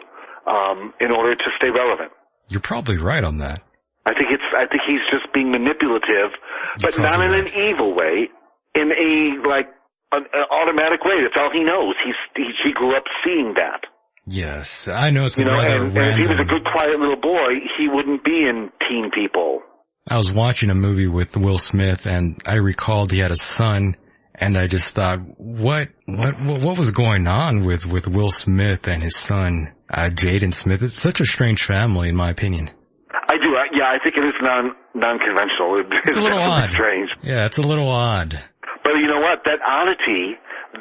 um, 0.47 0.93
in 1.01 1.11
order 1.11 1.35
to 1.35 1.49
stay 1.57 1.69
relevant. 1.69 2.11
You're 2.47 2.63
probably 2.63 2.97
right 2.97 3.23
on 3.23 3.39
that. 3.39 3.61
I 4.05 4.13
think 4.17 4.33
it's 4.33 4.49
I 4.55 4.65
think 4.65 4.81
he's 4.87 5.05
just 5.09 5.29
being 5.33 5.51
manipulative, 5.51 6.33
but 6.81 6.97
not 6.97 7.21
in 7.21 7.33
an 7.33 7.47
evil 7.53 7.93
way, 7.93 8.29
in 8.73 8.89
a 8.89 9.47
like 9.47 9.69
an, 10.11 10.25
an 10.33 10.45
automatic 10.49 11.05
way. 11.05 11.21
That's 11.21 11.37
all 11.37 11.51
he 11.53 11.63
knows. 11.63 11.95
He's 12.03 12.17
he, 12.35 12.49
he 12.63 12.73
grew 12.73 12.97
up 12.97 13.03
seeing 13.23 13.53
that. 13.55 13.85
Yes, 14.25 14.87
I 14.87 15.09
know 15.09 15.25
it's 15.25 15.37
you 15.37 15.45
know, 15.45 15.57
and, 15.57 15.97
and 15.97 15.97
if 15.97 16.15
he 16.15 16.27
was 16.29 16.39
a 16.39 16.45
good, 16.45 16.63
quiet 16.63 16.99
little 16.99 17.19
boy, 17.19 17.61
he 17.77 17.87
wouldn't 17.89 18.23
be 18.23 18.45
in 18.47 18.69
Teen 18.87 19.09
People. 19.13 19.61
I 20.09 20.17
was 20.17 20.31
watching 20.31 20.69
a 20.69 20.75
movie 20.75 21.07
with 21.07 21.37
Will 21.37 21.57
Smith, 21.57 22.05
and 22.05 22.41
I 22.45 22.55
recalled 22.55 23.11
he 23.11 23.19
had 23.19 23.31
a 23.31 23.35
son, 23.35 23.97
and 24.35 24.57
I 24.57 24.67
just 24.67 24.93
thought, 24.95 25.19
what, 25.37 25.89
what, 26.05 26.35
what 26.39 26.77
was 26.77 26.91
going 26.91 27.27
on 27.27 27.65
with 27.65 27.85
with 27.85 28.07
Will 28.07 28.31
Smith 28.31 28.87
and 28.87 29.01
his 29.01 29.17
son, 29.17 29.73
uh, 29.89 30.09
Jaden 30.09 30.53
Smith? 30.53 30.81
It's 30.81 31.01
such 31.01 31.19
a 31.19 31.25
strange 31.25 31.65
family, 31.65 32.09
in 32.09 32.15
my 32.15 32.29
opinion. 32.29 32.69
I 33.13 33.35
do. 33.37 33.49
I, 33.55 33.65
yeah, 33.73 33.89
I 33.91 33.97
think 34.03 34.15
it 34.17 34.25
is 34.25 34.35
non 34.41 34.75
non 34.93 35.19
conventional. 35.19 35.79
It, 35.79 35.87
it's, 36.05 36.15
it's 36.15 36.17
a 36.17 36.21
little 36.21 36.41
odd. 36.41 36.71
Strange. 36.71 37.09
Yeah, 37.23 37.45
it's 37.45 37.57
a 37.57 37.63
little 37.63 37.89
odd. 37.89 38.35
But 38.83 38.93
you 38.97 39.07
know 39.07 39.19
what? 39.19 39.43
That 39.45 39.59
oddity, 39.61 40.35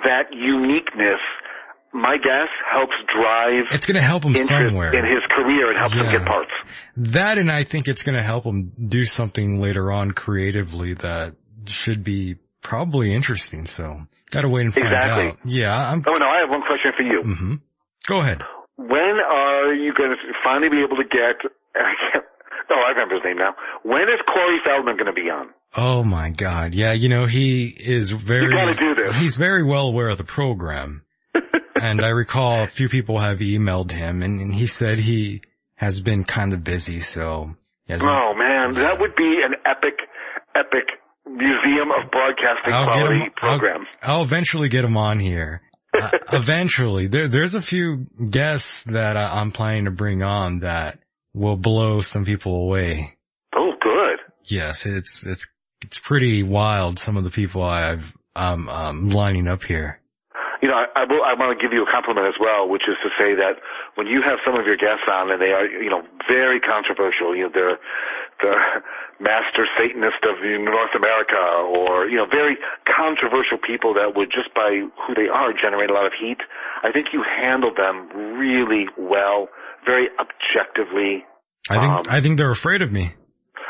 that 0.05 0.33
uniqueness, 0.33 1.21
my 1.93 2.17
guess 2.17 2.49
helps 2.71 2.95
drive. 3.13 3.67
It's 3.71 3.87
going 3.87 3.99
to 3.99 4.05
help 4.05 4.25
him 4.25 4.35
somewhere 4.37 4.95
in 4.95 5.05
his 5.05 5.25
career. 5.31 5.73
It 5.73 5.79
helps 5.79 5.95
yeah. 5.95 6.05
him 6.05 6.17
get 6.17 6.27
parts. 6.27 6.51
That, 6.97 7.39
and 7.39 7.51
I 7.51 7.65
think 7.65 7.89
it's 7.89 8.03
going 8.03 8.19
to 8.19 8.25
help 8.25 8.45
him 8.45 8.73
do 8.89 9.05
something 9.05 9.61
later 9.61 9.93
on 9.93 10.13
creatively 10.13 10.95
that 10.95 11.35
should 11.67 12.05
be 12.05 12.37
probably 12.63 13.13
interesting. 13.15 13.67
So, 13.67 14.07
got 14.31 14.43
to 14.43 14.49
wait 14.49 14.67
and 14.67 14.75
find 14.75 14.87
out. 14.87 15.03
exactly. 15.03 15.29
out. 15.29 15.39
Yeah. 15.45 15.73
I'm... 15.73 16.03
Oh 16.07 16.17
no, 16.19 16.27
I 16.27 16.41
have 16.41 16.51
one 16.51 16.63
question 16.63 16.93
for 16.97 17.03
you. 17.03 17.21
Mm-hmm. 17.23 17.55
Go 18.07 18.17
ahead. 18.17 18.43
When 18.77 19.17
are 19.21 19.75
you 19.75 19.93
going 19.93 20.11
to 20.11 20.17
finally 20.43 20.71
be 20.71 20.83
able 20.83 20.97
to 20.97 21.05
get? 21.05 21.51
I 21.77 21.95
can't, 22.13 22.25
oh, 22.71 22.83
I 22.87 22.91
remember 22.91 23.15
his 23.17 23.25
name 23.25 23.39
now. 23.39 23.55
When 23.83 24.03
is 24.03 24.21
Corey 24.27 24.59
Feldman 24.65 24.97
going 24.97 25.07
to 25.07 25.13
be 25.13 25.31
on? 25.31 25.51
Oh 25.77 26.03
my 26.03 26.31
God. 26.31 26.75
Yeah. 26.75 26.93
You 26.93 27.09
know, 27.09 27.27
he 27.27 27.69
is 27.69 28.11
very, 28.11 28.45
you 28.45 28.51
gotta 28.51 28.75
do 28.75 29.03
this. 29.03 29.21
he's 29.21 29.37
very 29.37 29.63
well 29.63 29.89
aware 29.89 30.09
of 30.09 30.19
the 30.19 30.25
program. 30.25 31.03
and 31.77 32.03
I 32.03 32.09
recall 32.09 32.65
a 32.65 32.69
few 32.69 32.89
people 32.89 33.19
have 33.19 33.39
emailed 33.39 33.93
him 33.93 34.23
and, 34.23 34.41
and 34.41 34.55
he 34.55 34.67
said 34.67 34.99
he 34.99 35.43
has 35.77 36.01
been 36.01 36.25
kind 36.25 36.53
of 36.53 36.65
busy. 36.65 37.01
So. 37.01 37.55
Oh 37.93 38.33
man, 38.37 38.75
that 38.75 38.99
would 39.01 39.17
be 39.17 39.41
an 39.45 39.55
epic, 39.65 39.99
epic 40.55 40.87
museum 41.27 41.91
of 41.91 42.11
broadcasting 42.11 42.73
I'll 42.73 42.87
quality 42.87 43.25
him, 43.25 43.31
program. 43.35 43.87
I'll, 44.03 44.19
I'll, 44.19 44.25
eventually 44.25 44.69
get 44.69 44.85
him 44.85 44.97
on 44.97 45.19
here. 45.19 45.63
uh, 46.01 46.11
eventually, 46.33 47.09
there, 47.09 47.29
there's 47.29 47.57
a 47.57 47.61
few 47.61 48.07
guests 48.31 48.85
that 48.85 49.17
I'm 49.17 49.51
planning 49.51 49.87
to 49.87 49.91
bring 49.91 50.23
on 50.23 50.61
that 50.61 51.00
will 51.35 51.57
blow 51.57 52.01
some 52.01 52.25
people 52.25 52.55
away. 52.55 53.17
Oh, 53.57 53.73
good. 53.81 54.19
Yes, 54.45 54.87
it's 54.87 55.27
it's 55.27 55.53
it's 55.83 55.99
pretty 55.99 56.43
wild. 56.43 56.99
Some 56.99 57.17
of 57.17 57.25
the 57.25 57.31
people 57.31 57.63
I've 57.63 58.05
um, 58.35 58.69
um 58.69 59.11
lining 59.11 59.49
up 59.49 59.63
here. 59.63 60.01
You 60.61 60.69
know, 60.69 60.77
I, 60.77 60.93
I, 60.93 61.05
will, 61.09 61.25
I 61.25 61.33
want 61.41 61.57
to 61.57 61.61
give 61.61 61.73
you 61.73 61.81
a 61.81 61.89
compliment 61.89 62.29
as 62.29 62.37
well, 62.37 62.69
which 62.69 62.85
is 62.85 62.93
to 63.01 63.09
say 63.17 63.33
that 63.33 63.65
when 63.97 64.07
you 64.07 64.21
have 64.21 64.45
some 64.45 64.61
of 64.61 64.69
your 64.69 64.77
guests 64.77 65.09
on 65.09 65.33
and 65.33 65.41
they 65.41 65.57
are, 65.57 65.65
you 65.65 65.89
know, 65.89 66.05
very 66.29 66.61
controversial, 66.61 67.33
you 67.33 67.49
know, 67.49 67.53
they're 67.53 67.81
the 68.43 68.55
master 69.21 69.69
Satanist 69.77 70.21
of 70.25 70.41
North 70.41 70.95
America 70.97 71.41
or, 71.69 72.09
you 72.09 72.17
know, 72.17 72.27
very 72.27 72.57
controversial 72.85 73.59
people 73.61 73.95
that 73.95 74.17
would 74.17 74.33
just 74.33 74.53
by 74.55 74.83
who 75.07 75.13
they 75.15 75.29
are 75.29 75.53
generate 75.53 75.91
a 75.91 75.95
lot 75.95 76.07
of 76.07 76.13
heat. 76.17 76.39
I 76.83 76.93
think 76.93 77.13
you 77.13 77.23
handle 77.23 77.73
them 77.75 78.09
really 78.39 78.87
well 78.97 79.49
very 79.85 80.09
objectively. 80.19 81.25
I 81.69 81.77
think 81.79 81.93
um, 81.93 82.03
I 82.09 82.21
think 82.21 82.37
they're 82.39 82.51
afraid 82.51 82.83
of 82.83 82.91
me. 82.91 83.13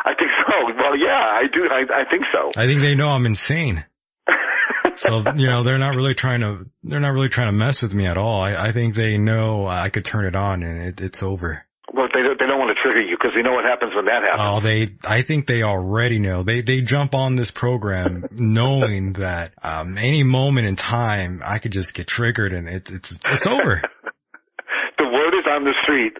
I 0.05 0.15
think 0.15 0.31
so. 0.47 0.55
Well, 0.77 0.97
yeah, 0.97 1.13
I 1.13 1.45
do. 1.53 1.61
I, 1.69 2.03
I 2.03 2.11
think 2.11 2.25
so. 2.33 2.51
I 2.57 2.67
think 2.67 2.83
they 2.83 2.95
know 2.95 3.09
I'm 3.09 3.27
insane. 3.27 3.85
so 4.95 5.25
you 5.37 5.49
know 5.49 5.63
they're 5.65 5.79
not 5.79 5.95
really 5.95 6.15
trying 6.15 6.41
to 6.41 6.65
they're 6.83 7.01
not 7.01 7.13
really 7.13 7.29
trying 7.29 7.49
to 7.49 7.57
mess 7.57 7.83
with 7.83 7.93
me 7.93 8.07
at 8.07 8.17
all. 8.17 8.43
I, 8.43 8.69
I 8.69 8.73
think 8.73 8.95
they 8.95 9.19
know 9.19 9.67
I 9.67 9.91
could 9.91 10.05
turn 10.05 10.27
it 10.27 10.37
on 10.37 10.63
and 10.63 10.83
it, 10.83 11.01
it's 11.01 11.23
over. 11.23 11.65
Well, 11.93 12.07
they 12.15 12.23
don't, 12.23 12.39
they 12.39 12.47
don't 12.47 12.59
want 12.59 12.77
to 12.77 12.81
trigger 12.83 13.01
you 13.01 13.17
because 13.19 13.33
they 13.35 13.43
know 13.43 13.53
what 13.53 13.65
happens 13.65 13.93
when 13.95 14.05
that 14.07 14.23
happens. 14.23 14.43
Oh, 14.43 14.61
they 14.61 14.97
I 15.05 15.23
think 15.23 15.47
they 15.47 15.63
already 15.63 16.19
know. 16.19 16.45
They 16.45 16.63
they 16.63 16.83
jump 16.83 17.15
on 17.15 17.37
this 17.37 17.51
program 17.51 18.25
knowing 18.31 19.15
that 19.15 19.55
um, 19.63 19.99
any 19.99 20.23
moment 20.23 20.67
in 20.67 20.77
time 20.77 21.41
I 21.45 21.59
could 21.59 21.73
just 21.73 21.95
get 21.95 22.07
triggered 22.07 22.53
and 22.53 22.69
it's 22.69 22.91
it's 22.93 23.19
it's 23.25 23.47
over 23.47 23.83
the 25.01 25.09
word 25.09 25.35
is 25.35 25.47
on 25.49 25.65
the 25.65 25.75
street. 25.83 26.13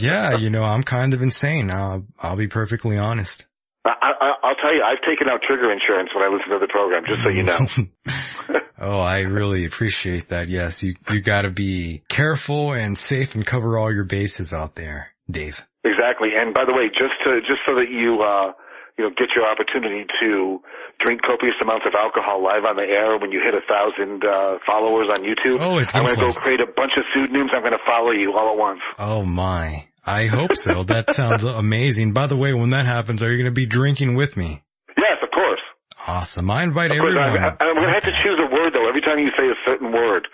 yeah, 0.00 0.36
you 0.36 0.50
know, 0.50 0.62
I'm 0.62 0.82
kind 0.82 1.14
of 1.14 1.22
insane. 1.22 1.70
I'll, 1.70 2.06
I'll 2.18 2.36
be 2.36 2.48
perfectly 2.48 2.96
honest. 2.96 3.46
I, 3.84 4.34
will 4.42 4.54
tell 4.60 4.74
you, 4.74 4.82
I've 4.84 5.00
taken 5.08 5.28
out 5.28 5.40
trigger 5.46 5.72
insurance 5.72 6.10
when 6.14 6.24
I 6.24 6.28
listen 6.28 6.50
to 6.52 6.58
the 6.58 6.68
program, 6.68 7.04
just 7.08 7.22
so 7.22 7.30
you 7.30 7.44
know. 7.44 8.60
oh, 8.80 9.00
I 9.00 9.20
really 9.20 9.64
appreciate 9.64 10.28
that. 10.28 10.48
Yes, 10.48 10.82
you 10.82 10.94
you 11.08 11.22
got 11.22 11.42
to 11.42 11.50
be 11.50 12.02
careful 12.08 12.72
and 12.72 12.96
safe 12.96 13.34
and 13.34 13.46
cover 13.46 13.78
all 13.78 13.92
your 13.92 14.04
bases 14.04 14.52
out 14.52 14.74
there, 14.74 15.08
Dave. 15.30 15.64
Exactly. 15.84 16.30
And 16.36 16.52
by 16.52 16.64
the 16.66 16.74
way, 16.74 16.88
just 16.88 17.16
to 17.24 17.40
just 17.40 17.64
so 17.64 17.74
that 17.76 17.88
you 17.88 18.20
uh 18.20 18.52
you 19.00 19.08
know, 19.08 19.16
get 19.16 19.32
your 19.34 19.48
opportunity 19.48 20.04
to 20.20 20.60
drink 21.00 21.22
copious 21.24 21.56
amounts 21.62 21.88
of 21.88 21.96
alcohol 21.96 22.44
live 22.44 22.68
on 22.68 22.76
the 22.76 22.84
air 22.84 23.16
when 23.16 23.32
you 23.32 23.40
hit 23.40 23.56
a 23.56 23.64
thousand 23.64 24.20
uh, 24.20 24.60
followers 24.68 25.08
on 25.08 25.24
YouTube. 25.24 25.56
Oh, 25.56 25.78
it's 25.78 25.96
I'm 25.96 26.04
going 26.04 26.20
to 26.20 26.26
go 26.26 26.32
create 26.36 26.60
a 26.60 26.68
bunch 26.68 26.92
of 27.00 27.04
pseudonyms. 27.14 27.48
I'm 27.56 27.62
going 27.62 27.72
to 27.72 27.84
follow 27.88 28.12
you 28.12 28.36
all 28.36 28.52
at 28.52 28.58
once. 28.58 28.80
Oh 28.98 29.24
my. 29.24 29.88
I 30.04 30.26
hope 30.26 30.54
so. 30.54 30.84
that 30.84 31.10
sounds 31.14 31.44
amazing. 31.44 32.12
By 32.12 32.26
the 32.26 32.36
way, 32.36 32.54
when 32.54 32.70
that 32.70 32.86
happens, 32.86 33.22
are 33.22 33.30
you 33.30 33.36
going 33.38 33.52
to 33.52 33.58
be 33.58 33.66
drinking 33.66 34.16
with 34.16 34.36
me? 34.36 34.62
Yes, 34.96 35.18
of 35.22 35.30
course. 35.30 35.60
Awesome. 36.06 36.50
I 36.50 36.62
invite 36.64 36.90
everyone. 36.90 37.18
I'm, 37.18 37.56
I'm 37.60 37.76
going 37.76 37.88
to 37.88 37.94
have 37.94 38.08
to 38.08 38.16
choose 38.24 38.38
a 38.40 38.52
word 38.52 38.72
though 38.72 38.88
every 38.88 39.02
time 39.02 39.18
you 39.18 39.30
say 39.36 39.46
a 39.46 39.58
certain 39.64 39.92
word 39.92 40.26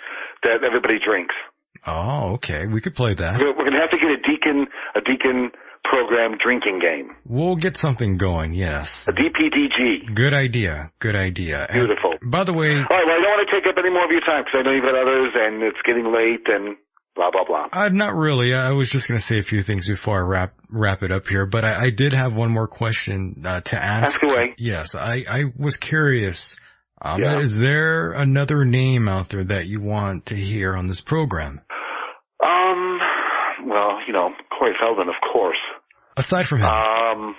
that 0.42 0.62
everybody 0.64 0.98
drinks. 1.04 1.34
Oh, 1.86 2.34
okay. 2.34 2.66
We 2.66 2.80
could 2.80 2.94
play 2.94 3.14
that. 3.14 3.38
We're, 3.38 3.54
we're 3.54 3.70
going 3.70 3.78
to 3.78 3.82
have 3.82 3.90
to 3.90 3.98
get 3.98 4.10
a 4.10 4.20
Decon, 4.22 4.66
a 4.94 5.00
Decon 5.00 5.50
program 5.84 6.36
drinking 6.42 6.80
game. 6.80 7.14
We'll 7.24 7.56
get 7.56 7.76
something 7.76 8.18
going, 8.18 8.54
yes. 8.54 9.06
A 9.08 9.12
DPDG. 9.12 10.14
Good 10.14 10.34
idea. 10.34 10.90
Good 10.98 11.14
idea. 11.14 11.66
Beautiful. 11.72 12.18
And 12.20 12.30
by 12.30 12.44
the 12.44 12.52
way... 12.52 12.74
All 12.74 12.90
right, 12.90 13.06
well, 13.06 13.14
I 13.14 13.22
don't 13.22 13.32
want 13.38 13.48
to 13.48 13.54
take 13.54 13.66
up 13.70 13.76
any 13.78 13.90
more 13.90 14.04
of 14.04 14.10
your 14.10 14.24
time 14.26 14.42
because 14.42 14.58
I 14.58 14.62
know 14.62 14.72
you've 14.74 14.84
got 14.84 14.98
others 14.98 15.30
and 15.34 15.62
it's 15.62 15.78
getting 15.86 16.10
late 16.10 16.42
and 16.46 16.76
blah, 17.16 17.30
blah, 17.32 17.44
blah. 17.44 17.66
Uh, 17.72 17.88
not 17.88 18.14
really. 18.14 18.54
I 18.54 18.72
was 18.72 18.88
just 18.88 19.08
going 19.08 19.18
to 19.18 19.24
say 19.24 19.38
a 19.38 19.42
few 19.42 19.62
things 19.62 19.88
before 19.88 20.18
I 20.18 20.22
wrap, 20.28 20.54
wrap 20.70 21.02
it 21.02 21.10
up 21.10 21.26
here, 21.26 21.46
but 21.46 21.64
I, 21.64 21.86
I 21.86 21.90
did 21.90 22.12
have 22.12 22.32
one 22.34 22.52
more 22.52 22.68
question 22.68 23.42
uh, 23.44 23.60
to 23.62 23.76
ask. 23.76 24.14
Ask 24.14 24.22
away. 24.22 24.54
Yes, 24.58 24.94
I, 24.94 25.24
I 25.28 25.44
was 25.56 25.76
curious. 25.76 26.56
Um, 27.02 27.22
Yeah. 27.22 27.40
Is 27.40 27.58
there 27.58 28.12
another 28.12 28.64
name 28.64 29.08
out 29.08 29.30
there 29.30 29.44
that 29.44 29.66
you 29.66 29.80
want 29.80 30.26
to 30.26 30.36
hear 30.36 30.74
on 30.74 30.86
this 30.88 31.00
program? 31.00 31.60
Um, 32.44 32.98
well, 33.66 33.98
you 34.06 34.12
know, 34.12 34.30
Corey 34.56 34.74
Feldman, 34.78 35.08
of 35.08 35.16
course. 35.32 35.58
Aside 36.16 36.46
from 36.46 36.58
him. 36.60 36.66
Um, 36.66 37.34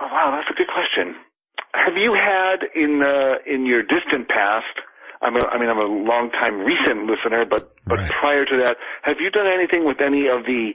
oh, 0.00 0.08
wow, 0.10 0.38
that's 0.38 0.50
a 0.50 0.56
good 0.56 0.66
question. 0.72 1.14
Have 1.74 1.94
you 1.96 2.14
had 2.18 2.66
in 2.74 3.00
uh, 3.04 3.34
in 3.46 3.66
your 3.66 3.82
distant 3.82 4.28
past? 4.28 4.66
I'm 5.22 5.36
a, 5.36 5.46
I 5.52 5.58
mean, 5.60 5.68
I'm 5.68 5.78
a 5.78 5.90
long 5.90 6.30
time 6.30 6.60
recent 6.60 7.04
listener, 7.04 7.44
but 7.48 7.76
but 7.86 8.00
prior 8.20 8.44
to 8.44 8.56
that, 8.64 8.76
have 9.02 9.16
you 9.20 9.30
done 9.30 9.46
anything 9.46 9.84
with 9.84 10.00
any 10.00 10.28
of 10.28 10.44
the 10.44 10.72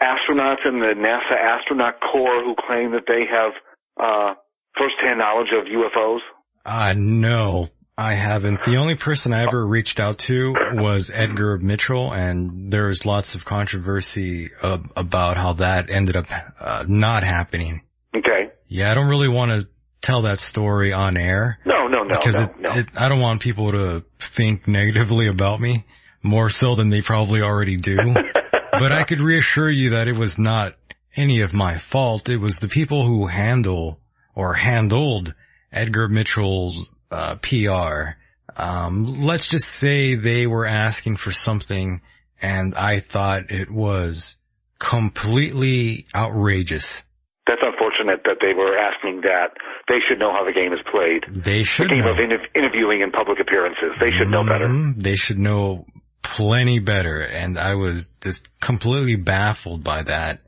astronauts 0.00 0.64
in 0.64 0.80
the 0.80 0.94
NASA 0.96 1.36
astronaut 1.36 1.94
corps 2.00 2.42
who 2.44 2.54
claim 2.66 2.92
that 2.92 3.04
they 3.06 3.26
have 3.26 3.52
uh, 3.98 4.34
firsthand 4.78 5.18
knowledge 5.18 5.50
of 5.58 5.66
UFOs? 5.66 6.20
Uh, 6.64 6.94
no, 6.96 7.68
I 7.98 8.14
haven't. 8.14 8.62
The 8.64 8.76
only 8.76 8.94
person 8.94 9.34
I 9.34 9.42
ever 9.42 9.66
reached 9.66 10.00
out 10.00 10.18
to 10.20 10.54
was 10.74 11.10
Edgar 11.12 11.58
Mitchell, 11.58 12.12
and 12.12 12.72
there's 12.72 13.04
lots 13.04 13.34
of 13.34 13.44
controversy 13.44 14.50
uh, 14.62 14.78
about 14.96 15.36
how 15.36 15.54
that 15.54 15.90
ended 15.90 16.16
up 16.16 16.26
uh, 16.30 16.84
not 16.88 17.24
happening. 17.24 17.82
Okay. 18.16 18.52
Yeah, 18.68 18.90
I 18.90 18.94
don't 18.94 19.08
really 19.08 19.28
want 19.28 19.50
to 19.50 19.66
tell 20.00 20.22
that 20.22 20.38
story 20.38 20.92
on 20.92 21.16
air. 21.16 21.58
No, 21.64 21.86
no, 21.88 22.02
no, 22.02 22.16
because 22.16 22.34
no, 22.34 22.42
it, 22.42 22.60
no. 22.60 22.72
It, 22.74 22.86
I 22.96 23.08
don't 23.08 23.20
want 23.20 23.40
people 23.40 23.72
to 23.72 24.04
think 24.18 24.66
negatively 24.66 25.28
about 25.28 25.60
me 25.60 25.84
more 26.22 26.48
so 26.48 26.74
than 26.74 26.90
they 26.90 27.02
probably 27.02 27.42
already 27.42 27.76
do. 27.76 27.96
but 28.72 28.92
I 28.92 29.04
could 29.04 29.20
reassure 29.20 29.70
you 29.70 29.90
that 29.90 30.08
it 30.08 30.16
was 30.16 30.38
not 30.38 30.74
any 31.14 31.42
of 31.42 31.52
my 31.52 31.78
fault. 31.78 32.28
It 32.28 32.38
was 32.38 32.58
the 32.58 32.68
people 32.68 33.04
who 33.04 33.26
handle 33.26 34.00
or 34.34 34.54
handled 34.54 35.34
Edgar 35.72 36.08
Mitchell's 36.08 36.94
uh, 37.10 37.36
PR. 37.36 38.16
Um, 38.56 39.22
let's 39.22 39.46
just 39.46 39.70
say 39.70 40.14
they 40.14 40.46
were 40.46 40.66
asking 40.66 41.16
for 41.16 41.30
something 41.30 42.00
and 42.42 42.74
I 42.74 43.00
thought 43.00 43.50
it 43.50 43.70
was 43.70 44.38
completely 44.78 46.06
outrageous. 46.14 47.02
That's 47.46 47.60
unfortunate 48.00 48.24
that 48.24 48.38
they 48.40 48.54
were 48.54 48.76
asking 48.76 49.22
that. 49.22 49.52
They 49.88 49.98
should 50.08 50.18
know 50.18 50.32
how 50.32 50.44
the 50.44 50.52
game 50.52 50.72
is 50.72 50.80
played. 50.90 51.24
They 51.44 51.62
should 51.62 51.86
the 51.86 51.94
game 51.94 52.04
know. 52.04 52.12
of 52.12 52.18
inter- 52.18 52.46
interviewing 52.54 53.02
and 53.02 53.12
public 53.12 53.38
appearances. 53.40 53.92
They 54.00 54.10
should 54.16 54.28
know 54.28 54.44
better. 54.44 54.66
Mhm. 54.66 55.02
They 55.02 55.14
should 55.16 55.38
know 55.38 55.86
plenty 56.22 56.78
better. 56.80 57.20
And 57.20 57.58
I 57.58 57.74
was 57.74 58.06
just 58.22 58.48
completely 58.60 59.16
baffled 59.16 59.84
by 59.84 60.02
that. 60.04 60.40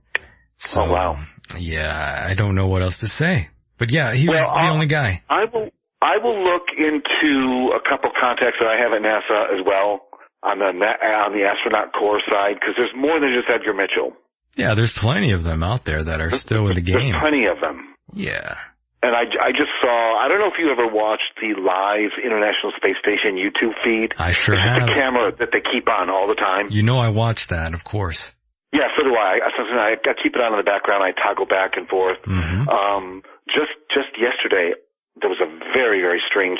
So, 0.56 0.80
Oh, 0.82 0.92
wow. 0.92 1.16
Yeah, 1.58 1.90
I 1.98 2.34
don't 2.34 2.54
know 2.54 2.68
what 2.68 2.82
else 2.82 3.00
to 3.00 3.08
say. 3.08 3.48
But 3.78 3.88
yeah, 3.92 4.12
he 4.14 4.28
was 4.28 4.38
the 4.38 4.46
I'll- 4.46 4.74
only 4.74 4.86
guy. 4.86 5.22
I 5.28 5.44
will. 5.52 5.70
I 6.02 6.18
will 6.18 6.42
look 6.42 6.66
into 6.76 7.70
a 7.74 7.80
couple 7.88 8.10
contacts 8.20 8.58
that 8.58 8.66
I 8.66 8.76
have 8.76 8.92
at 8.92 9.02
NASA 9.02 9.54
as 9.58 9.64
well 9.64 10.02
on 10.42 10.58
the 10.58 10.66
on 10.66 11.32
the 11.32 11.44
astronaut 11.46 11.92
corps 11.92 12.20
side 12.28 12.54
because 12.58 12.74
there's 12.76 12.90
more 12.96 13.20
than 13.20 13.30
just 13.34 13.48
Edgar 13.48 13.72
Mitchell. 13.74 14.12
Yeah, 14.56 14.74
there's 14.74 14.92
plenty 14.92 15.32
of 15.32 15.44
them 15.44 15.62
out 15.62 15.84
there 15.84 16.02
that 16.04 16.20
are 16.20 16.30
still 16.30 16.68
in 16.68 16.74
the 16.74 16.82
game. 16.82 17.00
There's 17.00 17.20
plenty 17.20 17.46
of 17.46 17.60
them. 17.60 17.94
Yeah. 18.12 18.56
And 19.02 19.16
I, 19.16 19.26
I 19.42 19.50
just 19.50 19.72
saw, 19.82 20.14
I 20.22 20.28
don't 20.28 20.38
know 20.38 20.46
if 20.46 20.58
you 20.62 20.70
ever 20.70 20.86
watched 20.86 21.34
the 21.40 21.58
live 21.58 22.14
International 22.22 22.70
Space 22.76 22.94
Station 23.02 23.34
YouTube 23.34 23.74
feed. 23.82 24.14
I 24.16 24.30
sure 24.32 24.54
It's 24.54 24.62
have. 24.62 24.86
a 24.88 24.94
camera 24.94 25.32
that 25.40 25.48
they 25.50 25.58
keep 25.58 25.88
on 25.88 26.08
all 26.08 26.28
the 26.28 26.38
time. 26.38 26.68
You 26.70 26.84
know 26.84 26.98
I 27.00 27.08
watch 27.08 27.48
that, 27.48 27.74
of 27.74 27.82
course. 27.82 28.30
Yeah, 28.72 28.88
so 28.96 29.02
do 29.04 29.12
I. 29.16 29.42
I, 29.42 29.50
I, 29.50 29.90
I 29.98 30.14
keep 30.22 30.32
it 30.36 30.40
on 30.40 30.54
in 30.54 30.58
the 30.62 30.64
background. 30.64 31.02
I 31.02 31.12
toggle 31.18 31.44
back 31.46 31.76
and 31.76 31.88
forth. 31.88 32.22
Mm-hmm. 32.24 32.68
Um, 32.70 33.22
just 33.50 33.74
just 33.92 34.08
yesterday, 34.16 34.72
there 35.20 35.28
was 35.28 35.42
a 35.44 35.50
very 35.76 36.00
very 36.00 36.22
strange. 36.24 36.56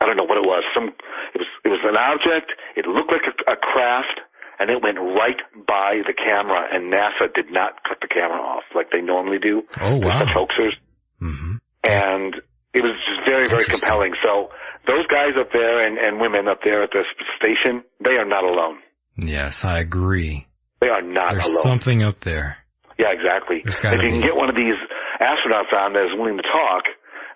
I 0.00 0.06
don't 0.06 0.16
know 0.16 0.24
what 0.24 0.38
it 0.40 0.46
was. 0.48 0.64
Some 0.72 0.88
it 1.34 1.38
was 1.42 1.50
it 1.66 1.68
was 1.68 1.82
an 1.84 1.98
object. 1.98 2.56
It 2.78 2.86
looked 2.88 3.12
like 3.12 3.26
a, 3.28 3.34
a 3.52 3.56
craft, 3.60 4.22
and 4.62 4.70
it 4.70 4.78
went 4.78 4.94
right 5.02 5.42
by 5.66 5.98
the 6.06 6.14
camera. 6.14 6.70
And 6.70 6.86
NASA 6.94 7.26
did 7.34 7.50
not 7.50 7.82
cut 7.82 7.98
the 7.98 8.06
camera 8.06 8.38
off 8.38 8.62
like 8.78 8.94
they 8.94 9.02
normally 9.02 9.42
do. 9.42 9.66
Oh, 9.80 9.98
wow. 9.98 10.22
such 10.22 10.30
hoaxers. 10.30 10.78
Mm-hmm. 11.18 11.58
And 11.82 12.34
it 12.70 12.80
was 12.80 12.94
just 13.02 13.26
very 13.26 13.50
very 13.50 13.66
compelling. 13.66 14.14
So 14.22 14.54
those 14.86 15.06
guys 15.10 15.34
up 15.34 15.50
there 15.52 15.82
and 15.82 15.98
and 15.98 16.22
women 16.22 16.46
up 16.46 16.62
there 16.62 16.82
at 16.86 16.90
the 16.94 17.02
station, 17.36 17.82
they 17.98 18.14
are 18.14 18.24
not 18.24 18.44
alone. 18.46 18.78
Yes, 19.18 19.64
I 19.66 19.80
agree. 19.80 20.46
They 20.80 20.88
are 20.88 21.02
not 21.02 21.30
There's 21.30 21.46
alone. 21.46 21.74
something 21.74 22.02
out 22.02 22.22
there. 22.22 22.56
Yeah, 22.98 23.10
exactly. 23.10 23.62
If 23.66 23.82
you 23.82 24.14
can 24.14 24.22
get 24.22 24.36
one 24.38 24.48
of 24.48 24.54
these 24.54 24.78
astronauts 25.18 25.74
on 25.74 25.92
that 25.94 26.06
is 26.06 26.14
willing 26.14 26.38
to 26.38 26.46
talk, 26.46 26.86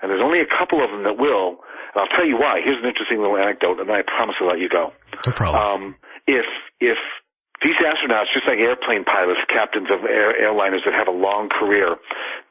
and 0.01 0.11
there's 0.11 0.23
only 0.23 0.41
a 0.41 0.51
couple 0.51 0.79
of 0.83 0.91
them 0.91 1.03
that 1.05 1.19
will, 1.19 1.59
and 1.95 1.97
I'll 1.99 2.13
tell 2.15 2.27
you 2.27 2.39
why. 2.39 2.63
Here's 2.63 2.79
an 2.83 2.89
interesting 2.89 3.19
little 3.19 3.37
anecdote, 3.37 3.79
and 3.83 3.89
then 3.89 3.97
I 3.97 4.03
promise 4.07 4.37
to 4.39 4.47
let 4.47 4.59
you 4.59 4.69
go. 4.71 4.93
No 5.27 5.33
problem. 5.33 5.59
Um, 5.59 5.83
if 6.27 6.47
if 6.81 6.99
these 7.65 7.79
astronauts, 7.81 8.33
just 8.35 8.47
like 8.47 8.59
airplane 8.59 9.05
pilots, 9.05 9.41
captains 9.49 9.89
of 9.91 10.05
air, 10.05 10.37
airliners 10.37 10.85
that 10.85 10.93
have 10.93 11.09
a 11.09 11.17
long 11.17 11.49
career, 11.49 11.97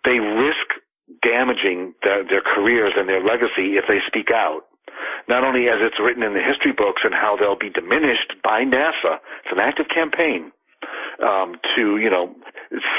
they 0.04 0.18
risk 0.18 0.82
damaging 1.22 1.94
their, 2.02 2.26
their 2.26 2.42
careers 2.42 2.94
and 2.98 3.08
their 3.08 3.22
legacy 3.22 3.78
if 3.78 3.86
they 3.88 4.02
speak 4.08 4.32
out. 4.32 4.66
Not 5.30 5.44
only 5.44 5.70
as 5.70 5.78
it's 5.82 6.00
written 6.02 6.24
in 6.24 6.34
the 6.34 6.42
history 6.42 6.74
books 6.74 7.02
and 7.04 7.14
how 7.14 7.38
they'll 7.38 7.58
be 7.58 7.70
diminished 7.70 8.34
by 8.44 8.66
NASA, 8.66 9.22
it's 9.46 9.54
an 9.54 9.60
active 9.60 9.86
campaign 9.94 10.52
um, 11.24 11.56
to, 11.76 11.98
you 11.98 12.10
know, 12.10 12.36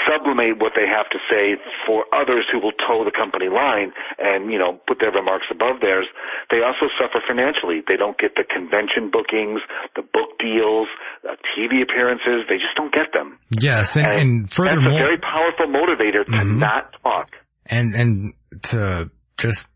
sublimate 0.09 0.59
what 0.63 0.73
they 0.77 0.87
have 0.87 1.09
to 1.11 1.19
say 1.29 1.59
for 1.87 2.05
others 2.15 2.47
who 2.51 2.59
will 2.61 2.73
toe 2.87 3.05
the 3.05 3.13
company 3.13 3.49
line 3.49 3.93
and, 4.19 4.53
you 4.53 4.59
know, 4.59 4.79
put 4.87 4.99
their 5.01 5.11
remarks 5.13 5.47
above 5.51 5.81
theirs. 5.81 6.07
They 6.51 6.63
also 6.63 6.87
suffer 6.97 7.21
financially. 7.27 7.83
They 7.87 7.97
don't 7.97 8.17
get 8.19 8.35
the 8.37 8.45
convention 8.45 9.11
bookings, 9.11 9.61
the 9.95 10.03
book 10.03 10.39
deals, 10.39 10.89
uh, 11.27 11.35
TV 11.55 11.83
appearances. 11.83 12.47
They 12.49 12.57
just 12.57 12.77
don't 12.77 12.93
get 12.95 13.13
them. 13.13 13.39
yes, 13.51 13.97
and, 13.97 14.07
and 14.07 14.49
That's 14.49 14.59
a 14.59 14.97
very 14.97 15.19
powerful 15.19 15.67
motivator 15.67 16.25
to 16.25 16.33
Mhm. 16.33 16.59
not 16.59 16.95
talk. 17.03 17.37
And 17.69 17.95
and 17.95 18.33
to 18.71 19.11
just 19.37 19.67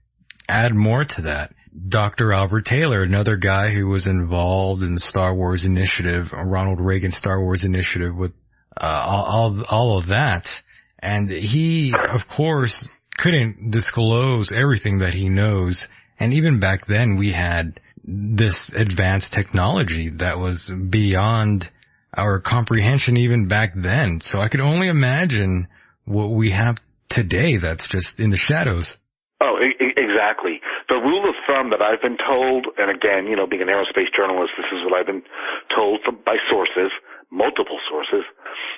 add 0.48 0.74
more 0.74 1.04
to 1.04 1.22
that, 1.22 1.52
Dr. 1.88 2.32
Albert 2.32 2.64
Taylor, 2.64 3.02
another 3.02 3.36
guy 3.36 3.70
who 3.70 3.88
was 3.88 4.06
involved 4.06 4.82
in 4.82 4.94
the 4.94 5.00
Star 5.00 5.34
Wars 5.34 5.64
initiative, 5.64 6.32
Ronald 6.32 6.80
Reagan 6.80 7.12
Star 7.12 7.40
Wars 7.40 7.64
initiative 7.64 8.14
with 8.16 8.32
uh, 8.76 9.00
all, 9.02 9.24
all 9.24 9.64
all 9.68 9.98
of 9.98 10.08
that, 10.08 10.62
and 10.98 11.30
he 11.30 11.92
of 12.08 12.26
course 12.26 12.88
couldn't 13.16 13.70
disclose 13.70 14.50
everything 14.50 14.98
that 14.98 15.14
he 15.14 15.28
knows. 15.28 15.86
And 16.18 16.32
even 16.34 16.60
back 16.60 16.86
then, 16.86 17.16
we 17.16 17.32
had 17.32 17.80
this 18.04 18.68
advanced 18.70 19.32
technology 19.32 20.10
that 20.16 20.38
was 20.38 20.68
beyond 20.68 21.70
our 22.16 22.40
comprehension 22.40 23.16
even 23.16 23.46
back 23.46 23.72
then. 23.74 24.20
So 24.20 24.40
I 24.40 24.48
could 24.48 24.60
only 24.60 24.88
imagine 24.88 25.68
what 26.04 26.28
we 26.30 26.50
have 26.50 26.78
today 27.08 27.56
that's 27.56 27.88
just 27.88 28.20
in 28.20 28.30
the 28.30 28.36
shadows. 28.36 28.96
Oh, 29.40 29.56
exactly. 29.60 30.60
The 30.90 30.98
rule 30.98 31.22
of 31.22 31.38
thumb 31.46 31.70
that 31.70 31.78
I've 31.78 32.02
been 32.02 32.18
told, 32.18 32.66
and 32.74 32.90
again, 32.90 33.30
you 33.30 33.38
know, 33.38 33.46
being 33.46 33.62
an 33.62 33.70
aerospace 33.70 34.10
journalist, 34.10 34.58
this 34.58 34.66
is 34.74 34.82
what 34.82 34.98
I've 34.98 35.06
been 35.06 35.22
told 35.70 36.02
from, 36.02 36.18
by 36.26 36.34
sources, 36.50 36.90
multiple 37.30 37.78
sources. 37.86 38.26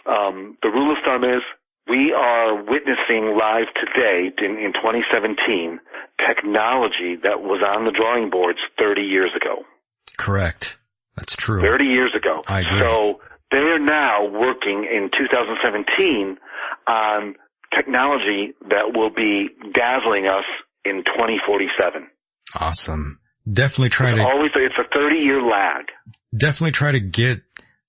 Um, 0.05 0.61
the 0.61 0.69
rule 0.69 0.93
of 0.93 1.01
thumb 1.01 1.25
is 1.25 1.41
we 1.89 2.13
are 2.13 2.55
witnessing 2.55 3.33
live 3.33 3.73
today 3.81 4.29
in, 4.45 4.61
in 4.61 4.77
2017 4.77 5.81
technology 6.21 7.17
that 7.25 7.41
was 7.41 7.65
on 7.65 7.89
the 7.89 7.97
drawing 7.97 8.29
boards 8.29 8.61
30 8.79 9.03
years 9.03 9.33
ago. 9.35 9.65
Correct. 10.19 10.77
That's 11.17 11.35
true. 11.35 11.63
30 11.63 11.85
years 11.85 12.13
ago. 12.15 12.43
I 12.47 12.61
agree. 12.61 12.81
So 12.81 13.21
they 13.51 13.59
are 13.59 13.81
now 13.81 14.29
working 14.29 14.85
in 14.85 15.11
2017 15.17 16.37
on 16.87 17.35
technology 17.75 18.53
that 18.69 18.93
will 18.95 19.11
be 19.11 19.49
dazzling 19.73 20.27
us 20.27 20.45
in 20.85 21.05
2047. 21.05 22.09
Awesome. 22.59 23.19
Definitely 23.51 23.91
try 23.91 24.15
to, 24.15 24.23
Always, 24.23 24.51
it's 24.55 24.75
a 24.79 24.89
30 24.95 25.17
year 25.17 25.43
lag. 25.43 25.87
definitely 26.37 26.73
try 26.73 26.93
to 26.93 27.01
get 27.01 27.39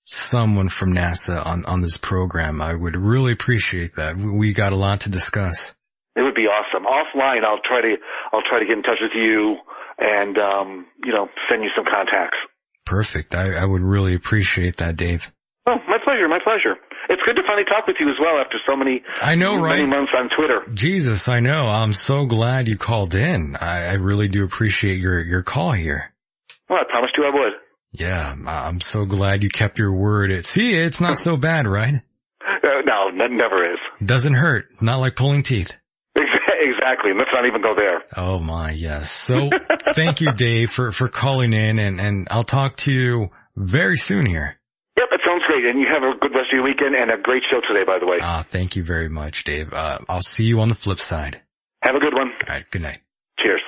someone 0.05 0.67
from 0.69 0.93
NASA 0.93 1.45
on, 1.45 1.65
on 1.65 1.81
this 1.81 1.97
program. 1.97 2.61
I 2.61 2.73
would 2.73 2.95
really 2.95 3.31
appreciate 3.33 3.95
that. 3.95 4.17
We- 4.17 4.31
We 4.37 4.53
got 4.53 4.71
a 4.73 4.75
lot 4.75 5.01
to 5.01 5.09
discuss. 5.09 5.75
It 6.15 6.21
would 6.21 6.35
be 6.35 6.43
awesome. 6.47 6.83
Offline, 6.85 7.43
I'll 7.45 7.61
try 7.67 7.81
to, 7.81 7.95
I'll 8.31 8.43
try 8.47 8.59
to 8.59 8.65
get 8.65 8.77
in 8.77 8.83
touch 8.83 8.99
with 9.01 9.13
you 9.15 9.57
and 9.99 10.37
um, 10.37 10.85
you 11.03 11.13
know 11.13 11.27
send 11.49 11.63
you 11.63 11.69
some 11.75 11.85
contacts. 11.85 12.37
Perfect. 12.85 13.33
I, 13.35 13.53
I 13.53 13.65
would 13.65 13.81
really 13.81 14.13
appreciate 14.15 14.77
that, 14.77 14.95
Dave. 14.95 15.21
Oh, 15.65 15.77
my 15.87 15.97
pleasure, 16.03 16.27
my 16.27 16.39
pleasure. 16.43 16.75
It's 17.09 17.21
good 17.25 17.35
to 17.35 17.43
finally 17.45 17.65
talk 17.65 17.87
with 17.87 17.97
you 17.99 18.09
as 18.09 18.15
well 18.19 18.39
after 18.39 18.57
so 18.67 18.75
many 18.75 19.03
I 19.21 19.35
know, 19.35 19.57
many 19.57 19.83
right? 19.83 19.87
months 19.87 20.11
on 20.17 20.29
Twitter. 20.35 20.61
Jesus, 20.73 21.27
I 21.27 21.39
know. 21.39 21.63
I'm 21.67 21.93
so 21.93 22.25
glad 22.25 22.67
you 22.67 22.77
called 22.77 23.13
in. 23.13 23.55
I, 23.59 23.85
I 23.85 23.93
really 23.95 24.27
do 24.27 24.43
appreciate 24.43 24.99
your 24.99 25.23
your 25.23 25.43
call 25.43 25.71
here. 25.71 26.13
Well, 26.69 26.79
I 26.79 26.91
promised 26.91 27.13
you 27.17 27.25
I 27.25 27.29
would. 27.33 27.53
Yeah, 27.91 28.35
I'm 28.47 28.81
so 28.81 29.05
glad 29.05 29.43
you 29.43 29.49
kept 29.49 29.77
your 29.77 29.93
word. 29.93 30.31
It, 30.31 30.45
see, 30.45 30.69
it's 30.69 30.99
not 31.01 31.17
so 31.17 31.37
bad, 31.37 31.67
right? 31.67 32.01
Uh, 32.63 32.79
no, 32.85 33.11
that 33.17 33.29
never 33.29 33.73
is. 33.73 33.79
Doesn't 34.05 34.35
hurt. 34.35 34.65
Not 34.81 34.99
like 35.01 35.17
pulling 35.17 35.43
teeth. 35.43 35.71
Exactly. 36.63 37.11
Let's 37.17 37.31
not 37.33 37.45
even 37.47 37.61
go 37.61 37.75
there. 37.75 38.03
Oh 38.15 38.39
my, 38.39 38.71
yes. 38.71 39.11
So 39.11 39.49
thank 39.95 40.21
you, 40.21 40.31
Dave, 40.35 40.69
for, 40.69 40.91
for 40.91 41.07
calling 41.07 41.53
in 41.53 41.79
and, 41.79 41.99
and 41.99 42.27
I'll 42.29 42.43
talk 42.43 42.77
to 42.87 42.91
you 42.91 43.27
very 43.55 43.95
soon 43.95 44.25
here. 44.25 44.59
Yep, 44.97 45.07
that 45.11 45.19
sounds 45.25 45.43
great. 45.47 45.65
And 45.65 45.79
you 45.79 45.87
have 45.91 46.03
a 46.03 46.19
good 46.19 46.32
rest 46.53 46.59
of 46.59 46.65
your 46.65 46.91
weekend 46.91 46.95
and 46.95 47.11
a 47.11 47.21
great 47.21 47.43
show 47.49 47.61
today, 47.67 47.85
by 47.85 47.99
the 47.99 48.05
way. 48.05 48.17
Ah, 48.21 48.45
thank 48.47 48.75
you 48.75 48.83
very 48.83 49.09
much, 49.09 49.43
Dave. 49.43 49.71
Uh, 49.73 49.99
I'll 50.07 50.21
see 50.21 50.43
you 50.43 50.59
on 50.59 50.69
the 50.69 50.75
flip 50.75 50.99
side. 50.99 51.41
Have 51.81 51.95
a 51.95 51.99
good 51.99 52.13
one. 52.13 52.29
All 52.29 52.53
right. 52.53 52.65
Good 52.69 52.81
night. 52.81 52.99
Cheers. 53.39 53.61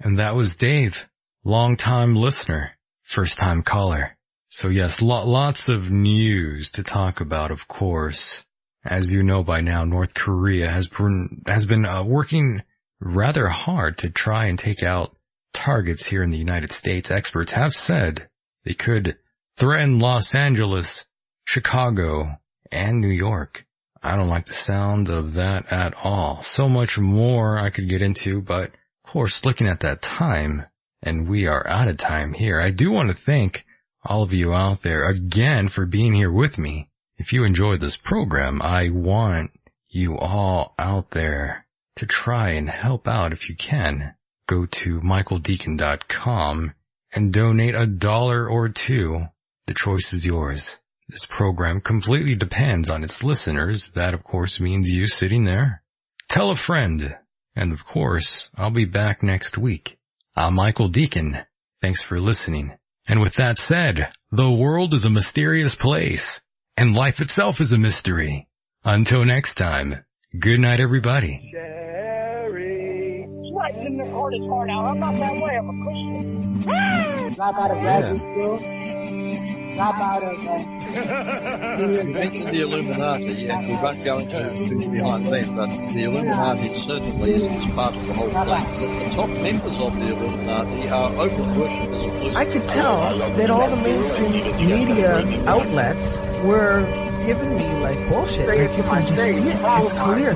And 0.00 0.18
that 0.18 0.34
was 0.34 0.56
Dave, 0.56 1.08
long 1.44 1.76
time 1.76 2.16
listener, 2.16 2.72
first 3.02 3.36
time 3.36 3.62
caller. 3.62 4.16
So 4.48 4.68
yes, 4.68 5.00
lo- 5.00 5.26
lots 5.26 5.68
of 5.68 5.90
news 5.90 6.72
to 6.72 6.82
talk 6.82 7.20
about, 7.20 7.50
of 7.50 7.68
course. 7.68 8.44
As 8.84 9.10
you 9.10 9.22
know 9.22 9.42
by 9.42 9.62
now, 9.62 9.84
North 9.84 10.12
Korea 10.12 10.68
has 10.68 10.88
been, 10.88 11.42
has 11.46 11.64
been 11.64 11.86
uh, 11.86 12.04
working 12.04 12.62
rather 13.00 13.46
hard 13.48 13.98
to 13.98 14.10
try 14.10 14.46
and 14.46 14.58
take 14.58 14.82
out 14.82 15.16
targets 15.54 16.04
here 16.04 16.22
in 16.22 16.30
the 16.30 16.38
United 16.38 16.70
States. 16.70 17.10
Experts 17.10 17.52
have 17.52 17.72
said 17.72 18.26
they 18.64 18.74
could 18.74 19.16
threaten 19.56 20.00
Los 20.00 20.34
Angeles, 20.34 21.04
Chicago, 21.44 22.38
and 22.70 23.00
New 23.00 23.08
York. 23.08 23.64
I 24.02 24.16
don't 24.16 24.28
like 24.28 24.46
the 24.46 24.52
sound 24.52 25.08
of 25.08 25.34
that 25.34 25.72
at 25.72 25.94
all. 25.94 26.42
So 26.42 26.68
much 26.68 26.98
more 26.98 27.58
I 27.58 27.70
could 27.70 27.88
get 27.88 28.02
into, 28.02 28.42
but 28.42 28.70
of 29.04 29.10
course, 29.10 29.44
looking 29.44 29.68
at 29.68 29.80
that 29.80 30.02
time, 30.02 30.66
and 31.02 31.28
we 31.28 31.46
are 31.46 31.66
out 31.66 31.88
of 31.88 31.96
time 31.96 32.32
here, 32.32 32.60
I 32.60 32.70
do 32.70 32.90
want 32.90 33.08
to 33.08 33.14
thank 33.14 33.64
all 34.04 34.22
of 34.22 34.32
you 34.32 34.52
out 34.52 34.82
there 34.82 35.04
again 35.08 35.68
for 35.68 35.86
being 35.86 36.14
here 36.14 36.32
with 36.32 36.58
me. 36.58 36.90
If 37.16 37.32
you 37.32 37.44
enjoyed 37.44 37.80
this 37.80 37.96
program, 37.96 38.60
I 38.60 38.90
want 38.90 39.52
you 39.88 40.18
all 40.18 40.74
out 40.78 41.10
there 41.10 41.66
to 41.96 42.06
try 42.06 42.50
and 42.50 42.68
help 42.68 43.06
out 43.06 43.32
if 43.32 43.48
you 43.48 43.54
can. 43.56 44.14
Go 44.46 44.66
to 44.66 45.00
michaeldecon.com 45.00 46.74
and 47.12 47.32
donate 47.32 47.74
a 47.74 47.86
dollar 47.86 48.48
or 48.48 48.68
two. 48.68 49.26
The 49.66 49.74
choice 49.74 50.12
is 50.12 50.24
yours. 50.24 50.76
This 51.08 51.26
program 51.26 51.80
completely 51.80 52.34
depends 52.34 52.88
on 52.88 53.04
its 53.04 53.22
listeners. 53.22 53.92
That 53.94 54.14
of 54.14 54.24
course 54.24 54.58
means 54.58 54.90
you 54.90 55.06
sitting 55.06 55.44
there. 55.44 55.82
Tell 56.30 56.50
a 56.50 56.54
friend. 56.56 57.14
And 57.54 57.72
of 57.72 57.84
course, 57.84 58.48
I'll 58.56 58.70
be 58.70 58.86
back 58.86 59.22
next 59.22 59.58
week. 59.58 59.98
I'm 60.34 60.54
Michael 60.54 60.88
Decon. 60.88 61.44
Thanks 61.82 62.02
for 62.02 62.18
listening. 62.18 62.72
And 63.06 63.20
with 63.20 63.34
that 63.34 63.58
said, 63.58 64.10
the 64.32 64.50
world 64.50 64.94
is 64.94 65.04
a 65.04 65.10
mysterious 65.10 65.74
place 65.74 66.40
and 66.76 66.94
life 66.94 67.20
itself 67.20 67.60
is 67.60 67.72
a 67.72 67.78
mystery. 67.78 68.48
Until 68.82 69.24
next 69.24 69.54
time, 69.56 70.04
good 70.36 70.58
night 70.58 70.80
everybody. 70.80 71.50
Sherry. 71.52 73.26
Right 73.52 73.76
in 73.76 73.98
the 73.98 74.10
hardest 74.10 74.48
part 74.48 74.70
out. 74.70 74.86
I'm 74.86 74.98
not 74.98 75.16
that 75.16 75.32
way. 75.34 75.56
I'm 75.56 75.68
a 75.68 75.84
Christian. 75.84 77.34
Drop 77.34 77.54
out 77.56 77.70
of 77.70 77.78
graduate 77.80 78.18
school. 78.18 79.53
Drop 79.74 79.98
out 79.98 80.22
of. 80.22 80.46
Uh, 80.46 81.86
you 81.88 82.04
mentioned 82.04 82.50
the 82.52 82.60
Illuminati, 82.60 83.24
yeah. 83.42 83.60
We 83.66 83.74
won't 83.74 84.04
go 84.04 84.18
into 84.18 84.42
who's 84.44 84.86
behind 84.86 85.24
them, 85.24 85.56
but 85.56 85.68
the 85.92 86.04
Illuminati 86.04 86.74
certainly 86.78 87.32
is 87.32 87.72
part 87.72 87.94
of 87.96 88.06
the 88.06 88.12
whole 88.14 88.28
thing. 88.28 88.34
But 88.34 88.78
the 88.78 89.10
top 89.16 89.30
members 89.30 89.78
of 89.80 89.96
the 89.98 90.06
Illuminati 90.12 90.88
are 90.88 91.10
open 91.16 91.58
worshippers. 91.58 92.34
I 92.36 92.44
could 92.44 92.64
tell 92.68 93.18
that 93.18 93.50
all 93.50 93.68
the 93.68 93.76
mainstream 93.76 94.32
media 94.68 95.24
outlets 95.48 96.16
were 96.44 96.86
giving 97.26 97.56
me 97.56 97.66
like 97.82 97.98
bullshit. 98.08 98.46
Like 98.46 98.60
you 98.76 98.82
can 98.84 99.02
just 99.06 99.14
see 99.16 99.22
it. 99.22 99.56
It's 99.58 99.92
clear. 100.02 100.34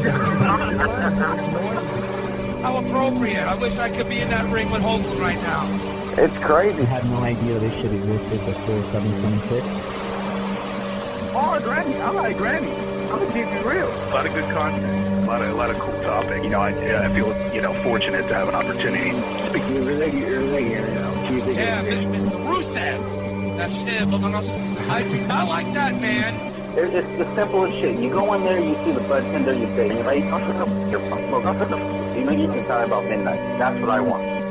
How 2.63 2.77
appropriate. 2.79 3.47
I 3.47 3.55
wish 3.55 3.77
I 3.79 3.89
could 3.89 4.09
be 4.09 4.21
in 4.21 4.29
that 4.31 4.51
ring 4.53 4.71
with 4.71 4.83
Hogan 4.83 5.19
right 5.21 5.41
now. 5.43 5.98
It's 6.19 6.37
crazy. 6.39 6.83
I 6.83 6.99
had 6.99 7.05
no 7.11 7.23
idea 7.23 7.61
this 7.61 7.73
shit 7.75 7.95
existed 7.95 8.41
before 8.45 8.83
726. 8.91 9.63
Oh, 11.31 11.61
Granny. 11.63 11.95
I 11.95 12.11
like 12.11 12.37
Granny. 12.37 12.73
I'm 12.73 13.23
gonna 13.23 13.27
keep 13.27 13.47
you 13.47 13.63
real. 13.63 13.87
A 13.87 14.11
lot 14.11 14.27
of 14.27 14.35
good 14.35 14.51
content. 14.51 15.23
A 15.23 15.31
lot 15.31 15.43
of, 15.43 15.51
a 15.51 15.55
lot 15.55 15.71
of 15.71 15.79
cool 15.79 15.95
topic. 16.03 16.43
You 16.43 16.51
know, 16.51 16.61
I, 16.61 16.71
I 16.71 17.09
feel, 17.15 17.31
you 17.55 17.63
know, 17.63 17.73
fortunate 17.85 18.27
to 18.27 18.35
have 18.35 18.49
an 18.49 18.57
opportunity 18.57 19.11
to 19.11 19.49
speak 19.49 19.63
to 19.63 19.73
you 19.73 19.89
earlier, 19.89 20.27
earlier, 20.27 20.89
you 20.89 20.95
know. 20.99 21.53
Yeah, 21.55 21.85
Mr. 21.87 22.35
Rusev. 22.51 23.57
That's 23.57 23.81
him. 23.83 24.13
I, 24.91 25.05
I 25.31 25.47
like 25.47 25.73
that, 25.75 26.01
man. 26.01 26.35
It's 26.77 27.17
the 27.17 27.33
simplest 27.37 27.75
shit. 27.75 27.97
You 27.97 28.11
go 28.11 28.35
in 28.35 28.43
there, 28.43 28.59
you 28.59 28.75
see 28.83 28.91
the 28.91 29.07
bartender, 29.07 29.55
you 29.55 29.67
say, 29.67 29.89
hey, 29.89 30.03
like, 30.03 30.25
don't 30.25 30.43
put 30.43 30.67
the, 30.67 30.91
your 30.91 31.01
smoke, 31.29 31.45
don't 31.45 31.59
put 31.59 31.69
the, 31.71 31.79
you 32.19 32.25
know, 32.25 32.33
you 32.33 32.49
can 32.49 32.65
start 32.65 32.89
about 32.89 33.05
midnight. 33.05 33.39
That's 33.57 33.81
what 33.81 33.91
I 33.91 34.01
want. 34.01 34.48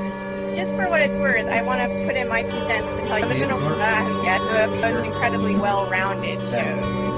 Just 0.57 0.71
for 0.71 0.89
what 0.89 1.01
it's 1.01 1.19
worth, 1.19 1.45
I 1.45 1.61
want 1.61 1.81
to 1.81 1.87
put 2.07 2.15
in 2.15 2.27
my 2.27 2.41
two 2.41 2.49
cents 2.49 2.89
to 2.89 3.07
tell 3.07 3.19
you 3.19 3.27
that 3.27 3.51
uh, 3.51 4.23
yeah, 4.23 4.39
to 4.39 4.81
post 4.81 5.05
incredibly 5.05 5.55
well-rounded 5.55 6.39
shows. 6.39 7.13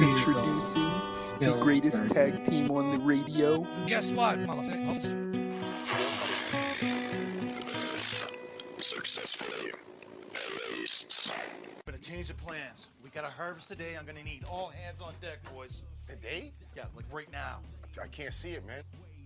Introducing 0.00 0.90
the 1.38 1.58
greatest 1.60 2.08
tag 2.14 2.46
team 2.46 2.70
on 2.70 2.92
the 2.92 3.04
radio. 3.04 3.66
Guess 3.86 4.12
what, 4.12 4.38
motherfucker? 4.38 5.60
Successfully 8.80 9.70
erased. 10.32 11.30
Gonna 11.86 11.98
change 11.98 12.28
the 12.28 12.34
plans. 12.34 12.88
We 13.04 13.10
got 13.10 13.24
a 13.24 13.28
harvest 13.28 13.68
today. 13.68 13.98
I'm 13.98 14.06
gonna 14.06 14.24
need 14.24 14.44
all 14.50 14.68
hands 14.68 15.02
on 15.02 15.12
deck, 15.20 15.40
boys. 15.54 15.82
Today? 16.08 16.52
Yeah, 16.74 16.84
like 16.96 17.04
right 17.12 17.30
now. 17.30 17.58
I 18.02 18.06
can't 18.06 18.32
see 18.32 18.52
it, 18.52 18.66
man. 18.66 18.82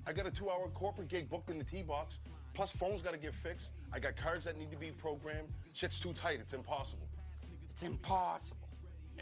I 0.06 0.12
got 0.12 0.26
a 0.26 0.30
two-hour 0.30 0.68
corporate 0.74 1.08
gig 1.08 1.28
booked 1.28 1.50
in 1.50 1.58
the 1.58 1.64
T-box. 1.64 2.20
Plus, 2.54 2.70
phones 2.70 3.02
got 3.02 3.12
to 3.12 3.18
get 3.18 3.34
fixed. 3.34 3.72
I 3.92 3.98
got 3.98 4.16
cards 4.16 4.44
that 4.44 4.56
need 4.56 4.70
to 4.70 4.76
be 4.76 4.92
programmed. 4.92 5.48
Shit's 5.72 5.98
too 5.98 6.12
tight. 6.12 6.38
It's 6.40 6.54
impossible. 6.54 7.08
It's 7.70 7.82
impossible. 7.82 8.68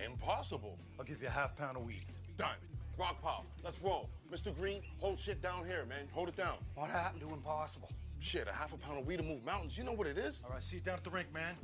Impossible. 0.05 0.79
I'll 0.99 1.05
give 1.05 1.23
you 1.23 1.29
a 1.29 1.31
half 1.31 1.57
pound 1.57 1.77
of 1.77 1.85
weed. 1.85 2.05
Done. 2.37 2.57
Rock 2.99 3.21
pile. 3.23 3.45
Let's 3.65 3.81
roll. 3.83 4.09
Mr. 4.33 4.55
Green, 4.55 4.83
hold 5.01 5.19
shit 5.19 5.43
down 5.43 5.67
here, 5.67 5.85
man. 5.89 6.07
Hold 6.13 6.29
it 6.29 6.37
down. 6.37 6.59
What 6.75 6.91
happened 6.91 7.23
to 7.23 7.33
impossible? 7.33 7.91
Shit, 8.21 8.47
a 8.47 8.53
half 8.53 8.73
a 8.73 8.77
pound 8.77 8.99
of 8.99 9.07
weed 9.07 9.17
to 9.17 9.23
move 9.23 9.45
mountains. 9.45 9.77
You 9.77 9.85
know 9.85 9.93
what 9.93 10.07
it 10.07 10.19
is? 10.19 10.43
All 10.45 10.53
right, 10.53 10.63
see 10.63 10.77
you 10.77 10.83
down 10.83 10.95
at 10.95 11.05
the 11.05 11.11
rink, 11.11 11.33
man. 11.33 11.57